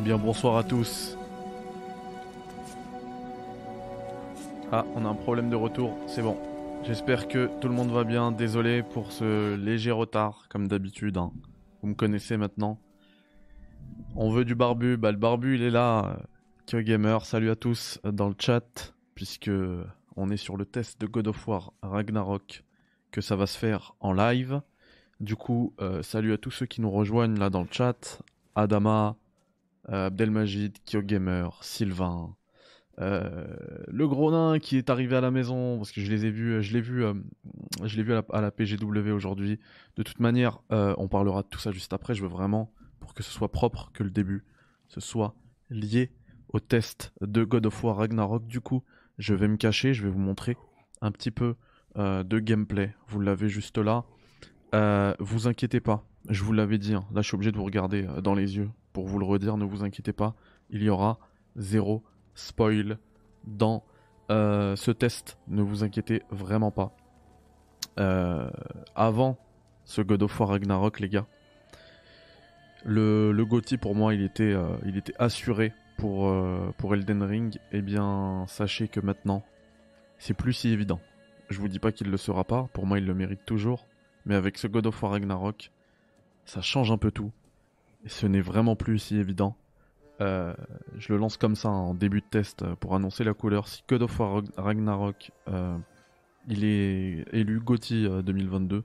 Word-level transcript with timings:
Eh 0.00 0.02
bien 0.02 0.16
bonsoir 0.16 0.56
à 0.56 0.64
tous. 0.64 1.18
Ah, 4.72 4.86
on 4.94 5.04
a 5.04 5.08
un 5.10 5.14
problème 5.14 5.50
de 5.50 5.56
retour, 5.56 5.94
c'est 6.06 6.22
bon. 6.22 6.38
J'espère 6.84 7.28
que 7.28 7.50
tout 7.60 7.68
le 7.68 7.74
monde 7.74 7.90
va 7.90 8.04
bien. 8.04 8.32
Désolé 8.32 8.82
pour 8.82 9.12
ce 9.12 9.56
léger 9.56 9.90
retard, 9.90 10.46
comme 10.48 10.68
d'habitude. 10.68 11.18
hein. 11.18 11.32
Vous 11.82 11.88
me 11.88 11.94
connaissez 11.94 12.38
maintenant. 12.38 12.78
On 14.16 14.30
veut 14.30 14.46
du 14.46 14.54
barbu, 14.54 14.96
bah 14.96 15.12
le 15.12 15.18
barbu 15.18 15.56
il 15.56 15.62
est 15.62 15.70
là. 15.70 16.16
Kyo 16.66 16.78
salut 17.22 17.50
à 17.50 17.56
tous 17.56 18.00
euh, 18.06 18.10
dans 18.10 18.28
le 18.28 18.34
chat, 18.38 18.94
puisque 19.14 19.50
on 20.16 20.30
est 20.30 20.38
sur 20.38 20.56
le 20.56 20.64
test 20.64 20.98
de 20.98 21.06
God 21.06 21.28
of 21.28 21.46
War 21.46 21.74
Ragnarok, 21.82 22.64
que 23.10 23.20
ça 23.20 23.36
va 23.36 23.46
se 23.46 23.58
faire 23.58 23.92
en 24.00 24.14
live. 24.14 24.62
Du 25.20 25.36
coup, 25.36 25.74
euh, 25.82 26.02
salut 26.02 26.32
à 26.32 26.38
tous 26.38 26.52
ceux 26.52 26.64
qui 26.64 26.80
nous 26.80 26.90
rejoignent 26.90 27.38
là 27.38 27.50
dans 27.50 27.60
le 27.60 27.68
chat. 27.70 28.22
Adama, 28.54 29.16
Abdelmajid, 29.90 30.78
Kyo 30.86 31.02
Gamer, 31.02 31.58
Sylvain, 31.62 32.34
euh, 33.00 33.46
le 33.88 34.06
gros 34.06 34.30
nain 34.30 34.58
qui 34.58 34.76
est 34.76 34.90
arrivé 34.90 35.16
à 35.16 35.20
la 35.20 35.30
maison 35.30 35.78
parce 35.78 35.90
que 35.90 36.00
je 36.00 36.10
les 36.10 36.26
ai 36.26 36.30
vus, 36.30 36.62
je 36.62 36.72
l'ai 36.72 36.80
vu, 36.80 37.04
euh, 37.04 37.14
je 37.84 37.96
l'ai 37.96 38.02
vu 38.02 38.12
à 38.12 38.40
la, 38.40 38.50
PGW 38.50 39.10
aujourd'hui. 39.10 39.58
De 39.96 40.02
toute 40.02 40.20
manière, 40.20 40.60
euh, 40.70 40.94
on 40.98 41.08
parlera 41.08 41.42
de 41.42 41.48
tout 41.48 41.58
ça 41.58 41.72
juste 41.72 41.92
après. 41.92 42.14
Je 42.14 42.22
veux 42.22 42.28
vraiment 42.28 42.72
pour 42.98 43.14
que 43.14 43.22
ce 43.22 43.30
soit 43.30 43.50
propre, 43.50 43.90
que 43.94 44.02
le 44.02 44.10
début 44.10 44.44
ce 44.88 45.00
soit 45.00 45.34
lié 45.70 46.10
au 46.52 46.60
test 46.60 47.12
de 47.20 47.44
God 47.44 47.66
of 47.66 47.84
War 47.84 47.96
Ragnarok. 47.96 48.46
Du 48.46 48.60
coup, 48.60 48.82
je 49.18 49.34
vais 49.34 49.48
me 49.48 49.56
cacher, 49.56 49.94
je 49.94 50.02
vais 50.02 50.10
vous 50.10 50.18
montrer 50.18 50.56
un 51.00 51.12
petit 51.12 51.30
peu 51.30 51.54
euh, 51.96 52.22
de 52.22 52.38
gameplay. 52.38 52.94
Vous 53.08 53.20
l'avez 53.20 53.48
juste 53.48 53.78
là. 53.78 54.04
Euh, 54.74 55.14
vous 55.18 55.48
inquiétez 55.48 55.80
pas, 55.80 56.06
je 56.28 56.44
vous 56.44 56.52
l'avais 56.52 56.78
dit. 56.78 56.94
hein. 56.94 57.04
Là, 57.12 57.22
je 57.22 57.28
suis 57.28 57.34
obligé 57.34 57.50
de 57.50 57.56
vous 57.56 57.64
regarder 57.64 58.06
euh, 58.06 58.20
dans 58.20 58.34
les 58.34 58.56
yeux 58.56 58.70
pour 58.92 59.06
vous 59.06 59.18
le 59.18 59.26
redire. 59.26 59.56
Ne 59.56 59.64
vous 59.64 59.84
inquiétez 59.84 60.12
pas, 60.12 60.34
il 60.70 60.82
y 60.82 60.88
aura 60.88 61.18
zéro 61.56 62.02
spoil 62.34 62.98
dans 63.44 63.84
euh, 64.30 64.76
ce 64.76 64.90
test. 64.90 65.38
Ne 65.48 65.62
vous 65.62 65.84
inquiétez 65.84 66.22
vraiment 66.30 66.70
pas. 66.70 66.96
Euh, 67.98 68.50
avant 68.94 69.38
ce 69.84 70.02
God 70.02 70.22
of 70.22 70.38
War 70.38 70.50
Ragnarok, 70.50 71.00
les 71.00 71.08
gars, 71.08 71.26
le, 72.84 73.32
le 73.32 73.76
pour 73.76 73.94
moi, 73.94 74.14
il 74.14 74.22
était, 74.22 74.52
euh, 74.54 74.76
assuré 75.18 75.72
pour, 75.98 76.32
pour 76.78 76.94
Elden 76.94 77.22
Ring. 77.22 77.58
Eh 77.72 77.82
bien, 77.82 78.44
sachez 78.48 78.88
que 78.88 79.00
maintenant, 79.00 79.44
c'est 80.18 80.34
plus 80.34 80.54
si 80.54 80.70
évident. 80.70 81.00
Je 81.50 81.58
vous 81.58 81.68
dis 81.68 81.78
pas 81.78 81.92
qu'il 81.92 82.10
le 82.10 82.16
sera 82.16 82.44
pas. 82.44 82.68
Pour 82.72 82.86
moi, 82.86 82.98
il 82.98 83.06
le 83.06 83.14
mérite 83.14 83.44
toujours. 83.44 83.86
Mais 84.24 84.34
avec 84.34 84.56
ce 84.56 84.66
God 84.66 84.86
of 84.86 85.02
War 85.02 85.12
Ragnarok, 85.12 85.72
ça 86.44 86.62
change 86.62 86.90
un 86.90 86.98
peu 86.98 87.10
tout. 87.10 87.32
Ce 88.06 88.26
n'est 88.26 88.40
vraiment 88.40 88.76
plus 88.76 88.98
si 88.98 89.16
évident. 89.16 89.56
Euh, 90.20 90.54
je 90.98 91.12
le 91.12 91.18
lance 91.18 91.36
comme 91.36 91.54
ça 91.56 91.70
en 91.70 91.94
début 91.94 92.20
de 92.20 92.26
test 92.26 92.62
euh, 92.62 92.74
pour 92.76 92.94
annoncer 92.94 93.24
la 93.24 93.32
couleur. 93.34 93.68
Si 93.68 93.82
God 93.88 94.02
of 94.02 94.18
War 94.20 94.34
Rag- 94.34 94.50
Ragnarok 94.56 95.32
euh, 95.48 95.78
il 96.48 96.64
est 96.64 97.24
élu 97.32 97.60
GOTY 97.60 98.06
euh, 98.06 98.22
2022, 98.22 98.84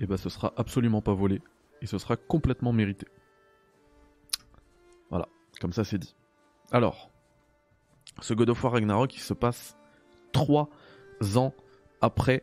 et 0.00 0.06
ben 0.06 0.16
ce 0.16 0.28
sera 0.28 0.52
absolument 0.56 1.00
pas 1.00 1.14
volé 1.14 1.40
et 1.80 1.86
ce 1.86 1.98
sera 1.98 2.16
complètement 2.16 2.72
mérité. 2.72 3.06
Voilà, 5.10 5.28
comme 5.60 5.72
ça 5.72 5.84
c'est 5.84 5.98
dit. 5.98 6.14
Alors, 6.72 7.10
ce 8.20 8.34
God 8.34 8.50
of 8.50 8.62
War 8.64 8.72
Ragnarok 8.74 9.14
il 9.16 9.20
se 9.20 9.34
passe 9.34 9.76
trois 10.32 10.68
ans 11.36 11.54
après 12.00 12.40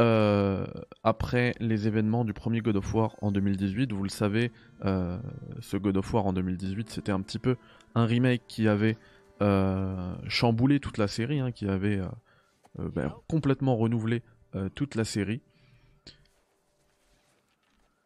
euh, 0.00 0.66
après 1.04 1.54
les 1.60 1.86
événements 1.86 2.24
du 2.24 2.32
premier 2.32 2.60
God 2.60 2.76
of 2.76 2.94
War 2.94 3.16
en 3.22 3.30
2018. 3.30 3.92
Vous 3.92 4.02
le 4.02 4.08
savez, 4.08 4.50
euh, 4.84 5.18
ce 5.60 5.76
God 5.76 5.96
of 5.96 6.12
War 6.12 6.26
en 6.26 6.32
2018, 6.32 6.90
c'était 6.90 7.12
un 7.12 7.20
petit 7.20 7.38
peu 7.38 7.56
un 7.94 8.04
remake 8.04 8.42
qui 8.48 8.66
avait 8.66 8.96
euh, 9.40 10.14
chamboulé 10.26 10.80
toute 10.80 10.98
la 10.98 11.06
série, 11.06 11.38
hein, 11.38 11.52
qui 11.52 11.68
avait 11.68 12.00
ben, 12.78 13.12
complètement 13.28 13.76
renouvelé 13.76 14.22
toute 14.74 14.96
la 14.96 15.04
série. 15.04 15.40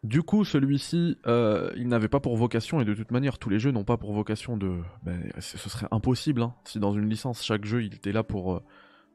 Du 0.05 0.23
coup, 0.23 0.45
celui-ci, 0.45 1.17
il 1.27 1.89
n'avait 1.89 2.09
pas 2.09 2.21
pour 2.21 2.37
vocation, 2.37 2.81
et 2.83 2.85
de 2.85 2.95
toute 2.95 3.11
manière, 3.11 3.39
tous 3.39 3.49
les 3.49 3.59
jeux 3.59 3.71
n'ont 3.71 3.85
pas 3.85 3.97
pour 3.97 4.13
vocation 4.13 4.59
de. 4.59 4.79
ben, 5.05 5.31
ce 5.39 5.57
serait 5.57 5.89
impossible, 5.91 6.43
hein, 6.43 6.55
si 6.65 6.79
dans 6.81 6.93
une 6.93 7.09
licence, 7.09 7.43
chaque 7.43 7.65
jeu, 7.65 7.83
il 7.83 7.95
était 7.95 8.13
là 8.13 8.23
pour, 8.23 8.63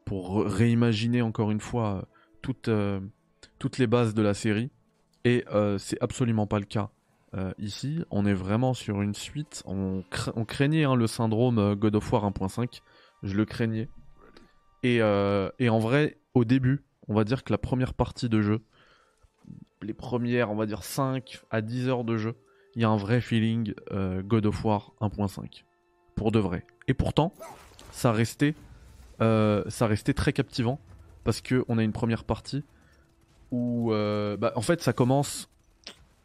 pour 0.06 0.44
réimaginer 0.44 1.22
encore 1.22 1.52
une 1.52 1.62
fois 1.62 2.08
toutes, 2.44 2.68
euh, 2.68 3.00
toutes 3.58 3.80
les 3.80 3.88
bases 3.88 4.14
de 4.14 4.22
la 4.22 4.36
série. 4.36 4.70
Et 5.26 5.44
euh, 5.52 5.80
c'est 5.80 6.00
absolument 6.04 6.46
pas 6.46 6.60
le 6.60 6.66
cas. 6.66 6.90
Euh, 7.34 7.52
ici, 7.58 8.04
on 8.12 8.28
est 8.28 8.34
vraiment 8.34 8.76
sur 8.76 9.02
une 9.02 9.16
suite. 9.16 9.64
On, 9.66 10.04
cra- 10.12 10.34
on 10.36 10.46
craignait 10.46 10.84
hein, 10.84 10.96
le 10.96 11.08
syndrome 11.08 11.74
God 11.74 11.96
of 11.96 12.14
War 12.14 12.30
1.5. 12.30 12.82
Je 13.24 13.36
le 13.36 13.46
craignais. 13.46 13.90
Et, 14.84 15.02
en 15.02 15.80
vrai, 15.80 16.20
au 16.34 16.44
début, 16.44 16.84
on 17.08 17.16
va 17.16 17.24
dire 17.24 17.44
que 17.44 17.54
la 17.54 17.58
première 17.58 17.94
partie 17.94 18.28
de 18.28 18.42
jeu, 18.42 18.60
les 19.82 19.94
premières, 19.94 20.52
on 20.52 20.56
va 20.56 20.66
dire 20.66 20.84
5 20.84 21.42
à 21.50 21.62
10 21.62 21.88
heures 21.88 22.04
de 22.04 22.18
jeu, 22.18 22.36
il 22.76 22.82
y 22.82 22.86
a 22.86 22.90
un 22.90 22.98
vrai 22.98 23.22
feeling 23.22 23.74
God 24.26 24.46
of 24.46 24.66
War 24.66 24.92
1.5. 25.00 25.64
Pour 26.16 26.34
de 26.34 26.40
vrai. 26.40 26.66
Et 26.90 26.94
pourtant, 26.94 27.34
ça 27.92 28.12
restait 28.12 28.56
très 30.14 30.34
captivant. 30.34 30.82
Parce 31.24 31.42
que 31.42 31.64
on 31.68 31.78
a 31.78 31.84
une 31.84 31.94
première 31.94 32.24
partie 32.24 32.64
où, 33.52 33.94
euh, 33.94 34.36
bah, 34.36 34.52
en 34.56 34.62
fait, 34.62 34.82
ça 34.82 34.94
commence. 34.94 35.50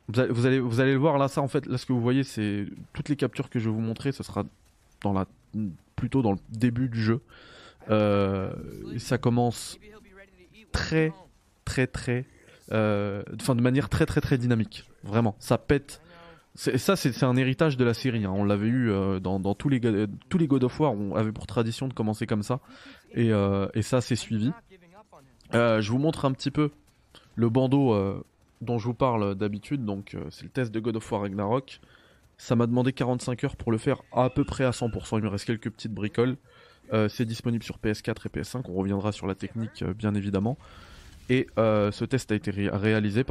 Vous 0.09 0.19
allez, 0.47 0.59
vous 0.59 0.81
allez, 0.81 0.92
le 0.92 0.98
voir 0.98 1.19
là, 1.19 1.28
ça 1.28 1.42
en 1.42 1.48
fait, 1.48 1.66
là 1.66 1.76
ce 1.76 1.84
que 1.84 1.92
vous 1.92 2.00
voyez, 2.00 2.25
c'est 2.25 2.64
toutes 2.94 3.10
les 3.10 3.16
captures 3.16 3.50
que 3.50 3.58
je 3.58 3.69
vais 3.69 3.75
vous 3.75 3.82
montrer, 3.82 4.10
ce 4.10 4.22
sera 4.22 4.44
dans 5.03 5.12
la, 5.12 5.26
plutôt 5.97 6.22
dans 6.22 6.32
le 6.32 6.38
début 6.48 6.88
du 6.88 7.03
jeu. 7.03 7.20
Euh, 7.91 8.50
ça 8.97 9.19
commence 9.19 9.78
très, 10.72 11.12
très, 11.66 11.87
très, 11.87 12.25
euh, 12.72 13.22
enfin 13.38 13.54
de 13.54 13.60
manière 13.60 13.91
très, 13.91 14.06
très, 14.06 14.22
très 14.22 14.38
dynamique. 14.38 14.84
Vraiment, 15.04 15.37
ça 15.38 15.58
pète. 15.58 16.00
Ça, 16.54 16.96
c'est 16.96 17.22
un 17.22 17.37
héritage 17.37 17.76
de 17.76 17.84
la 17.84 17.94
série. 17.94 18.25
hein. 18.25 18.32
On 18.34 18.44
l'avait 18.44 18.67
eu 18.67 18.90
euh, 18.90 19.20
dans, 19.20 19.38
dans 19.38 19.55
tous 19.55 19.69
les 19.69 19.81
tous 20.28 20.38
les 20.38 20.49
God 20.49 20.64
of 20.64 20.81
War. 20.81 20.93
On 20.93 21.14
avait 21.14 21.32
pour 21.32 21.46
tradition 21.46 21.87
de 21.87 21.93
commencer 21.93 22.26
comme 22.26 22.43
ça, 22.43 22.61
et, 23.12 23.31
et 23.75 23.82
ça, 23.82 24.00
c'est 24.00 24.17
suivi. 24.17 24.50
Euh, 25.54 25.80
je 25.80 25.90
vous 25.90 25.98
montre 25.98 26.24
un 26.24 26.32
petit 26.32 26.50
peu 26.50 26.70
le 27.36 27.48
bandeau 27.48 27.94
euh, 27.94 28.22
dont 28.60 28.78
je 28.78 28.84
vous 28.86 28.94
parle 28.94 29.34
d'habitude. 29.34 29.84
Donc, 29.84 30.14
euh, 30.14 30.24
c'est 30.30 30.44
le 30.44 30.50
test 30.50 30.72
de 30.72 30.80
God 30.80 30.96
of 30.96 31.12
War 31.12 31.22
Ragnarok. 31.22 31.80
Ça 32.36 32.54
m'a 32.54 32.66
demandé 32.66 32.92
45 32.92 33.44
heures 33.44 33.56
pour 33.56 33.72
le 33.72 33.78
faire 33.78 34.02
à 34.12 34.30
peu 34.30 34.44
près 34.44 34.64
à 34.64 34.70
100%. 34.70 35.18
Il 35.18 35.24
me 35.24 35.28
reste 35.28 35.46
quelques 35.46 35.70
petites 35.70 35.92
bricoles. 35.92 36.36
C'est 37.10 37.26
disponible 37.26 37.62
sur 37.64 37.76
PS4 37.78 38.26
et 38.26 38.40
PS5. 38.40 38.62
On 38.68 38.72
reviendra 38.74 39.12
sur 39.12 39.26
la 39.26 39.34
technique, 39.34 39.84
bien 39.84 40.14
évidemment. 40.14 40.56
Et 41.28 41.46
ce 41.56 42.04
test 42.04 42.32
a 42.32 42.34
été 42.34 42.50
ré- 42.50 42.70
réalisé, 42.70 43.24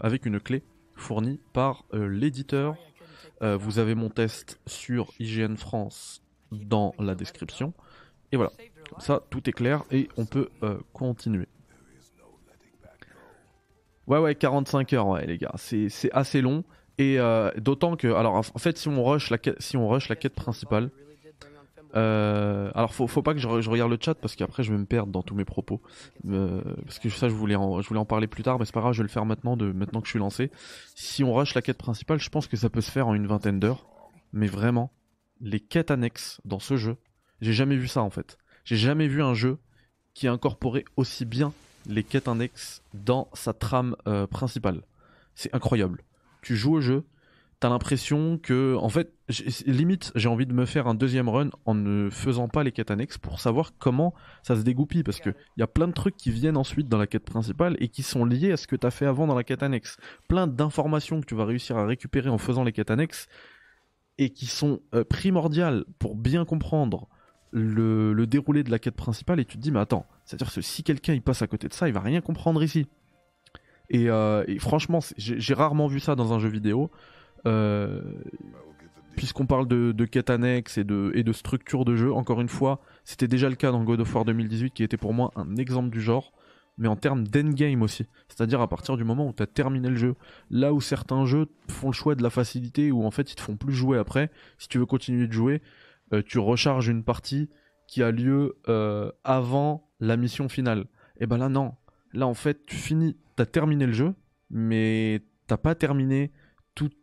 avec 0.00 0.26
une 0.26 0.40
clé 0.40 0.62
fournie 0.96 1.38
par 1.52 1.84
l'éditeur. 1.92 2.74
Vous 3.42 3.78
avez 3.78 3.94
mon 3.94 4.08
test 4.08 4.58
sur 4.66 5.12
IGN 5.20 5.54
France 5.56 6.20
dans 6.50 6.94
la 6.98 7.14
description. 7.14 7.72
Et 8.32 8.36
voilà. 8.36 8.52
Comme 8.90 9.00
ça, 9.00 9.22
tout 9.30 9.48
est 9.48 9.52
clair 9.52 9.84
et 9.90 10.08
on 10.16 10.26
peut 10.26 10.48
euh, 10.62 10.78
continuer. 10.92 11.46
Ouais, 14.06 14.18
ouais, 14.18 14.34
45 14.34 14.92
heures, 14.94 15.06
ouais, 15.06 15.26
les 15.26 15.38
gars. 15.38 15.52
C'est 15.56 16.10
assez 16.12 16.40
long. 16.40 16.64
Et 16.98 17.18
euh, 17.18 17.50
d'autant 17.56 17.96
que, 17.96 18.08
alors, 18.08 18.34
en 18.34 18.58
fait, 18.58 18.76
si 18.76 18.88
on 18.88 19.02
rush 19.04 19.30
la 19.30 19.38
quête, 19.38 19.60
si 19.60 19.76
on 19.76 19.88
rush 19.88 20.08
la 20.08 20.16
quête 20.16 20.34
principale, 20.34 20.90
euh, 21.96 22.70
alors 22.74 22.94
faut, 22.94 23.06
faut 23.06 23.22
pas 23.22 23.34
que 23.34 23.40
je 23.40 23.48
regarde 23.48 23.90
le 23.90 23.98
chat 24.00 24.14
parce 24.14 24.36
qu'après 24.36 24.62
je 24.62 24.72
vais 24.72 24.78
me 24.78 24.84
perdre 24.84 25.10
dans 25.10 25.22
tous 25.22 25.34
mes 25.34 25.44
propos. 25.44 25.80
Euh, 26.28 26.62
parce 26.84 26.98
que 26.98 27.08
ça, 27.08 27.28
je 27.28 27.34
voulais, 27.34 27.56
en, 27.56 27.80
je 27.80 27.88
voulais 27.88 28.00
en 28.00 28.04
parler 28.04 28.26
plus 28.26 28.42
tard, 28.42 28.58
mais 28.58 28.64
c'est 28.64 28.74
pas 28.74 28.80
grave, 28.80 28.92
je 28.92 28.98
vais 28.98 29.08
le 29.08 29.12
faire 29.12 29.24
maintenant, 29.24 29.56
de, 29.56 29.72
maintenant 29.72 30.00
que 30.00 30.06
je 30.06 30.10
suis 30.10 30.18
lancé. 30.18 30.50
Si 30.94 31.24
on 31.24 31.32
rush 31.32 31.54
la 31.54 31.62
quête 31.62 31.78
principale, 31.78 32.20
je 32.20 32.28
pense 32.28 32.46
que 32.46 32.56
ça 32.56 32.70
peut 32.70 32.80
se 32.80 32.90
faire 32.90 33.08
en 33.08 33.14
une 33.14 33.26
vingtaine 33.26 33.58
d'heures. 33.60 33.86
Mais 34.32 34.46
vraiment, 34.46 34.92
les 35.40 35.60
quêtes 35.60 35.90
annexes 35.90 36.40
dans 36.44 36.60
ce 36.60 36.76
jeu, 36.76 36.96
j'ai 37.40 37.52
jamais 37.52 37.76
vu 37.76 37.88
ça 37.88 38.02
en 38.02 38.10
fait. 38.10 38.38
J'ai 38.64 38.76
jamais 38.76 39.08
vu 39.08 39.22
un 39.22 39.34
jeu 39.34 39.58
qui 40.14 40.28
a 40.28 40.32
incorporé 40.32 40.84
aussi 40.96 41.24
bien 41.24 41.52
les 41.86 42.04
quêtes 42.04 42.28
annexes 42.28 42.82
dans 42.94 43.28
sa 43.32 43.52
trame 43.52 43.96
euh, 44.06 44.26
principale. 44.26 44.82
C'est 45.34 45.54
incroyable. 45.54 46.02
Tu 46.42 46.56
joues 46.56 46.74
au 46.74 46.80
jeu, 46.80 47.04
t'as 47.60 47.68
l'impression 47.68 48.38
que, 48.38 48.74
en 48.76 48.88
fait, 48.88 49.12
limite, 49.66 50.12
j'ai 50.14 50.28
envie 50.28 50.46
de 50.46 50.52
me 50.52 50.64
faire 50.64 50.86
un 50.86 50.94
deuxième 50.94 51.28
run 51.28 51.50
en 51.66 51.74
ne 51.74 52.08
faisant 52.10 52.48
pas 52.48 52.64
les 52.64 52.72
quêtes 52.72 52.90
annexes 52.90 53.18
pour 53.18 53.40
savoir 53.40 53.72
comment 53.78 54.14
ça 54.42 54.56
se 54.56 54.62
dégoupille, 54.62 55.02
parce 55.02 55.20
que 55.20 55.30
il 55.56 55.60
y 55.60 55.62
a 55.62 55.66
plein 55.66 55.86
de 55.86 55.92
trucs 55.92 56.16
qui 56.16 56.30
viennent 56.30 56.56
ensuite 56.56 56.88
dans 56.88 56.98
la 56.98 57.06
quête 57.06 57.24
principale 57.24 57.76
et 57.78 57.88
qui 57.88 58.02
sont 58.02 58.24
liés 58.24 58.52
à 58.52 58.56
ce 58.56 58.66
que 58.66 58.76
t'as 58.76 58.90
fait 58.90 59.06
avant 59.06 59.26
dans 59.26 59.34
la 59.34 59.44
quête 59.44 59.62
annexe. 59.62 59.98
Plein 60.26 60.46
d'informations 60.46 61.20
que 61.20 61.26
tu 61.26 61.34
vas 61.34 61.44
réussir 61.44 61.76
à 61.76 61.86
récupérer 61.86 62.30
en 62.30 62.38
faisant 62.38 62.64
les 62.64 62.72
quêtes 62.72 62.90
annexes 62.90 63.28
et 64.18 64.30
qui 64.30 64.46
sont 64.46 64.80
euh, 64.94 65.04
primordiales 65.04 65.84
pour 65.98 66.16
bien 66.16 66.44
comprendre 66.44 67.08
le, 67.52 68.26
déroulé 68.26 68.62
de 68.62 68.70
la 68.70 68.78
quête 68.78 68.96
principale 68.96 69.40
et 69.40 69.44
tu 69.44 69.56
te 69.56 69.62
dis 69.62 69.70
mais 69.70 69.80
attends, 69.80 70.06
c'est-à-dire 70.24 70.52
que 70.52 70.60
si 70.60 70.82
quelqu'un 70.82 71.14
il 71.14 71.22
passe 71.22 71.42
à 71.42 71.46
côté 71.46 71.68
de 71.68 71.72
ça, 71.72 71.88
il 71.88 71.94
va 71.94 72.00
rien 72.00 72.20
comprendre 72.20 72.62
ici. 72.62 72.86
Et, 73.88 74.08
euh, 74.08 74.44
franchement, 74.58 75.00
j'ai 75.16 75.54
rarement 75.54 75.88
vu 75.88 75.98
ça 75.98 76.14
dans 76.14 76.32
un 76.32 76.38
jeu 76.38 76.48
vidéo. 76.48 76.90
Euh, 77.46 78.02
puisqu'on 79.16 79.46
parle 79.46 79.66
de, 79.66 79.92
de 79.92 80.04
quête 80.04 80.30
annexe 80.30 80.78
et 80.78 80.84
de, 80.84 81.12
et 81.14 81.22
de 81.22 81.32
structure 81.32 81.84
de 81.84 81.96
jeu, 81.96 82.12
encore 82.12 82.40
une 82.40 82.48
fois, 82.48 82.80
c'était 83.04 83.28
déjà 83.28 83.48
le 83.48 83.54
cas 83.54 83.70
dans 83.70 83.82
God 83.84 84.00
of 84.00 84.14
War 84.14 84.24
2018 84.24 84.72
qui 84.72 84.82
était 84.82 84.96
pour 84.96 85.12
moi 85.12 85.30
un 85.36 85.56
exemple 85.56 85.90
du 85.90 86.00
genre, 86.00 86.32
mais 86.78 86.88
en 86.88 86.96
termes 86.96 87.26
d'endgame 87.26 87.82
aussi. 87.82 88.06
C'est-à-dire 88.28 88.60
à 88.60 88.68
partir 88.68 88.96
du 88.96 89.04
moment 89.04 89.28
où 89.28 89.32
tu 89.32 89.42
as 89.42 89.46
terminé 89.46 89.88
le 89.88 89.96
jeu. 89.96 90.14
Là 90.50 90.72
où 90.72 90.80
certains 90.80 91.26
jeux 91.26 91.48
font 91.68 91.88
le 91.88 91.92
choix 91.92 92.14
de 92.14 92.22
la 92.22 92.30
facilité, 92.30 92.90
où 92.92 93.04
en 93.04 93.10
fait 93.10 93.30
ils 93.32 93.34
te 93.34 93.42
font 93.42 93.56
plus 93.56 93.74
jouer 93.74 93.98
après, 93.98 94.30
si 94.58 94.68
tu 94.68 94.78
veux 94.78 94.86
continuer 94.86 95.26
de 95.26 95.32
jouer, 95.32 95.60
euh, 96.12 96.22
tu 96.24 96.38
recharges 96.38 96.88
une 96.88 97.04
partie 97.04 97.50
qui 97.86 98.02
a 98.02 98.10
lieu 98.10 98.58
euh, 98.68 99.10
avant 99.24 99.90
la 99.98 100.16
mission 100.16 100.48
finale. 100.48 100.86
Et 101.18 101.26
ben 101.26 101.38
là 101.38 101.48
non. 101.48 101.74
Là 102.12 102.26
en 102.26 102.34
fait 102.34 102.64
tu 102.66 102.76
finis, 102.76 103.16
t'as 103.36 103.46
terminé 103.46 103.86
le 103.86 103.92
jeu, 103.92 104.14
mais 104.50 105.22
t'as 105.46 105.56
pas 105.56 105.74
terminé 105.74 106.32
toute 106.74 106.96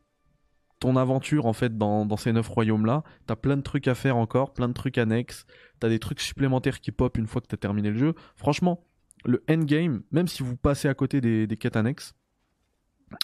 ton 0.80 0.96
aventure 0.96 1.46
en 1.46 1.54
fait 1.54 1.78
dans, 1.78 2.16
ces 2.18 2.32
neuf 2.32 2.48
royaumes 2.48 2.86
là. 2.86 3.04
T'as 3.26 3.36
plein 3.36 3.58
de 3.58 3.62
trucs 3.62 3.88
à 3.88 3.96
faire 3.96 4.18
encore, 4.18 4.54
plein 4.54 4.68
de 4.68 4.74
trucs 4.74 4.98
annexes. 4.98 5.46
T'as 5.80 5.90
des 5.90 6.00
trucs 6.00 6.22
supplémentaires 6.22 6.80
qui 6.80 6.92
pop 6.92 7.18
une 7.18 7.28
fois 7.28 7.42
que 7.42 7.48
t'as 7.48 7.58
terminé 7.58 7.90
le 7.90 7.98
jeu. 7.98 8.14
Franchement, 8.36 8.84
le 9.26 9.44
endgame, 9.50 10.04
même 10.12 10.28
si 10.28 10.44
vous 10.44 10.56
passez 10.56 10.88
à 10.88 10.94
côté 10.94 11.22
des, 11.22 11.58
quêtes 11.58 11.76
annexes, 11.76 12.14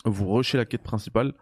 vous 0.06 0.34
rushez 0.34 0.58
la 0.58 0.66
quête 0.66 0.84
principale. 0.84 1.34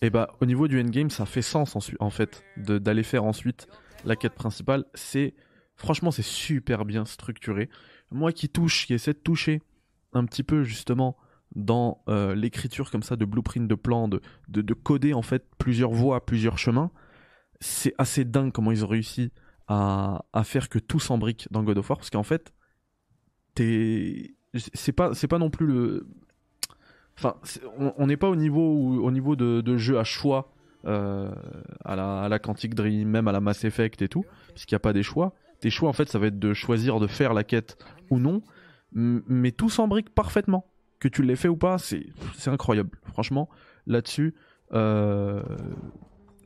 Et 0.00 0.10
bah 0.10 0.36
au 0.40 0.46
niveau 0.46 0.68
du 0.68 0.80
endgame, 0.80 1.10
ça 1.10 1.26
fait 1.26 1.42
sens 1.42 1.76
en 1.98 2.10
fait 2.10 2.44
d'aller 2.56 3.02
faire 3.02 3.24
ensuite 3.24 3.68
la 4.04 4.16
quête 4.16 4.34
principale. 4.34 4.84
C'est 4.94 5.34
franchement 5.76 6.10
c'est 6.10 6.22
super 6.22 6.84
bien 6.84 7.04
structuré. 7.04 7.68
Moi 8.10 8.32
qui 8.32 8.48
touche, 8.48 8.86
qui 8.86 8.94
essaie 8.94 9.12
de 9.12 9.18
toucher 9.18 9.60
un 10.12 10.24
petit 10.24 10.42
peu 10.42 10.62
justement 10.62 11.16
dans 11.54 12.02
euh, 12.08 12.34
l'écriture 12.34 12.90
comme 12.90 13.02
ça 13.02 13.16
de 13.16 13.24
blueprint, 13.24 13.66
de 13.68 13.74
plan, 13.74 14.08
de, 14.08 14.20
de, 14.48 14.74
coder 14.74 15.14
en 15.14 15.22
fait 15.22 15.46
plusieurs 15.58 15.90
voies, 15.90 16.24
plusieurs 16.24 16.58
chemins. 16.58 16.90
C'est 17.60 17.94
assez 17.98 18.24
dingue 18.24 18.52
comment 18.52 18.70
ils 18.70 18.84
ont 18.84 18.88
réussi 18.88 19.32
à, 19.66 20.22
faire 20.44 20.68
que 20.68 20.78
tout 20.78 21.00
s'embrique 21.00 21.48
dans 21.50 21.62
God 21.62 21.78
of 21.78 21.90
War 21.90 21.98
parce 21.98 22.10
qu'en 22.10 22.22
fait, 22.22 22.52
c'est 23.56 24.92
pas 24.94 25.14
c'est 25.14 25.28
pas 25.28 25.38
non 25.38 25.50
plus 25.50 25.66
le 25.66 26.08
enfin 27.18 27.34
on 27.96 28.06
n'est 28.06 28.16
pas 28.16 28.28
au 28.28 28.36
niveau 28.36 29.02
au 29.02 29.10
niveau 29.10 29.36
de, 29.36 29.76
jeu 29.76 29.98
à 29.98 30.04
choix 30.04 30.52
euh, 30.86 31.30
à 31.84 31.96
la 31.96 32.22
à 32.22 32.28
la 32.28 32.38
Quantic 32.38 32.74
Dream 32.74 33.08
même 33.08 33.28
à 33.28 33.32
la 33.32 33.40
Mass 33.40 33.64
Effect 33.64 34.00
et 34.02 34.08
tout 34.08 34.24
puisqu'il 34.54 34.74
n'y 34.74 34.76
a 34.76 34.80
pas 34.80 34.92
des 34.92 35.02
choix 35.02 35.32
tes 35.60 35.70
choix 35.70 35.88
en 35.88 35.92
fait 35.92 36.08
ça 36.08 36.18
va 36.18 36.28
être 36.28 36.38
de 36.38 36.54
choisir 36.54 37.00
de 37.00 37.06
faire 37.06 37.34
la 37.34 37.44
quête 37.44 37.76
ou 38.10 38.18
non 38.18 38.42
mais 38.92 39.50
tout 39.50 39.68
s'embrique 39.68 40.14
parfaitement 40.14 40.66
que 41.00 41.08
tu 41.08 41.22
l'aies 41.22 41.36
fait 41.36 41.48
ou 41.48 41.56
pas 41.56 41.78
c'est 41.78 42.06
incroyable 42.46 42.98
franchement 43.12 43.48
là-dessus 43.86 44.34
euh, 44.72 45.42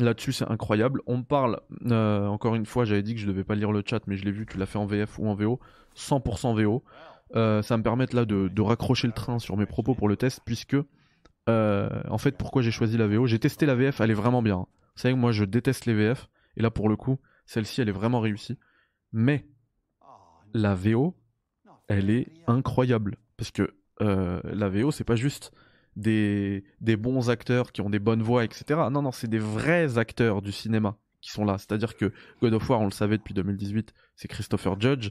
Là-dessus, 0.02 0.32
c'est 0.32 0.50
incroyable. 0.50 1.00
On 1.06 1.22
parle, 1.22 1.60
euh, 1.86 2.26
encore 2.26 2.54
une 2.54 2.66
fois, 2.66 2.84
j'avais 2.84 3.02
dit 3.02 3.14
que 3.14 3.20
je 3.20 3.26
devais 3.26 3.44
pas 3.44 3.54
lire 3.54 3.72
le 3.72 3.82
chat, 3.86 4.00
mais 4.06 4.16
je 4.16 4.24
l'ai 4.24 4.32
vu, 4.32 4.46
tu 4.46 4.58
l'as 4.58 4.66
fait 4.66 4.78
en 4.78 4.86
VF 4.86 5.18
ou 5.18 5.28
en 5.28 5.34
VO. 5.34 5.60
100% 5.96 6.60
VO. 6.60 6.82
Euh, 7.34 7.62
ça 7.62 7.76
me 7.76 7.82
permet 7.82 8.06
là 8.12 8.24
de, 8.24 8.60
raccrocher 8.60 9.06
le 9.06 9.12
train 9.12 9.38
sur 9.38 9.56
mes 9.56 9.66
propos 9.66 9.94
pour 9.94 10.08
le 10.08 10.16
test, 10.16 10.40
puisque, 10.44 10.76
euh, 11.48 12.02
en 12.08 12.18
fait, 12.18 12.36
pourquoi 12.36 12.62
j'ai 12.62 12.70
choisi 12.70 12.96
la 12.96 13.06
VO 13.06 13.26
J'ai 13.26 13.38
testé 13.38 13.66
la 13.66 13.74
VF, 13.74 14.00
elle 14.00 14.10
est 14.10 14.14
vraiment 14.14 14.42
bien. 14.42 14.56
Vous 14.56 15.00
savez 15.02 15.14
que 15.14 15.20
moi, 15.20 15.32
je 15.32 15.44
déteste 15.44 15.86
les 15.86 15.94
VF, 15.94 16.28
et 16.56 16.62
là, 16.62 16.70
pour 16.70 16.88
le 16.88 16.96
coup, 16.96 17.18
celle-ci, 17.46 17.80
elle 17.80 17.88
est 17.88 17.92
vraiment 17.92 18.20
réussie. 18.20 18.58
Mais, 19.12 19.46
la 20.54 20.74
VO, 20.74 21.16
elle 21.88 22.10
est 22.10 22.28
incroyable. 22.46 23.16
Parce 23.36 23.50
que 23.50 23.74
la 24.00 24.68
VO, 24.68 24.90
c'est 24.90 25.04
pas 25.04 25.16
juste 25.16 25.52
des, 25.96 26.64
des 26.80 26.96
bons 26.96 27.30
acteurs 27.30 27.72
qui 27.72 27.80
ont 27.80 27.90
des 27.90 27.98
bonnes 27.98 28.22
voix, 28.22 28.44
etc. 28.44 28.80
Non, 28.90 29.02
non, 29.02 29.12
c'est 29.12 29.28
des 29.28 29.38
vrais 29.38 29.98
acteurs 29.98 30.42
du 30.42 30.52
cinéma 30.52 30.96
qui 31.22 31.30
sont 31.30 31.44
là. 31.44 31.56
C'est-à-dire 31.56 31.96
que 31.96 32.12
God 32.42 32.52
of 32.52 32.68
War, 32.68 32.80
on 32.80 32.86
le 32.86 32.90
savait 32.90 33.16
depuis 33.16 33.32
2018, 33.32 33.94
c'est 34.16 34.28
Christopher 34.28 34.78
Judge, 34.78 35.10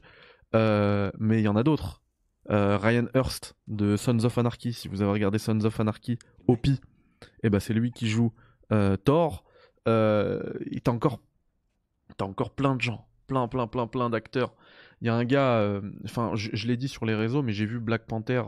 euh, 0.53 1.09
mais 1.17 1.39
il 1.39 1.43
y 1.43 1.47
en 1.47 1.55
a 1.55 1.63
d'autres. 1.63 2.00
Euh, 2.49 2.77
Ryan 2.77 3.05
Hurst 3.13 3.55
de 3.67 3.95
Sons 3.95 4.23
of 4.25 4.37
Anarchy, 4.37 4.73
si 4.73 4.87
vous 4.87 5.01
avez 5.01 5.11
regardé 5.11 5.37
Sons 5.37 5.63
of 5.63 5.79
Anarchy, 5.79 6.17
Opie, 6.47 6.81
et 7.21 7.27
eh 7.43 7.49
ben 7.49 7.59
c'est 7.59 7.73
lui 7.73 7.91
qui 7.91 8.09
joue 8.09 8.33
euh, 8.71 8.97
Thor. 8.97 9.43
il 9.85 10.81
t'as 10.83 10.91
encore, 10.91 11.19
t'as 12.17 12.25
encore 12.25 12.55
plein 12.55 12.75
de 12.75 12.81
gens, 12.81 13.07
plein, 13.27 13.47
plein, 13.47 13.67
plein, 13.67 13.87
plein 13.87 14.09
d'acteurs. 14.09 14.55
Il 15.01 15.07
y 15.07 15.09
a 15.09 15.15
un 15.15 15.25
gars, 15.25 15.81
enfin, 16.03 16.31
je 16.35 16.67
l'ai 16.67 16.77
dit 16.77 16.87
sur 16.87 17.05
les 17.05 17.15
réseaux, 17.15 17.41
mais 17.41 17.53
j'ai 17.53 17.65
vu 17.65 17.79
Black 17.79 18.05
Panther 18.05 18.43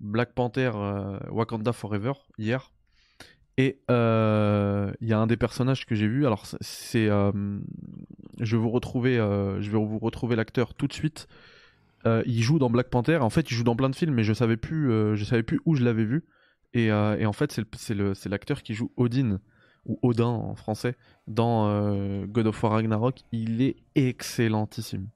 Black 0.00 0.34
Panther 0.34 0.72
euh, 0.74 1.18
Wakanda 1.30 1.72
Forever 1.72 2.12
hier. 2.38 2.70
Et 3.56 3.80
euh, 3.90 4.92
il 5.00 5.08
y 5.08 5.12
a 5.12 5.18
un 5.18 5.26
des 5.26 5.36
personnages 5.36 5.86
que 5.86 5.94
j'ai 5.94 6.08
vu. 6.08 6.26
Alors 6.26 6.44
c'est, 6.60 7.08
euh, 7.08 7.30
je 8.40 8.56
vais 8.56 8.62
vous 8.62 8.70
retrouver, 8.70 9.16
je 9.16 9.70
vais 9.70 9.78
vous 9.78 9.98
retrouver 9.98 10.36
l'acteur 10.36 10.74
tout 10.74 10.86
de 10.86 10.92
suite. 10.92 11.28
Il 12.04 12.42
joue 12.42 12.58
dans 12.58 12.70
Black 12.70 12.90
Panther. 12.90 13.16
En 13.16 13.30
fait, 13.30 13.50
il 13.50 13.54
joue 13.54 13.64
dans 13.64 13.76
plein 13.76 13.90
de 13.90 13.96
films, 13.96 14.14
mais 14.14 14.24
je 14.24 14.32
savais 14.32 14.56
plus, 14.56 15.16
je 15.16 15.24
savais 15.24 15.42
plus 15.42 15.60
où 15.64 15.74
je 15.74 15.84
l'avais 15.84 16.04
vu. 16.04 16.24
Et, 16.72 16.92
en 16.92 17.32
fait, 17.32 17.60
c'est 17.72 18.28
l'acteur 18.28 18.62
qui 18.62 18.74
joue 18.74 18.92
Odin 18.96 19.40
ou 19.86 19.98
Odin 20.02 20.26
en 20.26 20.54
français 20.54 20.96
dans 21.26 22.24
God 22.26 22.46
of 22.48 22.62
War 22.62 22.72
Ragnarok. 22.72 23.20
Il 23.32 23.62
est 23.62 23.76
excellentissime. 23.94 25.08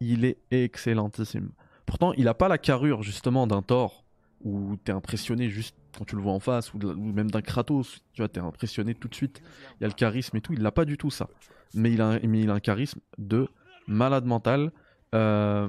Il 0.00 0.24
est 0.24 0.38
excellentissime. 0.50 1.50
Pourtant, 1.86 2.12
il 2.14 2.28
a 2.28 2.34
pas 2.34 2.48
la 2.48 2.58
carrure 2.58 3.02
justement 3.02 3.46
d'un 3.46 3.62
Thor 3.62 4.04
où 4.44 4.76
t'es 4.84 4.92
impressionné 4.92 5.48
juste 5.48 5.76
quand 5.96 6.04
tu 6.04 6.16
le 6.16 6.22
vois 6.22 6.32
en 6.32 6.40
face 6.40 6.72
ou, 6.74 6.78
même 6.78 7.30
d'un 7.30 7.42
Kratos. 7.42 8.02
Tu 8.12 8.22
vois, 8.22 8.28
t'es 8.28 8.40
impressionné 8.40 8.94
tout 8.94 9.08
de 9.08 9.14
suite. 9.14 9.42
Il 9.78 9.82
y 9.82 9.84
a 9.84 9.88
le 9.88 9.94
charisme 9.94 10.36
et 10.36 10.40
tout. 10.40 10.52
Il 10.52 10.62
n'a 10.62 10.72
pas 10.72 10.84
du 10.84 10.96
tout 10.96 11.10
ça. 11.10 11.28
Mais 11.74 11.92
il 11.92 12.00
a, 12.00 12.08
un 12.08 12.60
charisme 12.60 13.00
de 13.18 13.48
malade 13.86 14.24
mental. 14.24 14.72
Euh, 15.14 15.68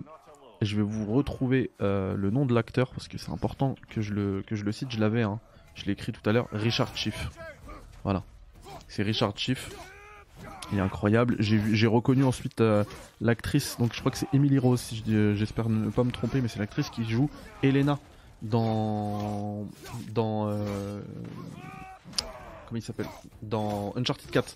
je 0.65 0.75
vais 0.75 0.83
vous 0.83 1.11
retrouver 1.13 1.71
euh, 1.81 2.15
le 2.15 2.29
nom 2.29 2.45
de 2.45 2.53
l'acteur 2.53 2.91
parce 2.91 3.07
que 3.07 3.17
c'est 3.17 3.31
important 3.31 3.75
que 3.89 4.01
je 4.01 4.13
le, 4.13 4.43
que 4.45 4.55
je 4.55 4.63
le 4.63 4.71
cite. 4.71 4.91
Je 4.91 4.99
l'avais, 4.99 5.23
hein. 5.23 5.39
je 5.75 5.85
l'ai 5.85 5.93
écrit 5.93 6.11
tout 6.11 6.27
à 6.29 6.33
l'heure. 6.33 6.47
Richard 6.51 6.95
Schiff. 6.95 7.29
Voilà. 8.03 8.23
C'est 8.87 9.03
Richard 9.03 9.37
Schiff. 9.37 9.71
Il 10.71 10.77
est 10.77 10.81
incroyable. 10.81 11.35
J'ai 11.39 11.87
reconnu 11.87 12.23
ensuite 12.23 12.61
euh, 12.61 12.83
l'actrice, 13.21 13.77
donc 13.77 13.93
je 13.93 13.99
crois 13.99 14.11
que 14.11 14.17
c'est 14.17 14.27
Emily 14.33 14.57
Rose, 14.57 15.03
j'espère 15.05 15.69
ne 15.69 15.89
pas 15.89 16.03
me 16.03 16.11
tromper, 16.11 16.41
mais 16.41 16.47
c'est 16.47 16.59
l'actrice 16.59 16.89
qui 16.89 17.03
joue 17.03 17.29
Elena 17.61 17.99
dans. 18.41 19.67
dans. 20.13 20.47
Euh, 20.49 21.01
comment 22.67 22.77
il 22.77 22.81
s'appelle? 22.81 23.07
Dans 23.41 23.93
Uncharted 23.95 24.29
4. 24.29 24.55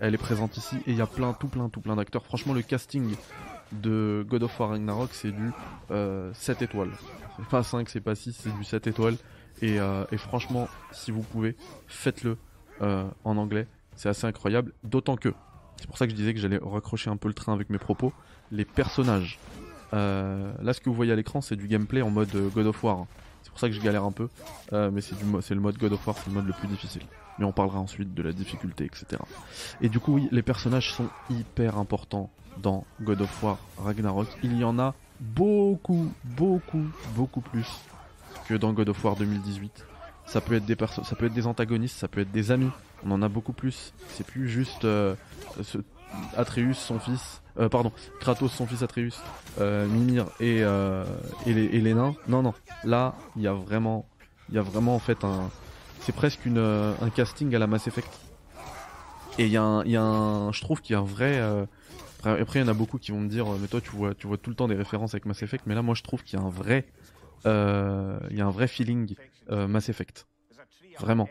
Elle 0.00 0.14
est 0.14 0.18
présente 0.18 0.56
ici 0.56 0.76
et 0.86 0.90
il 0.90 0.96
y 0.96 1.00
a 1.00 1.06
plein, 1.06 1.32
tout 1.34 1.48
plein, 1.48 1.68
tout 1.68 1.80
plein 1.80 1.96
d'acteurs. 1.96 2.24
Franchement, 2.24 2.52
le 2.52 2.62
casting 2.62 3.14
de 3.72 4.24
God 4.28 4.44
of 4.44 4.60
War 4.60 4.70
Ragnarok, 4.70 5.10
c'est 5.12 5.32
du 5.32 5.52
7 6.34 6.62
étoiles. 6.62 6.90
C'est 7.36 7.48
pas 7.48 7.62
5, 7.62 7.88
c'est 7.88 8.00
pas 8.00 8.14
6, 8.14 8.32
c'est 8.32 8.56
du 8.56 8.64
7 8.64 8.86
étoiles. 8.86 9.16
Et, 9.62 9.76
et 9.76 10.16
franchement, 10.16 10.68
si 10.92 11.10
vous 11.10 11.22
pouvez, 11.22 11.56
faites-le 11.86 12.36
en 12.80 13.36
anglais 13.36 13.66
c'est 13.96 14.08
assez 14.08 14.26
incroyable, 14.26 14.72
d'autant 14.82 15.16
que, 15.16 15.32
c'est 15.76 15.86
pour 15.86 15.98
ça 15.98 16.06
que 16.06 16.10
je 16.10 16.16
disais 16.16 16.34
que 16.34 16.40
j'allais 16.40 16.58
raccrocher 16.62 17.10
un 17.10 17.16
peu 17.16 17.28
le 17.28 17.34
train 17.34 17.52
avec 17.52 17.70
mes 17.70 17.78
propos, 17.78 18.12
les 18.50 18.64
personnages. 18.64 19.38
Euh, 19.92 20.52
là, 20.62 20.72
ce 20.72 20.80
que 20.80 20.88
vous 20.88 20.96
voyez 20.96 21.12
à 21.12 21.16
l'écran, 21.16 21.40
c'est 21.40 21.56
du 21.56 21.68
gameplay 21.68 22.02
en 22.02 22.10
mode 22.10 22.34
euh, 22.34 22.48
God 22.48 22.66
of 22.66 22.82
War. 22.82 23.06
C'est 23.42 23.50
pour 23.50 23.60
ça 23.60 23.68
que 23.68 23.74
je 23.74 23.80
galère 23.80 24.04
un 24.04 24.12
peu, 24.12 24.28
euh, 24.72 24.90
mais 24.90 25.00
c'est 25.00 25.14
le 25.54 25.60
mode 25.60 25.78
God 25.78 25.92
of 25.92 26.06
War, 26.06 26.16
c'est 26.16 26.28
le 26.28 26.34
mode 26.34 26.46
le 26.46 26.52
plus 26.52 26.68
difficile. 26.68 27.02
Mais 27.38 27.44
on 27.44 27.52
parlera 27.52 27.78
ensuite 27.78 28.14
de 28.14 28.22
la 28.22 28.32
difficulté, 28.32 28.84
etc. 28.84 29.20
Et 29.80 29.88
du 29.88 30.00
coup, 30.00 30.14
oui, 30.14 30.28
les 30.30 30.42
personnages 30.42 30.92
sont 30.92 31.08
hyper 31.30 31.78
importants 31.78 32.30
dans 32.58 32.84
God 33.02 33.22
of 33.22 33.42
War 33.42 33.58
Ragnarok. 33.78 34.28
Il 34.42 34.56
y 34.56 34.64
en 34.64 34.78
a 34.78 34.94
beaucoup, 35.20 36.12
beaucoup, 36.24 36.86
beaucoup 37.14 37.40
plus 37.40 37.68
que 38.48 38.54
dans 38.54 38.72
God 38.72 38.90
of 38.90 39.04
War 39.04 39.16
2018. 39.16 39.86
Ça 40.26 40.40
peut 40.40 40.54
être 40.54 40.64
des 40.64 40.76
ça 40.76 41.16
peut 41.16 41.26
être 41.26 41.34
des 41.34 41.46
antagonistes, 41.46 41.98
ça 41.98 42.08
peut 42.08 42.20
être 42.20 42.32
des 42.32 42.50
amis. 42.50 42.70
On 43.04 43.10
en 43.10 43.22
a 43.22 43.28
beaucoup 43.28 43.52
plus. 43.52 43.92
C'est 44.08 44.26
plus 44.26 44.48
juste 44.48 44.84
euh, 44.84 45.14
Atreus, 46.36 46.78
son 46.78 46.98
fils, 46.98 47.42
euh, 47.58 47.68
pardon, 47.68 47.92
Kratos, 48.20 48.50
son 48.50 48.66
fils 48.66 48.82
Atreus, 48.82 49.20
euh, 49.60 49.86
Mimir 49.86 50.26
et, 50.40 50.60
et, 51.46 51.80
les, 51.80 51.94
nains. 51.94 52.14
Non, 52.26 52.42
non. 52.42 52.54
Là, 52.84 53.14
il 53.36 53.42
y 53.42 53.46
a 53.46 53.52
vraiment, 53.52 54.06
il 54.48 54.54
y 54.54 54.58
a 54.58 54.62
vraiment 54.62 54.94
en 54.94 54.98
fait 54.98 55.24
un, 55.24 55.50
c'est 56.00 56.14
presque 56.14 56.46
une, 56.46 56.58
un 56.58 57.10
casting 57.10 57.54
à 57.54 57.58
la 57.58 57.66
Mass 57.66 57.86
Effect. 57.86 58.10
Et 59.38 59.46
il 59.46 59.52
y 59.52 59.56
a 59.56 59.62
un, 59.62 59.84
y 59.84 59.96
a 59.96 60.02
un 60.02 60.52
je 60.52 60.60
trouve 60.60 60.80
qu'il 60.80 60.94
y 60.94 60.96
a 60.96 61.00
un 61.00 61.04
vrai. 61.04 61.40
Après, 62.26 62.60
il 62.60 62.62
y 62.62 62.64
en 62.64 62.68
a 62.68 62.74
beaucoup 62.74 62.98
qui 62.98 63.12
vont 63.12 63.20
me 63.20 63.28
dire, 63.28 63.46
mais 63.60 63.68
toi, 63.68 63.80
tu 63.80 63.90
vois, 63.90 64.14
tu 64.14 64.26
vois 64.26 64.38
tout 64.38 64.50
le 64.50 64.56
temps 64.56 64.68
des 64.68 64.74
références 64.74 65.14
avec 65.14 65.26
Mass 65.26 65.42
Effect. 65.42 65.64
Mais 65.66 65.74
là, 65.74 65.82
moi, 65.82 65.94
je 65.94 66.02
trouve 66.02 66.22
qu'il 66.22 66.38
y 66.38 66.42
a 66.42 66.44
un 66.44 66.50
vrai, 66.50 66.86
il 67.44 68.36
y 68.36 68.40
a 68.40 68.46
un 68.46 68.50
vrai 68.50 68.68
feeling 68.68 69.14
Mass 69.50 69.88
Effect. 69.88 70.26
Vraiment 71.00 71.28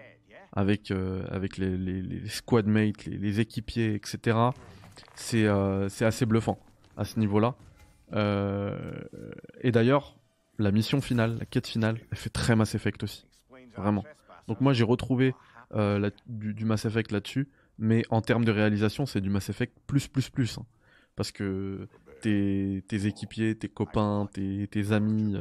avec, 0.54 0.92
euh, 0.92 1.26
avec 1.30 1.58
les, 1.58 2.28
squadmates, 2.28 3.06
les, 3.06 3.40
équipiers, 3.40 3.96
etc. 3.96 4.38
C'est 5.16 5.46
euh, 5.46 5.90
assez 6.02 6.26
bluffant 6.26 6.60
à 6.96 7.06
ce 7.06 7.20
niveau-là. 7.20 7.56
Euh, 8.14 8.78
et 9.62 9.72
d'ailleurs, 9.72 10.16
la 10.60 10.72
mission 10.72 11.02
finale, 11.02 11.38
la 11.40 11.46
quête 11.46 11.68
finale, 11.68 12.00
elle 12.12 12.18
fait 12.18 12.30
très 12.30 12.56
Mass 12.56 12.76
Effect 12.76 13.04
aussi. 13.04 13.26
vraiment. 13.76 14.04
Donc 14.48 14.62
moi 14.62 14.74
j'ai 14.74 14.84
retrouvé 14.84 15.34
euh, 15.74 16.10
du, 16.28 16.66
Mass 16.66 16.86
Effect 16.86 17.12
là-dessus, 17.12 17.50
mais 17.80 18.04
en 18.10 18.22
termes 18.22 18.46
de 18.46 18.52
réalisation, 18.52 19.06
c'est 19.06 19.22
du 19.22 19.30
Mass 19.30 19.50
Effect 19.50 19.74
plus 19.88 20.08
plus 20.08 20.30
plus. 20.30 20.60
Hein. 20.60 20.66
Parce 21.16 21.32
que 21.32 21.88
tes, 22.22 22.84
équipiers, 22.90 23.56
tes 23.56 23.70
copains, 23.70 24.30
tes, 24.32 24.92
amis, 24.92 25.36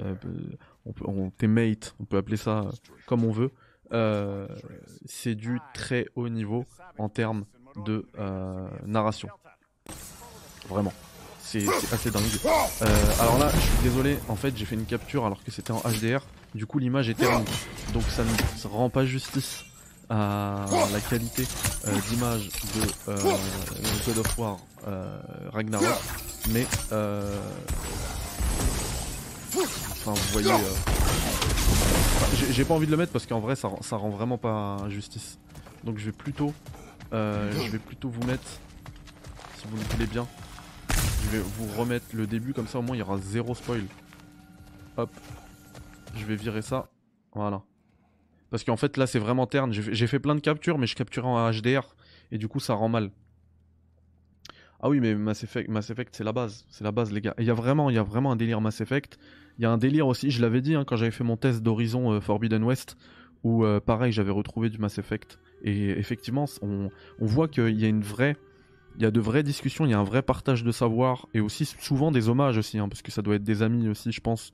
on 1.04 1.30
tes 1.30 1.46
mates, 1.46 1.94
on 2.00 2.04
peut 2.04 2.16
appeler 2.16 2.36
ça 2.36 2.68
comme 3.06 3.24
on 3.24 3.32
veut, 3.32 3.50
c'est 5.06 5.34
du 5.34 5.60
très 5.74 6.06
haut 6.16 6.28
niveau 6.28 6.64
en 6.98 7.08
termes 7.08 7.44
de 7.84 8.06
narration. 8.86 9.28
Vraiment 10.68 10.92
c'est 11.52 11.92
assez 11.92 12.10
dingue. 12.10 12.22
Euh, 12.82 12.86
alors 13.20 13.38
là, 13.38 13.50
je 13.54 13.60
suis 13.60 13.82
désolé, 13.82 14.18
en 14.28 14.36
fait, 14.36 14.56
j'ai 14.56 14.64
fait 14.64 14.74
une 14.74 14.86
capture 14.86 15.26
alors 15.26 15.42
que 15.44 15.50
c'était 15.50 15.72
en 15.72 15.80
HDR. 15.80 16.24
Du 16.54 16.66
coup, 16.66 16.78
l'image 16.78 17.08
est 17.10 17.14
thermique. 17.14 17.48
Donc 17.92 18.04
ça 18.04 18.24
ne 18.24 18.72
rend 18.72 18.90
pas 18.90 19.04
justice 19.04 19.64
à 20.12 20.66
la 20.92 21.00
qualité 21.00 21.46
euh, 21.86 21.98
d'image 22.08 22.50
de 22.74 22.82
euh, 23.08 24.20
of 24.20 24.38
War 24.38 24.58
Ragnarok. 25.52 25.88
Mais, 26.50 26.66
enfin, 29.52 30.12
vous 30.12 30.32
voyez... 30.32 30.52
j'ai 32.50 32.64
pas 32.64 32.74
envie 32.74 32.86
de 32.86 32.90
le 32.90 32.96
mettre 32.96 33.12
parce 33.12 33.26
qu'en 33.26 33.40
vrai, 33.40 33.56
ça, 33.56 33.70
ça 33.80 33.96
rend 33.96 34.10
vraiment 34.10 34.38
pas 34.38 34.78
justice. 34.88 35.38
Donc 35.84 35.98
je 35.98 36.06
vais 36.06 36.12
plutôt... 36.12 36.52
je 37.12 37.70
vais 37.70 37.78
plutôt 37.78 38.08
vous 38.10 38.22
mettre, 38.26 38.48
si 39.58 39.66
vous 39.70 39.76
le 39.76 39.82
voulez 39.94 40.06
bien, 40.06 40.26
je 41.24 41.30
vais 41.36 41.42
vous 41.58 41.68
remettre 41.78 42.06
le 42.12 42.26
début, 42.26 42.52
comme 42.52 42.66
ça 42.68 42.78
au 42.78 42.82
moins 42.82 42.96
il 42.96 42.98
y 42.98 43.02
aura 43.02 43.18
zéro 43.18 43.54
spoil. 43.54 43.86
Hop. 44.96 45.10
Je 46.14 46.24
vais 46.26 46.36
virer 46.36 46.60
ça. 46.60 46.88
Voilà. 47.34 47.62
Parce 48.52 48.64
qu'en 48.64 48.76
fait 48.76 48.98
là 48.98 49.06
c'est 49.06 49.18
vraiment 49.18 49.46
terne. 49.46 49.72
J'ai 49.72 50.06
fait 50.06 50.18
plein 50.18 50.34
de 50.34 50.40
captures 50.40 50.76
mais 50.76 50.86
je 50.86 50.94
capturais 50.94 51.26
en 51.26 51.50
HDR. 51.50 51.96
Et 52.30 52.36
du 52.36 52.48
coup 52.48 52.60
ça 52.60 52.74
rend 52.74 52.90
mal. 52.90 53.10
Ah 54.78 54.90
oui 54.90 55.00
mais 55.00 55.14
Mass 55.14 55.42
Effect, 55.42 55.70
Mass 55.70 55.88
Effect 55.88 56.14
c'est 56.14 56.22
la 56.22 56.32
base. 56.32 56.66
C'est 56.68 56.84
la 56.84 56.92
base 56.92 57.12
les 57.12 57.22
gars. 57.22 57.34
il 57.38 57.46
y 57.46 57.50
a 57.50 57.54
vraiment, 57.54 57.88
il 57.88 57.96
y 57.96 57.98
a 57.98 58.02
vraiment 58.02 58.30
un 58.30 58.36
délire 58.36 58.60
Mass 58.60 58.82
Effect. 58.82 59.18
Il 59.58 59.62
y 59.62 59.64
a 59.64 59.70
un 59.70 59.78
délire 59.78 60.06
aussi, 60.06 60.30
je 60.30 60.42
l'avais 60.42 60.60
dit 60.60 60.74
hein, 60.74 60.84
quand 60.84 60.96
j'avais 60.96 61.10
fait 61.10 61.24
mon 61.24 61.38
test 61.38 61.62
d'Horizon 61.62 62.12
euh, 62.12 62.20
Forbidden 62.20 62.62
West. 62.62 62.98
Où 63.42 63.64
euh, 63.64 63.80
pareil 63.80 64.12
j'avais 64.12 64.30
retrouvé 64.30 64.68
du 64.68 64.76
Mass 64.76 64.98
Effect. 64.98 65.40
Et 65.62 65.88
effectivement 65.88 66.44
on, 66.60 66.90
on 67.20 67.26
voit 67.26 67.48
qu'il 67.48 67.80
y 67.80 67.86
a 67.86 67.88
une 67.88 68.02
vraie 68.02 68.36
il 68.96 69.02
y 69.02 69.06
a 69.06 69.10
de 69.10 69.20
vraies 69.20 69.42
discussions, 69.42 69.86
il 69.86 69.90
y 69.90 69.94
a 69.94 69.98
un 69.98 70.04
vrai 70.04 70.20
partage 70.20 70.62
de 70.62 70.72
savoir 70.72 71.26
et 71.32 71.40
aussi 71.40 71.64
souvent 71.64 72.10
des 72.10 72.28
hommages 72.28 72.58
aussi, 72.58 72.78
hein, 72.78 72.90
parce 72.90 73.00
que 73.00 73.10
ça 73.10 73.22
doit 73.22 73.36
être 73.36 73.44
des 73.44 73.62
amis 73.62 73.88
aussi, 73.88 74.12
je 74.12 74.20
pense, 74.20 74.52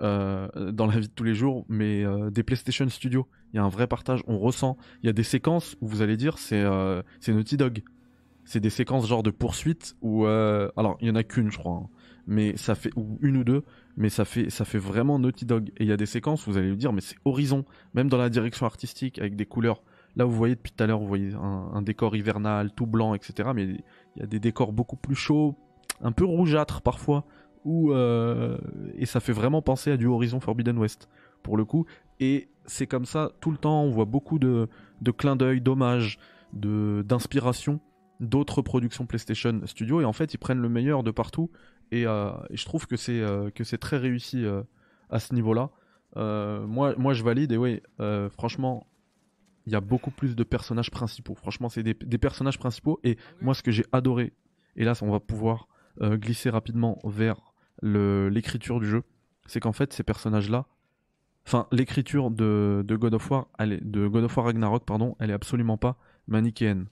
euh, 0.00 0.48
dans 0.72 0.86
la 0.86 0.98
vie 0.98 1.08
de 1.08 1.12
tous 1.12 1.24
les 1.24 1.34
jours, 1.34 1.64
mais 1.68 2.04
euh, 2.04 2.30
des 2.30 2.42
PlayStation 2.42 2.88
Studios, 2.88 3.26
il 3.52 3.56
y 3.56 3.58
a 3.58 3.64
un 3.64 3.68
vrai 3.68 3.86
partage, 3.86 4.22
on 4.26 4.38
ressent. 4.38 4.76
Il 5.02 5.06
y 5.06 5.10
a 5.10 5.12
des 5.12 5.22
séquences 5.22 5.76
où 5.80 5.88
vous 5.88 6.02
allez 6.02 6.16
dire 6.16 6.38
c'est 6.38 6.62
euh, 6.62 7.02
Naughty 7.28 7.56
Dog, 7.56 7.82
c'est 8.44 8.60
des 8.60 8.70
séquences 8.70 9.06
genre 9.06 9.22
de 9.22 9.30
poursuite 9.30 9.96
où 10.00 10.26
alors 10.26 10.96
il 11.00 11.08
y 11.08 11.10
en 11.10 11.14
a 11.14 11.22
qu'une 11.22 11.50
je 11.50 11.58
crois, 11.58 11.82
hein, 11.84 11.88
mais 12.26 12.56
ça 12.56 12.74
fait 12.74 12.90
ou 12.96 13.18
une 13.22 13.36
ou 13.36 13.44
deux, 13.44 13.62
mais 13.96 14.08
ça 14.08 14.24
fait 14.24 14.50
ça 14.50 14.64
fait 14.64 14.78
vraiment 14.78 15.18
Naughty 15.18 15.44
Dog. 15.44 15.70
Et 15.76 15.84
il 15.84 15.88
y 15.88 15.92
a 15.92 15.96
des 15.96 16.06
séquences 16.06 16.46
où 16.46 16.52
vous 16.52 16.58
allez 16.58 16.70
lui 16.70 16.76
dire 16.76 16.92
mais 16.92 17.00
c'est 17.00 17.16
Horizon, 17.24 17.64
même 17.94 18.08
dans 18.08 18.18
la 18.18 18.30
direction 18.30 18.66
artistique 18.66 19.18
avec 19.18 19.36
des 19.36 19.46
couleurs 19.46 19.82
Là, 20.16 20.24
vous 20.24 20.32
voyez 20.32 20.54
depuis 20.54 20.72
tout 20.72 20.84
à 20.84 20.86
l'heure, 20.86 20.98
vous 20.98 21.06
voyez 21.06 21.32
un, 21.34 21.80
décor 21.82 22.14
hivernal, 22.16 22.70
tout 22.72 22.86
blanc, 22.86 23.14
etc. 23.14 23.50
Mais 23.54 23.64
il 23.64 23.82
y 24.16 24.22
a 24.22 24.26
des 24.26 24.40
décors 24.40 24.72
beaucoup 24.72 24.96
plus 24.96 25.14
chauds, 25.14 25.56
un 26.02 26.12
peu 26.12 26.24
rougeâtres 26.24 26.82
parfois, 26.82 27.24
où, 27.64 27.92
euh, 27.92 28.58
et 28.96 29.06
ça 29.06 29.20
fait 29.20 29.32
vraiment 29.32 29.62
penser 29.62 29.92
à 29.92 29.96
du 29.96 30.06
Horizon 30.06 30.40
Forbidden 30.40 30.78
West, 30.78 31.08
pour 31.42 31.56
le 31.56 31.64
coup. 31.64 31.86
Et 32.20 32.48
c'est 32.66 32.86
comme 32.86 33.04
ça 33.04 33.32
tout 33.40 33.50
le 33.50 33.56
temps, 33.56 33.82
on 33.82 33.90
voit 33.90 34.04
beaucoup 34.04 34.38
de, 34.38 34.68
de 35.00 35.10
clins 35.10 35.36
d'œil, 35.36 35.60
d'hommages, 35.60 36.18
d'inspiration 36.52 37.80
d'autres 38.20 38.62
productions 38.62 39.06
PlayStation 39.06 39.60
Studio. 39.64 40.00
Et 40.00 40.04
en 40.04 40.12
fait, 40.12 40.34
ils 40.34 40.38
prennent 40.38 40.60
le 40.60 40.68
meilleur 40.68 41.02
de 41.02 41.10
partout. 41.10 41.50
Et, 41.90 42.06
euh, 42.06 42.30
je 42.50 42.64
trouve 42.64 42.86
que 42.86 42.96
c'est 42.96 43.20
euh, 43.20 43.50
que 43.50 43.64
c'est 43.64 43.78
très 43.78 43.96
réussi 43.96 44.44
à 45.10 45.18
ce 45.18 45.34
niveau-là. 45.34 45.70
moi, 46.16 46.94
moi, 46.96 47.14
je 47.14 47.24
valide. 47.24 47.52
Et 47.52 47.56
oui, 47.56 47.80
franchement, 48.30 48.86
il 49.66 49.72
y 49.72 49.76
a 49.76 49.80
beaucoup 49.80 50.10
plus 50.10 50.34
de 50.34 50.44
personnages 50.44 50.90
principaux. 50.90 51.34
Franchement, 51.34 51.68
c'est 51.68 51.82
des, 51.82 52.18
personnages 52.18 52.58
principaux. 52.58 53.00
Et 53.04 53.16
moi, 53.40 53.54
ce 53.54 53.62
que 53.62 53.70
j'ai 53.70 53.84
adoré, 53.92 54.32
et 54.76 54.84
là, 54.84 54.94
on 55.02 55.10
va 55.10 55.20
pouvoir 55.20 55.68
euh, 56.00 56.16
glisser 56.16 56.50
rapidement 56.50 56.98
vers 57.04 57.51
l'écriture 57.82 58.80
du 58.80 58.86
jeu, 58.86 59.02
c'est 59.46 59.60
qu'en 59.60 59.72
fait, 59.72 59.92
ces 59.92 60.02
personnages-là, 60.02 60.66
enfin, 61.46 61.66
l'écriture 61.72 62.30
de, 62.30 62.84
God 62.88 63.14
of 63.14 63.30
War, 63.30 63.48
de 63.60 64.06
God 64.06 64.24
of 64.24 64.36
War 64.36 64.46
Ragnarok, 64.46 64.84
pardon, 64.84 65.16
elle 65.18 65.30
est 65.30 65.34
absolument 65.34 65.76
pas 65.76 65.98
manichéenne. 66.28 66.86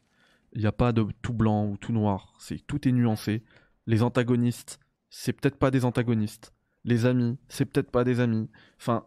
Il 0.53 0.61
n'y 0.61 0.67
a 0.67 0.73
pas 0.73 0.93
de 0.93 1.07
tout 1.23 1.33
blanc 1.33 1.67
ou 1.67 1.77
tout 1.77 1.93
noir. 1.93 2.35
Tout 2.67 2.89
est 2.89 2.93
nuancé. 2.93 3.45
Les 3.87 4.03
antagonistes, 4.03 4.81
c'est 5.09 5.33
peut-être 5.33 5.57
pas 5.57 5.71
des 5.71 5.85
antagonistes. 5.85 6.53
Les 6.85 7.07
amis, 7.07 7.39
c'est 7.49 7.67
peut-être 7.67 7.91
pas 7.91 8.05
des 8.05 8.21
amis. 8.21 8.49
Enfin, 8.79 9.05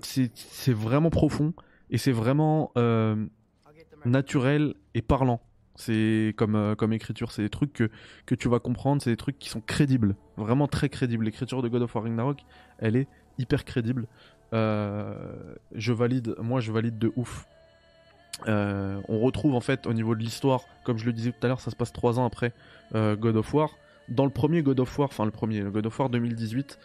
c'est 0.00 0.72
vraiment 0.72 1.10
profond 1.10 1.52
et 1.90 1.98
c'est 1.98 2.12
vraiment 2.12 2.72
euh, 2.78 3.26
naturel 4.04 4.74
et 4.94 5.02
parlant. 5.02 5.42
C'est 5.78 6.34
comme, 6.36 6.56
euh, 6.56 6.74
comme 6.74 6.92
écriture, 6.92 7.30
c'est 7.30 7.42
des 7.42 7.48
trucs 7.48 7.72
que, 7.72 8.34
tu 8.34 8.48
vas 8.48 8.58
comprendre, 8.58 9.00
c'est 9.00 9.10
des 9.10 9.16
trucs 9.16 9.38
qui 9.38 9.48
sont 9.48 9.60
crédibles, 9.60 10.16
vraiment 10.36 10.66
très 10.66 10.88
crédibles. 10.88 11.24
L'écriture 11.24 11.62
de 11.62 11.68
God 11.68 11.82
of 11.82 11.94
War 11.94 12.04
Ragnarok, 12.04 12.40
elle 12.78 12.96
est 12.96 13.08
hyper 13.38 13.64
crédible. 13.64 14.06
Euh, 14.52 15.14
je 15.74 15.92
valide, 15.92 16.34
moi 16.40 16.60
je 16.60 16.72
valide 16.72 16.98
de 16.98 17.12
ouf. 17.16 17.46
on 18.46 19.20
retrouve 19.20 19.54
en 19.54 19.60
fait 19.60 19.86
au 19.86 19.92
niveau 19.92 20.14
de 20.14 20.20
l'histoire, 20.20 20.62
comme 20.84 20.98
je 20.98 21.06
le 21.06 21.12
disais 21.12 21.32
tout 21.32 21.44
à 21.44 21.48
l'heure, 21.48 21.60
ça 21.60 21.70
se 21.70 21.76
passe 21.76 21.92
trois 21.92 22.18
ans 22.18 22.26
après 22.26 22.52
God 22.92 23.36
of 23.36 23.54
War. 23.54 23.70
Dans 24.08 24.24
le 24.24 24.30
premier 24.30 24.62
God 24.62 24.80
of 24.80 24.98
War, 24.98 25.08
enfin 25.10 25.24
le 25.24 25.30
premier, 25.30 25.60
le 25.60 25.70
God 25.70 25.86
of 25.86 25.98
War 25.98 26.10
2018, 26.10 26.78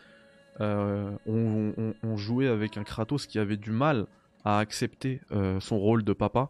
on, 0.59 2.17
jouait 2.17 2.47
avec 2.47 2.77
un 2.77 2.83
Kratos 2.83 3.25
qui 3.27 3.39
avait 3.39 3.57
du 3.57 3.71
mal 3.71 4.05
à 4.45 4.59
accepter 4.59 5.21
euh, 5.31 5.59
son 5.59 5.79
rôle 5.79 6.03
de 6.03 6.13
papa. 6.13 6.49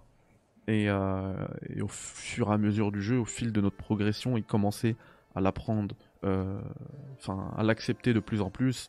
Euh, 0.70 1.48
et, 1.70 1.82
au 1.82 1.88
fur 1.88 2.50
et 2.50 2.54
à 2.54 2.58
mesure 2.58 2.92
du 2.92 3.02
jeu, 3.02 3.20
au 3.20 3.26
fil 3.26 3.52
de 3.52 3.62
notre 3.62 3.76
progression, 3.76 4.38
il 4.38 4.44
commençait 4.44 4.96
à 5.36 5.42
l'apprendre, 5.42 5.96
euh, 6.24 6.62
enfin 7.18 7.52
à 7.58 7.64
l'accepter 7.64 8.14
de 8.14 8.20
plus 8.20 8.42
en 8.42 8.50
plus. 8.50 8.88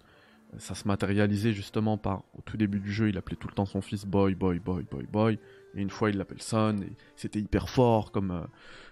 Ça 0.59 0.77
se 0.77 0.87
matérialisait 0.87 1.53
justement 1.53 1.99
par, 1.99 2.23
au 2.39 2.43
tout 2.43 2.57
début 2.57 2.79
du 2.79 2.93
jeu, 2.93 3.09
il 3.09 3.19
appelait 3.19 3.37
tout 3.37 3.49
le 3.49 3.55
temps 3.55 3.65
son 3.65 3.81
fils 3.81 4.07
boy, 4.07 4.37
boy, 4.37 4.61
boy, 4.61 4.85
boy, 4.89 5.07
boy. 5.11 5.39
Et 5.75 5.83
une 5.83 5.91
fois, 5.91 6.11
il 6.11 6.17
l'appelle 6.17 6.41
son. 6.41 6.77
Et 6.83 6.93
c'était 7.17 7.41
hyper 7.41 7.69
fort 7.69 8.13
comme, 8.13 8.47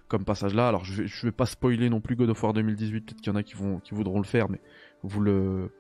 comme 0.09 0.25
passage 0.25 0.55
là. 0.55 0.67
Alors, 0.67 0.85
je 0.85 1.03
vais, 1.03 1.07
je 1.07 1.27
vais 1.27 1.33
pas 1.33 1.47
spoiler 1.47 1.89
non 1.89 2.01
plus 2.01 2.17
God 2.17 2.31
of 2.31 2.43
War 2.43 2.53
2018. 2.53 3.01
Peut-être 3.03 3.21
qu'il 3.21 3.33
y 3.33 3.35
en 3.35 3.39
a 3.39 3.45
qui, 3.45 3.55
vont, 3.55 3.79
qui 3.79 3.95
voudront 3.95 4.19
le 4.19 4.25
faire, 4.25 4.49
mais 4.49 4.61
vous 5.05 5.21
le, 5.21 5.71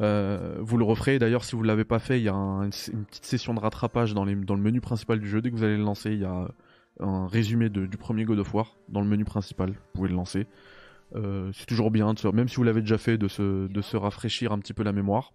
euh, 0.00 0.56
vous 0.60 0.78
le 0.78 0.84
referez. 0.84 1.18
D'ailleurs, 1.18 1.44
si 1.44 1.54
vous 1.54 1.62
ne 1.62 1.66
l'avez 1.66 1.84
pas 1.84 1.98
fait, 1.98 2.18
il 2.18 2.24
y 2.24 2.28
a 2.28 2.34
une 2.34 2.70
petite 2.70 3.24
session 3.24 3.54
de 3.54 3.60
rattrapage 3.60 4.14
dans, 4.14 4.24
le 4.24 4.34
menu 4.34 4.80
principal 4.80 5.20
du 5.20 5.28
jeu. 5.28 5.42
Dès 5.42 5.50
que 5.50 5.56
vous 5.56 5.64
allez 5.64 5.76
le 5.76 5.84
lancer, 5.84 6.12
il 6.12 6.20
y 6.20 6.24
a 6.24 6.48
un 7.00 7.26
résumé 7.26 7.68
du 7.68 7.96
premier 7.96 8.24
God 8.24 8.38
of 8.38 8.54
War 8.54 8.76
dans 8.88 9.00
le 9.00 9.06
menu 9.06 9.24
principal. 9.24 9.70
Vous 9.70 9.76
pouvez 9.94 10.08
le 10.08 10.14
lancer. 10.14 10.46
Euh, 11.16 11.50
c'est 11.52 11.66
toujours 11.66 11.90
bien, 11.90 12.14
même 12.32 12.48
si 12.48 12.56
vous 12.56 12.62
l'avez 12.62 12.80
déjà 12.80 12.98
fait, 12.98 13.18
de 13.18 13.28
se, 13.28 13.96
rafraîchir 13.96 14.52
un 14.52 14.58
petit 14.58 14.72
peu 14.72 14.82
la 14.82 14.92
mémoire. 14.92 15.32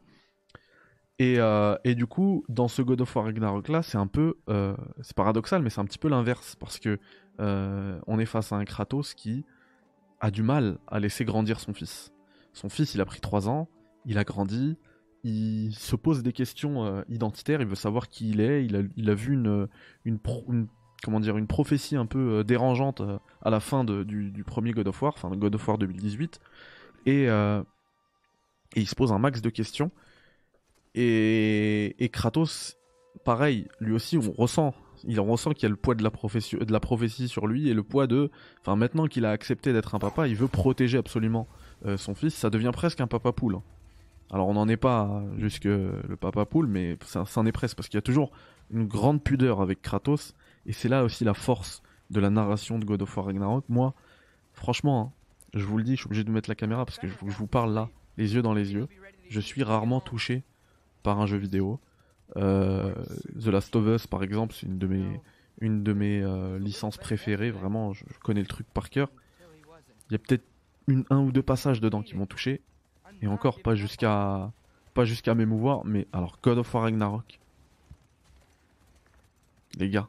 Euh, 1.22 1.77
et, 1.84 1.95
du 1.95 2.07
coup, 2.07 2.43
dans 2.50 2.67
ce 2.67 2.81
God 2.81 3.01
of 3.01 3.15
War 3.15 3.25
Ragnarok 3.25 3.69
là, 3.69 3.84
c'est 3.84 3.98
un 3.98 4.07
peu, 4.07 4.36
c'est 5.01 5.15
paradoxal, 5.15 5.62
mais 5.62 5.69
c'est 5.69 5.81
un 5.81 5.86
petit 5.86 6.00
peu 6.00 6.10
l'inverse 6.10 6.55
parce 6.55 6.79
que 6.79 6.98
on 7.38 8.19
est 8.19 8.25
face 8.25 8.51
à 8.51 8.55
un 8.55 8.65
Kratos 8.65 9.13
qui 9.13 9.45
a 10.22 10.31
du 10.31 10.41
mal 10.41 10.79
à 10.88 11.00
laisser 11.00 11.24
grandir 11.24 11.60
son 11.60 11.74
fils. 11.74 12.12
Son 12.53 12.69
fils, 12.69 12.95
il 12.95 13.01
a 13.01 13.05
pris 13.05 13.19
3 13.19 13.50
ans, 13.50 13.67
il 14.05 14.17
a 14.17 14.24
grandi, 14.24 14.77
il 15.25 15.74
se 15.74 15.95
pose 15.95 16.21
des 16.21 16.33
questions 16.33 16.85
euh, 16.85 17.01
identitaires, 17.09 17.59
il 17.59 17.67
veut 17.67 17.75
savoir 17.75 18.09
qui 18.09 18.29
il 18.29 18.39
est, 18.39 18.63
il 18.63 19.09
a, 19.09 19.15
vu 19.15 19.33
une, 19.33 19.67
une, 20.05 20.19
comment 21.03 21.19
dire, 21.19 21.35
une 21.35 21.47
prophétie 21.47 21.95
un 21.95 22.05
peu 22.05 22.19
euh, 22.19 22.43
dérangeante 22.43 23.01
euh, 23.01 23.17
à 23.41 23.50
la 23.50 23.59
fin 23.59 23.83
du, 23.83 24.43
premier 24.45 24.71
God 24.71 24.88
of 24.88 25.01
War, 25.01 25.13
enfin 25.15 25.35
God 25.35 25.55
of 25.55 25.67
War 25.67 25.79
2018, 25.79 26.39
et, 27.07 27.24
et 27.25 27.63
il 28.75 28.88
se 28.88 28.95
pose 28.95 29.12
un 29.12 29.19
max 29.19 29.41
de 29.41 29.50
questions. 29.50 29.91
Et, 30.93 32.09
Kratos, 32.13 32.77
pareil, 33.24 33.67
lui 33.79 33.93
aussi, 33.93 34.17
on 34.17 34.31
ressent 34.31 34.74
il 35.07 35.19
ressent 35.19 35.51
qu'il 35.51 35.63
y 35.63 35.65
a 35.67 35.69
le 35.69 35.75
poids 35.75 35.93
de 35.93 36.03
la, 36.03 36.09
de 36.09 36.71
la 36.71 36.79
prophétie 36.79 37.27
sur 37.27 37.45
lui 37.45 37.69
et 37.69 37.75
le 37.75 37.83
poids 37.83 38.07
de. 38.07 38.31
Enfin, 38.62 38.75
maintenant 38.75 39.05
qu'il 39.05 39.25
a 39.25 39.31
accepté 39.31 39.71
d'être 39.71 39.93
un 39.93 40.00
papa, 40.00 40.27
il 40.27 40.35
veut 40.35 40.47
protéger 40.47 40.97
absolument 40.97 41.47
son 41.97 42.15
fils. 42.15 42.33
Ça 42.33 42.50
devient 42.50 42.71
presque 42.74 43.01
un 43.01 43.07
papa 43.07 43.31
poule. 43.31 43.59
Alors 44.32 44.48
on 44.48 44.53
n'en 44.53 44.67
est 44.67 44.77
pas 44.77 45.24
jusque 45.38 45.65
le 45.65 46.15
papa 46.20 46.46
poule, 46.46 46.67
mais 46.67 46.98
ça, 47.05 47.25
en 47.36 47.46
est 47.46 47.51
presque 47.51 47.75
parce 47.75 47.88
qu'il 47.88 47.98
y 47.98 48.00
a 48.00 48.03
toujours 48.03 48.32
une 48.72 48.88
grande 48.88 49.24
pudeur 49.24 49.62
avec 49.62 49.82
Kratos, 49.82 50.34
et 50.65 50.74
c'est 50.74 50.89
là 50.89 51.03
aussi 51.03 51.24
la 51.24 51.34
force 51.34 51.84
de 52.10 52.20
la 52.20 52.29
narration 52.29 52.79
de 52.79 52.86
God 52.86 53.03
of 53.03 53.17
War 53.17 53.27
Ragnarok. 53.27 53.65
Moi, 53.70 53.94
franchement, 54.53 55.13
hein, 55.13 55.50
je 55.53 55.65
vous 55.65 55.77
le 55.77 55.84
dis, 55.84 55.91
je 55.91 56.01
suis 56.01 56.08
obligé 56.08 56.24
de 56.24 56.32
mettre 56.32 56.50
la 56.50 56.55
caméra 56.55 56.86
parce 56.86 56.98
que 56.98 57.08
je, 57.08 57.13
je 57.13 57.38
vous 57.38 57.48
parle 57.48 57.74
là, 57.74 57.89
les 58.17 58.34
yeux 58.34 58.41
dans 58.41 58.53
les 58.53 58.74
yeux. 58.74 58.88
Je 59.29 59.39
suis 59.39 59.63
rarement 59.63 60.01
touché 60.01 60.44
par 61.03 61.20
un 61.20 61.25
jeu 61.25 61.38
vidéo. 61.38 61.79
The 62.36 63.48
Last 63.48 63.75
of 63.75 63.88
Us, 63.88 64.08
par 64.08 64.24
exemple, 64.24 64.53
c'est 64.53 64.65
une 64.65 64.77
de 64.77 64.88
mes, 64.88 65.22
une 65.62 65.84
de 65.84 65.94
mes 65.94 66.24
licences 66.60 66.98
préférées. 66.98 67.51
Vraiment, 67.51 67.94
je, 67.94 68.03
connais 68.24 68.41
le 68.41 68.48
truc 68.48 68.67
par 68.74 68.89
cœur. 68.89 69.10
Il 70.10 70.13
y 70.13 70.15
a 70.15 70.20
peut-être 70.20 70.46
un 71.10 71.20
ou 71.20 71.32
deux 71.32 71.44
passages 71.44 71.82
dedans 71.82 72.01
qui 72.01 72.15
m'ont 72.15 72.25
touché. 72.25 72.62
Et 73.25 73.27
encore, 73.27 73.60
pas 73.60 73.74
jusqu'à 73.74 74.51
pas 74.94 75.03
jusqu'à 75.03 75.34
m'émouvoir. 75.34 75.84
Mais 75.84 76.08
alors, 76.13 76.38
God 76.44 76.60
of 76.60 76.72
War 76.72 76.84
Ragnarok. 76.84 77.39
Les 79.79 79.89
gars, 79.89 80.08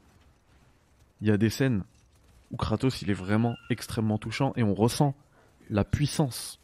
il 1.22 1.28
y 1.28 1.30
a 1.30 1.38
des 1.38 1.48
scènes 1.48 1.82
où 2.52 2.56
Kratos 2.58 3.00
il 3.00 3.10
est 3.10 3.14
vraiment 3.14 3.56
extrêmement 3.70 4.18
touchant 4.18 4.52
et 4.54 4.62
on 4.62 4.74
ressent 4.74 5.14
la 5.70 5.82
puissance. 5.82 6.60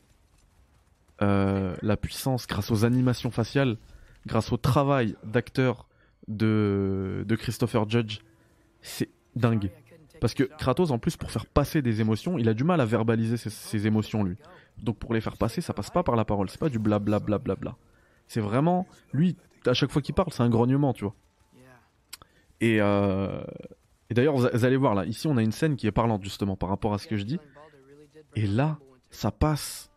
Euh, 1.23 1.75
la 1.80 1.97
puissance 1.97 2.47
grâce 2.47 2.71
aux 2.71 2.85
animations 2.85 3.30
faciales, 3.30 3.78
grâce 4.26 4.52
au 4.52 4.59
travail 4.59 5.16
d'acteur 5.25 5.87
de, 6.28 7.25
de 7.26 7.35
Christopher 7.35 7.88
Judge. 7.88 8.18
C'est 8.82 9.09
dingue. 9.37 9.71
Parce 10.21 10.35
que 10.35 10.44
Kratos, 10.44 10.90
en 10.90 10.99
plus, 10.99 11.16
pour 11.16 11.30
faire 11.30 11.47
passer 11.47 11.80
des 11.82 12.00
émotions, 12.00 12.38
il 12.38 12.49
a 12.49 12.54
du 12.54 12.62
mal 12.62 12.80
à 12.80 12.85
verbaliser 12.85 13.37
ses, 13.38 13.87
émotions, 13.87 14.23
lui. 14.23 14.37
Donc 14.78 14.98
pour 14.98 15.14
les 15.14 15.20
faire 15.20 15.36
passer, 15.36 15.60
ça 15.60 15.74
passe 15.74 15.90
pas 15.90 16.02
par 16.02 16.16
la 16.16 16.24
parole, 16.24 16.48
c'est 16.50 16.60
pas 16.60 16.68
du 16.68 16.78
blablabla. 16.78 17.38
Bla, 17.38 17.38
bla, 17.38 17.54
bla, 17.56 17.76
c'est 18.26 18.40
vraiment, 18.40 18.86
lui, 19.12 19.36
à 19.66 19.74
chaque 19.74 19.90
fois 19.90 20.02
qu'il 20.02 20.14
parle, 20.14 20.32
c'est 20.32 20.42
un 20.42 20.50
grognement, 20.50 20.92
tu 20.92 21.04
vois. 21.04 21.14
Et, 22.60 22.80
euh, 22.80 23.42
et 24.08 24.14
d'ailleurs, 24.14 24.36
vous 24.36 24.64
allez 24.64 24.76
voir 24.76 24.94
là, 24.94 25.04
ici 25.04 25.26
on 25.26 25.36
a 25.36 25.42
une 25.42 25.52
scène 25.52 25.76
qui 25.76 25.86
est 25.86 25.92
parlante 25.92 26.22
justement 26.22 26.56
par 26.56 26.68
rapport 26.68 26.94
à 26.94 26.98
ce 26.98 27.06
que 27.06 27.16
je 27.16 27.24
dis. 27.24 27.40
Et 28.36 28.46
là, 28.46 28.78
ça 29.10 29.30
passe, 29.30 29.90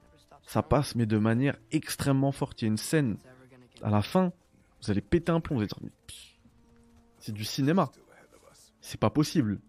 ça 0.43 0.63
passe, 0.63 0.95
mais 0.95 1.05
de 1.05 1.17
manière 1.17 1.55
extrêmement 1.71 2.31
forte. 2.31 2.61
Il 2.61 2.65
y 2.65 2.67
a 2.67 2.69
une 2.69 2.77
scène 2.77 3.17
à 3.81 3.89
la 3.89 4.01
fin, 4.01 4.31
vous 4.81 4.91
allez 4.91 5.01
péter 5.01 5.31
un 5.31 5.39
plomb, 5.39 5.57
vous 5.57 5.61
allez 5.61 5.67
dire, 5.67 5.91
c'est 7.19 7.31
du 7.31 7.43
cinéma. 7.43 7.91
C'est 8.81 8.99
pas 8.99 9.09
possible. 9.09 9.59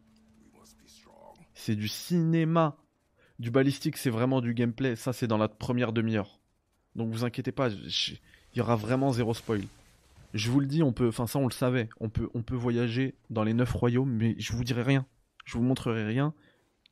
C'est 1.55 1.75
du 1.75 1.89
cinéma. 1.89 2.77
Du 3.39 3.51
balistique, 3.51 3.97
c'est 3.97 4.11
vraiment 4.11 4.41
du 4.41 4.55
gameplay. 4.55 4.97
Ça, 4.97 5.13
c'est 5.13 5.27
dans 5.27 5.39
la 5.39 5.49
première 5.49 5.93
demi-heure. 5.93 6.41
Donc 6.97 7.11
vous 7.11 7.25
inquiétez 7.25 7.53
pas, 7.53 7.69
il 7.71 8.19
y 8.59 8.61
aura 8.61 8.75
vraiment 8.75 9.13
zéro 9.13 9.35
spoil. 9.35 9.63
Je 10.33 10.51
vous 10.51 10.61
le 10.61 10.67
dis, 10.67 10.83
on 10.83 10.93
peut, 10.93 11.09
enfin 11.09 11.27
ça 11.27 11.39
on 11.39 11.47
le 11.47 11.53
savait, 11.53 11.89
on 12.01 12.09
peut, 12.09 12.55
voyager 12.55 13.15
dans 13.31 13.45
les 13.45 13.55
neuf 13.55 13.73
royaumes, 13.73 14.11
mais 14.11 14.35
je 14.39 14.53
vous 14.53 14.65
dirai 14.65 14.83
rien, 14.83 15.07
je 15.45 15.59
vous 15.59 15.63
montrerai 15.63 16.05
rien. 16.05 16.33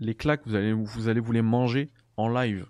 Les 0.01 0.15
claques, 0.15 0.43
vous 0.47 0.55
allez, 0.55 0.73
vous 0.73 1.09
allez 1.09 1.23
les 1.33 1.43
manger 1.43 1.91
en 2.17 2.29
live. 2.29 2.67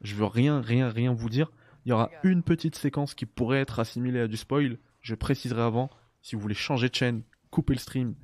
Je 0.00 0.14
veux 0.14 0.24
rien, 0.24 0.60
rien, 0.60 0.88
rien 0.88 1.12
vous 1.12 1.28
dire. 1.28 1.52
Il 1.84 1.90
y 1.90 1.92
aura 1.92 2.10
une 2.22 2.42
petite 2.42 2.76
séquence 2.76 3.14
qui 3.14 3.26
pourrait 3.26 3.60
être 3.60 3.78
assimilée 3.78 4.20
à 4.20 4.28
du 4.28 4.36
spoil. 4.36 4.78
Je 5.02 5.14
préciserai 5.14 5.62
avant. 5.62 5.90
Si 6.22 6.34
vous 6.34 6.40
voulez 6.40 6.54
changer 6.54 6.88
de 6.88 6.94
chaîne, 6.94 7.22
couper 7.50 7.74
le 7.74 7.78
stream, 7.78 8.14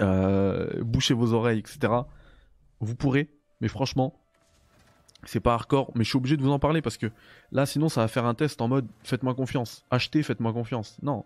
euh, 0.00 0.82
boucher 0.84 1.14
vos 1.14 1.32
oreilles, 1.32 1.58
etc. 1.58 1.92
Vous 2.80 2.94
pourrez, 2.94 3.28
mais 3.60 3.68
franchement, 3.68 4.18
c'est 5.24 5.40
pas 5.40 5.54
hardcore, 5.54 5.90
mais 5.94 6.04
je 6.04 6.10
suis 6.10 6.16
obligé 6.16 6.36
de 6.36 6.42
vous 6.42 6.50
en 6.50 6.58
parler 6.58 6.82
parce 6.82 6.96
que 6.96 7.10
là, 7.50 7.66
sinon, 7.66 7.88
ça 7.88 8.02
va 8.02 8.08
faire 8.08 8.24
un 8.24 8.34
test 8.34 8.60
en 8.60 8.68
mode 8.68 8.86
faites-moi 9.02 9.34
confiance, 9.34 9.84
achetez, 9.90 10.22
faites-moi 10.22 10.52
confiance. 10.52 10.98
Non, 11.02 11.24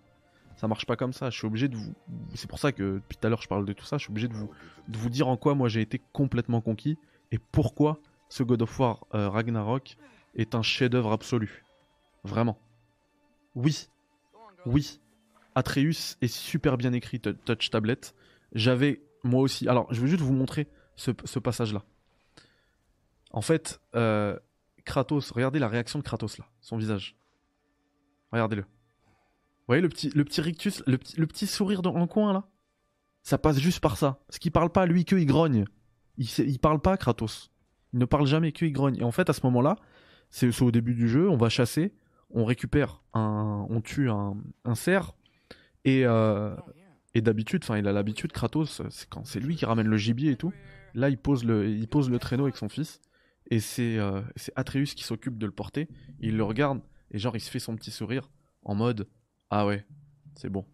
ça 0.57 0.69
marche 0.69 0.87
pas 0.87 0.97
comme 0.97 1.12
ça. 1.12 1.31
Je 1.31 1.37
suis 1.37 1.47
obligé 1.47 1.69
de 1.69 1.77
vous. 1.77 1.95
C'est 2.35 2.49
pour 2.49 2.59
ça 2.59 2.73
que 2.73 2.95
depuis 2.95 3.17
tout 3.17 3.27
à 3.27 3.31
l'heure, 3.31 3.43
je 3.43 3.49
parle 3.49 3.67
de 3.67 3.73
tout 3.73 3.85
ça. 3.85 3.99
Je 3.99 4.05
suis 4.05 4.11
obligé 4.11 4.29
de 4.29 4.35
vous, 4.35 4.51
de 4.88 4.97
vous 4.97 5.11
dire 5.11 5.29
en 5.29 5.37
quoi 5.37 5.55
moi 5.55 5.69
j'ai 5.69 5.81
été 5.81 6.01
complètement 6.12 6.61
conquis 6.61 6.99
et 7.33 7.38
pourquoi 7.38 7.99
ce 8.29 8.43
God 8.43 8.62
of 8.62 8.79
War 8.79 9.07
euh, 9.15 9.29
Ragnarok 9.29 9.97
est 10.35 10.55
un 10.55 10.62
chef-d'œuvre 10.62 11.12
absolu. 11.12 11.65
Vraiment. 12.25 12.59
Oui, 13.55 13.88
oui. 14.65 15.01
Atreus 15.55 16.17
est 16.23 16.33
super 16.33 16.79
bien 16.79 16.93
écrit 16.93 17.21
touch 17.21 17.71
tablet. 17.71 17.99
J'avais 18.55 19.03
moi 19.23 19.43
aussi. 19.43 19.69
Alors, 19.69 19.93
je 19.93 20.01
vais 20.01 20.09
juste 20.09 20.23
vous 20.23 20.33
montrer 20.33 20.67
ce 20.96 21.38
passage-là. 21.38 21.83
En 23.33 23.40
fait, 23.40 23.81
euh, 23.94 24.38
Kratos, 24.85 25.31
regardez 25.31 25.59
la 25.59 25.68
réaction 25.68 25.98
de 25.98 26.05
Kratos 26.05 26.38
là, 26.38 26.46
son 26.61 26.76
visage. 26.76 27.16
Regardez-le. 28.31 28.62
Vous 28.62 29.66
voyez 29.68 29.83
le 29.83 29.88
petit, 29.88 30.11
le 30.11 30.24
petit 30.24 30.40
rictus, 30.40 30.83
le 30.87 30.98
petit, 30.98 31.46
sourire 31.46 31.83
dans 31.83 31.98
le 31.98 32.07
coin 32.07 32.33
là? 32.33 32.44
Ça 33.22 33.38
passe 33.38 33.59
juste 33.59 33.81
par 33.81 33.96
ça. 33.96 34.20
Ce 34.28 34.38
qui 34.40 34.50
parle 34.50 34.70
pas, 34.70 34.85
lui, 34.85 35.05
que 35.05 35.14
il 35.14 35.26
grogne. 35.26 35.64
Il, 36.18 36.59
parle 36.59 36.81
pas, 36.81 36.96
Kratos. 36.96 37.52
Il 37.92 38.00
ne 38.00 38.05
parle 38.05 38.26
jamais 38.26 38.50
que 38.50 38.64
il 38.64 38.72
grogne. 38.72 38.96
Et 38.96 39.05
en 39.05 39.12
fait, 39.12 39.31
à 39.31 39.33
ce 39.33 39.40
moment-là, 39.44 39.76
c'est 40.28 40.61
au 40.61 40.70
début 40.72 40.94
du 40.94 41.09
jeu, 41.09 41.31
on 41.31 41.37
va 41.37 41.48
chasser, 41.48 41.94
on 42.31 42.44
récupère 42.44 43.00
un. 43.14 43.64
On 43.70 43.81
tue 43.81 44.11
un, 44.11 44.37
un 44.64 44.74
cerf. 44.74 45.12
Et, 45.85 46.05
euh, 46.05 46.57
d'habitude, 47.14 47.62
enfin, 47.62 47.78
il 47.78 47.87
a 47.87 47.92
l'habitude, 47.92 48.33
Kratos, 48.33 48.83
c'est 48.90 49.09
quand 49.09 49.24
c'est 49.24 49.40
lui 49.40 49.55
qui 49.55 49.64
ramène 49.66 49.87
le 49.87 49.96
gibier 49.96 50.33
et 50.33 50.37
tout. 50.37 50.52
Là, 50.94 51.09
il 51.09 51.18
pose 51.18 51.44
le, 51.44 51.85
pose 51.87 52.11
le 52.11 52.18
traîneau 52.18 52.44
avec 52.44 52.57
son 52.57 52.68
fils. 52.68 53.00
Et 53.50 53.61
euh, 53.78 54.22
c'est 54.37 54.52
Atreus 54.57 54.94
qui 54.94 55.05
s'occupe 55.05 55.38
de 55.38 55.46
le 55.46 55.52
porter. 55.52 55.88
Il 56.20 56.37
le 56.37 56.44
regarde 56.44 56.81
et 57.11 57.18
genre 57.18 57.37
il 57.37 57.40
se 57.40 57.50
fait 57.50 57.59
son 57.59 57.76
petit 57.76 57.90
sourire 57.90 58.31
en 58.62 58.74
mode 58.74 59.09
Ah 59.50 59.66
ouais, 59.66 59.85
c'est 60.37 60.48
bon. 60.48 60.64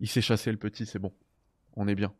Il 0.00 0.08
s'est 0.08 0.20
chassé 0.20 0.50
le 0.50 0.58
petit, 0.58 0.84
c'est 0.84 0.98
bon. 0.98 1.12
On 1.74 1.88
est 1.88 1.94
bien. 1.94 2.12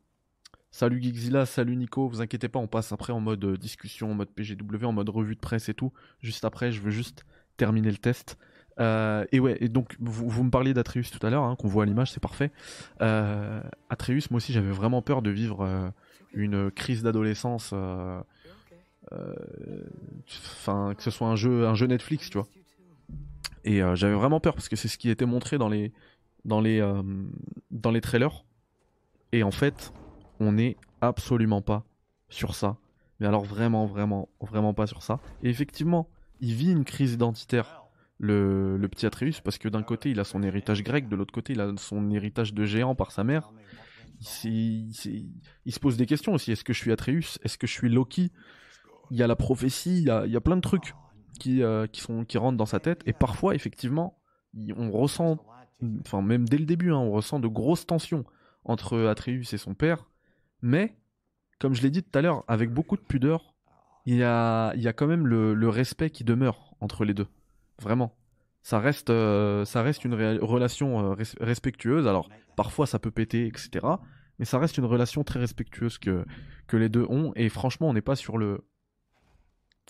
Salut 0.70 1.02
Geekzilla, 1.02 1.44
salut 1.44 1.76
Nico, 1.76 2.08
vous 2.08 2.22
inquiétez 2.22 2.48
pas, 2.48 2.58
on 2.58 2.66
passe 2.66 2.92
après 2.92 3.12
en 3.12 3.20
mode 3.20 3.44
euh, 3.44 3.58
discussion, 3.58 4.12
en 4.12 4.14
mode 4.14 4.30
PGW, 4.30 4.86
en 4.86 4.92
mode 4.92 5.10
revue 5.10 5.34
de 5.34 5.40
presse 5.40 5.68
et 5.68 5.74
tout. 5.74 5.92
Juste 6.20 6.46
après, 6.46 6.72
je 6.72 6.80
veux 6.80 6.90
juste 6.90 7.26
terminer 7.58 7.90
le 7.90 7.98
test. 7.98 8.38
Euh, 8.80 9.26
et 9.32 9.40
ouais, 9.40 9.58
et 9.60 9.68
donc 9.68 9.96
vous, 10.00 10.42
me 10.42 10.50
parliez 10.50 10.72
d'Atreus 10.72 11.10
tout 11.10 11.26
à 11.26 11.28
l'heure, 11.28 11.42
hein, 11.42 11.56
qu'on 11.56 11.68
voit 11.68 11.82
à 11.82 11.86
l'image, 11.86 12.12
c'est 12.12 12.22
parfait. 12.22 12.52
Atreus, 13.00 14.30
moi 14.30 14.38
aussi 14.38 14.54
j'avais 14.54 14.70
vraiment 14.70 15.02
peur 15.02 15.20
de 15.20 15.28
vivre 15.28 15.92
une 16.32 16.70
crise 16.70 17.02
d'adolescence 17.02 17.74
euh, 19.12 19.34
enfin 20.34 20.94
que 20.94 21.02
ce 21.02 21.10
soit 21.10 21.26
un 21.26 21.36
jeu 21.36 21.66
un 21.66 21.74
jeu 21.74 21.86
Netflix 21.86 22.30
tu 22.30 22.38
vois. 22.38 22.46
Et 23.64 23.82
euh, 23.82 23.94
j'avais 23.94 24.14
vraiment 24.14 24.40
peur 24.40 24.54
parce 24.54 24.68
que 24.68 24.76
c'est 24.76 24.88
ce 24.88 24.96
qui 24.96 25.10
était 25.10 25.26
montré 25.26 25.58
dans 25.58 25.68
les 25.68 25.92
dans 26.44 26.60
les 26.60 26.80
euh, 26.80 27.02
dans 27.70 27.90
les 27.90 28.00
trailers. 28.00 28.44
Et 29.32 29.42
en 29.42 29.50
fait 29.50 29.92
on 30.40 30.52
n'est 30.52 30.76
absolument 31.00 31.62
pas 31.62 31.84
sur 32.28 32.54
ça. 32.54 32.76
Mais 33.20 33.26
alors 33.26 33.44
vraiment 33.44 33.86
vraiment 33.86 34.28
vraiment 34.40 34.72
pas 34.72 34.86
sur 34.86 35.02
ça. 35.02 35.20
Et 35.42 35.50
effectivement 35.50 36.08
il 36.40 36.54
vit 36.54 36.70
une 36.70 36.84
crise 36.84 37.14
identitaire 37.14 37.82
le, 38.18 38.76
le 38.76 38.88
petit 38.88 39.06
Atreus 39.06 39.40
parce 39.42 39.58
que 39.58 39.68
d'un 39.68 39.82
côté 39.82 40.10
il 40.10 40.20
a 40.20 40.24
son 40.24 40.42
héritage 40.42 40.82
grec 40.84 41.08
de 41.08 41.16
l'autre 41.16 41.32
côté 41.32 41.54
il 41.54 41.60
a 41.60 41.72
son 41.76 42.10
héritage 42.10 42.54
de 42.54 42.64
géant 42.64 42.94
par 42.94 43.10
sa 43.10 43.24
mère 43.24 43.52
il, 44.44 44.92
il 45.64 45.72
se 45.72 45.80
pose 45.80 45.96
des 45.96 46.06
questions 46.06 46.32
aussi 46.34 46.52
est-ce 46.52 46.64
que 46.64 46.72
je 46.72 46.78
suis 46.78 46.92
Atreus? 46.92 47.38
Est-ce 47.42 47.58
que 47.58 47.66
je 47.66 47.72
suis 47.72 47.88
Loki? 47.88 48.32
Il 49.10 49.18
y 49.18 49.22
a 49.22 49.26
la 49.26 49.36
prophétie, 49.36 49.98
il 49.98 50.04
y 50.04 50.36
a, 50.36 50.40
plein 50.40 50.56
de 50.56 50.62
trucs 50.62 50.94
qui, 51.38 51.62
euh, 51.62 51.86
qui, 51.86 52.00
sont, 52.00 52.24
qui 52.24 52.38
rentrent 52.38 52.56
dans 52.56 52.66
sa 52.66 52.80
tête. 52.80 53.02
Et 53.04 53.12
parfois, 53.12 53.54
effectivement, 53.54 54.18
on 54.76 54.90
ressent, 54.90 55.38
enfin 56.00 56.22
même 56.22 56.48
dès 56.48 56.56
le 56.56 56.64
début, 56.64 56.92
hein, 56.92 56.96
on 56.96 57.10
ressent 57.10 57.38
de 57.38 57.48
grosses 57.48 57.86
tensions 57.86 58.24
entre 58.64 59.06
Atreus 59.06 59.52
et 59.52 59.58
son 59.58 59.74
père. 59.74 60.08
Mais, 60.62 60.96
comme 61.58 61.74
je 61.74 61.82
l'ai 61.82 61.90
dit 61.90 62.02
tout 62.02 62.18
à 62.18 62.22
l'heure, 62.22 62.44
avec 62.48 62.72
beaucoup 62.72 62.96
de 62.96 63.02
pudeur, 63.02 63.54
il 64.06 64.16
y 64.16 64.22
a, 64.22 64.72
il 64.74 64.82
y 64.82 64.88
a 64.88 64.92
quand 64.92 65.06
même 65.06 65.26
le, 65.26 65.68
respect 65.68 66.10
qui 66.10 66.24
demeure 66.24 66.74
entre 66.80 67.04
les 67.04 67.14
deux. 67.14 67.28
Vraiment. 67.80 68.16
Ça 68.62 68.78
reste, 68.78 69.10
euh, 69.10 69.64
ça 69.64 69.82
reste 69.82 70.04
une 70.04 70.14
relation 70.14 71.12
euh, 71.12 71.16
respectueuse. 71.40 72.06
Alors, 72.06 72.28
parfois 72.56 72.86
ça 72.86 72.98
peut 72.98 73.10
péter, 73.10 73.46
etc. 73.46 73.84
Mais 74.38 74.44
ça 74.44 74.58
reste 74.58 74.78
une 74.78 74.84
relation 74.84 75.24
très 75.24 75.40
respectueuse 75.40 75.98
que, 75.98 76.24
que 76.68 76.76
les 76.76 76.88
deux 76.88 77.04
ont. 77.08 77.32
Et 77.34 77.48
franchement, 77.48 77.88
on 77.88 77.92
n'est 77.92 78.00
pas 78.00 78.16
sur 78.16 78.38
le, 78.38 78.64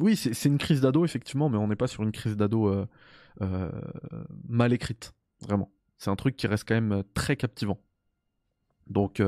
oui, 0.00 0.16
c'est 0.16 0.48
une 0.48 0.58
crise 0.58 0.80
d'ado, 0.80 1.04
effectivement, 1.04 1.50
mais 1.50 1.58
on 1.58 1.68
n'est 1.68 1.76
pas 1.76 1.86
sur 1.86 2.02
une 2.02 2.12
crise 2.12 2.36
d'ado 2.36 2.86
euh, 3.40 3.70
mal 4.48 4.72
écrite, 4.72 5.12
vraiment. 5.42 5.70
C'est 5.98 6.10
un 6.10 6.16
truc 6.16 6.36
qui 6.36 6.46
reste 6.46 6.66
quand 6.66 6.74
même 6.74 7.04
très 7.14 7.36
captivant. 7.36 7.78
Donc 8.88 9.22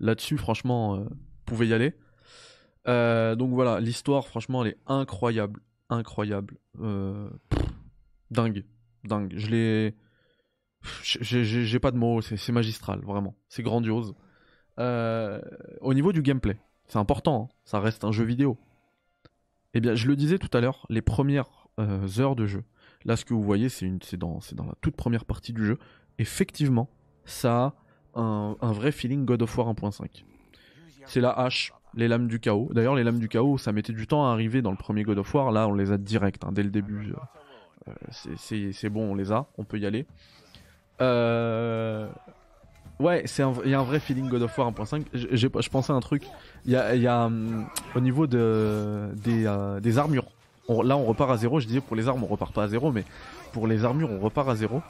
là-dessus, 0.00 0.38
franchement, 0.38 0.96
vous 0.96 1.08
pouvez 1.44 1.68
y 1.68 1.74
aller. 1.74 1.94
donc 2.86 3.52
voilà, 3.52 3.80
l'histoire, 3.80 4.26
franchement, 4.26 4.64
elle 4.64 4.72
est 4.72 4.78
incroyable. 4.86 5.60
Incroyable. 5.90 6.56
Dingue. 8.32 8.64
Dingue. 9.04 9.32
Je 9.36 9.48
l'ai. 9.48 9.94
J'ai 11.02 11.78
pas 11.78 11.92
de 11.92 11.96
mots, 11.96 12.20
c'est 12.20 12.52
magistral, 12.52 13.00
vraiment. 13.02 13.36
C'est 13.48 13.62
grandiose. 13.62 14.14
au 14.78 15.94
niveau 15.94 16.12
du 16.12 16.22
gameplay, 16.22 16.58
c'est 16.88 16.98
important, 16.98 17.48
hein. 17.50 17.54
ça 17.64 17.78
reste 17.78 18.04
un 18.04 18.10
jeu 18.10 18.24
vidéo. 18.24 18.58
Eh 19.74 19.80
bien, 19.80 19.94
je 19.94 20.06
le 20.06 20.16
disais 20.16 20.38
tout 20.38 20.54
à 20.56 20.60
l'heure, 20.60 20.86
les 20.90 21.02
premières 21.02 21.68
euh, 21.78 22.06
heures 22.18 22.36
de 22.36 22.46
jeu. 22.46 22.64
Là, 23.04 23.16
ce 23.16 23.24
que 23.24 23.34
vous 23.34 23.42
voyez, 23.42 23.68
c'est 23.68 24.16
dans, 24.16 24.40
dans 24.52 24.66
la 24.66 24.74
toute 24.80 24.96
première 24.96 25.24
partie 25.24 25.52
du 25.52 25.64
jeu. 25.64 25.78
Effectivement, 26.18 26.90
ça 27.24 27.74
a 28.14 28.20
un, 28.20 28.72
vrai 28.72 28.92
feeling 28.92 29.24
God 29.24 29.42
of 29.42 29.56
War 29.56 29.72
1.5. 29.72 30.24
C'est 31.06 31.20
la 31.20 31.30
hache, 31.30 31.72
les 31.94 32.06
lames 32.06 32.28
du 32.28 32.38
chaos. 32.38 32.68
D'ailleurs, 32.72 32.94
les 32.94 33.02
lames 33.02 33.18
du 33.18 33.28
chaos, 33.28 33.58
ça 33.58 33.72
mettait 33.72 33.92
du 33.92 34.06
temps 34.06 34.28
à 34.28 34.32
arriver 34.32 34.62
dans 34.62 34.70
le 34.70 34.76
premier 34.76 35.02
God 35.02 35.18
of 35.18 35.34
War. 35.34 35.50
Là, 35.50 35.66
on 35.66 35.74
les 35.74 35.90
a 35.90 35.98
direct, 35.98 36.44
hein, 36.44 36.52
dès 36.52 36.62
le 36.62 36.70
début. 36.70 37.12
Euh, 37.12 37.16
c'est 38.10 38.88
bon, 38.88 39.12
on 39.12 39.14
les 39.14 39.32
a, 39.32 39.46
on 39.58 39.64
peut 39.64 39.78
y 39.78 39.86
aller. 39.86 40.06
Euh... 41.00 42.08
Ouais, 43.02 43.24
il 43.64 43.70
y 43.70 43.74
a 43.74 43.80
un 43.80 43.82
vrai 43.82 43.98
feeling 43.98 44.28
God 44.28 44.42
of 44.42 44.56
War 44.56 44.70
1.5. 44.70 45.06
Je, 45.12 45.68
pensais 45.68 45.92
à 45.92 45.96
un 45.96 46.00
truc. 46.00 46.24
Il 46.66 46.72
y 46.72 46.76
a, 46.76 46.94
y 46.94 47.08
a 47.08 47.24
hum, 47.24 47.66
au 47.96 48.00
niveau 48.00 48.28
de, 48.28 49.08
des, 49.16 49.44
euh, 49.46 49.80
des 49.80 49.98
armures. 49.98 50.26
là, 50.68 50.96
on 50.96 51.04
repart 51.04 51.30
à 51.32 51.36
zéro. 51.36 51.58
Je 51.58 51.66
disais 51.66 51.80
pour 51.80 51.96
les 51.96 52.06
armes, 52.06 52.22
on 52.22 52.28
repart 52.28 52.54
pas 52.54 52.64
à 52.64 52.68
zéro, 52.68 52.92
mais 52.92 53.04
pour 53.52 53.66
les 53.66 53.84
armures, 53.84 54.10
on 54.10 54.20
repart 54.20 54.48
à 54.48 54.54
zéro. 54.54 54.82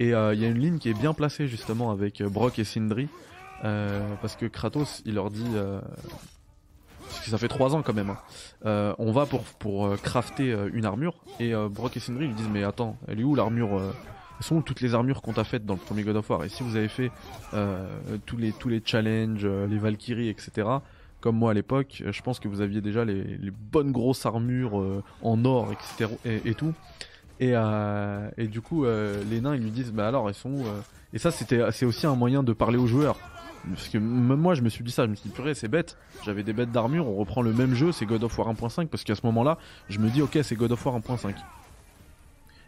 Et 0.00 0.14
euh, 0.14 0.34
il 0.34 0.40
y 0.40 0.44
a 0.44 0.48
une 0.48 0.58
ligne 0.58 0.78
qui 0.78 0.88
est 0.88 0.98
bien 0.98 1.12
placée 1.12 1.46
justement 1.46 1.92
avec 1.92 2.22
Brock 2.22 2.58
et 2.58 2.64
Sindri. 2.64 3.08
parce 3.62 4.34
que 4.34 4.46
Kratos, 4.46 5.02
il 5.06 5.14
leur 5.14 5.30
dit 5.30 5.54
parce 7.10 7.24
que 7.24 7.30
ça 7.30 7.38
fait 7.38 7.48
3 7.48 7.74
ans 7.74 7.82
quand 7.82 7.92
même. 7.92 8.10
Hein. 8.10 8.18
Euh, 8.64 8.94
on 8.98 9.12
va 9.12 9.26
pour, 9.26 9.42
pour 9.42 9.86
euh, 9.86 9.96
crafter 9.96 10.52
euh, 10.52 10.70
une 10.72 10.84
armure 10.84 11.14
et 11.38 11.52
Brock 11.70 11.96
et 11.96 12.00
Sindri 12.00 12.28
lui 12.28 12.34
disent 12.34 12.48
mais 12.52 12.62
attends, 12.62 12.96
elle 13.08 13.20
est 13.20 13.24
où 13.24 13.34
l'armure 13.34 13.80
sont 14.40 14.56
où 14.56 14.62
toutes 14.62 14.80
les 14.80 14.94
armures 14.94 15.20
qu'on 15.20 15.32
t'a 15.32 15.44
faites 15.44 15.66
dans 15.66 15.74
le 15.74 15.80
premier 15.80 16.02
God 16.02 16.16
of 16.16 16.30
War? 16.30 16.44
Et 16.44 16.48
si 16.48 16.62
vous 16.62 16.76
avez 16.76 16.88
fait 16.88 17.10
tous 18.26 18.36
les 18.36 18.52
tous 18.52 18.68
les 18.68 18.82
challenges, 18.84 19.46
les 19.46 19.78
Valkyries, 19.78 20.28
etc. 20.28 20.68
Comme 21.20 21.36
moi 21.36 21.50
à 21.50 21.54
l'époque, 21.54 22.02
je 22.06 22.22
pense 22.22 22.40
que 22.40 22.48
vous 22.48 22.60
aviez 22.60 22.80
déjà 22.80 23.04
les, 23.04 23.22
les 23.22 23.50
bonnes 23.50 23.92
grosses 23.92 24.24
armures 24.24 25.02
en 25.22 25.44
or, 25.44 25.72
etc. 25.72 26.10
et, 26.24 26.54
tout. 26.54 26.72
Et, 27.40 27.54
et, 28.38 28.46
du 28.46 28.60
coup, 28.60 28.84
les 28.84 29.40
nains 29.40 29.54
ils 29.54 29.62
lui 29.62 29.70
disent 29.70 29.92
bah 29.92 30.08
alors 30.08 30.28
elles 30.28 30.34
sont 30.34 30.50
où 30.50 30.64
Et 31.12 31.18
ça 31.18 31.30
c'était 31.30 31.70
c'est 31.72 31.86
aussi 31.86 32.06
un 32.06 32.16
moyen 32.16 32.42
de 32.42 32.52
parler 32.52 32.78
aux 32.78 32.86
joueurs. 32.86 33.18
Parce 33.68 33.88
que 33.88 33.98
même 33.98 34.38
moi, 34.38 34.54
je 34.54 34.62
me 34.62 34.68
suis 34.68 34.82
dit 34.82 34.90
ça, 34.90 35.04
je 35.04 35.10
me 35.10 35.14
suis 35.14 35.28
dit, 35.28 35.34
purée, 35.34 35.54
c'est 35.54 35.68
bête. 35.68 35.96
J'avais 36.24 36.42
des 36.42 36.52
bêtes 36.52 36.72
d'armure, 36.72 37.06
on 37.06 37.16
reprend 37.16 37.42
le 37.42 37.52
même 37.52 37.74
jeu, 37.74 37.92
c'est 37.92 38.06
God 38.06 38.24
of 38.24 38.38
War 38.38 38.52
1.5, 38.52 38.86
parce 38.86 39.04
qu'à 39.04 39.14
ce 39.14 39.24
moment-là, 39.26 39.58
je 39.88 39.98
me 39.98 40.08
dis, 40.08 40.22
ok, 40.22 40.38
c'est 40.42 40.56
God 40.56 40.72
of 40.72 40.84
War 40.84 40.98
1.5. 40.98 41.34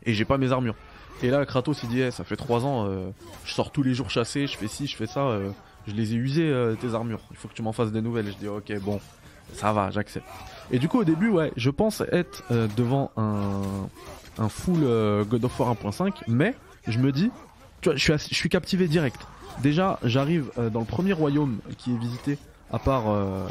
Et 0.05 0.15
j'ai 0.15 0.25
pas 0.25 0.39
mes 0.39 0.53
armures. 0.53 0.75
Et 1.23 1.31
là, 1.31 1.45
Kratos, 1.47 1.83
il 1.83 1.89
dit, 1.89 2.01
eh, 2.01 2.11
ça 2.11 2.25
fait 2.25 2.37
3 2.37 2.67
ans, 2.67 2.87
euh, 2.87 3.11
je 3.45 3.53
sors 3.53 3.71
tous 3.71 3.83
les 3.83 3.95
jours 3.95 4.11
chasser, 4.11 4.47
je 4.47 4.57
fais 4.57 4.69
ci, 4.69 4.87
je 4.87 4.97
fais 4.97 5.07
ça, 5.07 5.21
euh, 5.21 5.51
je 5.87 5.95
les 5.95 6.15
ai 6.15 6.17
usées, 6.17 6.51
euh, 6.51 6.75
tes 6.75 6.95
armures. 6.95 7.21
Il 7.31 7.37
faut 7.37 7.49
que 7.49 7.55
tu 7.55 7.63
m'en 7.63 7.73
fasses 7.73 7.93
des 7.93 8.03
nouvelles. 8.03 8.27
je 8.27 8.37
dis, 8.37 8.49
ok, 8.49 8.73
bon, 8.81 9.01
ça 9.55 9.73
va, 9.73 9.91
j'accepte. 9.91 10.27
Et 10.71 10.79
du 10.79 10.89
coup, 10.89 10.99
au 11.01 11.05
début, 11.05 11.29
ouais, 11.29 11.53
je 11.57 11.71
pense 11.71 12.03
être 12.13 12.43
devant 12.77 13.11
un, 13.17 13.89
un 14.39 14.49
full 14.49 14.81
God 15.29 15.45
of 15.45 15.61
War 15.61 15.75
1.5, 15.75 16.23
mais 16.29 16.55
je 16.89 16.99
me 16.99 17.13
dis, 17.13 17.31
tu 17.81 17.89
vois, 17.89 17.97
je 17.97 18.03
suis, 18.03 18.29
je 18.31 18.35
suis 18.35 18.49
captivé 18.49 18.89
direct. 18.89 19.21
Déjà, 19.61 19.99
j'arrive 20.03 20.51
euh, 20.59 20.71
dans 20.71 20.81
le 20.81 20.87
premier 20.87 21.13
royaume 21.13 21.61
qui 21.79 21.93
est 21.93 21.99
visité, 21.99 22.39
à 22.71 22.79
part, 22.79 23.09
euh, 23.09 23.47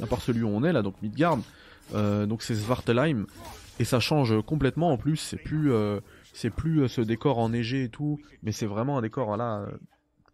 à 0.00 0.06
part 0.06 0.22
celui 0.22 0.42
où 0.42 0.48
on 0.48 0.64
est 0.64 0.72
là, 0.72 0.82
donc 0.82 0.94
Midgard. 1.02 1.38
Euh, 1.94 2.24
donc 2.24 2.42
c'est 2.42 2.54
Svartalheim 2.54 3.26
et 3.78 3.84
ça 3.84 4.00
change 4.00 4.40
complètement. 4.42 4.92
En 4.92 4.96
plus, 4.96 5.16
c'est 5.16 5.36
plus, 5.36 5.72
plus 6.56 6.88
ce 6.88 7.00
décor 7.00 7.38
enneigé 7.38 7.84
et 7.84 7.88
tout, 7.88 8.18
mais 8.42 8.52
c'est 8.52 8.66
vraiment 8.66 8.98
un 8.98 9.02
décor 9.02 9.26
voilà 9.26 9.66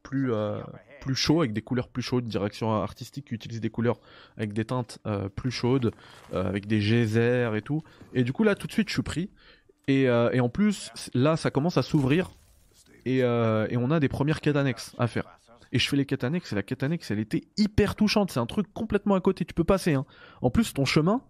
plus 0.03 0.33
plus 1.01 1.15
chaud 1.15 1.41
avec 1.41 1.53
des 1.55 1.63
couleurs 1.63 1.89
plus 1.89 2.03
chaudes, 2.03 2.27
direction 2.27 2.73
artistique 2.83 3.29
qui 3.29 3.35
utilise 3.35 3.61
des 3.61 3.71
couleurs 3.71 3.99
avec 4.37 4.53
des 4.53 4.67
teintes 4.67 4.99
plus 5.35 5.51
chaudes, 5.51 5.93
avec 6.33 6.67
des 6.67 6.81
geysers 6.81 7.57
et 7.57 7.63
tout. 7.63 7.83
Et 8.13 8.23
du 8.23 8.33
coup 8.33 8.45
là 8.45 8.55
tout 8.55 8.67
de 8.67 8.73
suite 8.73 8.89
je 8.89 8.95
suis 8.95 9.03
pris. 9.03 9.31
Et 9.89 10.09
en 10.11 10.49
plus 10.51 10.93
là 11.15 11.37
ça 11.37 11.51
commence 11.51 11.79
à 11.79 11.83
s'ouvrir 11.83 12.31
euh, 13.07 13.67
et, 13.71 13.77
on 13.77 13.91
a 13.91 14.01
des 14.01 14.09
premières 14.09 14.41
quêtes 14.41 14.57
annexes 14.57 14.95
à 14.99 15.07
faire. 15.07 15.25
Et 15.73 15.79
je 15.79 15.89
fais 15.89 15.97
les 15.97 16.05
quêtes 16.05 16.25
annexes, 16.25 16.53
et 16.53 16.57
la 16.57 16.63
quête 16.63 16.83
annexe, 16.83 17.11
elle 17.11 17.21
était 17.21 17.45
hyper 17.57 17.95
touchante. 17.95 18.33
C'est 18.33 18.41
un 18.41 18.47
truc 18.47 18.67
complètement 18.73 19.15
à 19.15 19.21
côté, 19.21 19.45
tu 19.45 19.55
peux 19.55 19.65
passer. 19.65 19.95
Hein. 19.95 20.05
En 20.43 20.51
plus, 20.51 20.73
ton 20.75 20.85
chemin, 20.85 21.23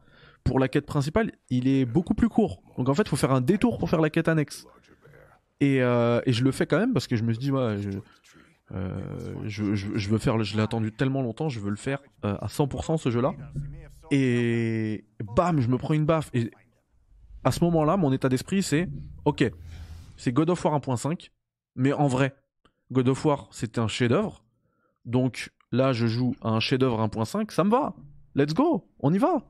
pour 0.45 0.59
la 0.59 0.69
quête 0.69 0.87
principale, 0.87 1.33
il 1.51 1.69
est 1.69 1.85
beaucoup 1.85 2.15
plus 2.15 2.29
court. 2.29 2.63
Donc 2.79 2.89
en 2.89 2.95
fait, 2.95 3.03
il 3.03 3.09
faut 3.09 3.17
faire 3.17 3.33
un 3.33 3.43
détour 3.43 3.77
pour 3.79 3.91
faire 3.91 4.01
la 4.01 4.09
quête 4.09 4.29
annexe. 4.29 4.67
Et, 5.61 5.83
euh, 5.83 6.21
je 6.27 6.43
le 6.43 6.53
fais 6.53 6.67
quand 6.67 6.79
même 6.79 6.95
parce 6.95 7.07
que 7.07 7.17
je 7.17 7.23
me 7.23 7.33
suis 7.33 7.41
dit, 7.41 7.51
ouais, 7.51 7.77
je, 7.79 7.91
euh, 8.73 10.09
veux 10.09 10.19
faire, 10.19 10.43
je 10.43 10.57
l'ai 10.57 10.63
attendu 10.63 10.91
tellement 10.91 11.21
longtemps, 11.21 11.51
je 11.51 11.61
veux 11.61 11.71
le 11.71 11.77
faire 11.77 12.01
à 12.23 12.47
100% 12.47 12.97
ce 12.97 13.11
jeu-là. 13.11 13.35
Et 14.11 15.05
bam, 15.37 15.61
je 15.61 15.69
me 15.69 15.77
prends 15.77 15.93
une 15.93 16.07
baffe. 16.07 16.31
Et 16.33 16.51
à 17.45 17.53
ce 17.53 17.63
moment-là, 17.65 17.99
mon 17.99 18.13
état 18.13 18.31
d'esprit, 18.31 18.63
c'est, 18.63 18.89
ok, 19.27 19.45
c'est 20.17 20.33
God 20.33 20.51
of 20.51 20.65
War 20.65 20.79
1.5 20.79 21.31
mais 21.81 21.95
en 21.95 22.09
vrai, 22.09 22.37
God 22.93 23.09
of 23.09 23.25
War, 23.25 23.49
c'était 23.53 23.79
un 23.79 23.89
chef-d'œuvre. 23.89 24.45
Donc 25.07 25.51
là, 25.73 25.95
je 25.95 26.07
joue 26.07 26.35
à 26.43 26.51
un 26.51 26.61
chef-d'œuvre 26.61 27.01
1.5, 27.01 27.51
ça 27.51 27.65
me 27.65 27.71
va. 27.71 27.97
Let's 28.35 28.53
go, 28.53 28.87
on 28.99 29.15
y 29.15 29.17
va. 29.17 29.47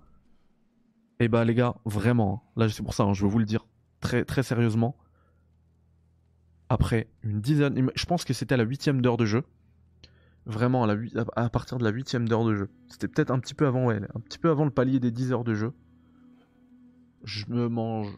Et 1.18 1.24
eh 1.24 1.28
bah 1.28 1.44
les 1.44 1.54
gars, 1.54 1.74
vraiment, 1.84 2.50
là 2.56 2.68
c'est 2.68 2.84
pour 2.84 2.94
ça, 2.94 3.02
hein, 3.02 3.14
je 3.14 3.24
veux 3.24 3.28
vous 3.28 3.40
le 3.40 3.44
dire 3.44 3.66
très 3.98 4.24
très 4.24 4.44
sérieusement. 4.44 4.96
Après 6.68 7.10
une 7.24 7.40
dizaine, 7.40 7.90
je 7.96 8.04
pense 8.06 8.24
que 8.24 8.32
c'était 8.32 8.54
à 8.54 8.56
la 8.56 8.64
huitième 8.64 9.02
d'heure 9.02 9.16
de 9.16 9.26
jeu. 9.26 9.42
Vraiment 10.46 10.84
à 10.84 11.50
partir 11.50 11.78
de 11.78 11.84
la 11.84 11.90
huitième 11.90 12.28
d'heure 12.28 12.44
de 12.44 12.54
jeu. 12.54 12.70
C'était 12.86 13.08
peut-être 13.08 13.32
un 13.32 13.40
petit 13.40 13.54
peu 13.54 13.66
avant, 13.66 13.86
ouais, 13.86 14.00
un 14.14 14.20
petit 14.20 14.38
peu 14.38 14.50
avant 14.50 14.64
le 14.64 14.70
palier 14.70 15.00
des 15.00 15.10
10 15.10 15.32
heures 15.32 15.44
de 15.44 15.54
jeu. 15.54 15.72
Je 17.24 17.44
me 17.48 17.68
mange 17.68 18.16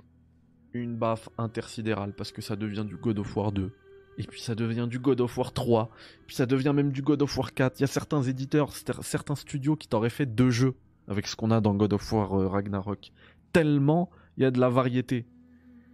une 0.75 0.97
baffe 0.97 1.31
intersidérale 1.39 2.13
parce 2.15 2.31
que 2.31 2.43
ça 2.43 2.57
devient 2.57 2.85
du 2.87 2.97
God 2.97 3.19
of 3.19 3.37
War 3.37 3.53
2 3.53 3.73
et 4.19 4.25
puis 4.25 4.41
ça 4.41 4.55
devient 4.55 4.87
du 4.89 4.99
God 4.99 5.21
of 5.21 5.37
War 5.39 5.53
3, 5.53 5.91
puis 6.27 6.37
ça 6.37 6.47
devient 6.47 6.73
même 6.75 6.93
du 6.93 7.03
God 7.03 7.23
of 7.23 7.37
War 7.37 7.55
4. 7.55 7.79
Il 7.79 7.83
y 7.83 7.85
a 7.85 7.89
certains 7.89 8.23
éditeurs, 8.23 8.73
certains 9.03 9.35
studios 9.35 9.77
qui 9.77 9.89
t'auraient 9.89 10.11
fait 10.11 10.27
deux 10.27 10.51
jeux 10.51 10.75
avec 11.09 11.27
ce 11.27 11.37
qu'on 11.37 11.51
a 11.51 11.61
dans 11.61 11.75
God 11.75 11.93
of 11.93 12.13
War 12.13 12.39
euh, 12.39 12.49
Ragnarok. 12.49 13.13
Tellement 13.53 14.11
il 14.37 14.43
y 14.43 14.47
a 14.47 14.51
de 14.51 14.61
la 14.61 14.69
variété. 14.69 15.27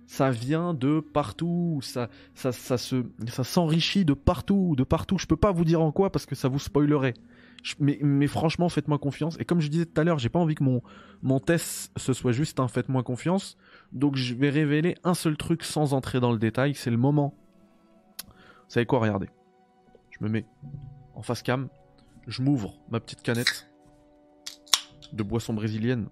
Ça 0.06 0.30
vient 0.30 0.72
de 0.72 1.00
partout, 1.00 1.80
ça, 1.82 2.08
ça, 2.34 2.50
ça 2.50 2.78
se, 2.78 3.04
ça 3.28 3.44
s'enrichit 3.44 4.06
de 4.06 4.14
partout, 4.14 4.74
de 4.76 4.84
partout. 4.84 5.18
Je 5.18 5.26
peux 5.26 5.36
pas 5.36 5.52
vous 5.52 5.64
dire 5.64 5.82
en 5.82 5.92
quoi 5.92 6.10
parce 6.10 6.24
que 6.24 6.34
ça 6.34 6.48
vous 6.48 6.58
spoilerait. 6.58 7.14
mais, 7.78 7.98
mais, 8.00 8.26
franchement, 8.26 8.70
faites-moi 8.70 8.98
confiance. 8.98 9.36
Et 9.38 9.44
comme 9.44 9.60
je 9.60 9.68
disais 9.68 9.84
tout 9.84 10.00
à 10.00 10.04
l'heure, 10.04 10.18
j'ai 10.18 10.30
pas 10.30 10.38
envie 10.38 10.54
que 10.54 10.64
mon, 10.64 10.82
mon 11.22 11.40
test 11.40 11.92
ce 11.96 12.14
soit 12.14 12.32
juste 12.32 12.58
un 12.58 12.68
faites-moi 12.68 13.02
confiance. 13.02 13.58
Donc 13.92 14.16
je 14.16 14.34
vais 14.34 14.48
révéler 14.48 14.94
un 15.04 15.14
seul 15.14 15.36
truc 15.36 15.62
sans 15.62 15.92
entrer 15.92 16.20
dans 16.20 16.32
le 16.32 16.38
détail. 16.38 16.74
C'est 16.74 16.90
le 16.90 16.96
moment 16.96 17.34
vous 18.68 18.74
savez 18.74 18.84
quoi, 18.84 18.98
regardez. 18.98 19.30
Je 20.10 20.22
me 20.22 20.28
mets 20.28 20.44
en 21.14 21.22
face 21.22 21.42
cam, 21.42 21.70
je 22.26 22.42
m'ouvre 22.42 22.74
ma 22.90 23.00
petite 23.00 23.22
canette 23.22 23.66
de 25.14 25.22
boisson 25.22 25.54
brésilienne. 25.54 26.10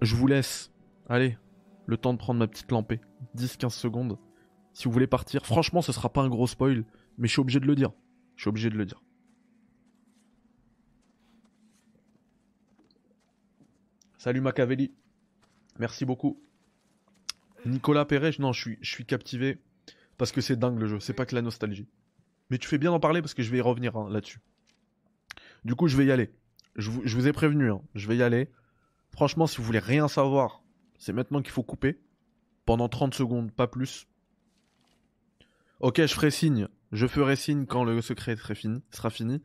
Je 0.00 0.16
vous 0.16 0.26
laisse, 0.26 0.72
allez, 1.10 1.36
le 1.84 1.98
temps 1.98 2.14
de 2.14 2.18
prendre 2.18 2.40
ma 2.40 2.48
petite 2.48 2.72
lampée. 2.72 3.02
10-15 3.36 3.70
secondes. 3.70 4.18
Si 4.72 4.84
vous 4.84 4.90
voulez 4.90 5.06
partir, 5.06 5.44
franchement, 5.44 5.82
ce 5.82 5.92
sera 5.92 6.10
pas 6.10 6.22
un 6.22 6.30
gros 6.30 6.46
spoil, 6.46 6.86
mais 7.18 7.28
je 7.28 7.32
suis 7.32 7.40
obligé 7.40 7.60
de 7.60 7.66
le 7.66 7.74
dire. 7.74 7.92
Je 8.36 8.44
suis 8.44 8.48
obligé 8.48 8.70
de 8.70 8.76
le 8.78 8.86
dire. 8.86 9.02
Salut 14.16 14.40
Machiavelli. 14.40 14.92
Merci 15.78 16.06
beaucoup. 16.06 16.40
Nicolas 17.66 18.06
Perret, 18.06 18.30
non, 18.38 18.52
je 18.52 18.60
suis, 18.62 18.78
je 18.80 18.90
suis 18.90 19.04
captivé. 19.04 19.58
Parce 20.18 20.32
que 20.32 20.40
c'est 20.40 20.56
dingue 20.56 20.78
le 20.78 20.86
jeu, 20.86 21.00
c'est 21.00 21.12
pas 21.12 21.26
que 21.26 21.34
la 21.34 21.42
nostalgie. 21.42 21.88
Mais 22.50 22.58
tu 22.58 22.68
fais 22.68 22.78
bien 22.78 22.90
d'en 22.90 23.00
parler 23.00 23.20
parce 23.20 23.34
que 23.34 23.42
je 23.42 23.50
vais 23.50 23.58
y 23.58 23.62
revenir 23.62 23.96
hein, 23.96 24.08
là-dessus. 24.10 24.40
Du 25.64 25.74
coup, 25.74 25.88
je 25.88 25.96
vais 25.96 26.06
y 26.06 26.12
aller. 26.12 26.32
Je 26.76 26.90
vous, 26.90 27.26
ai 27.26 27.32
prévenu, 27.32 27.70
hein, 27.70 27.80
je 27.94 28.06
vais 28.06 28.16
y 28.16 28.22
aller. 28.22 28.50
Franchement, 29.10 29.46
si 29.46 29.56
vous 29.56 29.64
voulez 29.64 29.78
rien 29.78 30.08
savoir, 30.08 30.62
c'est 30.98 31.12
maintenant 31.12 31.40
qu'il 31.42 31.52
faut 31.52 31.62
couper. 31.62 31.98
Pendant 32.66 32.88
30 32.88 33.14
secondes, 33.14 33.50
pas 33.52 33.66
plus. 33.66 34.06
Ok, 35.80 36.00
je 36.00 36.12
ferai 36.12 36.30
signe. 36.30 36.68
Je 36.92 37.06
ferai 37.06 37.36
signe 37.36 37.66
quand 37.66 37.84
le 37.84 38.00
secret 38.02 38.36
sera 38.36 38.54
fini. 38.54 38.82
Sera 38.90 39.10
fini. 39.10 39.42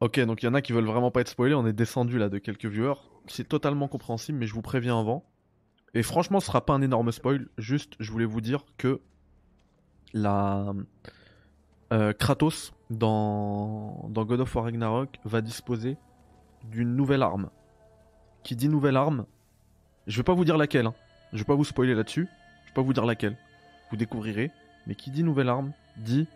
Ok, 0.00 0.18
donc 0.20 0.42
il 0.42 0.46
y 0.46 0.48
en 0.48 0.54
a 0.54 0.62
qui 0.62 0.72
veulent 0.72 0.84
vraiment 0.84 1.10
pas 1.10 1.20
être 1.20 1.28
spoilés. 1.28 1.54
On 1.54 1.66
est 1.66 1.72
descendu 1.72 2.18
là 2.18 2.28
de 2.28 2.38
quelques 2.38 2.66
viewers. 2.66 3.00
C'est 3.26 3.48
totalement 3.48 3.88
compréhensible, 3.88 4.38
mais 4.38 4.46
je 4.46 4.54
vous 4.54 4.62
préviens 4.62 4.98
avant. 4.98 5.30
Et 5.94 6.02
franchement, 6.02 6.40
ce 6.40 6.46
sera 6.46 6.64
pas 6.64 6.74
un 6.74 6.82
énorme 6.82 7.10
spoil. 7.12 7.48
Juste, 7.58 7.94
je 7.98 8.10
voulais 8.12 8.24
vous 8.24 8.40
dire 8.40 8.64
que 8.78 9.00
la 10.12 10.72
euh, 11.92 12.12
Kratos 12.12 12.72
dans, 12.90 14.08
dans 14.08 14.24
God 14.24 14.40
of 14.40 14.54
War 14.54 14.64
Ragnarok 14.64 15.18
va 15.24 15.40
disposer 15.40 15.96
d'une 16.64 16.94
nouvelle 16.94 17.22
arme. 17.22 17.50
Qui 18.42 18.56
dit 18.56 18.68
nouvelle 18.68 18.96
arme, 18.96 19.26
je 20.06 20.16
vais 20.16 20.22
pas 20.22 20.34
vous 20.34 20.44
dire 20.44 20.56
laquelle. 20.56 20.86
Hein. 20.86 20.94
Je 21.32 21.38
vais 21.38 21.44
pas 21.44 21.54
vous 21.54 21.64
spoiler 21.64 21.94
là-dessus. 21.94 22.28
Je 22.64 22.70
vais 22.70 22.74
pas 22.74 22.82
vous 22.82 22.92
dire 22.92 23.06
laquelle. 23.06 23.36
Vous 23.90 23.96
découvrirez. 23.96 24.50
Mais 24.86 24.94
qui 24.94 25.10
dit 25.10 25.22
nouvelle 25.22 25.48
arme 25.48 25.72
dit 25.96 26.26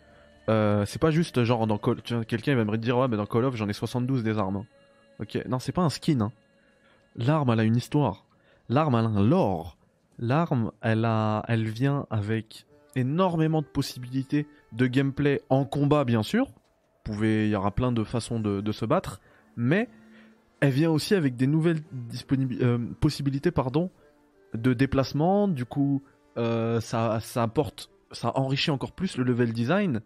euh, 0.50 0.84
c'est 0.84 0.98
pas 0.98 1.10
juste 1.10 1.42
genre 1.44 1.66
dans 1.66 1.78
Call 1.78 2.02
quelqu'un 2.26 2.54
va 2.54 2.66
me 2.66 2.76
dire 2.76 2.98
ouais 2.98 3.08
mais 3.08 3.16
dans 3.16 3.24
Call 3.24 3.46
of 3.46 3.56
j'en 3.56 3.68
ai 3.68 3.72
72 3.72 4.22
des 4.22 4.38
armes. 4.38 4.56
Hein. 4.56 4.66
Ok, 5.20 5.38
non 5.48 5.58
c'est 5.58 5.72
pas 5.72 5.82
un 5.82 5.90
skin. 5.90 6.20
Hein. 6.20 6.32
L'arme 7.16 7.50
elle 7.50 7.60
a 7.60 7.64
une 7.64 7.76
histoire. 7.76 8.23
L'arme, 8.68 8.94
elle 8.94 9.06
a 9.06 9.08
un 9.08 9.22
lore. 9.22 9.76
L'arme, 10.18 10.72
elle, 10.80 11.08
elle 11.48 11.64
vient 11.64 12.06
avec 12.10 12.66
énormément 12.96 13.62
de 13.62 13.66
possibilités 13.66 14.46
de 14.72 14.86
gameplay 14.86 15.42
en 15.50 15.64
combat, 15.64 16.04
bien 16.04 16.22
sûr. 16.22 16.48
Il 17.08 17.48
y 17.48 17.54
aura 17.54 17.70
plein 17.70 17.92
de 17.92 18.02
façons 18.04 18.40
de, 18.40 18.72
se 18.72 18.84
battre, 18.84 19.20
mais 19.56 19.88
elle 20.60 20.72
vient 20.72 20.90
aussi 20.90 21.14
avec 21.14 21.36
des 21.36 21.46
nouvelles 21.46 21.80
euh, 22.32 22.78
possibilités 23.00 23.50
pardon, 23.50 23.90
de 24.54 24.72
déplacement. 24.72 25.46
Du 25.46 25.66
coup, 25.66 26.02
euh, 26.38 26.80
ça, 26.80 27.20
ça 27.20 27.42
apporte 27.42 27.90
ça 28.14 28.32
enrichit 28.36 28.70
encore 28.70 28.92
plus 28.92 29.16
le 29.16 29.24
level 29.24 29.52
design. 29.52 30.00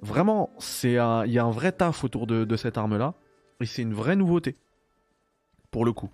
Vraiment, 0.00 0.50
il 0.84 0.90
y 0.90 0.98
a 0.98 1.44
un 1.44 1.50
vrai 1.50 1.72
taf 1.72 2.04
autour 2.04 2.26
de, 2.26 2.56
cette 2.56 2.78
arme-là. 2.78 3.14
Et 3.60 3.66
c'est 3.66 3.82
une 3.82 3.94
vraie 3.94 4.16
nouveauté. 4.16 4.56
Pour 5.70 5.84
le 5.84 5.92
coup. 5.92 6.10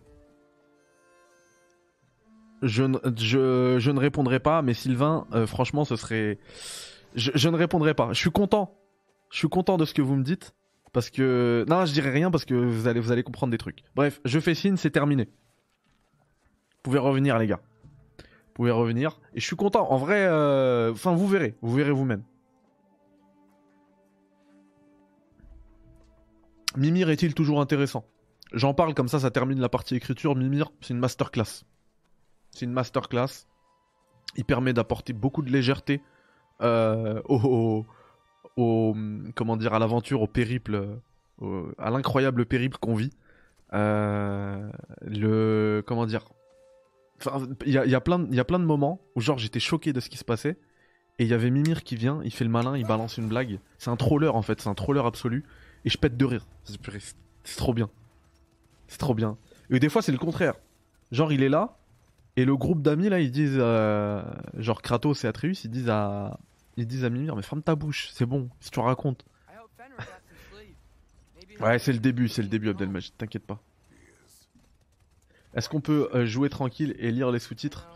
Je, 2.62 2.85
je, 3.16 3.77
je 3.81 3.90
ne 3.90 3.98
répondrai 3.98 4.38
pas, 4.38 4.62
mais 4.62 4.72
Sylvain, 4.72 5.27
euh, 5.33 5.46
franchement, 5.46 5.85
ce 5.85 5.96
serait. 5.96 6.38
Je, 7.16 7.48
ne 7.48 7.57
répondrai 7.57 7.92
pas. 7.92 8.12
Je 8.12 8.18
suis 8.18 8.31
content. 8.31 8.79
Je 9.31 9.38
suis 9.38 9.48
content 9.48 9.77
de 9.77 9.85
ce 9.85 9.92
que 9.92 10.03
vous 10.03 10.14
me 10.14 10.22
dites. 10.22 10.55
Parce 10.92 11.11
que. 11.11 11.64
Non, 11.68 11.85
je 11.85 11.92
dirai 11.92 12.11
rien 12.11 12.31
parce 12.31 12.44
que 12.44 12.55
vous 12.55 12.87
allez, 12.87 13.01
vous 13.01 13.11
allez 13.11 13.25
comprendre 13.25 13.51
des 13.51 13.59
trucs. 13.59 13.83
Bref, 13.96 14.20
je 14.25 14.38
fais 14.38 14.55
signe, 14.55 14.77
c'est 14.77 14.90
terminé. 14.90 15.25
Vous 15.25 16.83
pouvez 16.83 17.01
revenir, 17.01 17.37
les 17.38 17.48
gars. 17.48 17.61
Vous 18.18 18.53
pouvez 18.55 18.70
revenir. 18.70 19.18
Et 19.35 19.40
je 19.40 19.46
suis 19.46 19.57
content. 19.57 19.90
En 19.90 19.96
vrai, 19.96 20.27
euh, 20.27 20.92
enfin, 20.92 21.14
vous 21.14 21.27
verrez. 21.27 21.57
Vous 21.62 21.75
verrez 21.75 21.90
vous-même. 21.90 22.22
Mimir 26.77 27.11
est-il 27.11 27.35
toujours 27.35 27.61
intéressant? 27.61 28.05
J'en 28.53 28.72
parle 28.72 28.94
comme 28.94 29.09
ça, 29.09 29.18
ça 29.18 29.31
termine 29.31 29.61
la 29.61 29.68
partie 29.68 29.96
écriture. 29.96 30.37
Mimir, 30.37 30.70
c'est 30.81 30.94
une 30.94 31.01
masterclass. 31.01 31.64
C'est 32.53 32.65
une 32.65 32.73
masterclass. 32.73 33.47
Il 34.37 34.45
permet 34.45 34.73
d'apporter 34.73 35.12
beaucoup 35.12 35.43
de 35.43 35.51
légèreté 35.51 36.01
euh, 36.62 37.21
au, 37.25 37.85
comment 39.35 39.57
dire, 39.57 39.75
à 39.75 39.79
l'aventure, 39.79 40.23
au 40.23 40.27
périple, 40.27 41.01
à 41.79 41.91
l'incroyable 41.91 42.47
périple 42.47 42.79
qu'on 42.79 42.95
vit. 42.95 43.11
Euh, 43.75 44.71
le, 45.03 45.83
comment 45.87 46.07
dire, 46.07 46.25
il 47.65 47.73
y 47.73 47.79
a, 47.79 47.87
y, 47.87 47.95
a 47.95 48.01
plein, 48.01 48.27
y 48.31 48.41
a 48.41 48.45
plein 48.45 48.59
de 48.59 48.65
moments 48.65 49.01
où 49.15 49.21
genre 49.21 49.38
j'étais 49.38 49.61
choqué 49.61 49.93
de 49.93 50.01
ce 50.01 50.09
qui 50.09 50.19
se 50.19 50.25
passait. 50.25 50.59
Et 51.19 51.25
il 51.25 51.29
y 51.29 51.35
avait 51.35 51.51
Mimir 51.51 51.85
qui 51.85 51.95
vient, 51.95 52.21
il 52.25 52.33
fait 52.33 52.45
le 52.45 52.51
malin, 52.51 52.77
il 52.77 52.87
balance 52.87 53.19
une 53.19 53.29
blague. 53.29 53.61
C'est 53.79 53.91
un 53.91 53.97
troller 53.97 54.29
en 54.29 54.43
fait, 54.43 54.61
c'est 54.61 54.69
un 54.69 54.75
troller 54.75 55.01
absolu. 55.05 55.45
Et 55.85 55.91
je 55.91 55.99
pète 55.99 56.17
de 56.17 56.25
rire. 56.25 56.47
C'est 56.65 57.57
trop 57.57 57.75
bien. 57.75 57.91
C'est 58.88 58.99
trop 58.99 59.15
bien. 59.15 59.37
Et 59.71 59.79
des 59.79 59.88
fois 59.88 60.03
c'est 60.03 60.12
le 60.12 60.19
contraire. 60.19 60.55
Genre 61.11 61.33
il 61.33 61.43
est 61.43 61.49
là, 61.49 61.79
et 62.37 62.45
le 62.45 62.57
groupe 62.57 62.83
d'amis 62.83 63.09
là 63.09 63.21
ils 63.21 63.31
disent, 63.31 63.59
euh, 63.59 64.23
genre 64.57 64.83
Kratos 64.83 65.25
et 65.25 65.27
Atreus, 65.27 65.64
ils 65.64 65.71
disent 65.71 65.90
à, 65.90 66.38
ils 66.77 66.87
disent 66.87 67.05
à 67.05 67.11
Mimir, 67.11 67.37
mais 67.37 67.42
ferme 67.42 67.62
ta 67.62 67.75
bouche, 67.75 68.11
c'est 68.12 68.27
bon, 68.27 68.49
si 68.61 68.71
tu 68.71 68.81
racontes. 68.81 69.25
ouais 71.61 71.79
c'est 71.79 71.92
le 71.92 71.99
début, 71.99 72.29
c'est 72.29 72.42
le 72.42 72.49
début 72.49 72.71
Abdelmajid, 72.71 73.12
t'inquiète 73.16 73.47
pas. 73.47 73.61
Est-ce 75.55 75.68
qu'on 75.68 75.81
peut 75.81 76.09
euh, 76.14 76.25
jouer 76.25 76.49
tranquille 76.49 76.95
et 76.99 77.11
lire 77.11 77.31
les 77.31 77.38
sous-titres? 77.38 77.88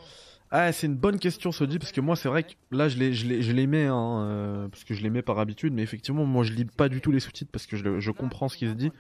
Ah, 0.51 0.73
c'est 0.73 0.87
une 0.87 0.97
bonne 0.97 1.19
question, 1.19 1.51
Sodi, 1.51 1.79
parce 1.79 1.91
que 1.91 2.01
moi, 2.01 2.15
c'est 2.15 2.29
vrai 2.29 2.45
que 2.45 2.53
là, 2.71 2.89
je 2.89 2.99
les, 2.99 3.13
je 3.13 3.27
les, 3.27 3.43
je 3.43 3.53
les 3.53 3.67
mets, 3.67 3.87
hein, 3.87 4.21
euh, 4.21 4.69
parce 4.69 4.85
que 4.85 4.95
je 4.95 5.03
les 5.03 5.11
mets 5.11 5.23
par 5.23 5.39
habitude, 5.41 5.73
mais 5.73 5.83
effectivement, 5.83 6.25
moi, 6.25 6.45
je 6.45 6.53
lis 6.53 6.65
pas 6.65 6.89
du 6.89 7.01
tout 7.01 7.11
les 7.11 7.19
sous-titres 7.19 7.51
parce 7.51 7.67
que 7.67 7.77
je, 7.77 8.11
comprends 8.13 8.49
ce 8.49 8.57
qui 8.57 8.69
se 8.69 8.75
dit. 8.75 8.93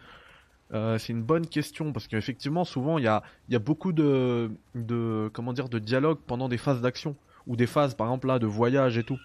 Euh, 0.73 0.99
c'est 0.99 1.13
une 1.13 1.23
bonne 1.23 1.47
question 1.47 1.93
parce 1.93 2.09
qu'effectivement, 2.09 2.65
souvent, 2.65 2.99
il 2.99 3.05
y 3.05 3.09
a, 3.09 3.23
beaucoup 3.59 3.93
de, 3.93 4.51
de, 4.75 5.79
dialogue 5.79 6.19
pendant 6.27 6.49
des 6.49 6.59
phases 6.59 6.81
d'action 6.81 7.17
ou 7.47 7.57
des 7.57 7.67
phases, 7.67 7.95
par 7.95 8.09
exemple, 8.09 8.39
de 8.39 8.47
voyage 8.47 8.99
et 8.99 9.05
tout. 9.05 9.19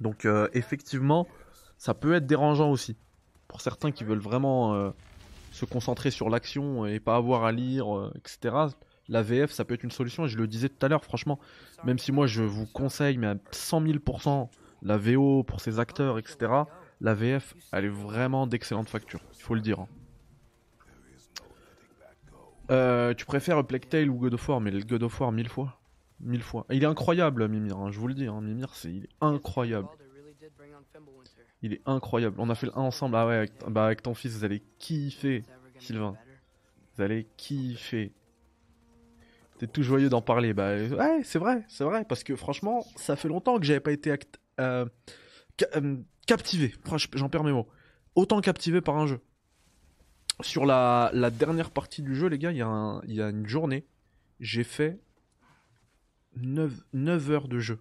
Donc, 0.00 0.26
effectivement, 0.52 1.28
ça 1.78 1.94
peut 1.94 2.14
être 2.14 2.26
dérangeant 2.26 2.70
aussi 2.70 2.96
pour 3.46 3.60
certains 3.60 3.92
qui 3.92 4.02
veulent 4.02 4.18
vraiment 4.18 4.92
se 5.54 5.64
concentrer 5.64 6.10
sur 6.10 6.28
l'action 6.30 6.84
et 6.84 6.98
pas 6.98 7.14
avoir 7.14 7.44
à 7.44 7.52
lire, 7.52 7.96
euh, 7.96 8.12
etc. 8.16 8.56
La 9.08 9.22
VF, 9.22 9.52
ça 9.52 9.64
peut 9.64 9.74
être 9.74 9.84
une 9.84 9.92
solution. 9.92 10.24
Et 10.24 10.28
je 10.28 10.36
le 10.36 10.48
disais 10.48 10.68
tout 10.68 10.84
à 10.84 10.88
l'heure, 10.88 11.04
franchement, 11.04 11.38
même 11.84 11.98
si 11.98 12.10
moi 12.10 12.26
je 12.26 12.42
vous 12.42 12.66
conseille, 12.66 13.18
mais 13.18 13.28
à 13.28 13.36
100 13.52 13.82
000%, 13.82 14.48
la 14.82 14.96
VO 14.98 15.44
pour 15.44 15.60
ses 15.60 15.78
acteurs, 15.78 16.18
etc. 16.18 16.52
La 17.00 17.14
VF, 17.14 17.54
elle 17.72 17.84
est 17.84 17.88
vraiment 17.88 18.46
d'excellente 18.48 18.88
facture. 18.88 19.20
Il 19.36 19.42
faut 19.42 19.54
le 19.54 19.60
dire. 19.60 19.80
Hein. 19.80 19.88
Euh, 22.70 23.14
tu 23.14 23.26
préfères 23.26 23.64
Plague 23.64 23.88
Tale 23.88 24.08
ou 24.08 24.16
God 24.16 24.34
of 24.34 24.48
War 24.48 24.60
Mais 24.60 24.70
le 24.70 24.80
God 24.80 25.02
of 25.02 25.20
War 25.20 25.32
mille 25.32 25.48
fois. 25.48 25.78
Mille 26.20 26.42
fois. 26.42 26.64
Il 26.70 26.82
est 26.82 26.86
incroyable, 26.86 27.48
Mimir, 27.48 27.76
hein, 27.76 27.90
je 27.90 27.98
vous 27.98 28.08
le 28.08 28.14
dis. 28.14 28.26
Hein. 28.26 28.40
Mimir, 28.40 28.74
c'est, 28.74 28.88
il 28.88 29.04
est 29.04 29.10
incroyable. 29.20 29.88
Il 31.62 31.72
est 31.72 31.82
incroyable. 31.86 32.36
On 32.38 32.50
a 32.50 32.54
fait 32.54 32.66
le 32.66 32.78
1 32.78 32.82
ensemble. 32.82 33.16
Ah 33.16 33.26
ouais, 33.26 33.36
avec, 33.36 33.52
bah 33.68 33.86
avec 33.86 34.02
ton 34.02 34.14
fils, 34.14 34.32
vous 34.32 34.44
allez 34.44 34.62
kiffer, 34.78 35.44
Sylvain. 35.78 36.14
Vous 36.96 37.02
allez 37.02 37.26
kiffer. 37.36 38.12
T'es 39.58 39.66
tout 39.66 39.82
joyeux 39.82 40.08
d'en 40.08 40.22
parler. 40.22 40.52
Bah 40.52 40.74
ouais, 40.76 41.20
c'est 41.24 41.38
vrai, 41.38 41.64
c'est 41.68 41.84
vrai. 41.84 42.04
Parce 42.04 42.22
que 42.22 42.36
franchement, 42.36 42.84
ça 42.96 43.16
fait 43.16 43.28
longtemps 43.28 43.58
que 43.58 43.64
j'avais 43.64 43.80
pas 43.80 43.92
été 43.92 44.14
euh, 44.60 44.86
euh, 45.76 45.96
captivé. 46.26 46.74
J'en 47.14 47.28
perds 47.28 47.44
mes 47.44 47.52
mots. 47.52 47.68
Autant 48.14 48.40
captivé 48.40 48.80
par 48.80 48.96
un 48.96 49.06
jeu. 49.06 49.20
Sur 50.40 50.66
la, 50.66 51.10
dernière 51.30 51.70
partie 51.70 52.02
du 52.02 52.14
jeu, 52.14 52.28
les 52.28 52.38
gars, 52.38 52.50
il 52.50 52.58
y, 52.58 53.20
a 53.20 53.28
une 53.28 53.46
journée. 53.46 53.86
J'ai 54.40 54.64
fait 54.64 54.98
9, 56.36 56.72
9 56.92 57.30
heures 57.30 57.48
de 57.48 57.58
jeu. 57.58 57.80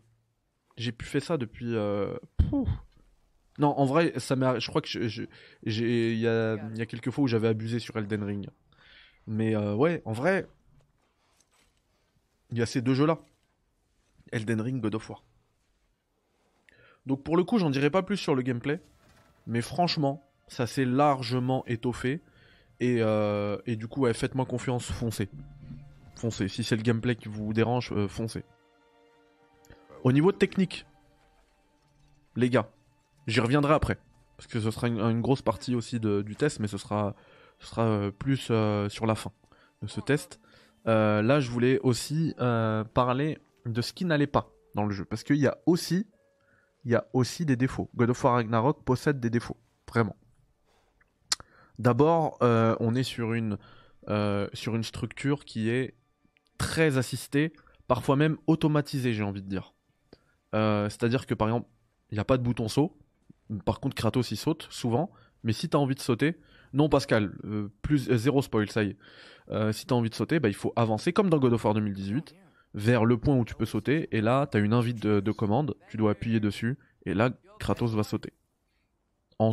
J'ai 0.77 0.91
pu 0.91 1.05
faire 1.05 1.23
ça 1.23 1.37
depuis. 1.37 1.75
Euh, 1.75 2.15
non, 3.59 3.69
en 3.77 3.85
vrai, 3.85 4.13
ça 4.17 4.35
je 4.59 4.67
crois 4.67 4.81
que 4.81 4.97
il 5.63 6.19
y 6.19 6.27
a, 6.27 6.55
y 6.75 6.87
quelques 6.87 7.11
fois 7.11 7.23
où 7.23 7.27
j'avais 7.27 7.47
abusé 7.47 7.79
sur 7.79 7.95
Elden 7.97 8.23
Ring. 8.23 8.49
Mais 9.27 9.55
euh, 9.55 9.75
ouais, 9.75 10.01
en 10.05 10.11
vrai, 10.11 10.47
il 12.51 12.57
y 12.57 12.61
a 12.61 12.65
ces 12.65 12.81
deux 12.81 12.93
jeux-là. 12.93 13.19
Elden 14.31 14.61
Ring, 14.61 14.81
God 14.81 14.95
of 14.95 15.09
War. 15.09 15.23
Donc 17.05 17.23
pour 17.23 17.37
le 17.37 17.43
coup, 17.43 17.57
j'en 17.57 17.69
dirai 17.69 17.89
pas 17.89 18.03
plus 18.03 18.17
sur 18.17 18.35
le 18.35 18.41
gameplay. 18.41 18.79
Mais 19.45 19.61
franchement, 19.61 20.23
ça 20.47 20.67
s'est 20.67 20.85
largement 20.85 21.65
étoffé. 21.65 22.21
Et, 22.83 22.97
euh, 22.99 23.57
et 23.65 23.77
du 23.77 23.87
coup, 23.87 24.01
ouais, 24.01 24.13
faites-moi 24.13 24.45
confiance, 24.45 24.91
foncez. 24.91 25.29
Foncez. 26.17 26.49
Si 26.49 26.65
c'est 26.65 26.75
le 26.75 26.81
gameplay 26.81 27.15
qui 27.15 27.29
vous 27.29 27.53
dérange, 27.53 27.93
euh, 27.93 28.09
foncez. 28.09 28.43
Au 30.03 30.11
niveau 30.11 30.33
technique, 30.33 30.85
les 32.35 32.49
gars, 32.49 32.69
J'y 33.25 33.39
reviendrai 33.39 33.73
après. 33.73 33.97
Parce 34.35 34.47
que 34.47 34.59
ce 34.59 34.69
sera 34.69 34.89
une, 34.89 35.21
grosse 35.21 35.41
partie 35.41 35.75
aussi 35.75 36.01
du 36.01 36.35
test, 36.35 36.59
mais 36.59 36.67
ce 36.67 36.77
sera, 36.77 37.15
ce 37.59 37.67
sera 37.67 37.83
euh, 37.83 38.11
plus 38.11 38.51
sur 38.89 39.05
la 39.05 39.15
fin 39.15 39.31
de 39.81 39.87
ce 39.87 40.01
test. 40.01 40.41
Là, 40.83 41.39
je 41.39 41.49
voulais 41.49 41.79
aussi 41.83 42.35
parler 42.93 43.37
de 43.65 43.81
ce 43.81 43.93
qui 43.93 44.03
n'allait 44.03 44.27
pas 44.27 44.49
dans 44.75 44.83
le 44.83 44.91
jeu. 44.91 45.05
Parce 45.05 45.23
qu'il 45.23 45.37
y 45.37 45.47
a 45.47 45.57
aussi, 45.65 46.05
il 46.83 46.91
y 46.91 46.95
a 46.95 47.07
aussi 47.13 47.45
des 47.45 47.55
défauts. 47.55 47.89
God 47.95 48.09
of 48.09 48.21
War 48.25 48.33
Ragnarok 48.33 48.83
possède 48.83 49.21
des 49.21 49.29
défauts. 49.29 49.55
Vraiment. 49.87 50.17
D'abord, 51.79 52.37
on 52.41 52.95
est 52.95 53.03
sur 53.03 53.33
une, 53.33 53.57
sur 54.53 54.75
une 54.75 54.83
structure 54.83 55.45
qui 55.45 55.69
est 55.69 55.95
très 56.57 56.97
assistée, 56.97 57.53
parfois 57.87 58.15
même 58.15 58.37
automatisée, 58.47 59.13
j'ai 59.13 59.23
envie 59.23 59.41
de 59.41 59.49
dire. 59.49 59.73
C'est-à-dire 60.53 61.25
que 61.25 61.33
par 61.33 61.47
exemple, 61.47 61.67
il 62.11 62.15
n'y 62.15 62.19
a 62.19 62.25
pas 62.25 62.37
de 62.37 62.43
bouton 62.43 62.67
saut, 62.67 62.97
par 63.65 63.79
contre, 63.79 63.95
Kratos 63.95 64.31
il 64.31 64.37
saute 64.37 64.67
souvent, 64.69 65.11
mais 65.43 65.53
si 65.53 65.69
t'as 65.69 65.77
envie 65.77 65.95
de 65.95 65.99
sauter, 65.99 66.35
non 66.73 66.89
Pascal, 66.89 67.33
euh, 67.45 67.69
plus 67.81 68.09
euh, 68.09 68.17
zéro 68.17 68.41
spoil, 68.41 68.69
ça 68.69 68.83
y 68.83 68.89
est. 68.89 68.97
Euh, 69.51 69.71
si 69.71 69.85
t'as 69.85 69.95
envie 69.95 70.09
de 70.09 70.15
sauter, 70.15 70.39
bah, 70.39 70.49
il 70.49 70.55
faut 70.55 70.73
avancer 70.75 71.13
comme 71.13 71.29
dans 71.29 71.37
God 71.37 71.53
of 71.53 71.63
War 71.63 71.73
2018 71.73 72.35
vers 72.75 73.05
le 73.05 73.17
point 73.17 73.35
où 73.35 73.45
tu 73.45 73.53
peux 73.53 73.65
sauter, 73.65 74.07
et 74.11 74.21
là 74.21 74.47
t'as 74.47 74.59
une 74.59 74.73
invite 74.73 74.99
de, 74.99 75.31
commande, 75.31 75.75
tu 75.89 75.97
dois 75.97 76.11
appuyer 76.11 76.39
dessus, 76.39 76.79
et 77.05 77.13
là 77.13 77.29
Kratos 77.59 77.93
va 77.93 78.01
sauter. 78.01 78.33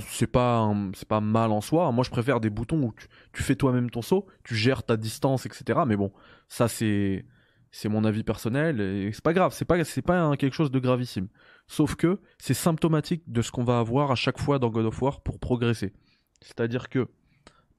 C'est 0.08 0.26
pas, 0.26 0.72
c'est 0.94 1.08
pas 1.08 1.20
mal 1.20 1.50
en 1.50 1.60
soi. 1.60 1.90
Moi, 1.92 2.04
je 2.04 2.10
préfère 2.10 2.40
des 2.40 2.50
boutons 2.50 2.82
où 2.82 2.94
tu, 3.32 3.42
fais 3.42 3.56
toi-même 3.56 3.90
ton 3.90 4.02
saut, 4.02 4.26
tu 4.44 4.54
gères 4.54 4.84
ta 4.84 4.96
distance, 4.96 5.46
etc. 5.46 5.80
Mais 5.86 5.96
bon, 5.96 6.12
ça 6.48 6.68
c'est, 6.68 7.24
c'est 7.72 7.88
mon 7.88 8.04
avis 8.04 8.22
personnel 8.22 8.80
et 8.80 9.10
c'est 9.12 9.24
pas 9.24 9.32
grave. 9.32 9.52
C'est 9.52 9.64
pas, 9.64 9.82
c'est 9.84 10.02
pas 10.02 10.36
quelque 10.36 10.54
chose 10.54 10.70
de 10.70 10.78
gravissime. 10.78 11.28
Sauf 11.66 11.96
que 11.96 12.20
c'est 12.38 12.54
symptomatique 12.54 13.22
de 13.26 13.42
ce 13.42 13.50
qu'on 13.50 13.64
va 13.64 13.78
avoir 13.78 14.10
à 14.10 14.14
chaque 14.14 14.38
fois 14.38 14.58
dans 14.58 14.70
God 14.70 14.86
of 14.86 15.02
War 15.02 15.20
pour 15.22 15.38
progresser. 15.38 15.92
C'est-à-dire 16.40 16.88
que 16.88 17.08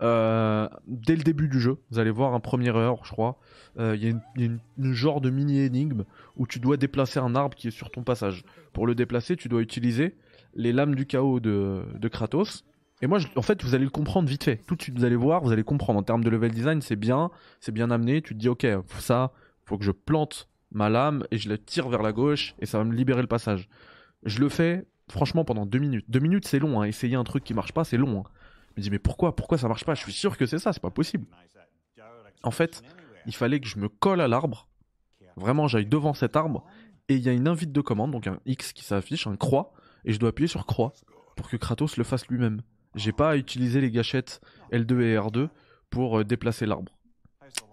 euh, 0.02 0.68
dès 0.88 1.16
le 1.16 1.22
début 1.22 1.48
du 1.48 1.60
jeu, 1.60 1.78
vous 1.92 2.00
allez 2.00 2.10
voir 2.10 2.34
un 2.34 2.40
première 2.40 2.76
heure, 2.76 3.06
je 3.06 3.12
crois, 3.12 3.38
euh, 3.78 3.96
il 3.96 4.04
y 4.04 4.12
a 4.12 4.16
une, 4.38 4.60
genre 4.94 5.22
de 5.22 5.30
mini-énigme 5.30 6.06
où 6.36 6.48
tu 6.48 6.60
dois 6.60 6.78
déplacer 6.78 7.20
un 7.20 7.36
arbre 7.36 7.56
qui 7.56 7.68
est 7.68 7.72
sur 7.72 7.92
ton 7.92 8.04
passage. 8.04 8.44
Pour 8.74 8.88
le 8.88 8.96
déplacer, 8.96 9.36
tu 9.36 9.48
dois 9.48 9.62
utiliser 9.62 10.16
les 10.54 10.74
lames 10.74 10.96
du 10.96 11.06
chaos 11.06 11.40
de, 11.40 12.08
Kratos. 12.12 12.64
Et 13.02 13.08
moi, 13.08 13.20
en 13.36 13.42
fait, 13.42 13.64
vous 13.64 13.74
allez 13.74 13.84
le 13.84 13.90
comprendre 13.90 14.30
vite 14.30 14.44
fait. 14.44 14.58
Tout 14.68 14.76
de 14.76 14.82
suite, 14.82 14.98
vous 14.98 15.06
allez 15.06 15.16
voir, 15.16 15.42
vous 15.42 15.52
allez 15.52 15.64
comprendre. 15.64 16.00
En 16.00 16.04
termes 16.04 16.24
de 16.24 16.30
level 16.30 16.52
design, 16.52 16.82
c'est 16.82 16.96
bien, 16.96 17.32
c'est 17.60 17.72
bien 17.72 17.90
amené. 17.90 18.22
Tu 18.22 18.36
te 18.36 18.40
dis, 18.40 18.48
ok, 18.48 18.68
ça, 19.00 19.32
faut 19.66 19.78
que 19.78 19.84
je 19.84 19.92
plante 19.92 20.48
ma 20.72 20.90
lame 20.90 21.26
et 21.32 21.38
je 21.38 21.50
la 21.50 21.58
tire 21.58 21.90
vers 21.90 22.02
la 22.02 22.12
gauche 22.12 22.56
et 22.60 22.66
ça 22.66 22.78
va 22.78 22.84
me 22.84 22.94
libérer 22.94 23.22
le 23.22 23.28
passage. 23.28 23.70
Je 24.24 24.40
le 24.40 24.50
fais 24.50 24.86
franchement 25.10 25.44
pendant 25.44 25.66
deux 25.66 25.80
minutes. 25.80 26.06
Deux 26.10 26.20
minutes 26.20 26.48
c'est 26.48 26.60
long, 26.60 26.82
hein. 26.82 26.86
essayer 26.86 27.16
un 27.16 27.24
truc 27.24 27.44
qui 27.44 27.54
marche 27.54 27.74
pas 27.74 27.84
c'est 27.84 27.98
long. 27.98 28.20
Hein. 28.20 28.30
Je 28.70 28.82
me 28.82 28.84
dis 28.84 28.92
mais 28.92 29.00
pourquoi 29.00 29.36
Pourquoi 29.36 29.58
ça 29.58 29.68
marche 29.68 29.86
pas? 29.86 29.96
Je 29.96 30.02
suis 30.02 30.14
sûr 30.14 30.38
que 30.38 30.46
c'est 30.46 30.60
ça, 30.60 30.74
c'est 30.74 30.82
pas 30.82 30.90
possible. 30.90 31.26
En 32.44 32.52
fait, 32.52 32.82
il 33.28 33.36
fallait 33.36 33.60
que 33.60 33.68
je 33.68 33.78
me 33.78 33.88
colle 33.88 34.22
à 34.22 34.28
l'arbre, 34.28 34.68
vraiment 35.36 35.68
j'aille 35.68 35.86
devant 35.86 36.14
cet 36.14 36.36
arbre 36.36 36.66
et 37.08 37.16
il 37.16 37.22
y 37.22 37.30
a 37.30 37.34
une 37.34 37.48
invite 37.48 37.72
de 37.72 37.82
commande, 37.82 38.12
donc 38.12 38.26
un 38.26 38.40
X 38.46 38.74
qui 38.74 38.84
s'affiche, 38.84 39.28
un 39.28 39.36
croix, 39.36 39.74
et 40.06 40.14
je 40.14 40.20
dois 40.20 40.30
appuyer 40.30 40.48
sur 40.48 40.66
croix 40.66 40.94
pour 41.36 41.50
que 41.50 41.58
Kratos 41.58 41.98
le 41.98 42.04
fasse 42.04 42.28
lui-même. 42.28 42.62
J'ai 42.96 43.12
pas 43.12 43.32
à 43.32 43.38
utiliser 43.38 43.82
les 43.82 43.92
gâchettes 43.92 44.42
L2 44.72 45.02
et 45.02 45.16
R2 45.18 45.50
pour 45.90 46.20
euh, 46.20 46.24
déplacer 46.24 46.66
l'arbre. 46.66 46.98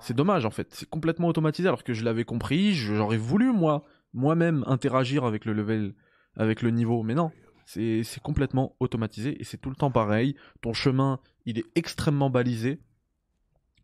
C'est 0.01 0.15
dommage 0.15 0.45
en 0.45 0.51
fait, 0.51 0.69
c'est 0.73 0.89
complètement 0.89 1.29
automatisé 1.29 1.69
alors 1.69 1.85
que 1.85 1.93
je 1.93 2.05
l'avais 2.05 2.25
compris, 2.25 2.75
j'aurais 2.75 3.17
voulu 3.17 3.53
moi, 3.53 3.85
moi-même 4.13 4.65
interagir 4.67 5.25
avec 5.25 5.45
le 5.45 5.53
level, 5.53 5.95
avec 6.37 6.63
le 6.63 6.71
niveau, 6.71 7.05
mais 7.05 7.15
non, 7.15 7.31
c'est 7.65 8.23
complètement 8.23 8.75
automatisé 8.81 9.41
et 9.41 9.45
c'est 9.45 9.59
tout 9.59 9.71
le 9.71 9.77
temps 9.77 9.91
pareil. 9.91 10.35
Ton 10.63 10.73
chemin, 10.73 11.21
il 11.45 11.59
est 11.59 11.67
extrêmement 11.75 12.31
balisé. 12.31 12.81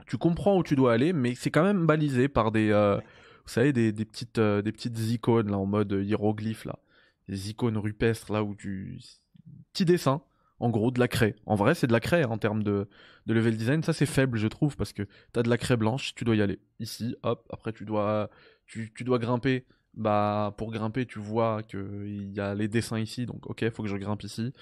Tu 0.07 0.17
comprends 0.17 0.57
où 0.57 0.63
tu 0.63 0.75
dois 0.75 0.95
aller, 0.95 1.13
mais 1.13 1.35
c'est 1.35 1.51
quand 1.51 1.63
même 1.63 1.87
balisé 1.87 2.29
par 2.29 2.51
des, 2.51 2.71
euh, 2.71 2.97
vous 2.97 3.53
savez, 3.53 3.73
des, 3.73 3.93
petites, 3.93 4.39
euh, 4.39 4.63
petites 4.63 4.99
icônes 4.99 5.55
en 5.55 5.67
mode 5.67 5.93
hiéroglyphe 6.03 6.67
des 7.29 7.51
icônes 7.51 7.79
rupestres 7.79 8.33
là 8.33 8.43
où 8.43 8.55
tu, 8.55 8.99
petit 9.73 9.85
dessin 9.85 10.23
en 10.61 10.71
gros 10.71 10.91
de 10.91 11.01
la 11.01 11.09
craie. 11.09 11.37
En 11.47 11.57
vrai, 11.57 11.75
c'est 11.75 11.87
de 11.87 11.93
la 11.93 12.01
craie 12.01 12.23
hein, 12.23 12.31
en 12.31 12.39
termes 12.39 12.63
de, 12.63 12.89
de, 13.27 13.35
level 13.35 13.57
design. 13.57 13.83
Ça, 13.83 13.93
c'est 13.93 14.07
faible, 14.07 14.39
je 14.39 14.47
trouve, 14.47 14.77
parce 14.77 14.93
que 14.93 15.03
tu 15.03 15.41
as 15.41 15.43
de 15.43 15.51
la 15.51 15.59
craie 15.59 15.77
blanche, 15.77 16.15
tu 16.15 16.25
dois 16.25 16.37
y 16.37 16.43
aller. 16.43 16.61
Ici, 16.81 17.17
hop, 17.23 17.47
après, 17.53 17.73
tu 17.73 17.85
dois, 17.85 18.31
tu, 18.67 18.93
tu 18.95 19.05
dois 19.05 19.19
grimper. 19.19 19.67
Bah, 19.95 20.55
pour 20.59 20.73
grimper, 20.73 21.07
tu 21.07 21.21
vois 21.21 21.63
qu'il 21.63 22.33
y 22.33 22.41
a 22.41 22.55
les 22.55 22.67
dessins 22.67 22.99
ici, 22.99 23.27
donc 23.27 23.49
ok, 23.49 23.71
faut 23.71 23.83
que 23.83 23.89
je 23.89 23.97
grimpe 23.97 24.25
ici. 24.25 24.53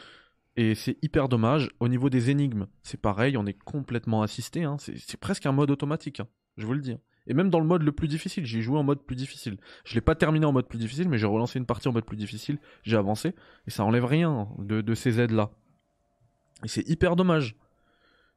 Et 0.57 0.75
c'est 0.75 0.98
hyper 1.03 1.29
dommage. 1.29 1.70
Au 1.81 1.88
niveau 1.88 2.11
des 2.11 2.31
énigmes, 2.31 2.66
c'est 2.83 3.01
pareil, 3.01 3.37
on 3.38 3.46
est 3.46 3.59
complètement 3.59 4.22
assisté. 4.22 4.64
Hein. 4.64 4.77
C'est 4.79 5.16
presque 5.18 5.46
un 5.46 5.53
mode 5.53 5.70
automatique, 5.70 6.20
hein, 6.20 6.29
je 6.59 6.66
vous 6.66 6.75
le 6.75 6.81
dis. 6.81 6.96
Et 7.26 7.35
même 7.35 7.50
dans 7.50 7.61
le 7.61 7.66
mode 7.66 7.82
le 7.82 7.92
plus 7.92 8.08
difficile, 8.08 8.46
j'ai 8.46 8.62
joué 8.62 8.78
en 8.78 8.82
mode 8.82 9.02
plus 9.02 9.16
difficile. 9.16 9.58
Je 9.85 9.94
l'ai 9.94 10.00
pas 10.00 10.14
terminé 10.14 10.44
en 10.44 10.52
mode 10.52 10.66
plus 10.66 10.78
difficile, 10.78 11.08
mais 11.08 11.18
j'ai 11.18 11.26
relancé 11.26 11.58
une 11.58 11.66
partie 11.66 11.88
en 11.88 11.92
mode 11.92 12.04
plus 12.04 12.16
difficile, 12.16 12.58
j'ai 12.82 12.96
avancé, 12.96 13.35
et 13.66 13.70
ça 13.70 13.85
enlève 13.85 14.04
rien 14.04 14.48
de, 14.58 14.94
ces 14.94 15.20
aides-là. 15.20 15.50
Et 16.64 16.68
c'est 16.68 16.88
hyper 16.88 17.16
dommage. 17.16 17.56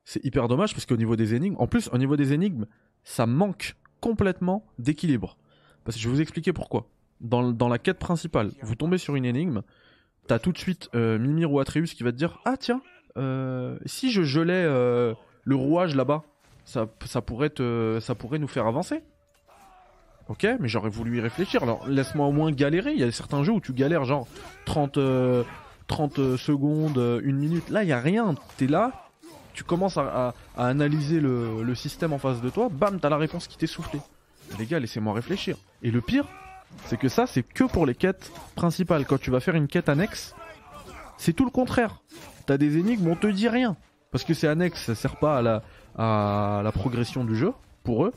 C'est 0.04 0.24
hyper 0.24 0.48
dommage 0.48 0.74
parce 0.74 0.86
qu'au 0.86 0.98
niveau 0.98 1.16
des 1.16 1.34
énigmes, 1.34 1.56
en 1.58 1.68
plus, 1.68 1.90
au 1.92 1.98
niveau 1.98 2.16
des 2.16 2.34
énigmes, 2.34 2.66
ça 3.04 3.26
manque 3.26 3.76
complètement 4.02 4.68
d'équilibre. 4.78 5.38
Parce 5.84 5.98
que 5.98 6.04
je 6.04 6.08
vais 6.08 6.16
vous 6.16 6.22
expliquer 6.22 6.54
pourquoi. 6.54 6.90
Dans, 7.22 7.70
la 7.70 7.80
quête 7.80 7.98
principale, 7.98 8.52
vous 8.62 8.76
tombez 8.76 8.98
sur 9.00 9.16
une 9.16 9.26
énigme, 9.26 9.62
t'as 10.28 10.38
tout 10.38 10.52
de 10.52 10.58
suite 10.58 10.90
euh, 10.94 11.18
Mimir 11.18 11.52
ou 11.52 11.60
Atreus 11.60 11.94
qui 11.94 12.04
va 12.04 12.12
te 12.12 12.18
dire 12.18 12.40
Ah 12.46 12.58
tiens, 12.58 12.82
euh, 13.18 13.80
si 13.86 14.12
je 14.12 14.22
gelais 14.22 14.66
euh, 14.66 15.14
le 15.44 15.56
rouage 15.56 15.96
là-bas, 15.96 16.24
ça, 16.66 16.88
ça, 17.06 17.22
pourrait 17.22 17.52
ça 18.02 18.16
pourrait 18.16 18.40
nous 18.40 18.48
faire 18.48 18.68
avancer. 18.68 19.02
Ok, 20.28 20.48
mais 20.60 20.68
j'aurais 20.68 20.90
voulu 20.90 21.18
y 21.18 21.22
réfléchir. 21.22 21.64
Alors 21.64 21.88
laisse-moi 21.88 22.26
au 22.26 22.32
moins 22.32 22.52
galérer. 22.52 22.94
Il 22.94 23.00
y 23.00 23.04
a 23.04 23.12
certains 23.12 23.44
jeux 23.44 23.54
où 23.54 23.62
tu 23.62 23.74
galères 23.74 24.06
genre 24.06 24.28
30, 24.66 25.00
30 25.88 26.36
secondes, 26.36 27.22
une 27.24 27.38
minute. 27.38 27.70
Là, 27.70 27.84
il 27.84 27.88
n'y 27.88 27.94
a 27.94 28.00
rien. 28.00 28.34
Tu 28.58 28.66
es 28.66 28.68
là, 28.68 29.06
tu 29.56 29.64
commences 29.64 29.98
à, 29.98 30.34
analyser 30.58 31.20
le, 31.20 31.74
système 31.76 32.14
en 32.14 32.20
face 32.20 32.42
de 32.42 32.50
toi, 32.50 32.70
bam, 32.70 33.00
t'as 33.00 33.10
la 33.10 33.18
réponse 33.18 33.48
qui 33.48 33.58
t'est 33.58 33.68
soufflée. 33.68 34.02
Les 34.60 34.66
gars, 34.66 34.80
laissez-moi 34.80 35.14
réfléchir. 35.14 35.58
Et 35.82 35.90
le 35.90 36.02
pire, 36.02 36.28
c'est 36.86 36.98
que 36.98 37.08
ça, 37.08 37.26
c'est 37.26 37.42
que 37.42 37.64
pour 37.64 37.86
les 37.86 37.96
quêtes 37.96 38.32
principales. 38.56 39.06
Quand 39.06 39.20
tu 39.20 39.32
vas 39.32 39.40
faire 39.40 39.56
une 39.56 39.68
quête 39.68 39.90
annexe, 39.90 40.36
c'est 41.18 41.34
tout 41.34 41.46
le 41.46 41.52
contraire. 41.52 42.02
T'as 42.46 42.58
des 42.58 42.78
énigmes, 42.78 43.08
on 43.08 43.16
te 43.16 43.28
dit 43.28 43.48
rien. 43.48 43.76
Parce 44.12 44.24
que 44.24 44.34
c'est 44.34 44.48
annexe, 44.48 44.84
ça 44.84 44.96
sert 44.96 45.16
pas 45.16 45.38
à 45.38 45.42
la, 45.42 45.64
à 45.98 46.62
la 46.64 46.72
progression 46.72 47.24
du 47.24 47.36
jeu, 47.36 47.52
pour 47.84 48.06
eux. 48.06 48.14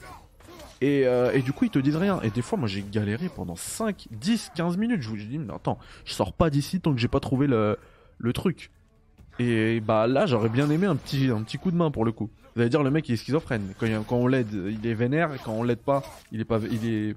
Euh, 0.83 1.33
et, 1.33 1.43
du 1.43 1.53
coup, 1.53 1.65
ils 1.65 1.71
te 1.71 1.79
disent 1.79 1.97
rien. 1.97 2.21
Et 2.23 2.31
des 2.31 2.43
fois, 2.43 2.59
moi, 2.59 2.69
j'ai 2.69 2.83
galéré 2.83 3.29
pendant 3.29 3.57
5, 3.57 4.07
10, 4.11 4.53
15 4.55 4.77
minutes. 4.77 5.03
Je 5.03 5.09
vous 5.09 5.17
dis, 5.17 5.39
mais 5.39 5.53
attends, 5.53 5.79
je 6.05 6.13
sors 6.13 6.33
pas 6.33 6.51
d'ici 6.51 6.81
tant 6.81 6.93
que 6.93 7.01
j'ai 7.01 7.09
pas 7.09 7.21
trouvé 7.21 7.47
le, 7.47 7.77
truc. 8.33 8.71
Et 9.41 9.81
bah 9.81 10.07
là, 10.07 10.27
j'aurais 10.27 10.49
bien 10.49 10.69
aimé 10.71 10.87
un 10.87 10.97
petit, 10.97 11.31
coup 11.59 11.71
de 11.71 11.77
main 11.77 11.91
pour 11.91 12.05
le 12.05 12.13
coup. 12.13 12.31
Vous 12.55 12.61
allez 12.61 12.71
dire, 12.71 12.83
le 12.83 12.91
mec, 12.91 13.09
il 13.09 13.13
est 13.13 13.17
schizophrène. 13.17 13.73
Quand, 13.79 14.17
on 14.17 14.27
l'aide, 14.27 14.53
il 14.53 14.87
est 14.87 14.95
vénère. 14.95 15.31
Quand 15.45 15.53
on 15.53 15.63
l'aide 15.63 15.79
pas, 15.79 16.03
il 16.33 16.41
est 16.41 16.45
pas, 16.45 16.59
il 16.59 17.15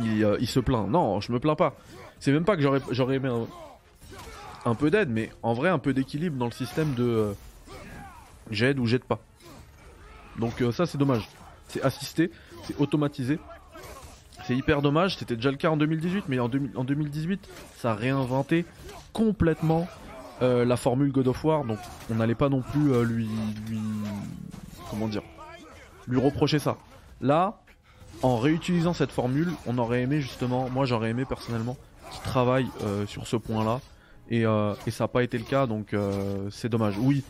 euh, 0.00 0.36
il, 0.40 0.46
se 0.46 0.60
plaint. 0.60 0.88
Non, 0.88 1.20
je 1.20 1.32
me 1.32 1.40
plains 1.40 1.54
pas. 1.54 1.74
C'est 2.20 2.32
même 2.32 2.44
pas 2.44 2.56
que 2.56 2.62
j'aurais, 2.62 2.80
j'aurais 2.90 3.16
aimé 3.16 3.30
un, 4.64 4.74
peu 4.74 4.90
d'aide, 4.90 5.10
mais 5.10 5.30
en 5.42 5.52
vrai, 5.52 5.68
un 5.68 5.78
peu 5.78 5.92
d'équilibre 5.92 6.36
dans 6.36 6.46
le 6.46 6.52
système 6.52 6.94
de 6.94 7.04
euh, 7.04 7.32
j'aide 8.50 8.78
ou 8.78 8.86
j'aide 8.86 9.04
pas. 9.04 9.20
Donc 10.38 10.62
ça, 10.72 10.86
c'est 10.86 10.98
dommage. 10.98 11.28
C'est 11.68 11.82
assisté 11.82 12.30
c'est 12.68 12.78
automatisé. 12.80 13.38
C'est 14.46 14.56
hyper 14.56 14.82
dommage, 14.82 15.16
c'était 15.16 15.36
déjà 15.36 15.50
le 15.50 15.56
cas 15.56 15.70
en 15.70 15.76
2018, 15.76 16.24
mais 16.28 16.38
en, 16.38 16.48
2018, 16.48 17.48
ça 17.76 17.90
a 17.90 17.94
réinventé 17.94 18.64
complètement 19.12 19.88
euh, 20.42 20.64
la 20.64 20.76
formule 20.76 21.10
God 21.10 21.28
of 21.28 21.44
War, 21.44 21.64
donc 21.64 21.78
on 22.10 22.14
n'allait 22.14 22.36
pas 22.36 22.48
non 22.48 22.62
plus 22.62 22.92
euh, 22.92 23.02
lui, 23.02 23.28
lui, 23.68 23.80
comment 24.90 25.08
dire, 25.08 25.22
lui 26.06 26.20
reprocher 26.20 26.58
ça. 26.58 26.78
Là, 27.20 27.60
en 28.22 28.38
réutilisant 28.38 28.92
cette 28.92 29.10
formule, 29.10 29.50
on 29.66 29.76
aurait 29.76 30.02
aimé 30.02 30.20
justement, 30.20 30.70
moi 30.70 30.86
j'aurais 30.86 31.10
aimé 31.10 31.24
personnellement, 31.28 31.76
qu'il 32.12 32.22
travaille 32.22 32.68
euh, 32.84 33.06
sur 33.06 33.26
ce 33.26 33.36
point-là, 33.36 33.80
et, 34.30 34.42
et, 34.42 34.90
ça 34.90 35.04
n'a 35.04 35.08
pas 35.08 35.22
été 35.22 35.36
le 35.38 35.44
cas, 35.44 35.66
donc 35.66 35.96
c'est 36.50 36.68
dommage. 36.68 36.98
Oui, 36.98 37.24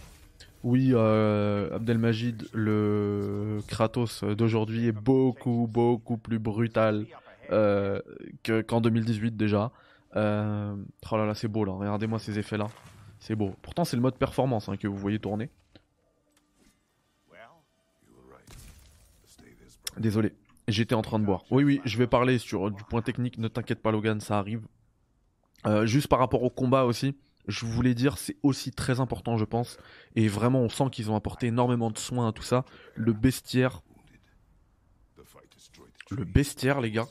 oui, 0.69 0.91
euh, 0.93 1.75
Abdelmajid, 1.75 2.47
le 2.53 3.61
Kratos 3.69 4.23
d'aujourd'hui 4.23 4.87
est 4.87 4.93
beaucoup, 4.93 5.67
beaucoup 5.67 6.19
plus 6.19 6.39
brutal 6.39 7.07
euh, 7.51 8.03
qu'en 8.67 8.83
2018 8.83 9.35
déjà. 9.35 9.73
Euh, 10.15 10.77
oh 11.11 11.17
là 11.17 11.25
là, 11.25 11.35
c'est 11.35 11.49
beau 11.49 11.65
là, 11.65 11.73
regardez-moi 11.73 12.19
ces 12.19 12.39
effets-là. 12.39 12.67
C'est 13.19 13.35
beau. 13.35 13.55
Pourtant, 13.63 13.87
c'est 13.87 13.97
le 13.97 14.03
mode 14.03 14.17
performance 14.17 14.69
hein, 14.69 14.77
que 14.77 14.87
vous 14.87 14.99
voyez 14.99 15.19
tourner. 15.19 15.49
Désolé, 19.97 20.35
j'étais 20.69 20.95
en 20.95 21.03
train 21.03 21.19
de 21.19 21.25
boire. 21.25 21.45
Oui, 21.51 21.65
oui, 21.65 21.81
je 21.87 21.97
vais 21.97 22.07
parler 22.07 22.37
sur 22.37 22.71
du 22.71 22.85
point 22.85 23.01
technique, 23.01 23.39
ne 23.39 23.49
t'inquiète 23.49 23.81
pas 23.81 23.91
Logan, 23.91 24.21
ça 24.21 24.39
arrive. 24.39 24.61
Juste 25.85 26.09
par 26.09 26.19
rapport 26.19 26.43
au 26.43 26.51
combat 26.51 26.85
aussi 26.85 27.17
je 27.49 27.65
voulais 27.65 27.95
dire, 27.95 28.19
c'est 28.19 28.37
aussi 28.43 28.71
très 28.71 29.01
important, 29.01 29.39
je 29.39 29.45
pense. 29.45 29.79
Et 30.15 30.29
vraiment, 30.29 30.61
on 30.61 30.69
sent 30.69 30.91
qu'ils 30.93 31.11
ont 31.11 31.17
apporté 31.17 31.47
énormément 31.47 31.91
de 31.91 31.99
soins 31.99 32.29
à 32.29 32.33
tout 32.33 32.43
ça. 32.43 32.65
Le 32.95 33.13
bestiaire. 33.15 33.83
Le 36.11 36.25
bestiaire, 36.25 36.81
les 36.81 36.91
gars. 36.91 37.07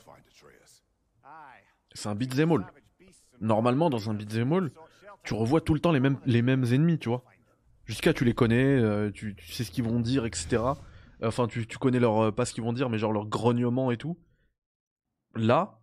C'est 1.92 2.08
un 2.08 2.14
beat'em 2.14 2.52
all. 2.52 2.66
Normalement, 3.40 3.90
dans 3.90 4.10
un 4.10 4.14
beat'em 4.14 4.52
all, 4.52 4.70
tu 5.24 5.34
revois 5.34 5.60
tout 5.60 5.74
le 5.74 5.80
temps 5.80 5.92
les 5.92 6.00
mêmes, 6.00 6.18
les 6.24 6.42
mêmes 6.42 6.64
ennemis, 6.64 6.98
tu 6.98 7.08
vois. 7.08 7.24
Jusqu'à 7.84 8.12
tu 8.12 8.24
les 8.24 8.34
connais, 8.34 8.64
euh, 8.64 9.10
tu, 9.10 9.34
sais 9.48 9.64
ce 9.64 9.70
qu'ils 9.72 9.84
vont 9.84 9.98
dire, 9.98 10.24
etc. 10.24 10.62
Enfin, 11.22 11.48
tu, 11.48 11.66
connais 11.66 11.98
leur. 11.98 12.20
Euh, 12.20 12.32
pas 12.32 12.44
ce 12.44 12.52
qu'ils 12.52 12.62
vont 12.62 12.72
dire, 12.72 12.88
mais 12.90 12.98
genre 12.98 13.12
leur 13.12 13.26
grognement 13.26 13.90
et 13.90 13.96
tout. 13.96 14.16
Là. 15.34 15.80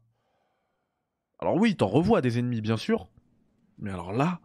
Alors 1.39 1.55
oui, 1.55 1.75
t'en 1.75 1.87
revois 1.87 2.21
des 2.21 2.39
ennemis, 2.39 2.61
bien 2.61 2.77
sûr. 2.77 3.09
Mais 3.79 3.91
alors 3.91 4.13
là, 4.13 4.39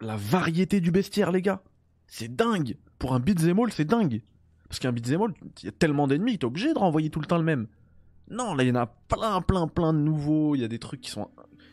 la 0.00 0.16
variété 0.16 0.80
du 0.80 0.90
bestiaire, 0.90 1.32
les 1.32 1.42
gars, 1.42 1.62
c'est 2.06 2.34
dingue. 2.34 2.76
Pour 2.98 3.14
un 3.14 3.20
beat'em 3.20 3.58
c'est 3.70 3.84
dingue. 3.84 4.22
Parce 4.68 4.78
qu'un 4.78 4.92
beat'em 4.92 5.22
all, 5.22 5.34
il 5.62 5.66
y 5.66 5.68
a 5.68 5.72
tellement 5.72 6.06
d'ennemis, 6.06 6.38
t'es 6.38 6.44
obligé 6.44 6.72
de 6.72 6.78
renvoyer 6.78 7.10
tout 7.10 7.20
le 7.20 7.26
temps 7.26 7.38
le 7.38 7.44
même. 7.44 7.66
Non, 8.30 8.54
là, 8.54 8.64
il 8.64 8.68
y 8.68 8.72
en 8.72 8.76
a 8.76 8.86
plein, 8.86 9.40
plein, 9.40 9.66
plein 9.68 9.92
de 9.92 9.98
nouveaux. 9.98 10.54
Il 10.54 10.60
y 10.60 10.64
a 10.64 10.68
des 10.68 10.78
trucs 10.78 11.00
qui 11.00 11.10
sont 11.10 11.28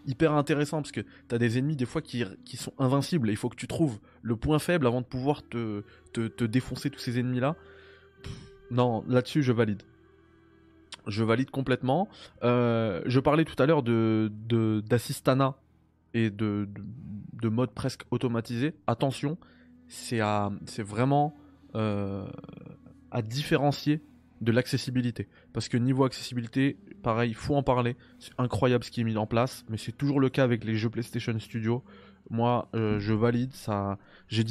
hyper 0.06 0.34
intéressants 0.34 0.82
parce 0.82 0.92
que 0.92 1.02
t'as 1.28 1.38
des 1.38 1.58
ennemis 1.58 1.76
des 1.76 1.86
fois 1.86 2.02
qui, 2.02 2.26
sont 2.56 2.74
invincibles. 2.78 3.30
Il 3.30 3.38
faut 3.38 3.50
que 3.50 3.56
tu 3.56 3.68
trouves 3.68 4.00
le 4.22 4.36
point 4.36 4.60
faible 4.60 4.88
avant 4.88 5.02
de 5.02 5.06
pouvoir 5.06 5.44
te, 5.48 5.84
défoncer 6.46 6.90
tous 6.90 7.00
ces 7.00 7.20
ennemis-là. 7.20 7.56
Non, 8.72 9.04
là-dessus, 9.08 9.44
je 9.44 9.52
valide. 9.52 9.84
Je 11.08 11.24
valide 11.24 11.50
complètement. 11.50 12.10
Euh, 12.44 13.02
je 13.06 13.20
parlais 13.20 13.46
tout 13.46 13.62
à 13.62 13.66
l'heure 13.66 13.84
de 13.84 14.32
d'assistana 14.86 15.56
et 16.14 16.30
de, 16.30 16.68
de, 17.34 17.50
mode 17.50 17.72
presque 17.72 18.04
automatisé, 18.12 18.74
attention, 18.88 19.38
c'est 19.88 20.20
vraiment 20.80 21.36
euh, 21.76 22.26
à 23.12 23.22
différencier 23.22 24.02
de 24.42 24.52
l'accessibilité. 24.52 25.28
Parce 25.54 25.68
que 25.68 25.78
niveau 25.78 26.04
accessibilité, 26.06 26.78
pareil, 27.04 27.32
il 27.32 27.36
faut 27.36 27.56
en 27.56 27.64
parler. 27.64 27.96
C'est 28.20 28.32
incroyable 28.38 28.84
ce 28.84 28.92
qui 28.92 29.02
est 29.02 29.04
mis 29.04 29.18
en 29.18 29.28
place, 29.28 29.66
mais 29.70 29.78
c'est 29.78 29.92
toujours 29.92 30.20
le 30.20 30.30
cas 30.30 30.44
avec 30.44 30.64
les 30.64 30.76
jeux 30.76 30.90
PlayStation 30.90 31.38
Studio. 31.40 31.84
Moi, 32.30 32.70
euh, 32.76 33.00
je 33.00 33.14
valide 33.14 33.54
ça. 33.54 33.98
J'ai 34.28 34.44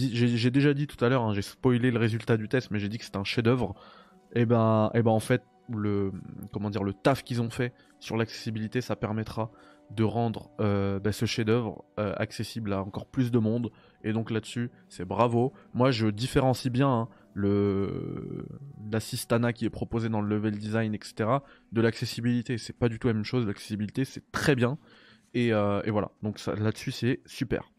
déjà 0.50 0.74
dit 0.74 0.86
tout 0.86 1.02
à 1.04 1.08
l'heure, 1.08 1.22
hein, 1.22 1.32
j'ai 1.32 1.42
spoilé 1.42 1.90
le 1.90 1.98
résultat 1.98 2.36
du 2.36 2.48
test, 2.48 2.70
mais 2.70 2.78
j'ai 2.78 2.88
dit 2.88 2.98
que 2.98 3.04
c'est 3.04 3.16
un 3.16 3.24
chef-d'œuvre. 3.24 3.74
Et 4.34 4.42
eh 4.42 4.46
ben, 4.46 4.90
et 4.94 4.98
eh 4.98 5.02
ben 5.02 5.10
en 5.10 5.20
fait, 5.20 5.42
le 5.70 6.12
comment 6.52 6.70
dire, 6.70 6.82
le 6.82 6.92
taf 6.92 7.22
qu'ils 7.22 7.40
ont 7.40 7.50
fait 7.50 7.72
sur 7.98 8.16
l'accessibilité, 8.16 8.80
ça 8.80 8.96
permettra 8.96 9.50
de 9.90 10.04
rendre 10.04 10.50
euh, 10.60 11.00
bah, 11.00 11.12
ce 11.12 11.24
chef-d'œuvre 11.24 11.84
euh, 11.98 12.12
accessible 12.16 12.72
à 12.72 12.82
encore 12.82 13.06
plus 13.06 13.30
de 13.30 13.38
monde. 13.38 13.70
Et 14.04 14.12
donc 14.12 14.30
là-dessus, 14.30 14.70
c'est 14.88 15.04
bravo. 15.04 15.52
Moi, 15.74 15.90
je 15.90 16.08
différencie 16.08 16.72
bien 16.72 16.88
hein, 16.88 17.08
le 17.34 18.46
l'assistana 18.90 19.52
qui 19.52 19.64
est 19.64 19.70
proposé 19.70 20.08
dans 20.08 20.20
le 20.20 20.28
level 20.28 20.58
design, 20.58 20.94
etc. 20.94 21.30
De 21.72 21.80
l'accessibilité, 21.80 22.58
c'est 22.58 22.76
pas 22.76 22.88
du 22.88 22.98
tout 22.98 23.08
la 23.08 23.14
même 23.14 23.24
chose. 23.24 23.46
L'accessibilité, 23.46 24.04
c'est 24.04 24.30
très 24.30 24.54
bien. 24.54 24.78
Et, 25.34 25.52
euh, 25.52 25.82
et 25.84 25.90
voilà, 25.90 26.10
donc 26.22 26.44
là-dessus, 26.46 26.90
c'est 26.90 27.20
super. 27.26 27.70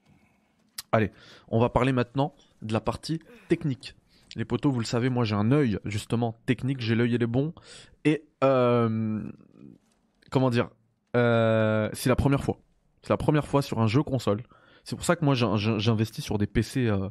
Allez, 0.92 1.12
on 1.48 1.60
va 1.60 1.70
parler 1.70 1.92
maintenant 1.92 2.34
de 2.62 2.74
la 2.74 2.82
partie 2.82 3.20
technique. 3.48 3.96
Les 4.36 4.46
potos, 4.46 4.72
vous 4.72 4.80
le 4.80 4.86
savez, 4.86 5.10
moi 5.10 5.24
j'ai 5.24 5.36
un 5.36 5.52
œil 5.52 5.80
justement 5.86 6.40
technique, 6.46 6.82
j'ai 6.82 6.96
l'œil 6.96 7.16
et 7.16 7.18
les 7.18 7.28
bons. 7.28 7.54
Et 8.06 8.26
comment 8.42 9.32
dire, 10.52 10.70
euh, 11.16 11.90
c'est 11.94 12.10
la 12.10 12.16
première 12.16 12.44
fois. 12.44 12.60
C'est 13.02 13.10
la 13.10 13.18
première 13.18 13.48
fois 13.48 13.62
sur 13.62 13.80
un 13.80 13.88
jeu 13.88 14.04
console. 14.04 14.44
C'est 14.84 14.96
pour 14.96 15.06
ça 15.06 15.16
que 15.16 15.26
moi 15.26 15.36
j'investis 15.36 16.24
sur 16.24 16.38
des 16.38 16.48
PC, 16.48 16.88
euh, 16.88 17.10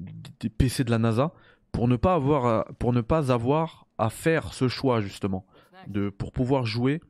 des 0.00 0.48
PC 0.48 0.84
de 0.84 0.90
la 0.90 0.98
NASA 0.98 1.32
pour 1.72 1.88
ne 1.88 1.96
pas 1.96 2.14
avoir, 2.14 2.66
pour 2.78 2.92
ne 2.92 3.00
pas 3.00 3.32
avoir 3.32 3.86
à 3.98 4.10
faire 4.10 4.52
ce 4.52 4.68
choix 4.68 5.00
justement 5.00 5.46
de 5.86 6.08
pour 6.08 6.32
pouvoir 6.32 6.66
jouer 6.66 7.00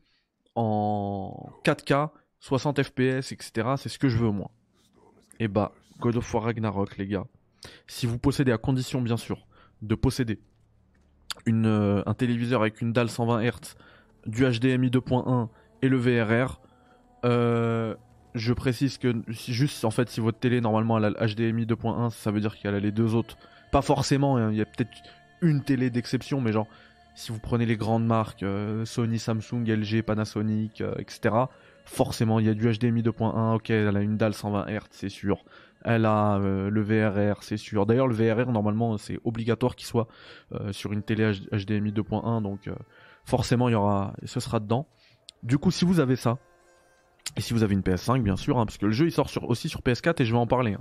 en 0.54 1.50
4K, 1.64 2.10
60 2.40 2.82
FPS, 2.82 3.32
etc. 3.32 3.74
C'est 3.76 3.88
ce 3.88 3.98
que 3.98 4.08
je 4.08 4.18
veux 4.18 4.30
moi. 4.30 4.50
Et 5.40 5.48
bah 5.48 5.72
God 6.00 6.16
of 6.16 6.34
War 6.34 6.44
Ragnarok, 6.44 6.96
les 6.96 7.06
gars. 7.06 7.26
Si 7.86 8.06
vous 8.06 8.18
possédez, 8.18 8.52
à 8.52 8.58
condition 8.58 9.00
bien 9.00 9.16
sûr, 9.16 9.46
de 9.82 9.94
posséder 9.94 10.40
une, 11.46 11.66
euh, 11.66 12.02
un 12.06 12.14
téléviseur 12.14 12.60
avec 12.60 12.80
une 12.80 12.92
dalle 12.92 13.08
120 13.08 13.42
Hz, 13.42 13.76
du 14.26 14.42
HDMI 14.44 14.90
2.1 14.90 15.48
et 15.84 15.88
le 15.88 15.98
VRR, 15.98 16.60
euh, 17.24 17.94
je 18.34 18.52
précise 18.52 18.98
que 18.98 19.14
juste 19.28 19.84
en 19.84 19.90
fait 19.90 20.08
si 20.08 20.20
votre 20.20 20.38
télé 20.38 20.60
normalement 20.60 20.98
elle 20.98 21.04
a 21.04 21.10
le 21.10 21.34
HDMI 21.34 21.66
2.1 21.66 22.10
ça 22.10 22.30
veut 22.30 22.40
dire 22.40 22.58
qu'elle 22.58 22.74
a 22.74 22.80
les 22.80 22.90
deux 22.90 23.14
autres 23.14 23.36
pas 23.70 23.82
forcément 23.82 24.36
hein, 24.36 24.50
il 24.50 24.56
y 24.56 24.60
a 24.60 24.64
peut-être 24.64 24.90
une 25.40 25.62
télé 25.62 25.88
d'exception 25.88 26.40
mais 26.40 26.52
genre 26.52 26.66
si 27.14 27.30
vous 27.30 27.38
prenez 27.38 27.64
les 27.64 27.76
grandes 27.76 28.04
marques 28.04 28.42
euh, 28.42 28.84
Sony 28.84 29.18
Samsung 29.18 29.64
LG 29.64 30.02
Panasonic 30.02 30.82
etc 30.98 31.36
forcément 31.84 32.40
il 32.40 32.46
y 32.46 32.48
a 32.48 32.54
du 32.54 32.70
HDMI 32.70 33.02
2.1 33.02 33.54
ok 33.54 33.70
elle 33.70 33.96
a 33.96 34.00
une 34.00 34.16
dalle 34.16 34.34
120 34.34 34.66
Hz 34.66 34.80
c'est 34.90 35.08
sûr 35.08 35.44
elle 35.84 36.06
a 36.06 36.38
euh, 36.38 36.70
le 36.70 36.82
VRR, 36.82 37.42
c'est 37.42 37.58
sûr. 37.58 37.84
D'ailleurs, 37.84 38.08
le 38.08 38.14
VRR, 38.14 38.50
normalement, 38.50 38.96
c'est 38.96 39.20
obligatoire 39.22 39.76
qu'il 39.76 39.86
soit 39.86 40.08
euh, 40.52 40.72
sur 40.72 40.92
une 40.92 41.02
télé 41.02 41.30
HDMI 41.52 41.92
2.1, 41.92 42.42
donc 42.42 42.68
euh, 42.68 42.74
forcément, 43.24 43.68
il 43.68 43.72
y 43.72 43.74
aura, 43.74 44.14
ce 44.24 44.40
sera 44.40 44.60
dedans. 44.60 44.88
Du 45.44 45.58
coup, 45.58 45.70
si 45.70 45.84
vous 45.84 46.00
avez 46.00 46.16
ça, 46.16 46.38
et 47.36 47.40
si 47.40 47.52
vous 47.54 47.62
avez 47.62 47.74
une 47.74 47.80
PS5, 47.80 48.22
bien 48.22 48.36
sûr, 48.36 48.58
hein, 48.58 48.66
parce 48.66 48.78
que 48.78 48.86
le 48.86 48.92
jeu 48.92 49.06
il 49.06 49.12
sort 49.12 49.28
aussi 49.48 49.68
sur 49.68 49.80
PS4 49.80 50.20
et 50.22 50.24
je 50.24 50.32
vais 50.32 50.38
en 50.38 50.46
parler. 50.46 50.76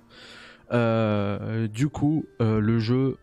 Hein. 0.72 1.68
du 1.68 1.90
coup, 1.90 2.26
le 2.40 2.80
jeu, 2.80 3.18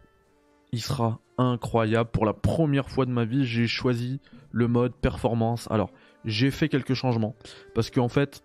il 0.73 0.81
sera 0.81 1.21
incroyable. 1.39 2.11
Pour 2.11 2.27
la 2.27 2.33
première 2.33 2.89
fois 2.89 3.07
de 3.07 3.11
ma 3.11 3.25
vie, 3.25 3.45
j'ai 3.45 3.67
choisi 3.67 4.21
le 4.53 4.69
mode 4.69 4.95
performance. 4.95 5.69
Alors, 5.71 5.91
j'ai 6.25 6.51
fait 6.51 6.69
quelques 6.69 6.95
changements 6.95 7.35
parce 7.75 7.91
qu'en 7.91 8.09
fait, 8.09 8.43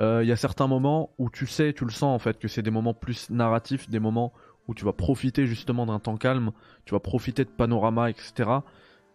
euh, 0.00 0.22
il 0.22 0.28
y 0.28 0.32
a 0.32 0.36
certains 0.36 0.66
moments 0.66 1.10
où 1.18 1.30
tu 1.30 1.46
sais, 1.46 1.72
tu 1.72 1.84
le 1.84 1.90
sens 1.90 2.14
en 2.14 2.18
fait, 2.18 2.38
que 2.38 2.48
c'est 2.48 2.62
des 2.62 2.70
moments 2.70 2.94
plus 2.94 3.30
narratifs, 3.30 3.88
des 3.88 4.00
moments 4.00 4.32
où 4.66 4.74
tu 4.74 4.84
vas 4.84 4.92
profiter 4.92 5.46
justement 5.46 5.86
d'un 5.86 5.98
temps 5.98 6.16
calme, 6.16 6.52
tu 6.84 6.94
vas 6.94 7.00
profiter 7.00 7.44
de 7.44 7.50
panorama, 7.50 8.10
etc. 8.10 8.50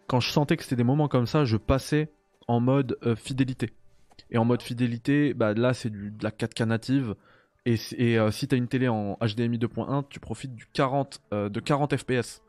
Quand 0.06 0.20
je 0.20 0.30
sentais 0.30 0.56
que 0.56 0.62
c'était 0.62 0.76
des 0.76 0.84
moments 0.84 1.08
comme 1.08 1.26
ça, 1.26 1.44
je 1.44 1.56
passais 1.56 2.10
en 2.50 2.60
mode 2.60 2.98
euh, 3.04 3.16
fidélité. 3.16 3.70
Et 4.30 4.38
en 4.38 4.44
mode 4.44 4.62
fidélité, 4.62 5.34
bah, 5.34 5.54
là 5.54 5.74
c'est 5.74 5.90
de 5.90 6.22
la 6.22 6.30
4K 6.30 6.64
native. 6.64 7.14
Et, 7.66 7.76
euh, 8.18 8.30
si 8.30 8.48
tu 8.48 8.54
as 8.54 8.58
une 8.58 8.68
télé 8.68 8.88
en 8.88 9.18
HDMI 9.20 9.58
2.1, 9.58 10.04
tu 10.08 10.18
profites 10.18 10.54
du 10.54 10.66
40, 10.72 11.20
de 11.32 11.60
40 11.60 11.96
FPS. 11.96 12.42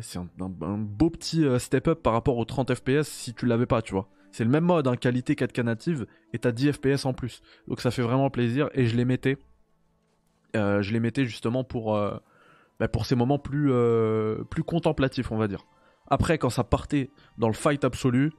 c'est 0.00 0.18
un, 0.18 0.78
beau 0.78 1.10
petit 1.10 1.44
step 1.58 1.88
up 1.88 2.02
par 2.02 2.12
rapport 2.12 2.36
aux 2.38 2.44
30 2.44 2.74
FPS 2.74 3.08
si 3.08 3.34
tu 3.34 3.46
l'avais 3.46 3.66
pas, 3.66 3.82
tu 3.82 3.92
vois. 3.92 4.08
C'est 4.36 4.44
le 4.44 4.50
même 4.50 4.64
mode, 4.64 4.86
hein, 4.86 4.96
qualité 4.96 5.34
4K 5.34 5.62
native, 5.62 6.06
et 6.34 6.38
t'as 6.38 6.52
10 6.52 6.72
FPS 6.72 7.06
en 7.06 7.14
plus. 7.14 7.42
Donc 7.68 7.80
ça 7.80 7.90
fait 7.90 8.02
vraiment 8.02 8.28
plaisir, 8.30 8.68
et 8.74 8.86
je 8.86 8.94
les 8.94 9.06
mettais. 9.06 9.38
Euh, 10.54 10.82
je 10.82 10.92
les 10.92 11.00
mettais 11.00 11.24
justement 11.24 11.64
pour, 11.64 11.96
euh, 11.96 12.16
bah, 12.78 12.88
pour 12.88 13.06
ces 13.06 13.14
moments 13.14 13.38
plus, 13.38 13.72
euh, 13.72 14.44
plus 14.44 14.62
contemplatifs, 14.62 15.32
on 15.32 15.36
va 15.36 15.48
dire. 15.48 15.66
Après, 16.08 16.38
quand 16.38 16.50
ça 16.50 16.64
partait 16.64 17.10
dans 17.38 17.48
le 17.48 17.54
fight 17.54 17.84
absolu, 17.84 18.32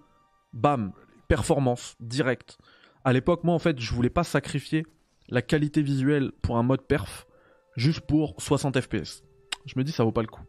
bam, 0.53 0.91
performance, 1.27 1.95
direct. 1.99 2.57
À 3.03 3.13
l'époque, 3.13 3.43
moi 3.43 3.53
en 3.53 3.59
fait, 3.59 3.79
je 3.79 3.93
voulais 3.93 4.09
pas 4.09 4.23
sacrifier 4.23 4.85
la 5.29 5.41
qualité 5.41 5.81
visuelle 5.81 6.31
pour 6.41 6.57
un 6.57 6.63
mode 6.63 6.81
perf, 6.81 7.27
juste 7.75 8.01
pour 8.01 8.35
60 8.39 8.79
FPS. 8.79 9.23
Je 9.65 9.73
me 9.77 9.83
dis, 9.83 9.91
ça 9.91 10.03
vaut 10.03 10.11
pas 10.11 10.21
le 10.21 10.27
coup 10.27 10.41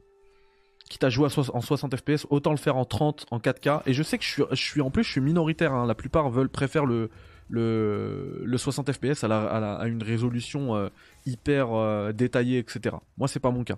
quitte 0.88 1.04
à 1.04 1.10
jouer 1.10 1.28
en 1.52 1.60
60 1.60 1.96
FPS, 1.96 2.26
autant 2.30 2.50
le 2.50 2.56
faire 2.56 2.76
en 2.76 2.84
30, 2.84 3.26
en 3.30 3.38
4K. 3.38 3.82
Et 3.86 3.92
je 3.92 4.02
sais 4.02 4.18
que 4.18 4.24
je 4.24 4.54
suis, 4.54 4.80
en 4.80 4.90
plus, 4.90 5.04
je 5.04 5.10
suis 5.10 5.20
minoritaire. 5.20 5.72
Hein. 5.72 5.86
La 5.86 5.94
plupart 5.94 6.30
veulent 6.30 6.48
préfèrent 6.48 6.86
le, 6.86 7.10
le, 7.48 8.42
le 8.44 8.58
60 8.58 8.92
FPS 8.92 9.24
à, 9.24 9.82
une 9.86 10.02
résolution 10.02 10.74
euh, 10.74 10.88
hyper 11.26 11.72
euh, 11.72 12.12
détaillée, 12.12 12.58
etc. 12.58 12.96
Moi, 13.18 13.28
c'est 13.28 13.40
pas 13.40 13.50
mon 13.50 13.64
cas. 13.64 13.76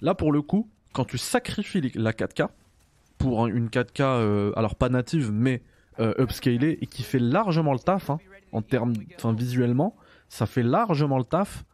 Là, 0.00 0.14
pour 0.14 0.32
le 0.32 0.42
coup, 0.42 0.70
quand 0.92 1.04
tu 1.04 1.18
sacrifies 1.18 1.90
la 1.94 2.12
4K 2.12 2.48
pour 3.22 3.46
une 3.46 3.68
4K, 3.68 4.02
euh, 4.02 4.52
alors 4.56 4.74
pas 4.74 4.88
native, 4.88 5.30
mais 5.32 5.62
upscalée 6.18 6.78
et 6.80 6.86
qui 6.86 7.04
fait 7.04 7.20
largement 7.20 7.72
le 7.72 7.78
taf, 7.78 8.10
hein, 8.10 8.18
en 8.50 8.60
termes, 8.60 8.94
visuellement, 9.36 9.94
ça 10.28 10.46
fait 10.46 10.62
largement 10.64 11.16
le 11.16 11.24
taf. 11.24 11.64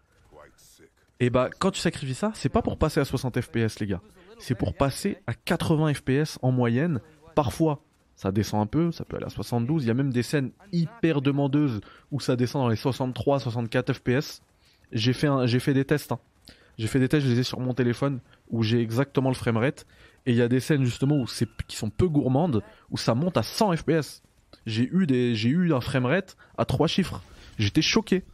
Et 1.20 1.30
bah, 1.30 1.48
quand 1.58 1.70
tu 1.70 1.80
sacrifies 1.80 2.14
ça, 2.14 2.32
c'est 2.34 2.50
pas 2.50 2.60
pour 2.60 2.78
passer 2.78 3.00
à 3.00 3.04
60 3.04 3.40
FPS, 3.40 3.80
les 3.80 3.86
gars 3.86 4.02
c'est 4.38 4.54
pour 4.54 4.74
passer 4.74 5.18
à 5.26 5.34
80 5.34 5.94
FPS 5.94 6.38
en 6.42 6.52
moyenne. 6.52 7.00
Parfois, 7.34 7.82
ça 8.16 8.32
descend 8.32 8.62
un 8.62 8.66
peu, 8.66 8.90
ça 8.92 9.04
peut 9.04 9.16
aller 9.16 9.26
à 9.26 9.30
72. 9.30 9.84
Il 9.84 9.88
y 9.88 9.90
a 9.90 9.94
même 9.94 10.12
des 10.12 10.22
scènes 10.22 10.50
hyper 10.72 11.20
demandeuses 11.20 11.80
où 12.10 12.20
ça 12.20 12.36
descend 12.36 12.62
dans 12.62 12.68
les 12.68 12.76
63, 12.76 13.40
64 13.40 13.92
FPS. 13.92 14.42
J'ai 14.92 15.12
fait, 15.12 15.28
j'ai 15.44 15.60
fait 15.60 15.74
des 15.74 15.84
tests. 15.84 16.12
Hein. 16.12 16.18
J'ai 16.78 16.86
fait 16.86 17.00
des 17.00 17.08
tests, 17.08 17.26
je 17.26 17.32
les 17.32 17.40
ai 17.40 17.42
sur 17.42 17.60
mon 17.60 17.74
téléphone 17.74 18.20
où 18.50 18.62
j'ai 18.62 18.80
exactement 18.80 19.28
le 19.28 19.34
framerate. 19.34 19.86
Et 20.28 20.32
il 20.32 20.36
y 20.36 20.42
a 20.42 20.48
des 20.48 20.60
scènes 20.60 20.84
justement 20.84 21.16
où 21.16 21.26
c'est, 21.26 21.48
qui 21.66 21.78
sont 21.78 21.88
peu 21.88 22.06
gourmandes 22.06 22.62
où 22.90 22.98
ça 22.98 23.14
monte 23.14 23.38
à 23.38 23.42
100 23.42 23.78
FPS. 23.78 24.22
J'ai 24.66 24.86
eu 24.92 25.06
des, 25.06 25.34
j'ai 25.34 25.48
eu 25.48 25.72
un 25.72 25.80
framerate 25.80 26.36
à 26.58 26.66
3 26.66 26.86
chiffres. 26.86 27.22
J'étais 27.58 27.80
choqué. 27.80 28.24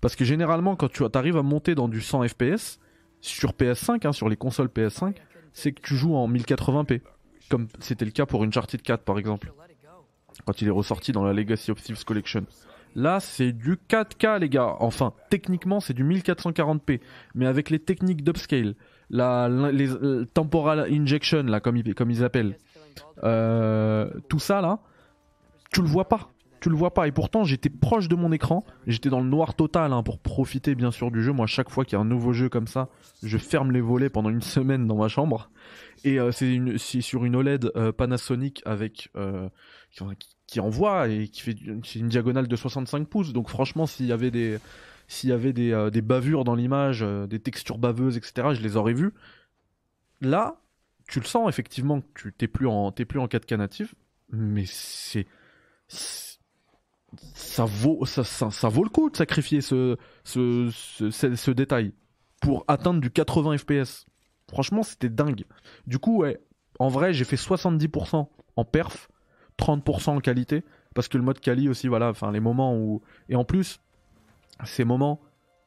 Parce 0.00 0.16
que 0.16 0.24
généralement, 0.24 0.74
quand 0.74 0.90
tu 0.90 1.04
arrives 1.12 1.36
à 1.36 1.42
monter 1.42 1.74
dans 1.74 1.86
du 1.86 2.00
100 2.00 2.28
FPS, 2.28 2.80
sur 3.20 3.52
PS5, 3.52 4.06
hein, 4.06 4.12
sur 4.12 4.30
les 4.30 4.36
consoles 4.36 4.68
PS5, 4.68 5.16
c'est 5.52 5.72
que 5.72 5.82
tu 5.82 5.96
joues 5.96 6.16
en 6.16 6.30
1080p, 6.30 7.02
comme 7.50 7.68
c'était 7.78 8.06
le 8.06 8.10
cas 8.10 8.24
pour 8.24 8.42
Uncharted 8.42 8.80
4 8.80 9.04
par 9.04 9.18
exemple, 9.18 9.52
quand 10.46 10.62
il 10.62 10.68
est 10.68 10.70
ressorti 10.70 11.12
dans 11.12 11.24
la 11.24 11.34
Legacy 11.34 11.70
of 11.70 11.82
Thieves 11.82 12.04
Collection. 12.06 12.46
Là, 12.94 13.20
c'est 13.20 13.52
du 13.52 13.76
4K, 13.76 14.38
les 14.38 14.48
gars. 14.48 14.76
Enfin, 14.78 15.12
techniquement, 15.28 15.80
c'est 15.80 15.94
du 15.94 16.04
1440p. 16.04 17.00
Mais 17.34 17.46
avec 17.46 17.68
les 17.68 17.80
techniques 17.80 18.22
d'upscale, 18.22 18.76
la, 19.10 19.48
les 19.48 19.90
euh, 19.90 20.24
temporal 20.32 20.86
injection, 20.90 21.44
là, 21.44 21.60
comme 21.60 21.76
ils, 21.76 22.24
appellent, 22.24 22.58
euh, 23.22 24.08
tout 24.28 24.38
ça, 24.38 24.60
là, 24.60 24.80
tu 25.72 25.82
le 25.82 25.88
vois 25.88 26.08
pas 26.08 26.30
tu 26.60 26.70
le 26.70 26.76
vois 26.76 26.94
pas. 26.94 27.06
Et 27.06 27.12
pourtant, 27.12 27.44
j'étais 27.44 27.68
proche 27.68 28.08
de 28.08 28.14
mon 28.14 28.32
écran. 28.32 28.64
J'étais 28.86 29.10
dans 29.10 29.20
le 29.20 29.28
noir 29.28 29.52
total 29.52 29.92
hein, 29.92 30.02
pour 30.02 30.18
profiter 30.18 30.74
bien 30.74 30.90
sûr 30.90 31.10
du 31.10 31.22
jeu. 31.22 31.30
Moi, 31.30 31.46
chaque 31.46 31.68
fois 31.68 31.84
qu'il 31.84 31.92
y 31.92 31.96
a 31.96 32.00
un 32.00 32.06
nouveau 32.06 32.32
jeu 32.32 32.48
comme 32.48 32.68
ça, 32.68 32.88
je 33.22 33.36
ferme 33.36 33.70
les 33.70 33.82
volets 33.82 34.08
pendant 34.08 34.30
une 34.30 34.40
semaine 34.40 34.86
dans 34.86 34.96
ma 34.96 35.08
chambre. 35.08 35.50
Et 36.04 36.18
euh, 36.18 36.32
c'est 36.32 37.02
sur 37.02 37.26
une 37.26 37.36
OLED 37.36 37.70
Panasonic 37.98 38.62
avec 38.64 39.10
qui, 40.46 40.60
envoie 40.60 41.08
et 41.08 41.28
qui 41.28 41.42
fait 41.42 41.52
une 41.96 42.08
diagonale 42.08 42.48
de 42.48 42.56
65 42.56 43.08
pouces. 43.08 43.34
Donc 43.34 43.50
franchement, 43.50 43.84
s'il 43.84 44.06
y 44.06 44.12
avait 44.12 44.30
des 44.30 44.58
s'il 45.14 45.30
y 45.30 45.32
avait 45.32 45.52
des, 45.52 45.88
des 45.92 46.02
bavures 46.02 46.44
dans 46.44 46.54
l'image, 46.54 47.04
des 47.28 47.38
textures 47.38 47.78
baveuses, 47.78 48.16
etc., 48.16 48.48
je 48.52 48.62
les 48.62 48.76
aurais 48.76 48.94
vues. 48.94 49.12
Là, 50.20 50.60
tu 51.08 51.20
le 51.20 51.24
sens 51.24 51.48
effectivement 51.48 52.00
que 52.00 52.06
tu 52.14 52.32
t'es 52.32 52.48
plus 52.48 52.66
en 52.66 52.92
t'es 52.92 53.04
plus 53.04 53.20
en 53.20 53.26
4K 53.26 53.56
natif, 53.56 53.94
mais 54.30 54.64
c'est 54.66 55.26
ça 57.34 57.64
vaut, 57.64 58.04
ça, 58.04 58.24
ça, 58.24 58.68
vaut 58.68 58.82
le 58.82 58.90
coup 58.90 59.10
de 59.10 59.16
sacrifier 59.16 59.60
ce, 59.60 59.96
ce, 60.24 60.70
ce, 60.70 61.50
détail 61.50 61.92
pour 62.40 62.64
atteindre 62.66 63.00
du 63.00 63.10
80 63.10 63.58
FPS. 63.58 64.06
Franchement, 64.50 64.82
c'était 64.82 65.08
dingue. 65.08 65.44
Du 65.86 65.98
coup, 65.98 66.18
ouais, 66.18 66.40
en 66.80 66.88
vrai, 66.88 67.12
j'ai 67.12 67.24
fait 67.24 67.36
70% 67.36 68.26
en 68.56 68.64
perf, 68.64 69.08
30% 69.58 70.10
en 70.10 70.20
qualité, 70.20 70.64
parce 70.94 71.08
que 71.08 71.16
le 71.16 71.24
mode 71.24 71.38
quali 71.38 71.68
aussi, 71.68 71.86
voilà, 71.86 72.08
enfin, 72.08 72.32
les 72.32 72.40
moments 72.40 72.76
où. 72.76 73.02
Et 73.28 73.36
en 73.36 73.44
plus, 73.44 73.80
ces 74.64 74.84
moments, 74.84 75.20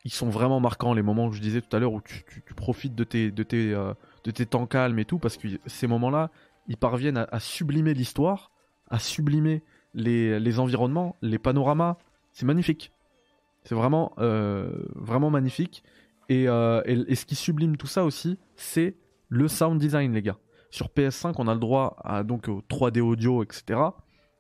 ils 0.05 0.13
sont 0.13 0.29
vraiment 0.29 0.59
marquants, 0.59 0.93
les 0.93 1.01
moments 1.01 1.29
que 1.29 1.35
je 1.35 1.41
disais 1.41 1.61
tout 1.61 1.75
à 1.75 1.79
l'heure 1.79 1.93
où 1.93 2.01
tu, 2.01 2.23
profites 2.55 2.95
de 2.95 3.03
tes, 3.03 3.31
de, 3.31 3.43
tes, 3.43 3.73
euh, 3.73 3.93
de 4.23 4.31
tes 4.31 4.45
temps 4.45 4.65
calmes 4.65 4.99
et 4.99 5.05
tout, 5.05 5.19
parce 5.19 5.37
que 5.37 5.47
ces 5.65 5.87
moments-là, 5.87 6.31
ils 6.67 6.77
parviennent 6.77 7.25
à 7.31 7.39
sublimer 7.39 7.93
l'histoire, 7.93 8.51
à 8.89 8.99
sublimer 8.99 9.63
les, 9.93 10.59
environnements, 10.59 11.15
les 11.21 11.39
panoramas, 11.39 11.97
c'est 12.31 12.45
magnifique. 12.45 12.91
C'est 13.63 13.75
vraiment, 13.75 14.13
euh, 14.19 14.71
vraiment 14.95 15.29
magnifique. 15.29 15.83
Euh, 16.31 16.81
et, 16.85 17.15
ce 17.15 17.25
qui 17.25 17.35
sublime 17.35 17.77
tout 17.77 17.87
ça 17.87 18.03
aussi, 18.03 18.37
c'est 18.55 18.95
le 19.29 19.47
sound 19.47 19.79
design, 19.79 20.13
les 20.13 20.21
gars. 20.21 20.37
Sur 20.69 20.87
PS5, 20.87 21.35
on 21.37 21.47
a 21.47 21.53
le 21.53 21.59
droit 21.59 21.97
à 22.03 22.23
donc 22.23 22.47
au 22.49 22.61
3D 22.61 22.99
audio, 22.99 23.43
etc. 23.43 23.79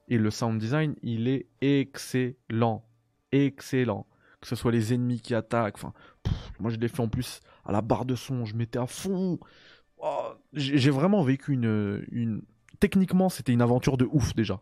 Et 0.09 0.17
le 0.17 0.29
sound 0.29 0.59
design, 0.59 0.95
il 1.01 1.27
est 1.27 1.47
excellent. 1.61 2.85
Excellent. 3.31 4.05
Que 4.41 4.47
ce 4.47 4.55
soit 4.55 4.71
les 4.71 4.93
ennemis 4.93 5.21
qui 5.21 5.33
attaquent. 5.33 5.75
Enfin, 5.75 5.93
moi, 6.59 6.69
je 6.71 6.77
l'ai 6.77 6.87
fait 6.87 7.01
en 7.01 7.07
plus 7.07 7.41
à 7.65 7.71
la 7.71 7.81
barre 7.81 8.05
de 8.05 8.15
son. 8.15 8.45
Je 8.45 8.55
mettais 8.55 8.79
à 8.79 8.87
fond. 8.87 9.39
Oh, 9.97 10.33
j'ai 10.53 10.91
vraiment 10.91 11.23
vécu 11.23 11.53
une, 11.53 12.05
une... 12.11 12.41
Techniquement, 12.79 13.29
c'était 13.29 13.53
une 13.53 13.61
aventure 13.61 13.97
de 13.97 14.07
ouf 14.11 14.35
déjà. 14.35 14.61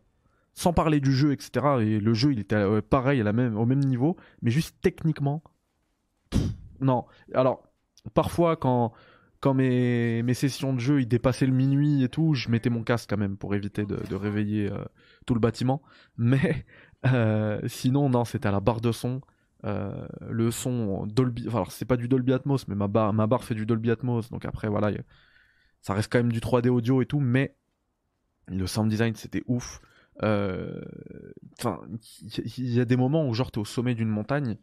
Sans 0.53 0.71
parler 0.71 1.01
du 1.01 1.11
jeu, 1.11 1.33
etc. 1.33 1.65
Et 1.81 1.99
le 1.99 2.13
jeu, 2.13 2.31
il 2.31 2.39
était 2.39 2.55
euh, 2.55 2.81
pareil, 2.81 3.19
à 3.19 3.23
la 3.25 3.33
même, 3.33 3.57
au 3.57 3.65
même 3.65 3.83
niveau. 3.83 4.15
Mais 4.41 4.51
juste 4.51 4.77
techniquement. 4.81 5.43
non. 6.79 7.05
Alors, 7.33 7.63
parfois, 8.13 8.55
quand 8.55 8.93
quand 9.45 9.53
mes, 9.53 10.23
mes, 10.23 10.33
sessions 10.33 10.73
de 10.73 10.79
jeu 10.79 11.01
ils 11.01 11.07
dépassaient 11.07 11.45
le 11.45 11.53
minuit 11.53 12.03
et 12.03 12.09
tout, 12.09 12.33
je 12.33 12.49
mettais 12.49 12.71
mon 12.71 12.81
casque 12.81 13.11
quand 13.11 13.17
même 13.17 13.37
pour 13.37 13.53
éviter 13.53 13.85
de, 13.85 14.15
réveiller 14.15 14.71
euh, 14.71 14.83
tout 15.27 15.35
le 15.35 15.39
bâtiment. 15.39 15.83
Mais 16.17 16.65
euh, 17.05 17.59
sinon, 17.67 18.09
non, 18.09 18.25
c'était 18.25 18.47
à 18.47 18.51
la 18.51 18.59
barre 18.59 18.81
de 18.81 18.91
son. 18.91 19.21
Euh, 19.65 20.07
le 20.29 20.51
son 20.51 21.07
Dolby, 21.07 21.45
enfin, 21.47 21.57
alors 21.57 21.71
c'est 21.71 21.85
pas 21.85 21.97
du 21.97 22.07
Dolby 22.07 22.33
Atmos, 22.33 22.67
mais 22.67 22.75
ma 22.75 22.87
barre, 22.87 23.13
ma 23.13 23.25
barre 23.25 23.43
fait 23.43 23.55
du 23.55 23.65
Dolby 23.65 23.91
Atmos, 23.91 24.29
donc 24.29 24.45
après 24.45 24.67
voilà, 24.67 24.91
ça 25.81 25.93
reste 25.93 26.11
quand 26.11 26.19
même 26.19 26.31
du 26.31 26.39
3D 26.39 26.69
audio 26.69 27.01
et 27.01 27.05
tout, 27.05 27.19
mais 27.19 27.55
le 28.47 28.67
sound 28.67 28.89
design 28.89 29.15
c'était 29.15 29.43
ouf. 29.47 29.81
Enfin, 30.21 31.81
il 32.57 32.73
y, 32.73 32.79
a 32.79 32.85
des 32.85 32.95
moments 32.95 33.27
où 33.27 33.33
genre 33.33 33.51
t'es 33.51 33.57
au 33.57 33.65
sommet 33.65 33.95
d'une 33.95 34.07
montagne 34.07 34.57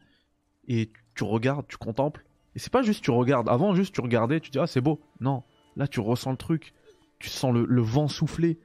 et 0.68 0.92
tu 1.14 1.24
regardes, 1.24 1.66
tu 1.66 1.76
contemples 1.76 2.24
et 2.54 2.58
c'est 2.58 2.72
pas 2.72 2.82
juste 2.82 3.02
tu 3.02 3.10
regardes. 3.10 3.48
Avant, 3.48 3.74
juste 3.74 3.94
tu 3.94 4.00
regardais, 4.00 4.40
tu 4.40 4.50
dis 4.50 4.58
ah 4.58 4.66
c'est 4.66 4.80
beau. 4.80 5.00
Non, 5.20 5.42
là 5.76 5.88
tu 5.88 6.00
ressens 6.00 6.32
le 6.32 6.36
truc. 6.36 6.74
Tu 7.18 7.28
sens 7.28 7.54
le, 7.54 7.82
vent 7.82 8.08
souffler. 8.08 8.58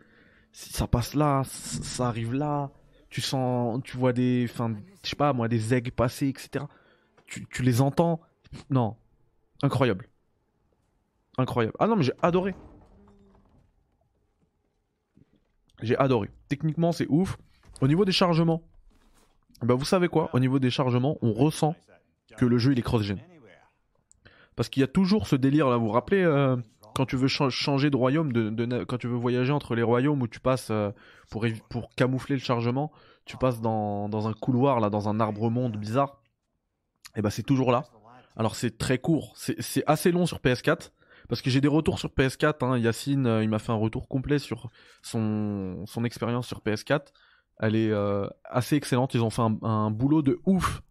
Ça 0.51 0.87
passe 0.87 1.13
là, 1.13 1.43
ça 1.45 2.07
arrive 2.07 2.33
là. 2.33 2.71
Tu 3.17 3.21
sens, 3.21 3.81
tu 3.83 3.97
vois 3.97 4.13
des, 4.13 4.45
enfin, 4.47 4.75
pas 5.17 5.33
moi, 5.33 5.47
des 5.47 5.73
aigles 5.73 5.89
passer, 5.89 6.27
etc. 6.27 6.65
Tu, 7.25 7.47
tu 7.49 7.63
les 7.63 7.81
entends. 7.81 8.21
Non, 8.69 8.95
incroyable, 9.63 10.07
incroyable. 11.39 11.75
Ah 11.79 11.87
non 11.87 11.95
mais 11.95 12.03
j'ai 12.03 12.13
adoré. 12.21 12.53
J'ai 15.81 15.97
adoré. 15.97 16.29
Techniquement 16.47 16.91
c'est 16.91 17.07
ouf. 17.09 17.39
Au 17.81 17.87
niveau 17.87 18.05
des 18.05 18.11
chargements, 18.11 18.61
bah 19.63 19.73
vous 19.73 19.83
savez 19.83 20.09
quoi? 20.09 20.29
Au 20.33 20.39
niveau 20.39 20.59
des 20.59 20.69
chargements, 20.69 21.17
on 21.23 21.33
ressent 21.33 21.75
que 22.37 22.45
le 22.45 22.59
jeu 22.59 22.73
il 22.73 22.77
est 22.77 22.83
cross-gen. 22.83 23.17
Parce 24.55 24.69
qu'il 24.69 24.81
y 24.81 24.83
a 24.83 24.87
toujours 24.87 25.25
ce 25.25 25.35
délire 25.35 25.69
là, 25.69 25.77
vous 25.77 25.87
vous 25.87 25.91
rappelez 25.91 26.21
euh, 26.21 26.55
quand 26.97 27.05
tu 27.05 27.15
veux 27.15 27.27
changer 27.27 27.91
de 27.91 27.95
royaume, 27.95 28.33
quand 28.87 28.97
tu 28.97 29.07
veux 29.07 29.15
voyager 29.15 29.51
entre 29.51 29.75
les 29.75 29.83
royaumes 29.83 30.19
où 30.23 30.27
tu 30.27 30.39
passes 30.39 30.69
euh, 30.71 30.89
pour, 31.29 31.45
camoufler 31.95 32.35
le 32.35 32.41
chargement, 32.41 32.91
tu 33.23 33.37
passes 33.37 33.61
dans, 33.61 34.27
un 34.27 34.33
couloir 34.33 34.79
là, 34.79 34.89
dans 34.89 35.07
un 35.07 35.19
arbre 35.19 35.51
monde 35.51 35.77
bizarre. 35.77 36.23
Et 37.15 37.21
bah 37.21 37.29
c'est 37.29 37.43
toujours 37.43 37.71
là. 37.71 37.85
Alors 38.35 38.55
c'est 38.55 38.79
très 38.79 38.97
court, 38.97 39.33
c'est 39.35 39.83
assez 39.85 40.11
long 40.11 40.25
sur 40.25 40.39
PS4 40.39 40.89
parce 41.29 41.43
que 41.43 41.51
j'ai 41.51 41.61
des 41.61 41.67
retours 41.67 41.99
sur 41.99 42.09
PS4. 42.09 42.65
Hein. 42.65 42.79
Yacine, 42.79 43.27
euh, 43.27 43.43
il 43.43 43.49
m'a 43.49 43.59
fait 43.59 43.71
un 43.71 43.75
retour 43.75 44.07
complet 44.07 44.39
sur 44.39 44.71
son, 45.03 45.85
expérience 46.03 46.47
sur 46.47 46.61
PS4. 46.61 47.13
Elle 47.59 47.75
est 47.75 47.93
assez 48.43 48.75
excellente. 48.75 49.13
Ils 49.13 49.23
ont 49.23 49.29
fait 49.29 49.43
un, 49.43 49.91
boulot 49.91 50.23
de 50.23 50.39
ouf 50.45 50.81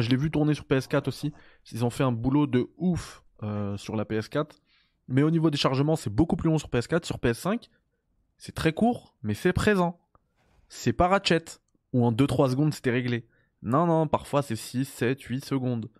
je 0.00 0.10
l'ai 0.10 0.16
vu 0.16 0.30
tourner 0.30 0.54
sur 0.54 0.64
PS4 0.64 1.08
aussi. 1.08 1.32
Ils 1.72 1.84
ont 1.84 1.90
fait 1.90 2.02
un 2.02 2.12
boulot 2.12 2.46
de 2.46 2.68
ouf 2.76 3.22
euh, 3.42 3.76
sur 3.76 3.94
la 3.96 4.04
PS4. 4.04 4.50
Mais 5.08 5.22
au 5.22 5.30
niveau 5.30 5.50
des 5.50 5.58
chargements, 5.58 5.96
c'est 5.96 6.10
beaucoup 6.10 6.36
plus 6.36 6.48
long 6.48 6.58
sur 6.58 6.68
PS4. 6.68 7.04
Sur 7.04 7.18
PS5, 7.18 7.68
c'est 8.38 8.54
très 8.54 8.72
court, 8.72 9.14
mais 9.22 9.34
c'est 9.34 9.52
présent. 9.52 10.00
C'est 10.68 10.92
pas 10.92 11.08
Ratchet, 11.08 11.44
où 11.92 12.04
en 12.04 12.12
2-3 12.12 12.50
secondes 12.50 12.74
c'était 12.74 12.90
réglé. 12.90 13.26
Non, 13.62 13.86
non, 13.86 14.06
parfois 14.06 14.42
c'est 14.42 14.56
6, 14.56 14.84
7, 14.84 15.20
8 15.20 15.44
secondes. 15.44 15.90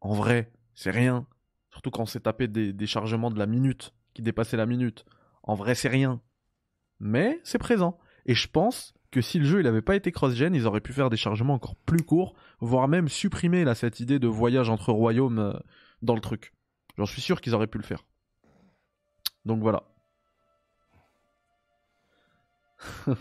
En 0.00 0.14
vrai, 0.14 0.52
c'est 0.74 0.90
rien. 0.90 1.26
Surtout 1.70 1.90
quand 1.90 2.02
on 2.02 2.06
s'est 2.06 2.20
tapé 2.20 2.48
des, 2.48 2.72
des 2.72 2.86
chargements 2.86 3.30
de 3.30 3.38
la 3.38 3.46
minute, 3.46 3.92
qui 4.14 4.22
dépassaient 4.22 4.56
la 4.56 4.66
minute. 4.66 5.04
En 5.42 5.54
vrai, 5.54 5.74
c'est 5.74 5.88
rien. 5.88 6.20
Mais 6.98 7.40
c'est 7.44 7.58
présent. 7.58 7.98
Et 8.26 8.34
je 8.34 8.48
pense 8.48 8.94
que 9.10 9.20
si 9.20 9.38
le 9.38 9.44
jeu 9.44 9.62
n'avait 9.62 9.82
pas 9.82 9.96
été 9.96 10.12
cross-gen, 10.12 10.54
ils 10.54 10.66
auraient 10.66 10.80
pu 10.80 10.92
faire 10.92 11.10
des 11.10 11.16
chargements 11.16 11.54
encore 11.54 11.74
plus 11.74 12.02
courts, 12.02 12.34
voire 12.60 12.88
même 12.88 13.08
supprimer 13.08 13.64
là, 13.64 13.74
cette 13.74 14.00
idée 14.00 14.18
de 14.18 14.28
voyage 14.28 14.70
entre 14.70 14.92
royaumes 14.92 15.38
euh, 15.38 15.52
dans 16.02 16.14
le 16.14 16.20
truc. 16.20 16.52
J'en 16.96 17.06
suis 17.06 17.20
sûr 17.20 17.40
qu'ils 17.40 17.54
auraient 17.54 17.66
pu 17.66 17.78
le 17.78 17.84
faire. 17.84 18.04
Donc 19.44 19.60
voilà. 19.60 19.82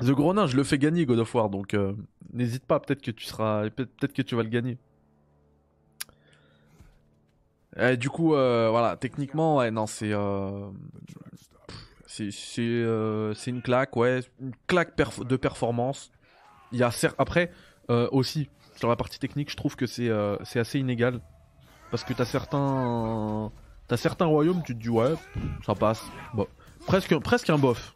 The 0.00 0.12
Grenin, 0.12 0.46
je 0.46 0.56
le 0.56 0.62
fais 0.62 0.78
gagner 0.78 1.06
God 1.06 1.18
of 1.18 1.34
War, 1.34 1.50
donc 1.50 1.74
euh, 1.74 1.92
n'hésite 2.32 2.64
pas, 2.64 2.78
peut-être 2.78 3.02
que 3.02 3.10
tu 3.10 3.24
seras, 3.24 3.68
peut-être 3.70 4.12
que 4.12 4.22
tu 4.22 4.36
vas 4.36 4.44
le 4.44 4.48
gagner. 4.48 4.78
du 7.96 8.08
coup, 8.08 8.34
euh, 8.34 8.68
voilà, 8.70 8.96
techniquement, 8.96 9.56
ouais, 9.56 9.70
non, 9.70 9.86
c'est, 9.86 10.12
euh, 10.12 10.70
c'est 12.06 13.50
une 13.50 13.62
claque, 13.62 13.96
ouais, 13.96 14.20
une 14.40 14.52
claque 14.68 14.96
de 14.96 15.36
performance. 15.36 16.12
Il 16.70 16.78
y 16.78 16.82
a 16.82 16.90
après 17.18 17.50
aussi 17.88 18.48
sur 18.78 18.88
la 18.88 18.96
partie 18.96 19.18
technique, 19.18 19.50
je 19.50 19.56
trouve 19.56 19.74
que 19.76 19.86
c'est 19.86 20.08
euh, 20.08 20.36
assez 20.54 20.78
inégal 20.78 21.20
parce 21.90 22.04
que 22.04 22.12
t'as 22.12 22.24
certains 22.24 23.50
as 23.90 23.96
certains 23.96 24.26
royaumes, 24.26 24.62
tu 24.64 24.74
te 24.74 24.82
dis 24.82 24.90
ouais, 24.90 25.14
ça 25.64 25.74
passe, 25.74 26.02
bon. 26.34 26.46
presque 26.86 27.16
presque 27.20 27.50
un 27.50 27.58
bof. 27.58 27.94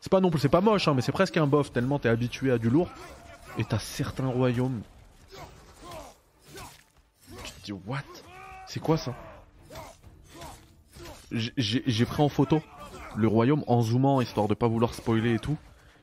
C'est 0.00 0.10
pas 0.10 0.20
non 0.20 0.30
plus, 0.30 0.38
c'est 0.38 0.50
pas 0.50 0.60
moche, 0.60 0.86
hein, 0.86 0.92
mais 0.94 1.00
c'est 1.00 1.12
presque 1.12 1.36
un 1.38 1.46
bof 1.46 1.72
tellement 1.72 1.98
t'es 1.98 2.10
habitué 2.10 2.50
à 2.52 2.58
du 2.58 2.68
lourd. 2.68 2.90
Et 3.56 3.64
t'as 3.64 3.78
certains 3.78 4.26
royaumes, 4.26 4.82
tu 7.44 7.52
te 7.52 7.64
dis 7.64 7.72
what, 7.72 7.98
c'est 8.66 8.80
quoi 8.80 8.96
ça? 8.96 9.14
J'ai 11.30 12.04
pris 12.04 12.22
en 12.22 12.28
photo 12.28 12.60
le 13.16 13.28
royaume 13.28 13.64
en 13.66 13.80
zoomant, 13.80 14.20
histoire 14.20 14.48
de 14.48 14.54
pas 14.54 14.68
vouloir 14.68 14.92
spoiler 14.92 15.34
et 15.34 15.38
tout. 15.38 15.56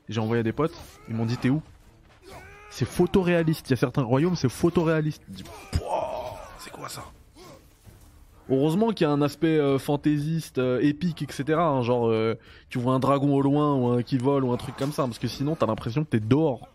J'ai 0.09 0.19
envoyé 0.19 0.39
à 0.39 0.43
des 0.43 0.53
potes, 0.53 0.75
ils 1.09 1.15
m'ont 1.15 1.25
dit 1.25 1.37
t'es 1.37 1.49
où? 1.49 1.61
C'est 2.69 2.85
photoréaliste, 2.85 3.69
il 3.69 3.71
y 3.71 3.73
a 3.73 3.77
certains 3.77 4.03
royaumes 4.03 4.35
c'est 4.35 4.49
photoréaliste. 4.49 5.21
C'est 6.61 6.71
quoi 6.71 6.89
ça 6.89 7.03
Heureusement 8.47 8.89
qu'il 8.89 9.07
y 9.07 9.09
a 9.09 9.13
un 9.13 9.21
aspect 9.21 9.57
euh, 9.57 9.79
fantaisiste, 9.79 10.59
euh, 10.59 10.79
épique, 10.81 11.23
etc. 11.23 11.57
Hein, 11.57 11.81
genre, 11.81 12.07
euh, 12.07 12.37
tu 12.69 12.77
vois 12.77 12.93
un 12.93 12.99
dragon 12.99 13.33
au 13.33 13.41
loin 13.41 13.73
ou 13.73 13.87
un 13.87 14.03
qui 14.03 14.17
vole 14.17 14.43
ou 14.43 14.51
un 14.51 14.57
truc 14.57 14.75
comme 14.77 14.91
ça, 14.91 15.03
parce 15.05 15.17
que 15.17 15.27
sinon 15.27 15.55
t'as 15.55 15.65
l'impression 15.65 16.03
que 16.03 16.09
t'es 16.09 16.19
dehors. 16.19 16.67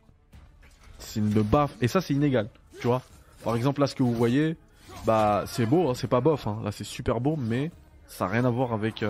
C'est 0.99 1.21
une 1.21 1.31
baffe, 1.31 1.77
et 1.81 1.87
ça 1.87 2.01
c'est 2.01 2.15
inégal, 2.15 2.49
tu 2.81 2.89
vois. 2.89 3.03
Par 3.45 3.55
exemple 3.55 3.81
là 3.81 3.87
ce 3.87 3.95
que 3.95 4.03
vous 4.03 4.15
voyez, 4.15 4.57
bah 5.05 5.45
c'est 5.47 5.67
beau, 5.67 5.91
hein, 5.91 5.95
c'est 5.95 6.09
pas 6.09 6.21
bof, 6.21 6.47
hein. 6.47 6.59
là 6.65 6.73
c'est 6.73 6.85
super 6.85 7.21
beau, 7.21 7.37
mais 7.37 7.71
ça 8.07 8.25
n'a 8.25 8.33
rien 8.33 8.45
à 8.45 8.51
voir 8.51 8.73
avec 8.73 9.05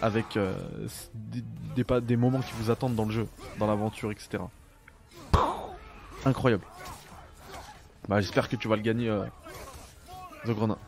avec 0.00 0.38
des, 1.76 1.84
des, 2.00 2.16
moments 2.16 2.40
qui 2.40 2.52
vous 2.58 2.70
attendent 2.70 2.94
dans 2.94 3.04
le 3.04 3.10
jeu, 3.10 3.28
dans 3.58 3.66
l'aventure, 3.66 4.10
etc. 4.10 4.42
Incroyable. 6.24 6.64
Bah 8.08 8.20
j'espère 8.20 8.48
que 8.48 8.56
tu 8.56 8.66
vas 8.66 8.76
le 8.76 8.82
gagner, 8.82 9.14
The 10.46 10.50
Grenin. 10.50 10.78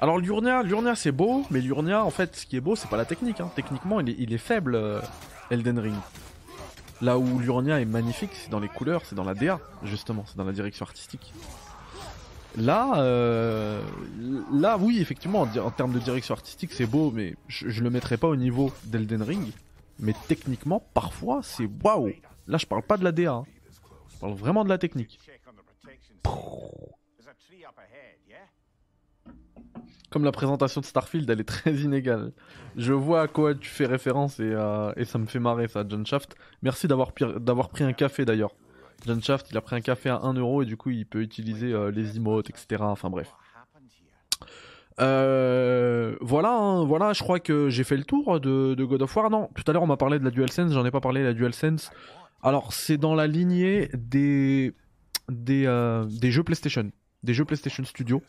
Alors 0.00 0.18
l'Urnia, 0.18 0.62
l'Urnia 0.62 0.96
c'est 0.96 1.12
beau, 1.12 1.44
mais 1.50 1.60
l'Urnia 1.60 2.04
en 2.04 2.10
fait 2.10 2.34
ce 2.34 2.46
qui 2.46 2.56
est 2.56 2.60
beau 2.60 2.74
c'est 2.74 2.88
pas 2.88 2.96
la 2.96 3.04
technique. 3.04 3.40
Hein. 3.40 3.50
Techniquement 3.54 4.00
il 4.00 4.10
est, 4.10 4.16
il 4.18 4.32
est 4.32 4.38
faible 4.38 4.74
euh, 4.74 5.00
Elden 5.50 5.78
Ring. 5.78 5.94
Là 7.00 7.18
où 7.18 7.38
l'Urnia 7.38 7.80
est 7.80 7.84
magnifique, 7.84 8.30
c'est 8.34 8.50
dans 8.50 8.60
les 8.60 8.68
couleurs, 8.68 9.02
c'est 9.04 9.14
dans 9.14 9.24
la 9.24 9.34
DA 9.34 9.60
justement, 9.82 10.24
c'est 10.26 10.36
dans 10.36 10.44
la 10.44 10.52
direction 10.52 10.84
artistique. 10.84 11.32
Là, 12.56 13.00
euh, 13.00 13.82
là, 14.52 14.76
oui, 14.78 15.00
effectivement, 15.00 15.42
en, 15.42 15.70
termes 15.70 15.92
de 15.92 15.98
direction 15.98 16.34
artistique, 16.34 16.72
c'est 16.72 16.86
beau, 16.86 17.10
mais 17.10 17.34
je, 17.48 17.82
le 17.82 17.88
mettrais 17.88 18.18
pas 18.18 18.28
au 18.28 18.36
niveau 18.36 18.70
d'Elden 18.84 19.22
Ring. 19.22 19.52
Mais 19.98 20.14
techniquement, 20.28 20.84
parfois, 20.92 21.40
c'est 21.42 21.68
waouh. 21.82 22.12
Là, 22.46 22.58
je 22.58 22.66
parle 22.66 22.82
pas 22.82 22.98
de 22.98 23.04
la 23.04 23.12
DA, 23.12 23.32
hein. 23.32 23.44
je 24.12 24.18
parle 24.18 24.34
vraiment 24.34 24.64
de 24.64 24.68
la 24.68 24.78
technique. 24.78 25.18
Comme 30.10 30.24
la 30.24 30.32
présentation 30.32 30.80
de 30.80 30.86
Starfield, 30.86 31.28
elle 31.30 31.40
est 31.40 31.44
très 31.44 31.72
inégale. 31.72 32.32
Je 32.76 32.92
vois 32.92 33.22
à 33.22 33.28
quoi 33.28 33.54
tu 33.54 33.70
fais 33.70 33.86
référence 33.86 34.40
et, 34.40 34.42
euh, 34.42 34.92
et 34.96 35.06
ça 35.06 35.18
me 35.18 35.26
fait 35.26 35.38
marrer 35.38 35.68
ça, 35.68 35.84
John 35.88 36.04
Shaft. 36.04 36.34
Merci 36.62 36.86
d'avoir 36.86 37.12
pris 37.12 37.84
un 37.84 37.92
café 37.92 38.24
d'ailleurs. 38.24 38.54
John 39.06 39.22
Shaft, 39.22 39.50
il 39.50 39.56
a 39.56 39.60
pris 39.60 39.74
un 39.76 39.80
café 39.80 40.10
à 40.10 40.16
1€ 40.16 40.62
et 40.62 40.66
du 40.66 40.76
coup, 40.76 40.90
il 40.90 41.06
peut 41.06 41.22
utiliser 41.22 41.72
euh, 41.72 41.90
les 41.90 42.16
emotes, 42.16 42.50
etc. 42.50 42.82
Enfin 42.82 43.10
bref. 43.10 43.32
Euh, 45.00 46.16
voilà, 46.20 46.52
hein, 46.52 46.84
voilà, 46.84 47.12
je 47.12 47.22
crois 47.22 47.40
que 47.40 47.70
j'ai 47.70 47.84
fait 47.84 47.96
le 47.96 48.04
tour 48.04 48.40
de, 48.40 48.84
God 48.84 49.02
of 49.02 49.16
War. 49.16 49.30
Non, 49.30 49.48
tout 49.54 49.64
à 49.66 49.72
l'heure 49.72 49.82
on 49.82 49.86
m'a 49.86 49.96
parlé 49.96 50.18
de 50.18 50.24
la 50.24 50.30
DualSense, 50.30 50.72
j'en 50.72 50.84
ai 50.84 50.90
pas 50.90 51.00
parlé 51.00 51.22
de 51.22 51.26
la 51.26 51.32
DualSense. 51.32 51.90
Alors 52.42 52.72
c'est 52.72 52.98
dans 52.98 53.14
la 53.14 53.26
lignée 53.26 53.88
des 53.94 54.74
des, 55.28 55.64
euh, 55.66 56.04
des 56.04 56.30
jeux 56.30 56.42
PlayStation, 56.42 56.90
des 57.22 57.34
jeux 57.34 57.44
PlayStation 57.44 57.84
Studio. 57.84 58.22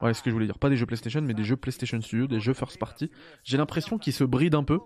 Ouais, 0.00 0.12
ce 0.12 0.22
que 0.22 0.30
je 0.30 0.34
voulais 0.34 0.46
dire. 0.46 0.58
Pas 0.58 0.68
des 0.68 0.76
jeux 0.76 0.86
PlayStation, 0.86 1.22
mais 1.22 1.34
des 1.34 1.44
jeux 1.44 1.56
PlayStation 1.56 2.00
Studio, 2.00 2.26
des 2.26 2.40
jeux 2.40 2.52
first 2.52 2.78
party. 2.78 3.10
J'ai 3.44 3.56
l'impression 3.56 3.98
qu'ils 3.98 4.12
se 4.12 4.24
brident 4.24 4.56
un 4.56 4.64
peu 4.64 4.78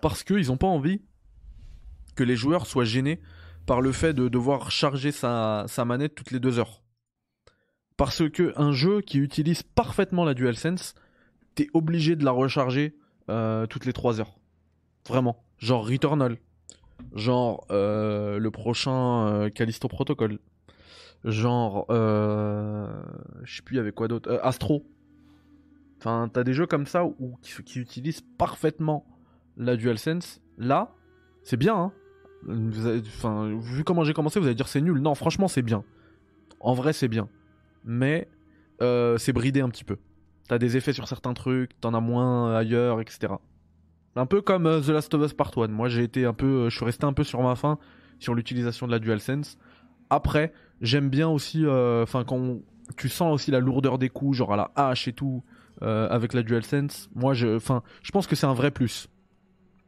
parce 0.00 0.22
qu'ils 0.22 0.48
n'ont 0.48 0.56
pas 0.56 0.68
envie 0.68 1.02
que 2.14 2.22
les 2.22 2.36
joueurs 2.36 2.66
soient 2.66 2.84
gênés 2.84 3.20
par 3.66 3.80
le 3.80 3.92
fait 3.92 4.12
de 4.12 4.28
devoir 4.28 4.70
charger 4.70 5.12
sa, 5.12 5.66
manette 5.84 6.14
toutes 6.14 6.30
les 6.30 6.40
deux 6.40 6.58
heures. 6.58 6.82
Parce 7.96 8.28
que 8.28 8.52
un 8.56 8.72
jeu 8.72 9.00
qui 9.00 9.18
utilise 9.18 9.62
parfaitement 9.62 10.24
la 10.24 10.34
DualSense, 10.34 10.94
t'es 11.54 11.68
obligé 11.74 12.16
de 12.16 12.24
la 12.24 12.30
recharger 12.32 12.96
euh, 13.28 13.66
toutes 13.66 13.84
les 13.84 13.92
trois 13.92 14.20
heures. 14.20 14.34
Vraiment. 15.08 15.44
Genre 15.58 15.86
Returnal. 15.86 16.38
Genre 17.14 17.66
euh, 17.70 18.38
le 18.38 18.50
prochain 18.50 19.26
euh, 19.26 19.50
Callisto 19.50 19.88
Protocol. 19.88 20.38
Genre, 21.24 21.86
euh, 21.90 22.86
je 23.44 23.56
sais 23.56 23.62
plus 23.62 23.78
avec 23.78 23.94
quoi 23.94 24.08
d'autre? 24.08 24.40
Astro. 24.42 24.84
Enfin, 25.98 26.28
t'as 26.32 26.42
des 26.42 26.52
jeux 26.52 26.66
comme 26.66 26.86
ça 26.86 27.04
où, 27.04 27.38
qui, 27.42 27.78
utilisent 27.78 28.22
parfaitement 28.38 29.06
la 29.56 29.76
DualSense. 29.76 30.40
Là, 30.58 30.94
c'est 31.44 31.56
bien, 31.56 31.76
hein 31.76 31.92
vu 32.44 33.84
comment 33.84 34.04
j'ai 34.04 34.12
commencé, 34.12 34.40
vous 34.40 34.46
allez 34.46 34.54
dire 34.54 34.68
c'est 34.68 34.80
nul. 34.80 34.98
Non, 34.98 35.14
franchement, 35.14 35.48
c'est 35.48 35.62
bien. 35.62 35.84
En 36.60 36.74
vrai, 36.74 36.92
c'est 36.92 37.08
bien. 37.08 37.28
Mais 37.84 38.28
euh, 38.80 39.18
c'est 39.18 39.32
bridé 39.32 39.60
un 39.60 39.68
petit 39.68 39.84
peu. 39.84 39.96
T'as 40.48 40.58
des 40.58 40.76
effets 40.76 40.92
sur 40.92 41.08
certains 41.08 41.34
trucs, 41.34 41.78
t'en 41.80 41.94
as 41.94 42.00
moins 42.00 42.54
ailleurs, 42.54 43.00
etc. 43.00 43.34
Un 44.16 44.26
peu 44.26 44.42
comme 44.42 44.66
euh, 44.66 44.80
The 44.80 44.88
Last 44.88 45.14
of 45.14 45.24
Us 45.24 45.32
Part 45.32 45.52
1. 45.56 45.68
Moi, 45.68 45.88
j'ai 45.88 46.02
été 46.02 46.24
un 46.24 46.34
peu, 46.34 46.46
euh, 46.46 46.70
je 46.70 46.76
suis 46.76 46.84
resté 46.84 47.04
un 47.04 47.12
peu 47.12 47.24
sur 47.24 47.42
ma 47.42 47.54
faim 47.56 47.78
sur 48.18 48.34
l'utilisation 48.34 48.86
de 48.86 48.92
la 48.92 48.98
DualSense. 48.98 49.58
Après, 50.10 50.52
j'aime 50.82 51.08
bien 51.08 51.28
aussi, 51.28 51.66
enfin, 51.66 52.24
quand 52.24 52.58
tu 52.96 53.08
sens 53.08 53.32
aussi 53.32 53.50
la 53.50 53.60
lourdeur 53.60 53.98
des 53.98 54.10
coups, 54.10 54.36
genre 54.36 54.52
à 54.52 54.56
la 54.56 54.70
hache 54.76 55.08
et 55.08 55.12
tout, 55.12 55.42
avec 55.80 56.34
la 56.34 56.42
DualSense. 56.42 57.08
Moi, 57.14 57.34
je, 57.34 57.56
enfin, 57.56 57.82
je 58.02 58.10
pense 58.10 58.26
que 58.26 58.36
c'est 58.36 58.46
un 58.46 58.54
vrai 58.54 58.70
plus 58.70 59.08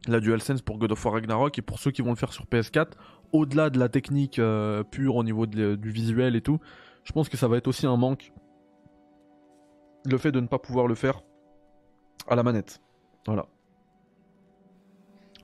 la 0.09 0.21
DualSense 0.21 0.63
pour 0.63 0.79
God 0.79 0.93
of 0.93 1.05
War 1.05 1.15
Ragnarok 1.15 1.59
et 1.59 1.63
pour 1.63 1.79
ceux 1.79 1.91
qui 1.91 2.03
vont 2.03 2.11
le 2.11 2.17
faire 2.17 2.33
sur 2.33 2.45
PS4, 2.47 2.93
au-delà 3.33 3.71
de 3.71 3.79
la 3.79 3.89
technique 3.89 4.39
euh, 4.39 4.83
pure 4.83 5.17
au 5.17 5.25
niveau 5.25 5.47
du 5.47 5.91
visuel 5.91 6.37
et 6.37 6.41
tout, 6.41 6.61
je 7.05 7.13
pense 7.13 7.29
que 7.29 7.37
ça 7.37 7.49
va 7.49 7.57
être 7.57 7.69
aussi 7.69 7.87
un 7.87 7.97
manque. 7.97 8.33
Le 10.07 10.19
fait 10.19 10.33
de 10.33 10.41
ne 10.41 10.47
pas 10.47 10.59
pouvoir 10.59 10.87
le 10.87 10.95
faire 10.95 11.23
à 12.29 12.37
la 12.37 12.43
manette. 12.43 12.81
Voilà. 13.27 13.47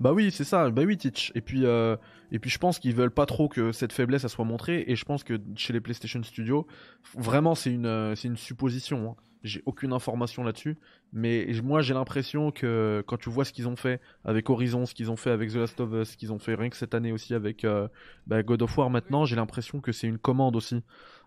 Bah 0.01 0.13
oui, 0.13 0.31
c'est 0.31 0.45
ça. 0.45 0.71
Bah 0.71 0.83
oui, 0.87 0.97
Teach. 0.97 1.33
Et 1.35 1.41
puis, 1.41 1.65
euh, 1.65 1.97
et 2.31 2.39
puis 2.39 2.51
je 2.51 2.59
pense 2.59 2.79
qu'ils 2.79 2.95
veulent 2.95 3.11
pas 3.11 3.27
trop 3.27 3.49
que 3.49 3.73
cette 3.73 3.93
faiblesse 3.93 4.27
soit 4.27 4.45
montrée. 4.45 4.85
Et 4.87 4.97
je 4.97 5.05
pense 5.05 5.25
que 5.25 5.41
chez 5.57 5.73
les 5.73 5.81
PlayStation 5.81 6.23
Studios, 6.23 6.67
vraiment, 7.15 7.55
c'est 7.55 7.73
une, 7.73 7.87
euh, 7.87 8.15
une 8.15 8.37
supposition. 8.37 9.11
Hein. 9.11 9.23
J'ai 9.43 9.63
aucune 9.65 9.95
information 9.95 10.45
là-dessus, 10.45 10.77
mais 11.15 11.47
moi 11.65 11.81
j'ai 11.81 11.95
l'impression 11.95 12.51
que 12.51 13.03
quand 13.07 13.17
tu 13.17 13.31
vois 13.31 13.47
ce 13.47 13.55
qu'ils 13.55 13.69
ont 13.69 13.77
fait 13.77 13.99
avec 14.23 14.51
Horizon, 14.51 14.85
ce 14.85 14.95
qu'ils 14.95 15.11
ont 15.11 15.17
fait 15.17 15.31
avec 15.31 15.51
The 15.51 15.55
Last 15.55 15.81
of 15.81 15.91
Us, 15.95 16.11
ce 16.11 16.17
qu'ils 16.19 16.31
ont 16.31 16.39
fait 16.39 16.55
rien 16.55 16.69
que 16.69 16.77
cette 16.77 16.95
année 16.95 17.11
aussi 17.11 17.33
avec 17.33 17.65
euh, 17.65 17.89
bah, 18.27 18.43
God 18.43 18.61
of 18.61 18.77
War 18.77 18.91
maintenant, 18.91 19.25
j'ai 19.25 19.37
l'impression 19.37 19.81
que 19.81 19.93
c'est 19.93 20.07
une 20.07 20.19
commande 20.19 20.57
aussi 20.57 20.83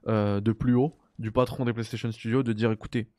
euh, 0.07 0.41
de 0.41 0.51
plus 0.51 0.75
haut 0.75 0.95
du 1.17 1.31
patron 1.31 1.65
des 1.65 1.73
PlayStation 1.73 2.11
Studios 2.11 2.43
de 2.43 2.53
dire 2.53 2.71
écoutez, 2.71 3.09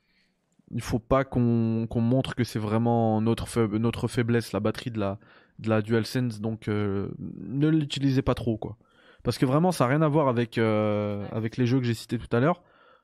il 0.71 0.81
faut 0.81 1.01
pas 1.01 1.25
qu'on 1.25 1.89
montre 1.97 2.37
que 2.37 2.45
c'est 2.45 2.61
vraiment 2.61 3.21
notre, 3.21 3.67
notre 3.77 4.07
faiblesse, 4.07 4.53
la 4.53 4.61
batterie 4.61 4.93
de 4.93 5.01
la, 5.01 5.19
de 5.59 5.69
la 5.69 5.83
DualSense, 5.83 6.41
donc 6.41 6.69
euh, 6.69 7.09
ne 7.19 7.69
l'utilisez 7.69 8.23
pas 8.23 8.35
trop 8.35 8.57
quoi. 8.57 8.77
Parce 9.23 9.39
que 9.39 9.47
vraiment 9.47 9.73
ça 9.73 9.85
n'a 9.85 9.91
rien 9.91 10.03
à 10.03 10.09
voir 10.09 10.29
avec, 10.29 10.59
avec 10.59 11.57
les 11.57 11.67
jeux 11.67 11.79
que 11.79 11.87
j'ai 11.87 11.95
cités 11.95 12.19
tout 12.19 12.35
à 12.37 12.41
l'heure, 12.41 12.63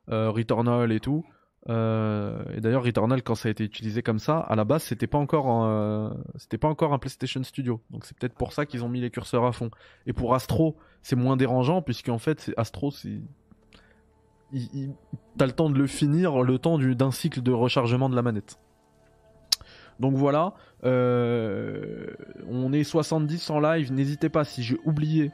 Returnal 0.09 0.92
et 0.92 1.01
tout. 1.01 1.24
Euh, 1.68 2.42
et 2.55 2.61
d'ailleurs, 2.61 2.82
Returnal, 2.82 3.22
quand 3.22 3.34
ça 3.34 3.48
a 3.48 3.51
été 3.51 3.64
utilisé 3.64 4.03
comme 4.03 4.18
ça, 4.18 4.38
à 4.38 4.57
la 4.57 4.64
base, 4.64 4.82
c'était 4.82 5.07
pas 5.07 5.18
encore, 5.18 5.64
euh, 5.64 6.11
c'était 6.36 6.59
pas 6.59 6.68
encore 6.68 6.92
un 6.92 6.98
PlayStation 6.98 7.42
Studio. 7.42 7.80
Donc 7.90 8.05
c'est 8.05 8.16
peut-être 8.16 8.34
pour 8.34 8.53
ça 8.53 8.66
qu'ils 8.66 8.84
ont 8.84 8.88
mis 8.88 9.01
les 9.01 9.11
curseurs 9.11 9.44
à 9.44 9.53
fond. 9.53 9.70
Et 10.07 10.12
pour 10.12 10.34
Astro, 10.34 10.76
c'est 11.03 11.16
moins 11.16 11.36
dérangeant 11.36 11.82
puisqu'en 11.82 12.18
fait, 12.18 12.40
c'est 12.40 12.59
Astro, 12.59 12.90
c'est, 12.90 13.20
t'as 15.36 15.46
le 15.46 15.53
temps 15.53 15.70
de 15.70 15.78
le 15.78 15.86
finir, 15.86 16.42
le 16.42 16.59
temps 16.59 16.78
d'un 16.78 17.11
cycle 17.11 17.42
de 17.42 17.53
rechargement 17.53 18.09
de 18.09 18.16
la 18.16 18.22
manette. 18.22 18.59
Donc 19.98 20.14
voilà, 20.14 20.46
euh, 20.46 20.51
on 20.83 22.72
est 22.72 22.85
70 22.85 23.51
en 23.51 23.61
live. 23.61 23.93
N'hésitez 23.93 24.28
pas 24.28 24.45
si 24.45 24.62
j'ai 24.62 24.78
oublié 24.85 25.31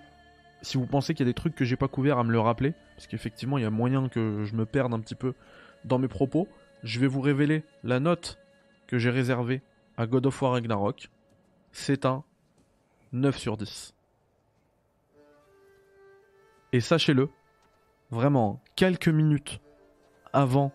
si 0.63 0.77
vous 0.77 0.87
pensez 0.87 1.15
qu'il 1.15 1.25
y 1.25 1.29
a 1.29 1.31
des 1.31 1.35
trucs 1.35 1.55
que 1.55 1.65
j'ai 1.65 1.77
pas 1.77 1.89
couverts 1.89 2.19
à 2.19 2.25
me 2.25 2.33
le 2.33 2.41
rappeler, 2.41 2.75
parce 2.97 3.07
qu'effectivement 3.07 3.59
il 3.59 3.63
y 3.63 3.67
a 3.67 3.71
moyen 3.71 4.09
que 4.09 4.45
je 4.45 4.55
me 4.57 4.67
perde 4.67 4.93
un 4.95 5.01
petit 5.01 5.15
peu 5.15 5.35
dans 5.85 5.99
mes 5.99 6.09
propos, 6.09 6.49
je 6.83 6.99
vais 6.99 7.07
vous 7.07 7.21
révéler 7.21 7.63
la 7.85 8.01
note 8.01 8.39
que 8.87 8.99
j'ai 8.99 9.11
réservée 9.11 9.63
à 9.97 10.07
God 10.07 10.27
of 10.27 10.43
War 10.43 10.53
Ragnarok. 10.53 11.11
C'est 11.73 12.05
un 12.05 12.25
9 13.13 13.39
sur 13.39 13.57
10. 13.57 13.95
Et 16.73 16.81
sachez-le, 16.81 17.29
vraiment, 18.11 18.61
quelques 18.75 19.09
minutes 19.09 19.61
avant 20.33 20.73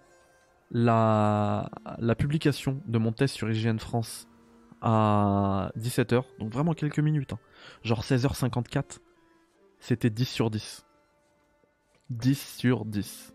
la, 0.71 1.69
la 1.99 2.15
publication 2.15 2.81
de 2.85 2.97
mon 2.97 3.11
test 3.11 3.35
sur 3.35 3.51
IGN 3.51 3.77
France 3.77 4.27
à 4.81 5.71
17h, 5.77 6.23
donc 6.39 6.51
vraiment 6.51 6.73
quelques 6.73 6.99
minutes, 6.99 7.33
hein, 7.33 7.39
genre 7.83 8.01
16h54, 8.01 8.99
c'était 9.79 10.09
10 10.09 10.25
sur 10.25 10.49
10. 10.49 10.85
10 12.09 12.55
sur 12.57 12.85
10. 12.85 13.33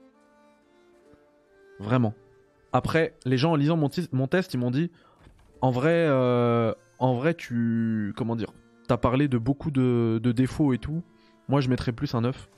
Vraiment. 1.79 2.15
Après, 2.73 3.15
les 3.25 3.39
gens 3.39 3.53
en 3.53 3.57
lisant 3.57 3.77
mon, 3.77 3.89
test, 4.27 4.55
ils 4.55 4.59
m'ont 4.59 4.71
dit 4.71 4.91
en 5.61 5.71
vrai, 5.71 6.07
euh, 6.09 6.73
en 6.99 7.15
vrai, 7.15 7.35
tu. 7.35 8.13
Comment 8.17 8.37
dire 8.37 8.53
T'as 8.89 8.97
parlé 8.97 9.29
de 9.29 9.39
beaucoup 9.39 9.71
de, 9.71 10.21
défauts 10.33 10.73
et 10.73 10.79
tout. 10.79 11.03
Moi, 11.49 11.61
je 11.61 11.69
mettrais 11.69 11.93
plus 11.93 12.15
un 12.15 12.21
9. 12.23 12.49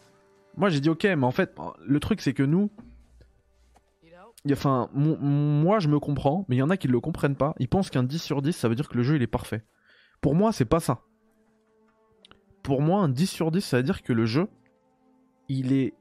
Moi, 0.57 0.69
j'ai 0.69 0.81
dit 0.81 0.91
ok, 0.91 1.05
mais 1.05 1.25
en 1.25 1.31
fait, 1.31 1.57
le 1.87 2.01
truc, 2.01 2.21
c'est 2.21 2.33
que 2.33 2.43
nous. 2.43 2.71
Enfin, 4.51 4.89
moi, 4.93 5.79
je 5.81 5.89
me 5.89 5.99
comprends, 5.99 6.47
mais 6.49 6.57
il 6.57 6.59
y 6.59 6.63
en 6.63 6.71
a 6.71 6.77
qui 6.77 6.87
ne 6.87 6.93
le 6.93 7.01
comprennent 7.01 7.37
pas. 7.37 7.55
Ils 7.59 7.69
pensent 7.69 7.91
qu'un 7.91 8.05
10 8.05 8.23
sur 8.23 8.43
10, 8.43 8.53
ça 8.53 8.69
veut 8.69 8.75
dire 8.75 8.89
que 8.89 8.97
le 8.97 9.03
jeu, 9.03 9.17
il 9.17 9.23
est 9.23 9.27
parfait. 9.27 9.65
Pour 10.21 10.35
moi, 10.35 10.53
c'est 10.53 10.65
pas 10.65 10.81
ça. 10.81 11.01
Pour 12.63 12.81
moi, 12.81 13.01
un 13.01 13.09
10 13.09 13.27
sur 13.27 13.51
10, 13.51 13.61
ça 13.61 13.79
veut 13.79 13.83
dire 13.83 14.03
que 14.03 14.13
le 14.13 14.27
jeu, 14.27 14.49
il 15.49 15.73
est 15.73 15.95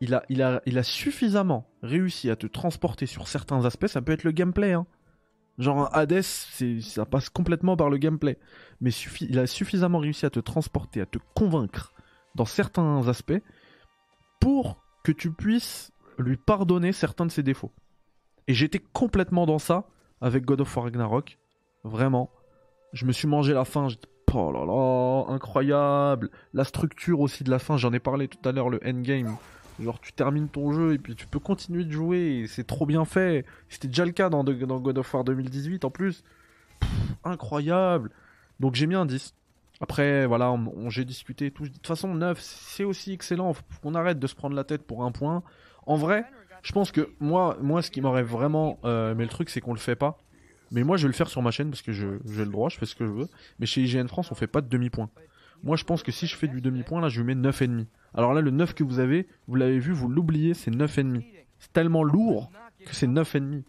il 0.00 0.14
a, 0.14 0.24
il, 0.30 0.78
a, 0.78 0.82
suffisamment 0.82 1.66
réussi 1.82 2.30
à 2.30 2.36
te 2.36 2.46
transporter 2.46 3.04
sur 3.04 3.28
certains 3.28 3.66
aspects. 3.66 3.86
Ça 3.86 4.00
peut 4.00 4.12
être 4.12 4.24
le 4.24 4.30
gameplay. 4.30 4.72
Hein. 4.72 4.86
Genre 5.58 5.94
Hades, 5.94 6.22
ça 6.22 7.04
passe 7.04 7.28
complètement 7.28 7.76
par 7.76 7.90
le 7.90 7.98
gameplay. 7.98 8.38
Mais 8.80 8.90
il 9.20 9.38
a 9.38 9.46
suffisamment 9.46 9.98
réussi 9.98 10.24
à 10.24 10.30
te 10.30 10.40
transporter, 10.40 11.02
à 11.02 11.06
te 11.06 11.18
convaincre 11.34 11.92
dans 12.34 12.46
certains 12.46 13.06
aspects 13.08 13.42
pour 14.40 14.82
que 15.04 15.12
tu 15.12 15.30
puisses 15.30 15.92
lui 16.22 16.36
pardonner 16.36 16.92
certains 16.92 17.26
de 17.26 17.30
ses 17.30 17.42
défauts. 17.42 17.72
Et 18.46 18.54
j'étais 18.54 18.80
complètement 18.92 19.46
dans 19.46 19.58
ça 19.58 19.86
avec 20.20 20.44
God 20.44 20.60
of 20.60 20.76
War 20.76 20.84
Ragnarok. 20.84 21.38
Vraiment. 21.84 22.30
Je 22.92 23.06
me 23.06 23.12
suis 23.12 23.28
mangé 23.28 23.54
la 23.54 23.64
fin. 23.64 23.88
Oh 24.32 24.52
là 24.52 24.64
là, 24.64 25.32
incroyable. 25.34 26.30
La 26.52 26.64
structure 26.64 27.20
aussi 27.20 27.44
de 27.44 27.50
la 27.50 27.58
fin, 27.58 27.76
j'en 27.76 27.92
ai 27.92 27.98
parlé 27.98 28.28
tout 28.28 28.48
à 28.48 28.52
l'heure, 28.52 28.68
le 28.68 28.80
endgame. 28.86 29.36
Genre 29.80 29.98
tu 30.00 30.12
termines 30.12 30.48
ton 30.48 30.72
jeu 30.72 30.94
et 30.94 30.98
puis 30.98 31.14
tu 31.14 31.26
peux 31.26 31.38
continuer 31.38 31.84
de 31.84 31.90
jouer 31.90 32.44
c'est 32.48 32.66
trop 32.66 32.86
bien 32.86 33.04
fait. 33.04 33.46
C'était 33.68 33.88
déjà 33.88 34.04
le 34.04 34.12
cas 34.12 34.28
dans, 34.28 34.44
God 34.44 34.98
of 34.98 35.14
War 35.14 35.24
2018 35.24 35.84
en 35.84 35.90
plus. 35.90 36.22
incroyable. 37.24 38.10
Donc 38.60 38.74
j'ai 38.74 38.86
mis 38.86 38.94
un 38.94 39.06
10. 39.06 39.34
Après 39.80 40.26
voilà, 40.26 40.54
j'ai 40.88 41.04
discuté 41.04 41.50
tout. 41.50 41.64
De 41.64 41.68
toute 41.70 41.86
façon 41.86 42.14
9 42.14 42.38
c'est 42.40 42.84
aussi 42.84 43.12
excellent. 43.12 43.54
Faut 43.54 43.62
qu'on 43.82 43.94
arrête 43.94 44.18
de 44.18 44.26
se 44.26 44.34
prendre 44.34 44.54
la 44.54 44.64
tête 44.64 44.82
pour 44.82 45.04
un 45.04 45.12
point. 45.12 45.42
En 45.90 45.96
vrai, 45.96 46.24
je 46.62 46.70
pense 46.70 46.92
que 46.92 47.10
moi, 47.18 47.56
moi 47.60 47.82
ce 47.82 47.90
qui 47.90 48.00
m'aurait 48.00 48.22
vraiment... 48.22 48.78
Euh, 48.84 49.14
mais 49.16 49.24
le 49.24 49.28
truc 49.28 49.50
c'est 49.50 49.60
qu'on 49.60 49.72
le 49.72 49.78
fait 49.80 49.96
pas. 49.96 50.18
Mais 50.70 50.84
moi 50.84 50.96
je 50.96 51.02
vais 51.02 51.08
le 51.08 51.14
faire 51.14 51.28
sur 51.28 51.42
ma 51.42 51.50
chaîne 51.50 51.70
parce 51.70 51.82
que 51.82 51.90
j'ai 51.90 52.06
le 52.24 52.46
droit, 52.46 52.68
je 52.68 52.78
fais 52.78 52.86
ce 52.86 52.94
que 52.94 53.04
je 53.04 53.10
veux. 53.10 53.28
Mais 53.58 53.66
chez 53.66 53.82
IGN 53.82 54.06
France 54.06 54.30
on 54.30 54.36
fait 54.36 54.46
pas 54.46 54.60
de 54.60 54.68
demi-point. 54.68 55.10
Moi 55.64 55.76
je 55.76 55.82
pense 55.82 56.04
que 56.04 56.12
si 56.12 56.28
je 56.28 56.36
fais 56.36 56.46
du 56.46 56.60
demi-point 56.60 57.00
là 57.00 57.08
je 57.08 57.22
mets 57.22 57.34
9,5. 57.34 57.86
Alors 58.14 58.34
là, 58.34 58.40
le 58.40 58.52
9 58.52 58.74
que 58.74 58.84
vous 58.84 59.00
avez, 59.00 59.26
vous 59.48 59.56
l'avez 59.56 59.80
vu, 59.80 59.92
vous 59.92 60.08
l'oubliez, 60.08 60.54
c'est 60.54 60.70
9,5. 60.70 61.24
C'est 61.58 61.72
tellement 61.72 62.04
lourd 62.04 62.50
que 62.86 62.94
c'est 62.94 63.08
9,5. 63.08 63.62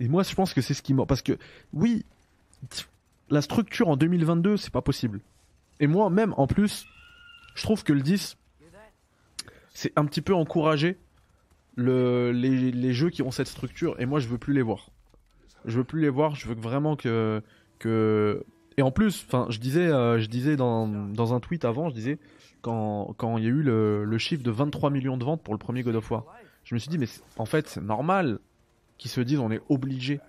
Et 0.00 0.08
moi, 0.08 0.22
je 0.22 0.34
pense 0.34 0.52
que 0.52 0.60
c'est 0.60 0.74
ce 0.74 0.82
qui 0.82 0.92
m'a. 0.92 1.06
Parce 1.06 1.22
que, 1.22 1.38
oui, 1.72 2.04
la 3.30 3.40
structure 3.40 3.88
en 3.88 3.96
2022, 3.96 4.58
c'est 4.58 4.72
pas 4.72 4.82
possible. 4.82 5.20
Et 5.80 5.86
moi, 5.86 6.10
même 6.10 6.34
en 6.36 6.46
plus, 6.46 6.86
je 7.54 7.62
trouve 7.62 7.84
que 7.84 7.92
le 7.92 8.02
10, 8.02 8.36
c'est 9.76 9.92
un 9.96 10.06
petit 10.06 10.22
peu 10.22 10.34
encourager 10.34 10.96
le, 11.76 12.32
les, 12.32 12.92
jeux 12.94 13.10
qui 13.10 13.20
ont 13.20 13.30
cette 13.30 13.46
structure. 13.46 13.94
Et 14.00 14.06
moi, 14.06 14.20
je 14.20 14.26
veux 14.26 14.38
plus 14.38 14.54
les 14.54 14.62
voir. 14.62 14.88
Je 15.66 15.76
veux 15.76 15.84
plus 15.84 16.00
les 16.00 16.08
voir. 16.08 16.34
Je 16.34 16.48
veux 16.48 16.54
vraiment 16.54 16.96
que. 16.96 17.42
Et 18.78 18.82
en 18.82 18.90
plus, 18.90 19.26
je 19.50 19.58
disais, 19.58 19.86
euh, 19.86 20.18
je 20.18 20.26
disais 20.28 20.56
dans, 20.56 20.88
dans 20.88 21.34
un 21.34 21.40
tweet 21.40 21.66
avant, 21.66 21.90
je 21.90 21.94
disais, 21.94 22.18
quand, 22.62 23.14
il 23.36 23.44
y 23.44 23.46
a 23.46 23.50
eu 23.50 23.62
le, 23.62 24.18
chiffre 24.18 24.42
de 24.42 24.50
23 24.50 24.90
millions 24.90 25.18
de 25.18 25.24
ventes 25.24 25.42
pour 25.42 25.52
le 25.52 25.58
premier 25.58 25.82
God 25.82 25.96
of 25.96 26.10
War. 26.10 26.24
je 26.64 26.74
me 26.74 26.78
suis 26.78 26.88
dit, 26.88 26.98
mais 26.98 27.06
en 27.36 27.46
fait, 27.46 27.68
c'est 27.68 27.82
normal 27.82 28.38
qu'ils 28.96 29.10
se 29.10 29.20
disent, 29.20 29.40
on 29.40 29.50
est 29.50 29.60
obligé 29.68 30.20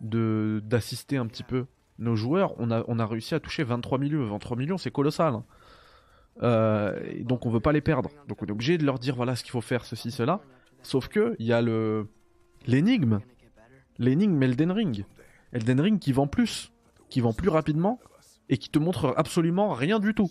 d'assister 0.00 1.18
un 1.18 1.26
petit 1.26 1.44
peu 1.44 1.66
nos 1.98 2.16
joueurs. 2.16 2.54
On 2.58 2.70
a, 2.70 2.84
on 2.88 2.98
a 2.98 3.06
réussi 3.06 3.34
à 3.34 3.40
toucher 3.40 3.64
23 3.64 3.98
millions. 3.98 4.24
23 4.24 4.56
millions, 4.56 4.78
c'est 4.78 4.90
colossal. 4.90 5.34
Hein. 5.34 5.44
Euh, 6.42 7.22
donc 7.22 7.46
on 7.46 7.50
veut 7.50 7.60
pas 7.60 7.72
les 7.72 7.80
perdre. 7.80 8.10
Donc 8.28 8.42
on 8.42 8.46
est 8.46 8.50
obligé 8.50 8.78
de 8.78 8.84
leur 8.84 8.98
dire 8.98 9.14
voilà 9.16 9.36
ce 9.36 9.42
qu'il 9.42 9.52
faut 9.52 9.60
faire, 9.60 9.84
ceci, 9.84 10.10
cela. 10.10 10.40
Sauf 10.82 11.08
que 11.08 11.36
il 11.38 11.46
y 11.46 11.52
a 11.52 11.62
le 11.62 12.08
l'énigme, 12.66 13.20
l'énigme 13.98 14.42
Elden 14.42 14.72
Ring, 14.72 15.04
Elden 15.52 15.80
Ring 15.80 15.98
qui 15.98 16.12
vend 16.12 16.26
plus, 16.26 16.72
qui 17.08 17.20
vend 17.20 17.32
plus 17.32 17.48
rapidement 17.48 18.00
et 18.48 18.58
qui 18.58 18.68
te 18.68 18.78
montre 18.78 19.14
absolument 19.16 19.72
rien 19.72 19.98
du 20.00 20.14
tout. 20.14 20.30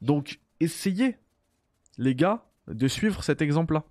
Donc 0.00 0.40
essayez, 0.60 1.16
les 1.98 2.14
gars, 2.14 2.44
de 2.68 2.88
suivre 2.88 3.22
cet 3.24 3.42
exemple-là. 3.42 3.84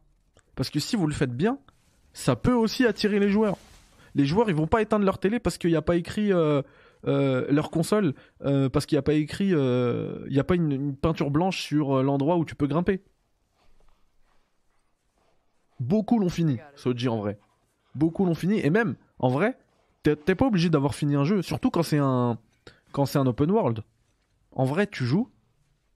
Parce 0.55 0.69
que 0.69 0.79
si 0.79 0.95
vous 0.95 1.07
le 1.07 1.13
faites 1.13 1.35
bien, 1.35 1.59
ça 2.13 2.35
peut 2.35 2.53
aussi 2.53 2.85
attirer 2.85 3.19
les 3.19 3.29
joueurs. 3.29 3.57
Les 4.15 4.25
joueurs, 4.25 4.49
ils 4.49 4.55
vont 4.55 4.67
pas 4.67 4.81
éteindre 4.81 5.05
leur 5.05 5.19
télé 5.19 5.39
parce 5.39 5.57
qu'il 5.57 5.69
n'y 5.69 5.75
a 5.75 5.81
pas 5.81 5.95
écrit 5.95 6.33
euh, 6.33 6.61
euh, 7.07 7.45
leur 7.49 7.71
console, 7.71 8.13
euh, 8.43 8.69
parce 8.69 8.85
qu'il 8.85 8.95
n'y 8.95 8.99
a 8.99 9.03
pas 9.03 9.13
écrit, 9.13 9.49
il 9.49 10.27
n'y 10.29 10.39
a 10.39 10.43
pas 10.43 10.55
une, 10.55 10.95
peinture 10.95 11.31
blanche 11.31 11.61
sur 11.61 12.03
l'endroit 12.03 12.37
où 12.37 12.45
tu 12.45 12.55
peux 12.55 12.67
grimper. 12.67 13.01
Beaucoup 15.79 16.19
l'ont 16.19 16.29
fini, 16.29 16.59
Soji 16.75 17.07
en 17.07 17.17
vrai. 17.17 17.39
Beaucoup 17.95 18.25
l'ont 18.25 18.35
fini, 18.35 18.59
et 18.59 18.69
même, 18.69 18.95
en 19.19 19.29
vrai, 19.29 19.57
t'es 20.03 20.35
pas 20.35 20.45
obligé 20.45 20.69
d'avoir 20.69 20.95
fini 20.95 21.15
un 21.15 21.23
jeu, 21.23 21.41
surtout 21.41 21.71
quand 21.71 21.83
c'est 21.83 21.97
un, 21.97 22.37
quand 22.91 23.05
c'est 23.05 23.19
un 23.19 23.25
open 23.25 23.51
world. 23.51 23.83
En 24.51 24.65
vrai, 24.65 24.87
tu 24.87 25.05
joues. 25.05 25.29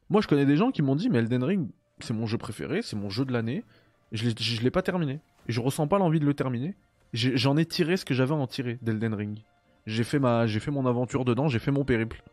Moi, 0.09 0.21
je 0.21 0.27
connais 0.27 0.45
des 0.45 0.55
gens 0.55 0.71
qui 0.71 0.81
m'ont 0.81 0.95
dit, 0.95 1.09
mais 1.09 1.19
Elden 1.19 1.43
Ring, 1.43 1.69
c'est 1.99 2.13
mon 2.13 2.25
jeu 2.25 2.37
préféré, 2.37 2.81
c'est 2.81 2.95
mon 2.95 3.09
jeu 3.09 3.25
de 3.25 3.33
l'année. 3.33 3.63
Je 4.11 4.27
ne 4.27 4.63
l'ai 4.63 4.71
pas 4.71 4.81
terminé. 4.81 5.19
Et 5.47 5.51
je 5.51 5.61
ressens 5.61 5.87
pas 5.87 5.97
l'envie 5.97 6.19
de 6.19 6.25
le 6.25 6.33
terminer. 6.33 6.75
J'en 7.13 7.57
ai, 7.57 7.65
tiré 7.65 7.97
ce 7.97 8.05
que 8.05 8.13
j'avais 8.13 8.33
à 8.33 8.37
en 8.37 8.47
tirer 8.47 8.77
d'Elden 8.81 9.13
Ring. 9.13 9.39
J'ai 9.85 10.03
fait, 10.03 10.19
ma, 10.19 10.47
fait 10.47 10.71
mon 10.71 10.85
aventure 10.85 11.25
dedans, 11.25 11.47
j'ai 11.47 11.59
fait 11.59 11.71
mon 11.71 11.85
périple. 11.85 12.23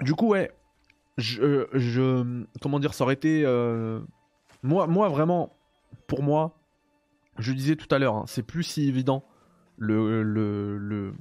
Du 0.00 0.14
coup, 0.14 0.28
ouais. 0.28 0.52
Je, 1.16 1.40
euh, 1.42 1.68
je, 1.74 2.44
comment 2.60 2.80
dire, 2.80 2.92
ça 2.92 3.04
aurait 3.04 3.14
été. 3.14 3.44
Euh, 3.44 4.00
moi, 4.64 4.88
moi, 4.88 5.08
vraiment, 5.08 5.56
pour 6.08 6.24
moi, 6.24 6.58
je 7.38 7.52
disais 7.52 7.76
tout 7.76 7.92
à 7.94 8.00
l'heure, 8.00 8.16
hein, 8.16 8.24
c'est 8.26 8.42
plus 8.42 8.64
si 8.64 8.88
évident. 8.88 9.24
Le, 9.76 10.22
le, 10.22 10.78
le, 10.78 11.14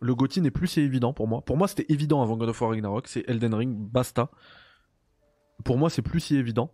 le 0.00 0.40
n'est 0.40 0.50
plus 0.50 0.66
si 0.66 0.80
évident 0.80 1.12
pour 1.12 1.26
moi. 1.26 1.42
Pour 1.42 1.56
moi, 1.56 1.66
c'était 1.66 1.86
évident 1.92 2.22
avant 2.22 2.36
God 2.36 2.48
of 2.48 2.60
War 2.60 2.70
Ragnarok. 2.70 3.08
C'est 3.08 3.28
Elden 3.28 3.54
Ring, 3.54 3.76
basta. 3.76 4.30
Pour 5.64 5.78
moi, 5.78 5.90
c'est 5.90 6.02
plus 6.02 6.20
si 6.20 6.36
évident. 6.36 6.72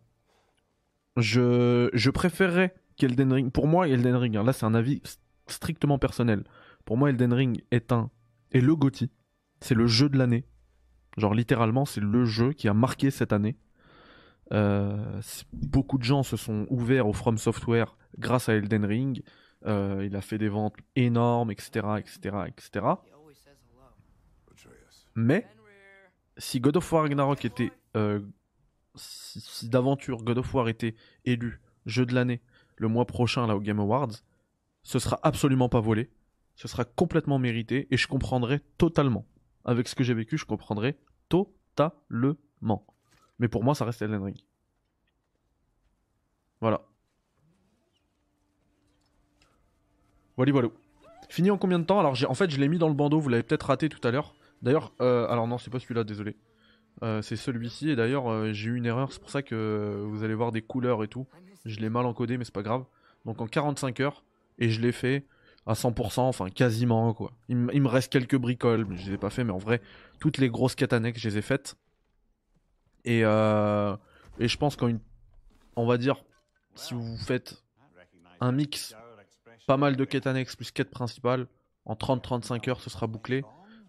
Je, 1.17 1.91
je 1.93 2.11
préférerais 2.11 2.75
qu'Elden 2.97 3.33
Ring. 3.33 3.53
Pour 3.53 3.67
moi, 3.67 3.89
Elden 3.89 4.17
Ring, 4.17 4.37
hein, 4.37 4.43
là, 4.43 4.53
c'est 4.53 4.67
un 4.67 4.75
avis 4.75 5.03
strictement 5.53 5.99
personnel. 5.99 6.45
Pour 6.85 6.97
moi, 6.97 7.11
Elden 7.11 7.33
Ring 7.33 7.65
est 7.71 7.93
un. 7.93 8.11
est 8.53 8.61
le 8.61 8.75
Gotti. 8.75 9.11
C'est 9.61 9.75
le 9.75 9.87
jeu 9.87 10.09
de 10.09 10.19
l'année. 10.19 10.45
Genre, 11.17 11.35
littéralement, 11.35 11.85
c'est 11.85 12.01
le 12.01 12.25
jeu 12.25 12.53
qui 12.53 12.69
a 12.69 12.75
marqué 12.75 13.11
cette 13.11 13.33
année. 13.33 13.57
Euh, 14.53 15.21
beaucoup 15.53 15.99
de 15.99 16.03
gens 16.03 16.23
se 16.23 16.37
sont 16.37 16.67
ouverts 16.71 17.07
au 17.07 17.13
From 17.13 17.39
Software 17.39 17.97
grâce 18.19 18.49
à 18.49 18.55
Elden 18.55 18.85
Ring. 18.85 19.23
Euh, 19.67 20.05
il 20.07 20.17
a 20.17 20.21
fait 20.21 20.39
des 20.39 20.49
ventes 20.49 20.77
énormes, 20.97 21.51
etc., 21.51 21.87
etc., 21.99 22.37
etc. 22.49 22.87
Mais 25.15 25.47
si 26.37 26.61
God 26.61 26.77
of 26.77 26.93
War 26.93 27.03
Ragnarok 27.03 27.45
était, 27.45 27.73
euh, 27.97 28.21
si, 28.95 29.69
d'aventure 29.69 30.23
God 30.23 30.39
of 30.39 30.55
War 30.55 30.69
était 30.69 30.95
élu 31.25 31.61
jeu 31.87 32.07
de 32.07 32.15
l'année 32.15 32.41
le 32.77 32.89
mois 32.89 33.05
prochain 33.05 33.47
là 33.47 33.57
au 33.57 33.61
Game 33.61 33.81
Awards, 33.81 34.13
ce 34.83 34.99
sera 34.99 35.19
absolument 35.23 35.69
pas 35.69 35.81
volé, 35.81 36.11
ce 36.55 36.69
sera 36.69 36.85
complètement 36.85 37.39
mérité 37.39 37.89
et 37.91 37.97
je 37.97 38.07
comprendrai 38.07 38.61
totalement. 38.79 39.27
Avec 39.65 39.89
ce 39.89 39.95
que 39.95 40.05
j'ai 40.05 40.15
vécu, 40.15 40.39
je 40.39 40.45
comprendrai 40.45 40.99
totalement. 41.29 42.87
Mais 43.39 43.49
pour 43.49 43.65
moi, 43.65 43.75
ça 43.75 43.85
reste 43.85 44.03
Elden 44.03 44.23
Ring. 44.23 44.37
Voilà. 46.61 46.83
Voilà, 50.37 50.53
voilà. 50.53 50.69
Fini 51.29 51.51
en 51.51 51.59
combien 51.59 51.79
de 51.79 51.85
temps? 51.85 52.01
Alors, 52.01 52.17
en 52.29 52.35
fait, 52.35 52.51
je 52.51 52.59
l'ai 52.59 52.69
mis 52.69 52.79
dans 52.79 52.89
le 52.89 52.95
bandeau, 52.95 53.19
vous 53.21 53.29
l'avez 53.29 53.43
peut-être 53.43 53.67
raté 53.67 53.89
tout 53.89 54.07
à 54.07 54.11
l'heure. 54.11 54.35
D'ailleurs, 54.63 54.93
euh, 55.01 55.27
alors 55.29 55.47
non, 55.47 55.59
c'est 55.59 55.71
pas 55.71 55.79
celui-là, 55.79 56.05
désolé. 56.05 56.37
Euh, 57.03 57.23
c'est 57.23 57.37
celui-ci, 57.37 57.91
et 57.91 57.97
d'ailleurs, 57.97 58.31
euh, 58.31 58.53
j'ai 58.53 58.69
eu 58.69 58.77
une 58.77 58.85
erreur, 58.85 59.13
c'est 59.13 59.21
pour 59.21 59.31
ça 59.31 59.43
que 59.43 60.05
vous 60.07 60.23
allez 60.23 60.35
voir 60.35 60.53
des 60.53 60.61
couleurs 60.61 61.03
et 61.03 61.09
tout. 61.09 61.27
Je 61.65 61.79
l'ai 61.81 61.89
mal 61.89 62.05
encodé, 62.05 62.37
mais 62.37 62.45
c'est 62.45 62.55
pas 62.55 62.63
grave. 62.63 62.85
Donc 63.25 63.41
en 63.41 63.47
45 63.47 64.01
heures, 64.01 64.25
et 64.61 64.71
je 64.71 64.81
l'ai 64.81 64.93
fait 64.93 65.27
à 65.67 65.75
100%, 65.75 66.21
enfin 66.21 66.49
quasiment, 66.49 67.13
quoi. 67.13 67.33
Il, 67.49 67.57
me 67.57 67.89
reste 67.89 68.13
quelques 68.13 68.37
bricoles, 68.37 68.87
mais 68.87 68.97
je 68.97 69.09
les 69.09 69.15
ai 69.15 69.19
pas 69.19 69.31
fait, 69.31 69.45
mais 69.45 69.53
en 69.53 69.59
vrai, 69.59 69.81
toutes 70.21 70.39
les 70.39 70.49
grosses 70.49 70.75
quêtes 70.75 70.93
annexes, 70.93 71.21
je 71.21 71.29
les 71.29 71.39
ai 71.39 71.43
faites. 71.43 71.77
Et, 73.05 73.21
et 73.21 74.49
je 74.49 74.57
pense 74.57 74.77
qu'en 74.77 74.93
On 75.77 75.87
va 75.87 75.99
dire, 75.99 76.17
si 76.75 76.95
vous 76.95 77.17
faites 77.17 77.63
un 78.41 78.53
mix, 78.53 78.95
pas 79.67 79.77
mal 79.77 79.97
de 79.97 80.05
quêtes 80.05 80.27
annexes 80.27 80.57
plus 80.57 80.71
quêtes 80.71 80.91
principales, 80.91 81.47
en 81.85 81.95
30-35 81.95 82.69
heures, 82.69 82.81
ce 82.81 82.91
sera 82.91 83.07
bouclé. 83.07 83.43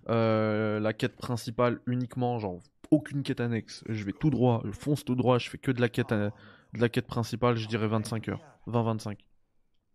Euh, 0.09 0.79
la 0.79 0.93
quête 0.93 1.15
principale 1.15 1.79
uniquement, 1.85 2.39
genre 2.39 2.59
aucune 2.89 3.23
quête 3.23 3.39
annexe. 3.39 3.83
Je 3.87 4.03
vais 4.03 4.13
tout 4.13 4.29
droit, 4.29 4.61
je 4.65 4.71
fonce 4.71 5.05
tout 5.05 5.15
droit, 5.15 5.37
je 5.37 5.49
fais 5.49 5.57
que 5.57 5.71
de 5.71 5.79
la 5.79 5.89
quête, 5.89 6.11
euh, 6.11 6.29
de 6.73 6.81
la 6.81 6.89
quête 6.89 7.07
principale, 7.07 7.55
je 7.55 7.67
dirais 7.67 7.87
25 7.87 8.29
heures. 8.29 8.41
20-25. 8.67 9.17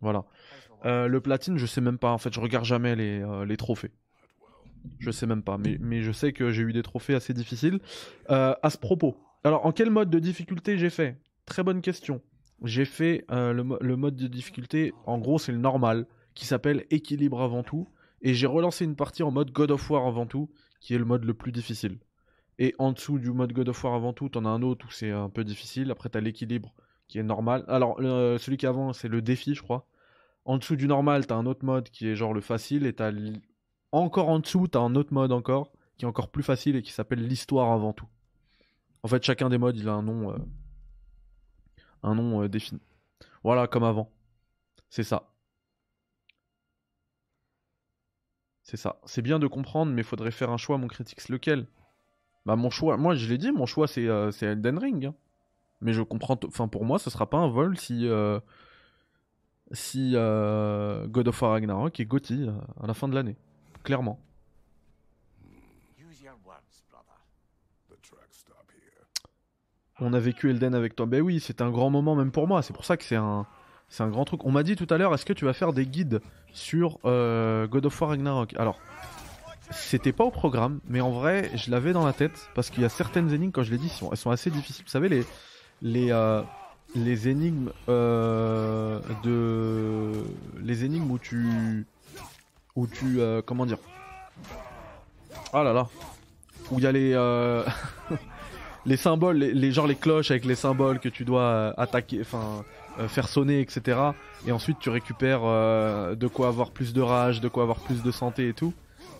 Voilà. 0.01 0.25
Euh, 0.85 1.07
le 1.07 1.21
platine, 1.21 1.57
je 1.57 1.65
sais 1.65 1.81
même 1.81 1.97
pas. 1.97 2.11
En 2.11 2.17
fait, 2.17 2.33
je 2.33 2.39
regarde 2.39 2.65
jamais 2.65 2.95
les, 2.95 3.25
les 3.45 3.57
trophées. 3.57 3.91
Je 4.99 5.11
sais 5.11 5.25
même 5.25 5.43
pas. 5.43 5.57
Mais, 5.57 5.77
mais 5.79 6.01
je 6.01 6.11
sais 6.11 6.33
que 6.33 6.51
j'ai 6.51 6.63
eu 6.63 6.73
des 6.73 6.83
trophées 6.83 7.15
assez 7.15 7.33
difficiles. 7.33 7.79
à 8.29 8.69
ce 8.69 8.77
propos. 8.77 9.17
Alors, 9.43 9.65
en 9.65 9.71
quel 9.71 9.89
mode 9.89 10.09
de 10.09 10.19
difficulté 10.19 10.77
j'ai 10.77 10.89
fait? 10.89 11.17
Très 11.45 11.63
bonne 11.63 11.81
question. 11.81 12.21
J'ai 12.63 12.85
fait 12.85 13.25
le, 13.29 13.77
le, 13.81 13.95
mode 13.95 14.15
de 14.15 14.27
difficulté, 14.27 14.93
en 15.05 15.17
gros, 15.17 15.39
c'est 15.39 15.51
le 15.51 15.57
normal, 15.59 16.07
qui 16.35 16.45
s'appelle 16.45 16.85
équilibre 16.89 17.41
avant 17.41 17.63
tout. 17.63 17.87
Et 18.21 18.33
j'ai 18.33 18.47
relancé 18.47 18.85
une 18.85 18.95
partie 18.95 19.23
en 19.23 19.31
mode 19.31 19.51
God 19.51 19.71
of 19.71 19.89
War 19.89 20.07
avant 20.07 20.25
tout, 20.25 20.49
qui 20.79 20.93
est 20.93 20.97
le 20.97 21.05
mode 21.05 21.23
le 21.23 21.33
plus 21.33 21.51
difficile. 21.51 21.97
Et 22.59 22.73
en 22.79 22.91
dessous 22.91 23.19
du 23.19 23.31
mode 23.31 23.53
God 23.53 23.69
of 23.69 23.83
War 23.83 23.93
avant 23.93 24.13
tout, 24.13 24.29
t'en 24.29 24.45
as 24.45 24.49
un 24.49 24.61
autre 24.61 24.87
où 24.87 24.91
c'est 24.91 25.11
un 25.11 25.29
peu 25.29 25.43
difficile. 25.43 25.91
Après, 25.91 26.09
t'as 26.09 26.19
l'équilibre 26.19 26.73
qui 27.07 27.19
est 27.19 27.23
normal. 27.23 27.63
Alors, 27.67 27.97
celui 27.99 28.57
qui 28.57 28.65
avant, 28.65 28.93
c'est 28.93 29.07
le 29.07 29.21
défi, 29.21 29.55
je 29.55 29.61
crois. 29.61 29.87
En 30.45 30.57
dessous 30.57 30.75
du 30.75 30.87
normal, 30.87 31.27
t'as 31.27 31.35
un 31.35 31.45
autre 31.45 31.65
mode 31.65 31.89
qui 31.89 32.07
est 32.07 32.15
genre 32.15 32.33
le 32.33 32.41
facile. 32.41 32.85
Et 32.85 32.93
t'as 32.93 33.11
encore 33.91 34.29
en 34.29 34.39
dessous, 34.39 34.67
t'as 34.67 34.79
un 34.79 34.95
autre 34.95 35.13
mode 35.13 35.31
encore, 35.31 35.71
qui 35.97 36.05
est 36.05 36.07
encore 36.07 36.29
plus 36.29 36.43
facile 36.43 36.75
et 36.75 36.81
qui 36.81 36.91
s'appelle 36.91 37.25
l'histoire 37.25 37.71
avant 37.71 37.93
tout. 37.93 38.07
En 39.03 39.07
fait, 39.07 39.23
chacun 39.23 39.49
des 39.49 39.57
modes, 39.57 39.77
il 39.77 39.87
a 39.89 39.93
un 39.93 40.03
nom, 40.03 40.31
euh, 40.31 40.37
un 42.03 42.15
nom 42.15 42.43
euh, 42.43 42.49
défini. 42.49 42.81
Voilà, 43.43 43.67
comme 43.67 43.83
avant. 43.83 44.11
C'est 44.89 45.03
ça. 45.03 45.29
C'est 48.63 48.77
ça. 48.77 48.99
C'est 49.05 49.21
bien 49.21 49.39
de 49.39 49.47
comprendre, 49.47 49.93
mais 49.93 50.03
faudrait 50.03 50.31
faire 50.31 50.49
un 50.49 50.57
choix, 50.57 50.77
mon 50.77 50.87
critique. 50.87 51.29
Lequel? 51.29 51.67
Bah, 52.45 52.55
mon 52.55 52.69
choix, 52.69 52.95
moi 52.95 53.13
je 53.15 53.27
l'ai 53.27 53.37
dit, 53.37 53.51
mon 53.51 53.65
choix 53.65 53.87
c'est 53.87 54.07
euh, 54.07 54.31
Elden 54.41 54.77
Ring. 54.77 55.05
Hein. 55.07 55.15
Mais 55.81 55.93
je 55.93 56.01
comprends. 56.01 56.39
Enfin, 56.47 56.67
pour 56.67 56.85
moi, 56.85 56.99
ce 56.99 57.09
sera 57.09 57.29
pas 57.29 57.37
un 57.37 57.49
vol 57.49 57.77
si. 57.77 58.07
Euh, 58.07 58.39
si 59.71 60.13
euh, 60.15 61.07
God 61.07 61.27
of 61.27 61.41
War 61.41 61.51
Ragnarok 61.51 61.99
est 61.99 62.05
Gotti 62.05 62.47
à 62.81 62.87
la 62.87 62.93
fin 62.93 63.07
de 63.07 63.15
l'année. 63.15 63.35
Clairement. 63.83 64.19
On 69.99 70.13
a 70.13 70.19
vécu 70.19 70.51
Elden 70.51 70.75
avec 70.75 70.95
toi. 70.95 71.07
Ben 71.07 71.21
oui, 71.21 71.39
c'était 71.39 71.63
un 71.63 71.71
grand 71.71 71.89
moment 71.89 72.15
même 72.15 72.31
pour 72.31 72.47
moi. 72.47 72.61
C'est 72.61 72.73
pour 72.73 72.85
ça 72.85 72.97
que 72.97 73.03
c'est 73.03 73.15
un, 73.15 73.47
c'est 73.89 74.03
un 74.03 74.09
grand 74.09 74.25
truc. 74.25 74.45
On 74.45 74.51
m'a 74.51 74.61
dit 74.61 74.75
tout 74.75 74.85
à 74.91 74.97
l'heure, 74.99 75.11
est-ce 75.15 75.25
que 75.25 75.33
tu 75.33 75.45
vas 75.45 75.53
faire 75.53 75.73
des 75.73 75.87
guides 75.87 76.21
sur 76.53 76.99
euh, 77.05 77.67
God 77.67 77.87
of 77.87 77.99
War 77.99 78.11
Ragnarok? 78.11 78.53
Alors, 78.57 78.79
c'était 79.71 80.13
pas 80.13 80.23
au 80.23 80.29
programme, 80.29 80.81
mais 80.85 81.01
en 81.01 81.09
vrai, 81.09 81.49
je 81.55 81.71
l'avais 81.71 81.93
dans 81.93 82.05
la 82.05 82.13
tête 82.13 82.47
parce 82.53 82.69
qu'il 82.69 82.83
y 82.83 82.85
a 82.85 82.89
certaines 82.89 83.33
énigmes, 83.33 83.51
quand 83.51 83.63
je 83.63 83.71
l'ai 83.71 83.79
dit, 83.79 83.91
elles 84.11 84.17
sont 84.17 84.29
assez 84.29 84.51
difficiles. 84.51 84.85
Vous 84.85 84.91
savez, 84.91 85.09
les 85.09 85.25
les 85.81 86.11
euh, 86.11 86.41
les 86.95 87.27
énigmes 87.27 87.71
euh, 87.89 88.99
de 89.23 90.11
les 90.61 90.85
énigmes 90.85 91.11
où 91.11 91.19
tu 91.19 91.85
où 92.75 92.87
tu 92.87 93.19
comment 93.45 93.65
dire? 93.65 93.79
Oh 95.53 95.63
là 95.63 95.73
là, 95.73 95.87
où 96.71 96.79
il 96.79 96.83
y 96.83 96.87
a 96.87 96.91
les 96.91 97.13
les 98.85 98.97
symboles, 98.97 99.37
les, 99.37 99.53
les, 99.53 99.71
genre 99.71 99.87
les 99.87 99.95
cloches 99.95 100.31
avec 100.31 100.45
les 100.45 100.55
symboles 100.55 100.99
que 100.99 101.09
tu 101.09 101.25
dois 101.25 101.73
attaquer, 101.77 102.21
enfin 102.21 102.63
euh, 102.99 103.07
faire 103.07 103.27
sonner, 103.27 103.59
etc. 103.59 103.99
Et 104.47 104.51
ensuite 104.51 104.79
tu 104.79 104.89
récupères 104.89 105.41
euh, 105.43 106.15
de 106.15 106.27
quoi 106.27 106.47
avoir 106.47 106.71
plus 106.71 106.93
de 106.93 107.01
rage, 107.01 107.41
de 107.41 107.47
quoi 107.47 107.61
avoir 107.61 107.79
plus 107.79 108.01
de 108.01 108.11
santé 108.11 108.47
et 108.47 108.53
tout. 108.53 108.73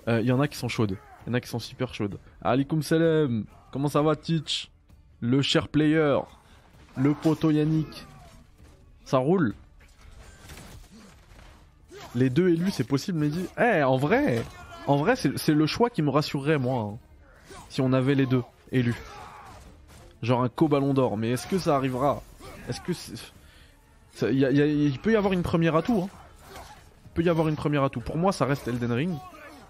Il 0.08 0.14
euh, 0.14 0.22
y 0.22 0.32
en 0.32 0.39
a 0.39 0.47
qui 0.47 0.58
sont 0.58 0.70
chaudes. 0.70 0.97
Il 1.26 1.30
y 1.30 1.32
en 1.32 1.34
a 1.36 1.41
qui 1.41 1.47
sont 1.47 1.60
super 1.60 1.93
chaudes. 1.93 2.18
Alikum 2.41 2.82
salam 2.82 3.45
Comment 3.72 3.88
ça 3.88 4.01
va 4.01 4.16
Teach 4.16 4.72
Le 5.20 5.43
cher 5.43 5.68
player 5.68 6.18
le 6.98 7.14
poteau 7.14 7.52
Yannick. 7.52 8.06
Ça 9.06 9.18
roule. 9.18 9.54
Les 12.16 12.30
deux 12.30 12.50
élus, 12.50 12.72
c'est 12.72 12.84
possible, 12.84 13.20
mais. 13.20 13.30
Eh, 13.60 13.84
en 13.84 13.98
vrai, 13.98 14.43
en 14.88 14.98
vrai, 14.98 15.16
c'est 15.16 15.54
le 15.54 15.68
choix 15.68 15.89
qui 15.89 16.02
me 16.02 16.10
rassurerait, 16.10 16.58
moi. 16.58 16.93
Hein, 16.93 16.98
si 17.70 17.82
on 17.82 17.93
avait 17.93 18.16
les 18.16 18.26
deux 18.26 18.43
élus. 18.72 19.00
Genre 20.22 20.41
un 20.41 20.50
co-ballon 20.50 20.93
d'or. 20.93 21.18
Mais 21.18 21.32
est-ce 21.32 21.48
que 21.48 21.58
ça 21.58 21.76
arrivera? 21.76 22.22
Est-ce 22.70 22.82
que. 22.82 24.32
il 24.32 25.00
peut 25.00 25.12
y 25.12 25.16
avoir 25.16 25.34
une 25.34 25.43
première 25.43 25.76
atout. 25.76 26.04
Hein. 26.06 26.10
Il 27.06 27.10
peut 27.14 27.24
y 27.24 27.30
avoir 27.30 27.48
une 27.48 27.56
première 27.56 27.84
atout. 27.84 28.02
Pour 28.02 28.18
moi, 28.18 28.32
ça 28.32 28.45
reste 28.45 28.68
Elden 28.68 28.91
Ring. 28.91 29.16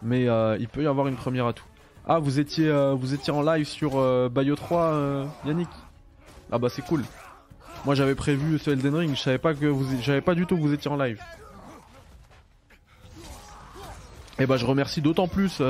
Mais 0.02 0.28
euh, 0.28 0.58
il 0.60 0.68
peut 0.68 0.84
y 0.84 0.88
avoir 0.88 1.08
une 1.08 1.16
première 1.16 1.48
atout. 1.48 1.66
Ah, 2.06 2.20
vous 2.20 2.40
étiez, 2.40 2.70
euh, 2.70 2.94
vous 2.94 3.14
étiez 3.14 3.34
en 3.34 3.42
live 3.42 3.66
sur 3.66 3.98
euh, 3.98 4.30
Bayo 4.30 4.56
3, 4.56 5.26
Yannick? 5.46 5.70
Ah 6.52 6.58
bah 6.58 6.70
c'est 6.70 6.82
cool. 6.82 7.04
Moi 7.86 7.96
j'avais 7.96 8.16
prévu 8.16 8.58
ce 8.60 8.72
Elden 8.72 8.96
Ring, 8.96 9.16
je 9.16 9.22
savais 9.22 9.38
pas 9.38 9.54
que 9.54 9.66
vous, 9.66 9.86
j'avais 10.02 10.22
pas 10.22 10.36
du 10.36 10.46
tout 10.46 10.56
que 10.56 10.62
vous 10.62 10.74
étiez 10.74 10.90
en 10.90 10.98
live. 10.98 11.22
Et 14.40 14.46
bah 14.46 14.58
je 14.58 14.66
remercie 14.66 15.02
d'autant 15.02 15.28
plus 15.28 15.62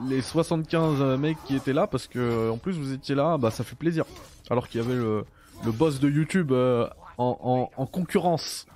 les 0.00 0.20
75 0.20 1.18
mecs 1.18 1.38
qui 1.46 1.56
étaient 1.56 1.72
là 1.72 1.86
parce 1.86 2.06
que 2.06 2.50
en 2.50 2.58
plus 2.58 2.72
vous 2.72 2.92
étiez 2.92 3.14
là, 3.14 3.38
bah 3.38 3.50
ça 3.50 3.64
fait 3.64 3.76
plaisir. 3.76 4.04
Alors 4.50 4.68
qu'il 4.68 4.80
y 4.80 4.84
avait 4.84 4.94
le, 4.94 5.24
boss 5.64 6.00
de 6.00 6.10
YouTube 6.10 6.52
en, 6.52 7.70
en 7.76 7.86
concurrence. 7.86 8.66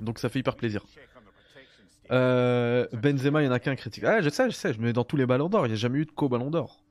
Donc 0.00 0.18
ça 0.18 0.28
fait 0.28 0.40
hyper 0.40 0.56
plaisir. 0.56 0.82
Euh, 2.10 2.86
Benzema, 2.92 3.40
il 3.40 3.46
n'y 3.46 3.50
en 3.50 3.54
a 3.54 3.60
qu'un 3.60 3.76
critique. 3.76 4.04
Ah, 4.04 4.20
je 4.20 4.28
sais, 4.28 4.50
je 4.50 4.54
sais, 4.54 4.72
je 4.72 4.80
mets 4.80 4.92
dans 4.92 5.04
tous 5.04 5.16
les 5.16 5.26
ballons 5.26 5.48
d'or. 5.48 5.66
Il 5.66 5.70
n'y 5.70 5.74
a 5.74 5.78
jamais 5.78 6.00
eu 6.00 6.04
de 6.04 6.10
co-ballon 6.10 6.50
d'or. 6.50 6.83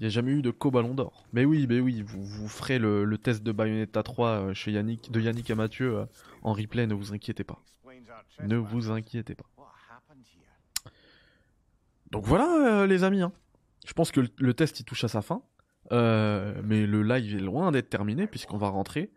Il 0.00 0.04
n'y 0.04 0.06
a 0.06 0.10
jamais 0.10 0.32
eu 0.32 0.40
de 0.40 0.50
co-ballon 0.50 0.94
d'or. 0.94 1.26
Mais 1.34 1.44
oui, 1.44 1.66
mais 1.68 1.78
oui, 1.78 2.00
vous, 2.00 2.24
vous 2.24 2.48
ferez 2.48 2.78
le, 2.78 3.18
test 3.18 3.42
de 3.42 3.52
Bayonetta 3.52 4.02
3 4.02 4.28
euh, 4.28 4.54
chez 4.54 4.72
Yannick, 4.72 5.12
de 5.12 5.20
Yannick 5.20 5.50
et 5.50 5.54
Mathieu 5.54 5.98
euh, 5.98 6.06
en 6.42 6.54
replay, 6.54 6.86
ne 6.86 6.94
vous 6.94 7.12
inquiétez 7.12 7.44
pas. 7.44 7.62
Ne 8.42 8.56
vous 8.56 8.90
inquiétez 8.90 9.34
pas. 9.34 9.44
Donc 12.10 12.24
voilà, 12.24 12.86
les 12.86 13.04
amis. 13.04 13.20
Hein. 13.20 13.32
Je 13.86 13.92
pense 13.92 14.10
que 14.10 14.22
le, 14.38 14.54
test 14.54 14.80
il 14.80 14.84
touche 14.84 15.04
à 15.04 15.08
sa 15.08 15.20
fin. 15.20 15.42
mais 15.90 16.86
le 16.86 17.02
live 17.02 17.36
est 17.36 17.40
loin 17.40 17.70
d'être 17.70 17.90
terminé 17.90 18.26
puisqu'on 18.26 18.56
va 18.56 18.68
rentrer 18.68 19.10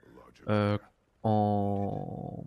en 1.24 2.46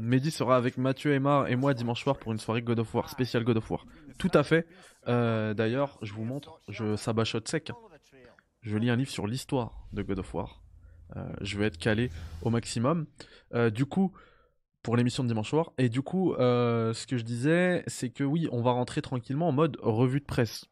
Mehdi 0.00 0.30
sera 0.30 0.56
avec 0.56 0.78
Mathieu 0.78 1.12
Aymar 1.12 1.48
et 1.48 1.56
moi 1.56 1.74
dimanche 1.74 2.02
soir 2.02 2.18
pour 2.18 2.32
une 2.32 2.38
soirée 2.38 2.62
God 2.62 2.78
of 2.78 2.94
War, 2.94 3.08
spécial 3.10 3.44
God 3.44 3.56
of 3.56 3.70
War. 3.70 3.86
Tout 4.18 4.30
à 4.34 4.42
fait. 4.42 4.66
Euh, 5.08 5.54
d'ailleurs, 5.54 5.98
je 6.02 6.12
vous 6.12 6.24
montre, 6.24 6.60
je 6.68 6.96
sabachote 6.96 7.48
sec. 7.48 7.70
Je 8.62 8.76
lis 8.78 8.90
un 8.90 8.96
livre 8.96 9.10
sur 9.10 9.26
l'histoire 9.26 9.86
de 9.92 10.02
God 10.02 10.20
of 10.20 10.34
War. 10.34 10.62
Euh, 11.16 11.28
je 11.42 11.58
vais 11.58 11.66
être 11.66 11.76
calé 11.76 12.10
au 12.42 12.50
maximum. 12.50 13.06
Euh, 13.52 13.70
du 13.70 13.84
coup, 13.84 14.12
pour 14.82 14.96
l'émission 14.96 15.22
de 15.22 15.28
dimanche 15.28 15.50
soir. 15.50 15.72
Et 15.78 15.88
du 15.88 16.02
coup, 16.02 16.34
ce 16.38 17.06
que 17.06 17.16
je 17.16 17.24
disais, 17.24 17.84
c'est 17.86 18.10
que 18.10 18.24
oui, 18.24 18.48
on 18.52 18.62
va 18.62 18.72
rentrer 18.72 19.02
tranquillement 19.02 19.48
en 19.48 19.52
mode 19.52 19.78
revue 19.80 20.20
de 20.20 20.24
presse. 20.24 20.66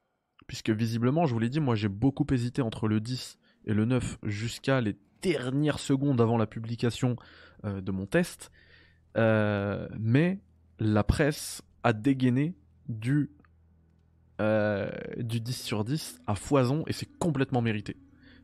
Puisque 0.47 0.70
visiblement, 0.70 1.26
je 1.26 1.32
vous 1.32 1.38
l'ai 1.38 1.49
dit, 1.49 1.61
moi 1.61 1.74
j'ai 1.76 1.88
beaucoup 1.88 2.26
hésité 2.30 2.61
entre 2.61 2.88
le 2.88 3.01
10 3.01 3.38
et 3.64 3.72
le 3.72 3.86
9 3.86 4.18
jusqu'à 4.24 4.82
les 4.82 4.99
dernières 5.22 5.78
secondes 5.78 6.20
avant 6.20 6.36
la 6.36 6.47
publication 6.47 7.16
de 7.64 7.90
mon 7.90 8.05
test. 8.05 8.51
Mais 9.16 10.40
la 10.78 11.05
presse 11.05 11.62
a 11.82 11.95
dégainé 11.95 12.55
du, 12.93 13.30
euh, 14.40 14.90
du 15.18 15.40
10 15.40 15.53
sur 15.53 15.84
10 15.84 16.20
à 16.26 16.34
foison 16.34 16.84
et 16.86 16.93
c'est 16.93 17.09
complètement 17.18 17.62
mérité. 17.62 17.97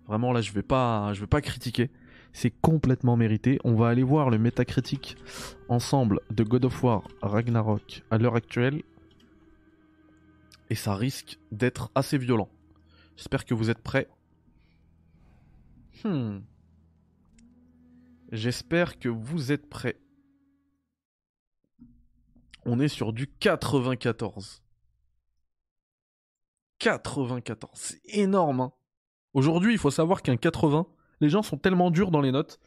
Vraiment 0.06 0.32
là 0.32 0.40
je 0.40 0.52
vais 0.52 0.62
pas, 0.62 1.12
je 1.14 1.20
vais 1.20 1.26
pas 1.26 1.40
critiquer, 1.40 1.90
c'est 2.32 2.50
complètement 2.50 3.16
mérité. 3.16 3.58
On 3.64 3.74
va 3.74 3.88
aller 3.88 4.02
voir 4.02 4.30
le 4.30 4.38
métacritique 4.38 5.16
ensemble 5.68 6.20
de 6.30 6.42
God 6.44 6.64
of 6.64 6.82
War 6.82 7.02
Ragnarok 7.22 8.02
à 8.10 8.18
l'heure 8.18 8.36
actuelle 8.36 8.82
et 10.70 10.74
ça 10.74 10.94
risque 10.94 11.38
d'être 11.52 11.90
assez 11.94 12.18
violent. 12.18 12.48
J'espère 13.16 13.44
que 13.44 13.54
vous 13.54 13.70
êtes 13.70 13.82
prêts. 13.82 14.08
Hmm. 16.04 16.38
J'espère 18.30 18.98
que 18.98 19.08
vous 19.08 19.52
êtes 19.52 19.68
prêts 19.68 19.96
on 22.64 22.80
est 22.80 22.88
sur 22.88 23.12
du 23.12 23.26
94. 23.26 24.62
94, 26.78 27.70
c'est 27.74 28.00
énorme. 28.04 28.60
Hein. 28.60 28.72
Aujourd'hui, 29.34 29.72
il 29.72 29.78
faut 29.78 29.90
savoir 29.90 30.22
qu'un 30.22 30.36
80, 30.36 30.86
les 31.20 31.28
gens 31.28 31.42
sont 31.42 31.56
tellement 31.56 31.90
durs 31.90 32.10
dans 32.10 32.20
les 32.20 32.32
notes 32.32 32.60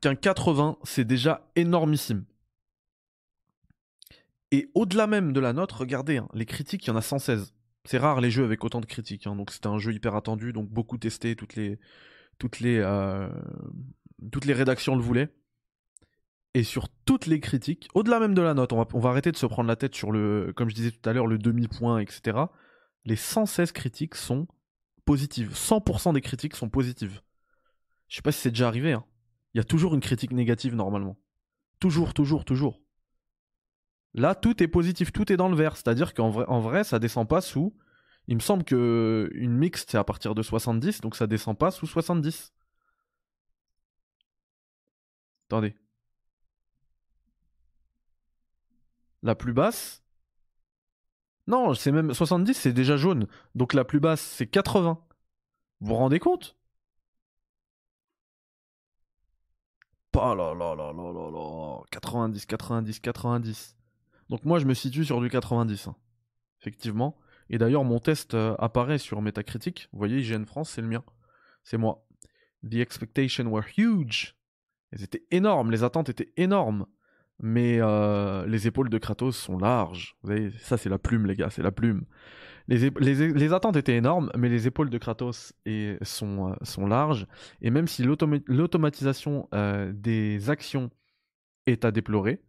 qu'un 0.00 0.14
80, 0.14 0.78
c'est 0.82 1.04
déjà 1.04 1.50
énormissime. 1.56 2.24
Et 4.50 4.70
au-delà 4.74 5.06
même 5.06 5.32
de 5.32 5.40
la 5.40 5.52
note, 5.52 5.70
regardez, 5.72 6.16
hein, 6.16 6.28
les 6.34 6.46
critiques, 6.46 6.86
il 6.86 6.88
y 6.88 6.92
en 6.92 6.96
a 6.96 7.02
116. 7.02 7.54
C'est 7.84 7.98
rare 7.98 8.20
les 8.20 8.30
jeux 8.30 8.44
avec 8.44 8.64
autant 8.64 8.80
de 8.80 8.86
critiques, 8.86 9.26
hein. 9.26 9.36
donc 9.36 9.50
c'était 9.50 9.68
un 9.68 9.78
jeu 9.78 9.92
hyper 9.92 10.14
attendu, 10.14 10.52
donc 10.52 10.68
beaucoup 10.68 10.98
testé, 10.98 11.36
toutes 11.36 11.54
les, 11.54 11.78
toutes 12.38 12.60
les, 12.60 12.78
euh, 12.78 13.28
toutes 14.32 14.44
les 14.44 14.52
rédactions 14.52 14.96
le 14.96 15.02
voulaient 15.02 15.32
et 16.54 16.64
sur 16.64 16.88
toutes 17.04 17.26
les 17.26 17.40
critiques, 17.40 17.88
au-delà 17.94 18.18
même 18.18 18.34
de 18.34 18.42
la 18.42 18.54
note, 18.54 18.72
on 18.72 18.78
va, 18.78 18.88
on 18.92 19.00
va 19.00 19.10
arrêter 19.10 19.30
de 19.30 19.36
se 19.36 19.46
prendre 19.46 19.68
la 19.68 19.76
tête 19.76 19.94
sur 19.94 20.10
le, 20.10 20.52
comme 20.56 20.68
je 20.68 20.74
disais 20.74 20.90
tout 20.90 21.08
à 21.08 21.12
l'heure, 21.12 21.26
le 21.26 21.38
demi-point, 21.38 22.00
etc. 22.00 22.38
Les 23.04 23.16
116 23.16 23.72
critiques 23.72 24.16
sont 24.16 24.48
positives. 25.04 25.52
100% 25.52 26.12
des 26.14 26.20
critiques 26.20 26.56
sont 26.56 26.68
positives. 26.68 27.20
Je 28.08 28.16
sais 28.16 28.22
pas 28.22 28.32
si 28.32 28.40
c'est 28.40 28.50
déjà 28.50 28.68
arrivé. 28.68 28.92
Hein. 28.92 29.04
Il 29.54 29.58
y 29.58 29.60
a 29.60 29.64
toujours 29.64 29.94
une 29.94 30.00
critique 30.00 30.32
négative 30.32 30.74
normalement. 30.74 31.16
Toujours, 31.78 32.14
toujours, 32.14 32.44
toujours. 32.44 32.80
Là, 34.14 34.34
tout 34.34 34.62
est 34.62 34.68
positif, 34.68 35.12
tout 35.12 35.32
est 35.32 35.36
dans 35.36 35.48
le 35.48 35.56
vert. 35.56 35.76
C'est-à-dire 35.76 36.14
qu'en 36.14 36.30
vrai, 36.30 36.44
en 36.48 36.60
vrai, 36.60 36.84
ça 36.84 36.98
descend 36.98 37.28
pas 37.28 37.40
sous. 37.40 37.76
Il 38.26 38.36
me 38.36 38.40
semble 38.40 38.64
que 38.64 39.30
une 39.34 39.56
mixte 39.56 39.90
c'est 39.90 39.98
à 39.98 40.04
partir 40.04 40.34
de 40.34 40.42
70, 40.42 41.00
donc 41.00 41.16
ça 41.16 41.26
descend 41.26 41.56
pas 41.56 41.70
sous 41.70 41.86
70. 41.86 42.52
Attendez. 45.48 45.74
La 49.22 49.34
plus 49.34 49.52
basse 49.52 50.02
Non, 51.46 51.74
c'est 51.74 51.92
même 51.92 52.14
70, 52.14 52.54
c'est 52.54 52.72
déjà 52.72 52.96
jaune. 52.96 53.26
Donc 53.54 53.74
la 53.74 53.84
plus 53.84 54.00
basse, 54.00 54.20
c'est 54.20 54.46
80. 54.46 54.98
Vous 55.80 55.86
vous 55.86 55.94
rendez 55.94 56.18
compte? 56.18 56.56
Oh 60.22 60.34
là 60.34 60.54
là 60.54 60.74
là 60.74 60.92
là 60.92 61.12
là 61.12 61.30
là 61.30 61.82
90, 61.90 62.44
90, 62.44 63.00
90. 63.00 63.76
Donc 64.28 64.44
moi 64.44 64.58
je 64.58 64.66
me 64.66 64.74
situe 64.74 65.04
sur 65.04 65.20
du 65.20 65.30
90. 65.30 65.88
Hein. 65.88 65.96
Effectivement. 66.60 67.16
Et 67.48 67.58
d'ailleurs 67.58 67.84
mon 67.84 68.00
test 68.00 68.34
euh, 68.34 68.54
apparaît 68.58 68.98
sur 68.98 69.22
Metacritic. 69.22 69.88
Vous 69.92 69.98
voyez, 69.98 70.18
IGN 70.18 70.44
France, 70.44 70.70
c'est 70.70 70.82
le 70.82 70.88
mien. 70.88 71.04
C'est 71.62 71.78
moi. 71.78 72.06
The 72.68 72.74
expectations 72.74 73.46
were 73.46 73.64
huge. 73.76 74.36
Elles 74.90 75.04
étaient 75.04 75.26
énormes, 75.30 75.70
les 75.70 75.84
attentes 75.84 76.08
étaient 76.08 76.32
énormes 76.36 76.86
mais 77.40 77.78
euh, 77.80 78.46
les 78.46 78.66
épaules 78.66 78.90
de 78.90 78.98
Kratos 78.98 79.36
sont 79.36 79.58
larges. 79.58 80.16
Vous 80.22 80.30
voyez, 80.30 80.50
ça 80.60 80.76
c'est 80.76 80.88
la 80.88 80.98
plume, 80.98 81.26
les 81.26 81.34
gars, 81.34 81.50
c'est 81.50 81.62
la 81.62 81.72
plume. 81.72 82.04
Les, 82.68 82.90
les, 82.90 83.52
attentes 83.52 83.76
étaient 83.76 83.96
énormes, 83.96 84.30
mais 84.36 84.48
les 84.48 84.68
épaules 84.68 84.90
de 84.90 84.98
Kratos 84.98 85.52
sont, 86.02 86.50
euh, 86.50 86.54
sont 86.62 86.86
larges. 86.86 87.26
Et 87.62 87.70
même 87.70 87.88
si 87.88 88.04
l'automatisation 88.04 89.48
euh, 89.54 89.92
des 89.92 90.50
actions 90.50 90.90
est 91.66 91.84
à 91.84 91.90
déplorer, 91.90 92.40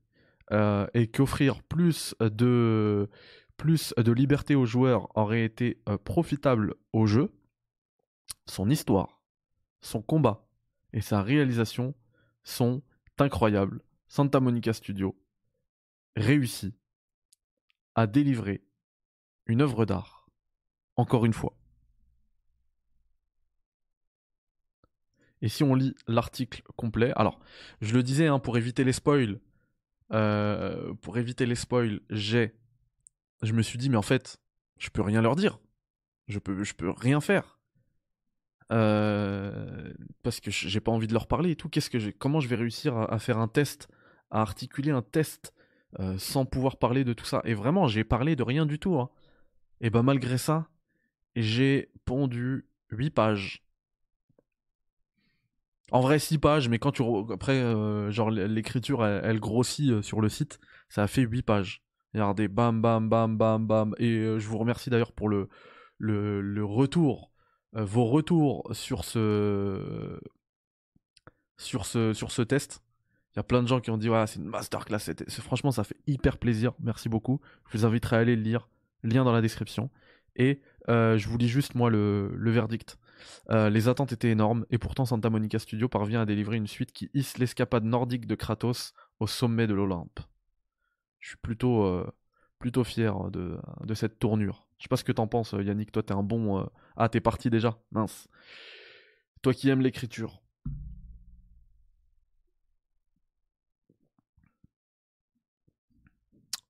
et 0.93 1.07
qu'offrir 1.07 1.63
plus 1.63 2.13
de, 2.19 3.09
plus 3.55 3.93
de 3.95 4.11
liberté 4.11 4.53
aux 4.53 4.65
joueurs 4.65 5.07
aurait 5.15 5.45
été 5.45 5.81
profitable 6.03 6.73
au 6.91 7.07
jeu, 7.07 7.31
son 8.47 8.69
histoire, 8.69 9.21
son 9.79 10.01
combat 10.01 10.45
et 10.91 10.99
sa 10.99 11.21
réalisation 11.21 11.95
sont 12.43 12.81
incroyables 13.17 13.81
Santa 14.11 14.41
Monica 14.41 14.73
Studio 14.73 15.17
réussit 16.17 16.75
à 17.95 18.07
délivrer 18.07 18.61
une 19.45 19.61
œuvre 19.61 19.85
d'art, 19.85 20.29
encore 20.97 21.23
une 21.23 21.31
fois. 21.31 21.57
Et 25.41 25.47
si 25.47 25.63
on 25.63 25.75
lit 25.75 25.95
l'article 26.09 26.61
complet, 26.75 27.13
alors 27.15 27.39
je 27.79 27.93
le 27.93 28.03
disais, 28.03 28.27
hein, 28.27 28.39
pour 28.39 28.57
éviter 28.57 28.83
les 28.83 28.91
spoils, 28.91 29.39
euh, 30.11 30.93
pour 30.95 31.17
éviter 31.17 31.45
les 31.45 31.55
spoils, 31.55 32.01
j'ai, 32.09 32.53
je 33.43 33.53
me 33.53 33.61
suis 33.61 33.77
dit 33.77 33.89
mais 33.89 33.95
en 33.95 34.01
fait, 34.01 34.41
je 34.77 34.89
peux 34.89 35.01
rien 35.01 35.21
leur 35.21 35.37
dire, 35.37 35.57
je 36.27 36.39
peux, 36.39 36.65
je 36.65 36.73
peux 36.73 36.89
rien 36.89 37.21
faire. 37.21 37.61
Euh, 38.73 39.93
parce 40.21 40.41
que 40.41 40.51
j'ai 40.51 40.81
pas 40.81 40.91
envie 40.91 41.07
de 41.07 41.13
leur 41.13 41.27
parler 41.27 41.51
et 41.51 41.55
tout. 41.55 41.69
Qu'est-ce 41.69 41.89
que 41.89 42.09
comment 42.11 42.41
je 42.41 42.49
vais 42.49 42.57
réussir 42.57 42.97
à 42.97 43.17
faire 43.17 43.37
un 43.37 43.47
test 43.47 43.87
à 44.31 44.41
articuler 44.41 44.91
un 44.91 45.01
test 45.01 45.53
euh, 45.99 46.17
sans 46.17 46.45
pouvoir 46.45 46.77
parler 46.77 47.03
de 47.03 47.13
tout 47.13 47.25
ça. 47.25 47.41
Et 47.43 47.53
vraiment, 47.53 47.87
j'ai 47.87 48.03
parlé 48.03 48.35
de 48.35 48.43
rien 48.43 48.65
du 48.65 48.79
tout. 48.79 48.95
Hein. 48.95 49.09
Et 49.81 49.89
ben 49.89 50.03
malgré 50.03 50.37
ça, 50.37 50.69
j'ai 51.35 51.91
pondu 52.05 52.65
8 52.91 53.09
pages. 53.09 53.63
En 55.91 55.99
vrai, 55.99 56.19
6 56.19 56.37
pages, 56.37 56.69
mais 56.69 56.79
quand 56.79 56.93
tu. 56.93 57.03
Après, 57.33 57.57
euh, 57.57 58.09
genre, 58.09 58.31
l'écriture, 58.31 59.05
elle, 59.05 59.41
grossit 59.41 59.91
euh, 59.91 60.01
sur 60.01 60.21
le 60.21 60.29
site. 60.29 60.59
Ça 60.87 61.03
a 61.03 61.07
fait 61.07 61.23
8 61.23 61.41
pages. 61.41 61.83
Regardez, 62.13 62.47
bam, 62.47 62.81
bam, 62.81 63.09
bam, 63.09 63.37
bam, 63.37 63.67
bam. 63.67 63.93
Et 63.97 64.39
je 64.39 64.47
vous 64.47 64.57
remercie 64.57 64.89
d'ailleurs 64.89 65.13
pour 65.13 65.27
le, 65.29 65.49
le, 65.97 66.63
retour, 66.63 67.31
vos 67.73 68.05
retours 68.05 68.69
sur 68.73 69.05
ce, 69.05 70.19
sur 71.57 71.85
ce, 71.85 72.13
sur 72.13 72.31
ce 72.31 72.41
test. 72.41 72.81
Il 73.33 73.37
y 73.37 73.39
a 73.39 73.43
plein 73.43 73.63
de 73.63 73.67
gens 73.67 73.79
qui 73.79 73.91
ont 73.91 73.97
dit, 73.97 74.09
ouais, 74.09 74.27
c'est 74.27 74.39
une 74.39 74.45
masterclass. 74.45 74.99
Franchement, 75.29 75.71
ça 75.71 75.83
fait 75.83 75.97
hyper 76.07 76.37
plaisir. 76.37 76.73
Merci 76.81 77.07
beaucoup. 77.07 77.39
Je 77.69 77.77
vous 77.77 77.85
inviterai 77.85 78.17
à 78.17 78.19
aller 78.19 78.35
le 78.35 78.41
lire. 78.41 78.67
Lien 79.03 79.23
dans 79.23 79.31
la 79.31 79.41
description. 79.41 79.89
Et 80.35 80.61
je 80.87 81.27
vous 81.27 81.37
lis 81.37 81.47
juste, 81.47 81.75
moi, 81.75 81.89
le, 81.89 82.31
verdict. 82.37 82.97
Euh, 83.49 83.69
les 83.69 83.87
attentes 83.87 84.11
étaient 84.11 84.29
énormes, 84.29 84.65
et 84.69 84.77
pourtant 84.77 85.05
Santa 85.05 85.29
Monica 85.29 85.59
Studio 85.59 85.87
parvient 85.87 86.21
à 86.21 86.25
délivrer 86.25 86.57
une 86.57 86.67
suite 86.67 86.91
qui 86.91 87.09
hisse 87.13 87.37
l'escapade 87.37 87.83
nordique 87.83 88.27
de 88.27 88.35
Kratos 88.35 88.93
au 89.19 89.27
sommet 89.27 89.67
de 89.67 89.73
l'Olympe. 89.73 90.19
Je 91.19 91.29
suis 91.29 91.37
plutôt, 91.37 91.83
euh, 91.85 92.09
plutôt 92.59 92.83
fier 92.83 93.29
de, 93.29 93.57
de, 93.83 93.93
cette 93.93 94.19
tournure. 94.19 94.67
Je 94.77 94.83
sais 94.83 94.89
pas 94.89 94.97
ce 94.97 95.03
que 95.03 95.11
t'en 95.11 95.27
penses, 95.27 95.53
Yannick. 95.53 95.91
Toi, 95.91 96.03
t'es 96.03 96.13
un 96.13 96.23
bon. 96.23 96.59
Euh, 96.59 96.65
ah, 96.97 97.09
t'es 97.09 97.21
parti 97.21 97.49
déjà 97.49 97.77
Mince. 97.91 98.27
Toi 99.41 99.53
qui 99.53 99.69
aimes 99.69 99.81
l'écriture. 99.81 100.40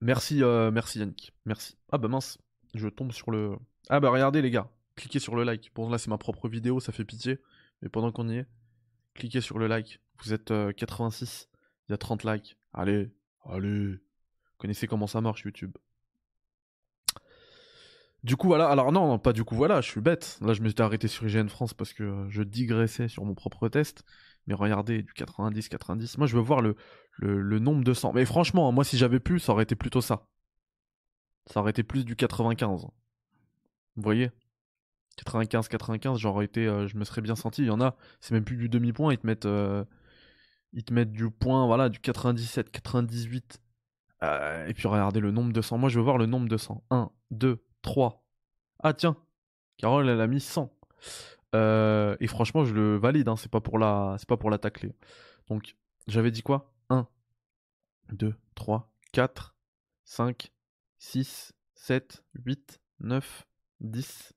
Merci, 0.02 0.41
merci 0.74 0.99
Yannick. 0.99 1.34
Merci. 1.45 1.78
Ah 1.91 1.97
bah 1.97 2.08
mince, 2.08 2.38
je 2.74 2.88
tombe 2.88 3.12
sur 3.12 3.32
le. 3.32 3.56
Ah 3.89 3.99
bah 3.99 4.10
regardez 4.10 4.41
les 4.41 4.52
gars, 4.52 4.70
cliquez 4.95 5.20
sur 5.20 5.36
le 5.36 5.43
like. 5.43 5.72
Bon, 5.76 5.89
là, 5.89 5.97
c'est 5.97 6.10
ma 6.10 6.18
propre 6.18 6.47
vidéo, 6.49 6.80
ça 6.80 6.91
fait 6.91 7.06
pitié. 7.06 7.39
Mais 7.82 7.89
pendant 7.89 8.12
qu'on 8.12 8.30
y 8.30 8.38
est, 8.38 8.45
cliquez 9.14 9.41
sur 9.41 9.60
le 9.60 9.68
like. 9.68 9.99
Vous 10.24 10.34
êtes 10.34 10.54
86, 10.76 11.49
euh, 11.52 11.58
il 11.89 11.91
y 11.91 11.95
a 11.95 11.97
30 11.97 12.24
likes. 12.24 12.58
Allez, 12.74 13.10
allez. 13.45 13.93
Vous 13.93 14.58
connaissez 14.58 14.88
comment 14.88 15.08
ça 15.08 15.22
marche, 15.22 15.43
YouTube. 15.43 15.76
Du 18.24 18.36
coup, 18.36 18.47
voilà. 18.47 18.68
Alors, 18.70 18.91
non, 18.91 19.18
pas 19.18 19.34
du 19.34 19.43
coup, 19.43 19.56
voilà, 19.56 19.82
je 19.82 19.89
suis 19.89 20.02
bête. 20.02 20.38
Là, 20.41 20.54
je 20.54 20.62
me 20.62 20.70
suis 20.70 20.82
arrêté 20.82 21.08
sur 21.08 21.28
IGN 21.28 21.47
France 21.47 21.74
parce 21.74 21.93
que 21.93 22.28
je 22.30 22.43
digressais 22.43 23.08
sur 23.08 23.26
mon 23.26 23.34
propre 23.34 23.68
test. 23.68 24.04
Mais 24.48 24.54
regardez, 24.54 25.04
du 25.04 25.14
90, 25.14 25.70
90. 25.70 26.18
Moi, 26.18 26.28
je 26.28 26.36
veux 26.36 26.42
voir 26.42 26.62
le, 26.62 26.76
nombre 27.60 27.84
de 27.84 27.94
100. 27.94 28.14
Mais 28.14 28.26
franchement, 28.26 28.72
moi, 28.72 28.84
si 28.84 28.98
j'avais 28.98 29.20
pu, 29.20 29.39
ça 29.39 29.52
aurait 29.52 29.64
été 29.64 29.76
plutôt 29.76 30.02
ça. 30.02 30.28
Ça 31.48 31.60
aurait 31.60 31.72
été 31.72 31.84
plus 31.84 32.06
du 32.06 32.16
95. 32.16 32.88
Vous 33.96 34.04
voyez? 34.04 34.32
95-95, 35.26 36.18
j'aurais 36.18 36.46
été, 36.46 36.68
euh, 36.68 36.88
je 36.88 36.98
me 36.98 37.04
serais 37.04 37.22
bien 37.22 37.36
senti. 37.36 37.64
Il 37.64 37.68
y 37.68 37.72
en 37.72 37.82
a, 37.82 37.96
c'est 38.22 38.34
même 38.34 38.46
plus 38.46 38.56
du 38.56 38.70
demi-point, 38.70 39.14
ils 39.14 39.18
te 39.18 39.28
mettent, 39.28 39.46
euh, 39.46 39.84
ils 40.74 40.84
te 40.84 40.94
mettent 40.94 41.12
du 41.12 41.30
point, 41.30 41.66
voilà, 41.66 41.89
du 41.89 42.00
97, 42.00 42.72
98. 42.72 43.62
Euh, 44.24 44.68
et 44.68 44.74
puis 44.74 44.88
regardez 44.88 45.20
le 45.20 45.32
nombre 45.32 45.52
de 45.52 45.62
100. 45.62 45.78
Moi, 45.78 45.89
je 45.89 45.98
veux 46.00 46.04
voir 46.04 46.18
le 46.18 46.28
nombre 46.28 46.48
de 46.48 46.58
100. 46.58 46.84
1, 46.92 47.12
2, 47.32 47.64
3. 47.82 48.24
Ah 48.84 48.94
tiens, 48.94 49.18
Carole, 49.78 50.10
elle 50.10 50.22
a 50.22 50.28
mis 50.28 50.39
100. 50.39 50.72
Et 51.54 52.28
franchement, 52.28 52.64
je 52.66 52.74
le 52.74 52.97
valide. 52.97 53.28
Hein, 53.28 53.36
c'est 53.36 53.52
pas 53.52 53.62
pour 53.62 53.80
la, 53.80 54.16
c'est 54.20 54.28
pas 54.28 54.38
pour 54.38 54.49
la 54.49 54.58
tacler. 54.58 54.93
Donc, 55.47 55.76
j'avais 56.08 56.32
dit 56.32 56.43
quoi? 56.43 56.74
1, 56.89 57.08
2, 58.14 58.36
3, 58.56 58.91
4, 59.12 59.56
5, 60.06 60.52
6, 60.99 61.54
7, 61.76 62.24
8, 62.45 62.82
9, 62.99 63.47
10, 63.82 64.34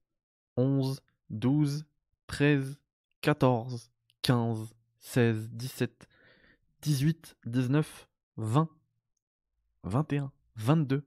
11, 0.57 1.01
12, 1.31 1.85
13, 2.27 2.81
14, 3.21 3.91
15, 4.23 4.75
16, 5.01 5.49
17, 5.51 6.09
18, 6.83 7.37
19, 7.47 8.09
20, 8.37 8.69
21, 9.85 10.33
22, 10.57 11.07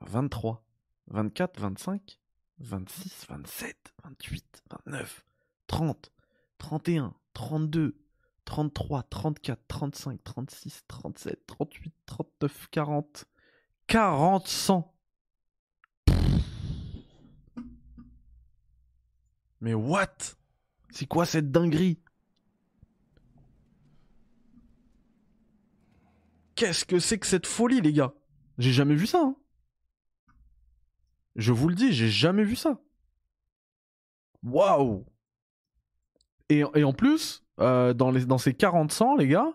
23, 0.00 0.64
24, 1.08 1.60
25, 1.60 2.20
26, 2.58 3.26
27, 3.28 3.94
28, 4.04 4.62
29, 4.70 5.24
30, 5.68 6.12
31, 6.58 7.14
32, 7.34 7.96
33, 8.44 9.02
34, 9.04 9.60
35, 9.68 10.24
36, 10.24 10.84
37, 10.88 11.46
38, 11.46 11.94
39, 12.06 12.68
40, 12.70 13.24
40, 13.86 14.48
100. 14.48 14.94
Mais 19.60 19.74
what? 19.74 20.06
C'est 20.90 21.06
quoi 21.06 21.26
cette 21.26 21.50
dinguerie? 21.50 22.00
Qu'est-ce 26.54 26.84
que 26.84 26.98
c'est 26.98 27.18
que 27.18 27.26
cette 27.26 27.46
folie, 27.46 27.80
les 27.80 27.92
gars? 27.92 28.14
J'ai 28.56 28.72
jamais 28.72 28.94
vu 28.94 29.06
ça. 29.06 29.20
Hein. 29.22 29.36
Je 31.36 31.52
vous 31.52 31.68
le 31.68 31.76
dis, 31.76 31.92
j'ai 31.92 32.08
jamais 32.08 32.42
vu 32.42 32.56
ça. 32.56 32.80
Waouh 34.42 35.06
et, 36.48 36.64
en 36.64 36.92
plus, 36.92 37.44
euh, 37.60 37.92
dans, 37.92 38.38
ces 38.38 38.54
40 38.54 38.92
100, 38.92 39.16
les 39.16 39.28
gars, 39.28 39.52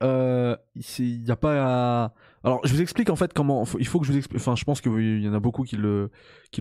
il 0.00 0.06
euh, 0.06 0.56
n'y 1.00 1.30
a 1.30 1.36
pas. 1.36 2.12
Alors, 2.44 2.60
je 2.64 2.72
vous 2.72 2.82
explique 2.82 3.10
en 3.10 3.16
fait 3.16 3.32
comment. 3.32 3.64
Il 3.78 3.86
faut 3.86 3.98
que 4.00 4.06
je 4.06 4.12
vous 4.12 4.18
explique. 4.18 4.40
Enfin, 4.40 4.54
je 4.54 4.64
pense 4.64 4.80
qu'il 4.80 5.22
y 5.22 5.28
en 5.28 5.34
a 5.34 5.40
beaucoup 5.40 5.64
qui 5.64 5.76
le, 5.76 6.10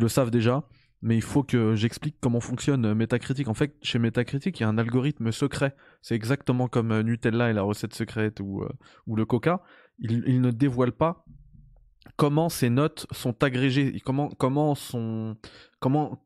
savent 0.07 0.31
déjà 0.31 0.63
mais 1.01 1.15
il 1.15 1.21
faut 1.21 1.43
que 1.43 1.75
j'explique 1.75 2.15
comment 2.19 2.39
fonctionne 2.39 2.93
Metacritic. 2.93 3.47
En 3.47 3.53
fait, 3.53 3.75
chez 3.81 3.99
Metacritic, 3.99 4.59
il 4.59 4.63
y 4.63 4.65
a 4.65 4.69
un 4.69 4.77
algorithme 4.77 5.31
secret. 5.31 5.75
C'est 6.01 6.15
exactement 6.15 6.67
comme 6.67 6.91
euh, 6.91 7.03
Nutella 7.03 7.49
et 7.49 7.53
la 7.53 7.61
recette 7.61 7.93
secrète 7.93 8.39
ou, 8.39 8.63
euh, 8.63 8.69
le 9.07 9.25
Coca. 9.25 9.61
Il, 9.99 10.41
ne 10.41 10.51
dévoile 10.51 10.91
pas 10.91 11.25
comment 12.15 12.49
ces 12.49 12.69
notes 12.69 13.07
sont 13.11 13.43
agrégées, 13.43 13.99
comment 14.03 14.29
comment 14.29 14.75
sont 14.75 15.37
comment 15.79 16.23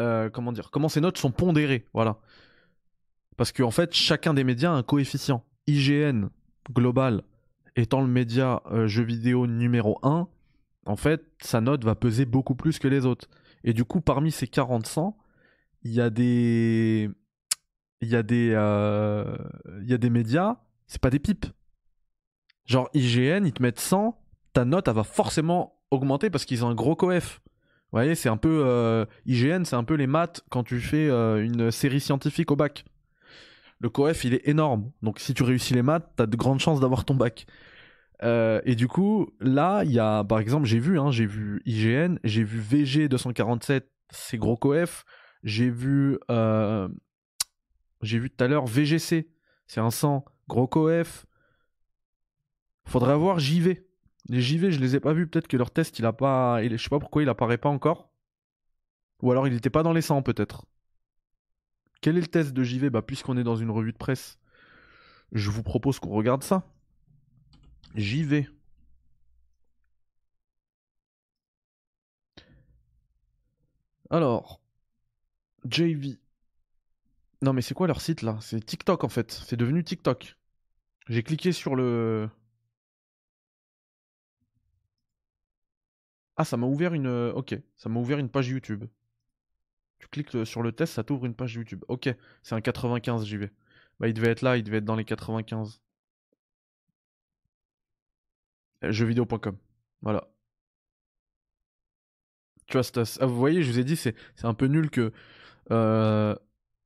euh, 0.00 0.30
comment 0.30 0.52
dire, 0.52 0.70
comment 0.70 0.88
ces 0.88 1.00
notes 1.00 1.18
sont 1.18 1.32
pondérées, 1.32 1.86
voilà. 1.92 2.18
Parce 3.38 3.52
qu'en 3.52 3.68
en 3.68 3.70
fait, 3.70 3.94
chacun 3.94 4.34
des 4.34 4.44
médias 4.44 4.70
a 4.70 4.74
un 4.74 4.82
coefficient. 4.82 5.42
IGN 5.66 6.28
global 6.70 7.22
étant 7.76 8.02
le 8.02 8.08
média 8.08 8.62
jeu 8.86 9.04
vidéo 9.04 9.46
numéro 9.46 9.98
1, 10.02 10.28
en 10.88 10.96
fait, 10.96 11.22
sa 11.42 11.60
note 11.60 11.84
va 11.84 11.94
peser 11.94 12.24
beaucoup 12.24 12.54
plus 12.54 12.78
que 12.78 12.88
les 12.88 13.04
autres. 13.04 13.28
Et 13.62 13.74
du 13.74 13.84
coup, 13.84 14.00
parmi 14.00 14.32
ces 14.32 14.46
40 14.46 14.86
100, 14.86 15.16
il 15.82 15.92
y 15.92 16.00
a 16.00 16.08
des. 16.08 17.10
Il 18.00 18.08
y 18.08 18.16
a 18.16 18.22
des. 18.22 18.52
Euh, 18.54 19.36
y 19.82 19.92
a 19.92 19.98
des 19.98 20.08
médias, 20.08 20.56
c'est 20.86 21.00
pas 21.00 21.10
des 21.10 21.18
pipes. 21.18 21.44
Genre 22.64 22.88
IGN, 22.94 23.44
ils 23.44 23.52
te 23.52 23.62
mettent 23.62 23.80
100, 23.80 24.18
ta 24.54 24.64
note, 24.64 24.88
elle 24.88 24.94
va 24.94 25.04
forcément 25.04 25.78
augmenter 25.90 26.30
parce 26.30 26.46
qu'ils 26.46 26.64
ont 26.64 26.68
un 26.68 26.74
gros 26.74 26.96
coef. 26.96 27.40
Vous 27.44 27.98
voyez, 27.98 28.14
c'est 28.14 28.30
un 28.30 28.38
peu. 28.38 28.62
Euh, 28.64 29.04
IGN, 29.26 29.64
c'est 29.64 29.76
un 29.76 29.84
peu 29.84 29.94
les 29.94 30.06
maths 30.06 30.42
quand 30.48 30.64
tu 30.64 30.80
fais 30.80 31.10
euh, 31.10 31.44
une 31.44 31.70
série 31.70 32.00
scientifique 32.00 32.50
au 32.50 32.56
bac. 32.56 32.86
Le 33.80 33.88
coef, 33.90 34.24
il 34.24 34.34
est 34.34 34.48
énorme. 34.48 34.90
Donc 35.02 35.20
si 35.20 35.34
tu 35.34 35.42
réussis 35.42 35.74
les 35.74 35.82
maths, 35.82 36.10
t'as 36.16 36.26
de 36.26 36.36
grandes 36.36 36.60
chances 36.60 36.80
d'avoir 36.80 37.04
ton 37.04 37.14
bac. 37.14 37.46
Euh, 38.22 38.60
et 38.64 38.74
du 38.74 38.88
coup, 38.88 39.28
là, 39.40 39.82
il 39.84 39.92
y 39.92 40.00
a, 40.00 40.24
par 40.24 40.40
exemple, 40.40 40.66
j'ai 40.66 40.80
vu, 40.80 40.98
hein, 40.98 41.10
j'ai 41.10 41.26
vu 41.26 41.62
IGN, 41.66 42.18
j'ai 42.24 42.42
vu 42.42 42.58
VG 42.58 43.08
247, 43.08 43.88
c'est 44.10 44.38
gros 44.38 44.56
coef. 44.56 45.04
J'ai 45.44 45.70
vu, 45.70 46.18
euh, 46.30 46.88
tout 48.00 48.30
à 48.44 48.48
l'heure 48.48 48.66
VGC, 48.66 49.30
c'est 49.68 49.80
un 49.80 49.90
100, 49.90 50.24
gros 50.48 50.66
coef. 50.66 51.26
Faudrait 52.86 53.16
voir 53.16 53.38
JV. 53.38 53.86
Les 54.28 54.40
JV, 54.40 54.72
je 54.72 54.80
les 54.80 54.96
ai 54.96 55.00
pas 55.00 55.12
vus. 55.12 55.26
Peut-être 55.26 55.48
que 55.48 55.56
leur 55.56 55.70
test, 55.70 55.98
il 55.98 56.06
a 56.06 56.12
pas, 56.12 56.62
je 56.66 56.76
sais 56.76 56.88
pas 56.88 56.98
pourquoi 56.98 57.22
il 57.22 57.28
apparaît 57.28 57.58
pas 57.58 57.68
encore. 57.68 58.10
Ou 59.22 59.30
alors 59.30 59.46
il 59.46 59.54
était 59.54 59.70
pas 59.70 59.82
dans 59.82 59.92
les 59.92 60.02
100 60.02 60.22
peut-être. 60.22 60.64
Quel 62.00 62.16
est 62.16 62.20
le 62.20 62.26
test 62.26 62.52
de 62.52 62.62
JV 62.62 62.90
Bah 62.90 63.02
puisqu'on 63.02 63.36
est 63.36 63.44
dans 63.44 63.56
une 63.56 63.70
revue 63.70 63.92
de 63.92 63.98
presse, 63.98 64.38
je 65.32 65.50
vous 65.50 65.62
propose 65.62 65.98
qu'on 66.00 66.10
regarde 66.10 66.42
ça. 66.42 66.64
Vais. 67.94 68.48
Alors, 74.10 74.60
JV. 75.68 76.18
Non 77.42 77.52
mais 77.52 77.62
c'est 77.62 77.74
quoi 77.74 77.86
leur 77.86 78.00
site 78.00 78.22
là? 78.22 78.38
C'est 78.40 78.64
TikTok 78.64 79.04
en 79.04 79.08
fait. 79.08 79.32
C'est 79.32 79.56
devenu 79.56 79.84
TikTok. 79.84 80.36
J'ai 81.08 81.22
cliqué 81.22 81.52
sur 81.52 81.76
le... 81.76 82.28
Ah 86.36 86.44
ça 86.44 86.56
m'a 86.56 86.66
ouvert 86.66 86.94
une... 86.94 87.08
Ok, 87.34 87.54
ça 87.76 87.88
m'a 87.88 88.00
ouvert 88.00 88.18
une 88.18 88.30
page 88.30 88.48
YouTube. 88.48 88.84
Tu 89.98 90.08
cliques 90.08 90.46
sur 90.46 90.62
le 90.62 90.72
test, 90.72 90.94
ça 90.94 91.04
t'ouvre 91.04 91.26
une 91.26 91.34
page 91.34 91.54
YouTube. 91.54 91.84
Ok, 91.88 92.08
c'est 92.42 92.54
un 92.54 92.60
95 92.60 93.24
JV. 93.26 93.50
Bah 94.00 94.08
il 94.08 94.14
devait 94.14 94.30
être 94.30 94.42
là, 94.42 94.56
il 94.56 94.62
devait 94.64 94.78
être 94.78 94.84
dans 94.84 94.96
les 94.96 95.04
95. 95.04 95.80
Jeuxvideo.com. 98.82 99.56
Voilà. 100.02 100.28
Trust 102.68 102.96
Us. 102.98 103.18
Ah, 103.20 103.26
vous 103.26 103.36
voyez, 103.36 103.62
je 103.62 103.70
vous 103.70 103.78
ai 103.78 103.84
dit, 103.84 103.96
c'est 103.96 104.14
un 104.42 104.54
peu 104.54 104.66
nul 104.66 104.90
que. 104.90 105.12
Euh, 105.70 106.34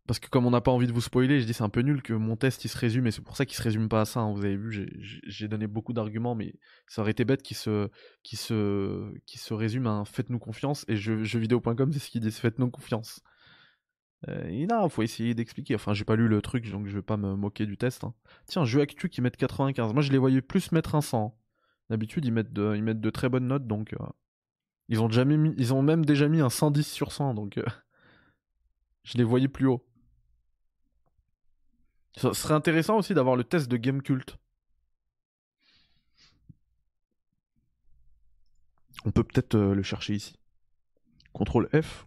parce 0.06 0.18
que 0.18 0.28
comme 0.28 0.46
on 0.46 0.50
n'a 0.50 0.60
pas 0.60 0.72
envie 0.72 0.86
de 0.86 0.92
vous 0.92 1.00
spoiler, 1.00 1.40
je 1.40 1.46
dis 1.46 1.54
c'est 1.54 1.62
un 1.62 1.68
peu 1.68 1.80
nul 1.80 2.02
que 2.02 2.12
mon 2.12 2.36
test 2.36 2.64
il 2.64 2.68
se 2.68 2.76
résume, 2.78 3.06
et 3.06 3.10
c'est 3.10 3.22
pour 3.22 3.36
ça 3.36 3.46
qu'il 3.46 3.56
se 3.56 3.62
résume 3.62 3.88
pas 3.88 4.02
à 4.02 4.04
ça. 4.04 4.20
Hein. 4.20 4.32
Vous 4.32 4.44
avez 4.44 4.56
vu, 4.56 4.88
j'ai 4.98 5.48
donné 5.48 5.66
beaucoup 5.66 5.92
d'arguments, 5.92 6.34
mais 6.34 6.54
ça 6.88 7.02
aurait 7.02 7.12
été 7.12 7.24
bête 7.24 7.42
qu'il 7.42 7.56
se, 7.56 7.88
se, 8.24 9.12
se 9.26 9.54
résume 9.54 9.86
à 9.86 9.90
un 9.90 10.04
faites-nous 10.04 10.38
confiance, 10.38 10.84
et 10.88 10.96
jeuxvideo.com 10.96 11.92
c'est 11.92 11.98
ce 11.98 12.10
qu'ils 12.10 12.20
disent, 12.20 12.38
faites-nous 12.38 12.70
confiance. 12.70 13.22
Euh, 14.28 14.48
il 14.50 14.68
il 14.70 14.90
faut 14.90 15.02
essayer 15.02 15.34
d'expliquer. 15.34 15.74
Enfin, 15.74 15.94
j'ai 15.94 16.04
pas 16.04 16.16
lu 16.16 16.28
le 16.28 16.40
truc, 16.42 16.70
donc 16.70 16.86
je 16.86 16.94
vais 16.94 17.02
pas 17.02 17.16
me 17.16 17.34
moquer 17.34 17.66
du 17.66 17.76
test. 17.76 18.04
Hein. 18.04 18.14
Tiens, 18.46 18.64
jeu 18.64 18.80
actu 18.80 19.08
qui 19.08 19.20
mettent 19.20 19.36
95. 19.36 19.92
Moi, 19.92 20.02
je 20.02 20.12
les 20.12 20.18
voyais 20.18 20.42
plus 20.42 20.72
mettre 20.72 20.94
un 20.94 21.00
100. 21.00 21.36
D'habitude, 21.90 22.24
ils 22.24 22.32
mettent 22.32 22.52
de, 22.52 22.74
ils 22.76 22.82
mettent 22.82 23.00
de 23.00 23.10
très 23.10 23.28
bonnes 23.28 23.48
notes, 23.48 23.66
donc 23.66 23.94
euh, 23.94 24.06
ils 24.88 25.00
ont 25.00 25.08
mis, 25.08 25.54
ils 25.58 25.74
ont 25.74 25.82
même 25.82 26.04
déjà 26.04 26.28
mis 26.28 26.40
un 26.40 26.50
110 26.50 26.86
sur 26.86 27.12
100, 27.12 27.34
donc 27.34 27.58
euh, 27.58 27.64
je 29.04 29.18
les 29.18 29.24
voyais 29.24 29.48
plus 29.48 29.66
haut. 29.66 29.84
Ce 32.16 32.32
serait 32.32 32.54
intéressant 32.54 32.98
aussi 32.98 33.14
d'avoir 33.14 33.36
le 33.36 33.44
test 33.44 33.68
de 33.68 33.76
Game 33.76 34.02
Cult. 34.02 34.36
On 39.04 39.10
peut 39.10 39.24
peut-être 39.24 39.54
euh, 39.54 39.74
le 39.74 39.82
chercher 39.82 40.14
ici. 40.14 40.38
CTRL 41.36 41.68
F. 41.82 42.06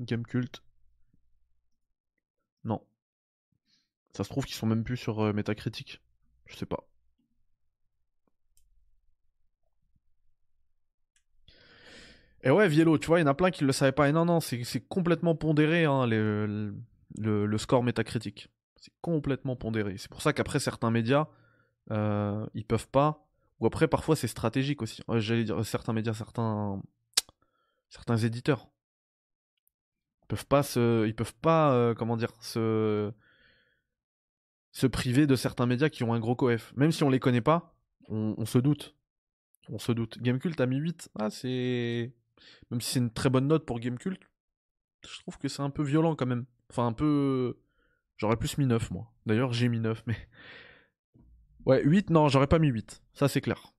Game 0.00 0.24
Cult. 0.24 0.62
Non. 2.64 2.82
Ça 4.16 4.24
se 4.24 4.28
trouve 4.30 4.44
qu'ils 4.44 4.56
sont 4.56 4.66
même 4.66 4.84
plus 4.84 4.96
sur 4.96 5.20
euh, 5.20 5.32
Metacritic. 5.32 6.00
Je 6.46 6.56
sais 6.56 6.66
pas. 6.66 6.86
Et 12.42 12.50
ouais, 12.50 12.68
Viello, 12.68 12.96
tu 12.96 13.06
vois, 13.08 13.18
il 13.18 13.22
y 13.22 13.24
en 13.24 13.30
a 13.30 13.34
plein 13.34 13.50
qui 13.50 13.64
le 13.64 13.72
savaient 13.72 13.92
pas. 13.92 14.08
Et 14.08 14.12
non, 14.12 14.24
non, 14.24 14.40
c'est 14.40 14.80
complètement 14.88 15.34
pondéré, 15.34 15.84
hein, 15.84 16.06
le, 17.18 17.46
le, 17.46 17.58
score 17.58 17.82
métacritique. 17.82 18.48
C'est 18.76 18.92
complètement 19.00 19.56
pondéré. 19.56 19.96
C'est 19.98 20.10
pour 20.10 20.22
ça 20.22 20.32
qu'après, 20.32 20.58
certains 20.58 20.90
médias, 20.90 21.28
euh, 21.90 22.46
ils 22.54 22.64
peuvent 22.64 22.88
pas. 22.88 23.26
Ou 23.60 23.66
après, 23.66 23.88
parfois, 23.88 24.16
c'est 24.16 24.28
stratégique 24.28 24.82
aussi. 24.82 25.02
J'allais 25.16 25.44
dire 25.44 25.64
certains 25.64 25.92
médias, 25.92 26.14
certains, 26.14 26.80
certains 27.90 28.16
éditeurs. 28.16 28.68
Ils 30.22 30.26
peuvent 30.28 30.46
pas 30.46 30.62
se, 30.62 31.06
ils 31.06 31.14
peuvent 31.14 31.34
pas, 31.34 31.72
euh, 31.72 31.94
comment 31.94 32.16
dire, 32.16 32.32
se, 32.40 33.12
se 34.72 34.86
priver 34.86 35.26
de 35.26 35.36
certains 35.36 35.66
médias 35.66 35.88
qui 35.88 36.04
ont 36.04 36.14
un 36.14 36.20
gros 36.20 36.36
coef. 36.36 36.72
Même 36.76 36.92
si 36.92 37.02
on 37.02 37.10
les 37.10 37.20
connaît 37.20 37.40
pas, 37.42 37.74
on, 38.08 38.34
on 38.38 38.46
se 38.46 38.58
doute. 38.58 38.96
On 39.68 39.78
se 39.78 39.92
doute. 39.92 40.18
Gamecult 40.20 40.58
a 40.60 40.66
mis 40.66 40.76
8. 40.76 41.10
Ah, 41.18 41.30
c'est. 41.30 42.12
Même 42.70 42.80
si 42.80 42.92
c'est 42.92 42.98
une 43.00 43.12
très 43.12 43.28
bonne 43.28 43.46
note 43.46 43.66
pour 43.66 43.78
Gamecult, 43.78 44.29
je 45.08 45.20
trouve 45.20 45.38
que 45.38 45.48
c'est 45.48 45.62
un 45.62 45.70
peu 45.70 45.82
violent 45.82 46.14
quand 46.14 46.26
même. 46.26 46.46
Enfin, 46.70 46.86
un 46.86 46.92
peu. 46.92 47.58
J'aurais 48.16 48.36
plus 48.36 48.58
mis 48.58 48.66
9, 48.66 48.90
moi. 48.90 49.12
D'ailleurs, 49.26 49.52
j'ai 49.52 49.68
mis 49.68 49.80
9, 49.80 50.02
mais. 50.06 50.16
Ouais, 51.66 51.82
8, 51.84 52.08
non, 52.08 52.28
j'aurais 52.28 52.46
pas 52.46 52.58
mis 52.58 52.68
8. 52.68 53.02
Ça, 53.12 53.28
c'est 53.28 53.42
clair. 53.42 53.74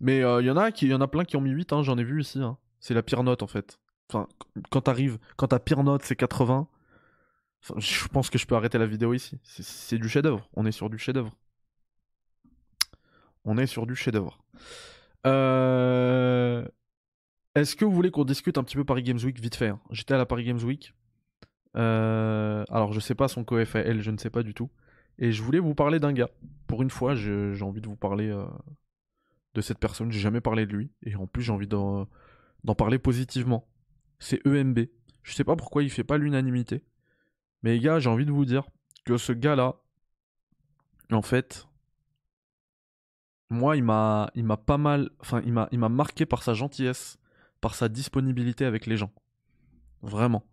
Mais 0.00 0.18
il 0.18 0.24
euh, 0.24 0.42
y 0.42 0.50
en 0.50 0.56
a 0.56 0.70
y 0.70 0.94
en 0.94 1.00
a 1.00 1.08
plein 1.08 1.24
qui 1.24 1.36
ont 1.36 1.40
mis 1.40 1.50
8, 1.50 1.72
hein, 1.72 1.82
j'en 1.82 1.98
ai 1.98 2.04
vu 2.04 2.20
ici. 2.20 2.40
Hein. 2.40 2.56
C'est 2.80 2.94
la 2.94 3.02
pire 3.02 3.22
note 3.22 3.42
en 3.42 3.46
fait. 3.46 3.78
Enfin, 4.08 4.26
quand 4.70 4.82
t'arrives, 4.82 5.18
quand 5.36 5.48
ta 5.48 5.58
pire 5.58 5.82
note 5.82 6.02
c'est 6.04 6.16
80, 6.16 6.68
je 7.76 8.08
pense 8.08 8.30
que 8.30 8.38
je 8.38 8.46
peux 8.46 8.54
arrêter 8.54 8.78
la 8.78 8.86
vidéo 8.86 9.12
ici. 9.12 9.38
C'est 9.44 9.98
du 9.98 10.08
chef-d'œuvre. 10.08 10.48
On 10.54 10.64
est 10.64 10.72
sur 10.72 10.88
du 10.88 10.98
chef-d'œuvre. 10.98 11.34
On 13.44 13.58
est 13.58 13.66
sur 13.66 13.86
du 13.86 13.96
chef-d'œuvre. 13.96 14.38
Euh... 15.26 16.66
Est-ce 17.54 17.76
que 17.76 17.84
vous 17.84 17.92
voulez 17.92 18.10
qu'on 18.10 18.24
discute 18.24 18.58
un 18.58 18.62
petit 18.62 18.76
peu 18.76 18.84
Paris 18.84 19.02
Games 19.02 19.18
Week 19.22 19.40
vite 19.40 19.56
fait 19.56 19.68
hein? 19.68 19.80
J'étais 19.90 20.14
à 20.14 20.18
la 20.18 20.26
Paris 20.26 20.44
Games 20.44 20.62
Week. 20.62 20.94
Euh, 21.76 22.64
alors 22.70 22.92
je 22.92 23.00
sais 23.00 23.14
pas 23.14 23.28
son 23.28 23.44
coef 23.44 23.76
je 23.76 24.10
ne 24.10 24.16
sais 24.16 24.30
pas 24.30 24.42
du 24.42 24.54
tout. 24.54 24.70
Et 25.18 25.32
je 25.32 25.42
voulais 25.42 25.58
vous 25.58 25.74
parler 25.74 25.98
d'un 25.98 26.12
gars. 26.12 26.30
Pour 26.66 26.82
une 26.82 26.90
fois, 26.90 27.14
j'ai 27.14 27.62
envie 27.62 27.80
de 27.80 27.88
vous 27.88 27.96
parler 27.96 28.28
euh, 28.28 28.46
de 29.54 29.60
cette 29.60 29.78
personne. 29.78 30.12
J'ai 30.12 30.20
jamais 30.20 30.40
parlé 30.40 30.64
de 30.64 30.72
lui. 30.72 30.90
Et 31.02 31.16
en 31.16 31.26
plus, 31.26 31.42
j'ai 31.42 31.52
envie 31.52 31.66
d'en 31.66 32.06
parler 32.76 32.98
positivement. 32.98 33.66
C'est 34.20 34.44
EMB. 34.46 34.78
Je 35.24 35.34
sais 35.34 35.44
pas 35.44 35.56
pourquoi 35.56 35.82
il 35.82 35.90
fait 35.90 36.04
pas 36.04 36.18
l'unanimité. 36.18 36.84
Mais 37.62 37.72
les 37.72 37.80
gars, 37.80 37.98
j'ai 37.98 38.08
envie 38.08 38.26
de 38.26 38.30
vous 38.30 38.44
dire 38.44 38.68
que 39.04 39.16
ce 39.16 39.32
gars-là, 39.32 39.76
en 41.10 41.22
fait, 41.22 41.66
moi, 43.50 43.76
il 43.76 43.82
m'a, 43.82 44.30
pas 44.66 44.78
mal, 44.78 45.10
enfin, 45.18 45.42
il 45.44 45.78
m'a 45.78 45.88
marqué 45.88 46.26
par 46.26 46.42
sa 46.42 46.54
gentillesse, 46.54 47.18
par 47.60 47.74
sa 47.74 47.88
disponibilité 47.88 48.64
avec 48.64 48.86
les 48.86 48.96
gens. 48.96 49.12
Vraiment. 50.02 50.44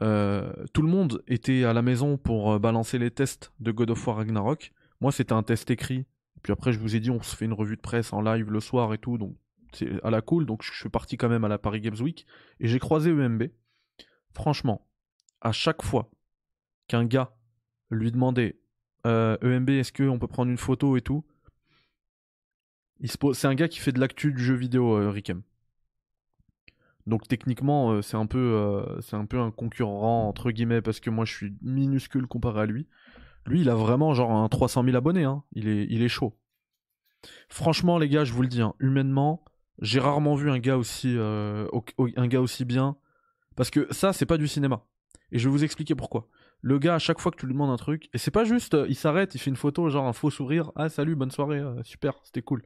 Euh, 0.00 0.52
tout 0.72 0.82
le 0.82 0.88
monde 0.88 1.22
était 1.26 1.64
à 1.64 1.72
la 1.72 1.82
maison 1.82 2.16
pour 2.16 2.52
euh, 2.52 2.58
balancer 2.58 2.98
les 2.98 3.10
tests 3.10 3.52
de 3.60 3.72
God 3.72 3.90
of 3.90 4.06
War 4.06 4.16
Ragnarok. 4.16 4.72
Moi, 5.00 5.12
c'était 5.12 5.34
un 5.34 5.42
test 5.42 5.70
écrit. 5.70 6.06
Puis 6.42 6.52
après, 6.52 6.72
je 6.72 6.78
vous 6.78 6.96
ai 6.96 7.00
dit, 7.00 7.10
on 7.10 7.22
se 7.22 7.36
fait 7.36 7.44
une 7.44 7.52
revue 7.52 7.76
de 7.76 7.80
presse 7.80 8.12
en 8.12 8.20
live 8.20 8.50
le 8.50 8.60
soir 8.60 8.94
et 8.94 8.98
tout, 8.98 9.18
donc 9.18 9.36
c'est 9.72 10.02
à 10.02 10.10
la 10.10 10.20
cool. 10.22 10.46
Donc 10.46 10.62
je 10.62 10.72
suis 10.72 10.88
parti 10.88 11.16
quand 11.16 11.28
même 11.28 11.44
à 11.44 11.48
la 11.48 11.58
Paris 11.58 11.80
Games 11.80 12.00
Week 12.00 12.26
et 12.58 12.68
j'ai 12.68 12.78
croisé 12.78 13.10
EMB. 13.10 13.44
Franchement, 14.32 14.88
à 15.40 15.52
chaque 15.52 15.82
fois 15.82 16.10
qu'un 16.88 17.04
gars 17.04 17.32
lui 17.90 18.10
demandait 18.10 18.58
euh, 19.06 19.36
EMB, 19.42 19.70
est-ce 19.70 19.92
qu'on 19.92 20.18
peut 20.18 20.26
prendre 20.26 20.50
une 20.50 20.58
photo 20.58 20.96
et 20.96 21.00
tout, 21.00 21.24
c'est 23.34 23.46
un 23.46 23.54
gars 23.54 23.68
qui 23.68 23.78
fait 23.78 23.92
de 23.92 24.00
l'actu 24.00 24.32
du 24.32 24.42
jeu 24.42 24.54
vidéo, 24.54 25.10
Rickem. 25.10 25.42
Donc 27.06 27.26
techniquement, 27.26 27.92
euh, 27.92 28.02
c'est 28.02 28.16
un 28.16 28.26
peu, 28.26 28.38
euh, 28.38 29.00
c'est 29.00 29.16
un 29.16 29.26
peu 29.26 29.38
un 29.38 29.50
concurrent 29.50 30.28
entre 30.28 30.50
guillemets 30.50 30.82
parce 30.82 31.00
que 31.00 31.10
moi 31.10 31.24
je 31.24 31.32
suis 31.32 31.54
minuscule 31.62 32.26
comparé 32.26 32.60
à 32.60 32.66
lui. 32.66 32.86
Lui, 33.46 33.62
il 33.62 33.68
a 33.68 33.74
vraiment 33.74 34.14
genre 34.14 34.30
un 34.30 34.48
300 34.48 34.84
000 34.84 34.96
abonnés. 34.96 35.24
Hein. 35.24 35.42
Il 35.52 35.66
est, 35.66 35.86
il 35.90 36.02
est 36.02 36.08
chaud. 36.08 36.38
Franchement, 37.48 37.98
les 37.98 38.08
gars, 38.08 38.24
je 38.24 38.32
vous 38.32 38.42
le 38.42 38.48
dis, 38.48 38.62
hein, 38.62 38.74
humainement, 38.78 39.44
j'ai 39.80 39.98
rarement 39.98 40.36
vu 40.36 40.48
un 40.48 40.58
gars 40.60 40.76
aussi, 40.76 41.16
euh, 41.16 41.66
un 42.16 42.28
gars 42.28 42.40
aussi 42.40 42.64
bien. 42.64 42.96
Parce 43.56 43.70
que 43.70 43.92
ça, 43.92 44.12
c'est 44.12 44.26
pas 44.26 44.38
du 44.38 44.46
cinéma. 44.46 44.84
Et 45.32 45.38
je 45.38 45.48
vais 45.48 45.52
vous 45.52 45.64
expliquer 45.64 45.96
pourquoi. 45.96 46.28
Le 46.60 46.78
gars, 46.78 46.94
à 46.94 46.98
chaque 47.00 47.18
fois 47.18 47.32
que 47.32 47.36
tu 47.36 47.46
lui 47.46 47.52
demandes 47.52 47.70
un 47.70 47.76
truc, 47.76 48.08
et 48.14 48.18
c'est 48.18 48.30
pas 48.30 48.44
juste, 48.44 48.76
il 48.88 48.94
s'arrête, 48.94 49.34
il 49.34 49.38
fait 49.38 49.50
une 49.50 49.56
photo, 49.56 49.88
genre 49.88 50.06
un 50.06 50.12
faux 50.12 50.30
sourire. 50.30 50.70
Ah, 50.76 50.88
salut, 50.88 51.16
bonne 51.16 51.32
soirée, 51.32 51.60
super, 51.82 52.14
c'était 52.22 52.42
cool. 52.42 52.62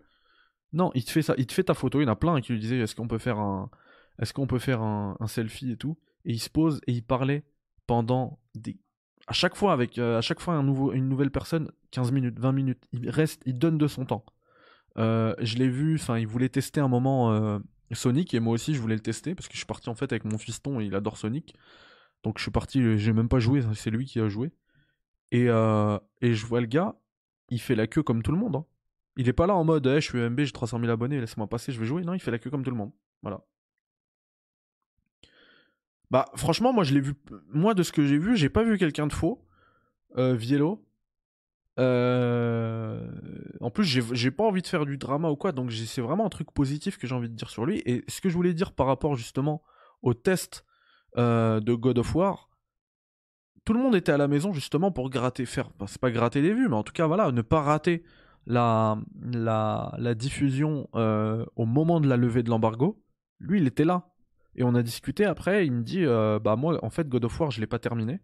Non, 0.74 0.90
il 0.94 1.04
te 1.04 1.10
fait 1.10 1.22
ça, 1.22 1.34
il 1.38 1.46
te 1.46 1.54
fait 1.54 1.64
ta 1.64 1.74
photo. 1.74 2.00
Il 2.00 2.04
y 2.04 2.06
en 2.06 2.12
a 2.12 2.16
plein 2.16 2.40
qui 2.42 2.52
lui 2.52 2.60
disaient, 2.60 2.78
est-ce 2.78 2.94
qu'on 2.94 3.08
peut 3.08 3.18
faire 3.18 3.38
un, 3.38 3.70
est-ce 4.18 4.32
qu'on 4.32 4.46
peut 4.46 4.58
faire 4.58 4.82
un, 4.82 5.16
selfie 5.26 5.72
et 5.72 5.76
tout? 5.76 5.98
Et 6.24 6.32
il 6.32 6.38
se 6.38 6.50
pose 6.50 6.80
et 6.86 6.92
il 6.92 7.02
parlait 7.02 7.44
pendant 7.86 8.40
des. 8.54 8.78
À 9.26 9.32
chaque 9.32 9.56
fois, 9.56 9.72
avec 9.72 9.98
euh, 9.98 10.18
à 10.18 10.20
chaque 10.20 10.40
fois 10.40 10.54
une 10.56 11.08
nouvelle 11.08 11.30
personne, 11.30 11.70
15 11.90 12.12
minutes, 12.12 12.38
20 12.38 12.52
minutes. 12.52 12.84
Il 12.92 13.10
reste, 13.10 13.42
il 13.44 13.58
donne 13.58 13.78
de 13.78 13.88
son 13.88 14.04
temps. 14.04 14.24
Euh, 14.98 15.34
je 15.40 15.56
l'ai 15.56 15.68
vu, 15.68 15.96
enfin, 15.96 16.18
il 16.18 16.26
voulait 16.26 16.48
tester 16.48 16.80
un 16.80 16.88
moment 16.88 17.32
euh, 17.32 17.58
Sonic 17.92 18.32
et 18.34 18.40
moi 18.40 18.54
aussi 18.54 18.74
je 18.74 18.80
voulais 18.80 18.94
le 18.94 19.02
tester 19.02 19.34
parce 19.34 19.46
que 19.46 19.52
je 19.52 19.58
suis 19.58 19.66
parti 19.66 19.90
en 19.90 19.94
fait 19.94 20.10
avec 20.12 20.24
mon 20.24 20.38
fiston 20.38 20.80
et 20.80 20.84
il 20.84 20.94
adore 20.94 21.18
Sonic. 21.18 21.54
Donc 22.22 22.38
je 22.38 22.42
suis 22.42 22.50
parti, 22.50 22.98
j'ai 22.98 23.12
même 23.12 23.28
pas 23.28 23.38
joué, 23.38 23.62
c'est 23.74 23.90
lui 23.90 24.06
qui 24.06 24.20
a 24.20 24.28
joué. 24.28 24.52
Et, 25.32 25.46
et 25.46 26.34
je 26.34 26.46
vois 26.46 26.60
le 26.60 26.66
gars, 26.66 26.96
il 27.50 27.60
fait 27.60 27.74
la 27.74 27.86
queue 27.86 28.02
comme 28.02 28.22
tout 28.22 28.32
le 28.32 28.38
monde. 28.38 28.56
Hein. 28.56 28.64
Il 29.16 29.28
est 29.28 29.32
pas 29.32 29.46
là 29.46 29.54
en 29.54 29.64
mode, 29.64 29.86
eh, 29.86 30.00
je 30.00 30.08
suis 30.08 30.18
MB, 30.18 30.40
j'ai 30.40 30.52
300 30.52 30.78
000 30.78 30.90
abonnés, 30.90 31.20
laisse-moi 31.20 31.46
passer, 31.46 31.72
je 31.72 31.80
vais 31.80 31.86
jouer. 31.86 32.02
Non, 32.02 32.14
il 32.14 32.20
fait 32.20 32.30
la 32.30 32.38
queue 32.38 32.50
comme 32.50 32.62
tout 32.62 32.70
le 32.70 32.76
monde. 32.76 32.92
Voilà. 33.22 33.42
Bah, 36.10 36.26
franchement, 36.36 36.72
moi, 36.72 36.84
je 36.84 36.94
l'ai 36.94 37.00
vu. 37.00 37.14
Moi, 37.52 37.74
de 37.74 37.82
ce 37.82 37.92
que 37.92 38.06
j'ai 38.06 38.18
vu, 38.18 38.36
j'ai 38.36 38.48
pas 38.48 38.62
vu 38.62 38.78
quelqu'un 38.78 39.06
de 39.06 39.12
faux. 39.12 39.44
Euh, 40.16 40.34
Viello. 40.34 40.84
Euh... 41.78 43.06
En 43.60 43.70
plus, 43.70 43.84
j'ai 43.84 44.30
pas 44.30 44.44
envie 44.44 44.62
de 44.62 44.66
faire 44.66 44.86
du 44.86 44.96
drama 44.96 45.28
ou 45.30 45.36
quoi, 45.36 45.52
donc 45.52 45.72
c'est 45.72 46.00
vraiment 46.00 46.24
un 46.24 46.30
truc 46.30 46.50
positif 46.52 46.96
que 46.96 47.06
j'ai 47.06 47.14
envie 47.14 47.28
de 47.28 47.34
dire 47.34 47.50
sur 47.50 47.66
lui. 47.66 47.82
Et 47.84 48.04
ce 48.08 48.20
que 48.20 48.28
je 48.28 48.34
voulais 48.34 48.54
dire 48.54 48.72
par 48.72 48.86
rapport 48.86 49.14
justement 49.14 49.62
au 50.02 50.14
test 50.14 50.64
euh, 51.18 51.60
de 51.60 51.74
God 51.74 51.98
of 51.98 52.14
War, 52.14 52.48
tout 53.64 53.74
le 53.74 53.80
monde 53.80 53.94
était 53.94 54.12
à 54.12 54.16
la 54.16 54.28
maison 54.28 54.52
justement 54.52 54.90
pour 54.90 55.10
gratter, 55.10 55.44
faire, 55.44 55.70
bah, 55.78 55.86
c'est 55.88 56.00
pas 56.00 56.10
gratter 56.10 56.40
les 56.40 56.54
vues, 56.54 56.68
mais 56.68 56.76
en 56.76 56.82
tout 56.82 56.94
cas, 56.94 57.06
voilà, 57.06 57.30
ne 57.32 57.42
pas 57.42 57.60
rater 57.60 58.04
la, 58.46 58.96
la, 59.20 59.94
la 59.98 60.14
diffusion 60.14 60.88
au 60.94 61.66
moment 61.66 62.00
de 62.00 62.08
la 62.08 62.16
levée 62.16 62.42
de 62.42 62.48
l'embargo. 62.48 63.02
Lui, 63.38 63.60
il 63.60 63.66
était 63.66 63.84
là. 63.84 64.08
Et 64.56 64.64
on 64.64 64.74
a 64.74 64.82
discuté 64.82 65.24
après, 65.24 65.66
il 65.66 65.72
me 65.72 65.82
dit 65.82 66.04
euh, 66.04 66.38
Bah, 66.38 66.56
moi, 66.56 66.78
en 66.82 66.90
fait, 66.90 67.08
God 67.08 67.24
of 67.24 67.40
War, 67.40 67.50
je 67.50 67.60
l'ai 67.60 67.66
pas 67.66 67.78
terminé. 67.78 68.20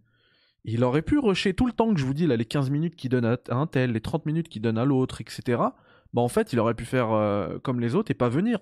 Il 0.64 0.84
aurait 0.84 1.02
pu 1.02 1.18
rusher 1.18 1.54
tout 1.54 1.66
le 1.66 1.72
temps 1.72 1.92
que 1.92 2.00
je 2.00 2.06
vous 2.06 2.14
dis, 2.14 2.26
là, 2.26 2.36
les 2.36 2.44
15 2.44 2.70
minutes 2.70 2.96
qu'il 2.96 3.10
donne 3.10 3.24
à 3.24 3.38
un 3.48 3.66
tel, 3.66 3.92
les 3.92 4.00
30 4.00 4.26
minutes 4.26 4.48
qu'il 4.48 4.62
donne 4.62 4.78
à 4.78 4.84
l'autre, 4.84 5.20
etc. 5.20 5.60
Bah, 6.12 6.22
en 6.22 6.28
fait, 6.28 6.52
il 6.52 6.60
aurait 6.60 6.74
pu 6.74 6.84
faire 6.84 7.12
euh, 7.12 7.58
comme 7.58 7.80
les 7.80 7.94
autres 7.94 8.10
et 8.10 8.14
pas 8.14 8.28
venir. 8.28 8.60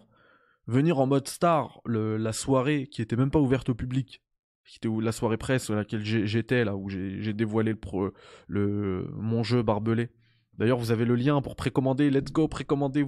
Venir 0.67 0.99
en 0.99 1.07
mode 1.07 1.29
star, 1.29 1.81
le, 1.85 2.17
la 2.17 2.33
soirée 2.33 2.87
qui 2.87 3.03
était 3.03 3.17
même 3.17 3.31
pas 3.31 3.41
ouverte 3.41 3.69
au 3.69 3.75
public, 3.75 4.23
qui 4.65 4.79
était 4.79 4.89
la 5.03 5.13
soirée 5.13 5.37
presse 5.37 5.71
à 5.71 5.75
laquelle 5.75 6.05
j'étais, 6.05 6.65
là, 6.65 6.77
où 6.77 6.89
j'ai 6.89 7.33
dévoilé 7.33 7.75
mon 8.49 9.43
jeu 9.43 9.63
barbelé. 9.63 10.11
D'ailleurs, 10.59 10.78
vous 10.78 10.90
avez 10.90 11.05
le 11.05 11.14
lien 11.14 11.40
pour 11.40 11.56
précommander. 11.56 12.10
Let's 12.10 12.32
go, 12.32 12.48
précommander. 12.48 13.06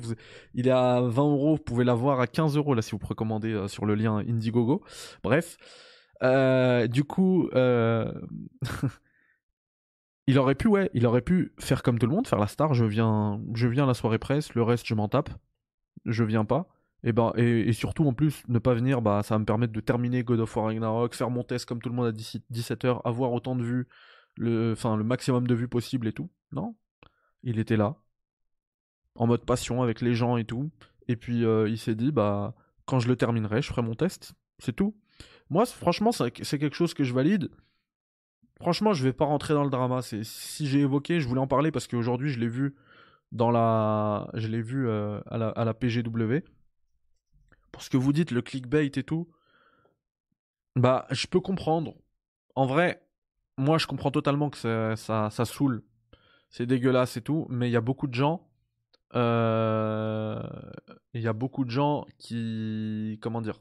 Il 0.54 0.68
est 0.68 0.70
à 0.70 1.00
20 1.02 1.22
euros. 1.22 1.56
Vous 1.56 1.62
pouvez 1.62 1.84
l'avoir 1.84 2.20
à 2.20 2.26
15 2.26 2.56
euros 2.56 2.74
là 2.74 2.82
si 2.82 2.92
vous 2.92 2.98
précommandez 2.98 3.52
euh, 3.52 3.68
sur 3.68 3.84
le 3.84 3.94
lien 3.94 4.18
Indiegogo. 4.18 4.82
Bref. 5.22 5.56
Euh, 6.22 6.86
du 6.86 7.04
coup, 7.04 7.48
euh, 7.54 8.12
il 10.26 10.38
aurait 10.38 10.54
pu, 10.54 10.68
ouais, 10.68 10.90
il 10.94 11.06
aurait 11.06 11.20
pu 11.20 11.52
faire 11.58 11.82
comme 11.82 11.98
tout 11.98 12.06
le 12.06 12.12
monde, 12.12 12.26
faire 12.26 12.38
la 12.38 12.46
star. 12.46 12.74
Je 12.74 12.84
viens, 12.84 13.40
je 13.54 13.68
viens 13.68 13.86
la 13.86 13.94
soirée 13.94 14.18
presse. 14.18 14.54
Le 14.54 14.62
reste, 14.62 14.86
je 14.86 14.94
m'en 14.94 15.08
tape. 15.08 15.30
Je 16.06 16.24
viens 16.24 16.44
pas. 16.44 16.68
Et, 17.04 17.12
ben, 17.12 17.32
et, 17.36 17.72
surtout, 17.72 18.06
en 18.06 18.14
plus, 18.14 18.44
ne 18.48 18.58
pas 18.60 18.74
venir, 18.74 19.02
bah, 19.02 19.22
ça 19.24 19.34
va 19.34 19.40
me 19.40 19.44
permettre 19.44 19.72
de 19.72 19.80
terminer 19.80 20.22
God 20.22 20.40
of 20.40 20.56
War 20.56 20.66
Ragnarok, 20.66 21.14
faire 21.14 21.30
mon 21.30 21.42
test 21.42 21.66
comme 21.66 21.82
tout 21.82 21.88
le 21.88 21.96
monde 21.96 22.06
à 22.06 22.12
17h, 22.12 23.00
avoir 23.04 23.32
autant 23.32 23.56
de 23.56 23.64
vues, 23.64 23.88
le, 24.36 24.72
enfin, 24.72 24.96
le 24.96 25.02
maximum 25.02 25.46
de 25.46 25.54
vues 25.54 25.68
possible 25.68 26.06
et 26.06 26.12
tout. 26.12 26.30
Non, 26.52 26.76
il 27.42 27.58
était 27.58 27.76
là, 27.76 27.96
en 29.16 29.26
mode 29.26 29.44
passion 29.44 29.82
avec 29.82 30.00
les 30.00 30.14
gens 30.14 30.36
et 30.36 30.44
tout. 30.44 30.70
Et 31.08 31.16
puis 31.16 31.44
euh, 31.44 31.68
il 31.68 31.78
s'est 31.78 31.94
dit, 31.94 32.12
bah, 32.12 32.54
quand 32.86 33.00
je 33.00 33.08
le 33.08 33.16
terminerai, 33.16 33.62
je 33.62 33.68
ferai 33.68 33.82
mon 33.82 33.94
test. 33.94 34.34
C'est 34.58 34.74
tout. 34.74 34.96
Moi, 35.50 35.66
franchement, 35.66 36.12
c'est 36.12 36.30
quelque 36.30 36.74
chose 36.76 36.94
que 36.94 37.04
je 37.04 37.12
valide. 37.12 37.50
Franchement, 38.60 38.94
je 38.94 39.02
vais 39.02 39.12
pas 39.12 39.24
rentrer 39.24 39.54
dans 39.54 39.64
le 39.64 39.70
drama. 39.70 40.00
Si 40.02 40.66
j'ai 40.66 40.80
évoqué, 40.80 41.20
je 41.20 41.28
voulais 41.28 41.40
en 41.40 41.48
parler 41.48 41.72
parce 41.72 41.88
qu'aujourd'hui, 41.88 42.30
je 42.30 42.38
l'ai 42.38 42.48
vu 42.48 42.76
dans 43.32 43.50
la, 43.50 44.30
je 44.34 44.46
l'ai 44.46 44.62
vu 44.62 44.86
euh, 44.86 45.20
à, 45.26 45.38
la, 45.38 45.48
à 45.48 45.64
la 45.64 45.74
PGW. 45.74 46.44
Pour 47.72 47.82
ce 47.82 47.90
que 47.90 47.96
vous 47.96 48.12
dites, 48.12 48.30
le 48.30 48.42
clickbait 48.42 48.86
et 48.86 48.90
tout, 48.90 49.28
bah, 50.76 51.06
je 51.10 51.26
peux 51.26 51.40
comprendre. 51.40 51.96
En 52.54 52.66
vrai, 52.66 53.02
moi, 53.58 53.78
je 53.78 53.86
comprends 53.86 54.10
totalement 54.10 54.48
que 54.50 54.58
ça, 54.58 54.96
ça, 54.96 55.30
ça 55.30 55.44
saoule 55.44 55.82
c'est 56.52 56.66
dégueulasse 56.66 57.16
et 57.16 57.22
tout, 57.22 57.46
mais 57.48 57.68
il 57.68 57.72
y 57.72 57.76
a 57.76 57.80
beaucoup 57.80 58.06
de 58.06 58.14
gens. 58.14 58.46
Euh, 59.14 60.40
il 61.14 61.22
y 61.22 61.26
a 61.26 61.32
beaucoup 61.32 61.64
de 61.64 61.70
gens 61.70 62.06
qui. 62.18 63.18
Comment 63.22 63.40
dire 63.40 63.58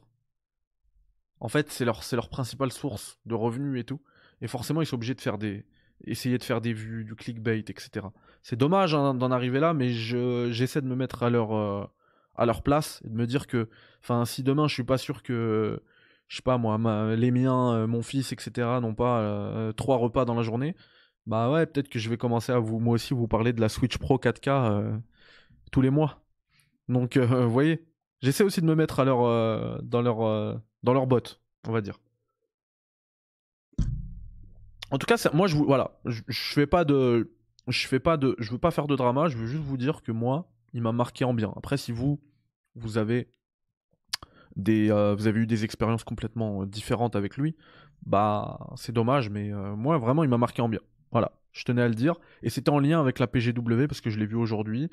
En 1.40 1.48
fait, 1.48 1.72
c'est 1.72 1.86
leur, 1.86 2.02
leur 2.12 2.30
principale 2.30 2.72
source 2.72 3.18
de 3.26 3.34
revenus 3.34 3.80
et 3.80 3.86
tout. 3.86 4.02
Et 4.42 4.48
forcément, 4.48 4.82
ils 4.82 4.86
sont 4.86 4.96
obligés 4.96 5.16
de 5.16 5.22
faire 5.22 5.38
des. 5.38 5.66
Essayer 6.06 6.38
de 6.38 6.44
faire 6.44 6.62
des 6.62 6.74
vues, 6.74 7.06
du 7.06 7.16
clickbait, 7.16 7.60
etc. 7.60 8.08
C'est 8.42 8.56
dommage 8.56 8.94
hein, 8.96 9.14
d'en 9.14 9.32
arriver 9.32 9.60
là, 9.60 9.74
mais 9.74 9.92
j'essaie 9.92 10.82
de 10.82 10.88
me 10.88 10.96
mettre 10.96 11.22
à 11.22 11.30
leur, 11.30 11.56
euh, 11.56 11.86
à 12.36 12.48
leur 12.48 12.64
place 12.64 13.02
et 13.06 13.10
de 13.10 13.16
me 13.16 13.26
dire 13.26 13.48
que. 13.48 13.70
Enfin, 14.02 14.26
si 14.26 14.44
demain, 14.44 14.68
je 14.68 14.74
suis 14.74 14.84
pas 14.84 14.98
sûr 14.98 15.24
que. 15.24 15.82
Je 16.28 16.38
sais 16.38 16.42
pas 16.44 16.58
moi, 16.58 16.78
les 17.16 17.32
miens, 17.32 17.74
euh, 17.74 17.88
mon 17.88 18.02
fils, 18.02 18.32
etc., 18.34 18.68
n'ont 18.82 18.96
pas 18.96 19.72
trois 19.78 19.98
repas 19.98 20.26
dans 20.26 20.36
la 20.36 20.44
journée 20.44 20.76
bah 21.28 21.52
ouais, 21.52 21.66
peut-être 21.66 21.90
que 21.90 22.00
je 22.00 22.10
vais 22.10 22.18
commencer 22.18 22.52
à 22.52 22.60
vous, 22.60 22.80
moi 22.80 22.96
aussi, 22.96 23.14
vous 23.14 23.28
parler 23.28 23.54
de 23.54 23.62
la 23.62 23.70
Switch 23.70 23.98
Pro 23.98 24.18
4K 24.18 24.50
euh, 24.50 24.98
tous 25.72 25.82
les 25.82 25.90
mois. 25.90 26.24
Donc, 26.88 27.18
euh, 27.18 27.46
vous 27.46 27.52
voyez, 27.52 27.86
j'essaie 28.22 28.44
aussi 28.44 28.62
de 28.62 28.66
me 28.66 28.76
mettre 28.76 29.00
à 29.00 29.06
leur, 29.06 29.24
euh, 29.24 29.78
dans 29.84 30.02
leur, 30.02 30.62
dans 30.84 30.94
leur 30.94 31.08
botte, 31.08 31.40
on 31.68 31.72
va 31.72 31.82
dire. 31.82 32.00
En 34.90 34.98
tout 34.98 35.06
cas, 35.06 35.16
moi, 35.34 35.48
je 35.48 35.56
vous, 35.56 35.66
voilà, 35.66 36.00
je, 36.06 36.22
fais 36.54 36.68
pas 36.68 36.84
de, 36.84 37.32
je 37.68 37.88
fais 37.88 38.00
pas 38.00 38.18
de, 38.18 38.36
je 38.40 38.52
veux 38.52 38.58
pas 38.58 38.72
faire 38.72 38.88
de 38.88 38.96
drama, 38.96 39.30
je 39.30 39.38
veux 39.38 39.48
juste 39.48 39.64
vous 39.64 39.78
dire 39.78 40.02
que 40.02 40.12
moi, 40.12 40.52
il 40.74 40.82
m'a 40.82 40.92
marqué 40.92 41.24
en 41.24 41.34
bien. 41.34 41.54
Après, 41.56 41.78
si 41.78 41.92
vous, 41.92 42.20
vous 42.76 42.98
avez 42.98 43.30
des, 44.58 44.90
vous 45.18 45.28
eu 45.30 45.46
des 45.46 45.64
expériences 45.64 46.04
complètement 46.04 46.66
différentes 46.66 47.16
avec 47.16 47.38
lui, 47.38 47.56
bah, 48.06 48.60
c'est 48.76 48.92
dommage, 48.92 49.30
mais 49.30 49.52
moi, 49.78 49.98
vraiment, 49.98 50.24
il 50.24 50.30
m'a 50.30 50.38
marqué 50.38 50.62
en 50.62 50.68
bien. 50.68 50.82
Voilà, 51.12 51.34
je 51.52 51.64
tenais 51.64 51.82
à 51.82 51.88
le 51.88 51.96
dire. 51.96 52.16
Et 52.44 52.50
c'était 52.50 52.70
en 52.70 52.80
lien 52.80 53.00
avec 53.00 53.20
la 53.20 53.28
PGW 53.28 53.88
parce 53.88 54.02
que 54.02 54.10
je 54.10 54.20
l'ai 54.20 54.26
vu 54.26 54.36
aujourd'hui. 54.36 54.90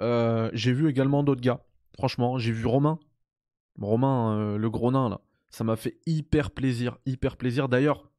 Euh, 0.00 0.50
j'ai 0.52 0.72
vu 0.72 0.88
également 0.88 1.22
d'autres 1.22 1.40
gars. 1.40 1.64
Franchement, 1.96 2.38
j'ai 2.38 2.52
vu 2.52 2.66
Romain. 2.66 2.98
Romain, 3.80 4.36
euh, 4.36 4.58
le 4.58 4.70
gros 4.70 4.90
nain, 4.90 5.08
là. 5.08 5.20
Ça 5.50 5.64
m'a 5.64 5.76
fait 5.76 5.98
hyper 6.06 6.50
plaisir, 6.50 6.98
hyper 7.04 7.36
plaisir. 7.36 7.68
D'ailleurs, 7.68 8.10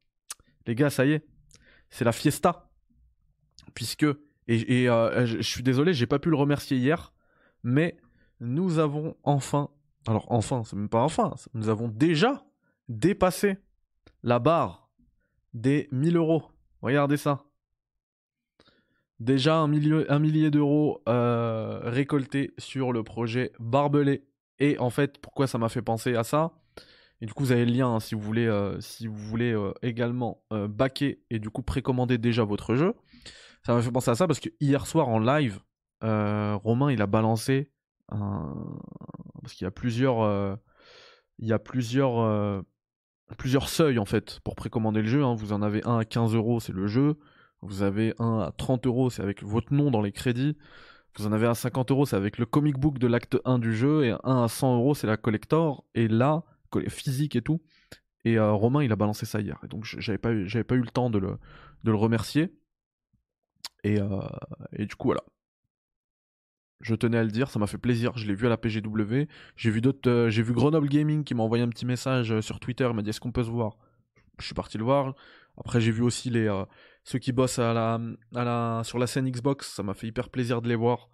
les 0.66 0.74
gars, 0.74 0.90
ça 0.90 1.04
y 1.04 1.12
est, 1.12 1.26
c'est 1.90 2.04
la 2.04 2.12
fiesta. 2.12 2.70
Puisque, 3.74 4.06
et, 4.46 4.88
euh, 4.88 5.26
je 5.26 5.42
suis 5.42 5.62
désolé, 5.62 5.94
j'ai 5.94 6.06
pas 6.06 6.18
pu 6.18 6.30
le 6.30 6.36
remercier 6.36 6.76
hier, 6.76 7.12
mais 7.64 7.96
nous 8.40 8.78
avons 8.78 9.16
enfin, 9.24 9.70
alors 10.06 10.26
enfin, 10.30 10.62
c'est 10.64 10.76
même 10.76 10.88
pas 10.88 11.02
enfin, 11.02 11.34
nous 11.54 11.68
avons 11.68 11.88
déjà 11.88 12.44
dépassé 12.88 13.56
la 14.22 14.38
barre 14.38 14.90
des 15.54 15.88
1000 15.92 16.16
euros. 16.16 16.42
Regardez 16.84 17.16
ça. 17.16 17.42
Déjà 19.18 19.56
un, 19.56 19.68
millier 19.68 20.50
d'euros 20.50 21.02
euh, 21.08 21.80
récoltés 21.82 22.52
sur 22.58 22.92
le 22.92 23.02
projet 23.02 23.52
Barbelé. 23.58 24.26
Et 24.58 24.78
en 24.78 24.90
fait, 24.90 25.16
pourquoi 25.16 25.46
ça 25.46 25.56
m'a 25.56 25.70
fait 25.70 25.80
penser 25.80 26.14
à 26.14 26.24
ça? 26.24 26.52
Et 27.22 27.26
du 27.26 27.32
coup, 27.32 27.44
vous 27.44 27.52
avez 27.52 27.64
le 27.64 27.72
lien 27.72 27.88
hein, 27.88 28.00
si 28.00 28.14
vous 28.14 28.20
voulez, 28.20 28.46
euh, 28.46 28.78
euh, 29.40 29.72
également 29.80 30.42
backer 30.50 31.16
et 31.30 31.38
du 31.38 31.48
coup 31.48 31.62
précommander 31.62 32.18
déjà 32.18 32.44
votre 32.44 32.74
jeu. 32.74 32.92
Ça 33.64 33.72
m'a 33.72 33.80
fait 33.80 33.90
penser 33.90 34.10
à 34.10 34.14
ça 34.14 34.26
parce 34.26 34.40
que 34.40 34.50
hier 34.60 34.86
soir 34.86 35.08
en 35.08 35.18
live, 35.20 35.60
Romain 36.02 36.92
il 36.92 37.00
a 37.00 37.06
balancé 37.06 37.70
parce 38.08 39.54
qu'il 39.54 39.64
y 39.64 39.68
a 39.68 39.70
plusieurs, 39.70 40.58
il 41.38 41.48
y 41.48 41.52
a 41.54 41.58
plusieurs 41.58 42.62
plusieurs 43.38 43.68
seuils 43.68 43.98
en 43.98 44.04
fait 44.04 44.40
pour 44.40 44.54
précommander 44.54 45.02
le 45.02 45.08
jeu. 45.08 45.24
Hein. 45.24 45.34
Vous 45.34 45.52
en 45.52 45.62
avez 45.62 45.84
un 45.86 45.98
à 45.98 46.04
15 46.04 46.34
euros, 46.34 46.60
c'est 46.60 46.72
le 46.72 46.86
jeu. 46.86 47.16
Vous 47.62 47.82
avez 47.82 48.14
un 48.18 48.40
à 48.40 48.52
30 48.52 48.86
euros, 48.86 49.10
c'est 49.10 49.22
avec 49.22 49.42
votre 49.42 49.72
nom 49.72 49.90
dans 49.90 50.02
les 50.02 50.12
crédits. 50.12 50.56
Vous 51.16 51.26
en 51.26 51.32
avez 51.32 51.46
un 51.46 51.52
à 51.52 51.54
50 51.54 51.90
euros, 51.90 52.06
c'est 52.06 52.16
avec 52.16 52.38
le 52.38 52.46
comic 52.46 52.78
book 52.78 52.98
de 52.98 53.06
l'acte 53.06 53.38
1 53.44 53.58
du 53.58 53.74
jeu. 53.74 54.04
Et 54.04 54.14
un 54.24 54.44
à 54.44 54.48
100 54.48 54.76
euros, 54.76 54.94
c'est 54.94 55.06
la 55.06 55.16
collector. 55.16 55.84
Et 55.94 56.08
là, 56.08 56.42
physique 56.88 57.36
et 57.36 57.42
tout. 57.42 57.62
Et 58.24 58.38
euh, 58.38 58.52
Romain, 58.52 58.82
il 58.82 58.92
a 58.92 58.96
balancé 58.96 59.26
ça 59.26 59.40
hier. 59.40 59.58
Et 59.64 59.68
donc, 59.68 59.84
j'avais 59.84 60.18
pas, 60.18 60.32
eu, 60.32 60.46
pas 60.64 60.74
eu 60.74 60.80
le 60.80 60.88
temps 60.88 61.10
de 61.10 61.18
le, 61.18 61.94
remercier. 61.94 62.52
Et, 63.84 64.00
euh, 64.00 64.20
et 64.72 64.86
du 64.86 64.94
coup, 64.96 65.08
voilà 65.08 65.22
je 66.84 66.94
tenais 66.94 67.16
à 67.16 67.24
le 67.24 67.30
dire, 67.30 67.50
ça 67.50 67.58
m'a 67.58 67.66
fait 67.66 67.78
plaisir. 67.78 68.12
Je 68.16 68.26
l'ai 68.26 68.34
vu 68.34 68.46
à 68.46 68.50
la 68.50 68.58
PGW. 68.58 69.26
J'ai 69.56 69.70
vu 69.70 69.80
d'autres, 69.80 70.08
euh, 70.10 70.28
j'ai 70.28 70.42
vu 70.42 70.52
Grenoble 70.52 70.88
Gaming 70.88 71.24
qui 71.24 71.34
m'a 71.34 71.42
envoyé 71.42 71.64
un 71.64 71.68
petit 71.70 71.86
message 71.86 72.30
euh, 72.30 72.42
sur 72.42 72.60
Twitter. 72.60 72.86
Il 72.88 72.94
m'a 72.94 73.00
dit 73.00 73.08
est-ce 73.08 73.20
qu'on 73.20 73.32
peut 73.32 73.42
se 73.42 73.48
voir? 73.48 73.78
Je 74.38 74.44
suis 74.44 74.54
parti 74.54 74.76
le 74.76 74.84
voir. 74.84 75.14
Après 75.56 75.80
j'ai 75.80 75.90
vu 75.90 76.02
aussi 76.02 76.28
les 76.28 76.46
euh, 76.46 76.64
ceux 77.04 77.18
qui 77.18 77.32
bossent 77.32 77.54
sur 77.54 77.62
la 77.62 79.06
scène 79.06 79.30
Xbox. 79.30 79.72
Ça 79.72 79.82
m'a 79.82 79.94
fait 79.94 80.08
hyper 80.08 80.28
plaisir 80.28 80.60
de 80.60 80.68
les 80.68 80.76
voir. 80.76 81.08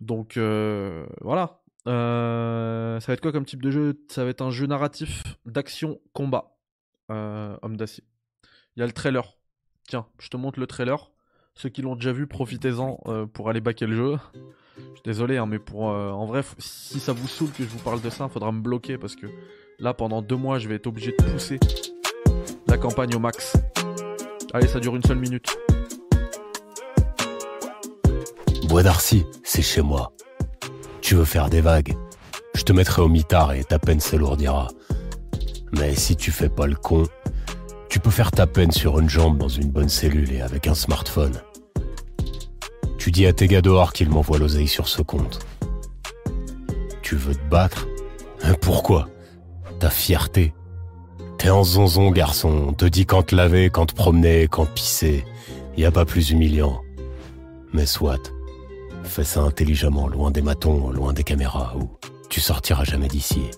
Donc 0.00 0.36
voilà. 0.36 1.62
ça 1.86 3.06
va 3.06 3.14
être 3.14 3.22
quoi 3.22 3.32
comme 3.32 3.46
type 3.46 3.62
de 3.62 3.70
jeu? 3.70 3.98
Ça 4.08 4.24
va 4.24 4.30
être 4.30 4.42
un 4.42 4.50
jeu 4.50 4.66
narratif 4.66 5.22
d'action 5.46 6.00
combat. 6.12 6.54
homme 7.08 7.76
d'acier. 7.78 8.04
Il 8.76 8.80
y 8.80 8.82
a 8.82 8.86
le 8.86 8.92
trailer. 8.92 9.38
Tiens, 9.88 10.06
je 10.18 10.28
te 10.28 10.36
montre 10.36 10.60
le 10.60 10.66
trailer. 10.66 11.12
Ceux 11.54 11.68
qui 11.68 11.82
l'ont 11.82 11.94
déjà 11.96 12.12
vu, 12.12 12.26
profitez-en 12.26 12.98
pour 13.32 13.48
aller 13.48 13.60
backer 13.60 13.86
le 13.86 13.96
jeu. 13.96 14.18
Je 14.76 14.82
suis 14.82 15.02
désolé, 15.04 15.36
hein, 15.36 15.46
mais 15.46 15.58
pour 15.58 15.90
euh, 15.90 16.10
en 16.10 16.26
vrai, 16.26 16.42
si 16.58 16.98
ça 16.98 17.12
vous 17.12 17.28
saoule 17.28 17.50
que 17.50 17.62
je 17.62 17.68
vous 17.68 17.78
parle 17.78 18.00
de 18.00 18.10
ça, 18.10 18.28
faudra 18.28 18.52
me 18.52 18.60
bloquer 18.60 18.96
parce 18.96 19.16
que 19.16 19.26
là, 19.78 19.92
pendant 19.92 20.22
deux 20.22 20.36
mois, 20.36 20.58
je 20.58 20.68
vais 20.68 20.76
être 20.76 20.86
obligé 20.86 21.12
de 21.12 21.22
pousser 21.24 21.60
la 22.66 22.78
campagne 22.78 23.14
au 23.14 23.18
max. 23.18 23.54
Allez, 24.54 24.68
ça 24.68 24.80
dure 24.80 24.96
une 24.96 25.02
seule 25.02 25.18
minute. 25.18 25.56
Bois 28.68 28.82
d'Arcy, 28.82 29.24
c'est 29.44 29.62
chez 29.62 29.82
moi. 29.82 30.12
Tu 31.02 31.14
veux 31.14 31.26
faire 31.26 31.50
des 31.50 31.60
vagues? 31.60 31.94
Je 32.54 32.62
te 32.62 32.72
mettrai 32.72 33.02
au 33.02 33.08
mitard 33.08 33.52
et 33.52 33.64
ta 33.64 33.78
peine 33.78 34.00
s'alourdira. 34.00 34.68
Mais 35.72 35.94
si 35.94 36.16
tu 36.16 36.30
fais 36.30 36.48
pas 36.48 36.66
le 36.66 36.76
con, 36.76 37.04
tu 37.92 38.00
peux 38.00 38.10
faire 38.10 38.30
ta 38.30 38.46
peine 38.46 38.70
sur 38.70 38.98
une 39.00 39.10
jambe 39.10 39.36
dans 39.36 39.50
une 39.50 39.70
bonne 39.70 39.90
cellule 39.90 40.32
et 40.32 40.40
avec 40.40 40.66
un 40.66 40.74
smartphone. 40.74 41.42
Tu 42.96 43.10
dis 43.10 43.26
à 43.26 43.34
tes 43.34 43.46
gars 43.48 43.60
dehors 43.60 43.92
qu'ils 43.92 44.08
l'oseille 44.08 44.66
sur 44.66 44.88
ce 44.88 45.02
compte. 45.02 45.40
Tu 47.02 47.16
veux 47.16 47.34
te 47.34 47.50
battre? 47.50 47.86
Hein, 48.44 48.54
Pourquoi? 48.62 49.10
Ta 49.78 49.90
fierté. 49.90 50.54
T'es 51.36 51.50
en 51.50 51.64
zonzon, 51.64 52.10
garçon. 52.12 52.68
On 52.68 52.72
te 52.72 52.86
dit 52.86 53.04
quand 53.04 53.24
te 53.24 53.36
laver, 53.36 53.68
quand 53.68 53.84
te 53.84 53.94
promener, 53.94 54.48
quand 54.48 54.64
pisser. 54.64 55.26
Y 55.76 55.84
a 55.84 55.90
pas 55.90 56.06
plus 56.06 56.30
humiliant. 56.30 56.80
Mais 57.74 57.84
soit. 57.84 58.32
Fais 59.04 59.24
ça 59.24 59.40
intelligemment, 59.42 60.08
loin 60.08 60.30
des 60.30 60.40
matons, 60.40 60.88
loin 60.88 61.12
des 61.12 61.24
caméras, 61.24 61.74
ou 61.76 61.90
tu 62.30 62.40
sortiras 62.40 62.84
jamais 62.84 63.08
d'ici. 63.08 63.50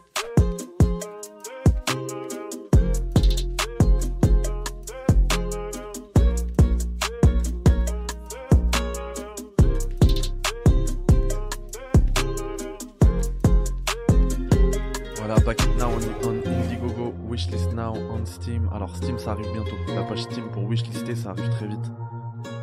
Wishlister 20.74 21.14
ça 21.14 21.30
arrive 21.30 21.48
très 21.50 21.68
vite. 21.68 21.92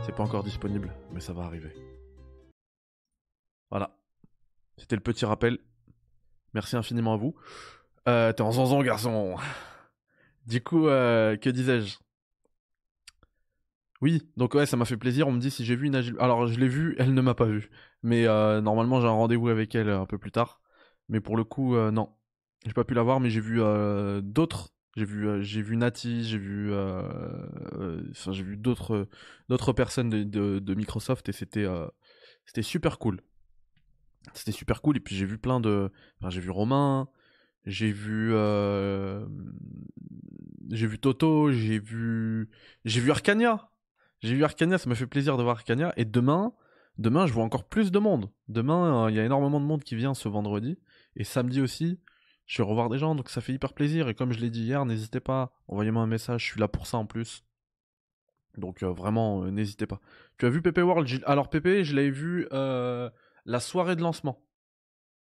C'est 0.05 0.13
pas 0.13 0.23
encore 0.23 0.43
disponible, 0.43 0.93
mais 1.13 1.21
ça 1.21 1.31
va 1.31 1.43
arriver. 1.43 1.71
Voilà. 3.69 3.97
C'était 4.77 4.97
le 4.97 5.01
petit 5.01 5.23
rappel. 5.23 5.59
Merci 6.53 6.75
infiniment 6.75 7.13
à 7.13 7.15
vous. 7.15 7.35
Euh, 8.09 8.33
T'es 8.33 8.41
en 8.41 8.51
zanzan, 8.51 8.83
garçon. 8.83 9.37
Du 10.45 10.61
coup, 10.61 10.87
euh, 10.87 11.37
que 11.37 11.49
disais-je? 11.49 11.99
Oui, 14.01 14.29
donc 14.35 14.55
ouais, 14.55 14.65
ça 14.65 14.75
m'a 14.75 14.83
fait 14.83 14.97
plaisir. 14.97 15.29
On 15.29 15.31
me 15.31 15.39
dit 15.39 15.49
si 15.49 15.63
j'ai 15.63 15.77
vu 15.77 15.87
une 15.87 15.95
Alors, 16.19 16.47
je 16.47 16.59
l'ai 16.59 16.67
vue, 16.67 16.97
elle 16.99 17.13
ne 17.13 17.21
m'a 17.21 17.33
pas 17.33 17.45
vu. 17.45 17.69
Mais 18.03 18.27
euh, 18.27 18.59
normalement, 18.59 18.99
j'ai 18.99 19.07
un 19.07 19.11
rendez-vous 19.11 19.47
avec 19.47 19.73
elle 19.73 19.89
un 19.89 20.05
peu 20.05 20.17
plus 20.17 20.33
tard. 20.33 20.59
Mais 21.07 21.21
pour 21.21 21.37
le 21.37 21.45
coup, 21.45 21.77
non. 21.77 22.09
J'ai 22.65 22.73
pas 22.73 22.83
pu 22.83 22.93
la 22.93 23.03
voir, 23.03 23.21
mais 23.21 23.29
j'ai 23.29 23.39
vu 23.39 23.61
d'autres. 24.21 24.73
J'ai 24.97 25.05
vu, 25.05 25.43
j'ai 25.43 25.61
vu 25.61 25.77
Nati, 25.77 26.25
j'ai 26.25 26.37
vu, 26.37 26.73
enfin, 26.73 28.31
j'ai 28.31 28.43
vu 28.43 28.57
d'autres, 28.57 29.07
personnes 29.73 30.09
de, 30.09 30.59
de, 30.59 30.73
Microsoft 30.75 31.29
et 31.29 31.31
c'était, 31.31 31.65
super 32.61 32.99
cool. 32.99 33.21
C'était 34.33 34.51
super 34.51 34.81
cool. 34.81 34.97
Et 34.97 34.99
puis 34.99 35.15
j'ai 35.15 35.25
vu 35.25 35.37
plein 35.37 35.59
de. 35.59 35.91
Enfin, 36.19 36.29
j'ai 36.29 36.41
vu 36.41 36.49
Romain, 36.49 37.07
j'ai 37.65 37.91
vu. 37.91 38.31
Euh... 38.33 39.25
J'ai 40.69 40.87
vu 40.87 40.99
Toto, 40.99 41.51
j'ai 41.51 41.79
vu. 41.79 42.49
J'ai 42.85 43.01
vu 43.01 43.11
Arcania. 43.11 43.69
J'ai 44.21 44.35
vu 44.35 44.43
Arcania, 44.43 44.77
ça 44.77 44.89
m'a 44.89 44.95
fait 44.95 45.07
plaisir 45.07 45.37
de 45.37 45.43
voir 45.43 45.57
Arcania. 45.57 45.93
Et 45.97 46.05
demain, 46.05 46.53
demain, 46.97 47.25
je 47.25 47.33
vois 47.33 47.43
encore 47.43 47.67
plus 47.67 47.91
de 47.91 47.99
monde. 47.99 48.29
Demain, 48.47 49.05
euh, 49.05 49.11
il 49.11 49.15
y 49.15 49.19
a 49.19 49.25
énormément 49.25 49.59
de 49.59 49.65
monde 49.65 49.83
qui 49.83 49.95
vient 49.95 50.13
ce 50.13 50.29
vendredi. 50.29 50.77
Et 51.15 51.23
samedi 51.23 51.59
aussi, 51.59 51.99
je 52.51 52.61
vais 52.61 52.67
revoir 52.67 52.89
des 52.89 52.97
gens, 52.97 53.15
donc 53.15 53.29
ça 53.29 53.39
fait 53.39 53.53
hyper 53.53 53.73
plaisir. 53.73 54.09
Et 54.09 54.13
comme 54.13 54.33
je 54.33 54.39
l'ai 54.39 54.49
dit 54.49 54.63
hier, 54.63 54.85
n'hésitez 54.85 55.19
pas, 55.19 55.53
envoyez-moi 55.67 56.03
un 56.03 56.07
message, 56.07 56.41
je 56.41 56.51
suis 56.51 56.59
là 56.59 56.67
pour 56.67 56.85
ça 56.85 56.97
en 56.97 57.05
plus. 57.05 57.45
Donc 58.57 58.83
euh, 58.83 58.91
vraiment, 58.91 59.43
euh, 59.43 59.51
n'hésitez 59.51 59.87
pas. 59.87 60.01
Tu 60.37 60.45
as 60.45 60.49
vu 60.49 60.61
Pepe 60.61 60.79
World? 60.79 61.07
Alors 61.25 61.49
Pepe, 61.49 61.83
je 61.83 61.95
l'avais 61.95 62.09
vu 62.09 62.47
la 62.51 63.59
soirée 63.59 63.95
de 63.95 64.01
lancement. 64.01 64.43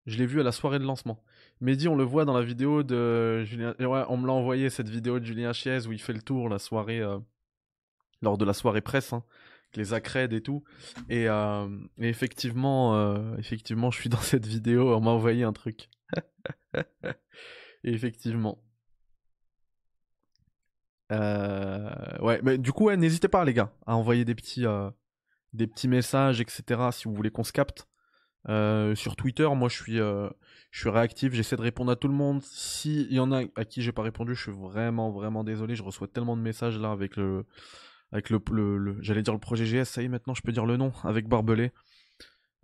Je 0.06 0.18
l'ai 0.18 0.26
vu 0.26 0.40
à 0.40 0.44
la 0.44 0.52
soirée 0.52 0.78
de 0.78 0.84
lancement. 0.84 1.22
Mehdi, 1.60 1.88
on 1.88 1.97
le 1.97 2.05
voit 2.05 2.24
dans 2.24 2.34
la 2.36 2.44
vidéo 2.44 2.82
de 2.82 3.44
Julien. 3.44 3.74
Ouais, 3.80 4.05
on 4.09 4.18
me 4.18 4.26
l'a 4.26 4.32
envoyé 4.34 4.68
cette 4.68 4.88
vidéo 4.88 5.18
de 5.18 5.24
Julien 5.24 5.52
Chiez 5.52 5.86
où 5.86 5.93
il 5.93 6.01
fait 6.01 6.12
le 6.12 6.22
tour 6.22 6.48
la 6.48 6.59
soirée, 6.59 7.01
euh, 7.01 7.18
lors 8.20 8.36
de 8.36 8.44
la 8.44 8.52
soirée 8.52 8.82
presse, 8.82 9.12
hein, 9.12 9.24
les 9.74 9.94
accrèdes 9.94 10.32
et 10.32 10.43
tout. 10.43 10.62
Et, 11.09 11.28
euh, 11.28 11.66
effectivement, 11.98 12.94
euh, 12.94 13.36
effectivement, 13.38 13.90
je 13.90 14.01
suis 14.01 14.10
dans 14.10 14.16
cette 14.20 14.47
vidéo. 14.47 14.94
On 14.94 15.01
m'a 15.01 15.12
envoyé 15.12 15.44
un 15.44 15.52
truc. 15.52 15.88
effectivement. 17.84 18.62
ouais, 21.10 22.40
mais 22.42 22.58
du 22.58 22.72
coup, 22.72 22.90
n'hésitez 22.90 23.28
pas, 23.28 23.44
les 23.44 23.54
gars, 23.54 23.72
à 23.86 23.96
envoyer 23.96 24.24
des 24.24 24.34
petits, 24.34 24.64
petits 25.66 25.88
messages, 25.88 26.40
etc. 26.40 26.88
Si 26.92 27.04
vous 27.04 27.14
voulez 27.14 27.30
qu'on 27.30 27.44
se 27.44 27.52
capte. 27.52 27.86
Euh, 28.48 28.94
sur 28.94 29.16
Twitter, 29.16 29.48
moi 29.56 29.68
je 29.68 29.74
suis, 29.74 29.98
euh, 29.98 30.28
je 30.70 30.80
suis 30.80 30.88
réactif, 30.88 31.32
j'essaie 31.32 31.56
de 31.56 31.62
répondre 31.62 31.90
à 31.90 31.96
tout 31.96 32.08
le 32.08 32.14
monde. 32.14 32.42
S'il 32.42 33.12
y 33.12 33.18
en 33.18 33.32
a 33.32 33.42
à 33.56 33.64
qui 33.64 33.82
j'ai 33.82 33.92
pas 33.92 34.02
répondu, 34.02 34.34
je 34.34 34.42
suis 34.42 34.52
vraiment, 34.52 35.10
vraiment 35.10 35.42
désolé. 35.42 35.74
Je 35.74 35.82
reçois 35.82 36.06
tellement 36.06 36.36
de 36.36 36.42
messages 36.42 36.78
là 36.78 36.92
avec 36.92 37.16
le, 37.16 37.44
avec 38.12 38.30
j'allais 39.00 39.22
dire 39.22 39.32
le 39.32 39.40
projet 39.40 39.64
GS, 39.64 39.84
ça 39.84 40.02
y 40.02 40.04
est, 40.04 40.08
maintenant 40.08 40.34
je 40.34 40.42
peux 40.42 40.52
dire 40.52 40.66
le 40.66 40.76
nom, 40.76 40.92
avec 41.02 41.26
Barbelé. 41.26 41.72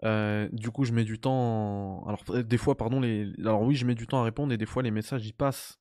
Euh, 0.05 0.49
du 0.53 0.71
coup, 0.71 0.85
je 0.85 0.93
mets 0.93 1.05
du 1.05 1.19
temps. 1.19 2.05
Alors, 2.07 2.45
des 2.45 2.59
fois, 2.59 2.77
pardon. 2.77 3.03
Alors, 3.39 3.63
oui, 3.63 3.75
je 3.75 3.87
mets 3.87 3.95
du 3.95 4.07
temps 4.07 4.21
à 4.21 4.25
répondre 4.25 4.53
et 4.53 4.59
des 4.59 4.67
fois, 4.67 4.83
les 4.83 4.91
messages 4.91 5.27
ils 5.27 5.35
passent 5.35 5.79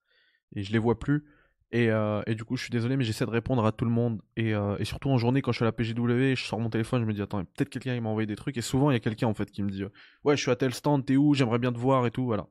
et 0.56 0.64
je 0.64 0.72
les 0.72 0.80
vois 0.80 1.00
plus. 1.00 1.26
Euh, 1.74 2.22
et, 2.28 2.36
du 2.36 2.44
coup, 2.44 2.58
je 2.58 2.64
suis 2.64 2.72
désolé, 2.72 2.98
mais 2.98 3.04
j'essaie 3.04 3.26
de 3.26 3.32
répondre 3.32 3.66
à 3.66 3.72
tout 3.72 3.86
le 3.86 3.92
monde. 3.92 4.22
Euh, 4.40 4.78
et, 4.78 4.86
surtout 4.86 5.10
en 5.10 5.18
journée, 5.18 5.42
quand 5.42 5.52
je 5.52 5.58
suis 5.58 5.64
à 5.64 5.68
la 5.68 5.72
PGW, 5.72 6.36
je 6.36 6.44
sors 6.44 6.60
mon 6.60 6.70
téléphone, 6.70 7.02
je 7.02 7.08
me 7.08 7.14
dis, 7.14 7.22
attends, 7.22 7.44
peut-être 7.44 7.70
quelqu'un 7.70 8.00
m'a 8.02 8.10
envoyé 8.10 8.28
des 8.28 8.36
trucs. 8.36 8.58
Et 8.58 8.62
souvent, 8.62 8.92
il 8.92 8.94
y 8.94 8.98
a 8.98 9.00
quelqu'un 9.00 9.28
en 9.28 9.34
fait 9.34 9.50
qui 9.50 9.64
me 9.64 9.70
dit, 9.70 9.84
ouais, 10.24 10.36
je 10.36 10.42
suis 10.42 10.52
à 10.52 10.56
tel 10.56 10.74
stand, 10.74 11.06
t'es 11.06 11.16
où? 11.16 11.34
J'aimerais 11.34 11.60
bien 11.60 11.72
te 11.72 11.80
voir 11.80 12.06
et 12.06 12.12
tout, 12.12 12.26
voilà. 12.26 12.48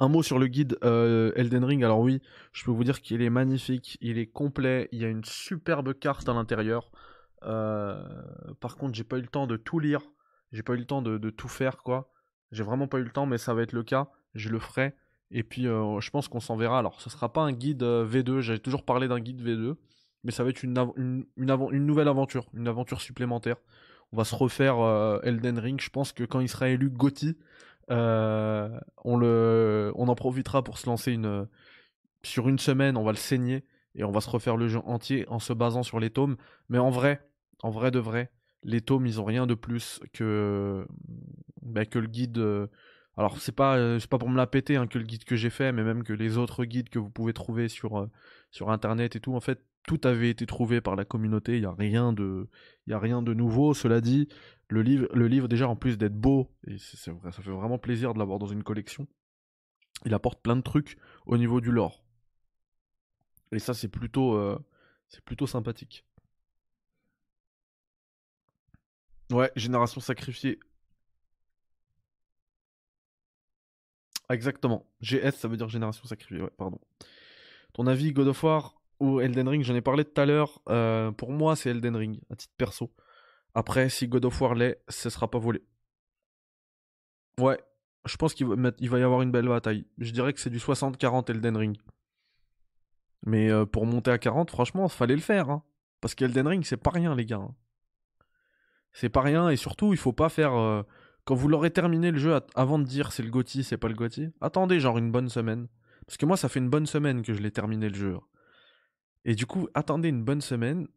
Un 0.00 0.08
mot 0.08 0.22
sur 0.22 0.38
le 0.38 0.46
guide 0.46 0.78
Elden 0.82 1.64
Ring. 1.64 1.82
Alors 1.82 1.98
oui, 2.00 2.20
je 2.52 2.64
peux 2.64 2.70
vous 2.70 2.84
dire 2.84 3.00
qu'il 3.00 3.20
est 3.20 3.30
magnifique, 3.30 3.98
il 4.00 4.18
est 4.18 4.26
complet, 4.26 4.88
il 4.92 5.00
y 5.00 5.04
a 5.04 5.08
une 5.08 5.24
superbe 5.24 5.92
carte 5.92 6.28
à 6.28 6.34
l'intérieur. 6.34 6.92
Par 7.40 8.76
contre, 8.76 8.94
j'ai 8.94 9.04
pas 9.04 9.18
eu 9.18 9.22
le 9.22 9.28
temps 9.28 9.46
de 9.46 9.56
tout 9.56 9.78
lire, 9.78 10.00
j'ai 10.52 10.62
pas 10.62 10.74
eu 10.74 10.78
le 10.78 10.86
temps 10.86 11.02
de, 11.02 11.30
tout 11.30 11.48
faire, 11.48 11.78
quoi. 11.78 12.10
J'ai 12.52 12.62
vraiment 12.62 12.88
pas 12.88 12.98
eu 12.98 13.02
le 13.02 13.10
temps, 13.10 13.26
mais 13.26 13.38
ça 13.38 13.52
va 13.52 13.62
être 13.62 13.72
le 13.72 13.82
cas. 13.82 14.08
Je 14.34 14.48
le 14.48 14.58
ferai. 14.58 14.94
Et 15.30 15.42
puis, 15.42 15.66
euh, 15.66 16.00
je 16.00 16.10
pense 16.10 16.28
qu'on 16.28 16.40
s'en 16.40 16.56
verra. 16.56 16.78
Alors, 16.78 17.00
ce 17.00 17.10
sera 17.10 17.32
pas 17.32 17.42
un 17.42 17.52
guide 17.52 17.82
euh, 17.82 18.06
V2. 18.06 18.40
J'avais 18.40 18.58
toujours 18.58 18.84
parlé 18.84 19.08
d'un 19.08 19.20
guide 19.20 19.42
V2. 19.42 19.76
Mais 20.24 20.32
ça 20.32 20.42
va 20.42 20.50
être 20.50 20.62
une, 20.62 21.26
nouvelle 21.36 22.08
aventure. 22.08 22.46
Une 22.54 22.68
aventure 22.68 23.00
supplémentaire. 23.00 23.56
On 24.12 24.16
va 24.16 24.24
se 24.24 24.34
refaire 24.34 24.78
euh, 24.78 25.20
Elden 25.22 25.58
Ring. 25.58 25.80
Je 25.80 25.90
pense 25.90 26.12
que 26.12 26.24
quand 26.24 26.40
il 26.40 26.48
sera 26.48 26.70
élu 26.70 26.88
Gotti, 26.88 27.36
on, 27.90 28.86
on 29.04 30.08
en 30.08 30.14
profitera 30.14 30.64
pour 30.64 30.78
se 30.78 30.86
lancer 30.86 31.12
une, 31.12 31.46
sur 32.22 32.48
une 32.48 32.58
semaine. 32.58 32.96
On 32.96 33.04
va 33.04 33.12
le 33.12 33.18
saigner. 33.18 33.66
Et 33.94 34.04
on 34.04 34.10
va 34.10 34.20
se 34.20 34.30
refaire 34.30 34.56
le 34.56 34.68
jeu 34.68 34.80
entier 34.84 35.26
en 35.28 35.38
se 35.38 35.52
basant 35.52 35.82
sur 35.82 36.00
les 36.00 36.10
tomes. 36.10 36.36
Mais 36.70 36.78
en 36.78 36.90
vrai, 36.90 37.27
en 37.62 37.70
vrai 37.70 37.90
de 37.90 37.98
vrai, 37.98 38.30
les 38.62 38.80
tomes, 38.80 39.06
ils 39.06 39.20
ont 39.20 39.24
rien 39.24 39.46
de 39.46 39.54
plus 39.54 40.00
que, 40.12 40.86
bah, 41.62 41.86
que 41.86 41.98
le 41.98 42.08
guide 42.08 42.68
alors 43.18 43.40
c'est 43.40 43.52
pas 43.52 43.76
euh, 43.76 43.98
c'est 43.98 44.08
pas 44.08 44.16
pour 44.18 44.30
me 44.30 44.36
la 44.36 44.46
péter 44.46 44.76
hein, 44.76 44.86
que 44.86 44.96
le 44.96 45.04
guide 45.04 45.24
que 45.24 45.34
j'ai 45.34 45.50
fait, 45.50 45.72
mais 45.72 45.82
même 45.82 46.04
que 46.04 46.12
les 46.12 46.38
autres 46.38 46.64
guides 46.64 46.88
que 46.88 47.00
vous 47.00 47.10
pouvez 47.10 47.32
trouver 47.32 47.68
sur 47.68 47.98
euh, 47.98 48.08
internet 48.68 49.16
et 49.16 49.20
tout, 49.20 49.34
en 49.34 49.40
fait 49.40 49.60
tout 49.88 50.00
avait 50.04 50.30
été 50.30 50.46
trouvé 50.46 50.80
par 50.80 50.94
la 50.94 51.04
communauté. 51.04 51.56
Il 51.56 51.62
y 51.62 51.66
a 51.66 51.72
rien 51.72 52.12
de 52.12 52.48
a 52.90 52.98
rien 52.98 53.20
de 53.20 53.34
nouveau. 53.34 53.74
Cela 53.74 54.00
dit, 54.00 54.28
le 54.68 54.82
livre 54.82 55.08
le 55.12 55.48
déjà 55.48 55.68
en 55.68 55.74
plus 55.74 55.98
d'être 55.98 56.14
beau 56.14 56.48
et 56.68 56.78
ça 56.78 57.12
fait 57.32 57.50
vraiment 57.50 57.78
plaisir 57.78 58.14
de 58.14 58.20
l'avoir 58.20 58.38
dans 58.38 58.46
une 58.46 58.62
collection. 58.62 59.08
Il 60.06 60.14
apporte 60.14 60.40
plein 60.40 60.54
de 60.54 60.62
trucs 60.62 60.96
au 61.26 61.38
niveau 61.38 61.60
du 61.60 61.72
lore. 61.72 62.04
Et 63.50 63.58
ça 63.58 63.74
c'est 63.74 63.88
plutôt 63.88 64.34
euh, 64.34 64.56
c'est 65.08 65.24
plutôt 65.24 65.48
sympathique. 65.48 66.04
Ouais, 69.30 69.50
génération 69.56 70.00
sacrifiée. 70.00 70.58
Exactement. 74.30 74.86
GS, 75.00 75.32
ça 75.32 75.48
veut 75.48 75.56
dire 75.56 75.68
génération 75.68 76.04
sacrifiée. 76.06 76.42
Ouais, 76.42 76.50
pardon. 76.56 76.78
Ton 77.72 77.86
avis, 77.86 78.12
God 78.12 78.28
of 78.28 78.42
War 78.42 78.80
ou 79.00 79.20
Elden 79.20 79.48
Ring? 79.48 79.64
J'en 79.64 79.74
ai 79.74 79.80
parlé 79.80 80.04
tout 80.04 80.20
à 80.20 80.26
l'heure. 80.26 80.60
Euh, 80.68 81.10
pour 81.12 81.32
moi, 81.32 81.56
c'est 81.56 81.70
Elden 81.70 81.96
Ring, 81.96 82.20
à 82.30 82.36
titre 82.36 82.54
perso. 82.56 82.92
Après, 83.54 83.88
si 83.88 84.08
God 84.08 84.24
of 84.24 84.40
War 84.40 84.54
l'est, 84.54 84.82
ce 84.88 85.10
sera 85.10 85.30
pas 85.30 85.38
volé. 85.38 85.62
Ouais, 87.38 87.58
je 88.06 88.16
pense 88.16 88.34
qu'il 88.34 88.46
va, 88.46 88.98
y 88.98 89.02
avoir 89.02 89.22
une 89.22 89.30
belle 89.30 89.48
bataille. 89.48 89.86
Je 89.98 90.10
dirais 90.10 90.32
que 90.32 90.40
c'est 90.40 90.50
du 90.50 90.58
60-40 90.58 91.30
Elden 91.30 91.56
Ring. 91.56 91.78
Mais 93.24 93.50
euh, 93.50 93.66
pour 93.66 93.86
monter 93.86 94.10
à 94.10 94.18
40, 94.18 94.50
franchement, 94.50 94.88
fallait 94.88 95.16
le 95.16 95.20
faire. 95.20 95.50
Hein. 95.50 95.62
Parce 96.00 96.14
qu'Elden 96.14 96.46
Ring, 96.46 96.64
c'est 96.64 96.76
pas 96.76 96.90
rien, 96.90 97.14
les 97.14 97.24
gars. 97.24 97.38
Hein. 97.38 97.54
C'est 99.00 99.10
pas 99.10 99.20
rien, 99.20 99.48
et 99.48 99.54
surtout, 99.54 99.92
il 99.92 99.96
faut 99.96 100.12
pas 100.12 100.28
faire. 100.28 100.56
Euh, 100.56 100.82
quand 101.24 101.36
vous 101.36 101.46
l'aurez 101.46 101.70
terminé 101.70 102.10
le 102.10 102.18
jeu, 102.18 102.36
avant 102.56 102.80
de 102.80 102.84
dire 102.84 103.12
c'est 103.12 103.22
le 103.22 103.30
Gotti, 103.30 103.62
c'est 103.62 103.76
pas 103.76 103.86
le 103.86 103.94
Gotti, 103.94 104.30
attendez 104.40 104.80
genre 104.80 104.98
une 104.98 105.12
bonne 105.12 105.28
semaine. 105.28 105.68
Parce 106.04 106.16
que 106.16 106.26
moi, 106.26 106.36
ça 106.36 106.48
fait 106.48 106.58
une 106.58 106.68
bonne 106.68 106.86
semaine 106.86 107.22
que 107.22 107.32
je 107.32 107.40
l'ai 107.40 107.52
terminé 107.52 107.88
le 107.90 107.94
jeu. 107.94 108.18
Et 109.24 109.36
du 109.36 109.46
coup, 109.46 109.68
attendez 109.74 110.08
une 110.08 110.24
bonne 110.24 110.40
semaine, 110.40 110.88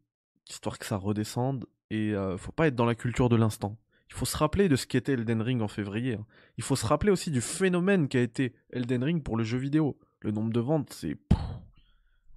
histoire 0.50 0.80
que 0.80 0.86
ça 0.86 0.96
redescende. 0.96 1.66
Et 1.90 2.12
euh, 2.12 2.36
faut 2.38 2.50
pas 2.50 2.66
être 2.66 2.74
dans 2.74 2.86
la 2.86 2.96
culture 2.96 3.28
de 3.28 3.36
l'instant. 3.36 3.78
Il 4.10 4.14
faut 4.14 4.24
se 4.24 4.36
rappeler 4.36 4.68
de 4.68 4.74
ce 4.74 4.88
qu'était 4.88 5.12
Elden 5.12 5.40
Ring 5.40 5.62
en 5.62 5.68
février. 5.68 6.14
Hein. 6.14 6.26
Il 6.56 6.64
faut 6.64 6.74
se 6.74 6.86
rappeler 6.86 7.12
aussi 7.12 7.30
du 7.30 7.40
phénomène 7.40 8.08
qu'a 8.08 8.20
été 8.20 8.52
Elden 8.70 9.04
Ring 9.04 9.22
pour 9.22 9.36
le 9.36 9.44
jeu 9.44 9.58
vidéo. 9.58 9.96
Le 10.18 10.32
nombre 10.32 10.52
de 10.52 10.58
ventes, 10.58 10.92
c'est 10.92 11.16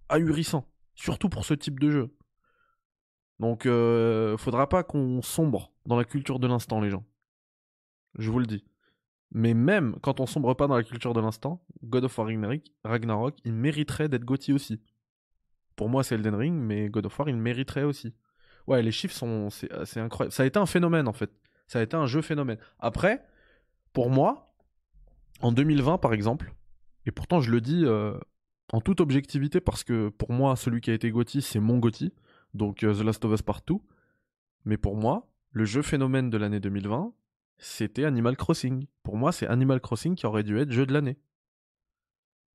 ahurissant. 0.10 0.70
Surtout 0.94 1.30
pour 1.30 1.44
ce 1.44 1.56
type 1.56 1.80
de 1.80 1.90
jeu. 1.90 2.16
Donc, 3.40 3.66
euh, 3.66 4.38
faudra 4.38 4.70
pas 4.70 4.84
qu'on 4.84 5.22
sombre 5.22 5.72
dans 5.86 5.98
la 5.98 6.06
culture 6.06 6.40
de 6.40 6.48
l'instant, 6.48 6.80
les 6.80 6.90
gens. 6.90 7.03
Je 8.18 8.30
vous 8.32 8.40
le 8.40 8.45
dis. 8.45 8.64
Mais 9.32 9.53
même 9.53 9.98
quand 10.02 10.20
on 10.20 10.26
sombre 10.26 10.53
pas 10.53 10.68
dans 10.68 10.78
la 10.78 10.84
culture 10.84 11.14
de 11.14 11.20
l'instant, 11.20 11.62
God 11.84 12.06
of 12.06 12.18
War 12.18 12.30
Ragnarok, 12.84 13.36
il 13.44 13.53
mériterait 13.53 14.07
d'être 14.07 14.24
Gotti 14.24 14.53
aussi. 14.53 14.82
Pour 15.76 15.90
moi, 15.90 16.03
c'est 16.03 16.16
Elden 16.16 16.36
Ring, 16.36 16.56
mais 16.56 16.90
God 16.90 17.07
of 17.07 17.20
War, 17.20 17.28
il 17.28 17.36
mériterait 17.36 17.84
aussi. 17.84 18.14
Ouais, 18.68 18.82
les 18.82 18.91
chiffres 18.91 19.16
sont. 19.16 19.49
C'est 19.49 19.99
incroyable. 19.99 20.32
Ça 20.32 20.44
a 20.44 20.45
été 20.45 20.57
un 20.57 20.66
phénomène, 20.66 21.07
en 21.07 21.14
fait. 21.14 21.32
Ça 21.68 21.80
a 21.80 21.82
été 21.82 21.98
un 21.98 22.06
jeu 22.06 22.22
phénomène. 22.22 22.57
Après, 22.80 23.26
pour 23.94 24.10
moi, 24.10 24.53
en 25.41 25.52
2020, 25.52 25.98
par 25.98 26.14
exemple, 26.14 26.53
et 27.06 27.12
pourtant, 27.12 27.41
je 27.41 27.52
le 27.52 27.62
dis 27.62 27.84
euh, 27.86 28.18
en 28.72 28.82
toute 28.82 29.02
objectivité, 29.02 29.60
parce 29.60 29.84
que 29.84 30.10
pour 30.10 30.32
moi, 30.32 30.56
celui 30.56 30.82
qui 30.82 30.91
a 30.91 30.94
été 30.94 31.12
Gotti, 31.12 31.41
c'est 31.41 31.60
mon 31.60 31.78
Gotti. 31.78 32.14
Donc, 32.56 32.84
euh, 32.84 32.94
The 32.94 33.02
Last 33.03 33.23
of 33.26 33.34
Us 33.34 33.41
Partout. 33.41 33.84
Mais 34.64 34.77
pour 34.77 34.95
moi, 34.95 35.27
le 35.52 35.65
jeu 35.65 35.82
phénomène 35.82 36.30
de 36.30 36.38
l'année 36.38 36.60
2020, 36.60 37.14
c'était 37.57 38.06
Animal 38.06 38.36
Crossing. 38.36 38.88
Pour 39.03 39.18
moi, 39.18 39.32
c'est 39.32 39.45
Animal 39.48 39.80
Crossing 39.82 40.15
qui 40.15 40.26
aurait 40.26 40.44
dû 40.44 40.57
être 40.57 40.72
jeu 40.72 40.86
de 40.86 40.94
l'année. 40.94 41.18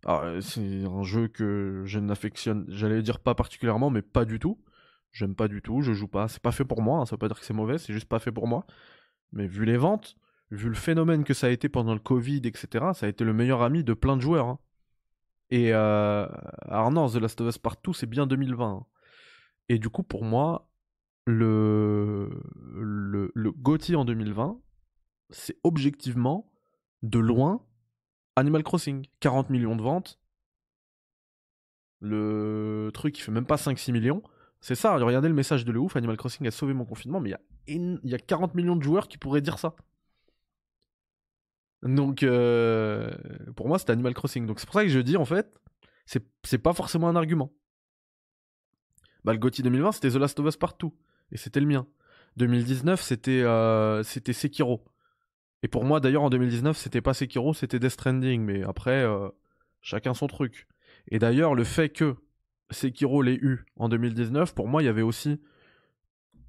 Euh, 0.08 0.40
c'est 0.40 0.84
un 0.84 1.02
jeu 1.02 1.28
que 1.28 1.82
je 1.84 1.98
n'affectionne, 1.98 2.64
j'allais 2.68 3.02
dire 3.02 3.20
pas 3.20 3.34
particulièrement, 3.34 3.90
mais 3.90 4.02
pas 4.02 4.24
du 4.24 4.38
tout. 4.38 4.58
J'aime 5.12 5.34
pas 5.34 5.48
du 5.48 5.60
tout, 5.60 5.82
je 5.82 5.92
joue 5.92 6.08
pas. 6.08 6.28
C'est 6.28 6.40
pas 6.42 6.52
fait 6.52 6.64
pour 6.64 6.80
moi, 6.82 7.00
hein, 7.00 7.06
ça 7.06 7.12
veut 7.16 7.18
pas 7.18 7.28
dire 7.28 7.38
que 7.38 7.44
c'est 7.44 7.52
mauvais, 7.52 7.78
c'est 7.78 7.92
juste 7.92 8.08
pas 8.08 8.18
fait 8.18 8.32
pour 8.32 8.46
moi. 8.48 8.66
mais 9.32 9.46
vu 9.48 9.64
les 9.66 9.76
ventes, 9.78 10.16
vu 10.50 10.68
le 10.68 10.74
phénomène 10.74 11.24
que 11.24 11.34
ça 11.34 11.48
a 11.48 11.50
été 11.50 11.68
pendant 11.68 11.94
le 11.94 12.00
Covid, 12.00 12.42
etc., 12.44 12.92
ça 12.94 13.06
a 13.06 13.08
été 13.10 13.24
le 13.24 13.32
meilleur 13.34 13.62
ami 13.62 13.84
de 13.84 13.94
plein 13.94 14.16
de 14.16 14.22
joueurs. 14.22 14.46
hein. 14.48 14.58
Et 15.50 15.74
euh, 15.74 16.26
alors 16.62 16.90
non, 16.92 17.08
The 17.08 17.16
Last 17.16 17.40
of 17.40 17.48
Us 17.48 17.58
Partout, 17.58 17.92
c'est 17.94 18.06
bien 18.06 18.26
2020. 18.26 18.72
hein. 18.72 18.86
Et 19.70 19.78
du 19.78 19.88
coup, 19.88 20.02
pour 20.02 20.24
moi, 20.24 20.68
le, 21.26 22.28
le, 22.74 23.52
GOTY 23.52 23.94
en 23.94 24.04
2020, 24.04 24.60
c'est 25.30 25.56
objectivement, 25.62 26.50
de 27.04 27.20
loin, 27.20 27.64
Animal 28.34 28.64
Crossing. 28.64 29.06
40 29.20 29.48
millions 29.48 29.76
de 29.76 29.82
ventes. 29.82 30.18
Le 32.00 32.90
truc, 32.92 33.16
il 33.16 33.22
fait 33.22 33.30
même 33.30 33.46
pas 33.46 33.54
5-6 33.54 33.92
millions. 33.92 34.24
C'est 34.60 34.74
ça, 34.74 34.96
regardez 34.96 35.28
le 35.28 35.34
message 35.34 35.64
de 35.64 35.70
le 35.70 35.78
ouf, 35.78 35.94
Animal 35.94 36.16
Crossing 36.16 36.48
a 36.48 36.50
sauvé 36.50 36.74
mon 36.74 36.84
confinement, 36.84 37.20
mais 37.20 37.32
il 37.68 38.00
y 38.02 38.10
y 38.10 38.14
a 38.14 38.18
40 38.18 38.56
millions 38.56 38.74
de 38.74 38.82
joueurs 38.82 39.06
qui 39.06 39.18
pourraient 39.18 39.40
dire 39.40 39.60
ça. 39.60 39.76
Donc, 41.84 42.24
euh, 42.24 43.08
pour 43.54 43.68
moi, 43.68 43.78
c'était 43.78 43.92
Animal 43.92 44.14
Crossing. 44.14 44.46
Donc, 44.46 44.58
c'est 44.58 44.66
pour 44.66 44.74
ça 44.74 44.82
que 44.82 44.90
je 44.90 44.98
dis, 44.98 45.16
en 45.16 45.24
fait, 45.24 45.56
c'est 46.06 46.26
c'est 46.42 46.58
pas 46.58 46.72
forcément 46.72 47.06
un 47.08 47.14
argument. 47.14 47.52
Bah, 49.24 49.32
le 49.32 49.38
GOTY 49.38 49.62
2020, 49.62 49.92
c'était 49.92 50.10
The 50.10 50.16
Last 50.16 50.38
of 50.40 50.46
Us 50.46 50.56
Partout. 50.56 50.94
Et 51.32 51.36
c'était 51.36 51.60
le 51.60 51.66
mien. 51.66 51.86
2019, 52.36 53.00
c'était 53.00 53.42
euh, 53.42 54.02
c'était 54.02 54.32
Sekiro. 54.32 54.84
Et 55.62 55.68
pour 55.68 55.84
moi, 55.84 56.00
d'ailleurs, 56.00 56.22
en 56.22 56.30
2019, 56.30 56.76
c'était 56.76 57.00
pas 57.00 57.14
Sekiro, 57.14 57.54
c'était 57.54 57.78
Death 57.78 57.90
Stranding. 57.90 58.42
Mais 58.42 58.62
après, 58.62 59.02
euh, 59.04 59.28
chacun 59.80 60.14
son 60.14 60.26
truc. 60.26 60.66
Et 61.08 61.18
d'ailleurs, 61.18 61.54
le 61.54 61.64
fait 61.64 61.90
que 61.90 62.16
Sekiro 62.70 63.22
l'ait 63.22 63.34
eu 63.34 63.66
en 63.76 63.88
2019, 63.88 64.54
pour 64.54 64.68
moi, 64.68 64.82
il 64.82 64.86
y 64.86 64.88
avait 64.88 65.02
aussi. 65.02 65.40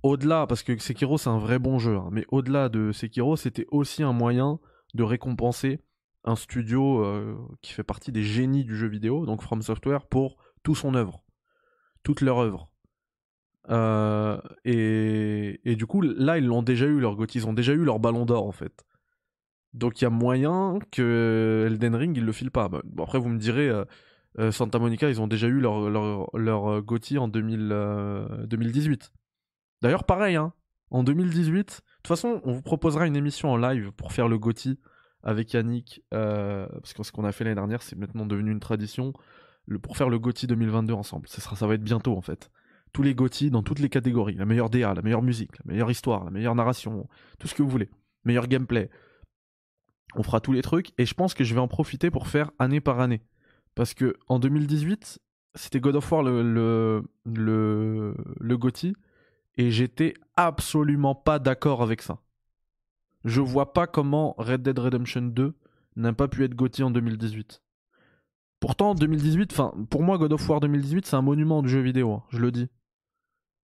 Au-delà, 0.03 0.47
parce 0.47 0.63
que 0.63 0.77
Sekiro, 0.77 1.17
c'est 1.17 1.29
un 1.29 1.37
vrai 1.37 1.59
bon 1.59 1.77
jeu. 1.77 1.95
hein, 1.95 2.09
mais 2.11 2.25
au-delà 2.29 2.69
de 2.69 2.91
Sekiro, 2.91 3.35
c'était 3.35 3.67
aussi 3.69 4.01
un 4.01 4.13
moyen 4.13 4.59
de 4.95 5.03
récompenser 5.03 5.79
un 6.23 6.35
studio 6.35 7.03
euh, 7.03 7.35
qui 7.61 7.73
fait 7.73 7.83
partie 7.83 8.11
des 8.11 8.23
génies 8.23 8.63
du 8.63 8.75
jeu 8.75 8.87
vidéo, 8.87 9.25
donc 9.25 9.41
From 9.41 9.61
Software, 9.61 10.05
pour 10.05 10.37
tout 10.63 10.75
son 10.75 10.93
œuvre, 10.93 11.23
toute 12.03 12.21
leur 12.21 12.39
œuvre. 12.39 12.69
Euh, 13.69 14.39
et, 14.65 15.75
du 15.75 15.85
coup, 15.85 16.01
là, 16.01 16.37
ils 16.37 16.45
l'ont 16.45 16.63
déjà 16.63 16.85
eu, 16.85 16.99
leur 16.99 17.15
GOTY, 17.15 17.39
ils 17.39 17.47
ont 17.47 17.53
déjà 17.53 17.73
eu 17.73 17.83
leur 17.83 17.99
ballon 17.99 18.25
d'or, 18.25 18.45
en 18.45 18.51
fait. 18.51 18.85
Donc 19.73 20.01
il 20.01 20.03
y 20.03 20.07
a 20.07 20.09
moyen 20.09 20.79
que 20.91 21.65
Elden 21.67 21.95
Ring, 21.95 22.17
ils 22.17 22.25
le 22.25 22.31
filent 22.31 22.51
pas. 22.51 22.67
Bah, 22.67 22.81
bon, 22.83 23.03
après, 23.03 23.19
vous 23.19 23.29
me 23.29 23.39
direz, 23.39 23.69
euh, 23.69 23.85
euh, 24.39 24.51
Santa 24.51 24.79
Monica, 24.79 25.09
ils 25.09 25.21
ont 25.21 25.27
déjà 25.27 25.47
eu 25.47 25.59
leur, 25.59 25.89
leur, 25.89 26.29
leur 26.33 26.63
en 26.63 27.27
2000, 27.27 27.69
euh, 27.71 28.45
2018. 28.47 29.11
D'ailleurs, 29.81 30.03
pareil, 30.03 30.35
hein, 30.35 30.53
en 30.89 31.03
2018, 31.03 31.55
de 31.55 31.63
toute 31.63 32.07
façon, 32.07 32.41
on 32.43 32.51
vous 32.51 32.61
proposera 32.61 33.07
une 33.07 33.15
émission 33.15 33.51
en 33.51 33.57
live 33.57 33.91
pour 33.93 34.11
faire 34.11 34.27
le 34.27 34.37
GOTY 34.37 34.79
avec 35.23 35.53
Yannick, 35.53 36.03
parce 36.09 36.93
que 36.93 37.03
ce 37.03 37.11
qu'on 37.11 37.23
a 37.23 37.31
fait 37.31 37.43
l'année 37.43 37.55
dernière, 37.55 37.83
c'est 37.83 37.95
maintenant 37.95 38.25
devenu 38.25 38.51
une 38.51 38.59
tradition, 38.59 39.13
pour 39.79 39.97
faire 39.97 40.09
le 40.09 40.19
GOTY 40.19 40.47
2022 40.47 40.93
ensemble. 40.93 41.27
Ça, 41.27 41.67
va 41.67 41.73
être 41.75 41.83
bientôt, 41.83 42.15
en 42.17 42.21
fait. 42.21 42.51
Tous 42.93 43.03
les 43.03 43.15
GOTY 43.15 43.51
dans 43.51 43.63
toutes 43.63 43.79
les 43.79 43.89
catégories. 43.89 44.35
La 44.35 44.45
meilleure 44.45 44.69
DA, 44.69 44.93
la 44.93 45.01
meilleure 45.01 45.21
musique, 45.21 45.57
la 45.63 45.71
meilleure 45.71 45.91
histoire, 45.91 46.25
la 46.25 46.31
meilleure 46.31 46.55
narration, 46.55 47.07
tout 47.39 47.47
ce 47.47 47.55
que 47.55 47.63
vous 47.63 47.69
voulez. 47.69 47.89
Meilleur 48.25 48.47
gameplay. 48.47 48.89
On 50.15 50.23
fera 50.23 50.41
tous 50.41 50.51
les 50.51 50.61
trucs, 50.61 50.91
et 50.97 51.05
je 51.05 51.13
pense 51.13 51.33
que 51.33 51.43
je 51.43 51.53
vais 51.53 51.61
en 51.61 51.69
profiter 51.69 52.11
pour 52.11 52.27
faire 52.27 52.51
année 52.59 52.81
par 52.81 52.99
année. 52.99 53.21
Parce 53.75 53.93
que 53.93 54.17
en 54.27 54.39
2018, 54.39 55.19
c'était 55.55 55.79
God 55.79 55.95
of 55.95 56.11
War 56.11 56.23
le, 56.23 56.41
le, 56.43 57.03
le, 58.39 58.57
et 59.57 59.71
j'étais 59.71 60.13
absolument 60.35 61.15
pas 61.15 61.39
d'accord 61.39 61.81
avec 61.81 62.01
ça. 62.01 62.19
Je 63.23 63.41
vois 63.41 63.73
pas 63.73 63.87
comment 63.87 64.33
Red 64.37 64.63
Dead 64.63 64.77
Redemption 64.77 65.21
2 65.21 65.53
n'a 65.97 66.13
pas 66.13 66.27
pu 66.27 66.43
être 66.43 66.55
GOTY 66.55 66.83
en 66.83 66.91
2018. 66.91 67.61
Pourtant, 68.61 68.93
2018, 68.93 69.51
enfin, 69.53 69.73
pour 69.89 70.03
moi, 70.03 70.19
God 70.19 70.33
of 70.33 70.47
War 70.47 70.59
2018, 70.59 71.07
c'est 71.07 71.15
un 71.15 71.23
monument 71.23 71.63
du 71.63 71.69
jeu 71.69 71.81
vidéo, 71.81 72.13
hein, 72.13 72.23
je 72.29 72.37
le 72.37 72.51
dis. 72.51 72.69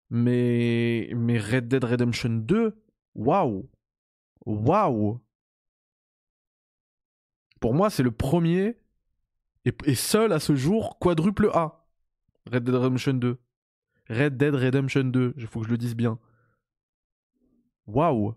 Mais, 0.10 1.12
mais 1.16 1.38
Red 1.38 1.68
Dead 1.68 1.84
Redemption 1.84 2.32
2, 2.32 2.84
waouh! 3.14 3.70
Waouh! 4.48 5.22
Pour 7.60 7.76
moi, 7.76 7.92
c'est 7.92 8.02
le 8.02 8.10
premier 8.10 8.78
et, 9.66 9.74
et 9.86 9.96
seul 9.96 10.34
à 10.34 10.40
ce 10.40 10.56
jour 10.56 10.98
quadruple 10.98 11.52
A. 11.54 11.86
Red 12.52 12.64
Dead 12.64 12.76
Redemption 12.76 13.14
2. 13.14 13.38
Red 14.10 14.36
Dead 14.38 14.56
Redemption 14.56 15.04
2, 15.04 15.36
il 15.38 15.46
faut 15.46 15.60
que 15.60 15.68
je 15.68 15.72
le 15.72 15.78
dise 15.78 15.96
bien. 15.96 16.18
Waouh! 17.86 18.34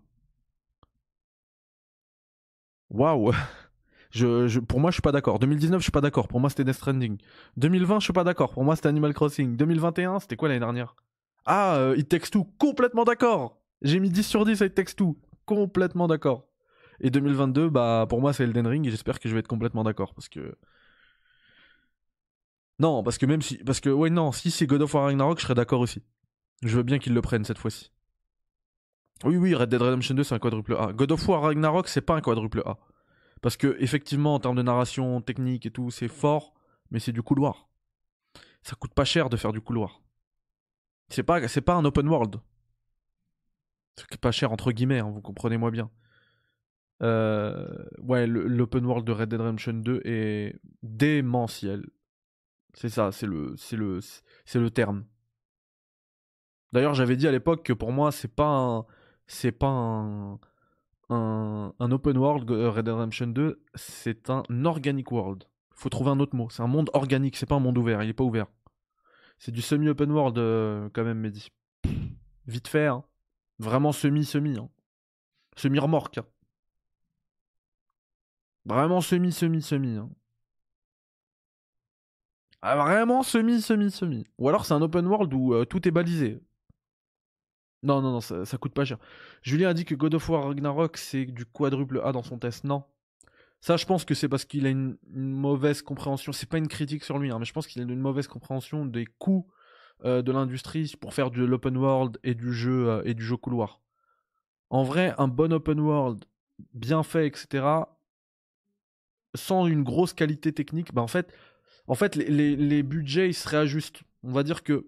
Waouh! 2.90 3.32
Pour 4.68 4.80
moi, 4.80 4.90
je 4.90 4.94
suis 4.94 5.02
pas 5.02 5.12
d'accord. 5.12 5.38
2019, 5.38 5.80
je 5.80 5.84
suis 5.84 5.92
pas 5.92 6.00
d'accord. 6.00 6.28
Pour 6.28 6.40
moi, 6.40 6.50
c'était 6.50 6.64
Death 6.64 6.74
Stranding. 6.74 7.18
2020, 7.56 8.00
je 8.00 8.04
suis 8.04 8.12
pas 8.12 8.24
d'accord. 8.24 8.52
Pour 8.52 8.64
moi, 8.64 8.76
c'était 8.76 8.88
Animal 8.88 9.14
Crossing. 9.14 9.56
2021, 9.56 10.20
c'était 10.20 10.36
quoi 10.36 10.48
l'année 10.48 10.60
dernière? 10.60 10.96
Ah, 11.46 11.76
euh, 11.76 11.96
It 11.96 12.08
Takes 12.08 12.30
Two. 12.30 12.44
Complètement 12.58 13.04
d'accord. 13.04 13.60
J'ai 13.82 14.00
mis 14.00 14.10
10 14.10 14.22
sur 14.24 14.44
10 14.44 14.62
à 14.62 14.66
It 14.66 14.74
Takes 14.74 14.96
Two. 14.96 15.16
Complètement 15.46 16.08
d'accord. 16.08 16.46
Et 17.00 17.10
2022, 17.10 17.70
bah, 17.70 18.06
pour 18.08 18.20
moi, 18.20 18.32
c'est 18.32 18.44
Elden 18.44 18.66
Ring. 18.66 18.86
Et 18.86 18.90
j'espère 18.90 19.20
que 19.20 19.28
je 19.28 19.34
vais 19.34 19.40
être 19.40 19.48
complètement 19.48 19.84
d'accord. 19.84 20.12
Parce 20.14 20.28
que. 20.28 20.54
Non, 22.80 23.02
parce 23.02 23.16
que 23.18 23.26
même 23.26 23.42
si. 23.42 23.58
Parce 23.58 23.80
que, 23.80 23.90
ouais, 23.90 24.10
non, 24.10 24.32
si 24.32 24.50
c'est 24.50 24.66
God 24.66 24.82
of 24.82 24.94
War 24.94 25.04
Ragnarok, 25.04 25.38
je 25.38 25.44
serais 25.44 25.54
d'accord 25.54 25.80
aussi. 25.80 26.02
Je 26.62 26.76
veux 26.76 26.82
bien 26.82 26.98
qu'ils 26.98 27.14
le 27.14 27.22
prennent 27.22 27.44
cette 27.44 27.58
fois-ci. 27.58 27.90
Oui, 29.24 29.36
oui, 29.36 29.54
Red 29.54 29.68
Dead 29.68 29.80
Redemption 29.80 30.14
2, 30.14 30.24
c'est 30.24 30.34
un 30.34 30.38
quadruple 30.38 30.76
A. 30.78 30.92
God 30.92 31.12
of 31.12 31.28
War 31.28 31.42
Ragnarok, 31.42 31.88
c'est 31.88 32.00
pas 32.00 32.16
un 32.16 32.20
quadruple 32.20 32.62
A. 32.64 32.78
Parce 33.40 33.56
que, 33.56 33.76
effectivement, 33.80 34.34
en 34.34 34.40
termes 34.40 34.56
de 34.56 34.62
narration, 34.62 35.20
technique 35.22 35.66
et 35.66 35.70
tout, 35.70 35.90
c'est 35.90 36.08
fort, 36.08 36.54
mais 36.90 36.98
c'est 36.98 37.12
du 37.12 37.22
couloir. 37.22 37.68
Ça 38.62 38.76
coûte 38.76 38.92
pas 38.92 39.04
cher 39.04 39.30
de 39.30 39.36
faire 39.36 39.52
du 39.52 39.60
couloir. 39.60 40.02
C'est 41.08 41.22
pas, 41.22 41.48
c'est 41.48 41.62
pas 41.62 41.74
un 41.74 41.84
open 41.84 42.08
world. 42.08 42.36
C'est 43.96 44.20
pas 44.20 44.32
cher, 44.32 44.52
entre 44.52 44.72
guillemets, 44.72 45.00
hein, 45.00 45.10
vous 45.10 45.20
comprenez-moi 45.20 45.70
bien. 45.70 45.90
Euh, 47.02 47.84
ouais, 47.98 48.26
l'open 48.26 48.84
world 48.84 49.06
de 49.06 49.12
Red 49.12 49.30
Dead 49.30 49.40
Redemption 49.40 49.72
2 49.72 50.02
est 50.04 50.60
démentiel. 50.82 51.88
C'est 52.74 52.88
ça, 52.88 53.10
c'est 53.10 53.26
le, 53.26 53.54
c'est 53.56 53.76
le, 53.76 54.70
terme. 54.70 55.04
D'ailleurs, 56.72 56.94
j'avais 56.94 57.16
dit 57.16 57.26
à 57.26 57.32
l'époque 57.32 57.64
que 57.64 57.72
pour 57.72 57.92
moi, 57.92 58.12
c'est 58.12 58.32
pas 58.32 58.86
c'est 59.26 59.52
pas 59.52 59.68
un, 59.68 60.38
un, 61.10 61.90
open 61.90 62.16
world 62.16 62.50
euh, 62.50 62.70
Red 62.70 62.84
Dead 62.84 62.94
Redemption 62.94 63.26
2, 63.28 63.62
c'est 63.74 64.30
un 64.30 64.44
organic 64.64 65.10
world. 65.10 65.44
Faut 65.74 65.88
trouver 65.88 66.10
un 66.10 66.20
autre 66.20 66.36
mot. 66.36 66.48
C'est 66.50 66.62
un 66.62 66.66
monde 66.66 66.90
organique, 66.94 67.36
c'est 67.36 67.46
pas 67.46 67.56
un 67.56 67.60
monde 67.60 67.78
ouvert. 67.78 68.02
Il 68.02 68.08
est 68.08 68.14
pas 68.14 68.24
ouvert. 68.24 68.46
C'est 69.38 69.52
du 69.52 69.62
semi-open 69.62 70.10
world 70.10 70.38
euh, 70.38 70.88
quand 70.92 71.04
même, 71.04 71.18
Mehdi. 71.18 71.48
Vite 72.46 72.68
fait, 72.68 72.86
hein. 72.86 73.04
Vraiment 73.58 73.92
semi-semi. 73.92 74.58
Hein. 74.58 74.68
Semi-remorque. 75.56 76.20
Vraiment 78.64 79.00
semi-semi-semi. 79.00 79.96
Hein. 79.96 80.10
Ah, 82.62 82.76
vraiment 82.76 83.22
semi-semi-semi. 83.22 84.26
Ou 84.38 84.48
alors 84.48 84.66
c'est 84.66 84.74
un 84.74 84.82
open 84.82 85.06
world 85.06 85.32
où 85.32 85.54
euh, 85.54 85.64
tout 85.64 85.86
est 85.88 85.90
balisé. 85.90 86.40
Non, 87.82 88.02
non, 88.02 88.12
non, 88.12 88.20
ça, 88.20 88.58
coûte 88.58 88.74
pas 88.74 88.84
cher. 88.84 88.98
Julien 89.42 89.70
a 89.70 89.74
dit 89.74 89.84
que 89.84 89.94
God 89.94 90.14
of 90.14 90.28
War 90.28 90.44
Ragnarok 90.44 90.98
c'est 90.98 91.24
du 91.24 91.46
quadruple 91.46 92.00
A 92.04 92.12
dans 92.12 92.22
son 92.22 92.38
test. 92.38 92.64
Non. 92.64 92.84
Ça, 93.62 93.76
je 93.76 93.86
pense 93.86 94.04
que 94.04 94.14
c'est 94.14 94.28
parce 94.28 94.44
qu'il 94.44 94.66
a 94.66 94.70
une, 94.70 94.96
une 95.14 95.32
mauvaise 95.32 95.82
compréhension. 95.82 96.32
C'est 96.32 96.48
pas 96.48 96.58
une 96.58 96.68
critique 96.68 97.04
sur 97.04 97.18
lui, 97.18 97.30
hein, 97.30 97.38
mais 97.38 97.44
je 97.44 97.52
pense 97.52 97.66
qu'il 97.66 97.80
a 97.80 97.84
une 97.84 98.00
mauvaise 98.00 98.26
compréhension 98.26 98.86
des 98.86 99.06
coûts 99.06 99.46
euh, 100.04 100.22
de 100.22 100.32
l'industrie 100.32 100.94
pour 100.98 101.12
faire 101.12 101.30
de 101.30 101.44
l'open 101.44 101.76
world 101.76 102.18
et 102.22 102.34
du 102.34 102.54
jeu 102.54 102.88
euh, 102.88 103.02
et 103.04 103.12
du 103.12 103.22
jeu 103.22 103.36
couloir. 103.36 103.80
En 104.70 104.82
vrai, 104.82 105.14
un 105.18 105.28
bon 105.28 105.52
open 105.52 105.78
world 105.78 106.24
bien 106.72 107.02
fait, 107.02 107.26
etc. 107.26 107.66
Sans 109.34 109.66
une 109.66 109.82
grosse 109.82 110.14
qualité 110.14 110.52
technique, 110.52 110.94
bah 110.94 111.02
en 111.02 111.06
fait, 111.06 111.34
en 111.86 111.94
fait, 111.94 112.16
les, 112.16 112.30
les, 112.30 112.56
les 112.56 112.82
budgets 112.82 113.28
ils 113.28 113.34
se 113.34 113.48
réajustent. 113.48 114.02
On 114.22 114.32
va 114.32 114.42
dire 114.42 114.62
que 114.62 114.86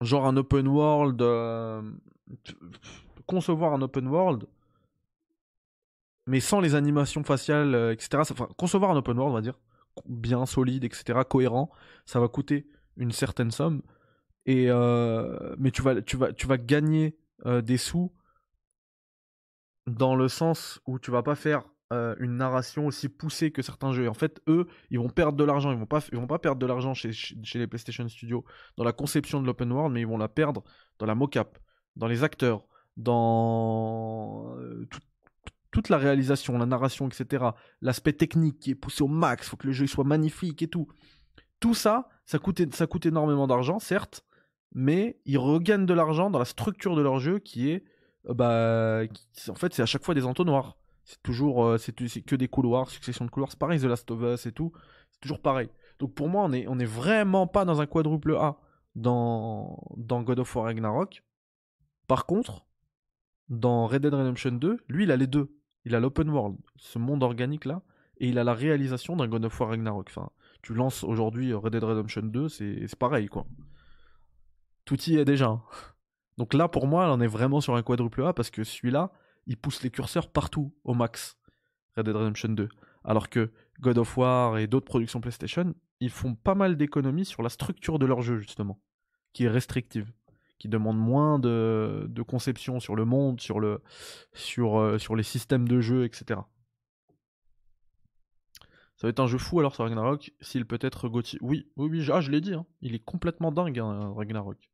genre 0.00 0.26
un 0.26 0.36
open 0.36 0.68
world, 0.68 1.20
euh, 1.22 1.82
concevoir 3.26 3.72
un 3.74 3.82
open 3.82 4.08
world, 4.08 4.46
mais 6.26 6.40
sans 6.40 6.60
les 6.60 6.74
animations 6.74 7.24
faciales, 7.24 7.74
euh, 7.74 7.92
etc. 7.92 8.18
Enfin, 8.20 8.48
concevoir 8.56 8.90
un 8.90 8.96
open 8.96 9.16
world, 9.18 9.32
on 9.32 9.34
va 9.34 9.40
dire, 9.40 9.58
bien 10.06 10.46
solide, 10.46 10.84
etc., 10.84 11.20
cohérent, 11.28 11.70
ça 12.06 12.20
va 12.20 12.28
coûter 12.28 12.66
une 12.96 13.12
certaine 13.12 13.50
somme. 13.50 13.82
Et 14.46 14.66
euh, 14.68 15.54
mais 15.58 15.70
tu 15.70 15.82
vas, 15.82 16.02
tu 16.02 16.16
vas, 16.16 16.58
gagner 16.58 17.16
des 17.62 17.78
sous 17.78 18.12
dans 19.86 20.16
le 20.16 20.28
sens 20.28 20.80
où 20.86 20.98
tu 20.98 21.10
vas 21.10 21.22
pas 21.22 21.34
faire 21.34 21.64
euh, 21.94 22.14
une 22.18 22.36
narration 22.36 22.86
aussi 22.86 23.08
poussée 23.08 23.50
que 23.50 23.62
certains 23.62 23.92
jeux. 23.92 24.04
Et 24.04 24.08
en 24.08 24.14
fait, 24.14 24.42
eux, 24.48 24.66
ils 24.90 24.98
vont 24.98 25.08
perdre 25.08 25.38
de 25.38 25.44
l'argent. 25.44 25.72
Ils 25.72 25.78
vont 25.78 25.86
pas, 25.86 26.04
ils 26.12 26.18
vont 26.18 26.26
pas 26.26 26.38
perdre 26.38 26.58
de 26.58 26.66
l'argent 26.66 26.94
chez, 26.94 27.10
les 27.54 27.66
PlayStation 27.66 28.08
Studios 28.08 28.44
dans 28.76 28.84
la 28.84 28.92
conception 28.92 29.40
de 29.40 29.46
l'open 29.46 29.72
world, 29.72 29.92
mais 29.92 30.00
ils 30.00 30.06
vont 30.06 30.18
la 30.18 30.28
perdre 30.28 30.62
dans 30.98 31.06
la 31.06 31.14
mocap, 31.14 31.58
dans 31.96 32.06
les 32.06 32.24
acteurs, 32.24 32.64
dans 32.96 34.56
toute 35.74 35.88
la 35.88 35.98
réalisation, 35.98 36.56
la 36.56 36.66
narration, 36.66 37.08
etc. 37.08 37.46
L'aspect 37.82 38.12
technique 38.12 38.60
qui 38.60 38.70
est 38.70 38.76
poussé 38.76 39.02
au 39.02 39.08
max, 39.08 39.48
faut 39.48 39.56
que 39.56 39.66
le 39.66 39.72
jeu 39.72 39.86
soit 39.88 40.04
magnifique 40.04 40.62
et 40.62 40.68
tout. 40.68 40.86
Tout 41.58 41.74
ça, 41.74 42.08
ça 42.24 42.38
coûte, 42.38 42.74
ça 42.74 42.86
coûte 42.86 43.06
énormément 43.06 43.48
d'argent, 43.48 43.80
certes, 43.80 44.24
mais 44.72 45.18
ils 45.26 45.38
regagnent 45.38 45.84
de 45.84 45.92
l'argent 45.94 46.30
dans 46.30 46.38
la 46.38 46.44
structure 46.44 46.94
de 46.94 47.02
leur 47.02 47.18
jeu 47.18 47.40
qui 47.40 47.70
est, 47.70 47.84
bah, 48.24 49.02
en 49.48 49.54
fait, 49.54 49.74
c'est 49.74 49.82
à 49.82 49.86
chaque 49.86 50.04
fois 50.04 50.14
des 50.14 50.24
entonnoirs. 50.24 50.76
C'est 51.04 51.22
toujours, 51.22 51.64
euh, 51.64 51.78
c'est 51.78 51.92
que 51.92 52.36
des 52.36 52.48
couloirs, 52.48 52.88
succession 52.90 53.24
de 53.24 53.30
couloirs. 53.30 53.50
C'est 53.50 53.58
pareil, 53.58 53.78
The 53.80 53.84
Last 53.84 54.10
of 54.10 54.22
Us 54.22 54.46
et 54.46 54.52
tout. 54.52 54.72
C'est 55.10 55.20
toujours 55.20 55.40
pareil. 55.40 55.68
Donc 55.98 56.14
pour 56.14 56.28
moi, 56.28 56.44
on 56.44 56.52
est, 56.52 56.66
on 56.66 56.78
est 56.78 56.84
vraiment 56.86 57.46
pas 57.46 57.64
dans 57.64 57.80
un 57.80 57.86
quadruple 57.86 58.36
A 58.36 58.58
dans, 58.94 59.78
dans 59.96 60.22
God 60.22 60.40
of 60.40 60.56
War 60.56 60.64
Ragnarok. 60.66 61.22
Par 62.06 62.26
contre, 62.26 62.66
dans 63.48 63.86
Red 63.86 64.02
Dead 64.02 64.14
Redemption 64.14 64.52
2, 64.52 64.78
lui, 64.88 65.04
il 65.04 65.10
a 65.10 65.16
les 65.16 65.26
deux. 65.26 65.54
Il 65.84 65.94
a 65.94 66.00
l'open 66.00 66.30
world, 66.30 66.56
ce 66.76 66.98
monde 66.98 67.22
organique 67.22 67.66
là, 67.66 67.82
et 68.16 68.28
il 68.28 68.38
a 68.38 68.44
la 68.44 68.54
réalisation 68.54 69.16
d'un 69.16 69.28
God 69.28 69.44
of 69.44 69.60
War 69.60 69.68
Ragnarok. 69.70 70.06
Enfin, 70.08 70.30
tu 70.62 70.72
lances 70.72 71.04
aujourd'hui 71.04 71.52
Red 71.52 71.72
Dead 71.72 71.84
Redemption 71.84 72.22
2, 72.22 72.48
c'est 72.48 72.96
pareil 72.98 73.28
quoi. 73.28 73.46
Tout 74.86 75.00
y 75.02 75.16
est 75.16 75.24
déjà. 75.26 75.60
Donc 76.38 76.54
là, 76.54 76.68
pour 76.68 76.86
moi, 76.86 77.12
on 77.12 77.20
est 77.20 77.26
vraiment 77.26 77.60
sur 77.60 77.76
un 77.76 77.82
quadruple 77.82 78.24
A 78.24 78.32
parce 78.32 78.50
que 78.50 78.64
celui-là, 78.64 79.12
il 79.46 79.56
pousse 79.56 79.82
les 79.82 79.90
curseurs 79.90 80.30
partout 80.30 80.74
au 80.84 80.94
max. 80.94 81.36
Red 81.96 82.06
Dead 82.06 82.16
Redemption 82.16 82.48
2. 82.50 82.68
Alors 83.04 83.28
que 83.28 83.52
God 83.80 83.98
of 83.98 84.16
War 84.16 84.58
et 84.58 84.66
d'autres 84.66 84.86
productions 84.86 85.20
PlayStation, 85.20 85.74
ils 86.00 86.10
font 86.10 86.34
pas 86.34 86.54
mal 86.54 86.76
d'économies 86.76 87.24
sur 87.24 87.42
la 87.42 87.48
structure 87.48 87.98
de 87.98 88.06
leur 88.06 88.22
jeu, 88.22 88.38
justement, 88.38 88.80
qui 89.32 89.44
est 89.44 89.48
restrictive, 89.48 90.12
qui 90.58 90.68
demande 90.68 90.98
moins 90.98 91.38
de, 91.38 92.08
conception 92.26 92.80
sur 92.80 92.96
le 92.96 93.04
monde, 93.04 93.40
sur, 93.40 93.58
euh, 93.58 94.98
les 95.16 95.22
systèmes 95.22 95.68
de 95.68 95.80
jeu, 95.80 96.04
etc. 96.04 96.40
Ça 98.96 99.08
va 99.08 99.10
être 99.10 99.20
un 99.20 99.26
jeu 99.26 99.38
fou 99.38 99.58
alors 99.58 99.74
sur 99.74 99.84
Ragnarok, 99.84 100.32
s'il 100.40 100.66
peut 100.66 100.78
être 100.80 101.08
Gauthier. 101.08 101.38
Oui, 101.42 101.68
oui, 101.76 101.88
oui, 101.90 102.08
ah, 102.12 102.20
je 102.20 102.30
l'ai 102.30 102.40
dit, 102.40 102.54
hein. 102.54 102.64
il 102.80 102.94
est 102.94 103.04
complètement 103.04 103.52
dingue, 103.52 103.78
hein, 103.78 104.14
Ragnarok. 104.16 104.70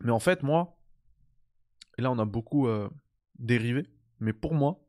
Mais 0.00 0.12
en 0.12 0.18
fait, 0.20 0.42
moi, 0.42 0.78
et 1.98 2.02
là 2.02 2.10
on 2.10 2.18
a 2.18 2.24
beaucoup 2.24 2.66
euh, 2.66 2.88
dérivé, 3.38 3.88
mais 4.20 4.32
pour 4.32 4.54
moi, 4.54 4.86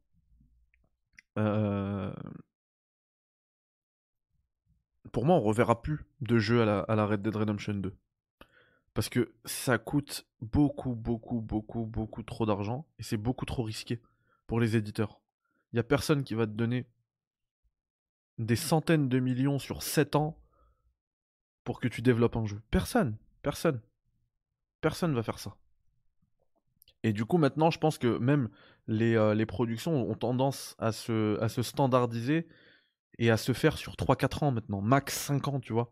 euh, 1.38 2.14
pour 5.12 5.26
moi, 5.26 5.36
on 5.36 5.42
reverra 5.42 5.82
plus 5.82 6.06
de 6.22 6.38
jeux 6.38 6.62
à 6.62 6.66
la, 6.66 6.80
à 6.82 6.96
la 6.96 7.06
Red 7.06 7.22
Dead 7.22 7.36
Redemption 7.36 7.74
2. 7.76 7.96
Parce 8.94 9.10
que 9.10 9.34
ça 9.46 9.78
coûte 9.78 10.28
beaucoup, 10.42 10.96
beaucoup, 10.96 11.40
beaucoup, 11.40 11.86
beaucoup 11.86 12.24
trop 12.24 12.46
d'argent 12.46 12.88
et 12.98 13.04
c'est 13.04 13.18
beaucoup 13.18 13.46
trop 13.46 13.64
risqué 13.64 14.02
pour 14.48 14.60
les 14.60 14.76
éditeurs. 14.76 15.20
Il 15.72 15.76
n'y 15.76 15.80
a 15.80 15.84
personne 15.84 16.24
qui 16.24 16.34
va 16.34 16.48
te 16.48 16.52
donner 16.52 16.88
des 18.38 18.56
centaines 18.56 19.10
de 19.10 19.20
millions 19.20 19.60
sur 19.60 19.84
7 19.84 20.16
ans 20.16 20.40
pour 21.64 21.80
que 21.80 21.88
tu 21.88 22.02
développes 22.02 22.38
un 22.38 22.46
jeu. 22.46 22.62
Personne, 22.72 23.18
personne. 23.42 23.82
Personne 24.82 25.14
va 25.14 25.24
faire 25.24 25.40
ça. 25.40 25.56
Et 27.04 27.14
du 27.14 27.26
coup, 27.26 27.38
maintenant, 27.38 27.72
je 27.72 27.80
pense 27.80 27.98
que 27.98 28.18
même 28.18 28.50
les, 28.88 29.16
euh, 29.16 29.46
productions 29.46 30.10
ont 30.10 30.16
tendance 30.16 30.76
à 30.80 30.92
se, 30.92 31.38
standardiser 31.62 32.48
et 33.20 33.32
à 33.32 33.38
se 33.38 33.54
faire 33.54 33.78
sur 33.78 33.96
3-4 33.96 34.44
ans 34.44 34.52
maintenant, 34.52 34.82
max 34.82 35.14
5 35.14 35.48
ans, 35.48 35.60
tu 35.60 35.74
vois. 35.74 35.92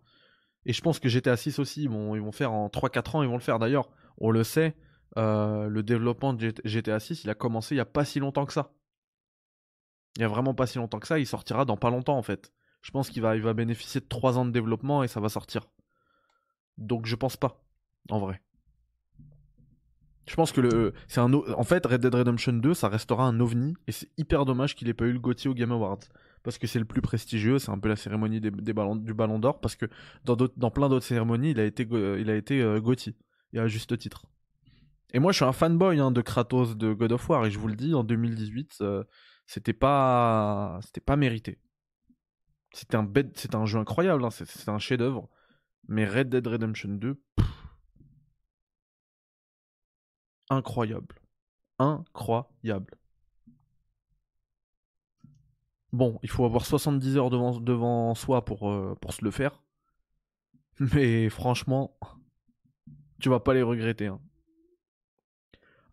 Et 0.65 0.73
je 0.73 0.81
pense 0.81 0.99
que 0.99 1.09
GTA 1.09 1.37
6 1.37 1.59
aussi, 1.59 1.83
ils 1.83 1.89
vont, 1.89 2.31
faire 2.31 2.51
en 2.51 2.69
3-4 2.69 3.15
ans, 3.17 3.23
ils 3.23 3.29
vont 3.29 3.35
le 3.35 3.39
faire. 3.39 3.59
D'ailleurs, 3.59 3.89
on 4.17 4.31
le 4.31 4.43
sait, 4.43 4.75
euh, 5.17 5.67
le 5.67 5.83
développement 5.83 6.33
de 6.33 6.53
GTA 6.63 6.99
6, 6.99 7.23
il 7.23 7.29
a 7.29 7.35
commencé 7.35 7.75
il 7.75 7.77
n'y 7.77 7.81
a 7.81 7.85
pas 7.85 8.05
si 8.05 8.19
longtemps 8.19 8.45
que 8.45 8.53
ça. 8.53 8.73
Il 10.17 10.19
n'y 10.19 10.25
a 10.25 10.29
vraiment 10.29 10.53
pas 10.53 10.65
si 10.65 10.77
longtemps 10.77 10.99
que 10.99 11.07
ça, 11.07 11.19
il 11.19 11.27
sortira 11.27 11.65
dans 11.65 11.77
pas 11.77 11.89
longtemps 11.89 12.17
en 12.17 12.23
fait. 12.23 12.51
Je 12.81 12.91
pense 12.91 13.09
qu'il 13.09 13.21
va, 13.21 13.35
il 13.35 13.41
va 13.41 13.53
bénéficier 13.53 14.01
de 14.01 14.07
3 14.07 14.37
ans 14.37 14.45
de 14.45 14.51
développement 14.51 15.03
et 15.03 15.07
ça 15.07 15.19
va 15.19 15.29
sortir. 15.29 15.67
Donc 16.77 17.05
je 17.05 17.15
pense 17.15 17.37
pas, 17.37 17.63
en 18.09 18.19
vrai. 18.19 18.41
Je 20.27 20.35
pense 20.35 20.51
que 20.51 20.93
c'est 21.07 21.19
un, 21.19 21.31
en 21.33 21.63
fait, 21.63 21.85
Red 21.85 22.01
Dead 22.01 22.13
Redemption 22.13 22.53
2, 22.53 22.73
ça 22.73 22.89
restera 22.89 23.25
un 23.25 23.39
ovni, 23.39 23.75
et 23.87 23.91
c'est 23.91 24.09
hyper 24.17 24.45
dommage 24.45 24.75
qu'il 24.75 24.89
ait 24.89 24.93
pas 24.93 25.05
eu 25.05 25.13
le 25.13 25.19
Gauthier 25.19 25.49
au 25.49 25.53
Game 25.53 25.71
Awards. 25.71 25.99
Parce 26.41 26.57
que 26.57 26.67
c'est 26.67 26.79
le 26.79 26.85
plus 26.85 27.01
prestigieux, 27.01 27.59
c'est 27.59 27.71
un 27.71 27.77
peu 27.77 27.89
la 27.89 27.95
cérémonie 27.95 28.39
du 28.41 28.73
Ballon 28.73 29.39
d'Or, 29.39 29.59
parce 29.59 29.75
que 29.75 29.85
dans, 30.23 30.71
plein 30.71 30.89
d'autres 30.89 31.05
cérémonies, 31.05 31.51
il 31.51 31.59
a 31.59 31.63
été, 31.63 31.87
il 32.19 32.29
a 32.29 32.35
été 32.35 32.61
euh, 32.61 32.79
Gauthier, 32.79 33.15
et 33.53 33.59
à 33.59 33.67
juste 33.67 33.97
titre. 33.97 34.25
Et 35.13 35.19
moi, 35.19 35.31
je 35.31 35.37
suis 35.37 35.45
un 35.45 35.53
fanboy 35.53 35.99
hein, 35.99 36.11
de 36.11 36.21
Kratos 36.21 36.75
de 36.75 36.93
God 36.93 37.11
of 37.11 37.29
War, 37.29 37.45
et 37.45 37.51
je 37.51 37.59
vous 37.59 37.67
le 37.67 37.75
dis, 37.75 37.93
en 37.93 38.03
2018, 38.03 38.77
euh, 38.81 39.03
c'était 39.45 39.73
pas, 39.73 40.79
c'était 40.83 41.01
pas 41.01 41.15
mérité. 41.15 41.59
C'était 42.73 42.97
un, 42.97 43.09
c'est 43.35 43.55
un 43.55 43.65
jeu 43.65 43.79
incroyable, 43.79 44.25
hein, 44.25 44.29
c'est 44.31 44.69
un 44.69 44.79
chef-d'œuvre. 44.79 45.29
Mais 45.87 46.05
Red 46.05 46.29
Dead 46.29 46.45
Redemption 46.45 46.89
2, 46.89 47.21
incroyable. 50.49 51.15
Incroyable. 51.79 52.95
Bon, 55.91 56.19
il 56.23 56.29
faut 56.29 56.45
avoir 56.45 56.65
70 56.65 57.17
heures 57.17 57.29
devant, 57.29 58.15
soi 58.15 58.43
pour, 58.43 58.69
euh, 58.69 58.95
pour 58.99 59.13
se 59.13 59.23
le 59.23 59.31
faire. 59.31 59.63
Mais 60.79 61.29
franchement, 61.29 61.97
tu 63.21 63.29
vas 63.29 63.39
pas 63.39 63.53
les 63.53 63.61
regretter. 63.61 64.07
Hein. 64.07 64.19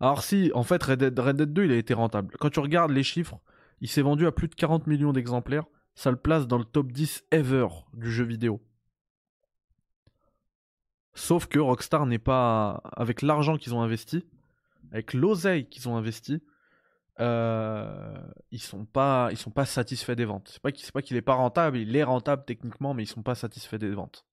Alors 0.01 0.23
si, 0.23 0.51
en 0.53 0.63
fait, 0.63 0.83
Red 0.83 0.99
Dead, 0.99 1.17
Red 1.17 1.37
Dead 1.37 1.53
2, 1.53 1.65
il 1.65 1.71
a 1.71 1.77
été 1.77 1.93
rentable. 1.93 2.35
Quand 2.37 2.49
tu 2.49 2.59
regardes 2.59 2.91
les 2.91 3.03
chiffres, 3.03 3.39
il 3.79 3.87
s'est 3.87 4.01
vendu 4.01 4.27
à 4.27 4.33
plus 4.33 4.49
de 4.49 4.55
40 4.55 4.87
millions 4.87 5.13
d'exemplaires. 5.13 5.65
Ça 5.95 6.11
le 6.11 6.17
place 6.17 6.47
dans 6.47 6.57
le 6.57 6.65
top 6.65 6.91
10 6.91 7.23
ever 7.31 7.67
du 7.93 8.11
jeu 8.11 8.25
vidéo. 8.25 8.61
Sauf 11.13 11.45
que 11.47 11.59
Rockstar 11.59 12.05
n'est 12.05 12.19
pas... 12.19 12.81
Avec 12.97 13.21
l'argent 13.21 13.57
qu'ils 13.57 13.75
ont 13.75 13.81
investi, 13.81 14.25
avec 14.93 15.13
l'oseille 15.13 15.67
qu'ils 15.67 15.89
ont 15.89 15.97
investi, 15.97 16.41
euh, 17.19 18.15
ils 18.51 18.61
sont 18.61 18.85
pas 18.85 19.35
sont 19.35 19.51
pas 19.51 19.65
satisfaits 19.65 20.13
des 20.13 20.25
ventes. 20.25 20.49
C'est 20.53 20.61
pas 20.61 20.71
qu'il 20.71 20.89
pas 20.91 21.01
qu'il 21.01 21.17
est 21.17 21.21
pas 21.21 21.33
rentable, 21.33 21.77
il 21.77 21.95
est 21.95 22.03
rentable 22.03 22.45
techniquement, 22.45 22.93
mais 22.93 23.03
ils 23.03 23.07
sont 23.07 23.23
pas 23.23 23.35
satisfaits 23.35 23.77
des 23.77 23.89
ventes. 23.89 24.25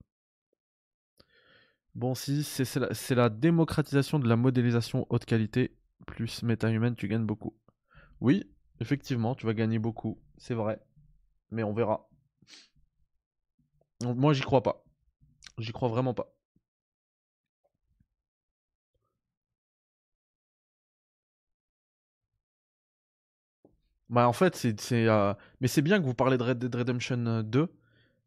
Bon, 1.95 2.15
si 2.15 2.45
c'est 2.45 3.15
la, 3.15 3.29
démocratisation 3.29 4.21
de 4.21 4.29
la 4.29 4.37
modélisation 4.37 5.07
haute 5.11 5.25
qualité 5.25 5.77
plus 6.07 6.43
méta 6.45 6.71
humaine, 6.71 6.95
tu 6.95 7.09
gagnes 7.09 7.27
beaucoup. 7.27 7.57
Oui, 8.21 8.49
effectivement, 8.81 9.35
tu 9.35 9.47
vas 9.47 9.55
gagner 9.55 9.81
beaucoup, 9.81 10.23
c'est 10.39 10.55
vrai, 10.55 10.81
mais 11.51 11.65
on 11.65 11.73
verra. 11.73 12.09
moi, 14.05 14.35
j'y 14.35 14.43
crois 14.43 14.63
pas. 14.63 14.85
J'y 15.59 15.73
crois 15.73 15.89
vraiment 15.89 16.15
pas. 16.15 16.33
Bah 24.11 24.29
en 24.29 24.33
fait, 24.33 24.57
c'est, 24.57 25.07
euh, 25.09 25.33
mais 25.61 25.69
c'est 25.69 25.83
bien 25.83 26.01
que 26.01 26.05
vous 26.05 26.15
parlez 26.15 26.37
de 26.37 26.43
Red 26.43 26.59
Dead 26.59 26.75
Redemption 26.75 27.43
2 27.45 27.61
euh, 27.61 27.67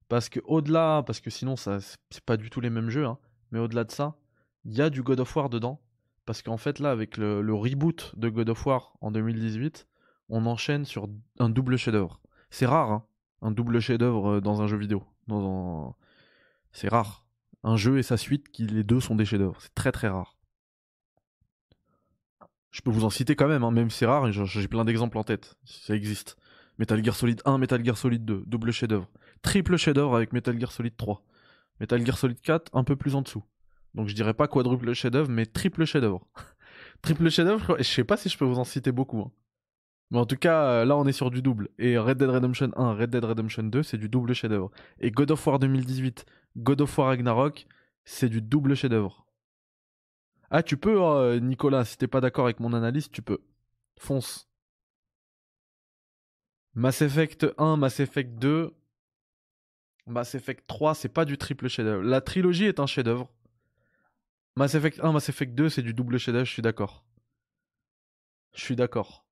parce 0.07 0.29
que 0.29 0.39
au-delà, 0.45 1.03
parce 1.05 1.19
que 1.19 1.29
sinon 1.29 1.57
ça 1.57 1.79
c'est 1.81 2.23
pas 2.23 2.37
du 2.37 2.49
tout 2.49 2.61
les 2.61 2.69
mêmes 2.69 2.89
jeux, 2.89 3.05
hein, 3.05 3.17
mais 3.51 3.59
au-delà 3.59 3.83
de 3.83 3.91
ça, 3.91 4.15
il 4.63 4.73
y 4.73 4.81
a 4.81 4.89
du 4.89 5.03
God 5.03 5.19
of 5.19 5.35
War 5.35 5.49
dedans 5.49 5.81
parce 6.25 6.41
qu'en 6.41 6.55
fait 6.55 6.79
là 6.79 6.91
avec 6.91 7.17
le, 7.17 7.53
reboot 7.53 8.13
de 8.17 8.29
God 8.29 8.49
of 8.49 8.65
War 8.65 8.93
en 9.01 9.11
2018, 9.11 9.85
on 10.29 10.45
enchaîne 10.45 10.85
sur 10.85 11.09
un 11.39 11.49
double 11.49 11.75
chef-d'œuvre. 11.75 12.21
C'est 12.49 12.65
rare, 12.65 12.91
hein, 12.91 13.05
un 13.41 13.51
double 13.51 13.81
chef-d'œuvre 13.81 14.35
euh, 14.35 14.41
dans 14.41 14.61
un 14.61 14.67
jeu 14.67 14.77
vidéo. 14.77 15.03
C'est 16.71 16.87
rare. 16.87 17.25
Un 17.63 17.75
jeu 17.75 17.97
et 17.97 18.03
sa 18.03 18.17
suite, 18.17 18.49
qui 18.49 18.67
les 18.67 18.83
deux 18.83 19.01
sont 19.01 19.15
des 19.15 19.25
chefs-d'œuvre. 19.25 19.57
C'est 19.59 19.75
très 19.75 19.91
très 19.91 20.07
rare. 20.07 20.32
Je 22.73 22.81
peux 22.81 22.89
vous 22.89 23.05
en 23.05 23.11
citer 23.11 23.35
quand 23.35 23.47
même, 23.47 23.63
hein, 23.63 23.69
même 23.69 23.91
si 23.91 23.99
c'est 23.99 24.07
rare, 24.07 24.31
j'ai 24.31 24.67
plein 24.67 24.83
d'exemples 24.83 25.19
en 25.19 25.23
tête. 25.23 25.55
Ça 25.63 25.95
existe. 25.95 26.37
Metal 26.79 27.03
Gear 27.05 27.15
Solid 27.15 27.39
1, 27.45 27.59
Metal 27.59 27.85
Gear 27.85 27.95
Solid 27.95 28.25
2, 28.25 28.45
double 28.47 28.71
chef-d'œuvre. 28.71 29.07
Triple 29.43 29.77
chef-d'œuvre 29.77 30.15
avec 30.15 30.33
Metal 30.33 30.59
Gear 30.59 30.71
Solid 30.71 30.97
3. 30.97 31.23
Metal 31.79 32.03
Gear 32.03 32.17
Solid 32.17 32.41
4, 32.41 32.71
un 32.73 32.83
peu 32.83 32.95
plus 32.95 33.13
en 33.13 33.21
dessous. 33.21 33.43
Donc 33.93 34.07
je 34.07 34.15
dirais 34.15 34.33
pas 34.33 34.47
quadruple 34.47 34.91
chef-d'œuvre, 34.93 35.29
mais 35.29 35.45
triple 35.45 35.85
chef-d'œuvre. 35.85 36.27
triple 37.03 37.29
chef-d'œuvre, 37.29 37.77
je 37.77 37.83
sais 37.83 38.03
pas 38.03 38.17
si 38.17 38.27
je 38.27 38.39
peux 38.39 38.45
vous 38.45 38.57
en 38.57 38.63
citer 38.63 38.91
beaucoup. 38.91 39.19
Hein. 39.19 39.31
Mais 40.09 40.17
en 40.17 40.25
tout 40.25 40.37
cas, 40.37 40.63
euh, 40.63 40.85
là 40.85 40.97
on 40.97 41.05
est 41.05 41.11
sur 41.11 41.29
du 41.29 41.43
double. 41.43 41.69
Et 41.77 41.99
Red 41.99 42.17
Dead 42.17 42.29
Redemption 42.29 42.71
1, 42.75 42.93
Red 42.95 43.11
Dead 43.11 43.23
Redemption 43.23 43.63
2, 43.63 43.83
c'est 43.83 43.99
du 43.99 44.09
double 44.09 44.33
chef-d'œuvre. 44.33 44.71
Et 44.99 45.11
God 45.11 45.29
of 45.29 45.45
War 45.45 45.59
2018, 45.59 46.25
God 46.57 46.81
of 46.81 46.97
War 46.97 47.09
Ragnarok, 47.09 47.67
c'est 48.03 48.29
du 48.29 48.41
double 48.41 48.75
chef-d'œuvre. 48.75 49.22
Ah, 50.55 50.61
tu 50.61 50.77
peux, 50.77 51.01
hein, 51.01 51.39
Nicolas, 51.39 51.83
si 51.83 51.97
t'es 51.97 52.07
pas 52.07 52.21
d'accord 52.21 52.45
avec 52.45 52.59
mon 52.59 52.73
analyse, 52.73 53.09
tu 53.09 53.23
peux. 53.23 53.39
Fonce. 53.97 54.47
Mass 56.75 57.01
Effect 57.01 57.47
1, 57.57 57.75
Mass 57.75 57.99
Effect 57.99 58.37
2. 58.37 58.71
Mass 60.05 60.35
Effect 60.35 60.67
3, 60.67 60.93
c'est 60.93 61.09
pas 61.09 61.25
du 61.25 61.39
triple 61.39 61.67
chef-d'œuvre. 61.67 62.03
La 62.03 62.21
trilogie 62.21 62.65
est 62.65 62.79
un 62.79 62.85
chef-d'œuvre. 62.85 63.31
Mass 64.55 64.75
Effect 64.75 64.99
1, 65.03 65.11
Mass 65.11 65.27
Effect 65.29 65.55
2, 65.55 65.69
c'est 65.69 65.81
du 65.81 65.95
double 65.95 66.19
chef-d'œuvre, 66.19 66.45
je 66.45 66.51
suis 66.51 66.61
d'accord. 66.61 67.03
Je 68.53 68.61
suis 68.61 68.75
d'accord. 68.75 69.25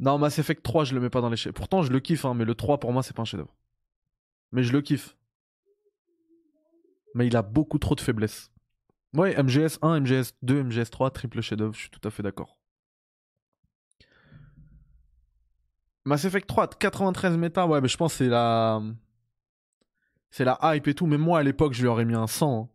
Non, 0.00 0.18
Mass 0.18 0.38
Effect 0.38 0.62
3, 0.62 0.84
je 0.84 0.94
le 0.94 1.00
mets 1.00 1.08
pas 1.08 1.22
dans 1.22 1.30
les 1.30 1.38
chefs. 1.38 1.54
Pourtant, 1.54 1.80
je 1.80 1.90
le 1.90 2.00
kiffe, 2.00 2.26
hein, 2.26 2.34
mais 2.34 2.44
le 2.44 2.54
3, 2.54 2.78
pour 2.78 2.92
moi, 2.92 3.02
c'est 3.02 3.16
pas 3.16 3.22
un 3.22 3.24
chef-d'œuvre. 3.24 3.56
Mais 4.52 4.64
je 4.64 4.74
le 4.74 4.82
kiffe. 4.82 5.16
Mais 7.14 7.26
il 7.26 7.36
a 7.36 7.42
beaucoup 7.42 7.78
trop 7.78 7.94
de 7.94 8.02
faiblesses. 8.02 8.52
Ouais, 9.14 9.34
MGS 9.42 9.78
1, 9.82 10.00
MGS 10.00 10.32
2, 10.42 10.62
MGS 10.62 10.90
3, 10.90 11.10
triple 11.10 11.40
chef-d'œuvre, 11.40 11.74
je 11.74 11.80
suis 11.80 11.90
tout 11.90 12.06
à 12.06 12.10
fait 12.10 12.22
d'accord. 12.22 12.56
Mass 16.04 16.24
Effect 16.24 16.46
3, 16.46 16.68
93 16.78 17.36
méta, 17.36 17.66
ouais, 17.66 17.80
mais 17.80 17.88
je 17.88 17.96
pense 17.96 18.12
que 18.12 18.18
c'est 18.18 18.30
la. 18.30 18.80
C'est 20.30 20.44
la 20.44 20.58
hype 20.62 20.86
et 20.86 20.94
tout, 20.94 21.06
mais 21.06 21.18
moi 21.18 21.40
à 21.40 21.42
l'époque 21.42 21.72
je 21.72 21.82
lui 21.82 21.88
aurais 21.88 22.04
mis 22.04 22.14
un 22.14 22.28
100. 22.28 22.62
Hein. 22.62 22.68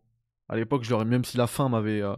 À 0.48 0.56
l'époque 0.56 0.82
je 0.84 0.88
lui 0.88 0.94
aurais, 0.94 1.06
même 1.06 1.24
si 1.24 1.36
la 1.38 1.46
fin 1.46 1.68
m'avait. 1.68 2.02
Euh, 2.02 2.14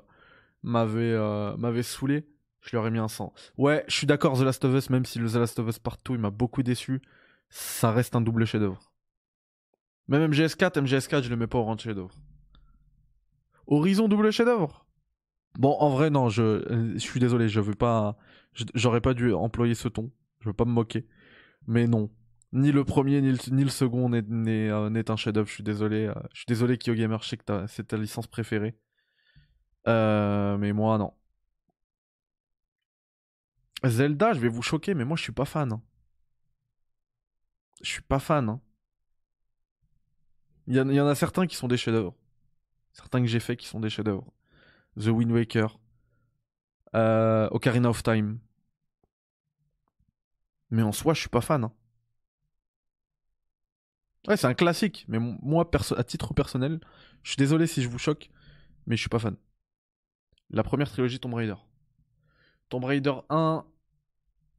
m'avait 0.65 1.13
euh, 1.13 1.57
m'avait 1.57 1.85
saoulé, 1.85 2.27
je 2.61 2.71
lui 2.71 2.77
aurais 2.77 2.91
mis 2.91 2.99
un 2.99 3.09
100. 3.09 3.33
Ouais, 3.57 3.85
je 3.89 3.95
suis 3.95 4.07
d'accord, 4.07 4.37
The 4.37 4.43
Last 4.43 4.65
of 4.65 4.75
Us, 4.75 4.91
même 4.91 5.05
si 5.05 5.19
le 5.19 5.31
The 5.31 5.37
Last 5.37 5.59
of 5.61 5.69
Us 5.69 5.79
Part 5.79 5.99
il 6.11 6.19
m'a 6.19 6.31
beaucoup 6.31 6.65
déçu, 6.65 7.01
ça 7.49 7.93
reste 7.93 8.17
un 8.17 8.21
double 8.21 8.45
chef-d'œuvre. 8.45 8.93
Même 10.09 10.31
MGS4, 10.31 10.81
MGS4, 10.83 11.23
je 11.23 11.31
le 11.31 11.37
mets 11.37 11.47
pas 11.47 11.59
au 11.59 11.63
rang 11.63 11.77
de 11.77 11.81
chef-d'œuvre. 11.81 12.15
Horizon 13.69 14.09
double 14.09 14.33
chef-d'œuvre 14.33 14.87
Bon, 15.59 15.77
en 15.79 15.91
vrai, 15.91 16.11
non, 16.11 16.29
je, 16.29 16.97
suis 16.99 17.21
désolé, 17.21 17.49
je 17.49 17.61
veux 17.61 17.75
pas. 17.75 18.17
J'aurais 18.75 19.01
pas 19.01 19.15
dû 19.15 19.33
employer 19.33 19.75
ce 19.75 19.89
ton. 19.89 20.11
Je 20.41 20.49
veux 20.49 20.53
pas 20.53 20.65
me 20.65 20.71
moquer. 20.71 21.07
Mais 21.67 21.87
non. 21.87 22.11
Ni 22.53 22.73
le 22.73 22.85
premier, 22.85 23.21
ni 23.21 23.33
le, 23.33 23.69
second 23.69 24.09
n'est 24.09 24.71
euh, 24.71 25.03
un 25.09 25.17
chef-d'œuvre. 25.17 25.49
Je 25.49 25.55
suis 25.55 25.65
désolé. 25.65 26.07
Euh, 26.07 26.15
je 26.33 26.39
suis 26.39 26.47
désolé, 26.47 26.79
KyoGamer. 26.79 27.19
Je 27.23 27.29
sais 27.29 27.37
que 27.37 27.67
c'est 27.67 27.89
ta 27.89 27.97
licence 27.97 28.27
préférée. 28.27 28.79
Euh, 29.87 30.57
mais 30.59 30.73
moi, 30.73 30.97
non. 30.99 31.13
Zelda, 33.85 34.33
je 34.33 34.41
vais 34.41 34.49
vous 34.49 34.63
choquer, 34.63 34.95
mais 34.95 35.05
moi, 35.05 35.17
je 35.17 35.23
suis 35.23 35.33
pas 35.33 35.45
fan. 35.45 35.73
Hein. 35.73 35.83
Je 37.83 37.91
suis 37.91 38.03
pas 38.03 38.19
fan. 38.19 38.49
Hein. 38.49 38.61
Il 40.67 40.75
y, 40.75 40.79
y, 40.79 41.01
en 41.01 41.07
a 41.07 41.15
certains 41.15 41.47
qui 41.47 41.57
sont 41.57 41.69
des 41.69 41.77
chefs-d'œuvre. 41.77 42.15
Certains 42.99 43.21
que 43.21 43.29
j'ai 43.29 43.41
fait 43.41 43.57
qui 43.57 43.69
sont 43.69 43.79
des 43.79 43.91
chefs-d'œuvre. 43.91 44.27
The 44.99 45.07
Wind 45.07 45.31
Waker. 45.31 45.79
Ocarina 46.93 47.89
of 47.89 48.03
Time. 48.03 48.41
Mais 50.71 50.83
en 50.83 50.93
soi, 50.93 51.15
je 51.15 51.21
suis 51.21 51.29
pas 51.29 51.41
fan. 51.41 51.65
Hein. 51.65 51.73
Ouais, 54.27 54.37
c'est 54.37 54.49
un 54.49 54.55
classique, 54.55 55.05
mais 55.09 55.19
moi, 55.19 55.71
à 55.97 56.05
titre 56.05 56.35
personnel, 56.35 56.81
je 57.23 57.31
suis 57.31 57.37
désolé 57.37 57.67
si 57.67 57.83
je 57.83 57.89
vous 57.89 57.99
choque, 57.99 58.31
mais 58.87 58.97
je 58.97 59.01
suis 59.01 59.09
pas 59.09 59.21
fan. 59.21 59.37
La 60.51 60.63
première 60.63 60.91
trilogie 60.91 61.21
Tomb 61.21 61.35
Raider. 61.35 61.55
Tomb 62.69 62.85
Raider 62.85 63.15
1, 63.31 63.65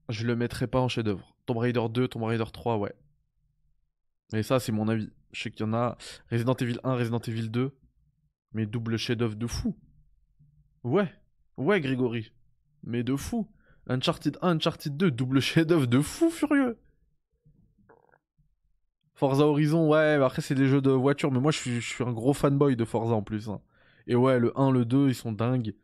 je 0.07 0.26
le 0.26 0.36
mettrai 0.36 0.66
pas 0.66 0.80
en 0.80 0.88
chef-d'œuvre. 0.88 1.36
Tomb 1.45 1.57
Raider 1.57 1.86
2, 1.90 2.07
Tomb 2.07 2.24
Raider 2.24 2.45
3, 2.52 2.78
ouais. 2.78 2.95
Et 4.34 4.41
ça, 4.41 4.60
c'est 4.60 4.72
mon 4.72 4.88
avis. 4.88 5.11
Je 5.34 5.44
sais 5.44 5.52
qu'il 5.52 5.66
y 5.66 5.70
en 5.70 5.74
a. 5.74 5.98
Resident 6.32 6.56
Evil 6.56 6.80
1, 6.84 6.95
Resident 6.95 7.20
Evil 7.20 7.49
2, 7.49 7.76
mais 8.53 8.65
double 8.65 8.97
chef-d'œuvre 8.97 9.35
de 9.35 9.47
fou. 9.47 9.77
Ouais, 10.84 11.13
ouais, 11.57 11.81
Grégory. 11.81 12.31
Mais 12.84 13.03
de 13.03 13.15
fou. 13.15 13.47
Uncharted 13.88 14.38
1, 14.41 14.57
Uncharted 14.57 14.97
2, 14.97 15.11
double 15.11 15.41
chef-d'œuvre 15.41 15.88
de 15.88 15.99
fou 16.01 16.30
furieux. 16.30 16.77
Forza 19.15 19.45
Horizon, 19.45 19.89
ouais, 19.89 20.17
bah 20.17 20.27
après 20.27 20.41
c'est 20.41 20.55
des 20.55 20.67
jeux 20.67 20.81
de 20.81 20.91
voiture, 20.91 21.30
mais 21.30 21.41
moi 21.41 21.51
je 21.51 21.57
suis, 21.57 22.03
un 22.03 22.13
gros 22.13 22.34
fanboy 22.34 22.77
de 22.77 22.85
Forza 22.85 23.13
en 23.13 23.21
plus. 23.21 23.49
Hein. 23.49 23.61
Et 24.07 24.15
ouais, 24.15 24.39
le 24.39 24.57
1, 24.57 24.71
le 24.71 24.85
2, 24.85 25.09
ils 25.09 25.15
sont 25.15 25.34
dingues. 25.34 25.76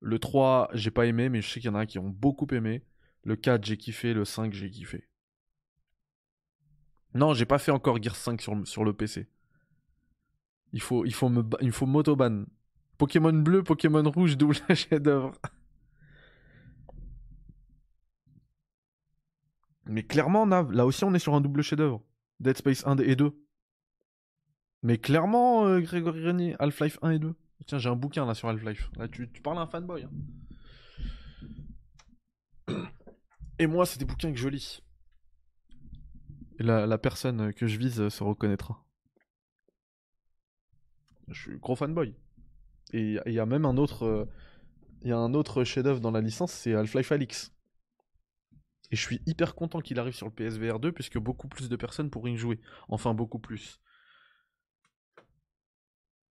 Le 0.00 0.18
3, 0.18 0.68
j'ai 0.74 0.90
pas 0.90 1.06
aimé, 1.06 1.28
mais 1.30 1.40
je 1.40 1.48
sais 1.50 1.60
qu'il 1.60 1.70
y 1.70 1.72
en 1.72 1.76
a 1.76 1.86
qui 1.86 1.98
ont 1.98 2.10
beaucoup 2.10 2.46
aimé. 2.52 2.84
Le 3.24 3.34
4, 3.34 3.64
j'ai 3.64 3.76
kiffé. 3.76 4.12
Le 4.12 4.24
5, 4.24 4.52
j'ai 4.52 4.70
kiffé. 4.70 5.08
Non, 7.14 7.32
j'ai 7.32 7.46
pas 7.46 7.58
fait 7.58 7.72
encore 7.72 8.02
Gear 8.02 8.14
5 8.14 8.42
sur, 8.42 8.68
sur 8.68 8.84
le 8.84 8.92
PC. 8.92 9.26
Il 10.76 10.82
faut, 10.82 11.06
il 11.06 11.14
faut. 11.14 11.30
Pokémon 12.98 13.32
bleu, 13.32 13.62
Pokémon 13.62 14.10
rouge, 14.10 14.36
double 14.36 14.56
chef-d'œuvre. 14.74 15.32
Mais 19.86 20.02
clairement, 20.02 20.44
là 20.44 20.84
aussi 20.84 21.02
on 21.04 21.14
est 21.14 21.18
sur 21.18 21.34
un 21.34 21.40
double 21.40 21.62
chef-d'œuvre. 21.62 22.02
Dead 22.40 22.58
Space 22.58 22.86
1 22.86 22.98
et 22.98 23.16
2. 23.16 23.32
Mais 24.82 24.98
clairement, 24.98 25.66
euh, 25.66 25.80
Grégory 25.80 26.26
René, 26.26 26.54
Half-Life 26.58 26.98
1 27.00 27.12
et 27.12 27.18
2. 27.18 27.34
Tiens, 27.66 27.78
j'ai 27.78 27.88
un 27.88 27.96
bouquin 27.96 28.26
là 28.26 28.34
sur 28.34 28.50
Half-Life. 28.50 28.90
Là, 28.98 29.08
tu, 29.08 29.26
parles 29.42 29.56
à 29.56 29.62
un 29.62 29.66
fanboy. 29.66 30.04
Hein. 30.04 30.10
Et 33.58 33.66
moi, 33.66 33.86
c'est 33.86 33.98
des 33.98 34.04
bouquins 34.04 34.30
que 34.30 34.38
je 34.38 34.48
lis. 34.50 34.82
Et 36.58 36.62
la, 36.62 36.98
personne 36.98 37.54
que 37.54 37.66
je 37.66 37.78
vise 37.78 38.10
se 38.10 38.22
reconnaîtra. 38.22 38.85
Je 41.28 41.40
suis 41.40 41.58
gros 41.58 41.76
fanboy. 41.76 42.14
Et 42.92 43.18
il 43.26 43.32
y 43.32 43.40
a 43.40 43.46
même 43.46 43.64
un 43.64 43.76
autre. 43.76 44.04
Euh, 44.04 44.24
un 45.04 45.34
autre 45.34 45.64
chef-d'œuvre 45.64 46.00
dans 46.00 46.10
la 46.10 46.20
licence, 46.20 46.52
c'est 46.52 46.74
Half-Life 46.74 47.12
Alix. 47.12 47.52
Et 48.90 48.96
je 48.96 49.00
suis 49.00 49.20
hyper 49.26 49.54
content 49.54 49.80
qu'il 49.80 49.98
arrive 49.98 50.14
sur 50.14 50.26
le 50.26 50.32
PSVR 50.32 50.78
2 50.78 50.92
puisque 50.92 51.18
beaucoup 51.18 51.48
plus 51.48 51.68
de 51.68 51.76
personnes 51.76 52.10
pourraient 52.10 52.32
y 52.32 52.36
jouer. 52.36 52.60
Enfin, 52.88 53.14
beaucoup 53.14 53.38
plus. 53.38 53.80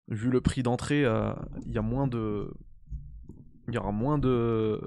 Vu 0.08 0.30
le 0.30 0.40
prix 0.40 0.62
d'entrée, 0.62 1.04
euh, 1.04 1.32
il 1.64 1.72
y 1.72 1.78
a 1.78 1.82
moins 1.82 2.06
de. 2.06 2.52
Il 3.68 3.74
y 3.74 3.78
aura 3.78 3.92
moins 3.92 4.18
de. 4.18 4.80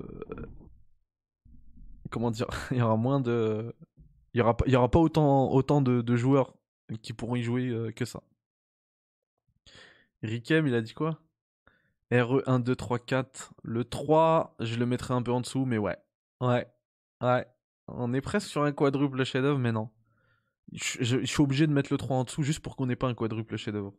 Comment 2.09 2.31
dire 2.31 2.47
Il 2.71 2.77
y 2.77 2.81
aura 2.81 2.95
moins 2.95 3.19
de. 3.19 3.75
Il 4.33 4.39
y 4.39 4.75
aura, 4.75 4.91
pas 4.91 4.99
autant, 4.99 5.51
autant 5.51 5.81
de, 5.81 6.15
joueurs 6.15 6.53
qui 7.01 7.13
pourront 7.13 7.35
y 7.35 7.41
jouer 7.41 7.67
euh, 7.69 7.91
que 7.91 8.05
ça. 8.05 8.21
Rikem, 10.23 10.67
il 10.67 10.75
a 10.75 10.81
dit 10.81 10.93
quoi? 10.93 11.21
RE 12.11 12.41
1, 12.47 12.59
2, 12.59 12.75
3, 12.75 12.99
4. 12.99 13.53
Le 13.63 13.83
3, 13.83 14.55
je 14.59 14.75
le 14.75 14.85
mettrai 14.85 15.13
un 15.13 15.21
peu 15.21 15.31
en 15.31 15.41
dessous, 15.41 15.65
mais 15.65 15.77
ouais. 15.77 15.97
Ouais. 16.41 16.67
Ouais, 17.21 17.45
on 17.87 18.13
est 18.13 18.21
presque 18.21 18.47
sur 18.47 18.63
un 18.63 18.71
quadruple 18.71 19.23
chef-d'œuvre, 19.23 19.59
mais 19.59 19.71
non. 19.71 19.89
Je, 20.71 21.25
suis 21.25 21.41
obligé 21.41 21.67
de 21.67 21.73
mettre 21.73 21.91
le 21.91 21.97
3 21.97 22.17
en 22.17 22.23
dessous 22.23 22.43
juste 22.43 22.61
pour 22.61 22.75
qu'on 22.75 22.85
n'ait 22.85 22.95
pas 22.95 23.07
un 23.07 23.13
quadruple 23.13 23.57
chef-d'œuvre. 23.57 23.93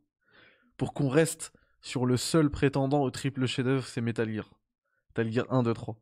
Pour 0.77 0.95
qu'on 0.95 1.09
reste 1.09 1.53
sur 1.81 2.07
le 2.07 2.17
seul 2.17 2.51
prétendant 2.51 3.03
au 3.03 3.11
triple 3.11 3.47
chef-d'œuvre, 3.47 3.87
c'est 3.87 4.01
Metal 4.01 4.33
Gear. 4.33 4.51
Metal 5.11 5.33
Gear 5.33 5.53
1, 5.53 5.63
2, 5.65 5.75
3. 5.75 6.01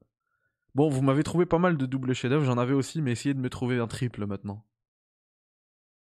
Bon, 0.75 0.89
vous 0.89 1.03
m'avez 1.03 1.23
trouvé 1.23 1.47
pas 1.47 1.59
mal 1.59 1.77
de 1.77 1.87
doubles 1.87 2.15
chefs-d'œuvre, 2.15 2.45
j'en 2.45 2.59
avais 2.59 2.75
aussi, 2.75 3.03
mais 3.03 3.13
essayez 3.13 3.35
de 3.35 3.41
me 3.41 3.51
trouver 3.51 3.79
un 3.79 3.87
triple 3.87 4.27
maintenant. 4.27 4.65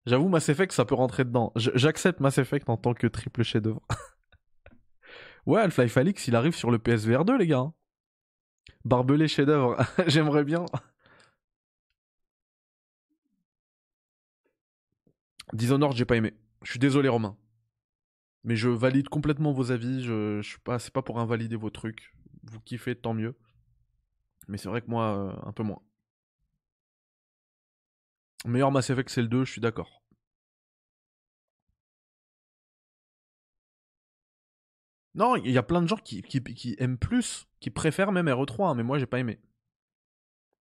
J'avoue, 0.05 0.27
Mass 0.27 0.49
Effect, 0.49 0.73
ça 0.73 0.85
peut 0.85 0.95
rentrer 0.95 1.23
dedans. 1.23 1.53
J'accepte 1.55 2.19
Mass 2.19 2.37
Effect 2.37 2.69
en 2.69 2.77
tant 2.77 2.93
que 2.93 3.07
triple 3.07 3.43
chef-d'œuvre. 3.43 3.81
ouais, 5.45 5.61
Half-Life 5.61 5.97
Alix, 5.97 6.27
il 6.27 6.35
arrive 6.35 6.55
sur 6.55 6.71
le 6.71 6.79
PSVR 6.79 7.23
2, 7.23 7.37
les 7.37 7.47
gars. 7.47 7.71
Barbelé 8.83 9.27
chef-d'œuvre, 9.29 9.77
j'aimerais 10.07 10.43
bien. 10.43 10.65
Dishonored, 15.53 15.95
j'ai 15.95 16.05
pas 16.05 16.17
aimé. 16.17 16.33
Je 16.63 16.71
suis 16.71 16.79
désolé, 16.79 17.07
Romain. 17.07 17.37
Mais 18.43 18.55
je 18.57 18.69
valide 18.69 19.07
complètement 19.07 19.53
vos 19.53 19.71
avis. 19.71 20.03
Je 20.03 20.41
suis 20.41 20.59
pas, 20.59 20.79
c'est 20.79 20.91
pas 20.91 21.01
pour 21.01 21.19
invalider 21.19 21.55
vos 21.55 21.69
trucs. 21.69 22.13
Vous 22.43 22.59
kiffez, 22.59 22.95
tant 22.95 23.13
mieux. 23.13 23.35
Mais 24.47 24.57
c'est 24.57 24.67
vrai 24.67 24.81
que 24.81 24.89
moi, 24.89 25.17
euh, 25.17 25.47
un 25.47 25.53
peu 25.53 25.63
moins. 25.63 25.81
Meilleur 28.45 28.71
Mass 28.71 28.89
Effect, 28.89 29.09
c'est 29.09 29.21
le 29.21 29.27
2, 29.27 29.45
je 29.45 29.51
suis 29.51 29.61
d'accord. 29.61 30.03
Non, 35.15 35.35
il 35.35 35.51
y 35.51 35.57
a 35.57 35.63
plein 35.63 35.81
de 35.81 35.87
gens 35.87 35.97
qui, 35.97 36.23
aiment 36.79 36.97
plus, 36.97 37.47
qui 37.59 37.69
préfèrent 37.69 38.11
même 38.11 38.27
RE3, 38.27 38.71
hein, 38.71 38.75
mais 38.75 38.83
moi 38.83 38.97
j'ai 38.97 39.05
pas 39.05 39.19
aimé. 39.19 39.39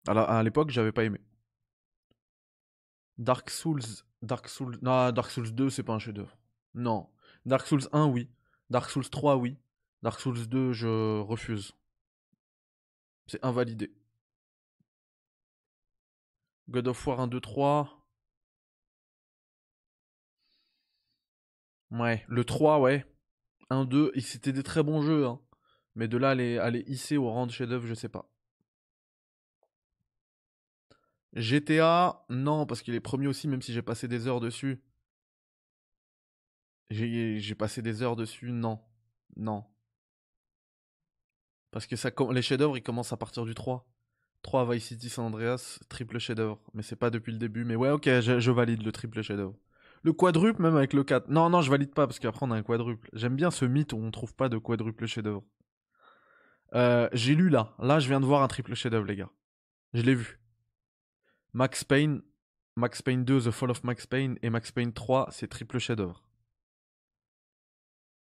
à 0.07 0.41
l'époque, 0.43 0.71
j'avais 0.71 0.91
pas 0.91 1.03
aimé. 1.03 1.19
Dark 3.19 3.49
Souls. 3.49 3.83
Dark 4.21 4.47
Souls. 4.47 4.79
Non, 4.81 5.11
Dark 5.11 5.29
Souls 5.29 5.53
2, 5.53 5.69
c'est 5.69 5.83
pas 5.83 5.93
un 5.93 5.99
chef-d'œuvre. 5.99 6.35
Non. 6.73 7.09
Dark 7.45 7.67
Souls 7.67 7.87
1, 7.91 8.07
oui. 8.07 8.29
Dark 8.69 8.89
Souls 8.89 9.09
3, 9.09 9.35
oui. 9.37 9.57
Dark 10.01 10.19
Souls 10.19 10.47
2, 10.47 10.73
je 10.73 11.19
refuse. 11.19 11.73
C'est 13.27 13.43
invalidé. 13.45 13.91
God 16.69 16.87
of 16.87 17.07
War 17.07 17.19
1, 17.19 17.27
2, 17.27 17.39
3. 17.41 18.05
Ouais, 21.91 22.23
le 22.27 22.43
3, 22.45 22.79
ouais. 22.79 23.05
1, 23.69 23.85
2, 23.85 24.11
c'était 24.19 24.53
des 24.53 24.63
très 24.63 24.83
bons 24.83 25.01
jeux, 25.01 25.25
hein. 25.25 25.41
Mais 25.95 26.07
de 26.07 26.17
là, 26.17 26.29
aller, 26.29 26.83
hisser 26.87 27.17
au 27.17 27.29
rang 27.29 27.47
de 27.47 27.51
chef-d'œuvre, 27.51 27.87
je 27.87 27.93
sais 27.95 28.09
pas. 28.09 28.29
GTA, 31.33 32.25
non, 32.29 32.65
parce 32.65 32.81
qu'il 32.81 32.93
est 32.95 32.99
premier 32.99 33.27
aussi, 33.27 33.47
même 33.47 33.61
si 33.61 33.73
j'ai 33.73 33.81
passé 33.81 34.07
des 34.07 34.27
heures 34.27 34.39
dessus. 34.39 34.83
J'ai 36.91 37.55
passé 37.55 37.81
des 37.81 38.01
heures 38.03 38.15
dessus, 38.15 38.51
non. 38.51 38.79
Non. 39.35 39.65
Parce 41.71 41.85
que 41.87 41.95
ça, 41.95 42.11
les 42.31 42.41
chefs-d'œuvre, 42.41 42.77
ils 42.77 42.83
commencent 42.83 43.13
à 43.13 43.17
partir 43.17 43.45
du 43.45 43.53
3. 43.55 43.87
3 44.41 44.71
Vice 44.71 44.85
City 44.85 45.09
San 45.09 45.25
Andreas, 45.25 45.79
triple 45.89 46.19
chef-d'œuvre. 46.19 46.59
Mais 46.73 46.83
c'est 46.83 46.95
pas 46.95 47.09
depuis 47.09 47.31
le 47.31 47.37
début. 47.37 47.65
Mais 47.65 47.75
ouais, 47.75 47.89
ok, 47.89 48.05
je, 48.05 48.51
valide 48.51 48.83
le 48.83 48.91
triple 48.91 49.21
chef-d'œuvre. 49.21 49.55
Le 50.03 50.13
quadruple, 50.13 50.61
même 50.61 50.77
avec 50.77 50.93
le 50.93 51.03
4. 51.03 51.29
Non, 51.29 51.49
non, 51.49 51.61
je 51.61 51.69
valide 51.69 51.93
pas 51.93 52.07
parce 52.07 52.19
qu'après 52.19 52.45
on 52.45 52.51
a 52.51 52.55
un 52.55 52.63
quadruple. 52.63 53.09
J'aime 53.13 53.35
bien 53.35 53.51
ce 53.51 53.65
mythe 53.65 53.93
où 53.93 53.97
on 53.97 54.11
trouve 54.11 54.33
pas 54.33 54.47
de 54.47 54.57
quadruple 54.57 55.05
chef-d'œuvre. 55.05 55.43
Euh, 56.73 57.09
j'ai 57.13 57.35
lu 57.35 57.49
là. 57.49 57.75
Là, 57.79 57.99
je 57.99 58.07
viens 58.07 58.19
de 58.19 58.25
voir 58.25 58.41
un 58.41 58.47
triple 58.47 58.75
chef-d'œuvre, 58.75 59.05
les 59.05 59.15
gars. 59.15 59.31
Je 59.93 60.03
l'ai 60.03 60.15
vu. 60.15 60.39
Max 61.53 61.83
Payne, 61.83 62.21
Max 62.75 63.01
Payne 63.01 63.25
2, 63.25 63.41
The 63.41 63.51
Fall 63.51 63.71
of 63.71 63.83
Max 63.83 64.05
Payne 64.05 64.37
et 64.41 64.49
Max 64.49 64.71
Payne 64.71 64.93
3, 64.93 65.29
c'est 65.31 65.47
triple 65.47 65.79
chef-d'œuvre. 65.79 66.23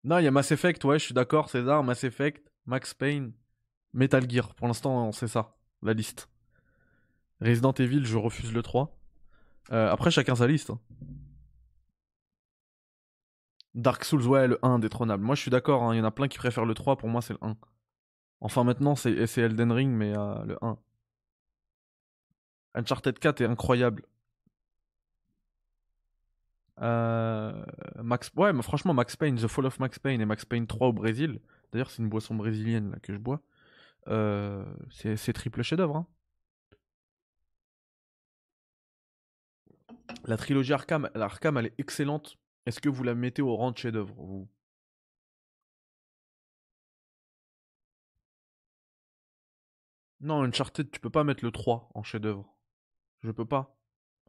Non, 0.04 0.20
il 0.20 0.24
y 0.24 0.28
a 0.28 0.32
Mass 0.32 0.52
Effect, 0.52 0.84
ouais, 0.86 0.98
je 0.98 1.06
suis 1.06 1.14
d'accord, 1.14 1.50
César, 1.50 1.84
Mass 1.84 2.04
Effect, 2.06 2.50
Max 2.66 2.94
Payne, 2.94 3.34
Metal 3.94 4.30
Gear. 4.30 4.56
Pour 4.56 4.68
l'instant, 4.68 5.12
c'est 5.12 5.28
ça, 5.28 5.58
la 5.82 5.94
liste. 5.94 6.30
Resident 7.42 7.74
Evil, 7.74 8.06
je 8.06 8.18
refuse 8.18 8.54
le 8.54 8.62
3. 8.62 8.98
Euh, 9.72 9.92
après, 9.92 10.12
chacun 10.12 10.36
sa 10.36 10.48
liste. 10.48 10.72
Hein. 10.72 10.80
Dark 13.76 14.04
Souls, 14.04 14.28
ouais, 14.28 14.48
le 14.48 14.60
1 14.64 14.80
détrônable. 14.80 15.24
Moi, 15.24 15.36
je 15.36 15.42
suis 15.42 15.52
d'accord, 15.52 15.84
hein, 15.84 15.94
il 15.94 16.00
y 16.00 16.02
en 16.02 16.06
a 16.06 16.12
plein 16.12 16.28
qui 16.28 16.38
préfèrent 16.38 16.66
le 16.66 16.74
3, 16.74 16.98
pour 16.98 17.08
moi, 17.08 17.22
c'est 17.22 17.34
le 17.34 17.40
1. 17.42 17.56
Enfin, 18.42 18.64
maintenant, 18.64 18.96
c'est 18.96 19.38
Elden 19.38 19.72
Ring, 19.72 19.92
mais 19.92 20.18
euh, 20.18 20.44
le 20.46 20.58
1. 20.62 20.78
Uncharted 22.76 23.18
4 23.20 23.42
est 23.42 23.46
incroyable. 23.46 24.04
Euh, 26.82 27.66
Max, 28.02 28.32
ouais, 28.36 28.54
mais 28.54 28.62
franchement, 28.62 28.94
Max 28.94 29.16
Payne, 29.16 29.36
The 29.36 29.48
Fall 29.48 29.66
of 29.66 29.80
Max 29.80 30.00
Payne 30.00 30.22
et 30.22 30.26
Max 30.26 30.46
Payne 30.46 30.68
3 30.68 30.88
au 30.88 30.94
Brésil. 30.94 31.40
D'ailleurs, 31.72 31.90
c'est 31.90 32.02
une 32.02 32.10
boisson 32.10 32.36
brésilienne 32.36 32.92
là, 32.92 33.00
que 33.02 33.14
je 33.14 33.18
bois. 33.18 33.42
Euh, 34.10 34.66
c'est 34.90 35.34
triple 35.34 35.62
chef-d'œuvre. 35.62 35.98
Hein. 35.98 36.08
La 40.26 40.38
trilogie 40.38 40.74
Arkham, 40.74 41.10
elle 41.14 41.66
est 41.68 41.80
excellente. 41.80 42.38
Est-ce 42.66 42.80
que 42.80 42.90
vous 42.90 43.04
la 43.04 43.16
mettez 43.16 43.42
au 43.42 43.56
rang 43.56 43.72
de 43.72 43.78
chef-d'œuvre 43.78 44.14
vous? 44.18 44.50
Non, 50.22 50.44
Uncharted, 50.44 50.92
tu 50.92 51.00
peux 51.00 51.10
pas 51.10 51.24
mettre 51.24 51.44
le 51.44 51.52
3 51.52 51.90
en 51.94 52.04
chef-d'œuvre. 52.04 52.56
Je 53.22 53.32
peux 53.32 53.46
pas. 53.46 53.78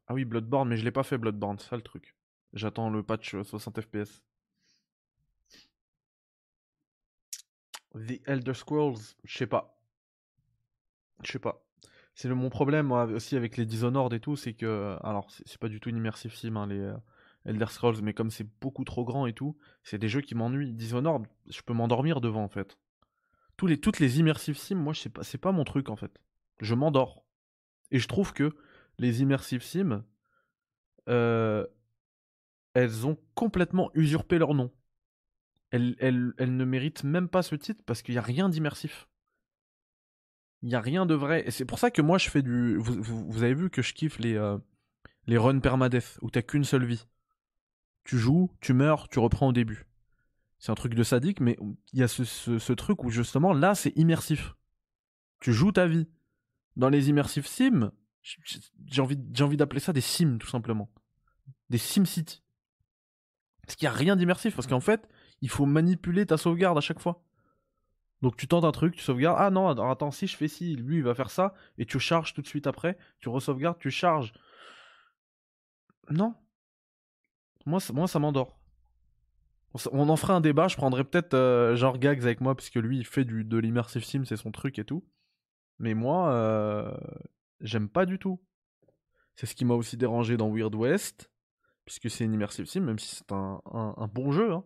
Ah 0.06 0.14
oui, 0.14 0.24
Bloodborne, 0.24 0.68
mais 0.68 0.76
je 0.76 0.84
l'ai 0.84 0.90
pas 0.92 1.02
fait 1.02 1.18
Bloodborne, 1.18 1.58
ça 1.58 1.76
le 1.76 1.82
truc. 1.82 2.16
J'attends 2.52 2.90
le 2.90 3.02
patch 3.02 3.40
60 3.42 3.78
euh, 3.78 3.82
FPS. 3.82 4.22
The 7.94 8.20
Elder 8.26 8.54
Scrolls, 8.54 8.98
je 9.24 9.38
sais 9.38 9.46
pas. 9.46 9.80
Je 11.24 11.32
sais 11.32 11.38
pas. 11.38 11.64
C'est 12.14 12.28
mon 12.28 12.50
problème 12.50 12.86
moi, 12.86 13.04
aussi 13.06 13.36
avec 13.36 13.56
les 13.56 13.66
Dishonored 13.66 14.12
et 14.12 14.20
tout, 14.20 14.36
c'est 14.36 14.54
que. 14.54 14.96
Alors, 15.02 15.30
c'est 15.30 15.58
pas 15.58 15.68
du 15.68 15.80
tout 15.80 15.88
une 15.88 15.96
immersive 15.96 16.34
sim, 16.34 16.56
hein, 16.56 16.66
les 16.66 16.78
euh, 16.78 16.96
Elder 17.44 17.66
Scrolls, 17.66 18.02
mais 18.02 18.12
comme 18.12 18.30
c'est 18.30 18.46
beaucoup 18.60 18.84
trop 18.84 19.04
grand 19.04 19.26
et 19.26 19.32
tout, 19.32 19.56
c'est 19.82 19.98
des 19.98 20.08
jeux 20.08 20.20
qui 20.20 20.34
m'ennuient. 20.34 20.72
Dishonored, 20.72 21.26
je 21.48 21.62
peux 21.62 21.72
m'endormir 21.72 22.20
devant 22.20 22.44
en 22.44 22.48
fait. 22.48 22.78
Tous 23.56 23.66
les, 23.66 23.78
toutes 23.78 23.98
les 23.98 24.20
immersive 24.20 24.56
sims, 24.56 24.76
moi, 24.76 24.94
c'est 24.94 25.10
pas, 25.10 25.22
pas 25.40 25.52
mon 25.52 25.64
truc 25.64 25.88
en 25.88 25.96
fait. 25.96 26.20
Je 26.60 26.74
m'endors. 26.74 27.24
Et 27.90 27.98
je 27.98 28.08
trouve 28.08 28.32
que 28.32 28.56
les 28.98 29.22
immersive 29.22 29.62
sims, 29.62 30.04
euh, 31.08 31.66
elles 32.74 33.06
ont 33.06 33.18
complètement 33.34 33.90
usurpé 33.94 34.38
leur 34.38 34.54
nom. 34.54 34.70
Elles, 35.70 36.34
ne 36.38 36.64
méritent 36.64 37.04
même 37.04 37.28
pas 37.28 37.42
ce 37.42 37.54
titre 37.54 37.82
parce 37.86 38.02
qu'il 38.02 38.14
n'y 38.14 38.18
a 38.18 38.22
rien 38.22 38.48
d'immersif. 38.48 39.08
Il 40.62 40.68
n'y 40.68 40.74
a 40.74 40.80
rien 40.80 41.06
de 41.06 41.14
vrai. 41.14 41.46
Et 41.46 41.50
c'est 41.50 41.64
pour 41.64 41.78
ça 41.78 41.90
que 41.90 42.02
moi 42.02 42.18
je 42.18 42.28
fais 42.28 42.42
du. 42.42 42.76
Vous, 42.76 43.42
avez 43.42 43.54
vu 43.54 43.70
que 43.70 43.82
je 43.82 43.94
kiffe 43.94 44.18
les, 44.18 44.34
euh, 44.34 44.58
les 45.26 45.38
runs 45.38 45.60
permadeath 45.60 46.18
où 46.22 46.30
t'as 46.30 46.42
qu'une 46.42 46.64
seule 46.64 46.84
vie. 46.84 47.06
Tu 48.04 48.18
joues, 48.18 48.50
tu 48.60 48.72
meurs, 48.72 49.08
tu 49.08 49.18
reprends 49.20 49.48
au 49.48 49.52
début. 49.52 49.86
C'est 50.58 50.72
un 50.72 50.74
truc 50.74 50.94
de 50.94 51.02
sadique, 51.02 51.40
mais 51.40 51.56
il 51.92 52.00
y 52.00 52.02
a 52.02 52.08
ce, 52.08 52.24
ce 52.24 52.72
truc 52.72 53.04
où 53.04 53.10
justement 53.10 53.52
là 53.52 53.74
c'est 53.74 53.96
immersif. 53.96 54.54
Tu 55.38 55.52
joues 55.52 55.72
ta 55.72 55.86
vie. 55.86 56.08
Dans 56.76 56.88
les 56.88 57.08
immersive 57.08 57.46
sims, 57.46 57.92
j'ai 58.22 59.00
envie, 59.00 59.18
j'ai 59.32 59.44
envie 59.44 59.56
d'appeler 59.56 59.80
ça 59.80 59.92
des 59.92 60.00
sims, 60.00 60.38
tout 60.38 60.48
simplement. 60.48 60.90
Des 61.68 61.78
SimCity. 61.78 62.42
Parce 63.66 63.76
qu'il 63.76 63.86
n'y 63.86 63.94
a 63.94 63.96
rien 63.96 64.16
d'immersif, 64.16 64.54
parce 64.54 64.66
qu'en 64.66 64.80
fait, 64.80 65.08
il 65.40 65.48
faut 65.48 65.66
manipuler 65.66 66.26
ta 66.26 66.36
sauvegarde 66.36 66.78
à 66.78 66.80
chaque 66.80 67.00
fois. 67.00 67.22
Donc 68.22 68.36
tu 68.36 68.46
tentes 68.46 68.64
un 68.64 68.72
truc, 68.72 68.94
tu 68.94 69.02
sauvegardes. 69.02 69.36
Ah 69.40 69.50
non, 69.50 69.68
attends, 69.68 70.10
si 70.10 70.26
je 70.26 70.36
fais 70.36 70.48
ci, 70.48 70.76
lui 70.76 70.96
il 70.96 71.02
va 71.02 71.14
faire 71.14 71.30
ça, 71.30 71.54
et 71.78 71.86
tu 71.86 71.98
charges 71.98 72.34
tout 72.34 72.42
de 72.42 72.46
suite 72.46 72.66
après, 72.66 72.98
tu 73.18 73.28
resauvegardes, 73.28 73.78
tu 73.78 73.90
charges. 73.90 74.32
Non. 76.10 76.34
Moi, 77.66 77.80
moi 77.92 78.08
ça 78.08 78.18
m'endort. 78.18 78.58
On 79.92 80.08
en 80.08 80.16
ferait 80.16 80.32
un 80.32 80.40
débat, 80.40 80.66
je 80.66 80.76
prendrais 80.76 81.04
peut-être 81.04 81.34
euh, 81.34 81.76
genre 81.76 81.96
Gags 81.98 82.22
avec 82.22 82.40
moi, 82.40 82.56
puisque 82.56 82.74
lui 82.74 82.98
il 82.98 83.06
fait 83.06 83.24
du, 83.24 83.44
de 83.44 83.56
l'immersive 83.56 84.04
sim, 84.04 84.24
c'est 84.24 84.36
son 84.36 84.50
truc 84.50 84.78
et 84.80 84.84
tout. 84.84 85.04
Mais 85.78 85.94
moi, 85.94 86.32
euh, 86.32 86.92
j'aime 87.60 87.88
pas 87.88 88.04
du 88.04 88.18
tout. 88.18 88.40
C'est 89.36 89.46
ce 89.46 89.54
qui 89.54 89.64
m'a 89.64 89.74
aussi 89.74 89.96
dérangé 89.96 90.36
dans 90.36 90.50
Weird 90.50 90.74
West, 90.74 91.30
puisque 91.84 92.10
c'est 92.10 92.24
une 92.24 92.34
immersive 92.34 92.66
sim, 92.66 92.80
même 92.80 92.98
si 92.98 93.16
c'est 93.16 93.32
un, 93.32 94.10
bon 94.12 94.32
jeu. 94.32 94.52
Hein. 94.52 94.64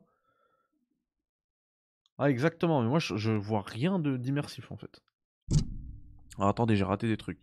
Ah 2.19 2.31
exactement, 2.31 2.81
mais 2.83 2.89
moi 2.89 2.99
je, 3.01 3.31
vois 3.31 3.63
rien 3.63 3.99
d'immersif 3.99 4.71
en 4.71 4.77
fait. 4.77 5.03
Alors, 6.37 6.49
attendez, 6.49 6.77
j'ai 6.77 6.85
raté 6.85 7.09
des 7.09 7.17
trucs. 7.17 7.41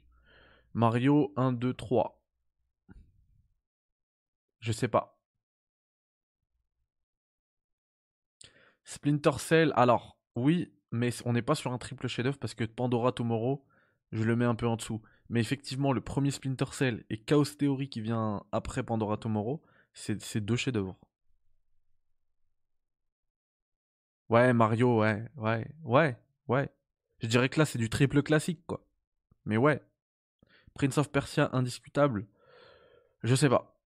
Mario 0.74 1.34
1, 1.38 1.54
2, 1.54 1.74
3. 1.74 2.22
Je 4.60 4.72
sais 4.72 4.88
pas. 4.88 5.20
Splinter 8.84 9.40
Cell, 9.40 9.74
alors, 9.76 10.18
oui, 10.36 10.74
mais 10.92 11.10
on 11.26 11.34
n'est 11.34 11.42
pas 11.42 11.56
sur 11.56 11.72
un 11.72 11.78
triple 11.78 12.08
chef-d'œuvre 12.08 12.38
parce 12.40 12.54
que 12.54 12.64
Pandora 12.66 13.12
Tomorrow, 13.12 13.66
je 14.12 14.24
le 14.24 14.36
mets 14.36 14.46
un 14.46 14.56
peu 14.56 14.68
en 14.68 14.76
dessous. 14.76 15.02
Mais 15.30 15.40
effectivement, 15.40 15.94
le 15.94 16.02
premier 16.02 16.32
Splinter 16.32 16.74
Cell 16.74 17.06
et 17.10 17.18
Chaos 17.18 17.46
Theory 17.46 17.90
qui 17.90 18.02
vient 18.02 18.44
après 18.52 18.84
Pandora 18.84 19.18
Tomorrow, 19.18 19.64
c'est 19.94 20.38
deux 20.38 20.58
chefs-d'œuvre. 20.58 20.98
Ouais, 24.32 24.52
Mario, 24.54 25.00
ouais, 25.00 25.24
ouais, 25.36 25.68
ouais, 25.84 26.18
ouais. 26.48 26.70
Je 27.20 27.28
dirais 27.28 27.50
que 27.50 27.60
là, 27.60 27.66
c'est 27.66 27.78
du 27.78 27.90
triple 27.90 28.24
classique, 28.24 28.66
quoi. 28.66 28.84
Mais 29.46 29.58
ouais. 29.58 29.82
Prince 30.76 30.98
of 31.00 31.12
Persia, 31.12 31.50
indiscutable. 31.54 32.28
Je 33.24 33.36
sais 33.36 33.50
pas. 33.50 33.78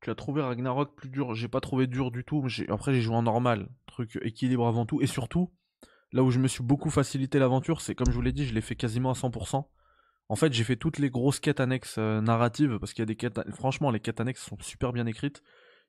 Tu 0.00 0.08
as 0.08 0.14
trouvé 0.14 0.40
Ragnarok 0.40 0.94
plus 0.96 1.10
dur? 1.10 1.34
J'ai 1.34 1.48
pas 1.48 1.60
trouvé 1.60 1.86
dur 1.86 2.10
du 2.10 2.24
tout. 2.24 2.46
Après, 2.70 2.94
j'ai 2.94 3.02
joué 3.02 3.14
en 3.14 3.22
normal. 3.22 3.68
Truc 3.84 4.18
équilibre 4.22 4.66
avant 4.66 4.86
tout. 4.86 5.02
Et 5.02 5.06
surtout, 5.06 5.52
là 6.16 6.22
où 6.22 6.30
je 6.30 6.38
me 6.38 6.48
suis 6.48 6.64
beaucoup 6.64 6.88
facilité 6.88 7.38
l'aventure, 7.38 7.82
c'est 7.82 7.94
comme 7.94 8.08
je 8.10 8.14
vous 8.14 8.22
l'ai 8.22 8.32
dit, 8.32 8.46
je 8.46 8.54
l'ai 8.54 8.62
fait 8.62 8.74
quasiment 8.74 9.10
à 9.10 9.12
100%. 9.12 9.66
En 10.28 10.34
fait, 10.34 10.52
j'ai 10.52 10.64
fait 10.64 10.76
toutes 10.76 10.98
les 10.98 11.10
grosses 11.10 11.40
quêtes 11.40 11.60
annexes 11.60 11.96
euh, 11.98 12.22
narratives 12.22 12.78
parce 12.78 12.94
qu'il 12.94 13.02
y 13.02 13.04
a 13.04 13.06
des 13.06 13.16
quêtes. 13.16 13.38
Franchement, 13.52 13.90
les 13.90 14.00
quêtes 14.00 14.18
annexes 14.18 14.42
sont 14.42 14.56
super 14.60 14.94
bien 14.94 15.06
écrites. 15.06 15.42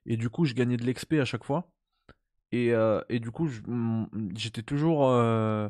Et 0.06 0.18
du 0.18 0.30
coup, 0.30 0.44
je 0.44 0.54
gagnais 0.54 0.76
de 0.76 0.86
l'XP 0.86 1.14
à 1.14 1.26
chaque 1.26 1.46
fois. 1.46 1.72
Et, 2.52 2.74
euh, 2.74 3.02
du 3.10 3.32
coup, 3.32 3.50
j'étais 4.36 4.64
toujours. 4.64 5.10
Euh, 5.10 5.70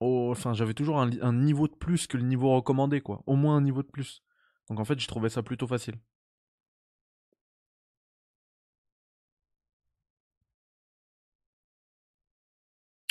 enfin, 0.00 0.52
j'avais 0.52 0.74
toujours 0.74 1.00
un, 1.00 1.10
un, 1.22 1.32
niveau 1.32 1.68
de 1.68 1.74
plus 1.74 2.06
que 2.06 2.18
le 2.18 2.22
niveau 2.22 2.54
recommandé, 2.54 3.00
quoi. 3.00 3.22
Au 3.26 3.36
moins 3.36 3.56
un 3.56 3.62
niveau 3.62 3.82
de 3.82 3.88
plus. 3.88 4.22
Donc 4.68 4.78
en 4.78 4.84
fait, 4.84 4.98
j'ai 5.00 5.06
trouvé 5.06 5.30
ça 5.30 5.42
plutôt 5.42 5.66
facile. 5.66 5.96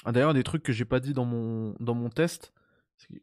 Ah, 0.06 0.12
d'ailleurs, 0.12 0.34
des 0.34 0.44
trucs 0.44 0.64
que 0.64 0.72
j'ai 0.72 0.86
pas 0.86 1.00
dit 1.00 1.14
dans 1.14 1.26
mon, 1.26 1.76
dans 1.80 1.94
mon 1.94 2.10
test, 2.10 2.54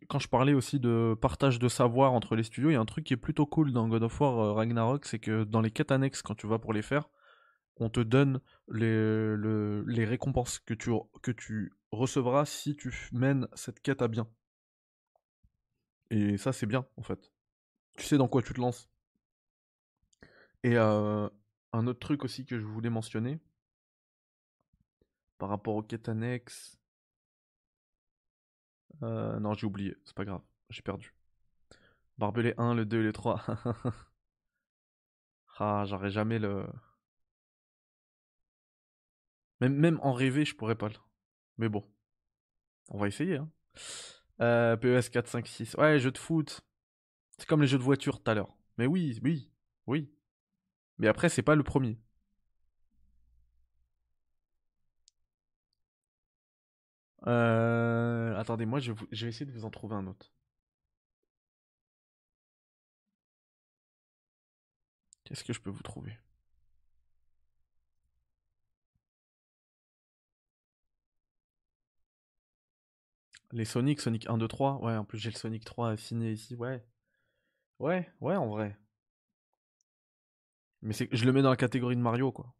quand 0.08 0.18
je 0.18 0.28
parlais 0.28 0.54
aussi 0.54 0.80
de 0.80 1.16
partage 1.20 1.58
de 1.58 1.68
savoir 1.68 2.12
entre 2.12 2.36
les 2.36 2.42
studios, 2.42 2.70
il 2.70 2.74
y 2.74 2.76
a 2.76 2.80
un 2.80 2.86
truc 2.86 3.04
qui 3.04 3.14
est 3.14 3.18
plutôt 3.18 3.46
cool 3.46 3.72
dans 3.72 3.88
God 3.88 4.02
of 4.02 4.20
War 4.20 4.38
euh, 4.38 4.52
Ragnarok, 4.52 5.04
c'est 5.06 5.18
que 5.18 5.44
dans 5.44 5.60
les 5.60 5.70
quêtes 5.70 5.90
annexes, 5.92 6.22
quand 6.22 6.34
tu 6.34 6.46
vas 6.46 6.58
pour 6.58 6.72
les 6.72 6.82
faire, 6.82 7.08
on 7.78 7.90
te 7.90 8.00
donne 8.00 8.40
les, 8.68 10.04
récompenses 10.04 10.58
que 10.60 10.74
tu, 10.74 10.90
que 11.22 11.30
tu 11.30 11.72
recevras 11.92 12.46
si 12.46 12.76
tu 12.76 12.92
mènes 13.12 13.48
cette 13.54 13.80
quête 13.80 14.02
à 14.02 14.08
bien. 14.08 14.28
Et 16.10 16.38
ça, 16.38 16.52
c'est 16.52 16.66
bien, 16.66 16.86
en 16.96 17.02
fait 17.02 17.30
tu 17.96 18.04
sais 18.04 18.18
dans 18.18 18.28
quoi 18.28 18.42
tu 18.42 18.52
te 18.52 18.60
lances. 18.60 18.88
Et 20.62 20.76
un 20.76 21.30
autre 21.72 21.98
truc 21.98 22.24
aussi 22.24 22.44
que 22.44 22.58
je 22.58 22.64
voulais 22.64 22.90
mentionner, 22.90 23.38
par 25.38 25.48
rapport 25.48 25.74
au 25.74 25.82
quête 25.82 26.08
annexe. 26.08 26.78
Euh, 29.02 29.38
non, 29.40 29.54
j'ai 29.54 29.66
oublié, 29.66 29.96
c'est 30.04 30.14
pas 30.14 30.24
grave, 30.24 30.42
j'ai 30.70 30.82
perdu. 30.82 31.14
Barbelé 32.18 32.54
1, 32.56 32.74
le 32.74 32.86
2 32.86 33.00
et 33.00 33.02
le 33.02 33.12
3. 33.12 33.44
ah, 35.58 35.84
j'aurais 35.86 36.10
jamais 36.10 36.38
le. 36.38 36.66
Même, 39.60 39.74
même 39.74 39.98
en 40.02 40.12
rêver, 40.12 40.44
je 40.44 40.54
pourrais 40.54 40.76
pas 40.76 40.88
le. 40.88 40.94
Mais 41.58 41.68
bon. 41.68 41.84
On 42.88 42.98
va 42.98 43.08
essayer, 43.08 43.36
hein. 43.36 43.50
PES 44.38 45.10
4, 45.10 45.28
5, 45.28 45.46
6. 45.46 45.74
Ouais, 45.76 45.98
jeux 45.98 46.10
de 46.10 46.18
foot. 46.18 46.62
C'est 47.38 47.46
comme 47.46 47.62
les 47.62 47.66
jeux 47.66 47.78
de 47.78 47.82
voiture 47.82 48.22
tout 48.22 48.30
à 48.30 48.34
l'heure. 48.34 48.54
Mais 48.78 48.86
oui, 48.86 49.18
oui, 49.22 49.50
oui. 49.86 50.10
Mais 50.98 51.08
après, 51.08 51.28
c'est 51.28 51.42
pas 51.42 51.54
le 51.54 51.62
premier. 51.62 51.98
Euh... 57.26 58.36
Attendez, 58.36 58.66
moi 58.66 58.78
je, 58.80 58.92
vais 58.92 59.28
essayer 59.28 59.46
de 59.46 59.52
vous 59.52 59.64
en 59.64 59.70
trouver 59.70 59.94
un 59.96 60.06
autre. 60.06 60.32
Qu'est-ce 65.24 65.44
que 65.44 65.52
je 65.52 65.60
peux 65.60 65.68
vous 65.70 65.82
trouver? 65.82 66.16
Les 73.50 73.64
Sonic, 73.64 74.00
Sonic 74.00 74.28
1, 74.28 74.38
2, 74.38 74.46
3. 74.46 74.76
Ouais, 74.84 74.96
en 74.96 75.04
plus 75.04 75.18
j'ai 75.18 75.30
le 75.30 75.36
Sonic 75.36 75.64
3 75.64 75.96
signé 75.96 76.30
ici, 76.32 76.54
ouais. 76.54 76.84
Ouais, 77.78 78.10
ouais, 78.20 78.36
en 78.36 78.48
vrai. 78.48 78.78
Mais 80.80 80.94
je 80.94 81.24
le 81.26 81.32
mets 81.32 81.42
dans 81.42 81.50
la 81.50 81.56
catégorie 81.56 81.96
de 81.96 82.00
Mario, 82.00 82.32
quoi. 82.32 82.55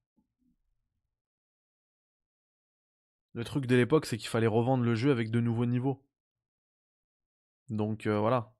Le 3.36 3.44
truc 3.44 3.66
de 3.66 3.76
l'époque, 3.76 4.04
c'est 4.04 4.16
qu'il 4.18 4.26
fallait 4.28 4.48
revendre 4.48 4.82
le 4.82 4.96
jeu 4.96 5.12
avec 5.12 5.30
de 5.30 5.38
nouveaux 5.40 5.64
niveaux. 5.66 6.02
Donc 7.68 8.06
euh, 8.06 8.18
voilà. 8.18 8.52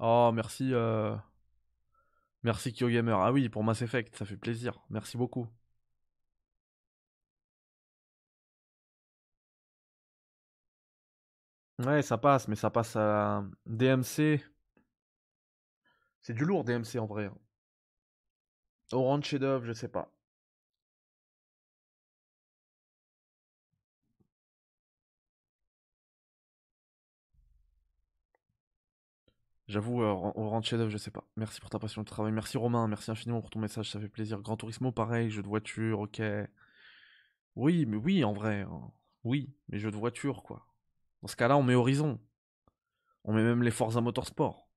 Oh, 0.00 0.30
merci. 0.32 0.72
Euh... 0.74 1.16
Merci 2.42 2.72
KyoGamer. 2.72 3.14
Ah 3.20 3.30
oui, 3.32 3.48
pour 3.48 3.62
Mass 3.62 3.80
Effect, 3.82 4.16
ça 4.16 4.24
fait 4.24 4.36
plaisir. 4.36 4.80
Merci 4.90 5.16
beaucoup. 5.16 5.46
Ouais, 11.78 12.02
ça 12.02 12.18
passe, 12.18 12.46
mais 12.48 12.56
ça 12.56 12.70
passe 12.70 12.94
à 12.96 13.44
DMC. 13.66 14.40
C'est 16.22 16.32
du 16.32 16.44
lourd 16.44 16.62
DMC 16.62 17.00
en 17.00 17.06
vrai. 17.06 17.28
Orange 18.92 19.24
Shadow, 19.24 19.64
je 19.64 19.72
sais 19.72 19.88
pas. 19.88 20.12
J'avoue, 29.68 30.02
euh, 30.02 30.06
Orange 30.34 30.64
Shadow, 30.66 30.88
je 30.88 30.96
sais 30.96 31.10
pas. 31.10 31.24
Merci 31.36 31.60
pour 31.60 31.70
ta 31.70 31.78
passion 31.78 32.02
de 32.02 32.06
travail. 32.06 32.32
Merci 32.32 32.56
Romain, 32.56 32.88
merci 32.88 33.10
infiniment 33.10 33.40
pour 33.40 33.50
ton 33.50 33.60
message, 33.60 33.90
ça 33.90 34.00
fait 34.00 34.08
plaisir. 34.08 34.40
Grand 34.40 34.56
Turismo, 34.56 34.92
pareil, 34.92 35.30
jeu 35.30 35.42
de 35.42 35.48
voiture, 35.48 36.00
ok. 36.00 36.20
Oui, 37.56 37.84
mais 37.86 37.96
oui, 37.98 38.24
en 38.24 38.32
vrai. 38.32 38.62
Hein. 38.62 38.90
Oui, 39.24 39.52
mais 39.68 39.78
jeu 39.78 39.90
de 39.90 39.96
voiture, 39.96 40.42
quoi. 40.42 40.66
Dans 41.22 41.28
ce 41.28 41.36
cas-là, 41.36 41.56
on 41.58 41.62
met 41.62 41.74
Horizon. 41.74 42.18
On 43.24 43.32
met 43.32 43.42
même 43.44 43.62
les 43.62 43.70
Forza 43.70 44.00
Motorsport. 44.00 44.68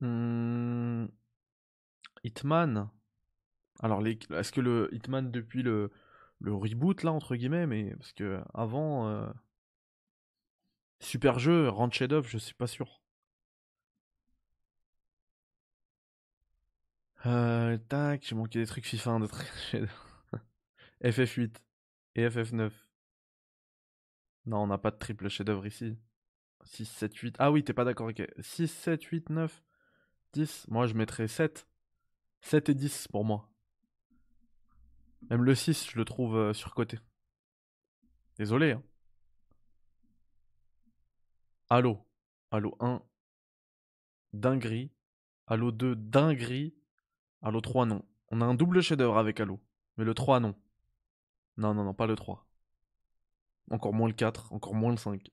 Hmm. 0.00 1.06
Hitman. 2.24 2.90
Alors, 3.80 4.06
est-ce 4.06 4.52
que 4.52 4.60
le 4.60 4.88
Hitman 4.92 5.30
depuis 5.30 5.62
le, 5.62 5.90
reboot 6.44 7.02
là 7.02 7.12
entre 7.12 7.36
guillemets, 7.36 7.66
mais 7.66 7.94
parce 7.96 8.12
que 8.12 8.40
avant 8.54 9.08
euh, 9.08 9.26
super 11.00 11.38
jeu, 11.38 11.68
Ranch 11.68 11.96
Shadow, 11.98 12.22
je 12.22 12.38
suis 12.38 12.54
pas 12.54 12.66
sûr. 12.66 13.00
Euh, 17.26 17.76
tac, 17.88 18.24
j'ai 18.26 18.34
manqué 18.34 18.58
des 18.60 18.66
trucs 18.66 18.86
FIFA, 18.86 19.18
de 19.18 19.26
FF8 21.02 21.54
et 22.16 22.28
FF9. 22.28 22.70
Non, 24.46 24.62
on 24.62 24.66
n'a 24.66 24.78
pas 24.78 24.90
de 24.90 24.96
triple 24.98 25.28
chef-d'œuvre 25.28 25.66
ici. 25.66 25.96
6, 26.64 26.86
7, 26.86 27.14
8. 27.16 27.36
Ah 27.38 27.50
oui, 27.50 27.64
t'es 27.64 27.72
pas 27.72 27.84
d'accord, 27.84 28.08
ok. 28.08 28.22
6, 28.40 28.68
7, 28.68 29.02
8, 29.04 29.30
9, 29.30 29.62
10. 30.32 30.66
Moi, 30.68 30.86
je 30.86 30.94
mettrais 30.94 31.28
7. 31.28 31.66
7 32.42 32.68
et 32.70 32.74
10 32.74 33.08
pour 33.08 33.24
moi. 33.24 33.49
Même 35.28 35.44
le 35.44 35.54
6, 35.54 35.90
je 35.90 35.98
le 35.98 36.04
trouve 36.04 36.36
euh, 36.36 36.52
surcoté. 36.52 36.98
Désolé. 38.36 38.72
Hein. 38.72 38.82
Halo. 41.68 42.06
Halo 42.50 42.76
1. 42.80 43.02
Dinguerie. 44.32 44.90
Halo 45.46 45.72
2, 45.72 45.94
dinguerie. 45.96 46.74
Halo 47.42 47.60
3, 47.60 47.86
non. 47.86 48.04
On 48.28 48.40
a 48.40 48.44
un 48.44 48.54
double 48.54 48.82
chef-d'œuvre 48.82 49.18
avec 49.18 49.40
Halo. 49.40 49.60
Mais 49.96 50.04
le 50.04 50.14
3, 50.14 50.40
non. 50.40 50.54
Non, 51.56 51.74
non, 51.74 51.84
non, 51.84 51.94
pas 51.94 52.06
le 52.06 52.16
3. 52.16 52.46
Encore 53.70 53.92
moins 53.94 54.08
le 54.08 54.14
4, 54.14 54.52
encore 54.52 54.74
moins 54.74 54.90
le 54.90 54.96
5. 54.96 55.30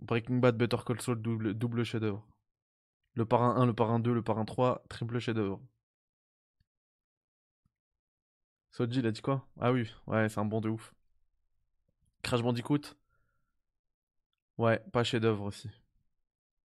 Breaking 0.00 0.38
Bad, 0.40 0.56
Better 0.56 0.78
Call 0.86 1.00
Saul, 1.00 1.20
double, 1.20 1.54
double 1.54 1.84
chef-d'œuvre. 1.84 2.24
Le 3.16 3.24
parrain 3.24 3.56
1, 3.56 3.66
le 3.66 3.74
parrain 3.74 3.98
2, 3.98 4.14
le 4.14 4.22
parrain 4.22 4.44
3, 4.44 4.84
triple 4.88 5.18
chef-d'œuvre. 5.18 5.60
Soji, 8.72 9.00
il 9.00 9.06
a 9.06 9.10
dit 9.10 9.22
quoi? 9.22 9.48
Ah 9.58 9.72
oui, 9.72 9.90
ouais, 10.06 10.28
c'est 10.28 10.38
un 10.38 10.44
bon 10.44 10.60
de 10.60 10.68
ouf. 10.68 10.94
Crash 12.22 12.42
Bandicoot? 12.42 12.94
Ouais, 14.58 14.80
pas 14.92 15.02
chef-d'œuvre 15.02 15.44
aussi. 15.44 15.70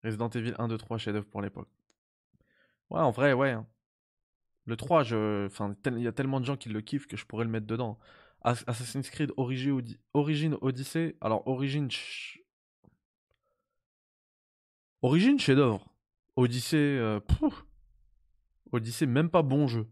Resident 0.05 0.29
Evil 0.31 0.55
1, 0.59 0.69
2, 0.69 0.79
3, 0.79 0.99
chef-d'œuvre 0.99 1.27
pour 1.27 1.43
l'époque. 1.43 1.69
Ouais, 2.91 3.01
en 3.01 3.11
vrai, 3.11 3.33
ouais. 3.33 3.51
Hein. 3.51 3.67
Le 4.67 4.77
3, 4.77 5.03
je... 5.03 5.47
enfin, 5.47 5.75
il 5.87 5.99
y 5.99 6.07
a 6.07 6.13
tellement 6.13 6.39
de 6.41 6.45
gens 6.45 6.57
qui 6.57 6.69
le 6.69 6.81
kiffent 6.81 7.09
que 7.09 7.17
je 7.17 7.27
pourrais 7.27 7.45
le 7.45 7.51
mettre 7.51 7.67
dedans. 7.67 7.99
Assassin's 8.43 9.11
Creed 9.11 9.33
Origin, 9.37 10.57
Odyssey. 10.61 11.17
Alors, 11.21 11.47
Origin. 11.49 11.89
Origin, 15.03 15.39
chef-d'œuvre. 15.39 15.96
Odyssey. 16.37 16.77
Euh, 16.77 17.21
Odyssey, 18.73 19.07
même 19.07 19.31
pas 19.31 19.43
bon 19.43 19.67
jeu. 19.67 19.89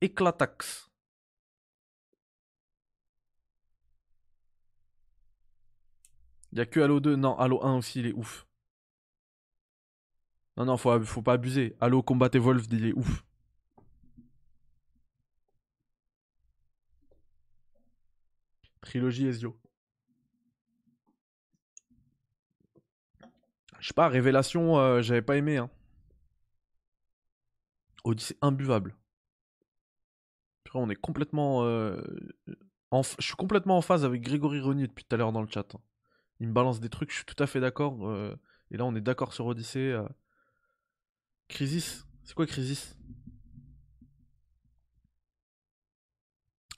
Éclatax. 0.00 0.90
Il 6.52 6.60
a 6.60 6.66
que 6.66 6.80
Halo 6.80 7.00
2. 7.00 7.16
Non, 7.16 7.36
Halo 7.38 7.64
1 7.64 7.76
aussi, 7.76 8.00
il 8.00 8.06
est 8.06 8.12
ouf. 8.12 8.46
Non, 10.56 10.64
non, 10.66 10.76
faut, 10.76 11.00
faut 11.04 11.22
pas 11.22 11.34
abuser. 11.34 11.76
Halo 11.80 12.02
Combat 12.02 12.28
Evolved, 12.32 12.72
il 12.72 12.86
est 12.86 12.92
ouf. 12.92 13.24
Trilogie 18.82 19.26
Ezio. 19.26 19.56
Je 23.82 23.88
sais 23.88 23.94
pas, 23.94 24.06
Révélation, 24.08 24.78
euh, 24.78 25.02
j'avais 25.02 25.22
pas 25.22 25.36
aimé. 25.36 25.56
Hein. 25.56 25.68
Odyssey 28.04 28.36
imbuvable. 28.40 28.94
on 30.74 30.88
est 30.88 30.94
complètement. 30.94 31.64
Euh, 31.64 32.00
je 32.92 33.24
suis 33.24 33.34
complètement 33.34 33.76
en 33.76 33.82
phase 33.82 34.04
avec 34.04 34.22
Grégory 34.22 34.60
Renier 34.60 34.86
depuis 34.86 35.04
tout 35.04 35.12
à 35.12 35.18
l'heure 35.18 35.32
dans 35.32 35.42
le 35.42 35.48
chat. 35.48 35.74
Hein 35.74 35.80
il 36.38 36.46
me 36.46 36.52
balance 36.52 36.78
des 36.78 36.90
trucs, 36.90 37.10
je 37.10 37.16
suis 37.16 37.24
tout 37.24 37.40
à 37.42 37.48
fait 37.48 37.58
d'accord. 37.58 38.08
Euh, 38.08 38.36
et 38.70 38.76
là, 38.76 38.84
on 38.84 38.94
est 38.94 39.00
d'accord 39.00 39.32
sur 39.32 39.46
Odyssey. 39.46 39.92
Crisis? 41.48 42.06
C'est 42.22 42.34
quoi 42.34 42.46
Crisis? 42.46 42.96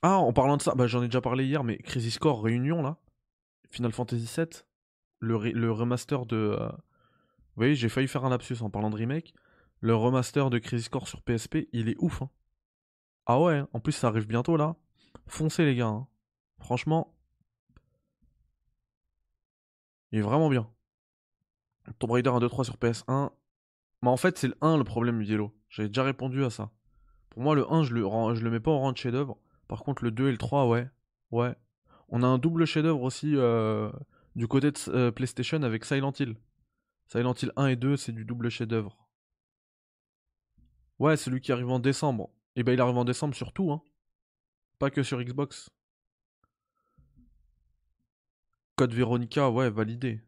Ah, 0.00 0.16
en 0.16 0.32
parlant 0.32 0.56
de 0.56 0.62
ça, 0.62 0.74
bah, 0.74 0.86
j'en 0.86 1.02
ai 1.02 1.06
déjà 1.08 1.20
parlé 1.20 1.44
hier, 1.44 1.64
mais 1.64 1.76
Crisis 1.78 2.18
Core 2.18 2.42
Réunion, 2.42 2.82
là, 2.82 2.96
Final 3.70 3.92
Fantasy 3.92 4.30
VII, 4.36 4.46
le, 5.20 5.70
remaster 5.70 6.24
de... 6.24 6.58
vous 7.56 7.60
voyez, 7.60 7.74
j'ai 7.76 7.88
failli 7.88 8.08
faire 8.08 8.24
un 8.24 8.30
lapsus 8.30 8.62
en 8.62 8.70
parlant 8.70 8.90
de 8.90 8.96
remake. 8.96 9.34
Le 9.80 9.94
remaster 9.94 10.50
de 10.50 10.58
Crisis 10.58 10.88
Core 10.88 11.06
sur 11.06 11.22
PSP, 11.22 11.68
il 11.72 11.88
est 11.88 11.96
ouf. 11.98 12.22
Hein. 12.22 12.30
Ah 13.26 13.40
ouais, 13.40 13.58
hein. 13.58 13.68
en 13.72 13.80
plus 13.80 13.92
ça 13.92 14.08
arrive 14.08 14.26
bientôt 14.26 14.56
là. 14.56 14.76
Foncez 15.26 15.64
les 15.64 15.76
gars. 15.76 15.86
Hein. 15.86 16.08
Franchement, 16.58 17.14
il 20.10 20.18
est 20.18 20.22
vraiment 20.22 20.48
bien. 20.48 20.68
Tomb 21.98 22.10
Raider 22.10 22.30
1, 22.30 22.40
2, 22.40 22.48
3 22.48 22.64
sur 22.64 22.76
PS1. 22.76 23.30
Mais 24.02 24.08
en 24.08 24.16
fait, 24.16 24.36
c'est 24.36 24.48
le 24.48 24.56
1 24.60 24.78
le 24.78 24.84
problème 24.84 25.22
Yellow. 25.22 25.54
J'avais 25.68 25.88
déjà 25.88 26.02
répondu 26.02 26.44
à 26.44 26.50
ça. 26.50 26.70
Pour 27.30 27.42
moi, 27.42 27.54
le 27.54 27.70
1, 27.70 27.84
je 27.84 27.94
le, 27.94 28.02
je 28.34 28.42
le 28.42 28.50
mets 28.50 28.60
pas 28.60 28.70
en 28.70 28.78
rang 28.78 28.92
de 28.92 28.96
chef-d'œuvre. 28.96 29.38
Par 29.68 29.82
contre, 29.82 30.04
le 30.04 30.10
2 30.10 30.28
et 30.28 30.32
le 30.32 30.38
3, 30.38 30.68
ouais. 30.68 30.88
Ouais. 31.30 31.54
On 32.08 32.22
a 32.22 32.26
un 32.26 32.38
double 32.38 32.66
chef-d'œuvre 32.66 33.02
aussi 33.02 33.34
euh, 33.34 33.90
du 34.36 34.46
côté 34.46 34.70
de 34.70 34.78
euh, 34.88 35.10
PlayStation 35.10 35.62
avec 35.62 35.84
Silent 35.84 36.12
Hill. 36.18 36.36
Silent 37.08 37.34
Hill 37.34 37.52
1 37.56 37.66
et 37.68 37.76
2, 37.76 37.96
c'est 37.96 38.12
du 38.12 38.24
double 38.24 38.48
chef-d'œuvre. 38.50 39.08
Ouais, 40.98 41.16
celui 41.16 41.40
qui 41.40 41.52
arrive 41.52 41.70
en 41.70 41.78
décembre. 41.78 42.30
Et 42.56 42.62
ben 42.62 42.72
il 42.72 42.80
arrive 42.80 42.96
en 42.96 43.04
décembre 43.04 43.34
sur 43.34 43.52
tout, 43.52 43.72
hein. 43.72 43.82
Pas 44.78 44.90
que 44.90 45.02
sur 45.02 45.22
Xbox. 45.22 45.70
Code 48.76 48.92
Veronica, 48.92 49.50
ouais, 49.50 49.70
validé. 49.70 50.20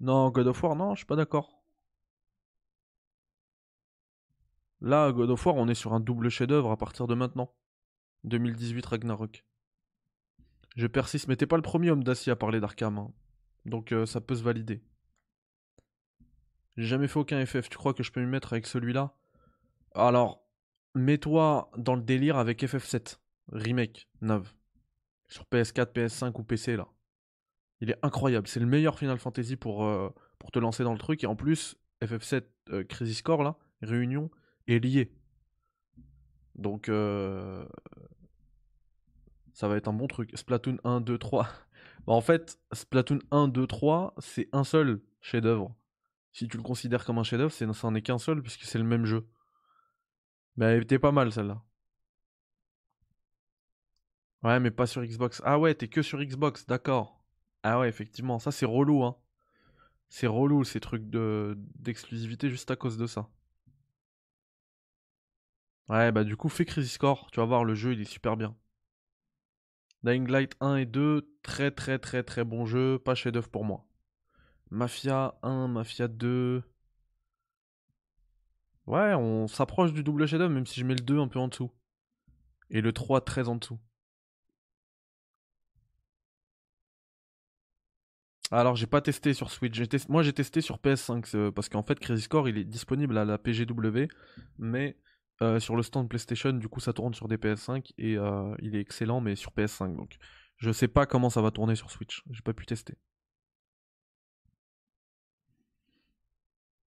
Non, 0.00 0.30
God 0.30 0.48
of 0.48 0.62
War, 0.62 0.76
non, 0.76 0.94
je 0.94 0.98
suis 0.98 1.06
pas 1.06 1.16
d'accord. 1.16 1.62
Là, 4.80 5.12
God 5.12 5.30
of 5.30 5.46
War, 5.46 5.54
on 5.56 5.68
est 5.68 5.74
sur 5.74 5.92
un 5.94 6.00
double 6.00 6.28
chef-d'œuvre 6.28 6.72
à 6.72 6.76
partir 6.76 7.06
de 7.06 7.14
maintenant. 7.14 7.54
2018 8.24 8.84
Ragnarok. 8.84 9.44
Je 10.76 10.86
persiste, 10.86 11.28
mais 11.28 11.36
t'es 11.36 11.46
pas 11.46 11.56
le 11.56 11.62
premier 11.62 11.90
homme 11.90 12.04
d'acier 12.04 12.32
à 12.32 12.36
parler 12.36 12.60
d'Arkham. 12.60 12.98
hein. 12.98 13.12
Donc 13.66 13.92
euh, 13.92 14.06
ça 14.06 14.20
peut 14.20 14.34
se 14.34 14.42
valider. 14.42 14.82
J'ai 16.76 16.86
jamais 16.86 17.08
fait 17.08 17.18
aucun 17.18 17.44
FF, 17.44 17.68
tu 17.68 17.76
crois 17.76 17.92
que 17.92 18.02
je 18.02 18.10
peux 18.10 18.20
m'y 18.20 18.26
mettre 18.26 18.54
avec 18.54 18.66
celui-là? 18.66 19.14
Alors, 19.94 20.42
mets-toi 20.94 21.70
dans 21.76 21.94
le 21.94 22.02
délire 22.02 22.38
avec 22.38 22.62
FF7, 22.62 23.18
remake, 23.52 24.08
neuf. 24.22 24.56
Sur 25.28 25.44
PS4, 25.44 25.92
PS5 25.92 26.38
ou 26.38 26.44
PC 26.44 26.76
là. 26.76 26.88
Il 27.80 27.90
est 27.90 27.98
incroyable, 28.02 28.46
c'est 28.48 28.60
le 28.60 28.66
meilleur 28.66 28.98
Final 28.98 29.18
Fantasy 29.18 29.56
pour, 29.56 29.84
euh, 29.84 30.08
pour 30.38 30.50
te 30.50 30.58
lancer 30.58 30.84
dans 30.84 30.92
le 30.92 30.98
truc. 30.98 31.24
Et 31.24 31.26
en 31.26 31.36
plus, 31.36 31.76
FF7 32.02 32.44
euh, 32.70 32.84
Crisis 32.84 33.22
Core 33.22 33.42
là, 33.42 33.56
Réunion, 33.82 34.30
est 34.68 34.78
lié. 34.78 35.12
Donc, 36.54 36.88
euh, 36.88 37.66
ça 39.52 39.68
va 39.68 39.76
être 39.76 39.88
un 39.88 39.92
bon 39.92 40.06
truc. 40.06 40.30
Splatoon 40.34 40.78
1, 40.84 41.00
2, 41.00 41.18
3. 41.18 41.48
Bah, 42.06 42.14
en 42.14 42.20
fait, 42.20 42.58
Splatoon 42.72 43.20
1, 43.30 43.48
2, 43.48 43.66
3, 43.66 44.14
c'est 44.18 44.48
un 44.52 44.64
seul 44.64 45.00
chef-d'œuvre. 45.20 45.74
Si 46.32 46.48
tu 46.48 46.56
le 46.56 46.62
considères 46.62 47.04
comme 47.04 47.18
un 47.18 47.24
chef-d'œuvre, 47.24 47.52
ça 47.52 47.66
n'en 47.66 47.94
est 47.94 48.02
qu'un 48.02 48.18
seul 48.18 48.42
puisque 48.42 48.64
c'est 48.64 48.78
le 48.78 48.84
même 48.84 49.04
jeu. 49.06 49.26
Mais 50.56 50.66
elle 50.66 50.82
était 50.82 50.98
pas 50.98 51.12
mal 51.12 51.30
celle-là. 51.32 51.62
Ouais, 54.42 54.58
mais 54.60 54.70
pas 54.70 54.86
sur 54.86 55.04
Xbox. 55.04 55.40
Ah 55.44 55.58
ouais, 55.58 55.74
t'es 55.74 55.88
que 55.88 56.02
sur 56.02 56.22
Xbox, 56.22 56.66
d'accord. 56.66 57.24
Ah 57.62 57.78
ouais, 57.78 57.88
effectivement, 57.88 58.38
ça 58.38 58.50
c'est 58.50 58.66
relou, 58.66 59.04
hein. 59.04 59.16
C'est 60.10 60.26
relou 60.28 60.64
ces 60.64 60.80
trucs 60.80 61.08
de 61.10 61.58
d'exclusivité 61.76 62.50
juste 62.50 62.70
à 62.70 62.76
cause 62.76 62.98
de 62.98 63.06
ça. 63.06 63.28
Ouais, 65.88 66.10
bah 66.10 66.24
du 66.24 66.36
coup, 66.36 66.48
fais 66.48 66.64
Crisis 66.64 66.98
Core, 66.98 67.30
tu 67.30 67.38
vas 67.40 67.46
voir, 67.46 67.64
le 67.64 67.74
jeu 67.76 67.92
il 67.92 68.00
est 68.00 68.04
super 68.04 68.36
bien. 68.36 68.56
Dying 70.04 70.28
Light 70.28 70.54
1 70.60 70.76
et 70.76 70.86
2, 70.86 71.28
très 71.42 71.70
très 71.70 71.98
très 71.98 72.22
très 72.22 72.44
bon 72.44 72.66
jeu, 72.66 72.98
pas 72.98 73.14
chef-d'œuvre 73.14 73.48
pour 73.48 73.64
moi. 73.64 73.86
Mafia 74.70 75.34
1, 75.42 75.68
Mafia 75.68 76.08
2. 76.08 76.62
Ouais, 78.86 79.14
on 79.14 79.48
s'approche 79.48 79.92
du 79.92 80.02
double 80.04 80.26
chef-d'œuvre, 80.26 80.52
même 80.54 80.66
si 80.66 80.80
je 80.80 80.84
mets 80.84 80.94
le 80.94 81.00
2 81.00 81.18
un 81.18 81.28
peu 81.28 81.38
en 81.38 81.48
dessous. 81.48 81.70
Et 82.70 82.80
le 82.80 82.92
3 82.92 83.20
très 83.20 83.48
en 83.48 83.56
dessous. 83.56 83.78
Alors, 88.50 88.76
j'ai 88.76 88.86
pas 88.86 89.00
testé 89.00 89.32
sur 89.34 89.50
Switch. 89.50 89.80
Moi, 90.08 90.22
j'ai 90.22 90.32
testé 90.34 90.60
sur 90.60 90.78
PS5 90.78 91.26
c'est- 91.26 91.50
parce 91.52 91.68
qu'en 91.70 91.82
fait, 91.82 91.98
Crisis 91.98 92.28
Core 92.28 92.48
il 92.50 92.58
est 92.58 92.64
disponible 92.64 93.16
à 93.16 93.24
la 93.24 93.38
PGW, 93.38 94.08
mais 94.58 94.96
euh, 95.42 95.60
sur 95.60 95.76
le 95.76 95.82
stand 95.82 96.08
PlayStation, 96.08 96.52
du 96.52 96.68
coup, 96.68 96.80
ça 96.80 96.92
tourne 96.92 97.14
sur 97.14 97.28
des 97.28 97.36
PS5 97.36 97.92
et 97.98 98.16
euh, 98.16 98.54
il 98.60 98.76
est 98.76 98.80
excellent, 98.80 99.20
mais 99.20 99.34
sur 99.36 99.52
PS5. 99.52 99.96
Donc, 99.96 100.16
je 100.56 100.70
sais 100.70 100.88
pas 100.88 101.04
comment 101.04 101.30
ça 101.30 101.42
va 101.42 101.50
tourner 101.50 101.74
sur 101.74 101.90
Switch. 101.90 102.22
J'ai 102.30 102.42
pas 102.42 102.52
pu 102.52 102.64
tester. 102.64 102.96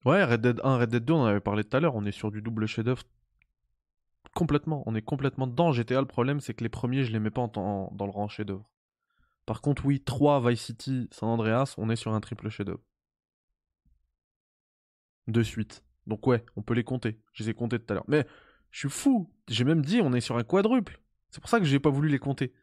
Ouais, 0.05 0.23
Red 0.23 0.41
Dead 0.41 0.61
1, 0.63 0.77
Red 0.77 0.89
Dead 0.89 1.03
2, 1.03 1.13
on 1.13 1.21
en 1.21 1.25
avait 1.25 1.39
parlé 1.41 1.63
tout 1.63 1.75
à 1.75 1.79
l'heure. 1.79 1.95
On 1.95 2.05
est 2.05 2.11
sur 2.11 2.31
du 2.31 2.41
double 2.41 2.65
chef-d'œuvre 2.67 3.03
complètement. 4.33 4.83
On 4.85 4.95
est 4.95 5.01
complètement 5.01 5.47
dedans. 5.47 5.71
GTA, 5.71 6.01
le 6.01 6.07
problème, 6.07 6.39
c'est 6.39 6.53
que 6.53 6.63
les 6.63 6.69
premiers, 6.69 7.03
je 7.03 7.11
les 7.11 7.19
mets 7.19 7.31
pas 7.31 7.47
dans 7.47 7.89
le 7.99 8.11
rang 8.11 8.27
chef-d'œuvre. 8.27 8.69
Par 9.45 9.61
contre, 9.61 9.85
oui, 9.85 10.01
3, 10.01 10.49
Vice 10.49 10.61
City, 10.61 11.07
San 11.11 11.29
Andreas, 11.29 11.75
on 11.77 11.89
est 11.89 11.95
sur 11.95 12.13
un 12.13 12.21
triple 12.21 12.49
chef-d'œuvre. 12.49 12.81
De 15.27 15.43
suite. 15.43 15.83
Donc 16.07 16.27
ouais, 16.27 16.45
on 16.55 16.61
peut 16.61 16.73
les 16.73 16.83
compter. 16.83 17.19
Je 17.33 17.43
les 17.43 17.49
ai 17.49 17.53
comptés 17.53 17.79
tout 17.79 17.91
à 17.91 17.95
l'heure. 17.95 18.05
Mais 18.07 18.25
je 18.71 18.79
suis 18.79 18.89
fou. 18.89 19.29
J'ai 19.47 19.63
même 19.63 19.83
dit 19.83 20.01
on 20.01 20.13
est 20.13 20.21
sur 20.21 20.37
un 20.37 20.43
quadruple. 20.43 20.99
C'est 21.29 21.41
pour 21.41 21.49
ça 21.49 21.59
que 21.59 21.65
j'ai 21.65 21.79
pas 21.79 21.89
voulu 21.89 22.09
les 22.09 22.19
compter. 22.19 22.53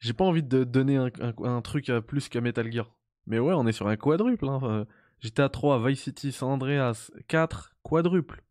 J'ai 0.00 0.12
pas 0.12 0.24
envie 0.24 0.42
de 0.42 0.64
donner 0.64 0.96
un, 0.96 1.62
truc 1.62 1.88
à 1.88 2.02
plus 2.02 2.28
qu'à 2.28 2.40
Metal 2.40 2.70
Gear. 2.70 2.94
Mais 3.26 3.38
ouais, 3.38 3.54
on 3.54 3.66
est 3.66 3.72
sur 3.72 3.88
un 3.88 3.96
quadruple. 3.96 4.48
Hein. 4.48 4.60
Euh, 4.64 4.84
GTA 5.20 5.48
3, 5.48 5.88
Vice 5.88 6.02
City, 6.02 6.32
San 6.32 6.50
Andreas, 6.50 7.10
4, 7.28 7.74
quadruple. 7.82 8.42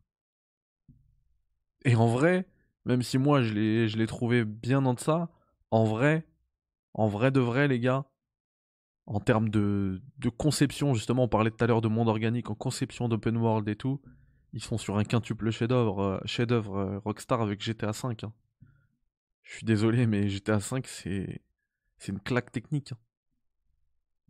Et 1.84 1.94
en 1.94 2.08
vrai, 2.08 2.48
même 2.84 3.02
si 3.02 3.18
moi 3.18 3.42
je 3.42 3.52
l'ai 3.52 3.88
je 3.88 3.98
l'ai 3.98 4.06
trouvé 4.06 4.44
bien 4.44 4.84
en 4.84 4.94
deçà, 4.94 5.28
en 5.70 5.84
vrai, 5.84 6.26
en 6.94 7.06
vrai 7.06 7.30
de 7.30 7.40
vrai 7.40 7.68
les 7.68 7.78
gars, 7.78 8.06
en 9.06 9.20
termes 9.20 9.50
de, 9.50 10.02
de 10.18 10.28
conception, 10.30 10.94
justement, 10.94 11.24
on 11.24 11.28
parlait 11.28 11.50
tout 11.50 11.62
à 11.62 11.66
l'heure 11.66 11.82
de 11.82 11.88
monde 11.88 12.08
organique, 12.08 12.50
en 12.50 12.54
conception 12.54 13.08
d'open 13.08 13.36
world 13.36 13.68
et 13.68 13.76
tout, 13.76 14.00
ils 14.54 14.62
sont 14.62 14.78
sur 14.78 14.96
un 14.96 15.04
quintuple 15.04 15.50
chef-d'œuvre 15.50 16.00
euh, 16.00 16.18
chef-d'œuvre, 16.26 16.76
euh, 16.78 16.98
Rockstar 17.00 17.42
avec 17.42 17.60
GTA 17.60 17.90
V. 17.90 18.16
hein. 18.22 18.32
Je 19.42 19.56
suis 19.56 19.66
désolé, 19.66 20.06
mais 20.06 20.28
GTA 20.28 20.58
V, 20.58 20.80
c'est 20.84 21.42
une 22.08 22.20
claque 22.20 22.52
technique. 22.52 22.92
hein. 22.92 22.98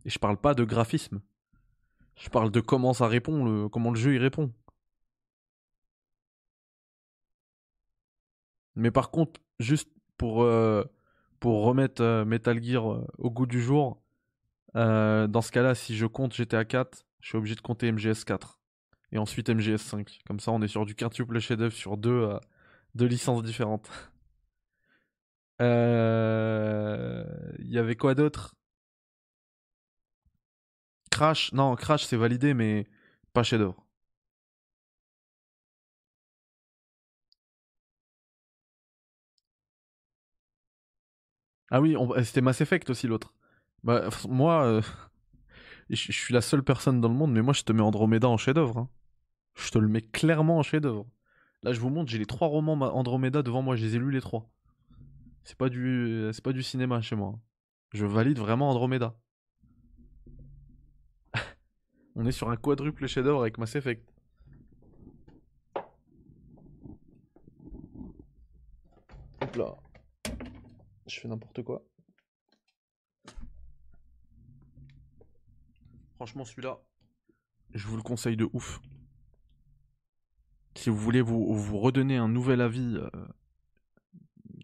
Et 0.03 0.09
je 0.09 0.19
parle 0.19 0.37
pas 0.37 0.53
de 0.55 0.63
graphisme. 0.63 1.21
Je 2.15 2.29
parle 2.29 2.51
de 2.51 2.59
comment 2.59 2.93
ça 2.93 3.07
répond, 3.07 3.45
le, 3.45 3.69
comment 3.69 3.91
le 3.91 3.99
jeu 3.99 4.15
y 4.15 4.17
répond. 4.17 4.51
Mais 8.75 8.91
par 8.91 9.11
contre, 9.11 9.39
juste 9.59 9.89
pour, 10.17 10.43
euh, 10.43 10.83
pour 11.39 11.63
remettre 11.63 12.23
Metal 12.25 12.61
Gear 12.63 12.85
au 13.17 13.29
goût 13.31 13.45
du 13.45 13.61
jour, 13.61 14.01
dans 14.73 15.41
ce 15.41 15.51
cas-là, 15.51 15.75
si 15.75 15.95
je 15.95 16.05
compte 16.05 16.33
GTA 16.33 16.65
4, 16.65 17.05
je 17.21 17.29
suis 17.29 17.37
obligé 17.37 17.55
de 17.55 17.61
compter 17.61 17.91
MGS 17.91 18.25
4. 18.25 18.54
Et 19.15 19.17
ensuite 19.17 19.49
MGS 19.49 19.81
5. 19.81 20.19
Comme 20.27 20.39
ça, 20.39 20.51
on 20.51 20.61
est 20.61 20.67
sur 20.67 20.85
du 20.85 20.93
quintuple 20.95 21.39
chef-d'œuvre 21.39 21.73
sur 21.73 21.97
deux, 21.97 22.11
euh, 22.11 22.39
deux 22.95 23.07
licences 23.07 23.43
différentes. 23.43 23.89
Euh, 25.61 27.23
Il 27.59 27.71
y 27.71 27.77
avait 27.77 27.95
quoi 27.95 28.15
d'autre? 28.15 28.55
Crash 31.09 31.51
Non, 31.51 31.75
Crash 31.75 32.03
c'est 32.05 32.15
validé, 32.15 32.53
mais 32.53 32.85
pas 33.33 33.41
chef-d'œuvre. 33.41 33.83
Ah 41.71 41.81
oui, 41.81 41.95
on- 41.97 42.13
c'était 42.23 42.41
Mass 42.41 42.61
Effect 42.61 42.89
aussi 42.89 43.07
l'autre. 43.07 43.33
Bah, 43.83 44.09
moi, 44.29 44.65
euh, 44.65 44.81
je 45.89 45.95
je 45.95 46.11
suis 46.11 46.33
la 46.33 46.41
seule 46.41 46.63
personne 46.63 47.01
dans 47.01 47.09
le 47.09 47.15
monde, 47.15 47.31
mais 47.33 47.41
moi 47.41 47.53
je 47.53 47.63
te 47.63 47.71
mets 47.73 47.81
Andromeda 47.81 48.27
en 48.29 48.37
chef-d'œuvre. 48.37 48.77
hein. 48.79 48.89
Je 49.55 49.69
te 49.71 49.77
le 49.77 49.87
mets 49.87 50.01
clairement 50.01 50.57
en 50.59 50.63
chef-d'œuvre. 50.63 51.07
Là, 51.63 51.73
je 51.73 51.79
vous 51.79 51.89
montre, 51.89 52.11
j'ai 52.11 52.19
les 52.19 52.25
trois 52.25 52.47
romans 52.47 52.75
Ma- 52.75 52.91
Andromeda 52.91 53.41
devant 53.41 53.61
moi, 53.61 53.75
je 53.75 53.85
les 53.85 53.95
ai 53.95 53.99
lus 53.99 54.11
les 54.11 54.21
trois. 54.21 54.49
C'est 55.43 55.57
pas 55.57 55.69
du, 55.69 56.31
cinéma 56.61 57.01
chez 57.01 57.15
moi. 57.15 57.39
Je 57.93 58.05
valide 58.05 58.39
vraiment 58.39 58.69
Andromeda. 58.69 59.17
On 62.15 62.25
est 62.25 62.31
sur 62.31 62.49
un 62.49 62.57
quadruple 62.57 63.07
chef-d'œuvre 63.07 63.41
avec 63.41 63.57
Mass 63.57 63.75
Effect. 63.75 64.11
Hop 69.41 69.55
là. 69.55 69.75
Je 71.07 71.19
fais 71.19 71.27
n'importe 71.27 71.63
quoi. 71.63 71.83
Franchement, 76.15 76.45
celui-là, 76.45 76.79
je 77.73 77.87
vous 77.87 77.97
le 77.97 78.01
conseille 78.03 78.37
de 78.37 78.49
ouf. 78.53 78.81
Si 80.75 80.89
vous 80.89 80.97
voulez 80.97 81.21
vous, 81.21 81.79
redonner 81.79 82.17
un 82.17 82.27
nouvel 82.27 82.61
avis, 82.61 82.97
euh, 82.97 83.09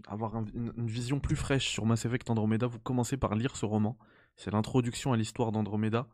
avoir 0.07 0.35
un- 0.35 0.45
une, 0.53 0.87
vision 0.87 1.19
plus 1.19 1.35
fraîche 1.35 1.69
sur 1.69 1.85
Mass 1.85 2.05
Effect 2.05 2.29
Andromeda, 2.29 2.67
vous 2.67 2.79
commencez 2.79 3.17
par 3.17 3.35
lire 3.35 3.55
ce 3.55 3.65
roman. 3.65 3.97
C'est 4.35 4.51
l'introduction 4.51 5.13
à 5.13 5.17
l'histoire 5.17 5.51
d'Andromeda. 5.51 6.07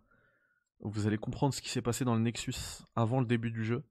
Vous 0.82 1.08
allez 1.08 1.18
comprendre 1.18 1.54
ce 1.54 1.62
qui 1.62 1.70
s'est 1.70 1.82
passé 1.82 2.06
dans 2.06 2.14
le 2.14 2.22
Nexus 2.22 2.84
avant 2.96 3.20
le 3.20 3.26
début 3.26 3.52
du 3.52 3.64
jeu. 3.66 3.84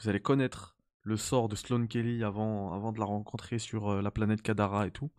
Vous 0.00 0.08
allez 0.08 0.20
connaître 0.20 0.76
le 1.02 1.16
sort 1.16 1.48
de 1.48 1.54
Sloane 1.54 1.86
Kelly 1.86 2.24
avant, 2.24 2.72
avant 2.72 2.90
de 2.90 2.98
la 2.98 3.04
rencontrer 3.04 3.58
sur 3.58 3.88
euh, 3.88 4.02
la 4.02 4.10
planète 4.10 4.42
Kadara 4.42 4.86
et 4.86 4.90
tout. 4.90 5.10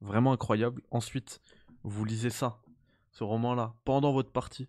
Vraiment 0.00 0.32
incroyable. 0.32 0.82
Ensuite, 0.90 1.40
vous 1.82 2.04
lisez 2.04 2.30
ça, 2.30 2.60
ce 3.10 3.24
roman-là, 3.24 3.74
pendant 3.84 4.12
votre 4.12 4.30
partie, 4.30 4.68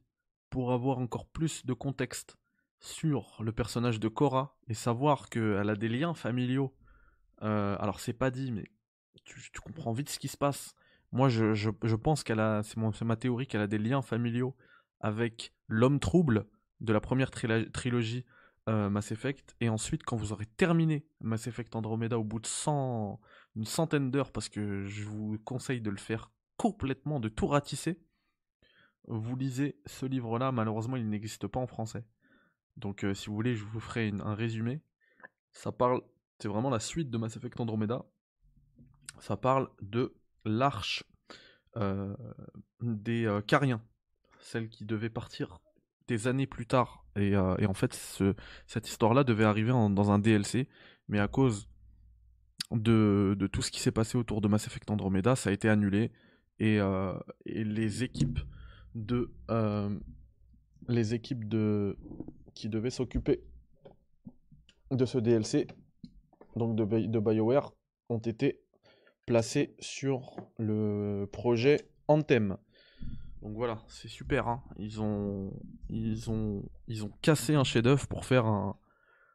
pour 0.50 0.72
avoir 0.72 0.98
encore 0.98 1.28
plus 1.28 1.66
de 1.66 1.74
contexte 1.74 2.38
sur 2.80 3.38
le 3.42 3.52
personnage 3.52 4.00
de 4.00 4.08
Cora 4.08 4.58
et 4.68 4.74
savoir 4.74 5.30
qu'elle 5.30 5.70
a 5.70 5.76
des 5.76 5.90
liens 5.90 6.14
familiaux 6.14 6.74
Euh, 7.44 7.78
alors 7.80 8.00
c'est 8.00 8.14
pas 8.14 8.32
dit, 8.32 8.52
mais 8.52 8.66
tu, 9.24 9.62
comprends 9.62 9.94
vite 9.94 10.10
ce 10.10 10.18
qui 10.20 10.28
se 10.28 10.38
passe. 10.38 10.74
Moi, 11.12 11.30
je, 11.30 11.96
pense 11.96 12.24
qu'elle 12.24 12.40
a, 12.40 12.64
c'est 12.64 13.06
ma 13.06 13.16
théorie, 13.16 13.48
qu'elle 13.48 13.62
a 13.62 13.68
des 13.68 13.78
liens 13.78 14.02
familiaux 14.02 14.56
avec 15.00 15.54
l'homme 15.68 16.00
trouble 16.00 16.48
de 16.80 16.94
la 16.94 17.00
première 17.00 17.30
trilogie 17.30 18.26
euh, 18.70 18.90
Mass 18.90 19.12
Effect. 19.12 19.56
Et 19.62 19.70
ensuite, 19.70 20.04
quand 20.04 20.18
vous 20.18 20.34
aurez 20.34 20.46
terminé 20.46 21.08
Mass 21.22 21.48
Effect 21.48 21.76
Andromeda 21.76 22.18
au 22.18 22.24
bout 22.24 22.40
de 22.40 22.48
100, 22.48 23.20
une 23.56 23.66
centaine 23.66 24.12
d'heures, 24.12 24.32
parce 24.32 24.50
que 24.50 24.84
je 24.86 25.06
vous 25.06 25.38
conseille 25.46 25.82
de 25.82 25.90
le 25.90 25.98
faire 25.98 26.32
complètement, 26.58 27.20
de 27.20 27.30
tout 27.30 27.48
ratisser, 27.48 28.00
vous 29.08 29.36
lisez 29.36 29.80
ce 29.86 30.06
livre-là. 30.06 30.52
Malheureusement, 30.52 30.98
il 30.98 31.08
n'existe 31.08 31.48
pas 31.48 31.60
en 31.60 31.68
français. 31.68 32.06
Donc, 32.78 33.04
euh, 33.04 33.14
si 33.14 33.28
vous 33.28 33.36
voulez, 33.36 33.56
je 33.56 33.64
vous 33.64 33.80
ferai 33.80 34.14
un 34.24 34.36
résumé. 34.36 34.82
Ça 35.52 35.72
parle, 35.72 36.02
c'est 36.40 36.48
vraiment 36.48 36.70
la 36.70 36.80
suite 36.80 37.10
de 37.10 37.18
Mass 37.18 37.36
Effect 37.36 37.60
Andromeda. 37.60 38.06
Ça 39.20 39.36
parle 39.36 39.70
de 39.82 40.16
l'arche 40.46 41.04
euh, 41.76 42.16
des 42.82 43.40
Cariens, 43.48 43.82
celle 44.40 44.70
qui 44.70 44.86
devait 44.86 45.10
partir 45.10 45.60
des 46.08 46.28
années 46.28 46.48
plus 46.48 46.66
tard. 46.66 47.06
Et, 47.16 47.36
euh, 47.36 47.56
en 47.68 47.74
fait, 47.74 47.94
cette 48.66 48.88
histoire-là 48.88 49.24
devait 49.24 49.44
arriver 49.44 49.72
dans 49.72 50.12
un 50.12 50.20
DLC, 50.20 50.68
mais 51.08 51.20
à 51.20 51.28
cause 51.28 51.68
de, 52.72 53.36
tout 53.52 53.62
ce 53.62 53.72
qui 53.72 53.80
s'est 53.80 53.92
passé 53.92 54.18
autour 54.18 54.42
de 54.42 54.48
Mass 54.48 54.68
Effect 54.68 54.90
Andromeda, 54.90 55.36
ça 55.36 55.50
a 55.50 55.54
été 55.54 55.70
annulé. 55.70 56.12
Et, 56.60 56.80
euh, 56.80 57.14
les 57.46 58.04
équipes 58.04 58.40
de 58.96 59.32
euh, 59.52 59.96
les 60.88 61.14
équipes 61.14 61.48
de 61.48 61.98
qui 62.58 62.70
devaient 62.70 62.90
s'occuper 62.90 63.44
de 64.92 65.06
ce 65.06 65.18
DLC, 65.18 65.68
donc 66.56 66.76
de, 66.76 67.20
BioWare, 67.20 67.74
ont 68.10 68.18
été 68.18 68.62
placées 69.26 69.76
sur 69.80 70.36
le 70.58 71.26
projet 71.32 71.90
Anthem. 72.08 72.58
Donc 73.42 73.56
voilà, 73.56 73.84
c'est 73.88 74.08
super. 74.08 74.48
Hein. 74.48 74.64
Ils 74.78 75.02
ont, 75.02 75.54
ils 75.90 76.32
ont, 76.32 76.68
ils 76.88 77.06
ont 77.06 77.12
cassé 77.22 77.54
un 77.54 77.64
chef-d'œuvre 77.64 78.08
pour 78.08 78.26
faire 78.26 78.46
un, 78.46 78.80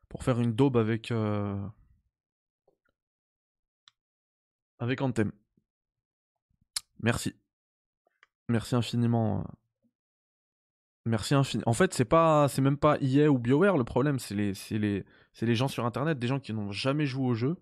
pour 0.08 0.24
faire 0.24 0.40
une 0.40 0.52
daube 0.52 0.76
avec, 0.76 1.10
euh, 1.12 1.56
avec 4.78 5.00
Anthem. 5.00 5.30
Merci, 7.00 7.34
merci 8.48 8.74
infiniment. 8.74 9.44
Merci 11.04 11.34
infiniment. 11.34 11.68
En 11.68 11.72
fait, 11.72 11.92
c'est 11.94 12.04
pas, 12.04 12.46
même 12.60 12.76
pas 12.76 12.96
EA 13.00 13.28
ou 13.28 13.38
BioWare 13.38 13.76
le 13.76 13.84
problème, 13.84 14.18
c'est 14.18 14.34
les, 14.34 14.54
c'est 14.54 14.78
les, 14.78 15.04
c'est 15.32 15.46
les 15.46 15.56
gens 15.56 15.68
sur 15.68 15.84
Internet, 15.84 16.18
des 16.18 16.28
gens 16.28 16.38
qui 16.38 16.52
n'ont 16.52 16.70
jamais 16.70 17.06
joué 17.06 17.26
au 17.26 17.34
jeu. 17.34 17.56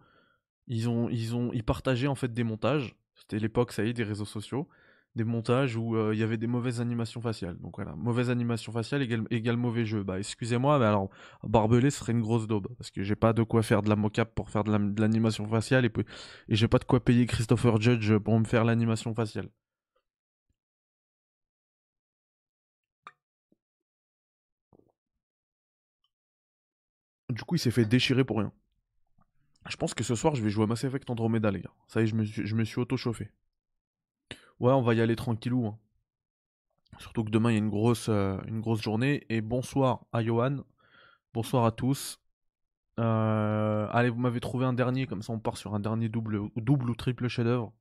Ils 0.67 0.89
ont, 0.89 1.09
ils 1.09 1.35
ont, 1.35 1.51
ils 1.53 1.65
partageaient 1.65 2.07
en 2.07 2.15
fait 2.15 2.33
des 2.33 2.45
montages. 2.45 2.97
C'était 3.15 3.39
l'époque, 3.39 3.73
ça 3.73 3.85
y 3.85 3.91
est, 3.91 3.93
des 3.95 4.05
réseaux 4.05 4.25
sociaux 4.25 4.69
des 5.17 5.25
montages 5.25 5.77
où 5.77 5.97
euh, 5.97 6.15
il 6.15 6.21
y 6.21 6.23
avait 6.23 6.37
des 6.37 6.47
mauvaises 6.47 6.81
animations 6.81 7.21
faciales. 7.21 7.57
Donc 7.59 7.77
voilà, 7.77 7.95
mauvaise 7.97 8.31
animation 8.31 8.73
faciale 8.73 9.03
égale, 9.31 9.57
mauvais 9.57 9.85
jeu. 9.85 10.03
Bah 10.05 10.19
excusez-moi, 10.19 10.79
mais 10.79 10.85
alors 10.85 11.11
barbelé 11.43 11.91
serait 11.91 12.13
une 12.13 12.21
grosse 12.21 12.47
daube 12.47 12.69
parce 12.79 12.91
que 12.91 13.03
j'ai 13.03 13.17
pas 13.17 13.33
de 13.33 13.43
quoi 13.43 13.63
faire 13.63 13.83
de 13.83 13.89
la 13.89 13.97
mocap 13.97 14.35
pour 14.35 14.51
faire 14.51 14.65
de 14.65 15.01
l'animation 15.01 15.47
faciale 15.49 15.85
et, 15.85 15.93
et 16.49 16.55
j'ai 16.55 16.69
pas 16.69 16.79
de 16.79 16.85
quoi 16.85 17.01
payer 17.05 17.27
Christopher 17.27 17.81
Judge 17.81 18.17
pour 18.19 18.39
me 18.39 18.45
faire 18.45 18.65
l'animation 18.65 19.15
faciale. 19.15 19.49
Du 27.31 27.43
coup, 27.45 27.57
il 27.57 27.59
s'est 27.59 27.71
fait 27.71 27.85
déchirer 27.85 28.25
pour 28.25 28.39
rien. 28.39 28.53
Je 29.69 29.77
pense 29.77 29.95
que 29.95 30.03
ce 30.05 30.15
soir, 30.15 30.35
je 30.35 30.43
vais 30.43 30.51
jouer 30.51 30.65
à 30.65 30.67
Mass 30.67 30.85
Effect 30.85 31.09
Andromeda, 31.11 31.51
les 31.51 31.61
gars. 31.61 31.73
Ça 31.87 32.01
y 32.01 32.05
est, 32.05 32.07
je 32.07 32.15
me 32.15 32.25
suis, 32.25 32.47
je 32.47 32.55
me 32.55 32.65
suis 32.65 32.81
auto-chauffé. 32.81 33.31
Ouais, 34.59 34.73
on 34.73 34.83
va 34.83 34.95
y 34.95 35.01
aller 35.01 35.17
tranquillou. 35.17 35.67
Hein. 35.67 35.79
Surtout 36.99 37.25
que 37.25 37.31
demain, 37.31 37.51
il 37.51 37.55
y 37.55 37.57
a 37.57 37.61
une 37.61 37.71
grosse, 37.71 38.09
euh, 38.09 38.39
une 38.47 38.61
grosse 38.61 38.83
journée. 38.83 39.27
Et 39.29 39.41
bonsoir 39.41 40.07
à 40.13 40.23
Johan. 40.23 40.65
Bonsoir 41.33 41.65
à 41.65 41.73
tous. 41.73 42.21
Euh, 42.99 43.89
allez, 43.91 44.11
vous 44.11 44.21
m'avez 44.21 44.41
trouvé 44.41 44.67
un 44.67 44.73
dernier, 44.73 45.07
comme 45.07 45.23
ça 45.23 45.33
on 45.33 45.39
part 45.39 45.57
sur 45.57 45.75
un 45.75 45.81
dernier 45.81 46.09
double, 46.09 46.51
double 46.57 46.91
ou 46.91 46.95
triple 46.95 47.29
chef-d'œuvre. 47.29 47.73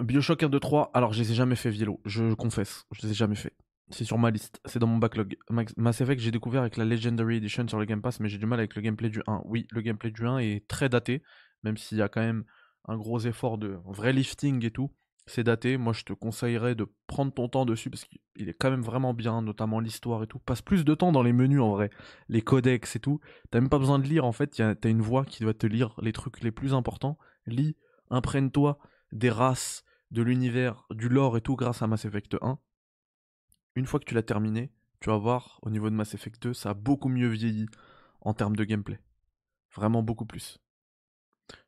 Bioshock 0.00 0.42
1, 0.42 0.48
2, 0.48 0.60
3. 0.60 0.90
Alors, 0.94 1.12
je 1.12 1.20
les 1.20 1.32
ai 1.32 1.34
jamais 1.34 1.56
fait, 1.56 1.70
Vielo. 1.70 2.00
Je 2.04 2.34
confesse. 2.34 2.86
Je 2.92 3.06
les 3.06 3.12
ai 3.12 3.14
jamais 3.14 3.34
fait. 3.34 3.54
C'est 3.90 4.04
sur 4.04 4.18
ma 4.18 4.30
liste. 4.30 4.60
C'est 4.64 4.78
dans 4.78 4.86
mon 4.86 4.98
backlog. 4.98 5.36
Mass 5.76 6.00
Effect, 6.00 6.20
j'ai 6.20 6.30
découvert 6.30 6.60
avec 6.60 6.76
la 6.76 6.84
Legendary 6.84 7.36
Edition 7.36 7.66
sur 7.68 7.78
le 7.78 7.86
Game 7.86 8.02
Pass, 8.02 8.20
mais 8.20 8.28
j'ai 8.28 8.38
du 8.38 8.46
mal 8.46 8.58
avec 8.58 8.74
le 8.76 8.82
gameplay 8.82 9.08
du 9.08 9.22
1. 9.26 9.42
Oui, 9.44 9.66
le 9.70 9.80
gameplay 9.80 10.10
du 10.10 10.26
1 10.26 10.38
est 10.38 10.68
très 10.68 10.88
daté, 10.88 11.22
même 11.62 11.76
s'il 11.76 11.98
y 11.98 12.02
a 12.02 12.08
quand 12.08 12.20
même 12.20 12.44
un 12.86 12.96
gros 12.96 13.20
effort 13.20 13.58
de 13.58 13.78
vrai 13.84 14.12
lifting 14.12 14.64
et 14.64 14.70
tout, 14.70 14.90
c'est 15.26 15.44
daté. 15.44 15.76
Moi, 15.76 15.92
je 15.92 16.04
te 16.04 16.12
conseillerais 16.12 16.74
de 16.74 16.86
prendre 17.06 17.32
ton 17.32 17.48
temps 17.48 17.66
dessus 17.66 17.90
parce 17.90 18.04
qu'il 18.04 18.48
est 18.48 18.54
quand 18.54 18.70
même 18.70 18.82
vraiment 18.82 19.14
bien, 19.14 19.42
notamment 19.42 19.80
l'histoire 19.80 20.22
et 20.22 20.26
tout. 20.26 20.38
Passe 20.38 20.62
plus 20.62 20.84
de 20.84 20.94
temps 20.94 21.12
dans 21.12 21.22
les 21.22 21.32
menus 21.32 21.60
en 21.60 21.70
vrai, 21.70 21.90
les 22.28 22.42
codex 22.42 22.96
et 22.96 23.00
tout. 23.00 23.20
T'as 23.50 23.60
même 23.60 23.68
pas 23.68 23.78
besoin 23.78 23.98
de 23.98 24.06
lire 24.06 24.24
en 24.24 24.32
fait, 24.32 24.62
t'as 24.80 24.88
une 24.90 25.02
voix 25.02 25.24
qui 25.24 25.42
doit 25.42 25.54
te 25.54 25.66
lire 25.66 25.94
les 26.00 26.12
trucs 26.12 26.40
les 26.42 26.50
plus 26.50 26.74
importants. 26.74 27.18
Lis, 27.46 27.76
imprègne-toi 28.10 28.78
des 29.12 29.30
races, 29.30 29.84
de 30.10 30.22
l'univers, 30.22 30.86
du 30.90 31.08
lore 31.08 31.36
et 31.36 31.42
tout 31.42 31.56
grâce 31.56 31.82
à 31.82 31.86
Mass 31.86 32.06
Effect 32.06 32.36
1. 32.40 32.58
Une 33.78 33.86
fois 33.86 34.00
que 34.00 34.06
tu 34.06 34.14
l'as 34.14 34.24
terminé, 34.24 34.72
tu 34.98 35.08
vas 35.08 35.18
voir 35.18 35.60
au 35.62 35.70
niveau 35.70 35.88
de 35.88 35.94
Mass 35.94 36.12
Effect 36.12 36.42
2, 36.42 36.52
ça 36.52 36.70
a 36.70 36.74
beaucoup 36.74 37.08
mieux 37.08 37.28
vieilli 37.28 37.66
en 38.20 38.34
termes 38.34 38.56
de 38.56 38.64
gameplay. 38.64 38.98
Vraiment 39.72 40.02
beaucoup 40.02 40.26
plus. 40.26 40.58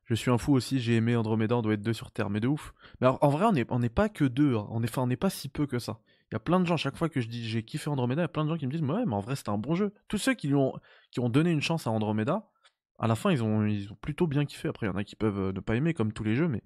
Je 0.07 0.15
suis 0.17 0.33
un 0.33 0.37
fou 0.37 0.55
aussi, 0.55 0.81
j'ai 0.81 0.97
aimé 0.97 1.15
Andromeda, 1.15 1.57
on 1.57 1.63
doit 1.63 1.75
être 1.75 1.83
deux 1.83 1.93
sur 1.93 2.11
Terre, 2.11 2.29
mais 2.29 2.41
de 2.41 2.49
ouf. 2.49 2.75
Mais 3.01 3.07
en 3.07 3.29
vrai, 3.29 3.47
on 3.69 3.79
n'est 3.79 3.89
pas 3.89 4.09
que 4.09 4.25
deux, 4.25 4.57
hein. 4.57 4.67
on 4.71 4.81
n'est 4.81 5.17
pas 5.17 5.31
si 5.31 5.49
peu 5.49 5.69
que 5.69 5.79
ça. 5.79 6.01
Il 6.33 6.35
y 6.35 6.37
a 6.37 6.41
plein 6.41 6.59
de 6.59 6.67
gens, 6.67 6.77
chaque 6.77 6.97
fois 6.97 7.09
que 7.09 7.21
je 7.21 7.29
dis 7.29 7.49
j'ai 7.49 7.63
kiffé 7.63 7.89
Andromeda, 7.89 8.23
il 8.23 8.25
y 8.25 8.27
a 8.27 8.29
plein 8.29 8.45
de 8.45 8.51
gens 8.51 8.57
qui 8.57 8.67
me 8.67 8.73
disent 8.73 8.83
ouais, 8.83 9.07
mais 9.07 9.15
en 9.15 9.21
vrai, 9.21 9.37
c'était 9.37 9.51
un 9.51 9.59
bon 9.59 9.77
jeu. 9.77 9.95
Tous 10.09 10.19
ceux 10.19 10.35
qui, 10.35 10.53
ont, 10.53 10.81
donné 11.17 11.53
une 11.53 11.63
chance 11.63 11.87
à 11.87 11.93
Andromeda, 11.93 12.51
à 12.99 13.07
la 13.07 13.15
fin, 13.15 13.31
ils 13.31 13.45
ont, 13.45 13.65
ils 13.67 13.93
ont 13.93 13.99
plutôt 14.01 14.27
bien 14.27 14.47
kiffé. 14.47 14.67
Après, 14.67 14.87
il 14.87 14.91
y 14.91 14.93
en 14.93 14.97
a 14.97 15.05
qui 15.05 15.15
peuvent 15.15 15.39
euh, 15.39 15.53
ne 15.53 15.61
pas 15.61 15.77
aimer, 15.77 15.95
comme 15.95 16.13
tous 16.13 16.25
les 16.25 16.35
jeux, 16.35 16.49
mais 16.49 16.65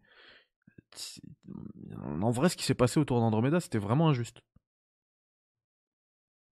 en 2.22 2.30
vrai, 2.30 2.48
ce 2.48 2.56
qui 2.56 2.64
s'est 2.64 2.74
passé 2.74 2.98
autour 2.98 3.20
d'Andromeda, 3.20 3.60
c'était 3.60 3.76
vraiment 3.76 4.08
injuste. 4.08 4.40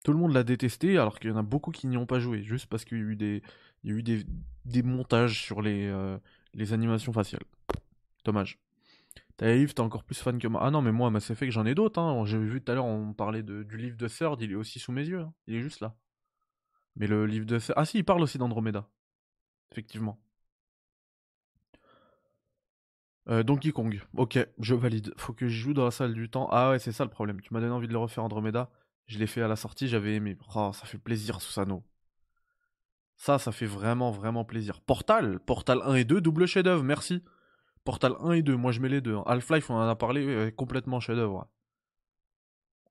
Tout 0.04 0.12
le 0.12 0.18
monde 0.18 0.32
l'a 0.32 0.44
détesté, 0.44 0.98
alors 0.98 1.18
qu'il 1.18 1.30
y 1.30 1.32
en 1.32 1.36
a 1.36 1.42
beaucoup 1.42 1.70
qui 1.70 1.86
n'y 1.86 1.96
ont 1.96 2.06
pas 2.06 2.20
joué, 2.20 2.42
juste 2.42 2.66
parce 2.66 2.84
qu'il 2.84 2.98
y 2.98 3.00
a 3.00 3.04
eu 3.04 3.16
des, 3.16 3.42
il 3.84 3.90
y 3.90 3.94
a 3.94 3.96
eu 3.98 4.02
des, 4.64 4.82
montages 4.82 5.42
sur 5.42 5.62
les, 5.62 5.86
euh, 5.88 6.18
les 6.54 6.72
animations 6.72 7.12
faciales. 7.12 7.44
Dommage. 8.24 8.58
T'as 9.36 9.66
t'es 9.66 9.80
encore 9.80 10.04
plus 10.04 10.18
fan 10.18 10.38
que 10.38 10.48
moi. 10.48 10.60
Ah 10.62 10.70
non, 10.70 10.82
mais 10.82 10.92
moi, 10.92 11.10
Mass 11.10 11.30
Effect, 11.30 11.52
j'en 11.52 11.64
ai 11.64 11.74
d'autres. 11.74 11.98
Hein. 11.98 12.24
J'ai 12.26 12.38
vu 12.38 12.60
tout 12.60 12.72
à 12.72 12.74
l'heure, 12.74 12.84
on 12.84 13.14
parlait 13.14 13.42
du 13.42 13.76
livre 13.76 13.96
de 13.96 14.06
Third, 14.06 14.40
il 14.42 14.52
est 14.52 14.54
aussi 14.54 14.78
sous 14.78 14.92
mes 14.92 15.04
yeux. 15.06 15.20
Hein. 15.20 15.32
Il 15.46 15.54
est 15.54 15.62
juste 15.62 15.80
là. 15.80 15.96
Mais 16.96 17.06
le 17.06 17.24
livre 17.26 17.46
de 17.46 17.58
Third... 17.58 17.74
Ah 17.76 17.86
si, 17.86 17.98
il 17.98 18.04
parle 18.04 18.22
aussi 18.22 18.36
d'Andromeda. 18.36 18.86
Effectivement. 19.72 20.18
Euh, 23.28 23.42
Donkey 23.42 23.72
Kong. 23.72 24.02
Ok, 24.14 24.38
je 24.58 24.74
valide. 24.74 25.14
Faut 25.16 25.32
que 25.32 25.48
je 25.48 25.58
joue 25.58 25.72
dans 25.72 25.84
la 25.84 25.90
salle 25.90 26.12
du 26.14 26.28
temps. 26.28 26.48
Ah 26.50 26.70
ouais, 26.70 26.78
c'est 26.78 26.92
ça 26.92 27.04
le 27.04 27.10
problème. 27.10 27.40
Tu 27.40 27.54
m'as 27.54 27.60
donné 27.60 27.72
envie 27.72 27.88
de 27.88 27.92
le 27.92 27.98
refaire 27.98 28.24
Andromeda. 28.24 28.70
Je 29.10 29.18
l'ai 29.18 29.26
fait 29.26 29.42
à 29.42 29.48
la 29.48 29.56
sortie, 29.56 29.88
j'avais 29.88 30.14
aimé. 30.14 30.38
Oh, 30.54 30.70
ça 30.72 30.86
fait 30.86 30.96
plaisir, 30.96 31.40
Susano. 31.40 31.82
Ça, 33.16 33.40
ça 33.40 33.50
fait 33.50 33.66
vraiment, 33.66 34.12
vraiment 34.12 34.44
plaisir. 34.44 34.80
Portal, 34.80 35.40
Portal 35.40 35.82
1 35.82 35.94
et 35.94 36.04
2, 36.04 36.20
double 36.20 36.46
chef-d'œuvre, 36.46 36.84
merci. 36.84 37.24
Portal 37.82 38.14
1 38.20 38.32
et 38.34 38.42
2, 38.42 38.56
moi 38.56 38.70
je 38.70 38.78
mets 38.78 38.88
les 38.88 39.00
deux. 39.00 39.18
Half-Life, 39.26 39.68
on 39.68 39.74
en 39.74 39.88
a 39.88 39.96
parlé, 39.96 40.54
complètement 40.56 41.00
chef-d'œuvre. 41.00 41.50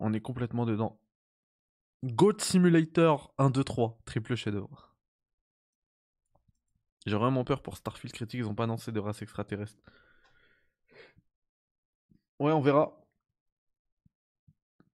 On 0.01 0.11
est 0.11 0.19
complètement 0.19 0.65
dedans. 0.65 0.99
Goat 2.03 2.39
Simulator 2.39 3.33
1, 3.37 3.49
2, 3.51 3.63
3, 3.63 3.97
triple 4.03 4.35
chef-d'œuvre. 4.35 4.93
J'ai 7.05 7.15
vraiment 7.15 7.45
peur 7.45 7.61
pour 7.61 7.77
Starfield 7.77 8.13
Critique, 8.13 8.39
ils 8.39 8.47
ont 8.47 8.55
pas 8.55 8.65
annoncé 8.65 8.91
de 8.91 8.99
race 8.99 9.21
extraterrestre. 9.21 9.81
Ouais, 12.39 12.51
on 12.51 12.59
verra. 12.59 12.91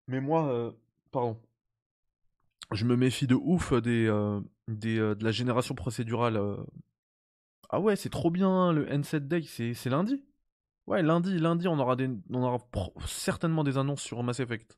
Mais 0.07 0.21
moi, 0.21 0.47
euh, 0.49 0.71
pardon. 1.15 1.39
Je 2.71 2.83
me 2.83 2.97
méfie 2.97 3.25
de 3.25 3.35
ouf 3.35 3.71
euh, 3.71 3.81
euh, 3.87 4.41
de 4.67 5.23
la 5.23 5.31
génération 5.31 5.73
procédurale. 5.73 6.35
Euh. 6.35 6.57
Ah 7.69 7.79
ouais, 7.79 7.95
c'est 7.95 8.09
trop 8.09 8.29
bien, 8.29 8.73
le 8.73 8.85
N7 8.85 9.19
Day, 9.19 9.41
c'est 9.43 9.89
lundi 9.89 10.23
Ouais, 10.87 11.01
lundi, 11.01 11.39
lundi, 11.39 11.67
on 11.67 11.79
aura, 11.79 11.95
certainement 13.07 13.63
des 13.63 13.77
annonces 13.77 14.01
sur 14.01 14.21
Mass 14.23 14.39
Effect. 14.41 14.77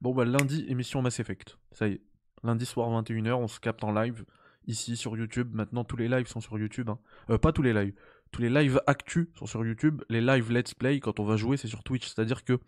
Bon, 0.00 0.12
bah 0.12 0.24
lundi, 0.24 0.66
émission 0.68 1.02
Mass 1.02 1.20
Effect. 1.20 1.56
Ça 1.72 1.88
y 1.88 1.92
est. 1.92 2.00
Lundi 2.42 2.66
soir, 2.66 2.90
21h, 2.90 3.32
on 3.34 3.48
se 3.48 3.60
capte 3.60 3.84
en 3.84 3.92
live, 3.92 4.26
ici 4.66 4.96
sur 4.96 5.16
YouTube. 5.16 5.54
Maintenant, 5.54 5.84
tous 5.84 5.96
les 5.96 6.08
lives 6.08 6.26
sont 6.26 6.40
sur 6.40 6.58
YouTube. 6.58 6.90
Hein. 6.90 7.38
Pas 7.38 7.52
tous 7.52 7.62
les 7.62 7.72
lives. 7.72 7.94
Tous 8.32 8.42
les 8.42 8.50
lives 8.50 8.80
actus 8.86 9.28
sont 9.38 9.46
sur 9.46 9.64
YouTube. 9.64 10.02
Les 10.10 10.20
lives 10.20 10.52
Let's 10.52 10.74
Play, 10.74 11.00
quand 11.00 11.20
on 11.20 11.24
va 11.24 11.36
jouer, 11.36 11.56
c'est 11.56 11.68
sur 11.68 11.82
Twitch. 11.82 12.06
C'est-à-dire 12.06 12.44
que 12.44 12.58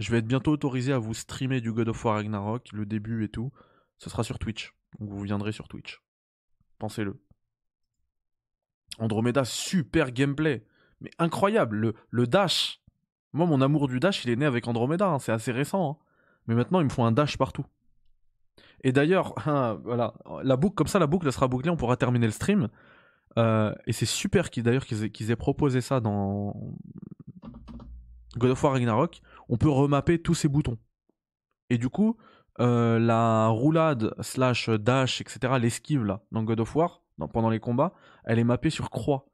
je 0.00 0.10
vais 0.10 0.18
être 0.18 0.26
bientôt 0.26 0.52
autorisé 0.52 0.92
à 0.92 0.98
vous 0.98 1.14
streamer 1.14 1.60
du 1.60 1.72
God 1.72 1.88
of 1.88 2.04
War 2.04 2.14
Ragnarok, 2.16 2.72
le 2.72 2.86
début 2.86 3.24
et 3.24 3.28
tout. 3.28 3.52
Ce 3.98 4.08
sera 4.08 4.24
sur 4.24 4.38
Twitch. 4.38 4.74
Donc 4.98 5.10
vous 5.10 5.20
viendrez 5.22 5.52
sur 5.52 5.68
Twitch. 5.68 6.02
Pensez-le. 6.78 7.22
Andromeda, 8.98 9.44
super 9.44 10.10
gameplay. 10.10 10.64
Mais 11.00 11.10
incroyable. 11.18 11.94
Le, 12.10 12.26
dash. 12.26 12.80
Moi, 13.32 13.46
mon 13.46 13.60
amour 13.60 13.88
du 13.88 14.00
dash, 14.00 14.24
il 14.24 14.30
est 14.30 14.36
né 14.36 14.46
avec 14.46 14.66
Andromeda. 14.66 15.06
hein, 15.06 15.18
C'est 15.18 15.32
assez 15.32 15.52
récent. 15.52 15.90
hein. 15.90 16.04
Mais 16.46 16.54
maintenant, 16.54 16.80
ils 16.80 16.84
me 16.84 16.90
font 16.90 17.04
un 17.04 17.12
dash 17.12 17.36
partout. 17.36 17.66
Et 18.82 18.92
d'ailleurs, 18.92 19.34
hein, 19.46 19.78
voilà, 19.84 20.14
la 20.42 20.56
boucle, 20.56 20.74
comme 20.74 20.86
ça, 20.86 20.98
la 20.98 21.06
boucle 21.06 21.30
sera 21.30 21.46
bouclée. 21.46 21.70
On 21.70 21.76
pourra 21.76 21.96
terminer 21.96 22.26
le 22.26 22.32
stream. 22.32 22.68
Euh, 23.38 23.74
et 23.86 23.92
c'est 23.92 24.06
super 24.06 24.48
d'ailleurs 24.64 24.86
aient, 25.04 25.10
qu'ils 25.10 25.30
aient 25.30 25.36
proposé 25.36 25.80
ça 25.82 26.00
dans 26.00 26.54
God 28.36 28.50
of 28.50 28.62
War 28.62 28.72
Ragnarok. 28.72 29.20
On 29.50 29.56
peut 29.56 29.68
remapper 29.68 30.22
tous 30.22 30.34
ces 30.34 30.48
boutons. 30.48 30.78
Et 31.70 31.76
du 31.76 31.88
coup, 31.88 32.16
euh, 32.60 33.00
la 33.00 33.48
roulade 33.48 34.14
slash 34.20 34.70
dash, 34.70 35.20
etc., 35.20 35.54
l'esquive 35.60 36.04
là, 36.04 36.22
dans 36.30 36.44
God 36.44 36.60
of 36.60 36.74
War, 36.76 37.02
pendant 37.32 37.50
les 37.50 37.58
combats, 37.58 37.92
elle 38.24 38.38
est 38.38 38.44
mappée 38.44 38.70
sur 38.70 38.90
croix. 38.90 39.26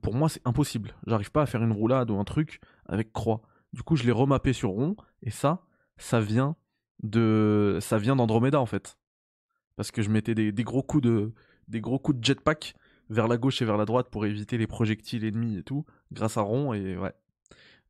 Pour 0.00 0.14
moi, 0.14 0.30
c'est 0.30 0.40
impossible. 0.46 0.94
J'arrive 1.06 1.30
pas 1.30 1.42
à 1.42 1.46
faire 1.46 1.62
une 1.62 1.72
roulade 1.72 2.10
ou 2.10 2.18
un 2.18 2.24
truc 2.24 2.60
avec 2.86 3.12
croix. 3.12 3.42
Du 3.74 3.82
coup, 3.82 3.94
je 3.94 4.04
l'ai 4.04 4.10
remappé 4.10 4.54
sur 4.54 4.70
rond, 4.70 4.96
et 5.22 5.30
ça, 5.30 5.66
ça 5.98 6.20
vient 6.20 6.56
de, 7.02 7.78
ça 7.80 7.98
vient 7.98 8.16
d'Andromeda 8.16 8.58
en 8.60 8.66
fait, 8.66 8.98
parce 9.76 9.90
que 9.90 10.00
je 10.00 10.08
mettais 10.08 10.34
des, 10.34 10.50
des 10.50 10.64
gros 10.64 10.82
coups 10.82 11.02
de, 11.02 11.32
des 11.68 11.80
gros 11.80 11.98
coups 11.98 12.18
de 12.18 12.24
jetpack 12.24 12.74
vers 13.10 13.28
la 13.28 13.36
gauche 13.36 13.60
et 13.60 13.64
vers 13.66 13.76
la 13.76 13.84
droite 13.84 14.08
pour 14.10 14.24
éviter 14.24 14.56
les 14.56 14.66
projectiles 14.66 15.24
ennemis 15.24 15.58
et 15.58 15.62
tout, 15.62 15.84
grâce 16.10 16.38
à 16.38 16.42
rond 16.42 16.72
et 16.72 16.96
ouais. 16.96 17.12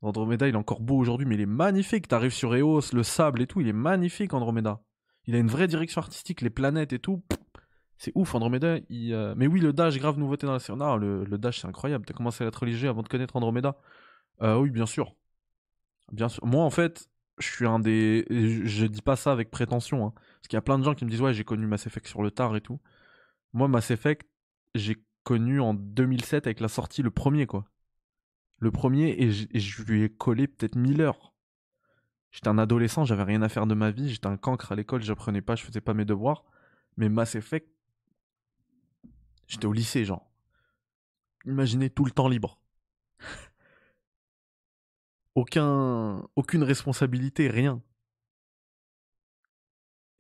Andromeda, 0.03 0.49
il 0.49 0.55
est 0.55 0.59
encore 0.59 0.81
beau 0.81 0.99
aujourd'hui, 0.99 1.27
mais 1.27 1.37
il 1.37 1.41
est 1.41 1.47
magnifique. 1.47 2.09
T'arrives 2.09 2.33
sur 2.33 2.55
Eos, 2.55 2.93
le 2.93 3.03
sable 3.03 3.41
et 3.41 3.47
tout, 3.47 3.61
il 3.61 3.69
est 3.69 3.73
magnifique, 3.73 4.35
Andromeda. 4.35 4.81
Il 5.27 5.37
a 5.37 5.39
une 5.39 5.49
vraie 5.49 5.69
direction 5.69 6.01
artistique, 6.01 6.41
les 6.41 6.51
planètes 6.51 6.93
et 6.93 6.99
tout. 6.99 7.23
C'est 7.99 8.11
ouf, 8.17 8.35
Andromeda. 8.35 8.79
euh, 8.91 9.35
Mais 9.37 9.47
oui, 9.47 9.61
le 9.61 9.73
dash, 9.73 9.97
grave 9.99 10.19
nouveauté 10.19 10.47
dans 10.47 10.53
la 10.53 10.59
série. 10.59 10.77
Non, 10.77 10.97
le, 10.97 11.25
dash, 11.39 11.61
c'est 11.61 11.69
incroyable. 11.69 12.05
T'as 12.05 12.15
commencé 12.15 12.43
à 12.43 12.49
être 12.49 12.67
léger 12.67 12.89
avant 12.89 13.03
de 13.03 13.09
connaître 13.09 13.37
Andromeda. 13.37 13.77
Euh, 14.43 14.57
oui, 14.59 14.71
bien 14.71 14.87
sûr. 14.87 15.15
Bien 16.11 16.29
sûr. 16.29 16.45
Moi, 16.45 16.65
en 16.65 16.71
fait, 16.71 17.09
je 17.39 17.47
suis 17.47 17.67
un 17.67 17.79
des. 17.79 18.27
je 18.29 18.87
dis 18.87 19.03
pas 19.03 19.15
ça 19.15 19.31
avec 19.31 19.51
prétention, 19.53 20.07
hein, 20.07 20.13
parce 20.15 20.49
qu'il 20.49 20.57
y 20.57 20.59
a 20.59 20.63
plein 20.63 20.79
de 20.81 20.85
gens 20.85 20.95
qui 20.95 21.05
me 21.05 21.11
disent 21.11 21.21
ouais, 21.21 21.33
j'ai 21.33 21.45
connu 21.45 21.67
Mass 21.67 21.87
Effect 21.87 22.09
sur 22.09 22.23
le 22.23 22.33
tard 22.33 22.57
et 22.57 22.61
tout. 22.61 22.81
Moi, 23.53 23.69
Mass 23.69 23.93
Effect, 23.93 24.27
j'ai 24.75 24.97
connu 25.23 25.61
en 25.61 25.73
2007 25.75 26.49
avec 26.49 26.59
la 26.59 26.69
sortie, 26.69 27.03
le 27.03 27.11
premier, 27.13 27.47
quoi. 27.47 27.65
Le 28.63 28.71
premier, 28.71 29.21
et 29.21 29.33
je 29.33 29.83
lui 29.83 30.05
ai 30.05 30.09
collé 30.09 30.47
peut-être 30.47 30.77
1000 30.77 31.01
heures. 31.01 31.35
J'étais 32.31 32.47
un 32.47 32.59
adolescent, 32.59 33.05
j'avais 33.05 33.25
rien 33.25 33.43
à 33.43 33.49
faire 33.49 33.67
de 33.67 33.75
ma 33.75 33.91
vie, 33.91 34.09
j'étais 34.09 34.29
un 34.29 34.37
cancre 34.37 34.71
à 34.71 34.77
l'école, 34.77 35.03
j'apprenais 35.03 35.43
pas, 35.43 35.57
je 35.57 35.65
faisais 35.65 35.81
pas 35.81 35.95
mes 35.95 36.05
devoirs. 36.05 36.45
Mais 36.97 37.09
Mass 37.09 37.35
Effect, 37.35 37.69
j'étais 39.49 39.67
au 39.67 39.73
lycée, 39.73 40.05
genre. 40.05 40.31
Imaginez 41.45 41.91
tout 41.91 42.05
le 42.05 42.13
temps 42.13 42.29
libre. 42.29 42.61
Aucun, 45.35 46.25
aucune 46.37 46.63
responsabilité, 46.63 47.49
rien. 47.49 47.83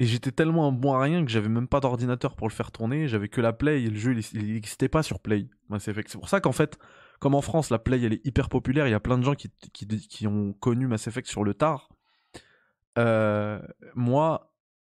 Et 0.00 0.04
j'étais 0.04 0.32
tellement 0.32 0.66
un 0.66 0.72
bon 0.72 0.94
à 0.94 1.00
rien 1.00 1.24
que 1.24 1.30
j'avais 1.30 1.48
même 1.48 1.68
pas 1.68 1.78
d'ordinateur 1.78 2.34
pour 2.34 2.48
le 2.48 2.52
faire 2.52 2.72
tourner, 2.72 3.06
j'avais 3.06 3.28
que 3.28 3.40
la 3.40 3.52
Play 3.52 3.82
le 3.82 3.96
jeu 3.96 4.18
il 4.32 4.54
n'existait 4.54 4.88
pas 4.88 5.04
sur 5.04 5.20
Play. 5.20 5.48
Mass 5.68 5.86
Effect. 5.86 6.08
C'est 6.08 6.18
pour 6.18 6.28
ça 6.28 6.40
qu'en 6.40 6.50
fait, 6.50 6.76
comme 7.22 7.36
en 7.36 7.40
France 7.40 7.70
la 7.70 7.78
Play 7.78 8.02
elle 8.02 8.14
est 8.14 8.26
hyper 8.26 8.48
populaire, 8.48 8.88
il 8.88 8.90
y 8.90 8.94
a 8.94 9.00
plein 9.00 9.16
de 9.16 9.22
gens 9.22 9.36
qui, 9.36 9.48
qui, 9.48 10.26
ont 10.26 10.52
connu 10.54 10.88
Mass 10.88 11.06
Effect 11.06 11.28
sur 11.28 11.44
le 11.44 11.54
tard. 11.54 11.88
Euh, 12.98 13.62
moi, 13.94 14.52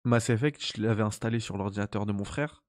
Mass 0.04 0.30
Effect, 0.30 0.58
je 0.74 0.80
l'avais 0.80 1.02
installé 1.02 1.38
sur 1.38 1.58
l'ordinateur 1.58 2.06
de 2.06 2.12
mon 2.12 2.24
frère. 2.24 2.64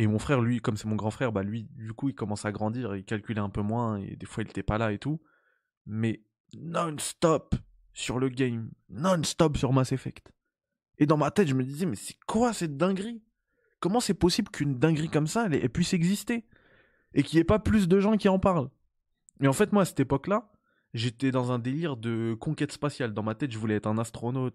Et 0.00 0.08
mon 0.08 0.18
frère, 0.18 0.40
lui, 0.40 0.60
comme 0.60 0.76
c'est 0.76 0.88
mon 0.88 0.96
grand 0.96 1.12
frère, 1.12 1.30
bah 1.30 1.44
lui, 1.44 1.68
du 1.76 1.92
coup, 1.92 2.08
il 2.08 2.16
commence 2.16 2.44
à 2.44 2.50
grandir, 2.50 2.96
il 2.96 3.04
calculait 3.04 3.40
un 3.40 3.48
peu 3.48 3.62
moins, 3.62 3.98
et 3.98 4.16
des 4.16 4.26
fois, 4.26 4.42
il 4.42 4.50
était 4.50 4.64
pas 4.64 4.76
là 4.76 4.90
et 4.90 4.98
tout. 4.98 5.22
Mais 5.86 6.24
non-stop 6.52 7.54
sur 7.92 8.18
le 8.18 8.28
game, 8.28 8.72
non-stop 8.88 9.56
sur 9.56 9.72
Mass 9.72 9.92
Effect. 9.92 10.32
Et 10.98 11.06
dans 11.06 11.16
ma 11.16 11.30
tête, 11.30 11.46
je 11.46 11.54
me 11.54 11.62
disais, 11.62 11.86
mais 11.86 11.94
c'est 11.94 12.18
quoi 12.26 12.52
cette 12.52 12.76
dinguerie? 12.76 13.22
Comment 13.78 14.00
c'est 14.00 14.14
possible 14.14 14.50
qu'une 14.50 14.80
dinguerie 14.80 15.10
comme 15.10 15.28
ça, 15.28 15.48
puisse 15.72 15.94
exister 15.94 16.44
Et 17.14 17.22
qu'il 17.22 17.36
n'y 17.36 17.40
ait 17.40 17.44
pas 17.44 17.58
plus 17.58 17.88
de 17.88 18.00
gens 18.00 18.16
qui 18.16 18.28
en 18.28 18.38
parlent 18.38 18.70
Et 19.40 19.48
en 19.48 19.52
fait, 19.52 19.72
moi, 19.72 19.82
à 19.82 19.84
cette 19.84 20.00
époque-là, 20.00 20.50
j'étais 20.94 21.30
dans 21.30 21.52
un 21.52 21.58
délire 21.58 21.96
de 21.96 22.34
conquête 22.34 22.72
spatiale. 22.72 23.14
Dans 23.14 23.22
ma 23.22 23.34
tête, 23.34 23.52
je 23.52 23.58
voulais 23.58 23.76
être 23.76 23.86
un 23.86 23.98
astronaute. 23.98 24.54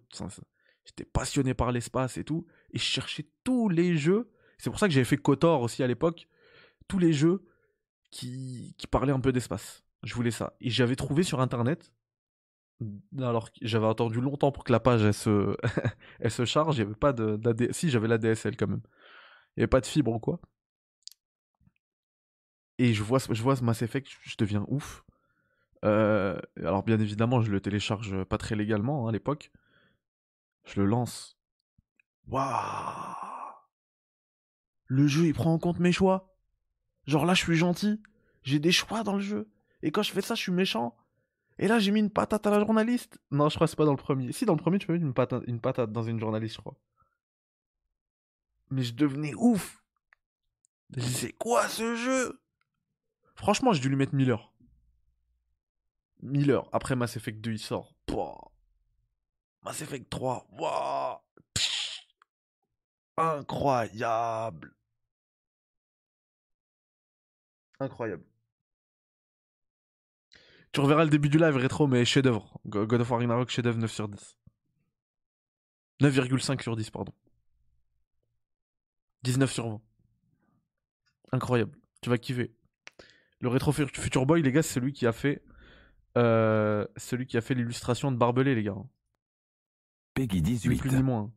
J'étais 0.85 1.05
passionné 1.05 1.53
par 1.53 1.71
l'espace 1.71 2.17
et 2.17 2.23
tout. 2.23 2.45
Et 2.71 2.77
je 2.77 2.83
cherchais 2.83 3.27
tous 3.43 3.69
les 3.69 3.97
jeux. 3.97 4.31
C'est 4.57 4.69
pour 4.69 4.79
ça 4.79 4.87
que 4.87 4.93
j'avais 4.93 5.05
fait 5.05 5.17
KOTOR 5.17 5.61
aussi 5.61 5.83
à 5.83 5.87
l'époque. 5.87 6.27
Tous 6.87 6.99
les 6.99 7.13
jeux 7.13 7.45
qui, 8.11 8.75
qui 8.77 8.87
parlaient 8.87 9.13
un 9.13 9.19
peu 9.19 9.31
d'espace. 9.31 9.83
Je 10.03 10.13
voulais 10.13 10.31
ça. 10.31 10.53
Et 10.61 10.69
j'avais 10.69 10.95
trouvé 10.95 11.23
sur 11.23 11.39
internet. 11.39 11.91
Alors 13.19 13.49
j'avais 13.61 13.87
attendu 13.87 14.21
longtemps 14.21 14.51
pour 14.51 14.63
que 14.63 14.71
la 14.71 14.79
page 14.79 15.03
elle 15.03 15.13
se, 15.13 15.55
elle 16.19 16.31
se 16.31 16.45
charge. 16.45 16.77
Il 16.77 16.79
y 16.79 16.81
avait 16.83 16.95
pas 16.95 17.13
de, 17.13 17.39
Si, 17.71 17.89
j'avais 17.89 18.07
la 18.07 18.17
DSL 18.17 18.57
quand 18.57 18.67
même. 18.67 18.81
Il 19.55 19.59
n'y 19.59 19.63
avait 19.63 19.67
pas 19.67 19.81
de 19.81 19.85
fibre 19.85 20.13
ou 20.13 20.19
quoi. 20.19 20.39
Et 22.81 22.95
je 22.95 23.03
vois, 23.03 23.19
ce- 23.19 23.31
je 23.31 23.43
vois 23.43 23.53
Mass 23.61 23.83
Effect, 23.83 24.09
je 24.23 24.35
deviens 24.37 24.65
ouf. 24.67 25.03
Euh, 25.85 26.39
alors 26.57 26.81
bien 26.81 26.99
évidemment, 26.99 27.39
je 27.39 27.51
le 27.51 27.61
télécharge 27.61 28.23
pas 28.23 28.39
très 28.39 28.55
légalement 28.55 29.05
hein, 29.05 29.09
à 29.09 29.11
l'époque. 29.11 29.51
Je 30.65 30.81
le 30.81 30.87
lance. 30.87 31.37
Waouh 32.27 33.13
Le 34.87 35.05
jeu, 35.05 35.25
il 35.27 35.33
prend 35.35 35.53
en 35.53 35.59
compte 35.59 35.77
mes 35.77 35.91
choix. 35.91 36.33
Genre 37.05 37.27
là, 37.27 37.35
je 37.35 37.43
suis 37.43 37.55
gentil. 37.55 38.01
J'ai 38.41 38.57
des 38.57 38.71
choix 38.71 39.03
dans 39.03 39.13
le 39.13 39.21
jeu. 39.21 39.47
Et 39.83 39.91
quand 39.91 40.01
je 40.01 40.11
fais 40.11 40.21
ça, 40.21 40.33
je 40.33 40.41
suis 40.41 40.51
méchant. 40.51 40.97
Et 41.59 41.67
là, 41.67 41.77
j'ai 41.77 41.91
mis 41.91 41.99
une 41.99 42.09
patate 42.09 42.47
à 42.47 42.49
la 42.49 42.59
journaliste. 42.59 43.19
Non, 43.29 43.47
je 43.49 43.55
crois 43.55 43.67
que 43.67 43.69
c'est 43.71 43.77
pas 43.77 43.85
dans 43.85 43.91
le 43.91 43.97
premier. 43.97 44.31
Si, 44.31 44.45
dans 44.45 44.55
le 44.55 44.59
premier, 44.59 44.79
tu 44.79 44.87
peux 44.87 44.93
mettre 44.93 45.05
une 45.05 45.13
patate, 45.13 45.43
une 45.45 45.61
patate 45.61 45.91
dans 45.91 46.01
une 46.01 46.19
journaliste, 46.19 46.55
je 46.55 46.61
crois. 46.61 46.75
Mais 48.71 48.81
je 48.81 48.95
devenais 48.95 49.35
ouf. 49.35 49.83
C'est 50.97 51.33
quoi 51.33 51.67
ce 51.67 51.95
jeu? 51.95 52.40
Franchement, 53.35 53.73
j'ai 53.73 53.81
dû 53.81 53.89
lui 53.89 53.95
mettre 53.95 54.13
1000 54.15 54.31
heures. 54.31 54.53
1000 56.21 56.51
heures. 56.51 56.69
Après 56.71 56.95
Mass 56.95 57.15
Effect 57.17 57.39
2, 57.41 57.51
il 57.53 57.59
sort. 57.59 57.95
Mass 59.63 59.81
Effect 59.81 60.09
3. 60.09 60.47
Waouh. 60.51 61.17
Pff. 61.53 62.01
Incroyable. 63.17 64.75
Incroyable. 67.79 68.25
Tu 70.71 70.79
reverras 70.79 71.03
le 71.03 71.09
début 71.09 71.29
du 71.29 71.37
live 71.37 71.55
rétro, 71.57 71.87
mais 71.87 72.05
chef-d'œuvre. 72.05 72.59
Go- 72.65 72.85
God 72.87 73.01
of 73.01 73.09
War 73.09 73.19
Ragnarok, 73.19 73.49
chef-d'œuvre 73.49 73.77
9 73.79 73.91
sur 73.91 74.07
10. 74.07 74.37
9,5 76.01 76.61
sur 76.61 76.75
10, 76.75 76.89
pardon. 76.91 77.13
19 79.23 79.51
sur 79.51 79.67
20. 79.69 79.81
Incroyable. 81.33 81.77
Tu 82.01 82.09
vas 82.09 82.17
kiffer. 82.17 82.53
Le 83.41 83.49
rétro 83.49 83.71
Fu- 83.71 83.87
Future 83.87 84.25
Boy, 84.25 84.41
les 84.41 84.51
gars, 84.51 84.61
c'est 84.63 84.73
celui 84.73 84.93
qui 84.93 85.05
a 85.07 85.11
fait. 85.11 85.41
euh, 86.17 86.85
celui 86.97 87.25
qui 87.25 87.37
a 87.37 87.41
fait 87.41 87.53
l'illustration 87.53 88.11
de 88.11 88.17
Barbelé, 88.17 88.53
les 88.55 88.63
gars. 88.63 88.75
Peggy 90.13 90.37
Ni 90.37 90.41
18. 90.41 90.77
plus 90.77 90.91
ni 90.91 91.03
moins. 91.03 91.31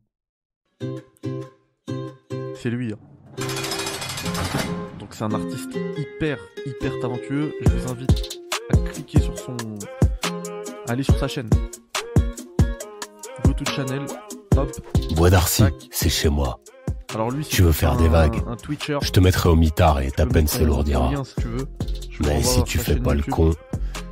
C'est 2.55 2.69
lui. 2.69 2.91
hein. 2.93 2.99
Donc 4.99 5.13
c'est 5.13 5.23
un 5.23 5.31
artiste 5.31 5.69
hyper, 5.97 6.37
hyper 6.65 6.99
talentueux. 6.99 7.53
Je 7.61 7.69
vous 7.71 7.91
invite 7.91 8.39
à 8.73 8.77
cliquer 8.89 9.19
sur 9.21 9.37
son... 9.39 9.55
Allez 10.87 11.03
sur 11.03 11.17
sa 11.17 11.27
chaîne. 11.27 11.49
Go 13.45 13.53
to 13.53 13.65
channel. 13.65 14.05
Hop. 14.57 14.69
Bois 15.15 15.29
d'Arcy, 15.29 15.63
c'est 15.91 16.09
chez 16.09 16.29
moi. 16.29 16.59
Alors 17.13 17.31
lui, 17.31 17.43
c'est 17.43 17.49
Tu 17.51 17.61
veux 17.61 17.71
faire 17.71 17.93
un- 17.93 17.97
des 17.97 18.07
vagues 18.07 18.41
Un 18.47 18.55
Twitcher. 18.55 18.97
Je 19.01 19.11
te 19.11 19.19
mettrai 19.19 19.49
au 19.49 19.55
mitard 19.55 19.99
et 20.01 20.11
ta 20.11 20.25
peine 20.25 20.47
s'alourdira. 20.47 21.11
si 21.23 21.33
Mais 22.25 22.41
si 22.41 22.63
tu 22.63 22.77
fais 22.77 22.95
pas 22.95 23.11
le 23.13 23.19
YouTube. 23.19 23.33
con, 23.33 23.51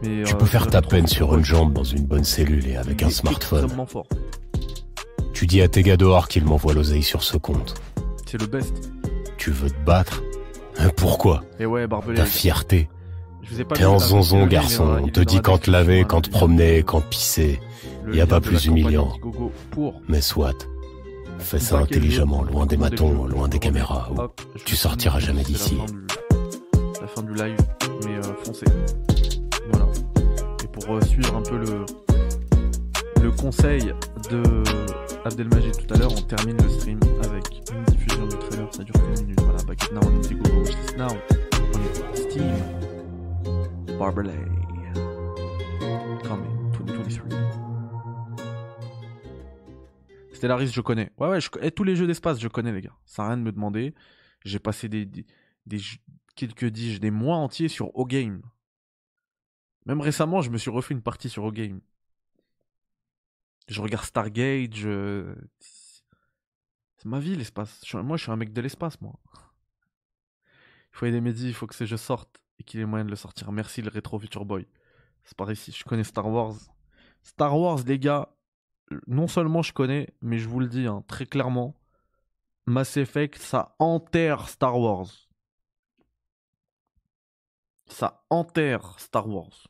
Mais, 0.03 0.23
tu 0.23 0.33
euh, 0.33 0.37
peux 0.37 0.45
faire 0.45 0.67
ta 0.67 0.81
peine 0.81 1.07
sur 1.07 1.35
une 1.35 1.43
jambe 1.43 1.73
dans 1.73 1.83
une 1.83 2.03
bonne 2.05 2.23
cellule 2.23 2.67
et 2.67 2.75
avec 2.77 3.01
Il 3.01 3.07
un 3.07 3.09
smartphone. 3.09 3.69
fort. 3.87 4.05
Tu 5.33 5.47
dis 5.47 5.61
à 5.61 5.67
tes 5.67 5.81
gars 5.83 5.97
dehors 5.97 6.27
qu'ils 6.27 6.45
m'envoient 6.45 6.73
l'oseille 6.73 7.03
sur 7.03 7.23
ce 7.23 7.37
compte. 7.37 7.73
C'est 8.29 8.39
le 8.39 8.47
best. 8.47 8.91
Tu 9.37 9.51
veux 9.51 9.69
te 9.69 9.85
battre? 9.85 10.21
Hein, 10.77 10.89
Pourquoi? 10.95 11.43
Et 11.59 11.65
ouais, 11.65 11.87
Barbelé. 11.87 12.17
Ta 12.17 12.25
fierté. 12.25 12.89
T'es 13.75 13.85
en 13.85 13.99
zonzon, 13.99 14.43
il 14.43 14.49
garçon. 14.49 14.97
On 15.01 15.05
il 15.05 15.11
te 15.11 15.19
dit 15.19 15.41
quand 15.41 15.57
te 15.59 15.69
laver, 15.69 15.97
description, 15.97 16.07
quand 16.07 16.17
hein, 16.17 16.21
te 16.21 16.29
promener, 16.29 16.83
quand 16.83 17.01
pisser. 17.01 17.59
Le 18.05 18.15
y 18.15 18.21
a 18.21 18.25
pas 18.27 18.41
plus 18.41 18.65
humiliant. 18.65 19.13
Mais 20.07 20.21
soit. 20.21 20.53
Fais 21.39 21.59
ça 21.59 21.79
intelligemment, 21.79 22.43
loin 22.43 22.65
des 22.65 22.77
matons, 22.77 23.25
loin 23.25 23.47
des 23.47 23.59
caméras. 23.59 24.09
tu 24.65 24.75
sortiras 24.75 25.19
jamais 25.19 25.43
d'ici. 25.43 25.77
La 27.01 27.07
fin 27.07 27.21
du 27.21 27.33
live, 27.33 27.57
mais 28.05 28.15
euh, 28.15 28.33
foncez. 28.43 28.65
Voilà. 29.71 29.87
Et 30.63 30.67
pour 30.67 30.95
euh, 30.95 31.01
suivre 31.01 31.35
un 31.35 31.41
peu 31.41 31.57
le 31.57 31.85
le 33.23 33.31
conseil 33.31 33.93
de 34.29 34.43
Abdelmajid 35.23 35.77
tout 35.77 35.93
à 35.93 35.97
l'heure, 35.97 36.11
on 36.11 36.21
termine 36.21 36.57
le 36.61 36.69
stream 36.69 36.99
avec 37.23 37.61
une 37.71 37.83
diffusion 37.85 38.27
du 38.27 38.35
trailer, 38.37 38.67
ça 38.73 38.83
dure 38.83 38.93
qu'une 38.95 39.23
minute. 39.25 39.39
Voilà, 39.41 39.63
Back 39.63 39.83
It 39.83 39.93
Now 39.93 40.01
on 40.03 40.15
Indiegogo, 40.17 40.59
Watch 40.59 40.71
This 40.71 40.97
Now, 40.97 41.07
on 41.73 42.15
est 42.15 42.17
Steam, 42.17 43.97
Barberley, 43.97 44.33
Coming 46.23 46.71
2023. 46.77 47.62
Stellaris, 50.43 50.73
je 50.73 50.81
connais. 50.81 51.09
Ouais, 51.17 51.29
ouais, 51.29 51.39
et 51.61 51.71
tous 51.71 51.85
les 51.85 51.95
jeux 51.95 52.05
d'espace, 52.05 52.37
je 52.37 52.49
connais, 52.49 52.73
les 52.73 52.81
gars. 52.81 52.97
Ça 53.05 53.23
n'a 53.23 53.29
rien 53.29 53.37
de 53.37 53.43
me 53.43 53.53
demander. 53.53 53.95
J'ai 54.43 54.59
passé 54.59 54.89
des, 54.89 55.05
des, 55.05 55.79
quelques 56.35 56.65
dis 56.65 56.99
des 56.99 57.11
mois 57.11 57.37
entiers 57.37 57.69
sur 57.69 57.95
O-Game. 57.97 58.41
Même 59.85 60.01
récemment, 60.01 60.41
je 60.41 60.49
me 60.49 60.57
suis 60.57 60.69
refait 60.69 60.93
une 60.93 61.01
partie 61.01 61.29
sur 61.29 61.45
O-Game. 61.45 61.79
Je 63.69 63.81
regarde 63.81 64.03
Stargate, 64.03 64.75
je... 64.75 65.33
C'est 66.97 67.05
ma 67.05 67.21
vie, 67.21 67.37
l'espace. 67.37 67.81
Moi, 67.93 68.17
je 68.17 68.23
suis 68.23 68.31
un 68.33 68.35
mec 68.35 68.51
de 68.51 68.59
l'espace, 68.59 68.99
moi. 68.99 69.17
Il 70.43 70.97
faut 70.97 71.05
aider 71.05 71.21
Mehdi, 71.21 71.47
il 71.47 71.53
faut 71.53 71.67
que 71.67 71.75
ces 71.75 71.87
jeux 71.87 71.95
sortent 71.95 72.43
et 72.59 72.65
qu'il 72.65 72.81
ait 72.81 72.85
moyen 72.85 73.05
de 73.05 73.11
le 73.11 73.15
sortir. 73.15 73.49
Merci, 73.53 73.81
le 73.81 73.89
Retro 73.89 74.19
Future 74.19 74.43
Boy. 74.43 74.67
C'est 75.23 75.37
pareil 75.37 75.55
ici, 75.55 75.71
je 75.71 75.85
connais 75.85 76.03
Star 76.03 76.27
Wars. 76.27 76.57
Star 77.21 77.57
Wars, 77.57 77.79
les 77.87 77.97
gars, 77.97 78.35
non 79.07 79.27
seulement 79.27 79.61
je 79.61 79.73
connais, 79.73 80.13
mais 80.21 80.37
je 80.37 80.47
vous 80.49 80.59
le 80.59 80.67
dis 80.67 80.87
hein, 80.87 81.03
très 81.07 81.25
clairement, 81.25 81.75
Mass 82.65 82.97
Effect, 82.97 83.37
ça 83.37 83.75
enterre 83.79 84.47
Star 84.49 84.79
Wars. 84.79 85.07
Ça 87.87 88.25
enterre 88.29 88.99
Star 88.99 89.27
Wars. 89.27 89.67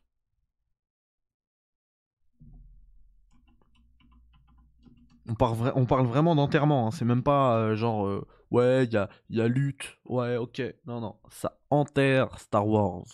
On 5.28 5.36
parle, 5.36 6.06
vraiment 6.06 6.36
d'enterrement, 6.36 6.88
hein. 6.88 6.92
c'est 6.92 7.06
même 7.06 7.24
pas 7.24 7.58
euh, 7.58 7.76
genre 7.76 8.06
euh, 8.08 8.28
ouais, 8.52 8.84
il 8.86 8.94
y 8.94 8.98
a, 8.98 9.10
y 9.30 9.42
a 9.42 9.48
lutte, 9.48 9.98
ouais, 10.06 10.36
ok. 10.36 10.62
Non, 10.86 11.00
non, 11.00 11.18
ça 11.30 11.58
enterre 11.70 12.40
Star 12.40 12.68
Wars. 12.68 13.06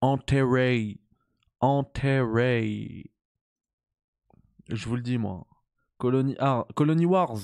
Enterré. 0.00 1.00
Enterré. 1.60 3.13
Je 4.68 4.88
vous 4.88 4.96
le 4.96 5.02
dis, 5.02 5.18
moi. 5.18 5.46
Colony, 5.98 6.36
ah, 6.38 6.66
Wars, 6.78 7.38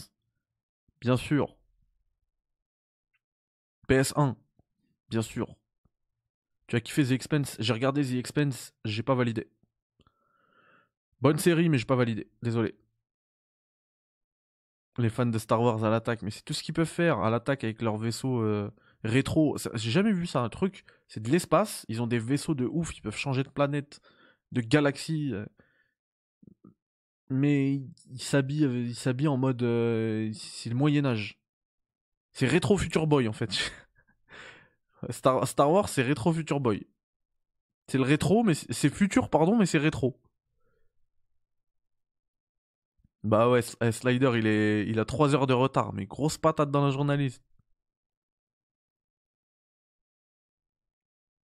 bien 1.01 1.17
sûr. 1.17 1.57
PS1, 3.89 4.37
bien 5.09 5.23
sûr. 5.23 5.57
Tu 6.67 6.77
as 6.77 6.81
kiffé 6.81 7.05
The 7.05 7.11
Expense? 7.11 7.57
J'ai 7.59 7.73
regardé 7.73 8.05
The 8.05 8.15
Expense, 8.15 8.73
j'ai 8.85 9.03
pas 9.03 9.15
validé. 9.15 9.51
Bonne 11.21 11.39
série, 11.39 11.69
mais 11.69 11.79
j'ai 11.79 11.85
pas 11.85 11.97
validé. 11.97 12.31
Désolé. 12.43 12.75
Les 14.99 15.09
fans 15.09 15.27
de 15.27 15.39
Star 15.39 15.61
Wars 15.61 15.85
à 15.85 15.91
l'attaque, 15.91 16.23
mais 16.23 16.31
c'est 16.31 16.43
tout 16.45 16.53
ce 16.53 16.63
qu'ils 16.63 16.75
peuvent 16.75 16.87
faire 16.87 17.21
à 17.21 17.31
l'attaque 17.31 17.65
avec 17.65 17.83
leur 17.83 17.97
vaisseau 17.97 18.41
euh, 18.41 18.71
rétro. 19.05 19.57
J'ai 19.75 19.91
jamais 19.91 20.13
vu 20.13 20.27
ça, 20.27 20.41
un 20.41 20.49
truc. 20.49 20.85
C'est 21.09 21.23
de 21.23 21.31
l'espace, 21.31 21.85
ils 21.89 22.03
ont 22.03 22.07
des 22.07 22.19
vaisseaux 22.19 22.55
de 22.55 22.67
ouf, 22.67 22.97
ils 22.97 23.03
peuvent 23.03 23.17
changer 23.17 23.43
de 23.43 23.49
planète, 23.49 24.01
de 24.53 24.61
galaxie. 24.61 25.35
Euh. 27.31 27.35
mais 27.35 27.81
ils 28.11 28.21
s'habillent, 28.21 28.65
ils 28.65 29.29
en 29.29 29.37
mode. 29.37 29.63
Euh, 29.63 30.31
c'est 30.35 30.71
le 30.71 30.77
Moyen-Âge. 30.77 31.39
C'est 32.33 32.47
rétro 32.47 32.77
Future 32.79 33.07
Boy 33.07 33.29
en 33.29 33.33
fait. 33.33 33.51
Star, 35.11 35.47
Star 35.49 35.71
Wars, 35.71 35.89
c'est 35.89 36.03
rétro 36.03 36.33
Future 36.33 36.61
Boy. 36.61 36.87
C'est 37.89 37.99
le 37.99 38.05
rétro, 38.05 38.45
mais 38.45 38.55
c'est 38.55 38.89
futur, 38.89 39.29
pardon, 39.31 39.57
mais 39.57 39.67
c'est 39.67 39.79
rétro. 39.79 40.21
Bah 43.23 43.49
ouais, 43.51 43.61
eh, 43.83 43.93
Slider, 43.93 44.33
il, 44.37 44.47
est, 44.47 44.87
il 44.87 44.99
a 45.01 45.05
3 45.05 45.35
heures 45.35 45.47
de 45.47 45.53
retard, 45.55 45.93
mais 45.93 46.07
grosse 46.07 46.39
patate 46.39 46.71
dans 46.71 46.85
la 46.85 46.91
journaliste. 46.91 47.43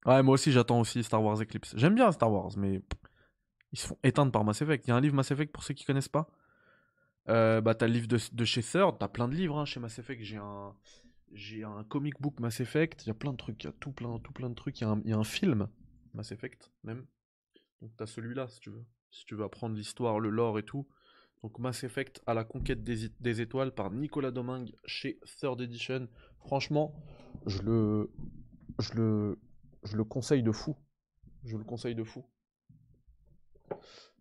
Ouais, 0.05 0.21
moi 0.23 0.35
aussi, 0.35 0.51
j'attends 0.51 0.79
aussi 0.79 1.03
Star 1.03 1.21
Wars 1.23 1.41
Eclipse. 1.41 1.73
J'aime 1.77 1.95
bien 1.95 2.11
Star 2.11 2.31
Wars, 2.31 2.51
mais 2.57 2.81
ils 3.75 3.79
se 3.79 3.87
font 3.87 3.97
éteindre 4.03 4.31
par 4.31 4.45
Mass 4.45 4.61
Effect. 4.61 4.87
Il 4.87 4.91
y 4.91 4.93
a 4.93 4.95
un 4.95 5.01
livre 5.01 5.15
Mass 5.15 5.31
Effect 5.31 5.51
pour 5.51 5.61
ceux 5.61 5.73
qui 5.73 5.83
connaissent 5.83 6.07
pas. 6.07 6.29
Euh, 7.27 7.59
bah, 7.59 7.75
t'as 7.75 7.87
le 7.87 7.93
livre 7.93 8.07
de, 8.07 8.45
chez 8.45 8.61
Third, 8.61 8.97
t'as 8.97 9.09
plein 9.09 9.27
de 9.27 9.35
livres 9.35 9.57
hein, 9.57 9.65
chez 9.65 9.81
Mass 9.81 9.99
Effect. 9.99 10.23
J'ai 10.23 10.37
un, 10.37 10.73
j'ai 11.33 11.65
un 11.65 11.83
comic 11.83 12.21
book 12.21 12.39
Mass 12.39 12.61
Effect, 12.61 13.03
il 13.03 13.07
y 13.07 13.11
a 13.11 13.13
plein 13.13 13.33
de 13.33 13.37
trucs, 13.37 13.61
il 13.63 13.67
y 13.67 13.69
a 13.69 13.73
tout 13.73 13.91
plein, 13.91 14.17
tout 14.19 14.31
plein 14.31 14.49
de 14.49 14.55
trucs, 14.55 14.79
il 14.79 14.85
y, 14.85 15.11
a 15.11 15.17
un, 15.17 15.23
film 15.25 15.67
Mass 16.13 16.31
Effect 16.31 16.71
même. 16.83 17.05
Donc 17.81 17.91
t'as 17.97 18.05
celui-là 18.05 18.47
si 18.47 18.61
tu 18.61 18.69
veux, 18.69 18.85
si 19.11 19.25
tu 19.25 19.35
veux 19.35 19.43
apprendre 19.43 19.75
l'histoire, 19.75 20.21
le 20.21 20.29
lore 20.29 20.57
et 20.57 20.63
tout. 20.63 20.87
Donc 21.43 21.59
Mass 21.59 21.83
Effect 21.83 22.21
à 22.27 22.33
la 22.33 22.45
conquête 22.45 22.81
des, 22.81 23.41
étoiles 23.41 23.73
par 23.73 23.91
Nicolas 23.91 24.31
Domingue 24.31 24.73
chez 24.85 25.19
Third 25.41 25.59
Edition. 25.59 26.07
Franchement, 26.39 26.95
je 27.45 27.61
le, 27.61 28.09
je 28.79 28.93
le, 28.93 29.39
je 29.83 29.97
le 29.97 30.05
conseille 30.05 30.43
de 30.43 30.53
fou. 30.53 30.77
Je 31.43 31.57
le 31.57 31.65
conseille 31.65 31.95
de 31.95 32.03
fou. 32.05 32.23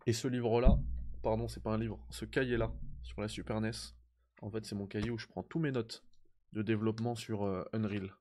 Et 0.06 0.12
ce 0.12 0.28
livre-là, 0.28 0.78
pardon, 1.22 1.48
c'est 1.48 1.62
pas 1.62 1.72
un 1.72 1.78
livre, 1.78 1.98
ce 2.10 2.24
cahier-là 2.24 2.72
sur 3.02 3.20
la 3.20 3.28
Super 3.28 3.60
NES, 3.60 3.70
en 4.42 4.50
fait, 4.50 4.66
c'est 4.66 4.74
mon 4.74 4.86
cahier 4.86 5.10
où 5.10 5.18
je 5.18 5.26
prends 5.26 5.42
tous 5.42 5.58
mes 5.58 5.72
notes 5.72 6.04
de 6.52 6.62
développement 6.62 7.14
sur 7.14 7.44
euh, 7.44 7.64
Unreal. 7.72 8.12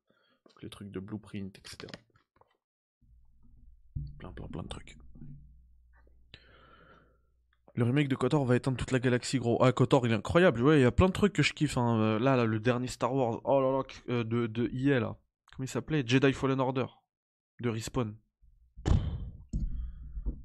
les 0.61 0.69
trucs 0.69 0.89
de 0.89 0.99
blueprint, 0.99 1.57
etc. 1.57 1.91
Plein, 4.18 4.31
plein, 4.31 4.47
plein 4.47 4.64
de 4.64 4.68
trucs. 4.68 4.97
Le 7.76 7.84
remake 7.84 8.07
de 8.07 8.15
Kotor 8.15 8.45
va 8.45 8.55
éteindre 8.55 8.77
toute 8.77 8.91
la 8.91 8.99
galaxie, 8.99 9.39
gros. 9.39 9.61
Ah, 9.64 9.72
Kotor, 9.72 10.05
il 10.05 10.14
est 10.14 10.15
incroyable. 10.15 10.61
Ouais, 10.61 10.80
il 10.80 10.84
y 10.84 10.85
a 10.85 10.91
plein 10.91 11.07
de 11.07 11.11
trucs 11.11 11.34
que 11.34 11.41
je 11.41 11.53
kiffe. 11.53 11.77
Hein. 11.77 11.99
Euh, 11.99 12.19
là, 12.19 12.35
là, 12.35 12.45
le 12.45 12.60
dernier 12.60 12.88
Star 12.88 13.14
Wars. 13.14 13.41
Oh 13.43 13.60
là 13.60 13.72
là, 13.72 13.84
euh, 14.10 14.23
de, 14.23 14.47
de 14.47 14.69
là. 14.99 15.18
Comment 15.55 15.65
il 15.65 15.68
s'appelait? 15.68 16.03
Jedi 16.05 16.34
Fallen 16.34 16.60
Order. 16.60 16.85
De 17.60 17.69
Respawn. 17.69 18.15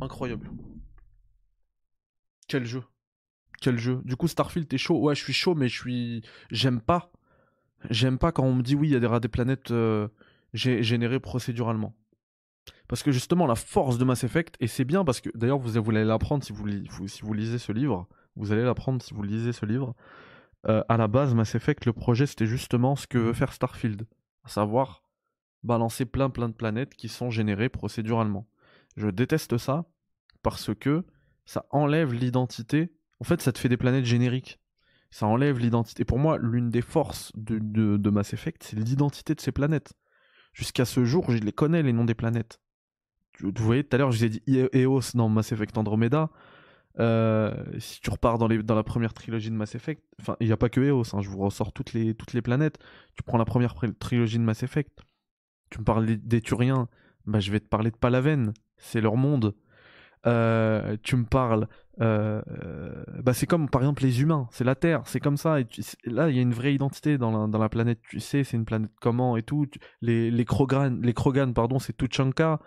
Incroyable. 0.00 0.50
Quel 2.48 2.64
jeu? 2.64 2.82
Quel 3.60 3.78
jeu? 3.78 4.00
Du 4.04 4.16
coup, 4.16 4.28
Starfield, 4.28 4.68
t'es 4.68 4.78
chaud? 4.78 4.98
Ouais, 5.00 5.14
je 5.14 5.22
suis 5.22 5.32
chaud, 5.32 5.54
mais 5.54 5.68
je 5.68 5.78
suis. 5.78 6.22
J'aime 6.50 6.80
pas 6.80 7.12
J'aime 7.90 8.18
pas 8.18 8.32
quand 8.32 8.44
on 8.44 8.54
me 8.54 8.62
dit 8.62 8.74
oui, 8.74 8.88
il 8.88 8.92
y 8.92 8.96
a 8.96 9.00
des 9.00 9.06
rats 9.06 9.20
des 9.20 9.28
planètes 9.28 9.70
euh, 9.70 10.08
générés 10.52 11.20
procéduralement. 11.20 11.94
Parce 12.88 13.02
que 13.02 13.12
justement, 13.12 13.46
la 13.46 13.54
force 13.54 13.98
de 13.98 14.04
Mass 14.04 14.24
Effect, 14.24 14.56
et 14.60 14.66
c'est 14.66 14.84
bien 14.84 15.04
parce 15.04 15.20
que 15.20 15.30
d'ailleurs, 15.34 15.58
vous, 15.58 15.78
allez 15.78 16.04
l'apprendre 16.04 16.42
si 16.42 16.52
vous, 16.52 16.66
si 17.06 17.22
vous 17.22 17.32
lisez 17.32 17.58
ce 17.58 17.72
livre, 17.72 18.08
vous 18.36 18.52
allez 18.52 18.64
l'apprendre 18.64 19.02
si 19.02 19.14
vous 19.14 19.22
lisez 19.22 19.52
ce 19.52 19.66
livre. 19.66 19.94
Euh, 20.66 20.82
à 20.88 20.96
la 20.96 21.06
base, 21.06 21.34
Mass 21.34 21.54
Effect, 21.54 21.86
le 21.86 21.92
projet, 21.92 22.26
c'était 22.26 22.46
justement 22.46 22.96
ce 22.96 23.06
que 23.06 23.18
veut 23.18 23.32
faire 23.32 23.52
Starfield, 23.52 24.06
à 24.44 24.48
savoir 24.48 25.02
balancer 25.62 26.04
plein 26.04 26.30
plein 26.30 26.48
de 26.48 26.54
planètes 26.54 26.94
qui 26.94 27.08
sont 27.08 27.30
générées 27.30 27.68
procéduralement. 27.68 28.46
Je 28.96 29.08
déteste 29.08 29.58
ça 29.58 29.84
parce 30.42 30.74
que 30.74 31.04
ça 31.48 31.64
enlève 31.70 32.12
l'identité. 32.12 32.92
En 33.20 33.24
fait, 33.24 33.40
ça 33.40 33.52
te 33.52 33.58
fait 33.58 33.68
des 33.68 33.76
planètes 33.76 34.04
génériques 34.04 34.60
ça 35.10 35.26
enlève 35.26 35.58
l'identité. 35.58 36.04
Pour 36.04 36.18
moi, 36.18 36.38
l'une 36.38 36.70
des 36.70 36.82
forces 36.82 37.32
de, 37.34 37.58
de, 37.96 38.10
Mass 38.10 38.34
Effect, 38.34 38.62
c'est 38.62 38.76
l'identité 38.76 39.34
de 39.34 39.40
ces 39.40 39.52
planètes. 39.52 39.94
Jusqu'à 40.52 40.84
ce 40.84 41.04
jour, 41.04 41.30
je 41.30 41.38
les 41.38 41.52
connais, 41.52 41.82
les 41.82 41.92
noms 41.92 42.04
des 42.04 42.14
planètes. 42.14 42.60
Vous 43.40 43.52
voyez, 43.56 43.84
tout 43.84 43.94
à 43.94 43.98
l'heure, 43.98 44.10
je 44.10 44.18
vous 44.18 44.24
ai 44.24 44.28
dit 44.28 44.42
Eos 44.74 45.14
dans 45.14 45.28
Mass 45.28 45.52
Effect 45.52 45.78
Andromeda. 45.78 46.30
Euh, 46.98 47.54
si 47.78 48.00
tu 48.00 48.10
repars 48.10 48.38
dans, 48.38 48.48
la 48.48 48.82
première 48.82 49.14
trilogie 49.14 49.50
de 49.50 49.54
Mass 49.54 49.76
Effect, 49.76 50.02
enfin, 50.20 50.36
il 50.40 50.48
n'y 50.48 50.52
a 50.52 50.56
pas 50.56 50.68
que 50.68 50.80
Eos, 50.80 51.14
hein, 51.14 51.22
je 51.22 51.30
vous 51.30 51.38
ressors 51.38 51.72
toutes 51.72 51.92
les, 51.92 52.14
toutes 52.14 52.32
les 52.32 52.42
planètes. 52.42 52.78
Tu 53.14 53.22
prends 53.22 53.38
la 53.38 53.44
première 53.44 53.74
trilogie 54.00 54.38
de 54.38 54.42
Mass 54.42 54.64
Effect, 54.64 54.98
tu 55.70 55.78
me 55.78 55.84
parles 55.84 56.06
des 56.06 56.40
Turiens, 56.40 56.88
bah, 57.24 57.38
je 57.38 57.52
vais 57.52 57.60
te 57.60 57.68
parler 57.68 57.92
de 57.92 57.96
Palaven, 57.96 58.52
c'est 58.76 59.00
leur 59.00 59.16
monde. 59.16 59.54
Euh, 60.26 60.96
tu 61.02 61.16
me 61.16 61.24
parles 61.24 61.68
euh, 62.00 62.42
bah 63.22 63.34
c'est 63.34 63.46
comme 63.46 63.68
par 63.68 63.82
exemple 63.82 64.02
les 64.04 64.22
humains, 64.22 64.46
c'est 64.52 64.64
la 64.64 64.74
Terre, 64.74 65.02
c'est 65.06 65.20
comme 65.20 65.36
ça. 65.36 65.58
Là, 66.04 66.30
il 66.30 66.36
y 66.36 66.38
a 66.38 66.42
une 66.42 66.52
vraie 66.52 66.74
identité 66.74 67.18
dans 67.18 67.46
la, 67.46 67.68
planète. 67.68 68.00
Tu 68.08 68.20
sais, 68.20 68.44
c'est 68.44 68.56
une 68.56 68.64
planète 68.64 68.92
comment 69.00 69.36
et 69.36 69.42
tout. 69.42 69.66
Les 70.00 70.30
les 70.30 70.44
Krogan, 70.44 71.00
les 71.02 71.14
Krogan, 71.14 71.52
pardon, 71.52 71.78
c'est 71.78 71.96
Tuchanka. 71.96 72.60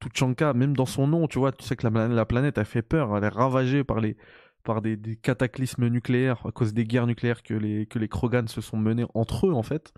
Tuchanka, 0.00 0.54
même 0.54 0.76
dans 0.76 0.86
son 0.86 1.06
nom, 1.06 1.26
tu 1.26 1.38
vois, 1.38 1.52
tu 1.52 1.64
sais 1.64 1.76
que 1.76 1.86
la, 1.88 2.08
la 2.08 2.24
planète 2.24 2.56
a 2.58 2.64
fait 2.64 2.82
peur, 2.82 3.16
elle 3.16 3.24
est 3.24 3.28
ravagée 3.28 3.84
par 3.84 4.00
les 4.00 4.16
par 4.64 4.82
des, 4.82 4.96
des, 4.96 5.16
cataclysmes 5.16 5.88
nucléaires 5.88 6.44
à 6.46 6.52
cause 6.52 6.74
des 6.74 6.84
guerres 6.84 7.06
nucléaires 7.06 7.42
que 7.42 7.54
les 7.54 7.86
que 7.86 7.98
les 7.98 8.08
Krogan 8.08 8.48
se 8.48 8.60
sont 8.60 8.76
menées 8.76 9.06
entre 9.14 9.48
eux 9.48 9.54
en 9.54 9.62
fait. 9.62 9.92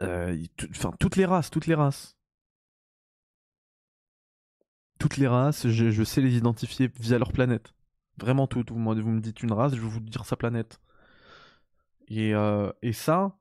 Euh, 0.00 0.36
enfin, 0.70 0.92
toutes 1.00 1.16
les 1.16 1.24
races, 1.24 1.50
toutes 1.50 1.66
les 1.66 1.74
races 1.74 2.17
toutes 4.98 5.16
les 5.16 5.26
races, 5.26 5.68
je, 5.68 6.04
sais 6.04 6.20
les 6.20 6.36
identifier 6.36 6.90
via 7.00 7.18
leur 7.18 7.32
planète. 7.32 7.72
Vraiment 8.18 8.46
toutes. 8.46 8.70
Vous, 8.72 8.78
me 8.80 9.20
dites 9.20 9.42
une 9.42 9.52
race, 9.52 9.74
je 9.74 9.80
vais 9.80 9.88
vous 9.88 10.00
dire 10.00 10.24
sa 10.24 10.36
planète. 10.36 10.80
Et, 12.08 12.34
euh, 12.34 12.70
ça, 12.92 13.36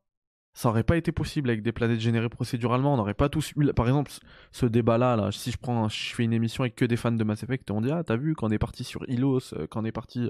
Ça 0.53 0.69
aurait 0.69 0.83
pas 0.83 0.97
été 0.97 1.11
possible 1.11 1.49
avec 1.49 1.63
des 1.63 1.71
planètes 1.71 1.99
générées 1.99 2.29
procéduralement. 2.29 2.93
On 2.93 2.97
n'aurait 2.97 3.13
pas 3.13 3.29
tous 3.29 3.53
eu, 3.55 3.73
par 3.73 3.87
exemple, 3.87 4.11
ce 4.51 4.65
débat-là. 4.65 5.15
Là, 5.15 5.31
si 5.31 5.51
je 5.51 5.57
prends, 5.57 5.89
je 5.89 6.15
fais 6.15 6.23
une 6.23 6.33
émission 6.33 6.63
avec 6.63 6.75
que 6.75 6.85
des 6.85 6.97
fans 6.97 7.11
de 7.11 7.23
Mass 7.23 7.43
Effect, 7.43 7.69
on 7.71 7.81
dit 7.81 7.91
ah 7.91 8.03
t'as 8.03 8.17
vu 8.17 8.35
quand 8.35 8.47
on 8.47 8.51
est 8.51 8.59
parti 8.59 8.83
sur 8.83 9.07
Ilos, 9.09 9.53
euh, 9.53 9.67
quand 9.67 9.81
on 9.81 9.85
est 9.85 9.91
parti 9.91 10.29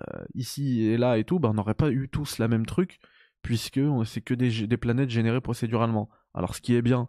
euh, 0.00 0.24
ici 0.34 0.82
et 0.82 0.96
là 0.96 1.18
et 1.18 1.24
tout, 1.24 1.38
bah, 1.38 1.50
on 1.50 1.54
n'aurait 1.54 1.74
pas 1.74 1.90
eu 1.90 2.08
tous 2.08 2.38
la 2.38 2.48
même 2.48 2.64
truc 2.66 2.98
puisque 3.42 3.80
c'est 4.04 4.20
que 4.20 4.34
des, 4.34 4.76
planètes 4.76 5.10
générées 5.10 5.40
procéduralement. 5.40 6.08
Alors 6.32 6.54
ce 6.54 6.60
qui 6.60 6.74
est 6.74 6.82
bien. 6.82 7.08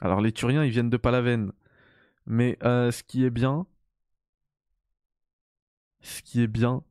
Alors 0.00 0.20
les 0.20 0.32
Turiens 0.32 0.64
ils 0.64 0.70
viennent 0.70 0.90
de 0.90 0.96
Palaven, 0.96 1.52
mais 2.28 2.58
euh, 2.62 2.92
ce 2.92 3.02
qui 3.02 3.24
est 3.24 3.30
bien, 3.30 3.66
ce 6.02 6.22
qui 6.22 6.42
est 6.42 6.46
bien, 6.48 6.82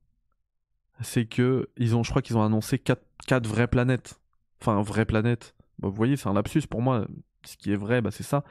c'est 1.02 1.26
que 1.26 1.70
ils 1.78 1.96
ont, 1.96 2.04
je 2.04 2.10
crois 2.10 2.22
qu'ils 2.22 2.38
ont 2.38 2.44
annoncé 2.44 2.80
4, 2.80 3.02
4 3.28 3.48
vraies 3.48 3.68
planètes. 3.68 4.20
Enfin, 4.62 4.82
vraies 4.82 5.06
planètes. 5.06 5.56
Bah, 5.80 5.90
vous 5.90 5.96
voyez, 5.96 6.18
c'est 6.18 6.28
un 6.28 6.34
lapsus 6.34 6.68
pour 6.70 6.82
moi. 6.82 7.08
Ce 7.46 7.58
qui 7.58 7.72
est 7.72 7.76
vrai, 7.76 8.02
bah, 8.02 8.12
c'est 8.12 8.24
ça. 8.24 8.44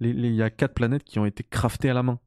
Il 0.00 0.26
y 0.26 0.42
a 0.42 0.50
4 0.50 0.74
planètes 0.74 1.04
qui 1.04 1.18
ont 1.18 1.26
été 1.26 1.44
craftées 1.44 1.90
à 1.90 1.94
la 1.94 2.02
main. 2.02 2.20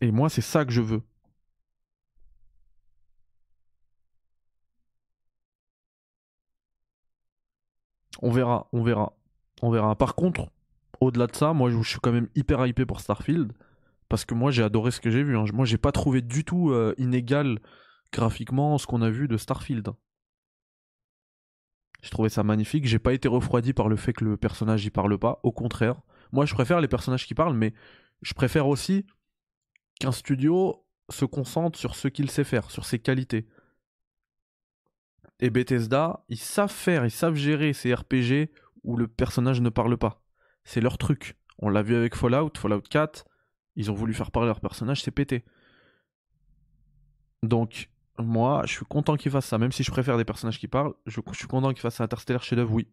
Et 0.00 0.10
moi, 0.10 0.28
c'est 0.28 0.40
ça 0.40 0.64
que 0.64 0.72
je 0.72 0.80
veux. 0.80 1.02
On 8.22 8.30
verra, 8.30 8.68
on 8.72 8.82
verra. 8.82 9.12
On 9.62 9.70
verra. 9.70 9.96
Par 9.96 10.14
contre, 10.14 10.50
au-delà 11.00 11.26
de 11.26 11.34
ça, 11.34 11.52
moi 11.52 11.70
je 11.70 11.82
suis 11.82 12.00
quand 12.00 12.12
même 12.12 12.28
hyper 12.34 12.66
hypé 12.66 12.86
pour 12.86 13.00
Starfield. 13.00 13.52
Parce 14.08 14.24
que 14.24 14.34
moi 14.34 14.50
j'ai 14.50 14.62
adoré 14.62 14.90
ce 14.90 15.00
que 15.00 15.10
j'ai 15.10 15.22
vu. 15.22 15.36
Hein. 15.36 15.44
Moi 15.52 15.64
j'ai 15.64 15.78
pas 15.78 15.92
trouvé 15.92 16.22
du 16.22 16.44
tout 16.44 16.70
euh, 16.70 16.94
inégal 16.98 17.58
graphiquement 18.12 18.78
ce 18.78 18.86
qu'on 18.86 19.02
a 19.02 19.10
vu 19.10 19.26
de 19.28 19.36
Starfield. 19.36 19.90
J'ai 22.02 22.10
trouvé 22.10 22.28
ça 22.28 22.44
magnifique. 22.44 22.86
J'ai 22.86 23.00
pas 23.00 23.14
été 23.14 23.26
refroidi 23.26 23.72
par 23.72 23.88
le 23.88 23.96
fait 23.96 24.12
que 24.12 24.24
le 24.24 24.36
personnage 24.36 24.84
y 24.84 24.90
parle 24.90 25.18
pas. 25.18 25.40
Au 25.42 25.52
contraire. 25.52 26.00
Moi 26.32 26.46
je 26.46 26.54
préfère 26.54 26.80
les 26.80 26.88
personnages 26.88 27.26
qui 27.26 27.34
parlent, 27.34 27.56
mais 27.56 27.74
je 28.22 28.34
préfère 28.34 28.68
aussi 28.68 29.06
qu'un 29.98 30.12
studio 30.12 30.84
se 31.08 31.24
concentre 31.24 31.78
sur 31.78 31.94
ce 31.94 32.08
qu'il 32.08 32.30
sait 32.30 32.44
faire, 32.44 32.70
sur 32.70 32.84
ses 32.84 32.98
qualités. 32.98 33.46
Et 35.40 35.50
Bethesda, 35.50 36.24
ils 36.28 36.38
savent 36.38 36.72
faire, 36.72 37.04
ils 37.04 37.10
savent 37.10 37.34
gérer 37.34 37.72
ces 37.72 37.92
RPG 37.94 38.50
où 38.84 38.96
le 38.96 39.06
personnage 39.06 39.60
ne 39.60 39.68
parle 39.68 39.96
pas. 39.98 40.22
C'est 40.64 40.80
leur 40.80 40.98
truc. 40.98 41.36
On 41.58 41.68
l'a 41.68 41.82
vu 41.82 41.94
avec 41.94 42.14
Fallout, 42.14 42.52
Fallout 42.56 42.82
4, 42.82 43.26
ils 43.76 43.90
ont 43.90 43.94
voulu 43.94 44.14
faire 44.14 44.30
parler 44.30 44.48
leur 44.48 44.60
personnage, 44.60 45.02
c'est 45.02 45.10
pété. 45.10 45.44
Donc, 47.42 47.90
moi, 48.18 48.62
je 48.66 48.72
suis 48.72 48.86
content 48.86 49.16
qu'ils 49.16 49.30
fassent 49.30 49.46
ça, 49.46 49.58
même 49.58 49.72
si 49.72 49.82
je 49.82 49.90
préfère 49.90 50.16
des 50.16 50.24
personnages 50.24 50.58
qui 50.58 50.68
parlent, 50.68 50.94
je, 51.06 51.20
suis 51.32 51.46
content 51.46 51.72
qu'ils 51.72 51.80
fassent 51.82 52.00
Interstellar 52.00 52.42
chef-d'œuvre, 52.42 52.72
oui. 52.72 52.88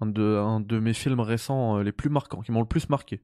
Un 0.00 0.06
de, 0.06 0.22
un 0.22 0.60
de 0.60 0.78
mes 0.78 0.92
films 0.92 1.20
récents 1.20 1.78
euh, 1.78 1.82
les 1.82 1.92
plus 1.92 2.10
marquants, 2.10 2.42
qui 2.42 2.52
m'ont 2.52 2.60
le 2.60 2.66
plus 2.66 2.88
marqué. 2.90 3.22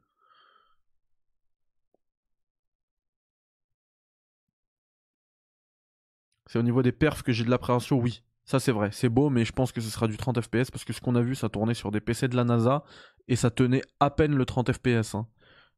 C'est 6.47 6.59
au 6.59 6.63
niveau 6.63 6.83
des 6.83 6.93
perfs 6.93 7.23
que 7.23 7.33
j'ai 7.33 7.45
de 7.45 7.51
l'appréhension, 7.51 7.99
oui. 7.99 8.23
Ça 8.45 8.59
c'est 8.59 8.73
vrai, 8.73 8.91
c'est 8.93 9.09
beau, 9.09 9.31
mais 9.31 9.45
je 9.45 9.53
pense 9.53 9.73
que 9.73 9.81
ce 9.81 9.89
sera 9.89 10.09
du 10.09 10.17
30 10.17 10.41
FPS 10.41 10.71
parce 10.71 10.85
que 10.85 10.93
ce 10.93 11.01
qu'on 11.01 11.15
a 11.15 11.23
vu, 11.23 11.35
ça 11.35 11.49
tournait 11.49 11.75
sur 11.75 11.91
des 11.91 12.01
PC 12.01 12.29
de 12.29 12.37
la 12.37 12.45
NASA 12.45 12.85
et 13.29 13.37
ça 13.37 13.51
tenait 13.51 13.83
à 14.01 14.11
peine 14.11 14.35
le 14.35 14.45
30 14.45 14.73
FPS. 14.73 15.15
Hein. 15.15 15.27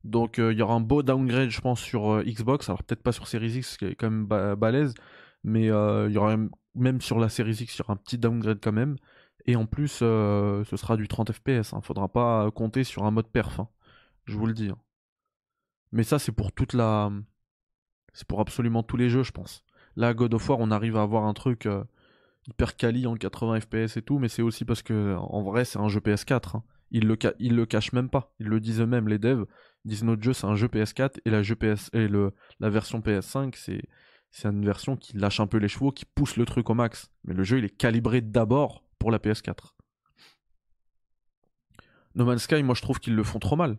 Donc 0.04 0.38
euh, 0.38 0.52
il 0.52 0.58
y 0.58 0.62
aura 0.62 0.74
un 0.74 0.80
beau 0.80 1.02
downgrade, 1.02 1.50
je 1.50 1.60
pense, 1.60 1.80
sur 1.80 2.12
euh, 2.12 2.22
Xbox. 2.24 2.68
Alors 2.68 2.82
peut-être 2.82 3.02
pas 3.02 3.12
sur 3.12 3.26
Series 3.26 3.58
X, 3.58 3.76
qui 3.78 3.86
est 3.86 3.94
quand 3.94 4.10
même 4.10 4.26
balèze, 4.26 4.94
mais 5.42 5.70
euh, 5.70 6.08
il 6.08 6.14
y 6.14 6.18
aura 6.18 6.36
même, 6.74 7.00
sur 7.00 7.18
la 7.18 7.28
Series 7.28 7.58
X, 7.62 7.76
il 7.76 7.78
y 7.80 7.82
aura 7.82 7.94
un 7.94 7.96
petit 7.96 8.18
downgrade 8.18 8.58
quand 8.62 8.72
même. 8.72 8.96
Et 9.46 9.56
en 9.56 9.66
plus, 9.66 9.88
ce 9.88 10.64
sera 10.76 10.96
du 10.96 11.08
30 11.08 11.32
FPS. 11.32 11.74
Hein. 11.74 11.80
Faudra 11.82 12.08
pas 12.08 12.50
compter 12.50 12.84
sur 12.84 13.04
un 13.04 13.10
mode 13.10 13.28
perf. 13.28 13.60
Hein. 13.60 13.68
Je 14.24 14.36
vous 14.36 14.46
le 14.46 14.54
dis. 14.54 14.70
Hein. 14.70 14.78
Mais 15.92 16.02
ça, 16.02 16.18
c'est 16.18 16.32
pour 16.32 16.52
toute 16.52 16.72
la. 16.72 17.10
C'est 18.14 18.26
pour 18.26 18.40
absolument 18.40 18.82
tous 18.82 18.96
les 18.96 19.10
jeux, 19.10 19.22
je 19.22 19.32
pense. 19.32 19.64
Là, 19.96 20.14
God 20.14 20.34
of 20.34 20.48
War, 20.48 20.60
on 20.60 20.70
arrive 20.70 20.96
à 20.96 21.02
avoir 21.02 21.24
un 21.24 21.34
truc 21.34 21.68
hyper 22.46 22.76
quali 22.76 23.06
en 23.06 23.14
80 23.14 23.60
FPS 23.60 23.96
et 23.96 24.02
tout, 24.02 24.18
mais 24.18 24.28
c'est 24.28 24.42
aussi 24.42 24.64
parce 24.64 24.82
que 24.82 25.16
en 25.16 25.42
vrai 25.42 25.64
c'est 25.64 25.78
un 25.78 25.88
jeu 25.88 26.00
PS4. 26.00 26.56
Hein. 26.56 26.62
Ils, 26.90 27.06
le 27.06 27.16
ils 27.38 27.66
cachent 27.66 27.92
même 27.92 28.08
pas, 28.08 28.34
ils 28.38 28.46
le 28.46 28.60
disent 28.60 28.80
eux-mêmes, 28.80 29.08
les 29.08 29.18
devs 29.18 29.46
ils 29.84 29.90
disent 29.90 30.04
notre 30.04 30.22
jeu 30.22 30.32
c'est 30.32 30.46
un 30.46 30.54
jeu 30.54 30.68
PS4 30.68 31.20
et 31.24 31.30
la, 31.30 31.42
jeu 31.42 31.56
PS 31.56 31.90
la 31.92 32.70
version 32.70 33.00
PS5 33.00 33.54
c'est 33.56 33.82
c'est 34.30 34.48
une 34.48 34.64
version 34.64 34.96
qui 34.96 35.16
lâche 35.16 35.38
un 35.38 35.46
peu 35.46 35.58
les 35.58 35.68
chevaux, 35.68 35.92
qui 35.92 36.04
pousse 36.04 36.36
le 36.36 36.44
truc 36.44 36.68
au 36.68 36.74
max. 36.74 37.12
Mais 37.22 37.34
le 37.34 37.44
jeu 37.44 37.58
il 37.58 37.64
est 37.64 37.76
calibré 37.76 38.20
d'abord 38.20 38.82
pour 38.98 39.12
la 39.12 39.18
PS4. 39.18 39.74
No 42.16 42.24
Man's 42.24 42.42
Sky, 42.42 42.64
moi 42.64 42.74
je 42.74 42.82
trouve 42.82 42.98
qu'ils 42.98 43.14
le 43.14 43.22
font 43.22 43.38
trop 43.38 43.54
mal. 43.54 43.78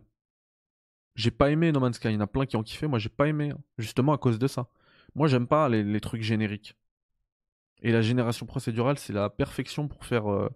J'ai 1.14 1.30
pas 1.30 1.50
aimé 1.50 1.72
No 1.72 1.80
Man's 1.80 1.96
Sky, 1.96 2.08
il 2.08 2.14
y 2.14 2.16
en 2.16 2.20
a 2.20 2.26
plein 2.26 2.46
qui 2.46 2.56
ont 2.56 2.62
kiffé, 2.62 2.86
moi 2.86 2.98
j'ai 2.98 3.10
pas 3.10 3.28
aimé, 3.28 3.50
hein. 3.50 3.58
justement 3.76 4.14
à 4.14 4.18
cause 4.18 4.38
de 4.38 4.46
ça. 4.46 4.68
Moi 5.14 5.28
j'aime 5.28 5.46
pas 5.46 5.68
les 5.68 6.00
trucs 6.00 6.22
génériques. 6.22 6.74
Et 7.82 7.92
la 7.92 8.02
génération 8.02 8.46
procédurale, 8.46 8.98
c'est 8.98 9.12
la 9.12 9.30
perfection 9.30 9.88
pour 9.88 10.04
faire, 10.04 10.30
euh, 10.30 10.48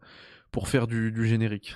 pour 0.51 0.69
faire 0.69 0.87
du, 0.87 1.27
générique. 1.27 1.75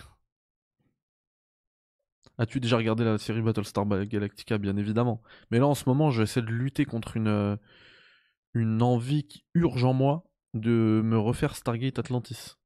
As-tu 2.39 2.61
déjà 2.61 2.77
regardé 2.77 3.05
la 3.05 3.19
série 3.19 3.43
Battlestar 3.43 3.87
Galactica? 4.07 4.59
Bien 4.59 4.77
évidemment. 4.77 5.23
Mais 5.51 5.59
là, 5.59 5.67
en 5.67 5.75
ce 5.75 5.89
moment, 5.89 6.11
j'essaie 6.11 6.43
de 6.43 6.47
lutter 6.51 6.85
contre 6.85 7.17
une, 7.17 7.29
euh, 7.29 7.57
une 8.55 8.83
envie 8.83 9.25
qui 9.27 9.45
urge 9.55 9.85
en 9.85 9.93
moi 9.95 10.25
de 10.55 11.03
me 11.05 11.19
refaire 11.19 11.57
Stargate 11.57 11.99
Atlantis. 11.99 12.57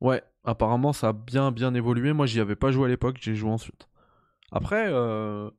Ouais, 0.00 0.22
apparemment 0.44 0.92
ça 0.92 1.08
a 1.08 1.12
bien 1.12 1.52
bien 1.52 1.74
évolué. 1.74 2.12
Moi 2.12 2.26
j'y 2.26 2.40
avais 2.40 2.56
pas 2.56 2.70
joué 2.70 2.86
à 2.86 2.88
l'époque, 2.88 3.18
j'ai 3.20 3.34
joué 3.34 3.50
ensuite. 3.50 3.88
Après, 4.52 4.86
euh, 4.88 5.50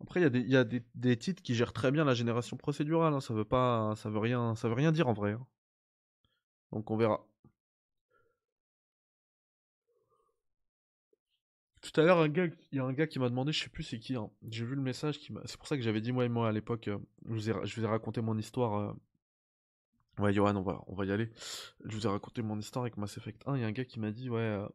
après 0.00 0.20
il 0.22 0.48
y 0.48 0.56
a, 0.56 0.64
des, 0.64 1.16
titres 1.16 1.42
qui 1.42 1.54
gèrent 1.54 1.72
très 1.72 1.90
bien 1.90 2.04
la 2.04 2.14
génération 2.14 2.56
procédurale. 2.56 3.14
Hein. 3.14 3.20
Ça 3.20 3.34
veut 3.34 3.44
pas, 3.44 3.94
ça 3.96 4.10
veut 4.10 4.18
rien, 4.18 4.54
ça 4.54 4.68
veut 4.68 4.74
rien 4.74 4.92
dire 4.92 5.08
en 5.08 5.14
vrai. 5.14 5.32
Hein. 5.32 5.46
Donc 6.72 6.90
on 6.90 6.96
verra. 6.96 7.26
Tout 11.84 12.00
à 12.00 12.04
l'heure, 12.04 12.26
il 12.26 12.52
y 12.72 12.78
a 12.78 12.84
un 12.84 12.92
gars 12.94 13.06
qui 13.06 13.18
m'a 13.18 13.28
demandé, 13.28 13.52
je 13.52 13.62
sais 13.62 13.68
plus 13.68 13.82
c'est 13.82 13.98
qui. 13.98 14.16
Hein. 14.16 14.30
J'ai 14.48 14.64
vu 14.64 14.74
le 14.74 14.80
message 14.80 15.18
qui 15.18 15.32
C'est 15.44 15.58
pour 15.58 15.66
ça 15.66 15.76
que 15.76 15.82
j'avais 15.82 16.00
dit 16.00 16.12
moi 16.12 16.24
et 16.24 16.30
moi 16.30 16.48
à 16.48 16.52
l'époque. 16.52 16.88
Euh, 16.88 16.98
je, 17.28 17.34
vous 17.34 17.50
ai, 17.50 17.86
raconté 17.86 18.22
mon 18.22 18.38
histoire. 18.38 18.74
Euh, 18.74 18.92
Ouais, 20.18 20.32
Johan, 20.32 20.54
on 20.54 20.62
va, 20.62 20.82
on 20.86 20.94
va 20.94 21.04
y 21.06 21.12
aller. 21.12 21.30
Je 21.84 21.96
vous 21.96 22.06
ai 22.06 22.10
raconté 22.10 22.42
mon 22.42 22.58
histoire 22.58 22.84
avec 22.84 22.96
Mass 22.96 23.16
Effect 23.16 23.42
1. 23.46 23.56
Il 23.56 23.62
y 23.62 23.64
a 23.64 23.66
un 23.66 23.72
gars 23.72 23.84
qui 23.84 23.98
m'a 23.98 24.12
dit 24.12 24.30
Ouais, 24.30 24.40
euh, 24.40 24.66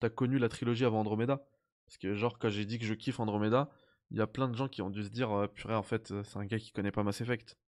t'as 0.00 0.08
connu 0.08 0.38
la 0.38 0.48
trilogie 0.48 0.84
avant 0.84 1.00
Andromeda? 1.00 1.46
Parce 1.86 1.98
que, 1.98 2.14
genre, 2.14 2.38
quand 2.38 2.48
j'ai 2.48 2.64
dit 2.64 2.78
que 2.78 2.86
je 2.86 2.94
kiffe 2.94 3.20
Andromeda, 3.20 3.70
il 4.10 4.16
y 4.16 4.20
a 4.22 4.26
plein 4.26 4.48
de 4.48 4.56
gens 4.56 4.68
qui 4.68 4.80
ont 4.80 4.90
dû 4.90 5.04
se 5.04 5.10
dire 5.10 5.30
euh, 5.30 5.46
Purée, 5.46 5.74
en 5.74 5.82
fait, 5.82 6.10
euh, 6.10 6.22
c'est 6.24 6.38
un 6.38 6.46
gars 6.46 6.58
qui 6.58 6.72
connaît 6.72 6.90
pas 6.90 7.02
Mass 7.02 7.20
Effect. 7.20 7.58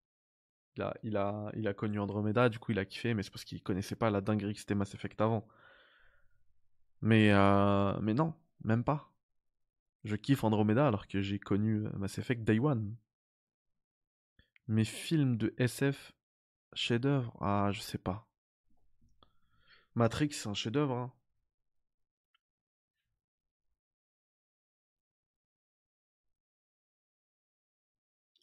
Il 1.02 1.16
a, 1.16 1.74
connu 1.76 2.00
Andromeda, 2.00 2.48
du 2.48 2.58
coup, 2.58 2.72
il 2.72 2.78
a 2.78 2.86
kiffé, 2.86 3.12
mais 3.12 3.22
c'est 3.22 3.30
parce 3.30 3.44
qu'il 3.44 3.62
connaissait 3.62 3.96
pas 3.96 4.08
la 4.10 4.22
dinguerie 4.22 4.54
que 4.54 4.60
c'était 4.60 4.74
Mass 4.74 4.94
Effect 4.94 5.20
avant. 5.20 5.46
Mais, 7.02 7.32
mais 8.00 8.14
non, 8.14 8.34
même 8.64 8.82
pas. 8.82 9.12
Je 10.04 10.16
kiffe 10.16 10.42
Andromeda 10.42 10.86
alors 10.86 11.06
que 11.06 11.20
j'ai 11.20 11.38
connu 11.38 11.80
Mass 11.98 12.16
Effect 12.16 12.44
Day 12.44 12.58
One. 12.60 12.96
Mes 14.68 14.84
films 14.84 15.36
de 15.36 15.52
SF 15.58 16.14
Chef-d'œuvre? 16.74 17.36
Ah, 17.40 17.70
je 17.72 17.80
sais 17.80 17.98
pas. 17.98 18.26
Matrix, 19.94 20.30
c'est 20.32 20.48
un 20.48 20.54
chef-d'œuvre. 20.54 20.94
Hein. 20.96 21.12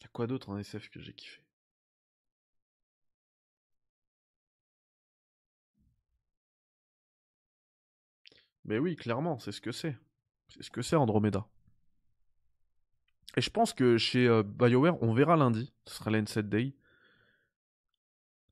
Y'a 0.02 0.08
quoi 0.08 0.26
d'autre 0.26 0.48
en 0.50 0.58
SF 0.58 0.88
que 0.90 1.00
j'ai 1.00 1.12
kiffé? 1.12 1.42
Mais 8.64 8.78
oui, 8.78 8.96
clairement, 8.96 9.38
c'est 9.38 9.52
ce 9.52 9.60
que 9.60 9.72
c'est. 9.72 9.96
C'est 10.48 10.62
ce 10.62 10.70
que 10.70 10.82
c'est 10.82 10.96
Andromeda. 10.96 11.46
Et 13.36 13.40
je 13.40 13.50
pense 13.50 13.72
que 13.72 13.96
chez 13.98 14.26
euh, 14.26 14.42
BioWare, 14.42 15.02
on 15.02 15.12
verra 15.14 15.36
lundi. 15.36 15.72
Ce 15.86 15.94
sera 15.94 16.10
l'N7 16.10 16.42
Day. 16.42 16.74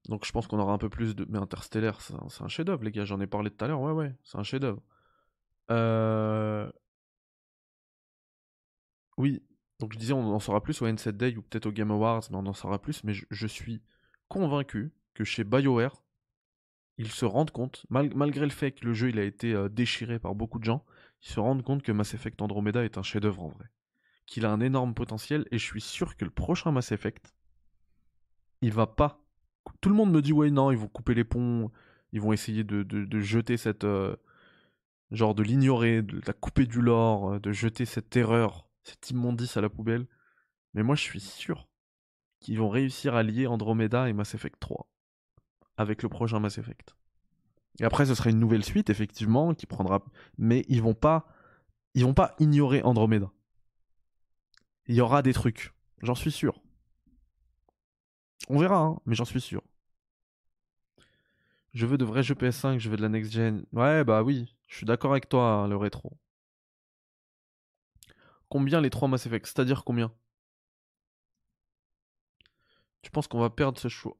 Donc 0.08 0.24
je 0.24 0.32
pense 0.32 0.46
qu'on 0.46 0.58
aura 0.58 0.72
un 0.72 0.78
peu 0.78 0.88
plus 0.88 1.14
de. 1.16 1.26
Mais 1.28 1.38
Interstellar, 1.38 2.00
c'est 2.00 2.14
un, 2.42 2.48
chef-d'œuvre, 2.48 2.84
les 2.84 2.92
gars. 2.92 3.04
J'en 3.04 3.20
ai 3.20 3.26
parlé 3.26 3.50
tout 3.50 3.64
à 3.64 3.68
l'heure. 3.68 3.80
Ouais, 3.80 3.92
ouais, 3.92 4.14
c'est 4.22 4.38
un 4.38 4.42
chef-d'œuvre. 4.42 4.82
Euh... 5.70 6.70
Oui. 9.16 9.42
Donc 9.78 9.92
je 9.92 9.98
disais, 9.98 10.12
on 10.12 10.34
en 10.34 10.38
saura 10.38 10.62
plus 10.62 10.80
au 10.80 10.86
N7 10.86 11.12
Day 11.12 11.36
ou 11.36 11.42
peut-être 11.42 11.66
au 11.66 11.72
Game 11.72 11.90
Awards, 11.90 12.22
mais 12.30 12.36
on 12.36 12.46
en 12.46 12.54
saura 12.54 12.80
plus. 12.80 13.04
Mais 13.04 13.12
je, 13.12 13.46
suis 13.46 13.82
convaincu 14.28 14.92
que 15.14 15.24
chez 15.24 15.44
BioWare, 15.44 16.02
ils 16.98 17.10
se 17.10 17.26
rendent 17.26 17.50
compte, 17.50 17.84
malgré 17.90 18.46
le 18.46 18.50
fait 18.50 18.72
que 18.72 18.86
le 18.86 18.94
jeu 18.94 19.12
a 19.18 19.22
été 19.22 19.52
euh, 19.52 19.68
déchiré 19.68 20.18
par 20.18 20.34
beaucoup 20.34 20.58
de 20.58 20.64
gens, 20.64 20.84
ils 21.22 21.28
se 21.28 21.40
rendent 21.40 21.62
compte 21.62 21.82
que 21.82 21.92
Mass 21.92 22.14
Effect 22.14 22.40
Andromeda 22.40 22.84
est 22.84 22.96
un 22.96 23.02
chef-d'œuvre 23.02 23.42
en 23.42 23.48
vrai. 23.48 23.66
Qu'il 24.24 24.46
a 24.46 24.50
un 24.50 24.60
énorme 24.60 24.94
potentiel 24.94 25.46
et 25.50 25.58
je 25.58 25.64
suis 25.64 25.82
sûr 25.82 26.16
que 26.16 26.24
le 26.24 26.30
prochain 26.30 26.72
Mass 26.72 26.92
Effect, 26.92 27.34
il 28.62 28.72
va 28.72 28.86
pas. 28.86 29.25
Tout 29.80 29.88
le 29.88 29.94
monde 29.94 30.12
me 30.12 30.22
dit 30.22 30.32
ouais 30.32 30.50
non, 30.50 30.70
ils 30.70 30.78
vont 30.78 30.88
couper 30.88 31.14
les 31.14 31.24
ponts, 31.24 31.70
ils 32.12 32.20
vont 32.20 32.32
essayer 32.32 32.64
de, 32.64 33.20
jeter 33.20 33.56
cette 33.56 33.84
euh, 33.84 34.16
genre 35.10 35.34
de 35.34 35.42
l'ignorer, 35.42 36.02
de 36.02 36.20
la 36.26 36.32
couper 36.32 36.66
du 36.66 36.80
lore, 36.80 37.34
euh, 37.34 37.40
de 37.40 37.52
jeter 37.52 37.84
cette 37.84 38.10
terreur, 38.10 38.68
cette 38.84 39.10
immondice 39.10 39.56
à 39.56 39.60
la 39.60 39.68
poubelle. 39.68 40.06
Mais 40.74 40.82
moi 40.82 40.94
je 40.94 41.02
suis 41.02 41.20
sûr 41.20 41.68
qu'ils 42.40 42.58
vont 42.58 42.68
réussir 42.68 43.14
à 43.14 43.22
lier 43.22 43.46
Andromeda 43.46 44.08
et 44.08 44.12
Mass 44.12 44.34
Effect 44.34 44.58
3 44.60 44.88
avec 45.76 46.02
le 46.02 46.08
prochain 46.08 46.40
Mass 46.40 46.58
Effect. 46.58 46.96
Et 47.80 47.84
après, 47.84 48.06
ce 48.06 48.14
sera 48.14 48.30
une 48.30 48.38
nouvelle 48.38 48.64
suite, 48.64 48.90
effectivement, 48.90 49.54
qui 49.54 49.66
prendra. 49.66 50.02
Mais 50.38 50.64
ils 50.68 50.82
vont 50.82 50.94
pas, 50.94 51.26
ils 51.94 52.04
vont 52.04 52.14
pas 52.14 52.34
ignorer 52.38 52.82
Andromeda. 52.82 53.30
Il 54.86 54.94
y 54.94 55.00
aura 55.00 55.22
des 55.22 55.32
trucs, 55.32 55.74
j'en 56.02 56.14
suis 56.14 56.30
sûr. 56.30 56.62
On 58.48 58.58
verra, 58.58 58.78
hein, 58.78 59.00
mais 59.06 59.14
j'en 59.14 59.24
suis 59.24 59.40
sûr. 59.40 59.62
Je 61.74 61.86
veux 61.86 61.98
de 61.98 62.04
vrais 62.04 62.22
jeux 62.22 62.34
PS5, 62.34 62.78
je 62.78 62.88
veux 62.88 62.96
de 62.96 63.02
la 63.02 63.08
next 63.08 63.32
gen. 63.32 63.64
Ouais, 63.72 64.02
bah 64.04 64.22
oui, 64.22 64.54
je 64.66 64.76
suis 64.76 64.86
d'accord 64.86 65.10
avec 65.12 65.28
toi, 65.28 65.44
hein, 65.44 65.68
le 65.68 65.76
rétro. 65.76 66.16
Combien 68.48 68.80
les 68.80 68.90
trois 68.90 69.08
Mass 69.08 69.26
Effect 69.26 69.46
C'est-à-dire 69.46 69.84
combien? 69.84 70.12
Tu 73.02 73.10
penses 73.10 73.28
qu'on 73.28 73.40
va 73.40 73.50
perdre 73.50 73.78
ce 73.78 73.88
choix? 73.88 74.16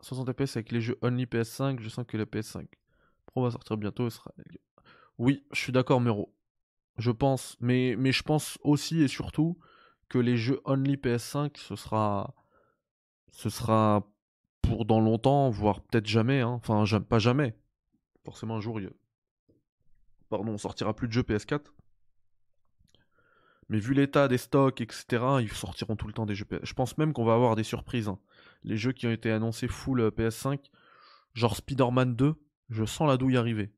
60 0.00 0.32
fps 0.32 0.56
avec 0.56 0.72
les 0.72 0.80
jeux 0.80 0.98
only 1.02 1.26
PS5, 1.26 1.80
je 1.80 1.88
sens 1.88 2.04
que 2.06 2.16
la 2.16 2.24
PS5 2.26 2.66
Pro 3.26 3.42
va 3.44 3.50
sortir 3.50 3.76
bientôt. 3.76 4.10
Sera... 4.10 4.32
Oui, 5.18 5.44
je 5.52 5.60
suis 5.60 5.72
d'accord, 5.72 6.00
Mero. 6.00 6.34
Je 6.98 7.10
pense, 7.10 7.56
mais, 7.60 7.94
mais 7.98 8.12
je 8.12 8.22
pense 8.22 8.58
aussi 8.62 9.02
et 9.02 9.08
surtout 9.08 9.58
que 10.08 10.18
les 10.18 10.36
jeux 10.36 10.60
only 10.64 10.96
PS5, 10.96 11.56
ce 11.56 11.76
sera, 11.76 12.34
ce 13.32 13.50
sera 13.50 14.08
pour 14.62 14.84
dans 14.84 15.00
longtemps, 15.00 15.50
voire 15.50 15.80
peut-être 15.80 16.06
jamais. 16.06 16.40
Hein. 16.40 16.60
Enfin, 16.64 16.84
pas 17.00 17.18
jamais. 17.18 17.56
Forcément, 18.24 18.56
un 18.56 18.60
jour, 18.60 18.80
il... 18.80 18.90
Pardon, 20.28 20.52
on 20.52 20.58
sortira 20.58 20.94
plus 20.94 21.08
de 21.08 21.12
jeux 21.12 21.22
PS4. 21.22 21.60
Mais 23.68 23.78
vu 23.78 23.94
l'état 23.94 24.28
des 24.28 24.38
stocks, 24.38 24.80
etc., 24.80 25.24
ils 25.40 25.52
sortiront 25.52 25.96
tout 25.96 26.06
le 26.06 26.12
temps 26.12 26.26
des 26.26 26.34
jeux 26.34 26.44
PS. 26.44 26.60
Je 26.62 26.74
pense 26.74 26.96
même 26.98 27.12
qu'on 27.12 27.24
va 27.24 27.34
avoir 27.34 27.56
des 27.56 27.64
surprises. 27.64 28.08
Hein 28.08 28.18
les 28.64 28.76
jeux 28.76 28.92
qui 28.92 29.06
ont 29.06 29.12
été 29.12 29.30
annoncés 29.30 29.68
full 29.68 30.00
euh, 30.00 30.10
PS5, 30.10 30.70
genre 31.34 31.56
Spider-Man 31.56 32.16
2, 32.16 32.34
je 32.68 32.84
sens 32.84 33.08
la 33.08 33.16
douille 33.16 33.36
arriver. 33.36 33.74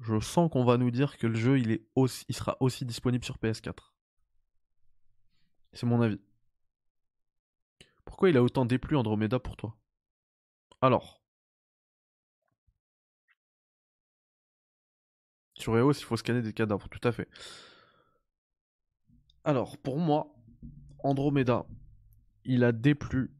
Je 0.00 0.18
sens 0.20 0.50
qu'on 0.50 0.64
va 0.64 0.76
nous 0.76 0.90
dire 0.90 1.18
que 1.18 1.26
le 1.26 1.34
jeu 1.34 1.58
il, 1.58 1.72
est 1.72 1.86
aussi, 1.94 2.24
il 2.28 2.34
sera 2.34 2.56
aussi 2.60 2.84
disponible 2.84 3.24
sur 3.24 3.36
PS4. 3.38 3.92
C'est 5.72 5.86
mon 5.86 6.00
avis. 6.00 6.20
Pourquoi 8.20 8.32
il 8.32 8.36
a 8.36 8.42
autant 8.42 8.66
déplu 8.66 8.98
Andromeda 8.98 9.38
pour 9.38 9.56
toi? 9.56 9.74
Alors. 10.82 11.22
Sur 15.54 15.78
EOS, 15.78 15.92
il 15.92 16.04
faut 16.04 16.18
scanner 16.18 16.42
des 16.42 16.52
cadavres, 16.52 16.86
tout 16.90 17.00
à 17.08 17.12
fait. 17.12 17.30
Alors, 19.42 19.78
pour 19.78 19.96
moi, 19.96 20.34
Andromeda, 21.02 21.64
il 22.44 22.62
a 22.62 22.72
déplu. 22.72 23.30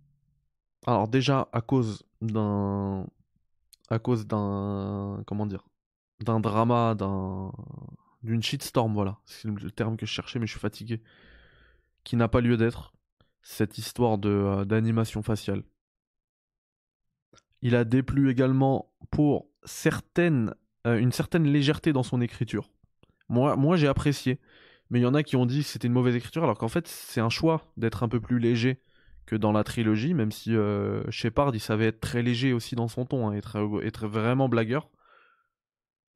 Alors 0.86 1.08
déjà 1.08 1.50
à 1.52 1.60
cause 1.60 2.06
d'un 2.22 3.06
à 3.90 3.98
cause 3.98 4.26
d'un 4.26 5.22
comment 5.26 5.44
dire 5.44 5.68
d'un 6.20 6.40
drama, 6.40 6.94
d'un 6.94 7.52
d'une 8.22 8.42
shitstorm 8.42 8.94
voilà, 8.94 9.18
c'est 9.26 9.46
le 9.46 9.70
terme 9.70 9.98
que 9.98 10.06
je 10.06 10.12
cherchais 10.12 10.38
mais 10.38 10.46
je 10.46 10.52
suis 10.52 10.60
fatigué. 10.60 11.02
Qui 12.02 12.16
n'a 12.16 12.28
pas 12.28 12.40
lieu 12.40 12.56
d'être 12.56 12.94
cette 13.42 13.78
histoire 13.78 14.18
de 14.18 14.28
euh, 14.28 14.64
d'animation 14.64 15.22
faciale. 15.22 15.62
Il 17.62 17.74
a 17.74 17.84
déplu 17.84 18.30
également 18.30 18.92
pour 19.10 19.48
euh, 20.18 20.52
une 20.84 21.12
certaine 21.12 21.44
légèreté 21.44 21.92
dans 21.92 22.02
son 22.02 22.20
écriture. 22.20 22.70
Moi 23.28 23.56
moi 23.56 23.76
j'ai 23.76 23.88
apprécié 23.88 24.40
mais 24.90 24.98
il 24.98 25.02
y 25.02 25.06
en 25.06 25.14
a 25.14 25.22
qui 25.22 25.36
ont 25.36 25.46
dit 25.46 25.60
que 25.62 25.68
c'était 25.68 25.86
une 25.86 25.92
mauvaise 25.92 26.16
écriture 26.16 26.42
alors 26.42 26.58
qu'en 26.58 26.68
fait 26.68 26.88
c'est 26.88 27.20
un 27.20 27.28
choix 27.28 27.72
d'être 27.76 28.02
un 28.02 28.08
peu 28.08 28.20
plus 28.20 28.38
léger 28.38 28.82
que 29.26 29.36
dans 29.36 29.52
la 29.52 29.62
trilogie, 29.62 30.14
même 30.14 30.32
si 30.32 30.56
euh, 30.56 31.08
Shepard 31.10 31.54
il 31.54 31.60
savait 31.60 31.86
être 31.86 32.00
très 32.00 32.22
léger 32.22 32.52
aussi 32.52 32.74
dans 32.74 32.88
son 32.88 33.04
ton, 33.06 33.28
hein, 33.28 33.34
être, 33.34 33.58
être, 33.84 34.08
vraiment 34.08 34.48
blagueur. 34.48 34.88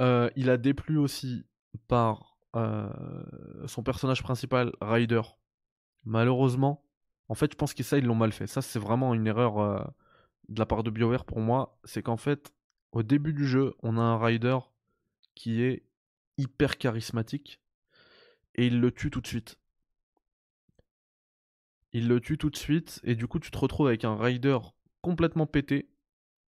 Il 0.00 0.50
a 0.50 0.56
déplu 0.56 0.98
aussi 0.98 1.44
par 1.86 2.36
son 2.54 3.82
personnage 3.82 4.22
principal, 4.22 4.72
Ryder. 4.80 5.22
Malheureusement, 6.04 6.83
en 7.28 7.34
fait, 7.34 7.52
je 7.52 7.56
pense 7.56 7.74
que 7.74 7.82
ça, 7.82 7.98
ils 7.98 8.04
l'ont 8.04 8.14
mal 8.14 8.32
fait. 8.32 8.46
Ça, 8.46 8.62
c'est 8.62 8.78
vraiment 8.78 9.14
une 9.14 9.26
erreur 9.26 9.94
de 10.48 10.58
la 10.58 10.66
part 10.66 10.82
de 10.82 10.90
BioWare 10.90 11.24
pour 11.24 11.40
moi. 11.40 11.78
C'est 11.84 12.02
qu'en 12.02 12.16
fait, 12.16 12.52
au 12.92 13.02
début 13.02 13.32
du 13.32 13.46
jeu, 13.46 13.74
on 13.82 13.96
a 13.96 14.02
un 14.02 14.18
Ryder 14.18 14.58
qui 15.34 15.62
est 15.62 15.84
hyper 16.36 16.78
charismatique 16.78 17.60
et 18.56 18.66
il 18.66 18.80
le 18.80 18.90
tue 18.92 19.10
tout 19.10 19.20
de 19.20 19.26
suite 19.26 19.58
il 21.94 22.08
le 22.08 22.20
tue 22.20 22.36
tout 22.36 22.50
de 22.50 22.56
suite, 22.56 23.00
et 23.04 23.14
du 23.14 23.26
coup 23.26 23.38
tu 23.38 23.50
te 23.50 23.56
retrouves 23.56 23.86
avec 23.86 24.04
un 24.04 24.16
rider 24.16 24.58
complètement 25.00 25.46
pété, 25.46 25.88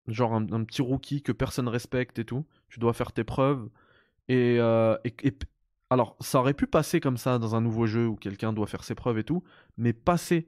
genre 0.08 0.34
un, 0.34 0.64
petit 0.64 0.82
rookie 0.82 1.22
que 1.22 1.34
personne 1.34 1.68
respecte 1.68 2.18
et 2.18 2.26
tout. 2.26 2.46
Tu 2.70 2.80
dois 2.80 2.94
faire 2.94 3.12
tes 3.12 3.24
preuves. 3.24 3.70
Et, 4.30 4.58
euh, 4.60 4.98
alors, 5.90 6.16
ça 6.22 6.40
aurait 6.40 6.54
pu 6.54 6.66
passer 6.66 7.00
comme 7.00 7.18
ça 7.18 7.40
dans 7.40 7.56
un 7.56 7.62
nouveau 7.62 7.86
jeu 7.86 8.08
où 8.08 8.16
quelqu'un 8.16 8.54
doit 8.54 8.68
faire 8.68 8.84
ses 8.84 8.96
preuves 8.96 9.20
et 9.20 9.24
tout, 9.24 9.44
mais 9.78 9.94
passer 9.94 10.48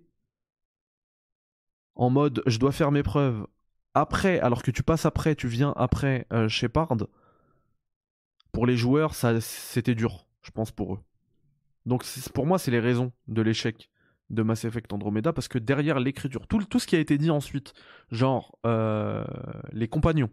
en 1.96 2.10
mode 2.10 2.44
je 2.46 2.60
dois 2.60 2.72
faire 2.72 2.92
mes 2.92 3.04
preuves 3.04 3.48
après, 3.94 4.40
alors 4.42 4.62
que 4.62 4.72
tu 4.72 4.84
passes 4.84 5.06
après, 5.06 5.36
tu 5.36 5.48
viens 5.48 5.74
après 5.78 6.28
euh, 6.34 6.50
Shepard, 6.50 6.98
pour 8.52 8.66
les 8.66 8.76
joueurs, 8.76 9.16
ça 9.16 9.40
c'était 9.40 9.96
dur, 9.96 10.28
je 10.42 10.52
pense 10.52 10.72
pour 10.72 10.96
eux. 10.96 11.00
Donc 11.86 12.04
pour 12.34 12.46
moi, 12.46 12.60
c'est 12.60 12.72
les 12.72 12.80
raisons 12.80 13.12
de 13.28 13.42
l'échec 13.42 13.90
de 14.30 14.44
Mass 14.44 14.66
Effect 14.66 14.92
Andromeda 14.92 15.34
parce 15.34 15.48
que 15.48 15.60
derrière 15.60 16.00
l'écriture, 16.00 16.48
tout, 16.48 16.64
tout 16.64 16.80
ce 16.80 16.88
qui 16.88 16.96
a 16.96 17.00
été 17.00 17.18
dit 17.18 17.30
ensuite, 17.30 17.74
genre 18.12 18.58
euh, 18.66 19.24
les 19.72 19.88
compagnons, 19.88 20.30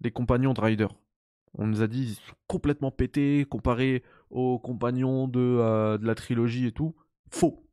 les 0.00 0.10
compagnons 0.10 0.52
de 0.52 0.60
Ryder, 0.60 0.88
on 1.54 1.66
nous 1.66 1.82
a 1.82 1.86
dit 1.86 2.02
ils 2.02 2.14
sont 2.14 2.34
complètement 2.46 2.90
pétés 2.90 3.46
comparé 3.48 4.02
aux 4.30 4.58
compagnons 4.58 5.26
de, 5.26 5.40
euh, 5.40 5.98
de 5.98 6.06
la 6.06 6.14
trilogie 6.14 6.66
et 6.66 6.72
tout. 6.72 6.94
Faux. 7.30 7.66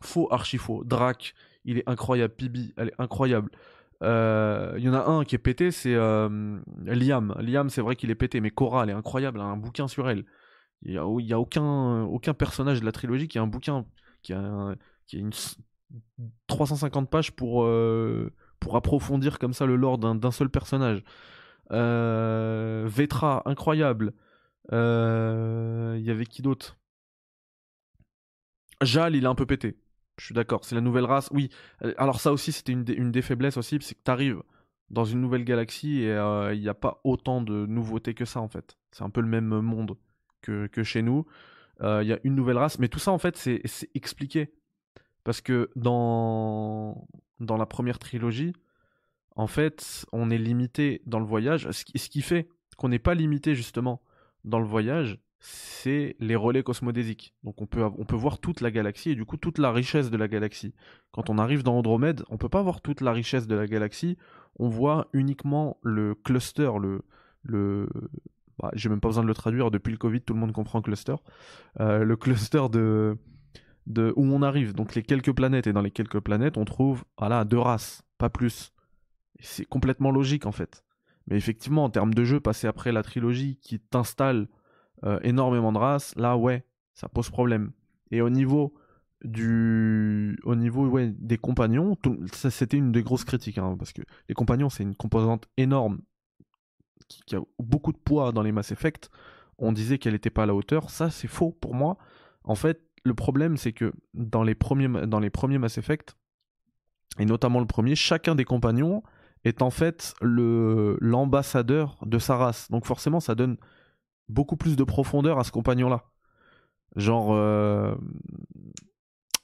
Faux, 0.00 0.32
archi 0.32 0.56
faux. 0.56 0.84
Drac, 0.84 1.34
il 1.70 1.78
est 1.78 1.88
incroyable. 1.88 2.34
Pibi, 2.34 2.74
elle 2.76 2.88
est 2.88 3.00
incroyable. 3.00 3.50
Euh, 4.02 4.74
il 4.78 4.84
y 4.84 4.88
en 4.88 4.94
a 4.94 5.04
un 5.04 5.24
qui 5.24 5.34
est 5.34 5.38
pété, 5.38 5.70
c'est 5.70 5.94
Liam. 5.94 7.34
Liam, 7.40 7.70
c'est 7.70 7.82
vrai 7.82 7.96
qu'il 7.96 8.10
est 8.10 8.14
pété, 8.14 8.40
mais 8.40 8.50
Cora, 8.50 8.84
elle 8.84 8.90
est 8.90 8.94
incroyable. 8.94 9.38
Elle 9.38 9.46
a 9.46 9.48
un 9.48 9.56
bouquin 9.56 9.88
sur 9.88 10.08
elle. 10.08 10.24
Il 10.82 10.92
n'y 10.92 10.98
a, 10.98 11.04
y 11.18 11.32
a 11.32 11.38
aucun, 11.38 12.34
personnage 12.34 12.80
de 12.80 12.86
la 12.86 12.92
trilogie 12.92 13.28
qui 13.28 13.38
a 13.38 13.42
un 13.42 13.46
bouquin 13.46 13.84
qui 14.22 14.32
a, 14.32 14.74
une 15.12 15.32
350 16.46 17.10
pages 17.10 17.32
pour, 17.32 17.64
euh, 17.64 18.32
pour 18.60 18.76
approfondir 18.76 19.38
comme 19.38 19.52
ça 19.52 19.66
le 19.66 19.76
lore 19.76 19.98
d'un 19.98 20.30
seul 20.30 20.48
personnage. 20.48 21.02
Euh, 21.72 22.86
Vetra, 22.88 23.42
incroyable. 23.46 24.12
Euh, 24.72 25.96
il 25.98 26.04
y 26.04 26.10
avait 26.10 26.26
qui 26.26 26.42
d'autre? 26.42 26.78
Jal, 28.82 29.14
il 29.14 29.24
est 29.24 29.28
un 29.28 29.34
peu 29.34 29.46
pété. 29.46 29.76
Je 30.20 30.26
suis 30.26 30.34
d'accord, 30.34 30.66
c'est 30.66 30.74
la 30.74 30.82
nouvelle 30.82 31.06
race. 31.06 31.30
Oui, 31.32 31.48
alors 31.96 32.20
ça 32.20 32.30
aussi, 32.30 32.52
c'était 32.52 32.72
une, 32.72 32.84
des 32.84 33.22
faiblesses 33.22 33.56
aussi, 33.56 33.78
c'est 33.80 33.94
que 33.94 34.02
tu 34.04 34.10
arrives 34.10 34.42
dans 34.90 35.06
une 35.06 35.18
nouvelle 35.18 35.44
galaxie 35.44 36.02
et 36.02 36.14
il 36.52 36.60
n'y 36.60 36.68
a 36.68 36.74
pas 36.74 37.00
autant 37.04 37.40
de 37.40 37.64
nouveautés 37.64 38.12
que 38.12 38.26
ça 38.26 38.40
en 38.40 38.48
fait. 38.48 38.76
C'est 38.90 39.02
un 39.02 39.08
peu 39.08 39.22
le 39.22 39.28
même 39.28 39.46
monde 39.46 39.96
que, 40.42 40.66
que 40.66 40.82
chez 40.82 41.00
nous. 41.00 41.24
Euh, 41.80 42.02
il 42.02 42.08
y 42.08 42.12
a 42.12 42.18
une 42.22 42.34
nouvelle 42.34 42.58
race, 42.58 42.78
mais 42.78 42.88
tout 42.88 42.98
ça 42.98 43.12
en 43.12 43.18
fait 43.18 43.38
c'est 43.38 43.62
expliqué. 43.94 44.52
Parce 45.24 45.40
que 45.40 45.70
dans, 45.74 47.08
dans 47.38 47.56
la 47.56 47.66
première 47.66 47.98
trilogie, 47.98 48.52
en 49.36 49.46
fait, 49.46 50.04
on 50.12 50.28
est 50.28 50.38
limité 50.38 51.00
dans 51.06 51.18
le 51.18 51.24
voyage. 51.24 51.70
Ce 51.70 51.84
qui 51.84 52.20
fait 52.20 52.46
qu'on 52.76 52.90
n'est 52.90 52.98
pas 52.98 53.14
limité 53.14 53.54
justement 53.54 54.02
dans 54.44 54.58
le 54.58 54.66
voyage, 54.66 55.18
c'est 55.40 56.16
les 56.20 56.36
relais 56.36 56.62
cosmodésiques. 56.62 57.34
Donc 57.44 57.62
on 57.62 57.66
peut, 57.66 57.82
on 57.82 58.04
peut 58.04 58.16
voir 58.16 58.38
toute 58.38 58.60
la 58.60 58.70
galaxie 58.70 59.10
et 59.10 59.14
du 59.14 59.24
coup 59.24 59.38
toute 59.38 59.58
la 59.58 59.72
richesse 59.72 60.10
de 60.10 60.16
la 60.18 60.28
galaxie. 60.28 60.74
Quand 61.12 61.30
on 61.30 61.38
arrive 61.38 61.62
dans 61.62 61.78
Andromède, 61.78 62.22
on 62.28 62.36
peut 62.36 62.50
pas 62.50 62.62
voir 62.62 62.82
toute 62.82 63.00
la 63.00 63.12
richesse 63.12 63.46
de 63.46 63.54
la 63.54 63.66
galaxie, 63.66 64.18
on 64.58 64.68
voit 64.68 65.08
uniquement 65.14 65.78
le 65.82 66.14
cluster, 66.14 66.70
le, 66.78 67.02
le, 67.42 67.88
bah, 68.58 68.70
j'ai 68.74 68.90
même 68.90 69.00
pas 69.00 69.08
besoin 69.08 69.22
de 69.22 69.28
le 69.28 69.34
traduire, 69.34 69.70
depuis 69.70 69.92
le 69.92 69.96
Covid, 69.96 70.20
tout 70.20 70.34
le 70.34 70.40
monde 70.40 70.52
comprend 70.52 70.82
cluster. 70.82 71.16
Euh, 71.80 72.04
le 72.04 72.16
cluster 72.16 72.66
de, 72.70 73.16
de 73.86 74.12
où 74.16 74.24
on 74.24 74.42
arrive, 74.42 74.74
donc 74.74 74.94
les 74.94 75.02
quelques 75.02 75.32
planètes, 75.32 75.66
et 75.66 75.72
dans 75.72 75.80
les 75.80 75.90
quelques 75.90 76.20
planètes, 76.20 76.58
on 76.58 76.66
trouve 76.66 77.04
voilà, 77.18 77.46
deux 77.46 77.58
races, 77.58 78.02
pas 78.18 78.28
plus. 78.28 78.74
C'est 79.38 79.64
complètement 79.64 80.10
logique 80.10 80.44
en 80.44 80.52
fait. 80.52 80.84
Mais 81.28 81.36
effectivement, 81.36 81.84
en 81.84 81.90
termes 81.90 82.12
de 82.12 82.24
jeu, 82.24 82.40
passer 82.40 82.66
après 82.66 82.92
la 82.92 83.02
trilogie 83.02 83.58
qui 83.62 83.80
t'installe 83.80 84.48
euh, 85.04 85.18
énormément 85.22 85.72
de 85.72 85.78
races, 85.78 86.14
là 86.16 86.36
ouais, 86.36 86.64
ça 86.94 87.08
pose 87.08 87.30
problème. 87.30 87.72
Et 88.10 88.20
au 88.20 88.30
niveau 88.30 88.74
du 89.24 90.38
au 90.44 90.54
niveau 90.54 90.86
ouais, 90.86 91.12
des 91.18 91.38
compagnons, 91.38 91.96
ça 92.32 92.50
c'était 92.50 92.76
une 92.76 92.92
des 92.92 93.02
grosses 93.02 93.24
critiques, 93.24 93.58
hein, 93.58 93.76
parce 93.78 93.92
que 93.92 94.02
les 94.28 94.34
compagnons 94.34 94.70
c'est 94.70 94.82
une 94.82 94.94
composante 94.94 95.46
énorme 95.56 96.00
qui, 97.08 97.34
a 97.34 97.40
beaucoup 97.58 97.92
de 97.92 97.98
poids 97.98 98.32
dans 98.32 98.42
les 98.42 98.52
Mass 98.52 98.72
Effect. 98.72 99.10
On 99.58 99.72
disait 99.72 99.98
qu'elle 99.98 100.14
n'était 100.14 100.30
pas 100.30 100.44
à 100.44 100.46
la 100.46 100.54
hauteur, 100.54 100.90
ça 100.90 101.10
c'est 101.10 101.28
faux 101.28 101.50
pour 101.50 101.74
moi. 101.74 101.98
En 102.44 102.54
fait, 102.54 102.80
le 103.04 103.14
problème 103.14 103.56
c'est 103.56 103.72
que 103.72 103.92
dans 104.14 104.42
les 104.42 104.54
premiers 104.54 105.06
dans 105.06 105.20
les 105.20 105.30
premiers 105.30 105.58
Mass 105.58 105.76
Effect 105.78 106.16
et 107.18 107.24
notamment 107.24 107.60
le 107.60 107.66
premier, 107.66 107.94
chacun 107.94 108.34
des 108.34 108.44
compagnons 108.44 109.02
est 109.44 109.62
en 109.62 109.70
fait 109.70 110.14
le 110.20 110.96
l'ambassadeur 111.00 111.98
de 112.06 112.18
sa 112.18 112.36
race. 112.36 112.70
Donc 112.70 112.86
forcément, 112.86 113.20
ça 113.20 113.34
donne 113.34 113.56
beaucoup 114.30 114.56
plus 114.56 114.76
de 114.76 114.84
profondeur 114.84 115.38
à 115.38 115.44
ce 115.44 115.52
compagnon-là. 115.52 116.04
Genre 116.96 117.32
euh, 117.32 117.94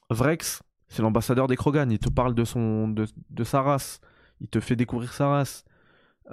Vrex, 0.09 0.61
c'est 0.87 1.01
l'ambassadeur 1.01 1.47
des 1.47 1.55
Krogan. 1.55 1.91
Il 1.91 1.99
te 1.99 2.09
parle 2.09 2.33
de 2.33 2.43
son 2.43 2.87
de, 2.87 3.43
sa 3.43 3.61
race. 3.61 3.99
Il 4.41 4.47
te 4.47 4.59
fait 4.59 4.75
découvrir 4.75 5.13
sa 5.13 5.29
race. 5.29 5.65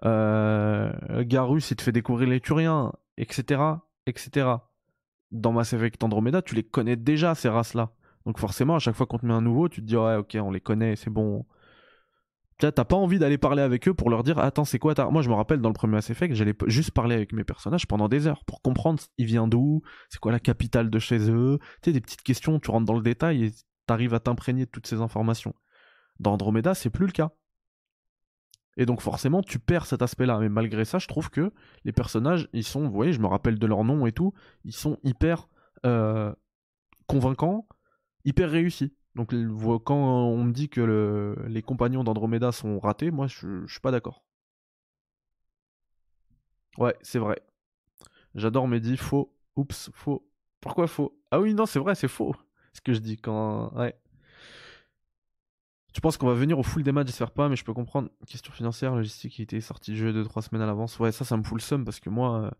Euh, 0.05 0.93
Garus, 1.25 1.71
il 1.71 1.77
te 1.77 1.83
fait 1.83 1.93
découvrir 1.93 2.29
les 2.29 2.41
Turiens, 2.41 2.93
etc., 3.17 3.63
etc. 4.07 4.49
Dans 5.31 5.53
Mass 5.53 5.73
Effect 5.73 6.03
Andromeda, 6.03 6.43
tu 6.43 6.55
les 6.55 6.65
connais 6.65 6.97
déjà 6.97 7.35
ces 7.35 7.49
races-là. 7.49 7.91
Donc 8.27 8.39
forcément, 8.39 8.77
à 8.77 8.79
chaque 8.79 8.95
fois 8.95 9.07
qu'on 9.07 9.19
te 9.19 9.27
met 9.27 9.35
un 9.35 9.41
nouveau, 9.41 9.69
tu 9.69 9.81
te 9.83 9.87
dis 9.87 9.97
ouais, 9.97 10.17
ok, 10.17 10.37
on 10.41 10.51
les 10.51 10.61
connaît, 10.61 10.97
c'est 10.97 11.11
bon. 11.11 11.45
T'as 12.71 12.85
pas 12.85 12.97
envie 12.97 13.19
d'aller 13.19 13.39
parler 13.39 13.63
avec 13.63 13.89
eux 13.89 13.95
pour 13.95 14.11
leur 14.11 14.23
dire 14.23 14.39
attends 14.39 14.65
c'est 14.65 14.79
quoi. 14.79 14.95
Moi 15.11 15.23
je 15.23 15.29
me 15.29 15.35
rappelle 15.35 15.61
dans 15.61 15.69
le 15.69 15.75
premier 15.75 15.95
Mass 15.95 16.11
Effect 16.11 16.35
j'allais 16.35 16.55
juste 16.67 16.93
parler 16.93 17.15
avec 17.15 17.33
mes 17.33 17.45
personnages 17.45 17.87
pendant 17.87 18.09
des 18.09 18.27
heures 18.27 18.45
pour 18.45 18.63
comprendre 18.63 19.03
il 19.19 19.27
vient 19.27 19.49
d'où, 19.49 19.83
c'est 20.09 20.19
quoi 20.19 20.33
la 20.33 20.41
capitale 20.41 20.91
de 20.91 20.99
chez 20.99 21.31
eux, 21.31 21.59
tu 21.83 21.91
sais 21.91 21.93
des 21.93 22.01
petites 22.01 22.23
questions, 22.23 22.59
tu 22.61 22.71
rentres 22.71 22.87
dans 22.87 22.95
le 22.95 23.03
détail 23.03 23.45
et 23.45 23.53
t'arrives 23.87 24.15
à 24.15 24.21
t'imprégner 24.21 24.67
de 24.67 24.71
toutes 24.71 24.87
ces 24.87 25.01
informations. 25.01 25.55
Dans 26.21 26.33
Andromeda 26.33 26.75
c'est 26.75 26.91
plus 26.91 27.07
le 27.07 27.13
cas. 27.13 27.31
Et 28.77 28.87
donc 28.87 29.01
forcément 29.01 29.43
tu 29.43 29.59
perds 29.59 29.87
cet 29.87 30.03
aspect-là, 30.03 30.39
mais 30.39 30.49
malgré 30.49 30.85
ça 30.85 30.99
je 30.99 31.07
trouve 31.07 31.31
que 31.31 31.53
les 31.85 31.93
personnages 31.93 32.49
ils 32.53 32.65
sont, 32.65 32.85
vous 32.87 32.95
voyez 32.95 33.13
je 33.13 33.21
me 33.21 33.27
rappelle 33.27 33.59
de 33.59 33.67
leur 33.67 33.85
nom 33.85 34.07
et 34.07 34.13
tout, 34.13 34.33
ils 34.65 34.75
sont 34.75 34.99
hyper 35.03 35.49
euh, 35.85 36.33
convaincants, 37.07 37.67
hyper 38.25 38.51
réussis. 38.51 38.95
Donc 39.15 39.33
quand 39.85 39.97
on 39.97 40.43
me 40.45 40.53
dit 40.53 40.69
que 40.69 41.37
les 41.47 41.63
compagnons 41.63 42.03
d'Andromeda 42.05 42.53
sont 42.53 42.81
ratés, 42.81 43.11
moi 43.11 43.27
je, 43.27 43.65
suis 43.67 43.81
pas 43.81 43.91
d'accord. 43.91 44.25
Ouais, 46.79 46.97
c'est 47.03 47.21
vrai. 47.21 47.41
J'adore 48.35 48.67
Mehdi, 48.67 48.97
faux. 48.97 49.33
Oups, 49.57 49.91
faux. 49.95 50.29
Pourquoi 50.61 50.89
faux? 50.89 51.17
Ah 51.31 51.41
oui, 51.41 51.55
non, 51.55 51.67
c'est 51.67 51.79
vrai, 51.79 51.95
c'est 51.95 52.09
faux. 52.09 52.35
Ce 52.73 52.81
que 52.81 52.93
je 52.93 52.99
dis 52.99 53.17
quand. 53.17 53.73
Ouais. 53.77 53.97
Tu 55.93 56.01
penses 56.01 56.17
qu'on 56.17 56.27
va 56.27 56.35
venir 56.35 56.59
au 56.59 56.65
full 56.65 56.83
des 56.83 56.91
matchs, 56.91 57.07
j'espère 57.07 57.31
pas, 57.31 57.49
mais 57.49 57.55
je 57.55 57.65
peux 57.65 57.73
comprendre. 57.73 58.09
Question 58.27 58.53
financière, 58.53 58.97
logistique 58.97 59.35
qui 59.35 59.43
était 59.43 59.61
sorti 59.61 59.93
de 59.93 59.97
jeu 59.97 60.13
2-3 60.13 60.43
semaines 60.43 60.63
à 60.63 60.67
l'avance. 60.67 60.99
Ouais, 60.99 61.13
ça, 61.13 61.25
ça 61.25 61.37
me 61.37 61.45
fout 61.45 61.59
le 61.59 61.63
seum 61.63 61.85
parce 61.85 62.01
que 62.01 62.11
moi, 62.11 62.53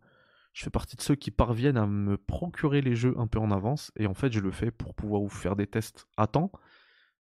je 0.55 0.63
fais 0.63 0.71
partie 0.71 0.95
de 0.97 1.03
ceux 1.03 1.17
qui 1.17 1.33
parviennent 1.33 1.77
à 1.77 1.87
me 1.87 2.17
procurer 2.17 2.81
les 2.81 2.95
jeux 2.95 3.15
un 3.19 3.27
peu 3.27 3.41
en 3.41 3.51
avance. 3.51 3.91
Et 3.97 4.07
en 4.07 4.15
fait, 4.15 4.33
je 4.33 4.39
le 4.39 4.53
fais 4.53 4.71
pour 4.71 4.95
pouvoir 4.95 5.21
vous 5.21 5.29
faire 5.29 5.57
des 5.57 5.67
tests 5.67 6.07
à 6.17 6.29
temps. 6.29 6.53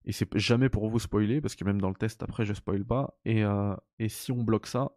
Et 0.04 0.12
c'est 0.12 0.38
jamais 0.38 0.68
pour 0.68 0.88
vous 0.88 1.00
spoiler, 1.00 1.40
parce 1.40 1.56
que 1.56 1.64
même 1.64 1.80
dans 1.80 1.88
le 1.88 1.96
test, 1.96 2.22
après, 2.22 2.44
je 2.44 2.54
spoil 2.54 2.84
pas. 2.84 3.18
Et, 3.24 3.44
euh, 3.44 3.74
si 4.06 4.30
on 4.30 4.44
bloque 4.44 4.68
ça. 4.68 4.92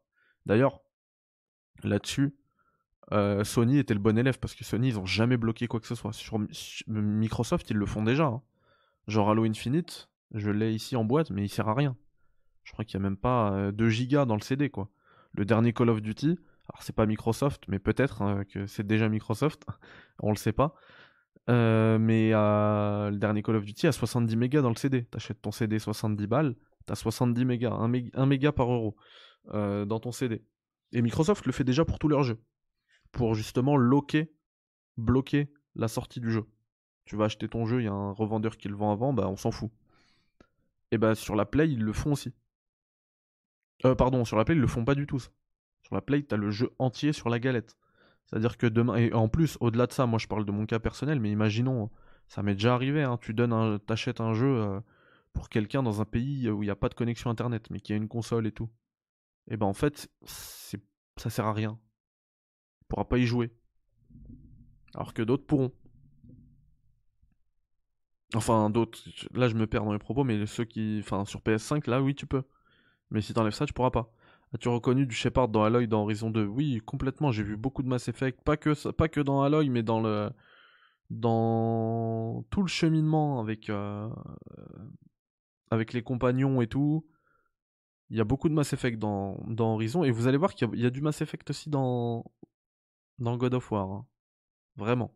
D'ailleurs, 0.45 0.81
là-dessus, 1.83 2.35
euh, 3.11 3.43
Sony 3.43 3.79
était 3.79 3.95
le 3.95 3.99
bon 3.99 4.15
élève, 4.19 4.37
parce 4.37 4.53
que 4.53 4.63
Sony, 4.63 4.89
ils 4.89 4.99
ont 4.99 5.05
jamais 5.07 5.37
bloqué 5.37 5.67
quoi 5.67 5.79
que 5.79 5.87
ce 5.87 5.95
soit. 5.95 6.13
Sur, 6.13 6.39
Microsoft, 6.87 7.71
ils 7.71 7.77
le 7.77 7.85
font 7.87 8.03
déjà. 8.03 8.25
Hein. 8.25 8.43
Genre 9.07 9.31
Halo 9.31 9.45
Infinite, 9.45 10.09
je 10.31 10.51
l'ai 10.51 10.73
ici 10.73 10.95
en 10.95 11.05
boîte, 11.05 11.31
mais 11.31 11.43
il 11.43 11.49
sert 11.49 11.67
à 11.67 11.73
rien. 11.73 11.95
Je 12.63 12.71
crois 12.71 12.85
qu'il 12.85 12.99
n'y 12.99 13.05
a 13.05 13.09
même 13.09 13.17
pas 13.17 13.71
2 13.71 13.85
euh, 13.85 13.89
gigas 13.89 14.25
dans 14.25 14.35
le 14.35 14.41
CD, 14.41 14.69
quoi. 14.69 14.89
Le 15.31 15.43
dernier 15.43 15.73
Call 15.73 15.89
of 15.89 16.03
Duty, 16.03 16.37
alors 16.69 16.83
c'est 16.83 16.95
pas 16.95 17.05
Microsoft, 17.05 17.63
mais 17.67 17.79
peut-être 17.79 18.21
hein, 18.21 18.43
que 18.45 18.65
c'est 18.65 18.85
déjà 18.85 19.07
Microsoft, 19.09 19.65
on 20.19 20.29
le 20.29 20.35
sait 20.35 20.53
pas. 20.53 20.75
Euh, 21.49 21.97
mais 21.97 22.31
euh, 22.33 23.09
le 23.09 23.17
dernier 23.17 23.41
Call 23.41 23.55
of 23.55 23.63
Duty 23.63 23.87
a 23.87 23.91
70 23.91 24.35
mégas 24.35 24.61
dans 24.61 24.69
le 24.69 24.75
CD. 24.75 25.05
T'achètes 25.05 25.41
ton 25.41 25.51
CD 25.51 25.79
70 25.79 26.27
balles, 26.27 26.55
t'as 26.85 26.95
70 26.95 27.45
mégas, 27.45 27.71
1 27.71 28.25
méga, 28.25 28.51
par 28.51 28.71
euro 28.71 28.97
euh, 29.53 29.85
dans 29.85 29.99
ton 29.99 30.11
CD. 30.11 30.43
Et 30.91 31.01
Microsoft 31.01 31.45
le 31.45 31.51
fait 31.51 31.63
déjà 31.63 31.85
pour 31.85 31.99
tous 31.99 32.07
leurs 32.07 32.23
jeux. 32.23 32.41
Pour 33.11 33.35
justement 33.35 33.77
loquer, 33.77 34.33
bloquer 34.97 35.51
la 35.75 35.87
sortie 35.87 36.19
du 36.19 36.31
jeu. 36.31 36.45
Tu 37.05 37.15
vas 37.15 37.25
acheter 37.25 37.47
ton 37.47 37.65
jeu, 37.65 37.81
il 37.81 37.85
y 37.85 37.87
a 37.87 37.93
un 37.93 38.11
revendeur 38.11 38.57
qui 38.57 38.67
le 38.67 38.75
vend 38.75 38.91
avant, 38.91 39.13
bah 39.13 39.29
on 39.29 39.37
s'en 39.37 39.51
fout. 39.51 39.71
Et 40.91 40.97
bah 40.97 41.15
sur 41.15 41.35
la 41.35 41.45
Play, 41.45 41.69
ils 41.69 41.81
le 41.81 41.93
font 41.93 42.11
aussi. 42.11 42.33
Pardon, 43.97 44.25
sur 44.25 44.35
la 44.37 44.43
Play, 44.43 44.55
ils 44.55 44.61
le 44.61 44.67
font 44.67 44.83
pas 44.83 44.95
du 44.95 45.07
tout 45.07 45.19
ça. 45.19 45.29
Sur 45.87 45.95
la 45.95 46.01
Play, 46.01 46.21
tu 46.23 46.35
le 46.35 46.51
jeu 46.51 46.73
entier 46.79 47.13
sur 47.13 47.29
la 47.29 47.39
galette. 47.39 47.77
C'est-à-dire 48.25 48.57
que 48.57 48.67
demain, 48.67 48.97
et 48.97 49.13
en 49.13 49.29
plus, 49.29 49.57
au-delà 49.61 49.87
de 49.87 49.93
ça, 49.93 50.05
moi 50.05 50.19
je 50.19 50.27
parle 50.27 50.43
de 50.43 50.51
mon 50.51 50.65
cas 50.65 50.79
personnel, 50.79 51.21
mais 51.21 51.31
imaginons, 51.31 51.89
ça 52.27 52.43
m'est 52.43 52.55
déjà 52.55 52.73
arrivé, 52.73 53.03
hein, 53.03 53.17
tu 53.21 53.33
donnes 53.33 53.53
un, 53.53 53.79
t'achètes 53.79 54.19
un 54.19 54.33
jeu 54.33 54.47
euh, 54.47 54.81
pour 55.31 55.47
quelqu'un 55.47 55.83
dans 55.83 56.01
un 56.01 56.05
pays 56.05 56.49
où 56.49 56.61
il 56.61 56.65
n'y 56.65 56.71
a 56.71 56.75
pas 56.75 56.89
de 56.89 56.93
connexion 56.93 57.29
internet, 57.29 57.69
mais 57.69 57.79
qui 57.79 57.93
a 57.93 57.95
une 57.95 58.09
console 58.09 58.47
et 58.47 58.51
tout. 58.51 58.69
Et 59.49 59.55
ben 59.55 59.65
en 59.65 59.73
fait, 59.73 60.11
c'est, 60.25 60.81
ça 61.15 61.29
sert 61.29 61.45
à 61.45 61.53
rien. 61.53 61.79
Il 62.81 62.87
pourra 62.89 63.07
pas 63.07 63.17
y 63.17 63.25
jouer. 63.25 63.53
Alors 64.93 65.13
que 65.13 65.21
d'autres 65.21 65.45
pourront. 65.45 65.71
Enfin, 68.35 68.69
d'autres, 68.69 68.99
là 69.33 69.47
je 69.47 69.55
me 69.55 69.67
perds 69.67 69.85
dans 69.85 69.93
les 69.93 69.99
propos, 69.99 70.25
mais 70.25 70.45
ceux 70.47 70.65
qui. 70.65 70.97
Enfin, 70.99 71.23
sur 71.23 71.39
PS5, 71.39 71.89
là 71.89 72.01
oui, 72.01 72.13
tu 72.13 72.25
peux. 72.25 72.43
Mais 73.09 73.21
si 73.21 73.33
t'enlèves 73.33 73.53
ça, 73.53 73.65
tu 73.65 73.71
pourras 73.71 73.91
pas. 73.91 74.11
As-tu 74.53 74.69
reconnu 74.69 75.05
du 75.05 75.13
Shepard 75.13 75.49
dans 75.49 75.63
Aloy 75.63 75.87
dans 75.87 76.03
Horizon 76.03 76.29
2 76.29 76.45
Oui, 76.45 76.81
complètement. 76.85 77.31
J'ai 77.31 77.43
vu 77.43 77.57
beaucoup 77.57 77.83
de 77.83 77.87
Mass 77.87 78.07
Effect. 78.07 78.41
Pas 78.41 78.55
que, 78.55 78.91
pas 78.91 79.09
que 79.09 79.19
dans 79.19 79.41
Aloy, 79.43 79.69
mais 79.69 79.83
dans 79.83 80.01
le. 80.01 80.29
Dans 81.09 82.43
tout 82.49 82.61
le 82.61 82.67
cheminement 82.67 83.39
avec. 83.39 83.69
Euh, 83.69 84.09
avec 85.69 85.93
les 85.93 86.01
compagnons 86.01 86.61
et 86.61 86.67
tout. 86.67 87.05
Il 88.09 88.17
y 88.17 88.21
a 88.21 88.23
beaucoup 88.23 88.47
de 88.47 88.53
Mass 88.53 88.71
Effect 88.71 88.97
dans, 88.97 89.37
dans 89.47 89.73
Horizon. 89.73 90.05
Et 90.05 90.11
vous 90.11 90.27
allez 90.27 90.37
voir 90.37 90.53
qu'il 90.53 90.69
y, 90.75 90.85
a 90.85 90.89
du 90.89 91.01
Mass 91.01 91.21
Effect 91.21 91.49
aussi 91.49 91.69
dans. 91.69 92.23
Dans 93.19 93.35
God 93.35 93.53
of 93.55 93.71
War. 93.71 93.91
Hein. 93.91 94.05
Vraiment. 94.77 95.13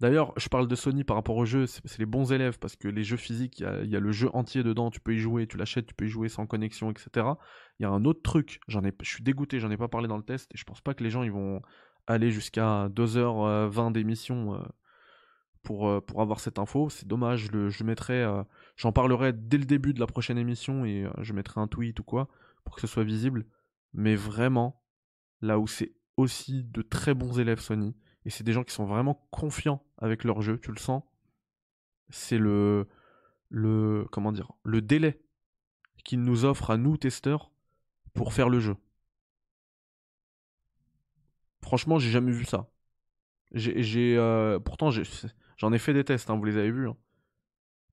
D'ailleurs, 0.00 0.32
je 0.36 0.48
parle 0.48 0.66
de 0.66 0.74
Sony 0.74 1.04
par 1.04 1.16
rapport 1.16 1.36
aux 1.36 1.44
jeux, 1.44 1.66
c'est 1.66 1.98
les 1.98 2.06
bons 2.06 2.32
élèves 2.32 2.58
parce 2.58 2.76
que 2.76 2.88
les 2.88 3.04
jeux 3.04 3.16
physiques, 3.16 3.60
il 3.60 3.88
y, 3.88 3.96
a 3.96 4.00
le 4.00 4.12
jeu 4.12 4.28
entier 4.34 4.62
dedans, 4.62 4.90
tu 4.90 5.00
peux 5.00 5.14
y 5.14 5.18
jouer, 5.18 5.46
tu 5.46 5.56
l'achètes, 5.56 5.86
tu 5.86 5.94
peux 5.94 6.06
y 6.06 6.08
jouer 6.08 6.28
sans 6.28 6.46
connexion, 6.46 6.90
etc. 6.90 7.26
Il 7.78 7.84
y 7.84 7.86
a 7.86 7.90
un 7.90 8.04
autre 8.04 8.20
truc, 8.22 8.60
ai, 8.68 8.92
je 9.00 9.08
suis 9.08 9.22
dégoûté, 9.22 9.60
j'en 9.60 9.70
ai 9.70 9.76
pas 9.76 9.88
parlé 9.88 10.08
dans 10.08 10.16
le 10.16 10.24
test 10.24 10.50
et 10.52 10.58
je 10.58 10.64
pense 10.64 10.80
pas 10.80 10.92
que 10.94 11.04
les 11.04 11.10
gens 11.10 11.22
ils 11.22 11.30
vont 11.30 11.62
aller 12.06 12.30
jusqu'à 12.30 12.88
2h20 12.88 13.92
d'émission 13.92 14.54
euh, 14.54 14.58
pour, 15.62 15.88
euh, 15.88 16.00
pour 16.00 16.20
avoir 16.20 16.40
cette 16.40 16.58
info. 16.58 16.90
C'est 16.90 17.06
dommage, 17.06 17.48
je 17.52 17.84
mettrai, 17.84 18.22
euh, 18.22 18.42
j'en 18.76 18.92
parlerai 18.92 19.32
dès 19.32 19.58
le 19.58 19.64
début 19.64 19.94
de 19.94 20.00
la 20.00 20.06
prochaine 20.06 20.38
émission 20.38 20.84
et 20.84 21.06
je 21.20 21.32
mettrai 21.32 21.60
un 21.60 21.68
tweet 21.68 22.00
ou 22.00 22.04
quoi 22.04 22.28
pour 22.64 22.74
que 22.74 22.80
ce 22.80 22.86
soit 22.86 23.04
visible. 23.04 23.46
Mais 23.92 24.16
vraiment, 24.16 24.82
là 25.40 25.58
où 25.58 25.66
c'est 25.66 25.92
aussi 26.16 26.64
de 26.64 26.82
très 26.82 27.14
bons 27.14 27.38
élèves 27.38 27.60
Sony, 27.60 27.96
et 28.24 28.30
c'est 28.30 28.44
des 28.44 28.52
gens 28.52 28.64
qui 28.64 28.72
sont 28.72 28.84
vraiment 28.84 29.26
confiants 29.30 29.82
avec 29.98 30.24
leur 30.24 30.42
jeu, 30.42 30.58
tu 30.58 30.70
le 30.70 30.78
sens. 30.78 31.02
C'est 32.10 32.38
le, 32.38 32.88
le, 33.48 34.06
comment 34.10 34.32
dire, 34.32 34.52
le 34.64 34.80
délai 34.80 35.20
qu'ils 36.04 36.22
nous 36.22 36.44
offrent 36.44 36.70
à 36.70 36.76
nous, 36.76 36.96
testeurs, 36.96 37.50
pour 38.14 38.32
faire 38.32 38.48
le 38.48 38.60
jeu. 38.60 38.76
Franchement, 41.62 41.98
j'ai 41.98 42.10
jamais 42.10 42.32
vu 42.32 42.44
ça. 42.44 42.68
J'ai, 43.52 44.16
euh, 44.16 44.58
pourtant, 44.58 44.90
j'en 45.56 45.72
ai, 45.72 45.78
fait 45.78 45.92
des 45.92 46.04
tests, 46.04 46.30
hein, 46.30 46.36
vous 46.36 46.44
les 46.44 46.56
avez 46.56 46.70
vus. 46.70 46.88
Hein. 46.88 46.96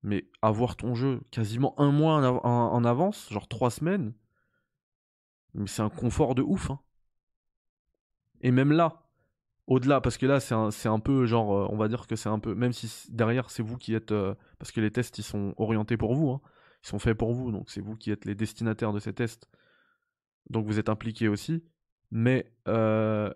Mais 0.03 0.29
avoir 0.41 0.77
ton 0.77 0.95
jeu 0.95 1.21
quasiment 1.31 1.79
un 1.79 1.91
mois 1.91 2.15
en, 2.43 2.83
avance, 2.85 3.27
genre 3.31 3.47
trois 3.47 3.69
semaines, 3.69 4.13
c'est 5.65 5.81
un 5.81 5.89
confort 5.89 6.35
de 6.35 6.41
ouf. 6.41 6.71
Hein. 6.71 6.79
Et 8.41 8.51
même 8.51 8.71
là, 8.71 9.08
au-delà, 9.69 10.01
parce 10.01 10.17
que 10.17 10.25
là, 10.25 10.39
c'est 10.39 10.87
un, 10.89 10.99
peu 10.99 11.27
genre, 11.27 11.53
euh, 11.53 11.67
on 11.69 11.77
va 11.77 11.87
dire 11.87 12.07
que 12.07 12.15
c'est 12.15 12.27
un 12.27 12.39
peu, 12.39 12.55
même 12.55 12.73
si 12.73 12.91
derrière, 13.11 13.51
c'est 13.51 13.61
vous 13.61 13.77
qui 13.77 13.93
êtes, 13.93 14.11
euh, 14.11 14.33
parce 14.57 14.71
que 14.71 14.81
les 14.81 14.89
tests, 14.89 15.19
ils 15.19 15.23
sont 15.23 15.53
orientés 15.57 15.95
pour 15.95 16.15
vous, 16.15 16.31
hein. 16.31 16.41
ils 16.83 16.87
sont 16.87 16.97
faits 16.97 17.15
pour 17.15 17.33
vous, 17.33 17.51
donc 17.51 17.69
c'est 17.69 17.79
vous 17.79 17.95
qui 17.95 18.09
êtes 18.09 18.25
les 18.25 18.33
destinataires 18.33 18.93
de 18.93 18.99
ces 18.99 19.13
tests, 19.13 19.47
donc 20.49 20.65
vous 20.65 20.79
êtes 20.79 20.89
impliqués 20.89 21.27
aussi, 21.27 21.63
mais 22.09 22.51
euh, 22.67 23.31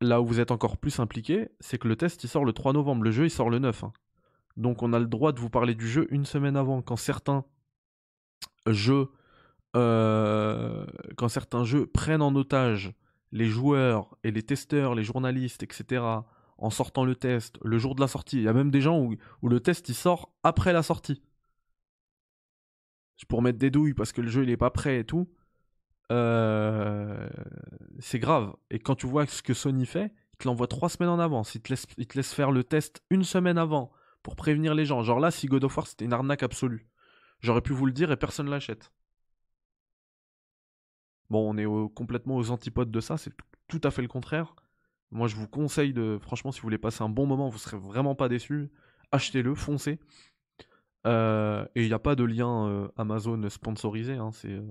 là 0.00 0.22
où 0.22 0.26
vous 0.26 0.40
êtes 0.40 0.50
encore 0.50 0.78
plus 0.78 0.98
impliqués, 0.98 1.50
c'est 1.60 1.76
que 1.76 1.88
le 1.88 1.96
test, 1.96 2.24
il 2.24 2.28
sort 2.28 2.46
le 2.46 2.54
3 2.54 2.72
novembre, 2.72 3.04
le 3.04 3.10
jeu, 3.10 3.26
il 3.26 3.30
sort 3.30 3.50
le 3.50 3.58
9, 3.58 3.84
hein. 3.84 3.92
donc 4.56 4.82
on 4.82 4.94
a 4.94 4.98
le 4.98 5.06
droit 5.06 5.32
de 5.32 5.40
vous 5.40 5.50
parler 5.50 5.74
du 5.74 5.86
jeu 5.86 6.06
une 6.10 6.24
semaine 6.24 6.56
avant, 6.56 6.80
quand 6.80 6.96
certains 6.96 7.44
jeux 8.66 9.08
quand 9.72 11.28
certains 11.28 11.62
jeux 11.62 11.86
prennent 11.86 12.22
en 12.22 12.34
otage 12.34 12.92
les 13.32 13.46
joueurs 13.46 14.16
et 14.24 14.30
les 14.30 14.42
testeurs, 14.42 14.94
les 14.94 15.04
journalistes, 15.04 15.62
etc., 15.62 16.02
en 16.58 16.70
sortant 16.70 17.04
le 17.04 17.14
test 17.14 17.58
le 17.62 17.78
jour 17.78 17.94
de 17.94 18.00
la 18.00 18.08
sortie. 18.08 18.36
Il 18.36 18.42
y 18.42 18.48
a 18.48 18.52
même 18.52 18.70
des 18.70 18.80
gens 18.80 19.00
où, 19.00 19.48
le 19.48 19.60
test 19.60 19.88
il 19.88 19.94
sort 19.94 20.32
après 20.42 20.72
la 20.72 20.82
sortie. 20.82 21.22
Pour 23.28 23.42
mettre 23.42 23.58
des 23.58 23.70
douilles 23.70 23.94
parce 23.94 24.12
que 24.12 24.22
le 24.22 24.28
jeu 24.28 24.44
il 24.44 24.50
est 24.50 24.56
pas 24.56 24.70
prêt 24.70 25.00
et 25.00 25.04
tout. 25.04 25.28
Euh, 26.10 27.28
c'est 27.98 28.18
grave. 28.18 28.54
Et 28.70 28.78
quand 28.78 28.94
tu 28.94 29.06
vois 29.06 29.26
ce 29.26 29.42
que 29.42 29.54
Sony 29.54 29.86
fait, 29.86 30.12
il 30.34 30.38
te 30.38 30.48
l'envoie 30.48 30.66
trois 30.66 30.88
semaines 30.88 31.10
en 31.10 31.18
avance. 31.18 31.54
Il 31.54 31.60
te, 31.60 31.68
laisse, 31.68 31.86
il 31.98 32.06
te 32.06 32.16
laisse 32.16 32.32
faire 32.32 32.50
le 32.50 32.64
test 32.64 33.02
une 33.10 33.22
semaine 33.22 33.58
avant 33.58 33.92
pour 34.22 34.36
prévenir 34.36 34.74
les 34.74 34.86
gens. 34.86 35.02
Genre 35.02 35.20
là, 35.20 35.30
si 35.30 35.46
God 35.46 35.64
of 35.64 35.76
War 35.76 35.86
c'était 35.86 36.06
une 36.06 36.12
arnaque 36.12 36.42
absolue, 36.42 36.86
j'aurais 37.40 37.60
pu 37.60 37.72
vous 37.72 37.86
le 37.86 37.92
dire 37.92 38.10
et 38.10 38.16
personne 38.16 38.48
l'achète. 38.48 38.90
Bon, 41.30 41.48
on 41.48 41.56
est 41.56 41.94
complètement 41.94 42.36
aux 42.36 42.50
antipodes 42.50 42.90
de 42.90 43.00
ça, 43.00 43.16
c'est 43.16 43.32
tout 43.68 43.80
à 43.84 43.90
fait 43.90 44.02
le 44.02 44.08
contraire. 44.08 44.54
Moi, 45.12 45.26
je 45.28 45.36
vous 45.36 45.48
conseille 45.48 45.92
de, 45.92 46.18
franchement, 46.20 46.52
si 46.52 46.60
vous 46.60 46.66
voulez 46.66 46.78
passer 46.78 47.02
un 47.02 47.08
bon 47.08 47.26
moment, 47.26 47.48
vous 47.48 47.58
serez 47.58 47.76
vraiment 47.76 48.14
pas 48.14 48.28
déçus. 48.28 48.70
Achetez-le, 49.12 49.54
foncez. 49.54 49.98
Euh, 51.06 51.64
et 51.74 51.82
il 51.82 51.88
n'y 51.88 51.94
a 51.94 51.98
pas 51.98 52.14
de 52.14 52.24
lien 52.24 52.68
euh, 52.68 52.88
Amazon 52.96 53.48
sponsorisé. 53.48 54.14
Hein, 54.14 54.30
c'est, 54.32 54.52
euh, 54.52 54.62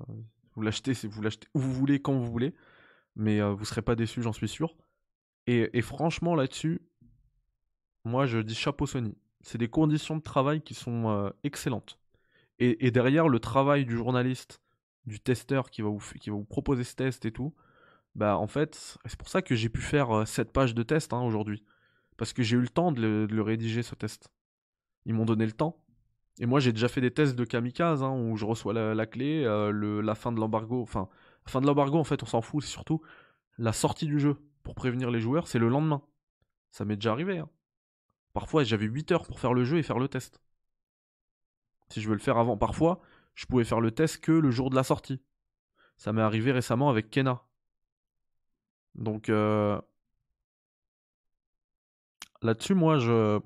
vous 0.56 0.62
l'achetez, 0.62 0.94
vous 1.08 1.22
l'achetez 1.22 1.48
où 1.54 1.60
vous 1.60 1.74
voulez, 1.74 2.02
quand 2.02 2.14
vous 2.14 2.32
voulez. 2.32 2.54
Mais 3.16 3.42
vous 3.42 3.66
serez 3.66 3.82
pas 3.82 3.96
déçus, 3.96 4.22
j'en 4.22 4.32
suis 4.32 4.48
sûr. 4.48 4.76
Et, 5.48 5.82
franchement, 5.82 6.36
là-dessus, 6.36 6.82
moi, 8.06 8.28
je 8.28 8.38
dis 8.38 8.56
chapeau 8.56 8.86
Sony. 8.86 9.18
C'est 9.42 9.58
des 9.58 9.68
conditions 9.68 10.16
de 10.16 10.22
travail 10.22 10.62
qui 10.62 10.74
sont 10.74 11.34
excellentes. 11.44 12.00
Et, 12.60 12.92
derrière, 12.92 13.28
le 13.28 13.40
travail 13.40 13.86
du 13.86 13.98
journaliste, 13.98 14.62
du 15.10 15.20
testeur 15.20 15.70
qui 15.70 15.82
va 15.82 15.90
vous, 15.90 16.02
qui 16.20 16.32
proposer 16.48 16.86
ce 16.86 16.96
test 16.96 17.26
et 17.26 17.32
tout, 17.32 17.54
bah 18.16 18.38
en 18.38 18.48
fait, 18.48 18.98
c'est 19.06 19.18
pour 19.18 19.28
ça 19.28 19.42
que 19.42 19.56
j'ai 19.56 19.70
pu 19.70 19.82
faire 19.82 20.28
7 20.28 20.52
pages 20.54 20.74
de 20.74 20.84
test 20.84 21.14
hein, 21.14 21.22
aujourd'hui. 21.22 21.64
Parce 22.18 22.34
que 22.34 22.44
j'ai 22.44 22.56
eu 22.58 22.62
le 22.62 22.70
temps 22.70 22.92
de 22.92 23.28
le, 23.30 23.42
rédiger 23.42 23.84
ce 23.84 23.96
test. 23.96 24.30
Ils 25.06 25.14
m'ont 25.14 25.26
donné 25.26 25.46
le 25.46 25.52
temps. 25.52 25.84
Et 26.40 26.46
moi 26.46 26.60
j'ai 26.60 26.72
déjà 26.72 26.88
fait 26.88 27.02
des 27.02 27.12
tests 27.12 27.36
de 27.36 27.44
kamikaze 27.44 28.04
hein, 28.04 28.12
où 28.12 28.38
je 28.38 28.46
reçois 28.46 28.74
la, 28.74 29.06
clé, 29.06 29.44
le, 29.44 30.02
la 30.02 30.16
fin 30.16 30.32
de 30.32 30.40
l'embargo. 30.40 30.82
Enfin, 30.82 31.10
la 31.46 31.52
fin 31.52 31.62
de 31.62 31.68
l'embargo 31.68 31.98
en 31.98 32.04
fait 32.04 32.24
on 32.24 32.26
s'en 32.26 32.42
fout, 32.42 32.64
c'est 32.64 32.70
surtout 32.70 33.02
la 33.58 33.74
sortie 33.74 34.06
du 34.06 34.20
jeu 34.20 34.38
pour 34.64 34.74
prévenir 34.76 35.12
les 35.12 35.20
joueurs, 35.20 35.48
c'est 35.48 35.60
le 35.60 35.68
lendemain. 35.68 36.02
Ça 36.72 36.86
m'est 36.86 36.96
déjà 36.96 37.12
arrivé. 37.12 37.40
Hein. 37.40 37.50
Parfois 38.34 38.64
j'avais 38.64 38.86
8 38.86 39.12
heures 39.12 39.26
pour 39.26 39.40
faire 39.40 39.54
le 39.54 39.66
jeu 39.66 39.78
et 39.78 39.84
faire 39.84 40.00
le 40.00 40.08
test. 40.08 40.42
Si 41.90 42.02
je 42.02 42.08
veux 42.08 42.14
le 42.14 42.22
faire 42.22 42.38
avant, 42.38 42.56
parfois 42.56 43.02
je 43.35 43.45
pouvais 43.45 43.64
faire 43.64 43.82
le 43.82 43.91
test 43.91 44.19
que 44.19 44.32
le 44.32 44.51
jour 44.51 44.69
de 44.69 44.75
la 44.75 44.83
sortie. 44.83 45.22
Ça 45.98 46.14
m'est 46.14 46.22
arrivé 46.22 46.51
récemment 46.51 46.90
avec 46.90 47.09
Kena. 47.09 47.43
Donc 48.95 49.30
euh, 49.30 49.80
là-dessus, 52.41 52.74
moi, 52.74 52.99
je, 52.99 53.40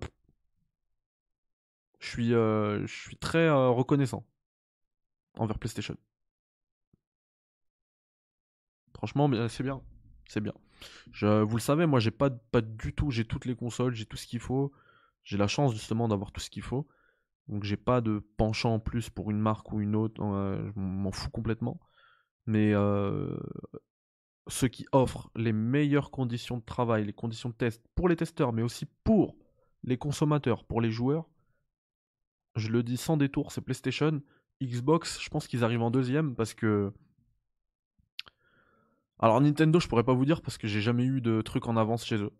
euh, 2.19 2.87
suis 2.87 3.17
très 3.17 3.47
euh, 3.47 3.69
reconnaissant 3.69 4.25
envers 5.37 5.59
PlayStation. 5.59 5.97
Franchement, 8.95 9.29
c'est 9.49 9.63
bien, 9.63 9.81
c'est 10.27 10.41
bien. 10.41 10.53
Vous 11.21 11.55
le 11.55 11.61
savez, 11.61 11.85
moi, 11.85 11.99
j'ai 11.99 12.11
pas, 12.11 12.29
pas 12.29 12.61
du 12.61 12.93
tout, 12.93 13.11
j'ai 13.11 13.25
toutes 13.25 13.45
les 13.45 13.55
consoles, 13.55 13.93
j'ai 13.95 14.05
tout 14.05 14.17
ce 14.17 14.27
qu'il 14.27 14.39
faut. 14.39 14.71
J'ai 15.23 15.37
la 15.37 15.47
chance 15.47 15.73
justement 15.73 16.07
d'avoir 16.07 16.31
tout 16.31 16.39
ce 16.39 16.49
qu'il 16.49 16.61
faut. 16.63 16.87
Donc 17.47 17.63
j'ai 17.63 17.77
pas 17.77 18.01
de 18.01 18.19
penchant 18.38 18.75
en 18.75 18.80
plus 18.80 19.09
pour 19.09 19.30
une 19.31 19.39
marque 19.39 19.72
ou 19.73 19.81
une 19.81 19.95
autre, 19.95 20.22
je 20.22 20.80
m'en 20.80 21.11
fous 21.11 21.30
complètement. 21.30 21.80
Mais 22.45 22.73
ceux 24.47 24.67
qui 24.67 24.85
offrent 24.91 25.30
les 25.35 25.53
meilleures 25.53 26.11
conditions 26.11 26.57
de 26.57 26.63
travail, 26.63 27.05
les 27.05 27.13
conditions 27.13 27.49
de 27.49 27.55
test 27.55 27.81
pour 27.95 28.09
les 28.09 28.15
testeurs, 28.15 28.53
mais 28.53 28.61
aussi 28.61 28.85
pour 29.03 29.35
les 29.83 29.97
consommateurs, 29.97 30.65
pour 30.65 30.81
les 30.81 30.91
joueurs, 30.91 31.30
je 32.55 32.69
le 32.69 32.83
dis 32.83 32.97
sans 32.97 33.17
détour, 33.17 33.51
c'est 33.51 33.61
PlayStation. 33.61 34.22
Xbox, 34.61 35.19
je 35.22 35.30
pense 35.30 35.47
qu'ils 35.47 35.63
arrivent 35.63 35.81
en 35.81 35.91
deuxième 35.91 36.35
parce 36.35 36.53
que. 36.53 36.93
Alors 39.19 39.39
Nintendo, 39.41 39.80
je 39.80 39.88
pourrais 39.88 40.03
pas 40.03 40.13
vous 40.13 40.25
dire 40.25 40.41
parce 40.41 40.57
que 40.57 40.67
j'ai 40.67 40.81
jamais 40.81 41.05
eu 41.05 41.22
de 41.22 41.41
trucs 41.41 41.67
en 41.67 41.77
avance 41.77 42.05
chez 42.05 42.17
eux. 42.17 42.31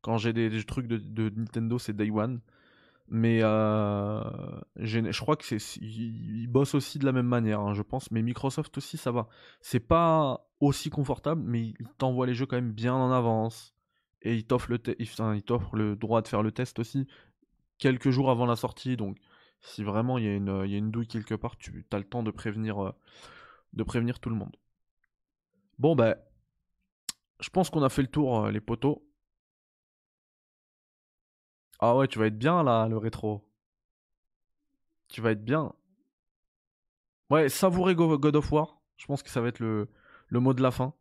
Quand 0.00 0.16
j'ai 0.16 0.32
des, 0.32 0.64
trucs 0.64 0.86
de 0.86 1.28
Nintendo, 1.30 1.78
c'est 1.78 1.94
Day 1.94 2.10
One. 2.10 2.40
Mais 3.10 3.40
euh, 3.42 4.20
je 4.76 5.20
crois 5.20 5.36
que 5.36 5.44
c'est 5.44 5.80
ils 5.80 6.46
bossent 6.46 6.74
aussi 6.74 6.98
de 6.98 7.06
la 7.06 7.12
même 7.12 7.26
manière, 7.26 7.60
hein, 7.60 7.72
je 7.72 7.82
pense. 7.82 8.10
Mais 8.10 8.22
Microsoft 8.22 8.76
aussi, 8.76 8.98
ça 8.98 9.10
va. 9.12 9.28
C'est 9.60 9.80
pas 9.80 10.46
aussi 10.60 10.90
confortable, 10.90 11.42
mais 11.44 11.68
ils 11.68 11.88
t'envoient 11.96 12.26
les 12.26 12.34
jeux 12.34 12.46
quand 12.46 12.56
même 12.56 12.72
bien 12.72 12.94
en 12.94 13.10
avance. 13.10 13.74
Et 14.22 14.34
ils 14.34 14.44
t'offrent 14.44 14.70
le, 14.70 15.96
droit 15.96 16.22
de 16.22 16.28
faire 16.28 16.42
le 16.42 16.52
test 16.52 16.78
aussi 16.78 17.06
quelques 17.78 18.10
jours 18.10 18.30
avant 18.30 18.46
la 18.46 18.56
sortie. 18.56 18.96
Donc, 18.96 19.16
si 19.60 19.84
vraiment 19.84 20.18
il 20.18 20.24
y, 20.24 20.28
a 20.28 20.34
une, 20.34 20.90
douille 20.90 21.06
quelque 21.06 21.34
part, 21.34 21.56
tu 21.56 21.86
as 21.90 21.98
le 21.98 22.04
temps 22.04 22.22
de 22.22 22.30
prévenir, 22.30 22.84
euh, 22.84 22.92
de 23.72 23.82
prévenir 23.84 24.20
tout 24.20 24.28
le 24.28 24.36
monde. 24.36 24.56
Bon, 25.78 25.94
ben, 25.94 26.16
je 27.40 27.48
pense 27.50 27.70
qu'on 27.70 27.82
a 27.82 27.88
fait 27.88 28.02
le 28.02 28.08
tour, 28.08 28.44
euh, 28.44 28.50
les 28.50 28.60
potos. 28.60 29.00
Ah 31.78 31.96
ouais, 31.96 32.08
tu 32.08 32.18
vas 32.18 32.26
être 32.26 32.38
bien 32.38 32.62
là, 32.62 32.88
le 32.88 32.96
rétro. 32.96 33.48
Tu 35.08 35.20
vas 35.20 35.32
être 35.32 35.44
bien. 35.44 35.72
Ouais, 37.30 37.48
savourez 37.48 37.94
God 37.94 38.36
of 38.36 38.52
War. 38.52 38.80
Je 38.96 39.06
pense 39.06 39.22
que 39.22 39.30
ça 39.30 39.40
va 39.40 39.48
être 39.48 39.60
le, 39.60 39.88
mot 40.30 40.54
de 40.54 40.62
la 40.62 40.70
fin. 40.70 40.94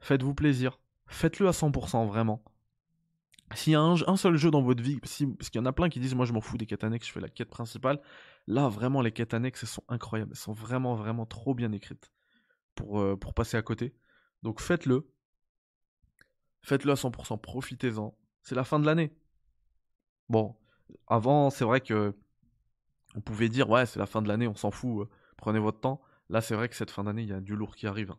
Faites-vous 0.00 0.34
plaisir. 0.34 0.80
Faites-le 1.06 1.48
à 1.48 1.52
100%, 1.52 2.06
vraiment. 2.06 2.44
S'il 3.54 3.72
y 3.72 3.76
a 3.76 3.80
un, 3.80 4.16
seul 4.16 4.36
jeu 4.36 4.50
dans 4.50 4.62
votre 4.62 4.82
vie, 4.82 5.00
parce 5.00 5.16
qu'il 5.16 5.36
y 5.54 5.58
en 5.58 5.66
a 5.66 5.72
plein 5.72 5.88
qui 5.88 6.00
disent 6.00 6.14
Moi 6.14 6.26
je 6.26 6.34
m'en 6.34 6.42
fous 6.42 6.58
des 6.58 6.66
quêtes 6.66 6.84
annexes, 6.84 7.06
je 7.06 7.12
fais 7.12 7.20
la 7.20 7.30
quête 7.30 7.48
principale. 7.48 8.00
Là, 8.46 8.68
vraiment, 8.68 9.00
les 9.00 9.10
quêtes 9.10 9.34
annexes, 9.34 9.64
sont 9.64 9.84
incroyables. 9.88 10.32
Elles 10.32 10.38
sont 10.38 10.52
vraiment, 10.52 10.94
vraiment 10.94 11.26
trop 11.26 11.54
bien 11.54 11.72
écrites 11.72 12.12
pour, 12.74 13.00
euh, 13.00 13.16
pour 13.16 13.34
passer 13.34 13.56
à 13.56 13.62
côté. 13.62 13.94
Donc 14.42 14.60
faites-le. 14.60 15.10
Faites-le 16.62 16.92
à 16.92 16.96
100%, 16.96 17.38
profitez-en. 17.40 18.16
C'est 18.42 18.54
la 18.54 18.64
fin 18.64 18.78
de 18.78 18.86
l'année. 18.86 19.12
Bon, 20.28 20.54
avant, 21.06 21.50
c'est 21.50 21.64
vrai 21.64 21.80
que 21.80 22.14
on 23.14 23.20
pouvait 23.20 23.48
dire 23.48 23.68
ouais, 23.70 23.86
c'est 23.86 23.98
la 23.98 24.06
fin 24.06 24.22
de 24.22 24.28
l'année, 24.28 24.46
on 24.48 24.54
s'en 24.54 24.70
fout, 24.70 25.02
euh, 25.02 25.10
prenez 25.36 25.58
votre 25.58 25.80
temps. 25.80 26.02
Là, 26.28 26.40
c'est 26.40 26.54
vrai 26.54 26.68
que 26.68 26.76
cette 26.76 26.90
fin 26.90 27.04
d'année, 27.04 27.22
il 27.22 27.28
y 27.28 27.32
a 27.32 27.40
du 27.40 27.56
lourd 27.56 27.74
qui 27.74 27.86
arrive. 27.86 28.10
Hein. 28.10 28.18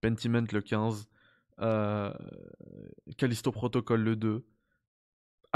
Pentiment 0.00 0.44
le 0.50 0.60
15, 0.60 1.08
euh, 1.60 2.12
Callisto 3.16 3.52
Protocol 3.52 4.00
le 4.00 4.16
2, 4.16 4.44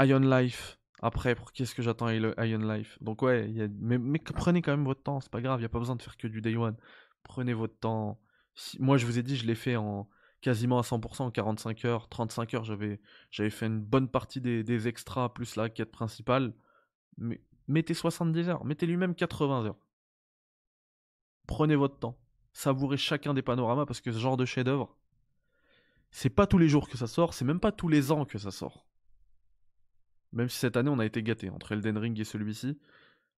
Ion 0.01 0.19
Life. 0.19 0.79
Après, 1.01 1.35
pour 1.35 1.51
qu'est-ce 1.51 1.75
que 1.75 1.81
j'attends 1.81 2.09
Ion 2.09 2.59
Life? 2.59 2.97
Donc 3.01 3.21
ouais, 3.21 3.51
mais, 3.79 4.19
prenez 4.19 4.61
quand 4.61 4.71
même 4.71 4.85
votre 4.85 5.03
temps, 5.03 5.19
c'est 5.19 5.31
pas 5.31 5.41
grave, 5.41 5.59
il 5.59 5.63
n'y 5.63 5.67
a 5.67 5.69
pas 5.69 5.79
besoin 5.79 5.95
de 5.95 6.01
faire 6.01 6.15
que 6.17 6.27
du 6.27 6.41
Day 6.41 6.55
One. 6.55 6.77
Prenez 7.23 7.53
votre 7.53 7.77
temps. 7.77 8.21
Moi, 8.79 8.97
je 8.97 9.05
vous 9.05 9.19
ai 9.19 9.23
dit, 9.23 9.35
je 9.35 9.45
l'ai 9.45 9.55
fait 9.55 9.75
en 9.75 10.07
quasiment 10.45 10.77
à 10.77 10.83
100% 10.83 11.23
en 11.23 11.31
45 11.31 11.85
heures, 11.85 12.07
35 12.07 12.53
heures, 12.53 12.63
j'avais, 12.63 12.99
j'avais 13.31 13.49
fait 13.49 13.65
une 13.65 13.79
bonne 13.79 14.07
partie 14.07 14.41
des, 14.41 14.87
extras 14.87 15.29
plus 15.29 15.55
la 15.55 15.69
quête 15.69 15.91
principale. 15.91 16.53
Mais 17.17 17.41
mettez 17.67 17.95
70 17.95 18.49
heures, 18.49 18.63
mettez 18.63 18.85
lui-même 18.85 19.15
80 19.15 19.65
heures. 19.65 19.79
Prenez 21.47 21.75
votre 21.75 21.97
temps, 21.97 22.19
savourez 22.53 22.97
chacun 22.97 23.33
des 23.33 23.41
panoramas 23.41 23.87
parce 23.87 24.01
que 24.01 24.11
ce 24.11 24.19
genre 24.19 24.37
de 24.37 24.45
chef-d'œuvre, 24.45 24.95
c'est 26.11 26.29
pas 26.29 26.45
tous 26.45 26.59
les 26.59 26.69
jours 26.69 26.89
que 26.89 26.97
ça 26.97 27.07
sort, 27.07 27.33
c'est 27.33 27.43
même 27.43 27.59
pas 27.59 27.71
tous 27.71 27.87
les 27.87 28.11
ans 28.11 28.23
que 28.23 28.37
ça 28.37 28.51
sort. 28.51 28.85
Même 30.31 30.49
si 30.49 30.59
cette 30.59 30.77
année 30.77 30.91
on 30.91 30.99
a 30.99 31.07
été 31.07 31.23
gâté 31.23 31.49
entre 31.49 31.71
Elden 31.71 31.97
Ring 31.97 32.19
et 32.19 32.23
celui-ci, 32.23 32.79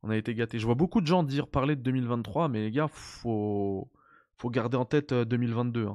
on 0.04 0.10
a 0.10 0.18
été 0.18 0.36
gâté. 0.36 0.60
Je 0.60 0.66
vois 0.66 0.76
beaucoup 0.76 1.00
de 1.00 1.08
gens 1.08 1.24
dire 1.24 1.48
parler 1.48 1.78
de 1.78 1.82
2023, 1.84 2.50
mais 2.50 2.64
les 2.64 2.72
gars, 2.72 2.90
faut 2.90 3.90
faut 4.36 4.50
garder 4.50 4.76
en 4.76 4.84
tête 4.84 5.14
2022. 5.14 5.86
Euh, 5.86 5.94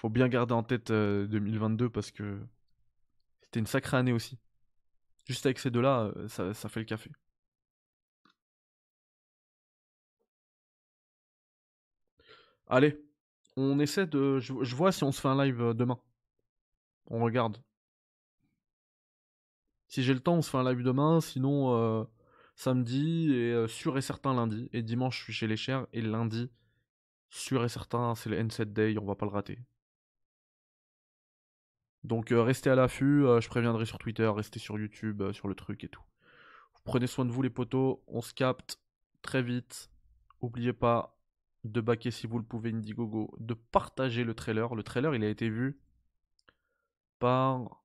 faut 0.00 0.08
bien 0.08 0.28
garder 0.28 0.54
en 0.54 0.62
tête 0.62 0.90
2022 0.90 1.84
euh, 1.84 1.88
parce 1.90 2.10
que 2.10 2.40
c'était 3.42 3.60
une 3.60 3.66
sacrée 3.66 3.98
année 3.98 4.12
aussi. 4.12 4.38
Juste 5.26 5.44
avec 5.44 5.58
ces 5.58 5.70
deux-là, 5.70 6.10
euh, 6.16 6.28
ça, 6.28 6.68
fait 6.70 6.80
le 6.80 6.86
café. 6.86 7.10
Allez, 12.66 12.98
on 13.56 13.78
essaie 13.78 14.06
de. 14.06 14.38
Je, 14.40 14.74
vois 14.74 14.90
si 14.90 15.04
on 15.04 15.12
se 15.12 15.20
fait 15.20 15.28
un 15.28 15.44
live 15.44 15.60
euh, 15.60 15.74
demain. 15.74 16.00
On 17.08 17.22
regarde. 17.22 17.58
Si 19.88 20.02
j'ai 20.02 20.14
le 20.14 20.20
temps, 20.20 20.36
on 20.36 20.42
se 20.42 20.48
fait 20.50 20.56
un 20.56 20.64
live 20.72 20.82
demain. 20.82 21.20
Sinon, 21.20 22.08
samedi 22.54 23.34
et 23.34 23.68
sûr 23.68 23.98
et 23.98 24.02
certain 24.02 24.34
lundi. 24.34 24.70
Et 24.72 24.82
dimanche, 24.82 25.18
je 25.18 25.24
suis 25.24 25.32
chez 25.34 25.46
les 25.48 25.56
chers. 25.56 25.86
Et 25.92 26.00
lundi, 26.00 26.50
sûr 27.30 27.64
et 27.64 27.68
certain, 27.68 28.14
c'est 28.14 28.30
le 28.30 28.38
N7 28.38 28.72
Day. 28.72 28.96
On 28.98 29.04
va 29.04 29.16
pas 29.16 29.26
le 29.26 29.32
rater. 29.32 29.58
Donc 32.04 32.32
euh, 32.32 32.42
restez 32.42 32.70
à 32.70 32.74
l'affût, 32.74 33.24
euh, 33.26 33.40
je 33.40 33.48
préviendrai 33.48 33.84
sur 33.84 33.98
Twitter, 33.98 34.26
restez 34.26 34.58
sur 34.58 34.78
YouTube, 34.78 35.20
euh, 35.22 35.32
sur 35.32 35.48
le 35.48 35.54
truc 35.54 35.84
et 35.84 35.88
tout. 35.88 36.02
Prenez 36.84 37.06
soin 37.06 37.24
de 37.24 37.30
vous 37.30 37.42
les 37.42 37.50
potos, 37.50 38.00
on 38.06 38.22
se 38.22 38.32
capte. 38.34 38.80
très 39.22 39.42
vite. 39.42 39.90
Oubliez 40.40 40.72
pas 40.72 41.18
de 41.64 41.80
baquer 41.82 42.10
si 42.10 42.26
vous 42.26 42.38
le 42.38 42.44
pouvez 42.44 42.70
Indiegogo, 42.70 43.34
de 43.38 43.52
partager 43.54 44.24
le 44.24 44.34
trailer. 44.34 44.74
Le 44.74 44.82
trailer, 44.82 45.14
il 45.14 45.22
a 45.24 45.28
été 45.28 45.50
vu 45.50 45.78
par 47.18 47.84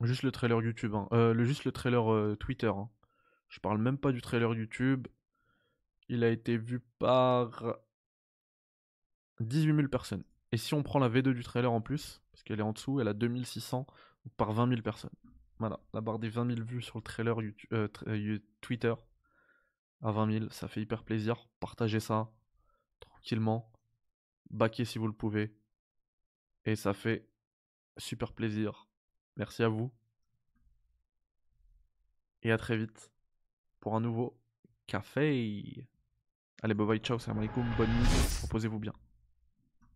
juste 0.00 0.22
le 0.22 0.32
trailer 0.32 0.62
YouTube, 0.62 0.94
hein. 0.94 1.34
Juste 1.44 1.64
le 1.66 1.72
trailer 1.72 2.36
Twitter. 2.38 2.68
hein. 2.68 2.88
Je 3.48 3.60
parle 3.60 3.78
même 3.78 3.98
pas 3.98 4.12
du 4.12 4.22
trailer 4.22 4.54
YouTube. 4.54 5.06
Il 6.08 6.24
a 6.24 6.30
été 6.30 6.56
vu 6.56 6.80
par 6.98 7.76
18 9.40 9.74
000 9.76 9.88
personnes. 9.88 10.24
Et 10.52 10.56
si 10.56 10.72
on 10.72 10.82
prend 10.82 10.98
la 10.98 11.10
V2 11.10 11.34
du 11.34 11.42
trailer 11.42 11.70
en 11.70 11.82
plus, 11.82 12.22
parce 12.36 12.42
qu'elle 12.42 12.60
est 12.60 12.62
en 12.62 12.72
dessous, 12.72 13.00
elle 13.00 13.08
a 13.08 13.14
2600 13.14 13.86
donc 14.24 14.34
par 14.36 14.52
20 14.52 14.68
000 14.68 14.82
personnes. 14.82 15.14
Voilà, 15.58 15.80
la 15.94 16.02
barre 16.02 16.18
des 16.18 16.28
20 16.28 16.54
000 16.54 16.66
vues 16.66 16.82
sur 16.82 16.98
le 16.98 17.02
trailer 17.02 17.40
YouTube, 17.40 17.72
euh, 17.72 17.88
euh, 18.08 18.38
Twitter 18.60 18.92
à 20.02 20.12
20 20.12 20.32
000, 20.40 20.50
ça 20.50 20.68
fait 20.68 20.82
hyper 20.82 21.02
plaisir. 21.02 21.48
Partagez 21.60 21.98
ça 21.98 22.30
tranquillement. 23.00 23.72
Baquez 24.50 24.84
si 24.84 24.98
vous 24.98 25.06
le 25.06 25.14
pouvez. 25.14 25.56
Et 26.66 26.76
ça 26.76 26.92
fait 26.92 27.26
super 27.96 28.34
plaisir. 28.34 28.86
Merci 29.36 29.62
à 29.62 29.68
vous. 29.68 29.90
Et 32.42 32.52
à 32.52 32.58
très 32.58 32.76
vite 32.76 33.10
pour 33.80 33.96
un 33.96 34.00
nouveau 34.00 34.38
café. 34.86 35.88
Allez, 36.62 36.74
bye 36.74 36.86
bye, 36.86 36.98
ciao, 36.98 37.18
salam 37.18 37.38
alaikum, 37.38 37.64
bonne 37.78 37.88
nuit, 37.88 38.42
reposez-vous 38.42 38.78
bien. 38.78 38.92